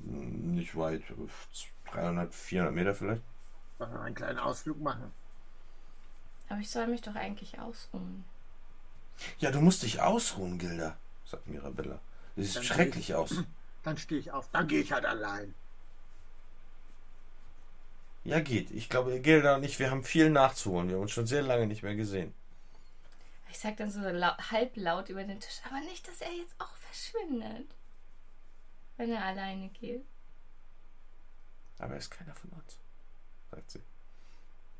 Hm, 0.03 0.53
Nicht 0.55 0.75
weit. 0.75 1.01
300, 1.85 2.33
400 2.33 2.73
Meter 2.75 2.93
vielleicht. 2.95 3.23
Sollen 3.77 3.93
wir 3.93 4.01
einen 4.01 4.15
kleinen 4.15 4.39
Ausflug 4.39 4.79
machen? 4.81 5.13
Aber 6.47 6.59
ich 6.61 6.69
soll 6.69 6.87
mich 6.87 7.01
doch 7.01 7.15
eigentlich 7.15 7.59
ausruhen. 7.59 8.23
Ja, 9.39 9.51
du 9.51 9.61
musst 9.61 9.83
dich 9.83 10.01
ausruhen, 10.01 10.57
Gilda, 10.57 10.97
sagt 11.25 11.47
Mirabella. 11.47 11.99
Siehst 12.35 12.57
Dann 12.57 12.63
schrecklich 12.63 13.13
aus. 13.15 13.35
Dann 13.83 13.97
stehe 13.97 14.19
ich 14.19 14.31
auf. 14.31 14.49
Dann 14.51 14.67
gehe 14.67 14.81
ich 14.81 14.91
halt 14.91 15.05
allein. 15.05 15.53
Ja, 18.23 18.39
geht. 18.39 18.71
Ich 18.71 18.89
glaube, 18.89 19.19
Gilda 19.19 19.55
und 19.55 19.63
ich, 19.63 19.79
wir 19.79 19.91
haben 19.91 20.03
viel 20.03 20.29
nachzuholen. 20.29 20.87
Wir 20.87 20.95
haben 20.95 21.03
uns 21.03 21.11
schon 21.11 21.27
sehr 21.27 21.41
lange 21.41 21.67
nicht 21.67 21.83
mehr 21.83 21.95
gesehen. 21.95 22.33
Ich 23.49 23.59
sag 23.59 23.77
dann 23.77 23.91
so 23.91 23.99
lau 23.99 24.35
halblaut 24.49 25.09
über 25.09 25.23
den 25.23 25.39
Tisch, 25.39 25.59
aber 25.65 25.79
nicht, 25.81 26.07
dass 26.07 26.21
er 26.21 26.31
jetzt 26.31 26.55
auch 26.57 26.75
verschwindet. 26.77 27.67
Wenn 28.97 29.11
er 29.11 29.25
alleine 29.25 29.69
geht. 29.69 30.03
Aber 31.77 31.93
er 31.93 31.99
ist 31.99 32.09
keiner 32.09 32.33
von 32.33 32.49
uns, 32.51 32.77
sagt 33.51 33.71
sie. 33.71 33.81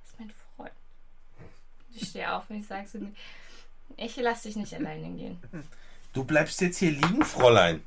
Das 0.02 0.10
ist 0.10 0.20
mein 0.20 0.32
Freund. 0.32 0.74
Ich 1.92 2.10
stehe 2.10 2.34
auf 2.34 2.50
und 2.50 2.56
ich 2.58 2.68
sage 2.68 2.88
so, 2.88 3.00
ich 3.98 4.16
lass 4.18 4.44
dich 4.44 4.56
nicht 4.56 4.74
alleine 4.74 5.10
gehen. 5.16 5.40
Du 6.14 6.24
bleibst 6.24 6.62
jetzt 6.62 6.78
hier 6.78 6.92
liegen, 6.92 7.24
Fräulein. 7.24 7.84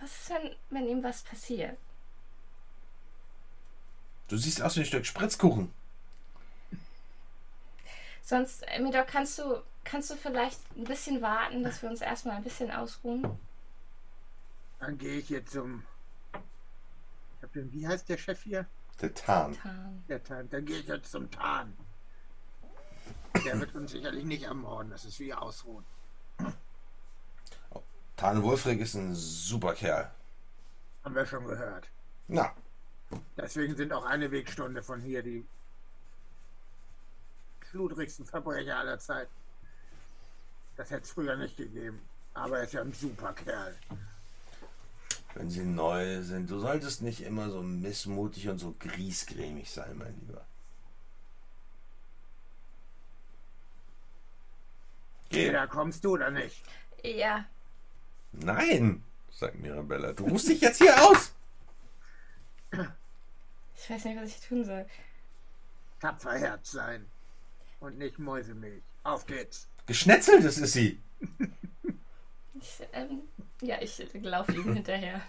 Was 0.00 0.20
ist, 0.20 0.30
wenn, 0.30 0.56
wenn 0.70 0.88
ihm 0.88 1.02
was 1.02 1.22
passiert? 1.22 1.76
Du 4.28 4.36
siehst 4.36 4.60
aus 4.60 4.76
wie 4.76 4.80
ein 4.80 4.86
Stück 4.86 5.06
Spritzkuchen. 5.06 5.72
Sonst, 8.22 8.62
äh, 8.62 8.80
Midok, 8.80 9.06
kannst 9.06 9.38
du, 9.38 9.62
kannst 9.84 10.10
du 10.10 10.16
vielleicht 10.16 10.58
ein 10.76 10.84
bisschen 10.84 11.22
warten, 11.22 11.62
dass 11.62 11.80
wir 11.80 11.88
uns 11.88 12.00
erstmal 12.00 12.36
ein 12.36 12.42
bisschen 12.42 12.72
ausruhen? 12.72 13.38
Dann 14.80 14.98
gehe 14.98 15.18
ich 15.18 15.28
jetzt 15.30 15.52
zum. 15.52 15.84
Wie 17.52 17.86
heißt 17.86 18.08
der 18.08 18.18
Chef 18.18 18.42
hier? 18.42 18.66
Der 19.00 19.14
Tarn. 19.14 19.56
Tarn. 19.56 20.04
Der 20.08 20.22
Tan. 20.22 20.50
Dann 20.50 20.64
gehe 20.64 20.80
ich 20.80 20.86
jetzt 20.88 21.10
zum 21.10 21.30
Tan. 21.30 21.72
Der 23.46 23.60
wird 23.60 23.74
uns 23.74 23.92
sicherlich 23.92 24.24
nicht 24.24 24.42
ermorden, 24.42 24.90
das 24.90 25.04
ist 25.04 25.18
wie 25.20 25.32
ausruhen. 25.32 25.84
Tarn 28.16 28.42
Wolfrig 28.42 28.80
ist 28.80 28.94
ein 28.94 29.14
super 29.14 29.74
Kerl. 29.74 30.10
Haben 31.04 31.14
wir 31.14 31.26
schon 31.26 31.46
gehört. 31.46 31.88
Na, 32.28 32.52
Deswegen 33.36 33.76
sind 33.76 33.92
auch 33.92 34.04
eine 34.04 34.30
Wegstunde 34.30 34.82
von 34.82 35.00
hier 35.00 35.22
die 35.22 35.46
schludrigsten 37.70 38.26
Verbrecher 38.26 38.78
aller 38.78 38.98
Zeit. 38.98 39.28
Das 40.76 40.90
hätte 40.90 41.04
es 41.04 41.10
früher 41.12 41.36
nicht 41.36 41.56
gegeben. 41.56 42.00
Aber 42.34 42.58
er 42.58 42.64
ist 42.64 42.72
ja 42.74 42.82
ein 42.82 42.92
super 42.92 43.32
Kerl. 43.32 43.76
wenn 45.34 45.50
sie 45.50 45.64
neu 45.64 46.22
sind, 46.22 46.50
du 46.50 46.58
solltest 46.58 47.02
nicht 47.02 47.20
immer 47.22 47.50
so 47.50 47.62
missmutig 47.62 48.48
und 48.48 48.58
so 48.58 48.74
griesgrämig 48.78 49.70
sein, 49.70 49.96
mein 49.98 50.18
Lieber. 50.20 50.44
Geh. 55.30 55.50
Da 55.50 55.66
kommst 55.66 56.04
du 56.04 56.12
oder 56.12 56.30
nicht? 56.30 56.62
Ja, 57.02 57.44
Nein, 58.32 59.02
sagt 59.30 59.58
Mirabella. 59.60 60.12
Du 60.12 60.24
rufst 60.24 60.48
dich 60.48 60.60
jetzt 60.60 60.78
hier 60.78 60.94
aus. 61.02 61.32
ich 62.70 63.90
weiß 63.90 64.04
nicht, 64.04 64.20
was 64.20 64.28
ich 64.28 64.40
tun 64.40 64.64
soll. 64.64 64.86
Tapfer 66.00 66.38
Herz 66.38 66.72
sein. 66.72 67.06
Und 67.80 67.98
nicht 67.98 68.18
Mäusemilch. 68.18 68.82
Auf 69.04 69.26
geht's. 69.26 69.68
Geschnetzeltes 69.86 70.58
ist 70.58 70.72
sie. 70.72 71.00
Ich, 72.60 72.80
ähm, 72.92 73.22
ja, 73.60 73.80
ich 73.80 74.02
laufe 74.22 74.52
ihm 74.52 74.74
hinterher. 74.74 75.22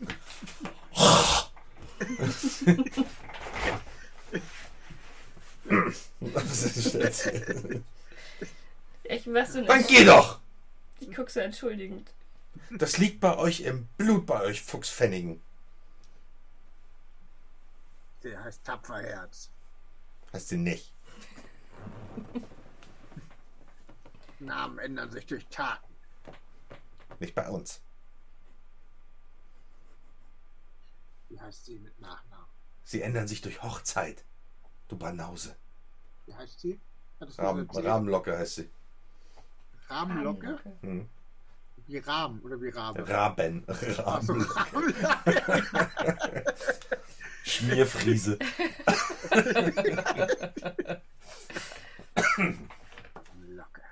Was 6.20 6.62
ist 6.64 6.94
das 6.94 7.24
jetzt? 7.24 7.66
Ich 9.12 9.26
was 9.30 9.52
du 9.52 9.62
Dann 9.64 9.86
geh 9.86 10.04
doch! 10.04 10.40
Ich 10.98 11.14
guck 11.14 11.28
so 11.28 11.40
entschuldigend. 11.40 12.14
Das 12.70 12.96
liegt 12.96 13.20
bei 13.20 13.36
euch 13.36 13.60
im 13.60 13.86
Blut, 13.98 14.24
bei 14.24 14.40
euch 14.40 14.62
Fuchspfennigen. 14.62 15.42
Der 18.22 18.42
heißt 18.42 18.64
Tapferherz. 18.64 19.50
Heißt 20.32 20.48
sie 20.48 20.56
nicht. 20.56 20.94
Namen 24.38 24.78
ändern 24.78 25.10
sich 25.10 25.26
durch 25.26 25.46
Taten. 25.48 25.92
Nicht 27.20 27.34
bei 27.34 27.50
uns. 27.50 27.82
Wie 31.28 31.38
heißt 31.38 31.66
sie 31.66 31.78
mit 31.80 32.00
Nachnamen? 32.00 32.46
Sie 32.84 33.02
ändern 33.02 33.28
sich 33.28 33.42
durch 33.42 33.62
Hochzeit. 33.62 34.24
Du 34.88 34.96
Banause. 34.96 35.54
Wie 36.24 36.34
heißt 36.34 36.60
sie? 36.60 36.80
Rahmen? 37.20 37.68
Rahmenlocke 37.70 38.38
heißt 38.38 38.54
sie. 38.54 38.70
Rahmenlocke? 39.92 40.58
Hm. 40.80 41.08
Wie 41.86 41.98
Rahmen 41.98 42.40
oder 42.40 42.60
wie 42.60 42.70
Rabe? 42.70 43.08
Raben. 43.08 43.64
So, 43.68 44.02
Raben. 44.02 44.42
Rahmenlocke. 44.42 46.44
Schmierfriese. 47.44 48.38
Locke. 53.48 53.82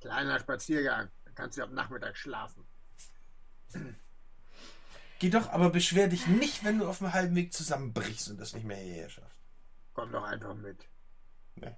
Kleiner 0.00 0.40
Spaziergang. 0.40 1.08
Da 1.24 1.30
kannst 1.34 1.58
du 1.58 1.62
am 1.62 1.74
Nachmittag 1.74 2.16
schlafen. 2.16 2.64
Geh 5.18 5.30
doch, 5.30 5.50
aber 5.50 5.70
beschwer 5.70 6.08
dich 6.08 6.26
nicht, 6.26 6.64
wenn 6.64 6.78
du 6.78 6.88
auf 6.88 6.98
dem 6.98 7.12
halben 7.12 7.34
Weg 7.34 7.52
zusammenbrichst 7.52 8.30
und 8.30 8.38
das 8.38 8.54
nicht 8.54 8.66
mehr 8.66 8.76
hierher 8.76 9.08
schaffst. 9.08 9.40
Komm 9.94 10.12
doch 10.12 10.24
einfach 10.24 10.54
mit. 10.54 10.88
Nee. 11.56 11.74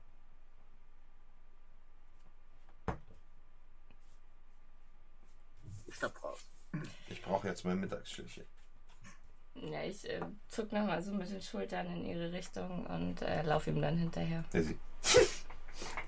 Ich 5.98 6.00
stapf 6.00 6.22
raus. 6.22 6.38
Ich 7.08 7.20
brauche 7.22 7.48
jetzt 7.48 7.64
mein 7.64 7.80
Mittagsschläfchen. 7.80 8.44
Ja, 9.54 9.82
ich 9.82 10.08
äh, 10.08 10.20
zuck 10.46 10.70
nochmal 10.70 11.02
so 11.02 11.10
mit 11.10 11.28
den 11.28 11.42
Schultern 11.42 11.88
in 11.88 12.04
ihre 12.04 12.32
Richtung 12.32 12.86
und 12.86 13.20
äh, 13.22 13.42
laufe 13.42 13.70
ihm 13.70 13.82
dann 13.82 13.98
hinterher. 13.98 14.44
Ja, 14.52 14.62
sie. 14.62 14.78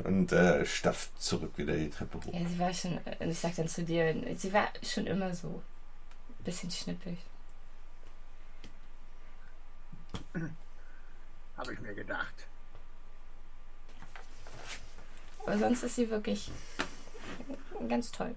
Und 0.05 0.33
äh, 0.33 0.67
stafft 0.67 1.21
zurück 1.23 1.57
wieder 1.57 1.77
die 1.77 1.91
Treppe 1.91 2.19
hoch. 2.19 2.33
Ja, 2.33 2.49
sie 2.49 2.59
war 2.59 2.73
schon, 2.73 3.05
äh, 3.07 3.29
ich 3.29 3.39
sag 3.39 3.55
dann 3.55 3.69
zu 3.69 3.85
dir, 3.85 4.15
sie 4.37 4.53
war 4.53 4.69
schon 4.83 5.07
immer 5.07 5.35
so. 5.35 5.63
Bisschen 6.41 6.71
schnippig. 6.71 7.19
Habe 11.57 11.73
ich 11.73 11.81
mir 11.81 11.95
gedacht. 11.95 12.35
Aber 15.45 15.59
sonst 15.59 15.83
ist 15.83 15.97
sie 15.97 16.11
wirklich 16.11 16.51
ganz 17.89 18.11
toll. 18.11 18.35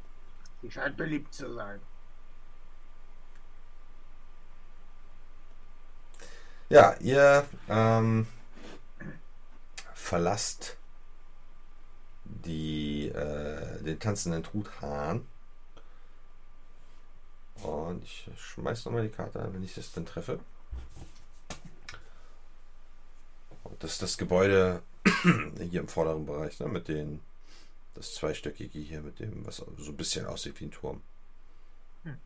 Sie 0.64 0.72
scheint 0.72 0.96
beliebt 0.96 1.34
zu 1.34 1.54
sein. 1.54 1.82
Ja, 6.70 6.96
ihr 7.02 7.46
ähm, 7.68 8.26
verlasst 9.94 10.78
die, 12.24 13.10
äh, 13.10 13.84
den 13.84 14.00
tanzenden 14.00 14.42
Truthahn. 14.42 15.28
Und 17.62 18.04
ich 18.06 18.30
schmeiß 18.38 18.86
nochmal 18.86 19.04
die 19.04 19.14
Karte 19.14 19.42
an, 19.42 19.54
wenn 19.54 19.64
ich 19.64 19.76
das 19.76 19.92
dann 19.92 20.06
treffe. 20.06 20.40
Und 23.66 23.84
das 23.84 23.92
ist 23.92 24.02
das 24.02 24.18
Gebäude 24.18 24.82
hier 25.60 25.82
im 25.82 25.90
vorderen 25.90 26.26
Bereich, 26.26 26.58
ne, 26.62 26.70
mit 26.70 26.88
den, 26.88 27.20
das 27.94 28.16
zweistöckige 28.16 28.80
hier, 28.80 29.02
mit 29.02 29.20
dem, 29.20 29.46
was 29.46 29.58
so 29.58 29.66
ein 29.66 29.98
bisschen 29.98 30.26
aussieht 30.26 30.60
wie 30.60 30.66
ein 30.66 30.72
Turm. 30.72 31.02
Hm. 32.04 32.18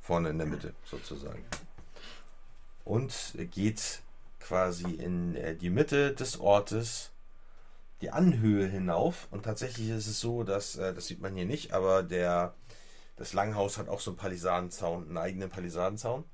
Vorne 0.00 0.30
in 0.30 0.38
der 0.38 0.46
Mitte 0.46 0.74
sozusagen. 0.84 1.44
Und 2.84 3.34
geht 3.52 4.02
quasi 4.40 4.90
in 4.92 5.34
äh, 5.34 5.56
die 5.56 5.70
Mitte 5.70 6.14
des 6.14 6.38
Ortes 6.38 7.10
die 8.00 8.10
Anhöhe 8.10 8.66
hinauf. 8.66 9.28
Und 9.30 9.44
tatsächlich 9.44 9.88
ist 9.88 10.06
es 10.06 10.20
so, 10.20 10.44
dass, 10.44 10.76
äh, 10.76 10.94
das 10.94 11.06
sieht 11.06 11.20
man 11.20 11.34
hier 11.34 11.46
nicht, 11.46 11.72
aber 11.72 12.02
der, 12.02 12.54
das 13.16 13.32
Langhaus 13.32 13.78
hat 13.78 13.88
auch 13.88 14.00
so 14.00 14.10
einen 14.10 14.18
Palisadenzaun, 14.18 15.08
einen 15.08 15.18
eigenen 15.18 15.50
Palisadenzaun. 15.50 16.24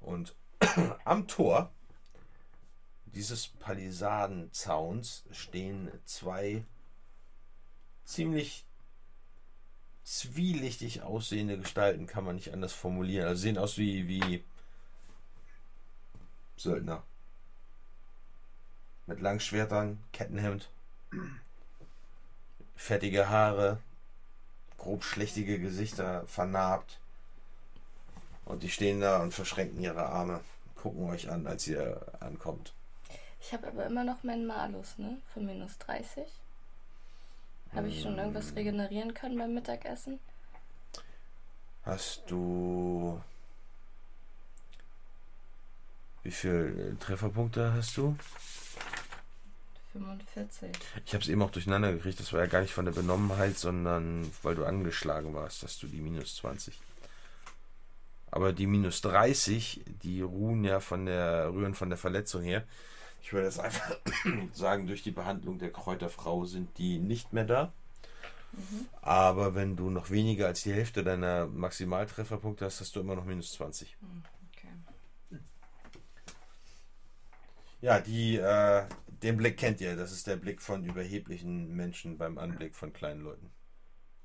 Und 0.00 0.36
am 1.04 1.26
Tor 1.26 1.72
dieses 3.14 3.48
Palisadenzauns 3.48 5.24
stehen 5.32 5.90
zwei 6.04 6.64
ziemlich 8.04 8.64
zwielichtig 10.04 11.02
aussehende 11.02 11.56
Gestalten, 11.58 12.06
kann 12.06 12.24
man 12.24 12.36
nicht 12.36 12.52
anders 12.52 12.72
formulieren. 12.72 13.28
Also 13.28 13.42
sehen 13.42 13.58
aus 13.58 13.78
wie, 13.78 14.08
wie 14.08 14.44
Söldner. 16.56 17.02
Mit 19.06 19.20
langen 19.20 19.40
Schwertern, 19.40 20.02
Kettenhemd, 20.12 20.68
fettige 22.76 23.28
Haare, 23.28 23.78
grob 24.78 25.04
schlechtige 25.04 25.60
Gesichter, 25.60 26.26
vernarbt. 26.26 26.98
Und 28.44 28.62
die 28.62 28.70
stehen 28.70 29.00
da 29.00 29.22
und 29.22 29.32
verschränken 29.32 29.80
ihre 29.80 30.06
Arme, 30.06 30.40
gucken 30.74 31.08
euch 31.08 31.30
an, 31.30 31.46
als 31.46 31.68
ihr 31.68 32.04
ankommt. 32.20 32.72
Ich 33.40 33.52
habe 33.52 33.68
aber 33.68 33.86
immer 33.86 34.04
noch 34.04 34.22
meinen 34.22 34.46
Malus, 34.46 34.98
ne? 34.98 35.20
Von 35.32 35.46
minus 35.46 35.78
30. 35.78 36.24
Habe 37.74 37.88
ich 37.88 38.02
schon 38.02 38.18
irgendwas 38.18 38.54
regenerieren 38.56 39.14
können 39.14 39.38
beim 39.38 39.54
Mittagessen? 39.54 40.18
Hast 41.84 42.22
du. 42.26 43.20
Wie 46.22 46.30
viel 46.30 46.94
äh, 46.94 47.02
Trefferpunkte 47.02 47.72
hast 47.72 47.96
du? 47.96 48.16
45. 49.92 50.70
Ich 51.04 51.14
habe 51.14 51.22
es 51.22 51.28
eben 51.28 51.42
auch 51.42 51.50
durcheinander 51.50 51.92
gekriegt. 51.92 52.20
Das 52.20 52.32
war 52.32 52.40
ja 52.40 52.46
gar 52.46 52.60
nicht 52.60 52.74
von 52.74 52.84
der 52.84 52.92
Benommenheit, 52.92 53.56
sondern 53.56 54.30
weil 54.42 54.54
du 54.54 54.64
angeschlagen 54.64 55.34
warst, 55.34 55.62
dass 55.62 55.78
du 55.78 55.86
die 55.86 56.00
minus 56.00 56.36
20. 56.36 56.78
Aber 58.30 58.52
die 58.52 58.66
minus 58.66 59.00
30, 59.00 59.82
die 60.02 60.20
ruhen 60.20 60.62
ja 60.64 60.80
von 60.80 61.06
der, 61.06 61.52
rühren 61.52 61.74
von 61.74 61.88
der 61.88 61.98
Verletzung 61.98 62.42
her. 62.42 62.64
Ich 63.22 63.32
würde 63.32 63.46
jetzt 63.46 63.60
einfach 63.60 63.96
sagen, 64.52 64.86
durch 64.86 65.02
die 65.02 65.10
Behandlung 65.10 65.58
der 65.58 65.72
Kräuterfrau 65.72 66.44
sind 66.44 66.78
die 66.78 66.98
nicht 66.98 67.32
mehr 67.32 67.44
da. 67.44 67.72
Mhm. 68.52 68.88
Aber 69.02 69.54
wenn 69.54 69.76
du 69.76 69.90
noch 69.90 70.10
weniger 70.10 70.46
als 70.46 70.62
die 70.62 70.72
Hälfte 70.72 71.04
deiner 71.04 71.46
Maximaltrefferpunkte 71.46 72.64
hast, 72.64 72.80
hast 72.80 72.96
du 72.96 73.00
immer 73.00 73.14
noch 73.14 73.24
minus 73.24 73.52
20. 73.52 73.96
Mhm, 74.00 74.22
okay. 74.52 75.38
Ja, 77.80 78.00
die, 78.00 78.36
äh, 78.36 78.84
den 79.22 79.36
Blick 79.36 79.56
kennt 79.56 79.80
ihr. 79.80 79.96
Das 79.96 80.12
ist 80.12 80.26
der 80.26 80.36
Blick 80.36 80.60
von 80.62 80.84
überheblichen 80.84 81.74
Menschen 81.74 82.18
beim 82.18 82.38
Anblick 82.38 82.74
von 82.74 82.92
kleinen 82.92 83.22
Leuten. 83.22 83.50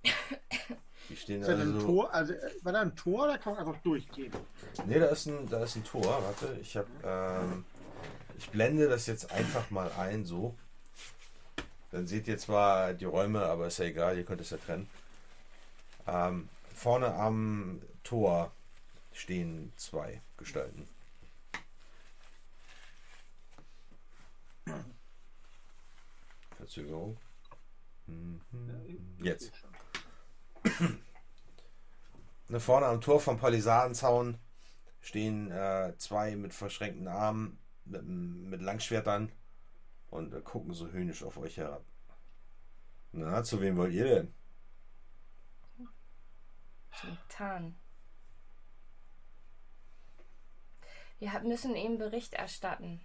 Die 1.10 1.16
stehen 1.16 1.42
ist 1.42 1.50
also, 1.50 1.62
ein 1.62 1.80
Tor, 1.80 2.14
also 2.14 2.34
äh, 2.34 2.52
war 2.64 2.74
da 2.74 2.82
ein 2.82 2.96
Tor 2.96 3.26
oder 3.26 3.38
kann 3.38 3.54
man 3.54 3.68
einfach 3.68 3.80
durchgehen? 3.84 4.32
Ne, 4.88 5.00
da 5.00 5.06
ist 5.08 5.28
ein, 5.28 5.48
da 5.48 5.64
ist 5.64 5.76
ein 5.76 5.84
Tor. 5.84 6.04
Warte, 6.04 6.58
ich 6.60 6.76
habe, 6.76 6.88
ähm, 7.04 7.64
ich 8.38 8.50
blende 8.50 8.88
das 8.88 9.08
jetzt 9.08 9.32
einfach 9.32 9.70
mal 9.72 9.92
ein, 9.94 10.26
so. 10.26 10.56
Dann 11.92 12.08
seht 12.08 12.28
ihr 12.28 12.38
zwar 12.38 12.94
die 12.94 13.06
Räume, 13.06 13.46
aber 13.46 13.68
ist 13.68 13.80
ja 13.80 13.86
egal, 13.86 14.18
ihr 14.18 14.26
könnt 14.26 14.42
es 14.42 14.50
ja 14.50 14.58
trennen. 14.58 14.90
Ähm, 16.08 16.50
vorne 16.74 17.14
am 17.14 17.82
Tor 18.04 18.52
stehen 19.14 19.72
zwei 19.78 20.22
Gestalten. 20.38 20.88
Verzögerung. 26.58 27.18
Mhm. 28.08 29.18
Jetzt. 29.20 29.52
Ne, 32.48 32.60
vorne 32.60 32.86
am 32.86 33.02
Tor 33.02 33.20
vom 33.20 33.40
Palisadenzaun 33.40 34.38
stehen 35.02 35.50
äh, 35.50 35.94
zwei 35.98 36.36
mit 36.36 36.54
verschränkten 36.54 37.08
Armen, 37.08 37.58
mit, 37.86 38.06
mit 38.06 38.62
Langschwertern 38.62 39.32
und 40.10 40.44
gucken 40.44 40.74
so 40.74 40.90
höhnisch 40.90 41.24
auf 41.24 41.38
euch 41.38 41.58
herab. 41.58 41.84
Na, 43.12 43.44
zu 43.44 43.62
wem 43.62 43.78
wollt 43.78 43.94
ihr 43.94 44.06
denn? 44.06 44.34
Zum 47.00 47.18
Tarn. 47.30 47.76
Wir 51.20 51.40
müssen 51.42 51.76
ihm 51.76 51.98
Bericht 51.98 52.34
erstatten. 52.34 53.02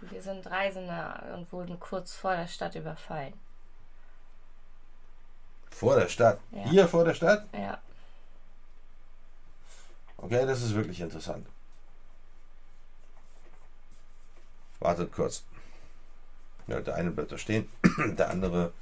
Wir 0.00 0.20
sind 0.20 0.46
Reisende 0.46 1.32
und 1.34 1.52
wurden 1.52 1.80
kurz 1.80 2.14
vor 2.14 2.36
der 2.36 2.48
Stadt 2.48 2.74
überfallen. 2.74 3.34
Vor 5.70 5.96
der 5.96 6.08
Stadt? 6.08 6.40
Ja. 6.50 6.64
Hier 6.70 6.88
vor 6.88 7.04
der 7.04 7.14
Stadt? 7.14 7.46
Ja. 7.52 7.80
Okay, 10.16 10.46
das 10.46 10.62
ist 10.62 10.74
wirklich 10.74 11.00
interessant. 11.00 11.46
Wartet 14.80 15.12
kurz. 15.12 15.44
Ja, 16.66 16.80
der 16.80 16.96
eine 16.96 17.10
bleibt 17.10 17.32
da 17.32 17.38
stehen, 17.38 17.68
der 18.18 18.30
andere 18.30 18.72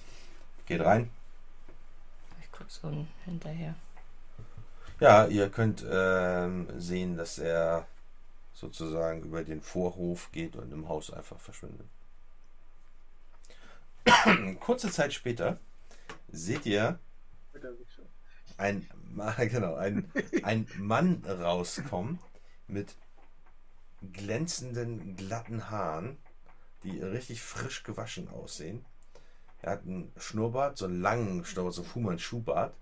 geht 0.67 0.81
rein. 0.81 1.11
Ich 2.41 2.51
guck 2.51 2.71
so 2.71 3.07
hinterher. 3.25 3.75
Ja, 5.01 5.27
ihr 5.27 5.51
könnt 5.51 5.85
ähm, 5.89 6.69
sehen, 6.79 7.17
dass 7.17 7.39
er 7.39 7.87
sozusagen 8.55 9.23
über 9.23 9.43
den 9.45 9.61
Vorhof 9.61 10.31
geht 10.33 10.57
und 10.57 10.73
im 10.73 10.89
Haus 10.89 11.13
einfach 11.13 11.39
verschwindet. 11.41 11.87
Kurze 14.61 14.91
Zeit 14.91 15.13
später 15.13 15.59
seht 16.31 16.65
ihr 16.65 16.99
ein, 18.57 18.89
genau, 19.39 19.75
ein, 19.75 20.11
ein 20.43 20.67
Mann 20.79 21.23
rauskommen 21.27 22.19
mit 22.69 22.95
glänzenden, 24.13 25.17
glatten 25.17 25.71
Haaren, 25.71 26.17
die 26.83 27.01
richtig 27.01 27.43
frisch 27.43 27.83
gewaschen 27.83 28.29
aussehen. 28.29 28.85
Er 29.63 29.73
hat 29.73 29.83
einen 29.83 30.13
Schnurrbart, 30.17 30.77
so 30.77 30.85
einen 30.85 31.01
langen 31.01 31.45
Schnurrbart, 31.45 31.75
so 31.75 31.83
Fuhrmann 31.83 32.19
Schuhbart, 32.19 32.75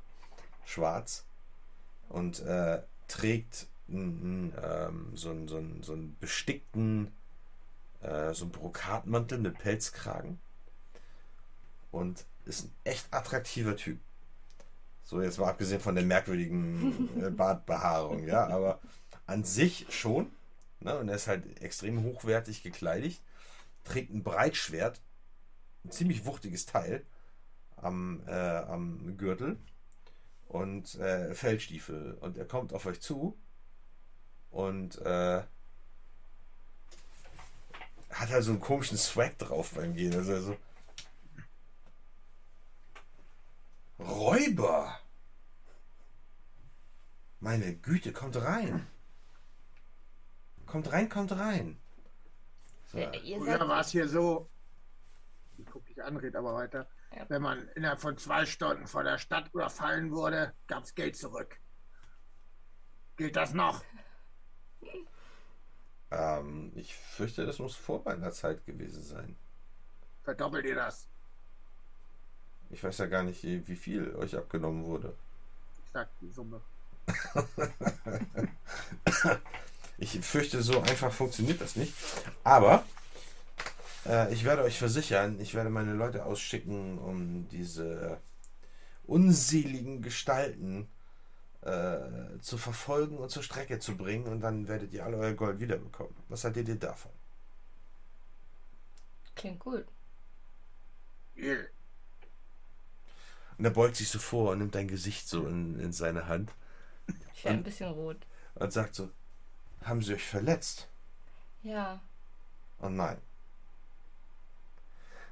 schwarz 0.65 1.25
und 2.09 2.41
äh, 2.41 2.83
trägt 3.09 3.68
einen, 3.89 4.52
ähm, 4.62 5.12
so, 5.15 5.31
einen, 5.31 5.49
so, 5.49 5.57
einen, 5.59 5.83
so 5.83 5.92
einen 5.92 6.17
bestickten, 6.18 7.12
äh, 8.01 8.33
so 8.34 8.44
einen 8.44 8.52
Brokatmantel 8.52 9.39
mit 9.39 9.59
Pelzkragen 9.59 10.41
und 11.91 12.25
ist 12.44 12.65
ein 12.65 12.73
echt 12.84 13.07
attraktiver 13.12 13.76
Typ. 13.76 13.99
So, 15.05 15.20
jetzt 15.20 15.39
mal 15.39 15.51
abgesehen 15.51 15.81
von 15.81 15.94
der 15.94 16.05
merkwürdigen 16.05 17.23
äh, 17.23 17.31
Bartbehaarung, 17.31 18.26
ja, 18.26 18.47
aber 18.49 18.81
an 19.26 19.44
sich 19.44 19.86
schon. 19.91 20.31
Ne? 20.85 20.99
Und 20.99 21.09
er 21.09 21.17
ist 21.17 21.27
halt 21.27 21.61
extrem 21.61 22.02
hochwertig 22.02 22.62
gekleidet, 22.62 23.20
trägt 23.85 24.12
ein 24.12 24.23
Breitschwert, 24.23 25.01
ein 25.85 25.91
ziemlich 25.91 26.25
wuchtiges 26.25 26.67
Teil 26.67 27.05
am, 27.77 28.23
äh, 28.27 28.33
am 28.33 29.17
Gürtel 29.17 29.59
und 30.47 30.94
äh, 30.97 31.35
Feldstiefel. 31.35 32.15
Und 32.15 32.36
er 32.36 32.47
kommt 32.47 32.73
auf 32.73 32.86
euch 32.86 33.01
zu 33.01 33.36
und 34.51 34.99
äh, 34.99 35.43
hat 38.11 38.31
halt 38.31 38.44
so 38.44 38.52
einen 38.52 38.61
komischen 38.61 38.99
Swag 38.99 39.39
drauf 39.39 39.73
beim 39.73 39.94
Gehen. 39.94 40.15
Also, 40.15 40.35
also 40.35 40.57
Räuber! 43.99 44.99
Meine 47.41 47.75
Güte, 47.75 48.12
kommt 48.12 48.36
rein! 48.36 48.86
Kommt 50.73 50.91
rein, 50.91 51.07
kommt 51.07 51.33
rein! 51.33 51.78
So. 52.86 52.97
Früher 52.97 53.68
war 53.68 53.81
es 53.81 53.91
hier 53.91 54.09
so, 54.09 54.49
ich 55.59 55.67
gucke 55.67 55.84
dich 55.84 56.02
an, 56.02 56.17
red 56.17 56.34
aber 56.34 56.55
weiter. 56.55 56.89
Ja. 57.15 57.28
Wenn 57.28 57.42
man 57.42 57.68
innerhalb 57.75 58.01
von 58.01 58.17
zwei 58.17 58.47
Stunden 58.47 58.86
vor 58.86 59.05
der 59.05 59.18
Stadt 59.18 59.51
überfallen 59.52 60.12
wurde, 60.12 60.55
gab 60.68 60.84
es 60.84 60.94
Geld 60.94 61.15
zurück. 61.15 61.60
Gilt 63.18 63.36
das 63.36 63.52
noch? 63.52 63.84
Ähm, 66.10 66.73
ich 66.75 66.97
fürchte, 66.97 67.44
das 67.44 67.59
muss 67.59 67.76
vor 67.76 68.01
meiner 68.07 68.31
Zeit 68.31 68.65
gewesen 68.65 69.02
sein. 69.02 69.36
Verdoppelt 70.23 70.65
ihr 70.65 70.76
das? 70.76 71.07
Ich 72.70 72.83
weiß 72.83 72.97
ja 72.97 73.05
gar 73.05 73.25
nicht, 73.25 73.42
wie 73.42 73.76
viel 73.76 74.17
euch 74.17 74.34
abgenommen 74.34 74.86
wurde. 74.86 75.15
Ich 75.84 75.91
sag 75.92 76.09
die 76.20 76.31
Summe. 76.31 76.62
ich 80.03 80.21
fürchte, 80.21 80.63
so 80.63 80.81
einfach 80.81 81.13
funktioniert 81.13 81.61
das 81.61 81.77
nicht. 81.77 81.95
Aber 82.43 82.85
äh, 84.05 84.33
ich 84.33 84.45
werde 84.45 84.63
euch 84.63 84.79
versichern, 84.79 85.41
ich 85.41 85.55
werde 85.55 85.71
meine 85.71 85.95
Leute 85.95 86.25
ausschicken, 86.25 86.99
um 86.99 87.49
diese 87.51 88.19
unseligen 89.05 90.03
Gestalten 90.03 90.89
äh, 91.63 92.39
zu 92.41 92.59
verfolgen 92.59 93.19
und 93.19 93.31
zur 93.31 93.43
Strecke 93.43 93.79
zu 93.79 93.97
bringen 93.97 94.27
und 94.27 94.41
dann 94.41 94.67
werdet 94.67 94.93
ihr 94.93 95.05
alle 95.05 95.19
euer 95.19 95.35
Gold 95.35 95.61
wiederbekommen. 95.61 96.15
Was 96.29 96.45
haltet 96.45 96.69
ihr 96.69 96.77
davon? 96.77 97.13
Klingt 99.37 99.61
gut. 99.61 99.87
Yeah. 101.37 101.65
Und 103.57 103.65
er 103.65 103.71
beugt 103.71 103.97
sich 103.97 104.09
so 104.09 104.19
vor 104.19 104.53
und 104.53 104.59
nimmt 104.59 104.75
dein 104.75 104.89
Gesicht 104.89 105.29
so 105.29 105.47
in, 105.47 105.79
in 105.79 105.93
seine 105.93 106.27
Hand. 106.27 106.51
Ich 107.35 107.45
werde 107.45 107.59
ein 107.59 107.65
bisschen 107.65 107.91
rot. 107.91 108.27
Und 108.55 108.73
sagt 108.73 108.95
so, 108.95 109.11
haben 109.86 110.02
sie 110.02 110.15
euch 110.15 110.27
verletzt? 110.27 110.89
Ja. 111.62 112.01
Oh 112.81 112.89
nein. 112.89 113.19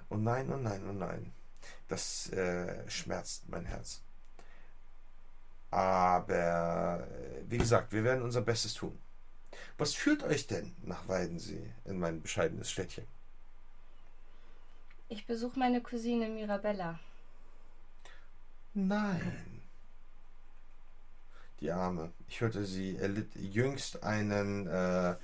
Oh 0.08 0.16
nein, 0.16 0.52
oh 0.52 0.56
nein, 0.56 0.82
oh 0.88 0.92
nein. 0.92 1.32
Das 1.88 2.30
äh, 2.30 2.88
schmerzt 2.88 3.48
mein 3.48 3.64
Herz. 3.66 4.02
Aber 5.70 7.06
äh, 7.06 7.42
wie 7.48 7.58
gesagt, 7.58 7.92
wir 7.92 8.04
werden 8.04 8.22
unser 8.22 8.42
Bestes 8.42 8.74
tun. 8.74 8.98
Was 9.78 9.94
führt 9.94 10.22
euch 10.24 10.46
denn 10.46 10.74
nach 10.82 11.08
Weidensee 11.08 11.72
in 11.84 11.98
mein 11.98 12.20
bescheidenes 12.20 12.70
Städtchen? 12.70 13.06
Ich 15.08 15.26
besuche 15.26 15.58
meine 15.58 15.80
Cousine 15.80 16.28
Mirabella. 16.28 16.98
Nein. 18.74 19.59
Die 21.60 21.70
Arme. 21.70 22.12
Ich 22.28 22.40
hörte, 22.40 22.64
sie 22.64 22.96
erlitt 22.96 23.34
jüngst 23.34 24.02
einen, 24.02 24.66
äh, 24.66 25.16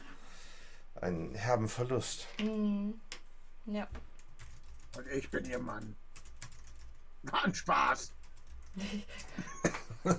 einen 1.00 1.34
herben 1.34 1.68
Verlust. 1.68 2.26
Mhm. 2.40 3.00
Ja. 3.66 3.88
Und 4.96 5.06
ich 5.08 5.30
bin 5.30 5.44
ihr 5.46 5.58
Mann. 5.58 5.96
War 7.22 7.44
ein 7.44 7.54
Spaß. 7.54 8.12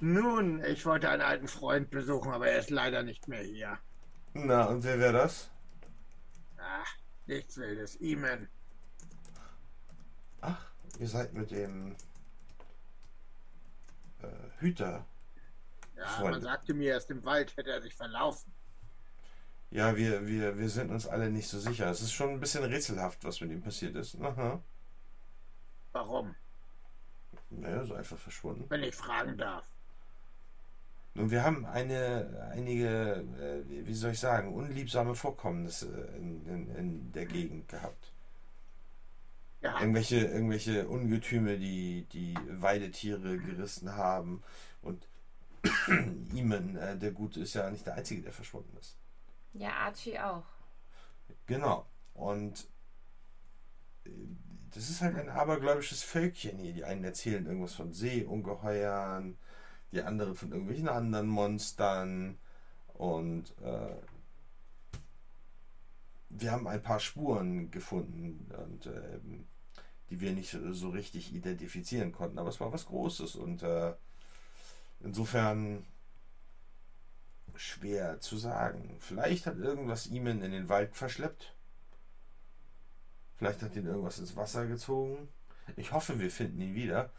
Nun, 0.00 0.64
Ich 0.64 0.86
wollte 0.86 1.08
einen 1.10 1.22
alten 1.22 1.48
Freund 1.48 1.90
besuchen, 1.90 2.32
aber 2.32 2.48
er 2.48 2.58
ist 2.58 2.70
leider 2.70 3.02
nicht 3.02 3.28
mehr 3.28 3.42
hier. 3.42 3.78
Na, 4.32 4.64
und 4.64 4.84
wer 4.84 4.98
wäre 4.98 5.12
das? 5.12 5.50
Ach, 6.58 6.94
nichts 7.26 7.56
Wildes. 7.58 7.96
Iman. 7.96 8.48
Ach, 10.40 10.66
ihr 10.98 11.08
seid 11.08 11.32
mit 11.34 11.50
dem 11.50 11.96
äh, 14.22 14.26
Hüter. 14.58 15.04
Ja, 15.96 16.06
Freunde. 16.06 16.32
man 16.32 16.42
sagte 16.42 16.74
mir, 16.74 16.92
erst 16.92 17.10
im 17.10 17.24
Wald 17.24 17.56
hätte 17.56 17.70
er 17.70 17.82
sich 17.82 17.94
verlaufen. 17.94 18.52
Ja, 19.70 19.96
wir, 19.96 20.26
wir, 20.26 20.58
wir 20.58 20.68
sind 20.68 20.90
uns 20.90 21.06
alle 21.06 21.30
nicht 21.30 21.48
so 21.48 21.60
sicher. 21.60 21.88
Es 21.90 22.00
ist 22.00 22.12
schon 22.12 22.30
ein 22.30 22.40
bisschen 22.40 22.64
rätselhaft, 22.64 23.22
was 23.22 23.40
mit 23.40 23.50
ihm 23.52 23.62
passiert 23.62 23.94
ist. 23.94 24.20
Aha. 24.20 24.60
Warum? 25.92 26.34
Naja, 27.50 27.84
so 27.84 27.94
einfach 27.94 28.18
verschwunden. 28.18 28.64
Wenn 28.68 28.82
ich 28.82 28.94
fragen 28.94 29.36
darf. 29.36 29.66
Nun, 31.14 31.30
wir 31.30 31.42
haben 31.42 31.66
eine, 31.66 32.50
einige, 32.52 33.24
äh, 33.38 33.86
wie 33.86 33.94
soll 33.94 34.12
ich 34.12 34.20
sagen, 34.20 34.54
unliebsame 34.54 35.14
Vorkommnisse 35.14 35.86
in, 36.16 36.46
in, 36.46 36.76
in 36.76 37.12
der 37.12 37.26
Gegend 37.26 37.68
gehabt. 37.68 38.09
Ja, 39.62 39.78
Irgendwelche, 39.78 40.16
irgendwelche 40.20 40.88
Ungetüme, 40.88 41.58
die 41.58 42.06
die 42.12 42.34
Weidetiere 42.48 43.38
gerissen 43.38 43.94
haben. 43.94 44.42
Und 44.80 45.06
Iman, 46.34 46.76
äh, 46.76 46.96
der 46.96 47.12
Gute, 47.12 47.40
ist 47.40 47.54
ja 47.54 47.68
nicht 47.70 47.86
der 47.86 47.94
Einzige, 47.94 48.22
der 48.22 48.32
verschwunden 48.32 48.74
ist. 48.78 48.96
Ja, 49.52 49.70
Archie 49.70 50.18
auch. 50.18 50.46
Genau. 51.46 51.86
Und 52.14 52.68
äh, 54.04 54.10
das 54.74 54.88
ist 54.88 55.02
halt 55.02 55.16
ein 55.16 55.28
abergläubisches 55.28 56.02
Völkchen 56.02 56.58
hier. 56.58 56.72
Die 56.72 56.84
einen 56.84 57.04
erzählen 57.04 57.44
irgendwas 57.44 57.74
von 57.74 57.92
Seeungeheuern, 57.92 59.36
die 59.92 60.02
anderen 60.02 60.36
von 60.36 60.52
irgendwelchen 60.52 60.88
anderen 60.88 61.26
Monstern. 61.26 62.38
Und 62.94 63.54
äh, 63.62 63.96
wir 66.30 66.52
haben 66.52 66.66
ein 66.66 66.82
paar 66.82 67.00
Spuren 67.00 67.70
gefunden, 67.70 68.50
und, 68.56 68.86
ähm, 68.86 69.46
die 70.08 70.20
wir 70.20 70.32
nicht 70.32 70.56
so, 70.72 70.90
richtig 70.90 71.34
identifizieren 71.34 72.12
konnten. 72.12 72.38
Aber 72.38 72.48
es 72.48 72.60
war 72.60 72.72
was 72.72 72.86
Großes. 72.86 73.36
Und 73.36 73.62
äh, 73.62 73.94
insofern 75.00 75.84
schwer 77.56 78.20
zu 78.20 78.36
sagen. 78.36 78.96
Vielleicht 79.00 79.46
hat 79.46 79.58
irgendwas 79.58 80.06
Iman 80.06 80.42
in 80.42 80.52
den 80.52 80.68
Wald 80.68 80.96
verschleppt. 80.96 81.54
Vielleicht 83.36 83.62
hat 83.62 83.76
ihn 83.76 83.86
irgendwas 83.86 84.18
ins 84.18 84.36
Wasser 84.36 84.66
gezogen. 84.66 85.28
Ich 85.76 85.92
hoffe, 85.92 86.18
wir 86.20 86.30
finden 86.30 86.60
ihn 86.60 86.74
wieder. 86.74 87.10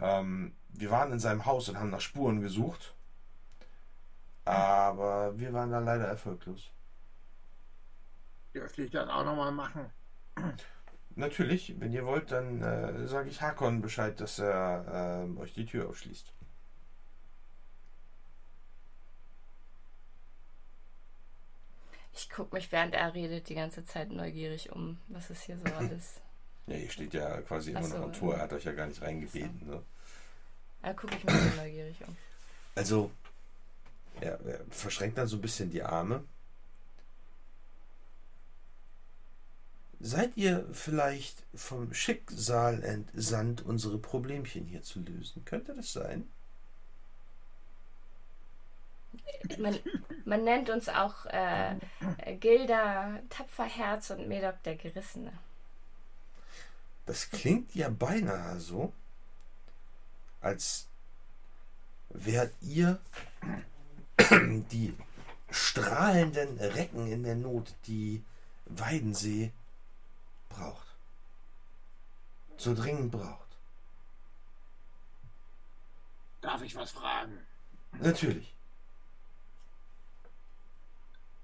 Ähm, 0.00 0.54
wir 0.68 0.90
waren 0.90 1.12
in 1.12 1.20
seinem 1.20 1.44
Haus 1.44 1.68
und 1.68 1.78
haben 1.78 1.90
nach 1.90 2.00
Spuren 2.00 2.40
gesucht. 2.40 2.94
Aber 4.44 5.38
wir 5.38 5.52
waren 5.52 5.70
da 5.70 5.78
leider 5.78 6.06
erfolglos. 6.06 6.70
Dürfte 8.54 8.82
ich 8.82 8.90
das 8.90 9.08
auch 9.08 9.24
nochmal 9.24 9.52
machen? 9.52 9.90
Natürlich, 11.16 11.78
wenn 11.78 11.92
ihr 11.92 12.06
wollt, 12.06 12.32
dann 12.32 12.62
äh, 12.62 13.06
sage 13.06 13.28
ich 13.28 13.40
Hakon 13.40 13.82
Bescheid, 13.82 14.20
dass 14.20 14.38
er 14.38 15.22
ähm, 15.24 15.38
euch 15.38 15.52
die 15.52 15.66
Tür 15.66 15.88
aufschließt. 15.88 16.32
Ich 22.16 22.30
gucke 22.30 22.54
mich, 22.54 22.70
während 22.70 22.94
er 22.94 23.12
redet, 23.12 23.48
die 23.48 23.54
ganze 23.54 23.84
Zeit 23.84 24.10
neugierig 24.10 24.70
um, 24.72 24.98
was 25.08 25.30
ist 25.30 25.42
hier 25.42 25.58
so 25.58 25.64
alles. 25.78 26.20
Ja, 26.66 26.76
ihr 26.76 26.90
steht 26.90 27.14
ja 27.14 27.40
quasi 27.42 27.72
immer 27.72 27.82
so, 27.82 27.96
noch 27.96 28.04
am 28.04 28.12
Tor. 28.12 28.34
Er 28.34 28.42
hat 28.42 28.52
euch 28.52 28.64
ja 28.64 28.72
gar 28.72 28.86
nicht 28.86 29.02
reingebeten. 29.02 29.66
Ne? 29.66 29.82
Da 30.82 30.92
gucke 30.94 31.14
ich 31.16 31.24
mich 31.24 31.34
so 31.34 31.60
neugierig 31.60 31.96
um. 32.06 32.16
Also, 32.74 33.10
er, 34.20 34.40
er 34.40 34.60
verschränkt 34.70 35.18
dann 35.18 35.26
so 35.26 35.36
ein 35.36 35.42
bisschen 35.42 35.70
die 35.70 35.82
Arme. 35.82 36.24
Seid 40.06 40.36
ihr 40.36 40.68
vielleicht 40.70 41.44
vom 41.54 41.94
Schicksal 41.94 42.84
entsandt, 42.84 43.62
unsere 43.62 43.96
Problemchen 43.96 44.66
hier 44.66 44.82
zu 44.82 45.00
lösen? 45.00 45.46
Könnte 45.46 45.74
das 45.74 45.94
sein? 45.94 46.28
Man, 49.56 49.78
man 50.26 50.44
nennt 50.44 50.68
uns 50.68 50.90
auch 50.90 51.24
äh, 51.24 51.76
äh, 52.18 52.36
Gilda 52.36 53.18
Tapferherz 53.30 54.10
und 54.10 54.28
Medok 54.28 54.62
der 54.64 54.76
Gerissene. 54.76 55.32
Das 57.06 57.30
klingt 57.30 57.74
ja 57.74 57.88
beinahe 57.88 58.60
so, 58.60 58.92
als 60.42 60.86
wärt 62.10 62.52
ihr 62.60 63.00
die 64.70 64.94
strahlenden 65.48 66.58
Recken 66.58 67.10
in 67.10 67.22
der 67.22 67.36
Not, 67.36 67.74
die 67.86 68.22
Weidensee 68.66 69.50
braucht. 70.56 70.86
So 72.56 72.74
dringend 72.74 73.10
braucht. 73.12 73.56
Darf 76.40 76.62
ich 76.62 76.74
was 76.76 76.92
fragen? 76.92 77.38
Natürlich. 78.00 78.54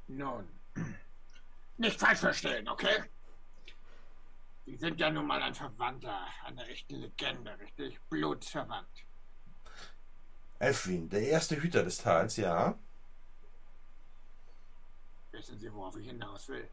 Nun, 0.09 0.49
nicht 1.79 1.99
falsch 1.99 2.19
verstehen, 2.19 2.69
okay? 2.69 3.05
Sie 4.67 4.77
sind 4.77 5.01
ja 5.01 5.11
nun 5.11 5.27
mal 5.27 5.43
ein 5.43 5.55
Verwandter, 5.55 6.27
eine 6.45 6.67
echte 6.67 6.95
Legende, 6.95 7.59
richtig? 7.59 8.01
Blutsverwandt. 8.11 9.05
Elfwin, 10.59 11.09
der 11.09 11.23
erste 11.23 11.57
Hüter 11.57 11.83
des 11.83 11.99
Tals, 11.99 12.37
ja. 12.37 12.79
Wissen 15.33 15.59
Sie, 15.59 15.73
worauf 15.73 15.97
ich 15.97 16.07
hinaus 16.07 16.49
will? 16.49 16.69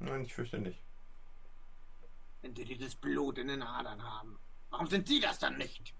Nein, 0.00 0.24
ich 0.24 0.34
fürchte 0.34 0.58
nicht. 0.58 0.80
Wenn 2.42 2.54
Sie 2.56 2.64
dieses 2.64 2.94
Blut 2.94 3.38
in 3.38 3.48
den 3.48 3.62
Adern 3.62 4.02
haben, 4.02 4.38
warum 4.70 4.86
sind 4.88 5.06
Sie 5.08 5.20
das 5.20 5.38
dann 5.38 5.58
nicht? 5.58 5.92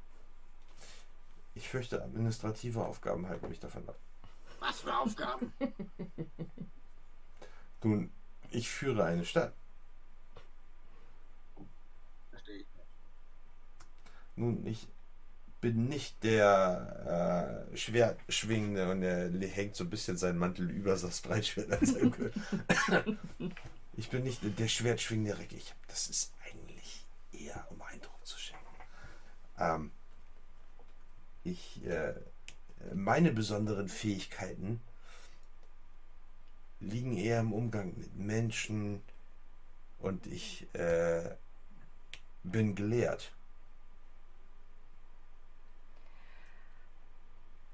Ich 1.55 1.69
fürchte, 1.69 2.03
administrative 2.03 2.85
Aufgaben 2.85 3.29
halten 3.29 3.49
mich 3.49 3.61
davon 3.61 3.87
ab. 3.89 3.97
Was 4.61 4.81
für 4.81 4.97
Aufgaben? 4.97 5.53
Nun, 7.83 8.11
ich 8.51 8.69
führe 8.69 9.05
eine 9.05 9.25
Stadt. 9.25 9.53
Verstehe 12.31 12.57
ich 12.59 12.67
nicht. 12.75 12.87
Nun, 14.37 14.67
ich 14.67 14.87
bin 15.61 15.89
nicht 15.89 16.23
der 16.25 17.67
äh, 17.73 17.77
Schwertschwingende 17.77 18.91
und 18.91 19.03
der 19.03 19.29
le- 19.29 19.47
hängt 19.47 19.77
so 19.77 19.85
ein 19.85 19.91
bisschen 19.91 20.17
seinen 20.17 20.39
Mantel 20.39 20.71
über 20.71 20.93
das 20.97 21.21
Breitschwert 21.21 21.71
an 21.73 21.85
seinem 21.85 22.11
Gürtel. 22.13 22.43
Ich 23.95 24.09
bin 24.09 24.23
nicht 24.23 24.41
der 24.59 24.69
Schwertschwingende 24.69 25.39
Recke. 25.39 25.57
Ich 25.57 25.71
hab, 25.71 25.89
das 25.89 26.09
ist 26.09 26.33
eigentlich 26.45 27.05
eher, 27.33 27.67
um 27.71 27.83
Eindruck 27.83 28.25
zu 28.27 28.39
schenken. 28.39 28.65
Ähm, 29.59 29.91
ich, 31.45 31.85
äh, 31.85 32.15
meine 32.95 33.33
besonderen 33.33 33.89
Fähigkeiten 33.89 34.81
liegen 36.81 37.17
eher 37.17 37.41
im 37.41 37.53
Umgang 37.53 37.95
mit 37.97 38.17
Menschen 38.17 39.03
und 39.99 40.27
ich 40.27 40.67
äh, 40.75 41.37
bin 42.43 42.75
gelehrt. 42.75 43.33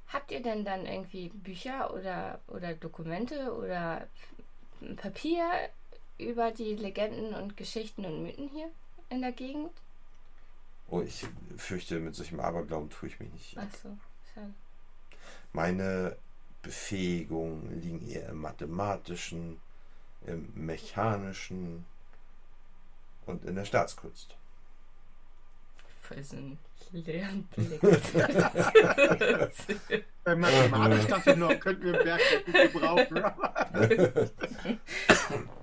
Habt 0.09 0.31
ihr 0.31 0.43
denn 0.43 0.65
dann 0.65 0.87
irgendwie 0.87 1.29
Bücher 1.29 1.93
oder, 1.93 2.41
oder 2.49 2.75
Dokumente 2.75 3.55
oder 3.55 4.07
Papier 4.97 5.71
über 6.19 6.51
die 6.51 6.75
Legenden 6.75 7.35
und 7.35 7.57
Geschichten 7.57 8.05
und 8.05 8.23
Mythen 8.23 8.49
hier 8.49 8.71
in 9.11 9.21
der 9.21 9.33
Gegend? 9.33 9.71
Oh, 10.89 11.01
ich 11.01 11.27
fürchte, 11.57 11.99
mit 11.99 12.15
solchem 12.15 12.41
Aberglauben 12.41 12.91
tue 12.91 13.09
ich 13.09 13.19
mich 13.19 13.33
nicht. 13.33 13.59
Ach 13.59 13.67
so, 13.83 13.97
schade. 14.33 14.55
Meine 15.53 16.17
Befähigungen 16.63 17.81
liegen 17.81 18.09
eher 18.09 18.29
im 18.29 18.41
mathematischen, 18.41 19.61
im 20.27 20.53
mechanischen 20.55 21.85
und 23.27 23.45
in 23.45 23.57
der 23.57 23.65
Staatskunst. 23.65 24.37
Voll 26.03 26.23
so 26.23 26.37
ein 26.37 26.59
leeren 26.93 27.45
Blick. 27.49 27.81
Bei 30.25 30.37
Mathematisch 30.37 31.07
dachte 31.07 31.33
ich 31.33 31.37
noch, 31.37 31.59
könnten 31.59 31.85
wir 31.85 31.95
einen 31.95 32.05
Berg 32.05 32.73
gebrauchen. 32.73 33.25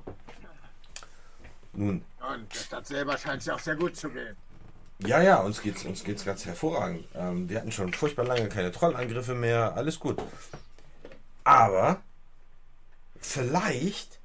Nun, 1.74 2.04
Und 2.20 2.54
der 2.54 2.60
Stadt 2.60 2.88
selber 2.88 3.18
scheint 3.18 3.42
es 3.42 3.48
ja 3.48 3.56
auch 3.56 3.60
sehr 3.60 3.76
gut 3.76 3.96
zu 3.96 4.10
gehen. 4.10 4.36
ja, 5.00 5.22
ja, 5.22 5.38
uns 5.40 5.62
geht's, 5.62 5.84
uns 5.86 6.04
geht's 6.04 6.24
ganz 6.24 6.46
hervorragend. 6.46 7.06
Ähm, 7.16 7.50
wir 7.50 7.60
hatten 7.60 7.72
schon 7.72 7.94
furchtbar 7.94 8.26
lange 8.26 8.48
keine 8.50 8.72
Trollangriffe 8.72 9.34
mehr, 9.34 9.76
alles 9.76 10.00
gut. 10.00 10.22
Aber 11.44 12.02
vielleicht 13.18 14.20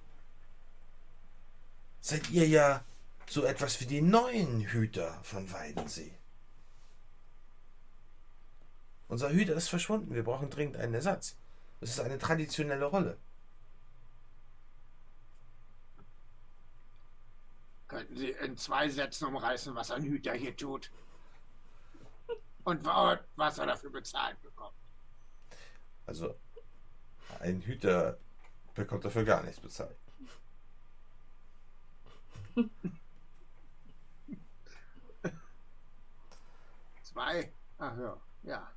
seid 2.01 2.31
ihr 2.31 2.47
ja 2.47 2.85
so 3.28 3.44
etwas 3.44 3.81
wie 3.81 3.86
die 3.86 4.02
neuen 4.02 4.60
Hüter 4.60 5.18
von 5.23 5.51
Weidensee. 5.52 6.12
Unser 9.09 9.31
Hüter 9.31 9.55
ist 9.55 9.68
verschwunden. 9.68 10.15
Wir 10.15 10.23
brauchen 10.23 10.51
dringend 10.51 10.77
einen 10.77 10.94
Ersatz. 10.94 11.36
Es 11.81 11.91
ist 11.91 12.01
eine 12.01 12.18
traditionelle 12.18 12.85
Rolle. 12.85 13.17
Könnten 17.89 18.17
Sie 18.17 18.31
in 18.31 18.57
zwei 18.57 18.89
Sätzen 18.89 19.26
umreißen, 19.26 19.75
was 19.75 19.91
ein 19.91 20.02
Hüter 20.02 20.34
hier 20.34 20.55
tut? 20.57 20.91
Und 22.65 22.84
wa- 22.84 23.18
was 23.36 23.58
er 23.58 23.67
dafür 23.67 23.91
bezahlt 23.91 24.41
bekommt? 24.42 24.76
Also, 26.07 26.34
ein 27.41 27.62
Hüter 27.62 28.18
bekommt 28.75 29.05
dafür 29.05 29.25
gar 29.25 29.42
nichts 29.42 29.60
bezahlt. 29.60 29.97
Zwei? 37.02 37.52
Ach 37.78 37.97
ja, 37.99 38.17
ja. 38.42 38.73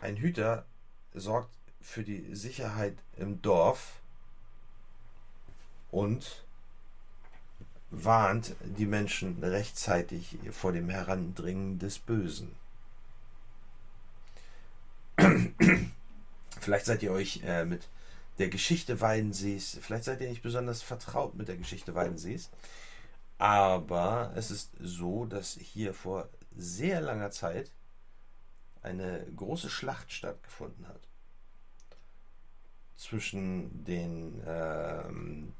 Ein 0.00 0.16
Hüter 0.16 0.66
sorgt 1.12 1.54
für 1.80 2.04
die 2.04 2.34
Sicherheit 2.34 2.96
im 3.16 3.42
Dorf 3.42 4.00
und 5.90 6.44
warnt 7.90 8.54
die 8.62 8.86
Menschen 8.86 9.42
rechtzeitig 9.42 10.38
vor 10.50 10.72
dem 10.72 10.88
Herandringen 10.88 11.78
des 11.78 11.98
Bösen. 11.98 12.54
Vielleicht 16.60 16.86
seid 16.86 17.02
ihr 17.02 17.12
euch 17.12 17.42
äh, 17.44 17.64
mit 17.64 17.88
der 18.38 18.48
Geschichte 18.48 19.00
Weidensees, 19.00 19.78
vielleicht 19.80 20.04
seid 20.04 20.20
ihr 20.20 20.28
nicht 20.28 20.42
besonders 20.42 20.80
vertraut 20.80 21.34
mit 21.34 21.48
der 21.48 21.56
Geschichte 21.56 21.96
Weidensees, 21.96 22.50
aber 23.36 24.32
es 24.36 24.52
ist 24.52 24.70
so, 24.80 25.24
dass 25.24 25.54
hier 25.54 25.92
vor 25.92 26.28
sehr 26.56 27.00
langer 27.00 27.32
Zeit 27.32 27.72
eine 28.82 29.26
große 29.34 29.70
Schlacht 29.70 30.12
stattgefunden 30.12 30.86
hat 30.86 31.00
zwischen 32.96 33.84
den 33.84 34.40
ähm, 34.46 35.52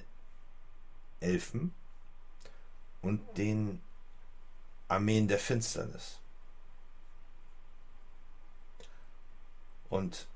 Elfen 1.20 1.74
und 3.02 3.20
den 3.36 3.80
Armeen 4.88 5.28
der 5.28 5.38
Finsternis. 5.38 6.18
Und 9.88 10.26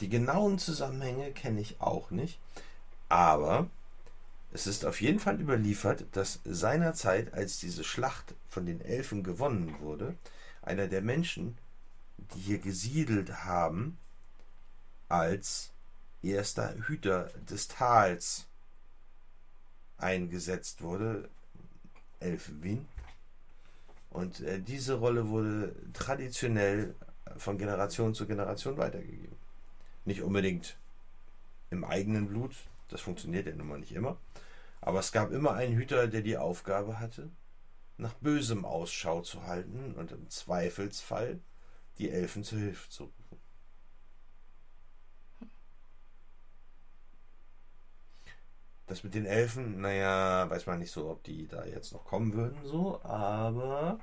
die 0.00 0.08
genauen 0.08 0.58
Zusammenhänge 0.58 1.32
kenne 1.32 1.60
ich 1.60 1.80
auch 1.80 2.10
nicht, 2.10 2.38
aber 3.08 3.68
es 4.52 4.66
ist 4.66 4.84
auf 4.84 5.00
jeden 5.00 5.20
Fall 5.20 5.40
überliefert, 5.40 6.06
dass 6.12 6.40
seinerzeit, 6.44 7.32
als 7.34 7.58
diese 7.58 7.84
Schlacht 7.84 8.34
von 8.48 8.66
den 8.66 8.80
Elfen 8.80 9.22
gewonnen 9.22 9.80
wurde, 9.80 10.16
einer 10.62 10.86
der 10.86 11.02
Menschen, 11.02 11.58
die 12.18 12.40
hier 12.40 12.58
gesiedelt 12.58 13.44
haben, 13.44 13.98
als 15.08 15.72
erster 16.22 16.74
Hüter 16.86 17.30
des 17.50 17.68
Tals 17.68 18.46
eingesetzt 19.98 20.82
wurde, 20.82 21.28
Elfenwin. 22.24 22.86
Und 24.10 24.40
äh, 24.40 24.60
diese 24.60 24.94
Rolle 24.94 25.28
wurde 25.28 25.74
traditionell 25.92 26.94
von 27.36 27.58
Generation 27.58 28.14
zu 28.14 28.26
Generation 28.26 28.76
weitergegeben. 28.76 29.36
Nicht 30.04 30.22
unbedingt 30.22 30.76
im 31.70 31.84
eigenen 31.84 32.28
Blut, 32.28 32.54
das 32.88 33.00
funktioniert 33.00 33.46
ja 33.46 33.54
nun 33.54 33.68
mal 33.68 33.78
nicht 33.78 33.92
immer. 33.92 34.16
Aber 34.80 35.00
es 35.00 35.12
gab 35.12 35.32
immer 35.32 35.54
einen 35.54 35.74
Hüter, 35.74 36.06
der 36.06 36.20
die 36.20 36.36
Aufgabe 36.36 37.00
hatte, 37.00 37.30
nach 37.96 38.14
Bösem 38.14 38.64
Ausschau 38.64 39.22
zu 39.22 39.44
halten 39.46 39.94
und 39.94 40.12
im 40.12 40.28
Zweifelsfall 40.28 41.40
die 41.98 42.10
Elfen 42.10 42.44
zur 42.44 42.58
Hilfe 42.58 42.88
zu 42.90 43.04
rufen. 43.04 43.33
Das 48.86 49.02
mit 49.02 49.14
den 49.14 49.24
Elfen, 49.24 49.80
naja, 49.80 50.48
weiß 50.50 50.66
man 50.66 50.78
nicht 50.78 50.92
so, 50.92 51.08
ob 51.08 51.22
die 51.24 51.48
da 51.48 51.64
jetzt 51.64 51.92
noch 51.92 52.04
kommen 52.04 52.34
würden, 52.34 52.58
so, 52.64 53.00
aber 53.02 53.98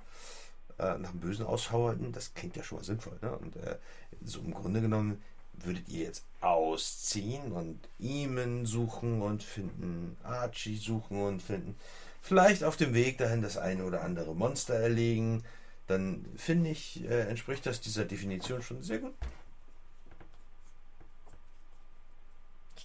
äh, 0.80 0.98
nach 0.98 1.12
dem 1.12 1.20
bösen 1.20 1.46
Ausschau 1.46 1.90
halten, 1.90 2.12
das 2.12 2.34
klingt 2.34 2.56
ja 2.56 2.64
schon 2.64 2.80
mal 2.80 2.84
sinnvoll, 2.84 3.18
ne? 3.22 3.38
Und 3.38 3.56
äh, 3.58 3.78
so 4.24 4.40
im 4.40 4.54
Grunde 4.54 4.82
genommen 4.82 5.22
würdet 5.54 5.88
ihr 5.90 6.06
jetzt 6.06 6.26
ausziehen 6.42 7.52
und 7.52 7.80
Eamon 8.00 8.66
suchen 8.66 9.22
und 9.22 9.44
finden, 9.44 10.18
Archie 10.24 10.78
suchen 10.78 11.22
und 11.22 11.42
finden, 11.42 11.76
vielleicht 12.22 12.64
auf 12.64 12.78
dem 12.78 12.94
Weg 12.94 13.18
dahin 13.18 13.42
das 13.42 13.58
eine 13.58 13.86
oder 13.86 14.04
andere 14.04 14.34
Monster 14.36 14.74
erlegen, 14.74 15.44
dann 15.88 16.26
finde 16.36 16.70
ich, 16.70 17.04
äh, 17.04 17.28
entspricht 17.28 17.66
das 17.66 17.82
dieser 17.82 18.06
Definition 18.06 18.62
schon 18.62 18.82
sehr 18.82 19.00
gut. 19.00 19.14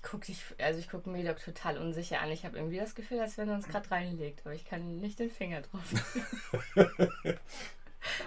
Gucke 0.07 0.27
dich, 0.27 0.43
also 0.59 0.79
ich 0.79 0.89
gucke 0.89 1.11
Medok 1.11 1.39
total 1.39 1.79
unsicher 1.79 2.21
an. 2.21 2.31
Ich 2.31 2.45
habe 2.45 2.57
irgendwie 2.57 2.79
das 2.79 2.95
Gefühl, 2.95 3.21
als 3.21 3.37
wenn 3.37 3.49
er 3.49 3.57
uns 3.57 3.67
gerade 3.67 3.91
reinlegt, 3.91 4.41
aber 4.45 4.55
ich 4.55 4.65
kann 4.65 5.01
nicht 5.01 5.19
den 5.19 5.31
Finger 5.31 5.63
drauf. 5.63 5.83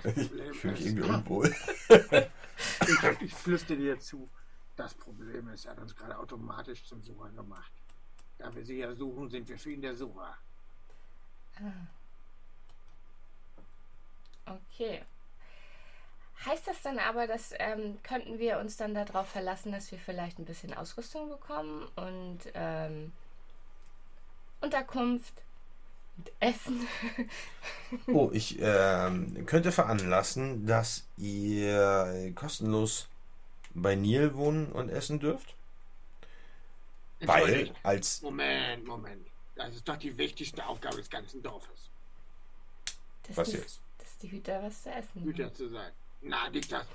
Ich 0.03 0.27
fühle 0.27 0.71
mich 0.73 0.85
irgendwie 0.85 1.01
unwohl. 1.03 1.55
Ich, 1.87 3.21
ich 3.21 3.33
flüstere 3.33 3.77
dir 3.77 3.97
zu. 3.97 4.29
Das 4.75 4.93
Problem 4.93 5.47
ist, 5.49 5.63
er 5.63 5.71
hat 5.71 5.79
uns 5.79 5.95
gerade 5.95 6.17
automatisch 6.17 6.83
zum 6.83 7.01
Sucher 7.01 7.29
gemacht. 7.29 7.71
Da 8.37 8.53
wir 8.53 8.65
sie 8.65 8.79
ja 8.79 8.93
suchen, 8.93 9.29
sind 9.29 9.47
wir 9.47 9.57
für 9.57 9.71
ihn 9.71 9.81
der 9.81 9.95
Sucher. 9.95 10.37
Okay. 14.45 15.01
Heißt 16.45 16.67
das 16.67 16.81
dann 16.81 16.99
aber, 16.99 17.27
dass 17.27 17.53
ähm, 17.59 17.97
könnten 18.01 18.39
wir 18.39 18.59
uns 18.59 18.77
dann 18.77 18.93
darauf 18.93 19.27
verlassen, 19.27 19.71
dass 19.71 19.91
wir 19.91 19.99
vielleicht 19.99 20.39
ein 20.39 20.45
bisschen 20.45 20.73
Ausrüstung 20.73 21.29
bekommen 21.29 21.87
und 21.95 22.39
ähm, 22.53 23.11
Unterkunft 24.61 25.33
und 26.17 26.31
Essen? 26.39 26.87
Oh, 28.07 28.29
ich 28.31 28.57
ähm, 28.61 29.45
könnte 29.47 29.71
veranlassen, 29.71 30.67
dass 30.67 31.07
ihr 31.17 32.31
kostenlos 32.35 33.07
bei 33.73 33.95
Neil 33.95 34.35
wohnen 34.35 34.71
und 34.71 34.89
essen 34.89 35.19
dürft. 35.19 35.55
Weil 37.21 37.73
als 37.83 38.21
Moment, 38.21 38.85
Moment. 38.85 39.27
Das 39.55 39.75
ist 39.75 39.87
doch 39.87 39.97
die 39.97 40.17
wichtigste 40.17 40.65
Aufgabe 40.65 40.97
des 40.97 41.09
ganzen 41.09 41.41
Dorfes, 41.43 41.89
Dass 43.23 43.37
Was 43.37 43.49
die, 43.49 43.57
jetzt? 43.57 43.81
Dass 43.97 44.17
die 44.19 44.31
Hüter 44.31 44.61
was 44.63 44.83
zu 44.83 44.91
essen 44.91 45.23
Hüter 45.23 45.45
haben. 45.45 45.55
zu 45.55 45.67
sein. 45.69 45.91
Na, 46.21 46.49
nicht 46.49 46.71
das. 46.71 46.85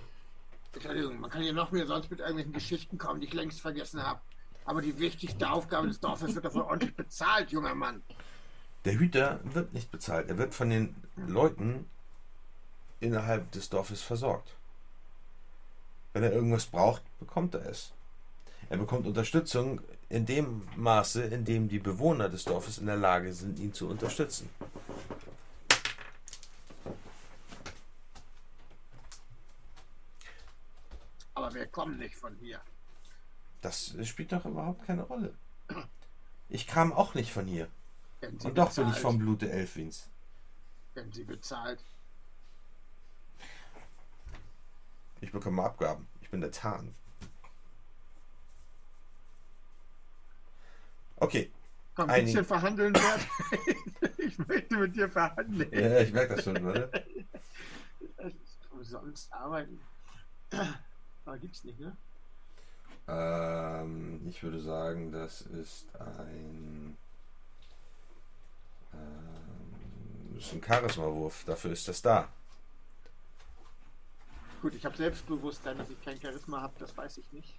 Entschuldigung, 0.72 1.20
man 1.20 1.30
kann 1.30 1.42
ja 1.42 1.52
noch 1.52 1.70
mehr 1.70 1.86
sonst 1.86 2.10
mit 2.10 2.18
irgendwelchen 2.20 2.52
Geschichten 2.52 2.98
kommen, 2.98 3.20
die 3.20 3.26
ich 3.28 3.32
längst 3.34 3.60
vergessen 3.60 4.02
habe. 4.02 4.20
Aber 4.64 4.82
die 4.82 4.98
wichtigste 4.98 5.48
Aufgabe 5.50 5.86
des 5.88 6.00
Dorfes 6.00 6.34
wird 6.34 6.44
dafür 6.44 6.66
ordentlich 6.66 6.94
bezahlt, 6.96 7.50
junger 7.50 7.74
Mann. 7.74 8.02
der 8.84 8.98
Hüter 8.98 9.40
wird 9.44 9.72
nicht 9.72 9.90
bezahlt. 9.90 10.28
Er 10.28 10.36
wird 10.38 10.54
von 10.54 10.68
den 10.70 10.94
Leuten 11.16 11.88
innerhalb 13.00 13.50
des 13.52 13.68
Dorfes 13.70 14.02
versorgt. 14.02 14.54
Wenn 16.12 16.22
er 16.22 16.32
irgendwas 16.32 16.66
braucht, 16.66 17.02
bekommt 17.18 17.54
er 17.54 17.66
es. 17.66 17.92
Er 18.70 18.78
bekommt 18.78 19.06
Unterstützung 19.06 19.80
in 20.08 20.26
dem 20.26 20.62
Maße, 20.76 21.22
in 21.22 21.44
dem 21.44 21.68
die 21.68 21.78
Bewohner 21.78 22.28
des 22.28 22.44
Dorfes 22.44 22.78
in 22.78 22.86
der 22.86 22.96
Lage 22.96 23.32
sind, 23.32 23.58
ihn 23.58 23.72
zu 23.72 23.88
unterstützen. 23.88 24.48
Aber 31.44 31.54
wir 31.56 31.66
kommen 31.66 31.98
nicht 31.98 32.14
von 32.16 32.34
hier. 32.36 32.58
Das 33.60 33.94
spielt 34.04 34.32
doch 34.32 34.46
überhaupt 34.46 34.86
keine 34.86 35.02
Rolle. 35.02 35.34
Ich 36.48 36.66
kam 36.66 36.90
auch 36.90 37.12
nicht 37.12 37.34
von 37.34 37.46
hier. 37.46 37.68
Und 38.22 38.56
doch 38.56 38.74
bin 38.74 38.84
ich 38.84 38.94
bezahlt, 38.94 38.96
vom 38.96 39.18
Blute 39.18 39.50
Elfwins. 39.50 40.08
Wenn 40.94 41.12
sie 41.12 41.24
bezahlt. 41.24 41.84
Ich 45.20 45.32
bekomme 45.32 45.62
Abgaben. 45.62 46.08
Ich 46.22 46.30
bin 46.30 46.40
der 46.40 46.50
Tarn. 46.50 46.94
Okay. 51.16 51.52
Komm, 51.94 52.08
ein 52.08 52.24
bisschen 52.24 52.46
verhandeln 52.46 52.94
wert. 52.94 53.20
ich 54.16 54.38
möchte 54.38 54.76
mit 54.78 54.96
dir 54.96 55.10
verhandeln. 55.10 55.70
Ja, 55.70 56.00
ich 56.00 56.12
merke 56.14 56.36
das 56.36 56.44
schon, 56.44 56.64
oder? 56.64 56.90
Umsonst 58.70 59.30
arbeiten. 59.30 59.78
Aber 61.24 61.38
gibt's 61.38 61.64
nicht, 61.64 61.80
ne? 61.80 61.96
Ähm, 63.08 64.20
ich 64.28 64.42
würde 64.42 64.60
sagen, 64.60 65.12
das 65.12 65.42
ist 65.42 65.86
ein. 65.96 66.96
Ähm, 68.92 70.38
ist 70.38 70.52
ein 70.52 70.62
Charisma-Wurf. 70.62 71.44
Dafür 71.44 71.72
ist 71.72 71.86
das 71.88 72.02
da. 72.02 72.28
Gut, 74.62 74.74
ich 74.74 74.84
habe 74.84 74.96
Selbstbewusstsein, 74.96 75.76
dass 75.78 75.90
ich 75.90 76.02
kein 76.02 76.20
Charisma 76.20 76.62
habe, 76.62 76.74
das 76.78 76.96
weiß 76.96 77.18
ich 77.18 77.32
nicht. 77.32 77.58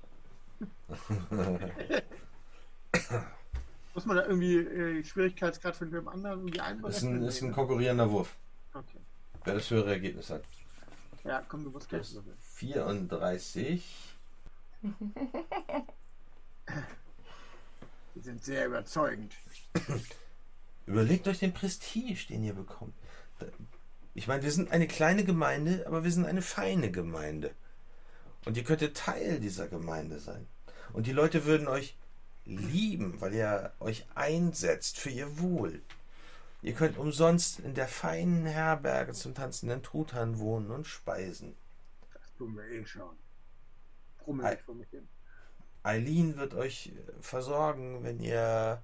Muss 3.93 4.05
man 4.05 4.17
da 4.17 4.23
irgendwie 4.25 4.57
äh, 4.57 5.03
Schwierigkeitsgrad 5.03 5.75
von 5.75 5.91
dem 5.91 6.07
anderen 6.07 6.39
irgendwie 6.39 6.57
Ist 6.57 6.63
einberechnen? 6.63 7.15
ein, 7.17 7.23
ist 7.23 7.41
ein 7.41 7.45
Nee, 7.45 7.49
ne? 7.49 7.55
konkurrierender 7.55 8.09
Wurf. 8.11 8.35
Okay. 8.73 8.99
Wer 9.43 9.53
das 9.55 9.69
höhere 9.69 9.91
Ergebnis 9.91 10.29
hat. 10.29 10.43
Ja, 11.25 11.43
komm, 11.47 11.63
du 11.63 11.71
musst 11.71 11.91
würfeln. 11.91 12.23
34. 12.55 13.83
Die 18.15 18.21
sind 18.21 18.43
sehr 18.43 18.67
überzeugend. 18.67 19.33
Überlegt 20.85 21.27
euch 21.27 21.39
den 21.39 21.53
Prestige, 21.53 22.27
den 22.29 22.43
ihr 22.43 22.53
bekommt. 22.53 22.93
Ich 24.13 24.27
meine, 24.27 24.43
wir 24.43 24.51
sind 24.51 24.71
eine 24.71 24.87
kleine 24.87 25.25
Gemeinde, 25.25 25.85
aber 25.87 26.03
wir 26.03 26.11
sind 26.11 26.25
eine 26.25 26.43
feine 26.43 26.91
Gemeinde. 26.91 27.55
Und 28.45 28.55
ihr 28.55 28.63
könntet 28.63 28.95
Teil 28.95 29.39
dieser 29.39 29.67
Gemeinde 29.67 30.19
sein. 30.19 30.47
Und 30.93 31.07
die 31.07 31.11
Leute 31.11 31.45
würden 31.45 31.67
euch 31.67 31.97
lieben, 32.45 33.19
weil 33.19 33.33
ihr 33.33 33.73
euch 33.79 34.05
einsetzt 34.13 34.99
für 34.99 35.09
ihr 35.09 35.39
Wohl. 35.39 35.81
Ihr 36.65 36.73
könnt 36.73 36.97
umsonst 36.97 37.59
in 37.59 37.75
der 37.75 37.87
feinen 37.87 38.47
Herberge 38.47 39.13
zum 39.13 39.35
tanzenden 39.35 39.83
Truthahn 39.83 40.39
wohnen 40.39 40.71
und 40.71 40.87
speisen. 40.87 41.55
Das 42.11 42.33
tun 42.33 42.57
wir 42.57 42.63
eh 42.63 42.83
schon. 42.83 43.15
Brummel 44.17 44.57
vor 44.57 44.73
mich 44.73 44.89
hin. 44.89 45.07
Eileen 45.83 46.37
wird 46.37 46.55
euch 46.55 46.87
äh, 46.87 47.21
versorgen, 47.21 48.03
wenn 48.03 48.19
ihr 48.19 48.81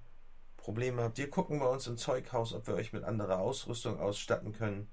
Probleme 0.58 1.01
habt. 1.01 1.18
Wir 1.18 1.32
gucken 1.32 1.58
bei 1.58 1.66
uns 1.66 1.88
im 1.88 1.98
Zeughaus, 1.98 2.53
ob 2.53 2.68
wir 2.68 2.76
euch 2.76 2.93
mit 2.93 3.03
anderer 3.03 3.40
Ausrüstung 3.40 4.00
ausstatten 4.00 4.53
können. 4.53 4.88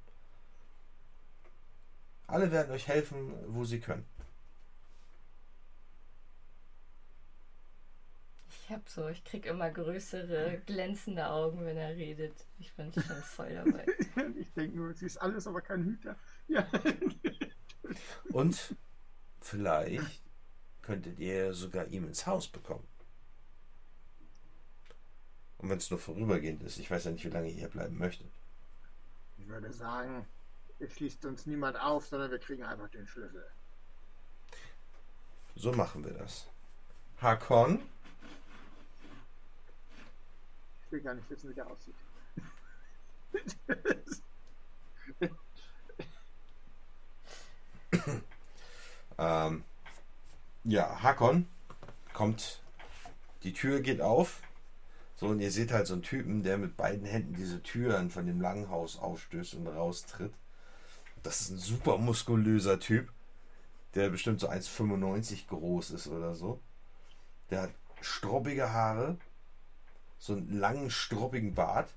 Alle 2.26 2.50
werden 2.52 2.73
euch 2.73 2.89
helfen, 2.89 3.34
wo 3.49 3.67
sie 3.67 3.81
können. 3.81 4.07
Ich 8.68 8.74
hab 8.74 8.86
so, 8.86 9.08
ich 9.08 9.24
krieg 9.24 9.47
immer 9.47 9.70
größere, 9.70 10.60
glänzende 10.66 11.26
Augen, 11.26 11.64
wenn 11.64 11.78
er 11.78 11.97
redet. 11.97 12.34
Ich 12.58 12.70
bin 12.74 12.92
schon 12.92 13.02
voll 13.22 13.55
dabei. 13.55 13.86
Ich 14.38 14.52
denke 14.52 14.76
nur, 14.76 14.92
sie 14.92 15.06
ist 15.06 15.16
alles, 15.16 15.47
aber 15.47 15.62
kein 15.62 15.84
Hüter. 15.84 16.16
Ja. 16.48 16.68
Und 18.30 18.76
vielleicht 19.40 20.22
könntet 20.82 21.18
ihr 21.18 21.55
sogar 21.55 21.86
ihm 21.86 22.05
ins 22.08 22.26
Haus 22.26 22.47
bekommen. 22.47 22.86
Und 25.56 25.70
wenn 25.70 25.78
es 25.78 25.90
nur 25.90 25.98
vorübergehend 25.98 26.62
ist, 26.62 26.78
ich 26.78 26.90
weiß 26.90 27.05
ja 27.06 27.10
nicht, 27.12 27.24
wie 27.24 27.30
lange 27.30 27.48
ihr 27.48 27.55
hier 27.55 27.68
bleiben 27.68 27.97
möchtet. 27.97 28.30
Ich 29.38 29.48
würde 29.48 29.72
sagen, 29.72 30.26
es 30.78 30.92
schließt 30.92 31.24
uns 31.24 31.47
niemand 31.47 31.80
auf, 31.80 32.06
sondern 32.06 32.30
wir 32.30 32.38
kriegen 32.38 32.64
einfach 32.64 32.90
den 32.90 33.06
Schlüssel. 33.06 33.47
So 35.56 35.72
machen 35.72 36.05
wir 36.05 36.12
das. 36.12 36.47
Hakon, 37.22 37.80
Ich 40.89 40.92
will 40.92 41.00
gar 41.02 41.15
nicht 41.15 41.28
wissen, 41.28 41.50
wie 41.50 41.55
der 41.55 41.67
aussieht. 41.67 41.94
Ähm, 49.18 49.65
ja, 50.65 51.02
Hakon 51.02 51.47
kommt, 52.15 52.62
die 53.42 53.52
Tür 53.52 53.81
geht 53.81 54.00
auf. 54.00 54.41
So, 55.17 55.26
und 55.26 55.41
ihr 55.41 55.50
seht 55.50 55.73
halt 55.73 55.89
so 55.89 55.94
einen 55.94 56.02
Typen, 56.02 56.44
der 56.44 56.58
mit 56.58 56.76
beiden 56.76 57.05
Händen 57.05 57.34
diese 57.34 57.60
Türen 57.62 58.10
von 58.10 58.26
dem 58.26 58.41
Langhaus 58.41 58.97
aufstößt 58.97 59.55
und 59.55 59.67
raustritt. 59.67 60.33
Das 61.25 61.41
ist 61.41 61.50
ein 61.50 61.58
super 61.58 61.99
muskulöser 61.99 62.78
Typ, 62.78 63.12
der 63.97 64.10
bestimmt 64.10 64.39
so 64.39 64.49
1,95 64.49 65.49
groß 65.49 65.91
ist 65.91 66.07
oder 66.07 66.36
so. 66.36 66.60
Der 67.50 67.62
hat 67.62 67.70
stroppige 68.00 68.73
Haare, 68.73 69.18
so 70.18 70.34
einen 70.34 70.58
langen, 70.58 70.90
stroppigen 70.90 71.55
Bart 71.55 71.94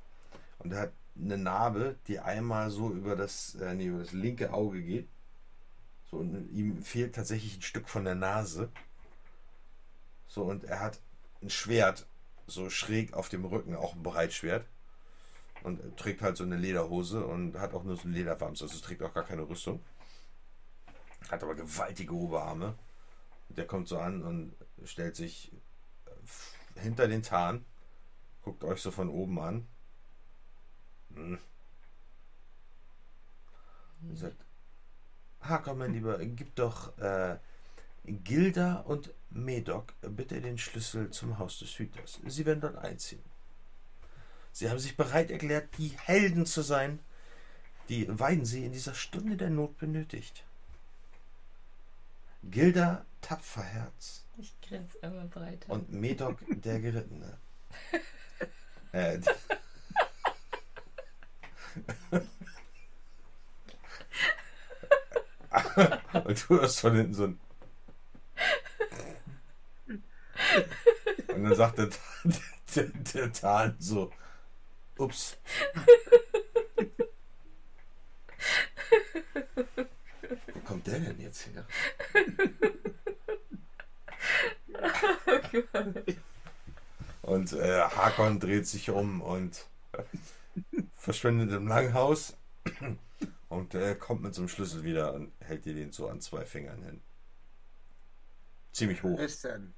und 0.60 0.74
er 0.74 0.82
hat 0.82 0.94
eine 1.20 1.38
Narbe, 1.38 1.98
die 2.08 2.20
einmal 2.20 2.70
so 2.70 2.92
über 2.92 3.16
das, 3.16 3.56
äh, 3.56 3.74
nee, 3.74 3.88
über 3.88 4.00
das 4.00 4.12
linke 4.12 4.54
Auge 4.54 4.82
geht. 4.82 5.10
So, 6.10 6.18
und 6.18 6.50
ihm 6.52 6.82
fehlt 6.84 7.16
tatsächlich 7.16 7.58
ein 7.58 7.62
Stück 7.62 7.90
von 7.90 8.06
der 8.06 8.16
Nase. 8.16 8.70
So, 10.28 10.44
und 10.44 10.64
er 10.64 10.80
hat 10.80 11.00
ein 11.42 11.50
Schwert, 11.50 12.06
so 12.48 12.70
schräg 12.70 13.14
auf 13.14 13.30
dem 13.30 13.46
Rücken, 13.46 13.76
auch 13.76 13.96
ein 13.96 14.04
Breitschwert. 14.04 14.66
Und 15.64 15.96
trägt 15.96 16.22
halt 16.22 16.38
so 16.38 16.44
eine 16.44 16.58
Lederhose 16.58 17.24
und 17.24 17.60
hat 17.60 17.76
auch 17.76 17.84
nur 17.84 17.96
so 17.96 18.08
ein 18.08 18.14
Lederwams, 18.14 18.64
also 18.64 18.80
trägt 18.80 19.04
auch 19.04 19.14
gar 19.14 19.24
keine 19.24 19.48
Rüstung. 19.48 19.84
Hat 21.30 21.44
aber 21.44 21.54
gewaltige 21.54 22.14
Oberarme. 22.14 22.74
Der 23.50 23.68
kommt 23.68 23.88
so 23.88 24.00
an 24.00 24.24
und 24.24 24.56
stellt 24.86 25.16
sich 25.16 25.52
äh, 26.06 26.80
hinter 26.80 27.08
den 27.08 27.22
Tarn, 27.22 27.64
guckt 28.44 28.64
euch 28.64 28.82
so 28.82 28.92
von 28.92 29.10
oben 29.10 29.40
an. 29.40 29.68
Hm. 31.14 31.40
Und 34.04 34.18
sagt, 34.18 34.46
Hakon, 35.42 35.78
mein 35.78 35.94
Lieber, 35.94 36.18
gib 36.18 36.56
doch 36.56 36.98
äh, 36.98 37.38
Gilda 38.06 38.78
und 38.82 39.14
Medok 39.30 39.94
bitte 40.02 40.42
den 40.42 40.58
Schlüssel 40.58 41.12
zum 41.12 41.38
Haus 41.38 41.60
des 41.60 41.78
Hüters. 41.78 42.20
Sie 42.26 42.46
werden 42.46 42.62
dort 42.62 42.78
einziehen. 42.78 43.24
Sie 44.52 44.70
haben 44.70 44.80
sich 44.80 44.98
bereit 44.98 45.32
erklärt, 45.32 45.78
die 45.78 45.90
Helden 45.90 46.46
zu 46.46 46.62
sein, 46.62 47.00
die 47.90 48.08
Weidensee 48.20 48.66
in 48.66 48.72
dieser 48.72 48.94
Stunde 48.94 49.38
der 49.38 49.50
Not 49.50 49.78
benötigt. 49.78 50.44
Gilda, 52.44 53.06
Tapferherz 53.22 54.26
Ich 54.38 54.60
grinse 54.62 54.98
immer 55.00 55.26
breiter. 55.26 55.72
und 55.72 55.92
Medok, 55.92 56.40
der 56.50 56.80
Gerittene. 56.80 57.38
äh, 58.92 59.20
und 66.26 66.50
du 66.50 66.60
hörst 66.60 66.80
von 66.80 66.96
hinten 66.96 67.14
so 67.14 67.24
ein. 67.26 67.40
Und 71.28 71.44
dann 71.44 71.56
sagt 71.56 71.78
der, 71.78 71.90
der, 72.76 72.84
der 73.14 73.34
Tarn 73.34 73.76
so: 73.80 74.12
Ups. 74.98 75.38
Wo 80.54 80.60
kommt 80.62 80.88
der 80.88 81.00
denn 81.00 81.20
jetzt 81.20 81.48
her? 81.48 81.66
Und 87.22 87.51
äh, 87.62 87.82
Hakon 87.82 88.40
dreht 88.40 88.68
sich 88.68 88.90
um 88.90 89.22
und 89.22 89.68
verschwindet 90.96 91.52
im 91.52 91.68
Langhaus 91.68 92.36
und 93.50 93.76
äh, 93.76 93.96
kommt 93.96 94.24
mit 94.24 94.34
so 94.34 94.42
einem 94.42 94.50
Schlüssel 94.50 94.84
wieder 94.84 95.14
und 95.14 95.32
hält 95.40 95.66
dir 95.66 95.76
den 95.76 95.92
so 95.92 96.10
an 96.10 96.22
zwei 96.22 96.46
Fingern 96.46 96.82
hin. 96.84 97.02
Ziemlich 98.72 99.04
hoch. 99.04 99.18
Was 99.18 99.34
ist 99.34 99.44
denn? 99.44 99.74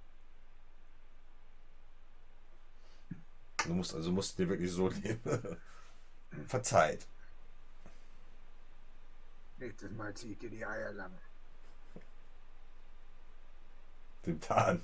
Du 3.66 3.74
musst 3.74 3.94
also 3.94 4.12
musst 4.12 4.38
dir 4.40 4.48
wirklich 4.50 4.72
so 4.72 4.90
nehmen. 4.90 5.20
Verzeiht. 6.48 7.06
Nächstes 9.58 9.92
Mal 9.92 10.14
zieht 10.14 10.42
dir 10.42 10.50
die 10.50 10.66
Eier 10.66 10.92
lang. 10.94 11.12
Dem 14.26 14.40
Tarn. 14.40 14.82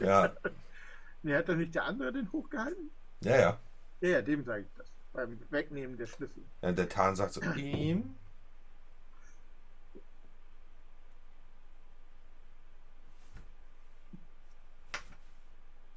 Ja, 0.00 0.32
Nee, 1.22 1.34
hat 1.34 1.48
doch 1.48 1.56
nicht 1.56 1.74
der 1.74 1.84
andere 1.84 2.12
den 2.12 2.30
hochgehalten? 2.30 2.90
ja, 3.20 3.36
ja. 3.36 3.60
Ja, 4.00 4.08
ja, 4.08 4.22
dem 4.22 4.44
sage 4.44 4.62
ich 4.62 4.68
das. 4.76 4.86
Beim 5.12 5.40
Wegnehmen 5.50 5.96
der 5.96 6.06
Schlüssel. 6.06 6.44
ja 6.60 6.70
der 6.72 6.88
Tarn 6.88 7.16
sagt 7.16 7.32
so, 7.32 7.40
ihm. 7.56 8.14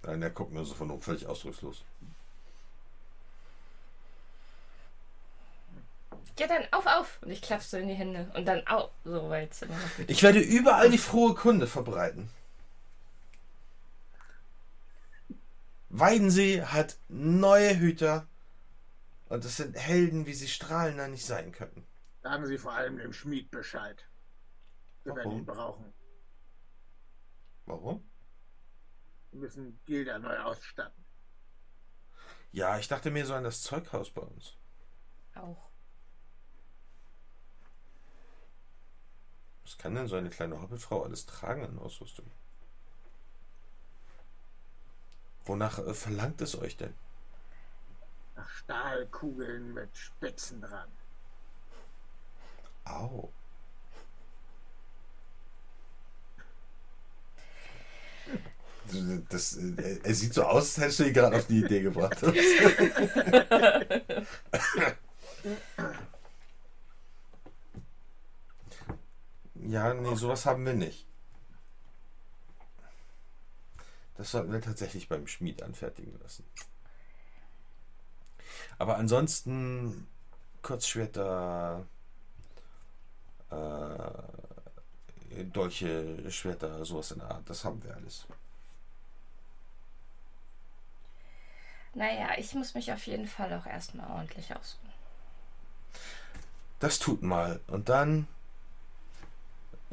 Nein, 0.04 0.22
der 0.22 0.30
guckt 0.32 0.54
nur 0.54 0.66
so 0.66 0.74
von 0.74 0.90
oben 0.90 1.02
völlig 1.02 1.28
ausdruckslos. 1.28 1.84
Ja, 6.40 6.48
dann 6.48 6.64
auf, 6.72 6.86
auf! 6.86 7.20
Und 7.22 7.32
ich 7.32 7.42
klappe 7.42 7.64
so 7.64 7.76
in 7.76 7.90
die 7.90 7.94
Hände. 7.94 8.32
Und 8.34 8.46
dann 8.46 8.66
auf, 8.66 8.92
so 9.04 9.30
weil 9.30 9.50
es 9.50 9.62
immer 9.62 9.76
noch 9.76 9.98
geht. 9.98 10.10
Ich 10.10 10.24
werde 10.24 10.40
überall 10.40 10.90
die 10.90 10.98
frohe 10.98 11.36
Kunde 11.36 11.68
verbreiten. 11.68 12.30
Weidensee 15.90 16.62
hat 16.64 16.98
neue 17.10 17.78
Hüter 17.78 18.28
und 19.28 19.44
das 19.44 19.58
sind 19.58 19.76
Helden, 19.76 20.26
wie 20.28 20.34
sie 20.34 20.48
strahlender 20.48 21.10
nicht 21.10 21.26
sein 21.26 21.52
könnten. 21.52 21.86
Sagen 22.24 22.46
Sie 22.46 22.58
vor 22.58 22.74
allem 22.74 22.98
dem 22.98 23.12
Schmied 23.12 23.52
Bescheid. 23.52 24.06
Wir 25.04 25.16
werden 25.16 25.26
Warum? 25.26 25.40
ihn 25.40 25.46
brauchen. 25.46 25.94
Warum? 27.66 28.10
Wir 29.32 29.42
müssen 29.42 29.80
Gilda 29.86 30.20
neu 30.20 30.38
ausstatten. 30.40 31.04
Ja, 32.52 32.78
ich 32.80 32.88
dachte 32.88 33.12
mir 33.12 33.26
so 33.26 33.34
an 33.34 33.44
das 33.44 33.62
Zeughaus 33.62 34.10
bei 34.10 34.22
uns. 34.22 34.56
Auch. 35.36 35.69
Was 39.70 39.78
kann 39.78 39.94
denn 39.94 40.08
so 40.08 40.16
eine 40.16 40.32
kleine 40.32 40.60
Hobbitfrau 40.60 41.04
alles 41.04 41.28
tragen 41.28 41.64
an 41.64 41.78
Ausrüstung? 41.78 42.26
Wonach 45.46 45.78
äh, 45.78 45.94
verlangt 45.94 46.42
es 46.42 46.58
euch 46.58 46.76
denn? 46.76 46.96
Nach 48.36 48.50
Stahlkugeln 48.50 49.76
mit 49.76 49.96
Spitzen 49.96 50.62
dran. 50.62 50.90
Au. 52.86 53.32
Das, 59.30 59.56
äh, 59.56 60.00
er 60.02 60.16
sieht 60.16 60.34
so 60.34 60.46
aus, 60.46 60.64
als 60.64 60.78
hättest 60.78 61.00
du 61.02 61.04
ihn 61.04 61.14
gerade 61.14 61.38
auf 61.38 61.46
die 61.46 61.60
Idee 61.60 61.82
gebracht. 61.82 62.18
ja, 69.64 69.94
nee, 69.94 70.16
sowas 70.16 70.46
haben 70.46 70.66
wir 70.66 70.74
nicht. 70.74 71.06
Das 74.18 74.32
sollten 74.32 74.52
wir 74.52 74.62
tatsächlich 74.62 75.08
beim 75.08 75.28
Schmied 75.28 75.64
anfertigen 75.64 76.20
lassen. 76.20 76.44
Aber 78.78 78.98
ansonsten 78.98 80.08
Kurzschwerter, 80.62 81.86
äh, 83.50 85.44
Dolche, 85.46 86.30
Schwerter, 86.32 86.84
sowas 86.84 87.12
in 87.12 87.20
der 87.20 87.32
Art, 87.32 87.50
das 87.50 87.64
haben 87.64 87.82
wir 87.84 87.96
alles. 87.96 88.26
Naja, 91.94 92.30
ich 92.38 92.54
muss 92.54 92.74
mich 92.74 92.92
auf 92.92 93.06
jeden 93.08 93.28
Fall 93.28 93.54
auch 93.54 93.66
erstmal 93.66 94.10
ordentlich 94.12 94.54
ausruhen. 94.56 94.94
Das 96.80 97.00
tut 97.00 97.22
mal. 97.22 97.60
Und 97.68 97.90
dann 97.90 98.28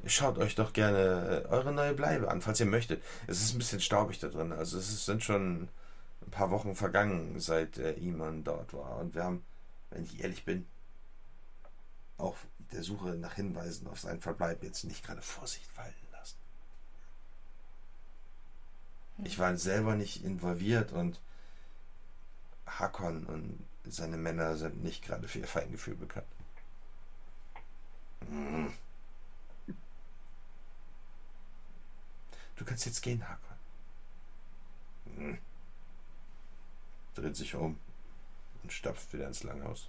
schaut 0.07 0.39
euch 0.39 0.55
doch 0.55 0.73
gerne 0.73 1.47
eure 1.49 1.73
neue 1.73 1.95
Bleibe 1.95 2.31
an, 2.31 2.41
falls 2.41 2.61
ihr 2.61 2.67
möchtet. 2.67 3.03
Es 3.27 3.41
ist 3.41 3.55
ein 3.55 3.59
bisschen 3.59 3.81
staubig 3.81 4.19
da 4.19 4.29
drin. 4.29 4.53
Also 4.53 4.79
es 4.79 5.05
sind 5.05 5.23
schon 5.23 5.69
ein 6.23 6.31
paar 6.31 6.51
Wochen 6.51 6.75
vergangen, 6.75 7.39
seit 7.41 7.79
äh, 7.79 7.93
Iman 7.95 8.45
dort 8.45 8.73
war. 8.73 8.99
Und 8.99 9.15
wir 9.15 9.25
haben, 9.25 9.45
wenn 9.91 10.05
ich 10.05 10.21
ehrlich 10.23 10.45
bin, 10.45 10.67
auf 12.19 12.47
der 12.73 12.83
Suche 12.83 13.11
nach 13.11 13.35
Hinweisen 13.35 13.87
auf 13.87 14.01
seinen 14.01 14.21
Verbleib 14.21 14.63
jetzt 14.63 14.85
nicht 14.85 15.05
gerade 15.05 15.23
Vorsicht 15.23 15.77
walten 15.77 16.07
lassen. 16.13 16.37
Ich 19.25 19.39
war 19.39 19.57
selber 19.57 19.95
nicht 19.95 20.25
involviert 20.25 20.93
und 20.93 21.21
Hakon 22.67 23.25
und 23.27 23.65
seine 23.85 24.17
Männer 24.17 24.57
sind 24.57 24.83
nicht 24.83 25.05
gerade 25.05 25.29
für 25.29 25.39
ihr 25.39 25.47
Feingefühl 25.47 25.95
bekannt. 25.95 26.27
Hm. 28.29 28.73
Du 32.57 32.65
kannst 32.65 32.87
jetzt 32.87 33.03
gehen, 33.03 33.23
Hakon. 33.29 33.57
Hm. 35.17 35.39
Dreht 37.15 37.37
sich 37.37 37.55
um 37.55 37.79
und 38.63 38.73
stapft 38.73 39.13
wieder 39.13 39.27
ins 39.27 39.43
Langhaus. 39.43 39.89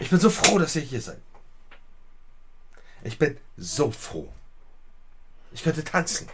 Ich 0.00 0.10
bin 0.10 0.20
so 0.20 0.30
froh, 0.30 0.58
dass 0.58 0.76
ihr 0.76 0.82
hier 0.82 1.00
seid. 1.00 1.20
Ich 3.02 3.18
bin 3.18 3.38
so 3.56 3.90
froh. 3.90 4.32
Ich 5.52 5.62
könnte 5.62 5.82
tanzen. 5.82 6.28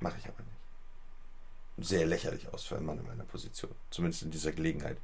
Mache 0.00 0.18
ich 0.18 0.26
aber 0.26 0.42
nicht. 0.42 1.88
Sehr 1.88 2.06
lächerlich 2.06 2.48
aus 2.52 2.64
für 2.64 2.76
einen 2.76 2.86
Mann 2.86 2.98
in 2.98 3.06
meiner 3.06 3.24
Position. 3.24 3.74
Zumindest 3.90 4.22
in 4.22 4.30
dieser 4.30 4.52
Gelegenheit. 4.52 4.98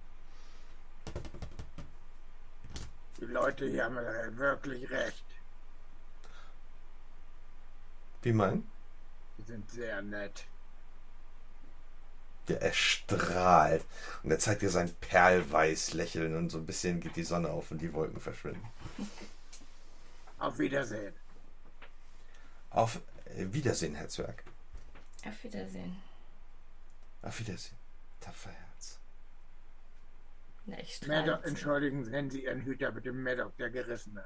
Die 3.21 3.25
Leute 3.25 3.69
hier 3.69 3.85
haben 3.85 3.97
wirklich 4.39 4.91
recht. 4.91 5.25
Wie 8.23 8.33
mein? 8.33 8.69
Die 9.39 9.43
sind 9.43 9.71
sehr 9.71 10.03
nett. 10.03 10.47
Der 12.49 12.63
erstrahlt. 12.63 13.85
Und 14.23 14.31
er 14.31 14.39
zeigt 14.39 14.63
dir 14.63 14.71
sein 14.71 14.93
perlweiß 15.01 15.93
Lächeln 15.95 16.35
und 16.35 16.51
so 16.51 16.59
ein 16.59 16.67
bisschen 16.67 17.01
geht 17.01 17.17
die 17.17 17.25
Sonne 17.25 17.51
auf 17.51 17.71
und 17.71 17.81
die 17.81 17.93
Wolken 17.93 18.21
verschwinden. 18.21 18.67
Auf 20.39 20.59
Wiedersehen. 20.59 21.15
Auf 22.71 23.01
äh, 23.37 23.47
Wiedersehen, 23.53 23.95
Herr 23.95 24.09
Zwerg. 24.09 24.45
Auf 25.25 25.45
Wiedersehen. 25.45 25.97
Auf 27.23 27.39
Wiedersehen. 27.41 27.77
Tapfer 28.21 28.51
Herz. 28.51 28.99
Na, 30.67 30.79
ich 30.81 31.07
Maddox, 31.07 31.45
entschuldigen 31.47 32.05
Sie, 32.05 32.11
nennen 32.11 32.31
Sie 32.31 32.45
Ihren 32.45 32.63
Hüter 32.63 32.93
bitte 32.93 33.13
Maddox, 33.13 33.57
der 33.57 33.71
Gerissene. 33.71 34.25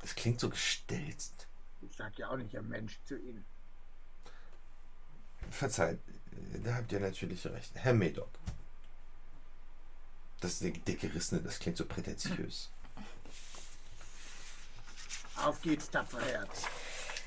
Das 0.00 0.14
klingt 0.14 0.40
so 0.40 0.50
gestelzt. 0.50 1.45
Ich 1.82 1.96
sag 1.96 2.18
ja 2.18 2.28
auch 2.28 2.36
nicht 2.36 2.56
ein 2.56 2.68
Mensch 2.68 2.98
zu 3.04 3.16
Ihnen. 3.16 3.44
Verzeiht, 5.50 5.98
äh, 6.32 6.58
da 6.60 6.74
habt 6.74 6.92
ihr 6.92 7.00
natürlich 7.00 7.46
recht. 7.46 7.72
Herr 7.74 7.94
Medoc. 7.94 8.28
Das 10.40 10.58
der, 10.58 10.70
der 10.70 10.96
Gerissene, 10.96 11.40
das 11.40 11.58
klingt 11.58 11.76
so 11.76 11.84
prätentiös. 11.86 12.70
Auf 15.36 15.60
geht's, 15.62 15.90
tapfer 15.90 16.20
Herz. 16.20 16.64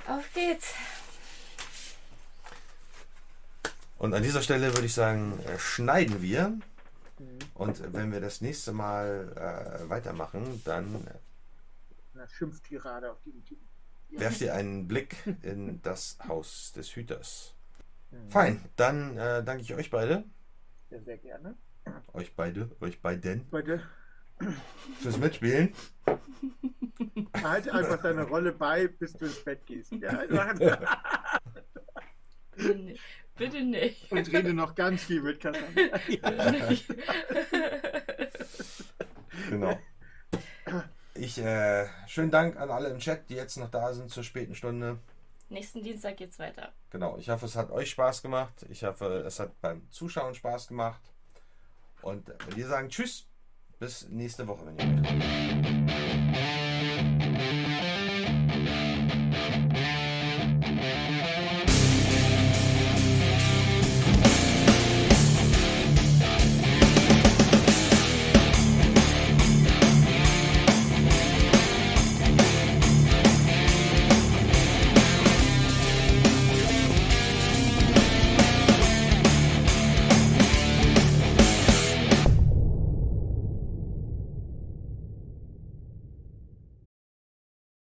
Auf 0.08 0.34
geht's. 0.34 0.74
Und 3.98 4.14
an 4.14 4.24
dieser 4.24 4.42
Stelle 4.42 4.74
würde 4.74 4.86
ich 4.86 4.94
sagen, 4.94 5.40
äh, 5.46 5.60
schneiden 5.60 6.22
wir. 6.22 6.58
Und 7.54 7.94
wenn 7.94 8.12
wir 8.14 8.22
das 8.22 8.40
nächste 8.40 8.72
Mal 8.72 9.34
äh, 9.36 9.90
weitermachen, 9.90 10.62
dann 10.64 11.06
Eine 12.14 12.28
Schimpftirade 12.30 13.12
auf 13.12 13.22
den 13.24 13.44
Typen. 13.44 13.69
Werft 14.12 14.42
ihr 14.42 14.54
einen 14.54 14.88
Blick 14.88 15.16
in 15.42 15.82
das 15.82 16.18
Haus 16.28 16.74
des 16.74 16.96
Hüters. 16.96 17.56
Fein, 18.30 18.64
dann 18.76 19.18
äh, 19.18 19.44
danke 19.44 19.62
ich 19.62 19.74
euch 19.76 19.90
beide. 19.92 20.24
Ja, 20.90 21.00
sehr 21.02 21.18
gerne. 21.18 21.56
Euch 22.14 22.36
beide, 22.36 22.70
euch 22.82 23.02
beiden 23.02 23.46
Bitte 23.50 23.82
fürs 25.02 25.18
Mitspielen. 25.18 25.74
halt 27.42 27.70
einfach 27.70 28.02
deine 28.02 28.24
Rolle 28.24 28.52
bei, 28.54 28.88
bis 28.88 29.14
du 29.14 29.26
ins 29.26 29.44
Bett 29.44 29.66
gehst. 29.66 29.92
Ja, 29.92 30.24
Bitte 32.56 32.76
nicht. 32.76 33.02
Bitte 33.38 33.64
nicht. 33.64 34.12
und 34.12 34.34
rede 34.34 34.54
noch 34.54 34.76
ganz 34.76 35.04
viel 35.04 35.22
mit 35.22 35.40
Cassandra. 35.40 36.00
Nicht. 36.70 36.86
Genau. 39.50 39.80
Ich, 41.16 41.38
äh, 41.38 41.88
schönen 42.08 42.32
Dank 42.32 42.58
an 42.58 42.70
alle 42.70 42.90
im 42.90 43.00
Chat, 43.00 43.30
die 43.30 43.36
jetzt 43.36 43.58
noch 43.58 43.70
da 43.70 43.94
sind 43.94 44.10
zur 44.10 44.24
späten 44.24 44.56
Stunde. 44.56 45.00
Nächsten 45.50 45.82
Dienstag 45.82 46.18
geht's 46.18 46.38
weiter. 46.38 46.74
Genau, 46.92 47.18
ich 47.18 47.30
hoffe, 47.30 47.48
es 47.48 47.56
hat 47.56 47.72
euch 47.72 47.90
Spaß 47.90 48.22
gemacht. 48.22 48.66
Ich 48.70 48.84
hoffe, 48.84 49.24
es 49.26 49.40
hat 49.40 49.60
beim 49.62 49.90
Zuschauen 49.90 50.36
Spaß 50.36 50.68
gemacht. 50.68 51.02
Und 52.02 52.32
wir 52.56 52.68
sagen 52.68 52.90
Tschüss, 52.90 53.26
bis 53.80 54.08
nächste 54.10 54.48
Woche, 54.48 54.66
wenn 54.66 54.78
ihr 54.78 54.86
wollt. 54.86 55.00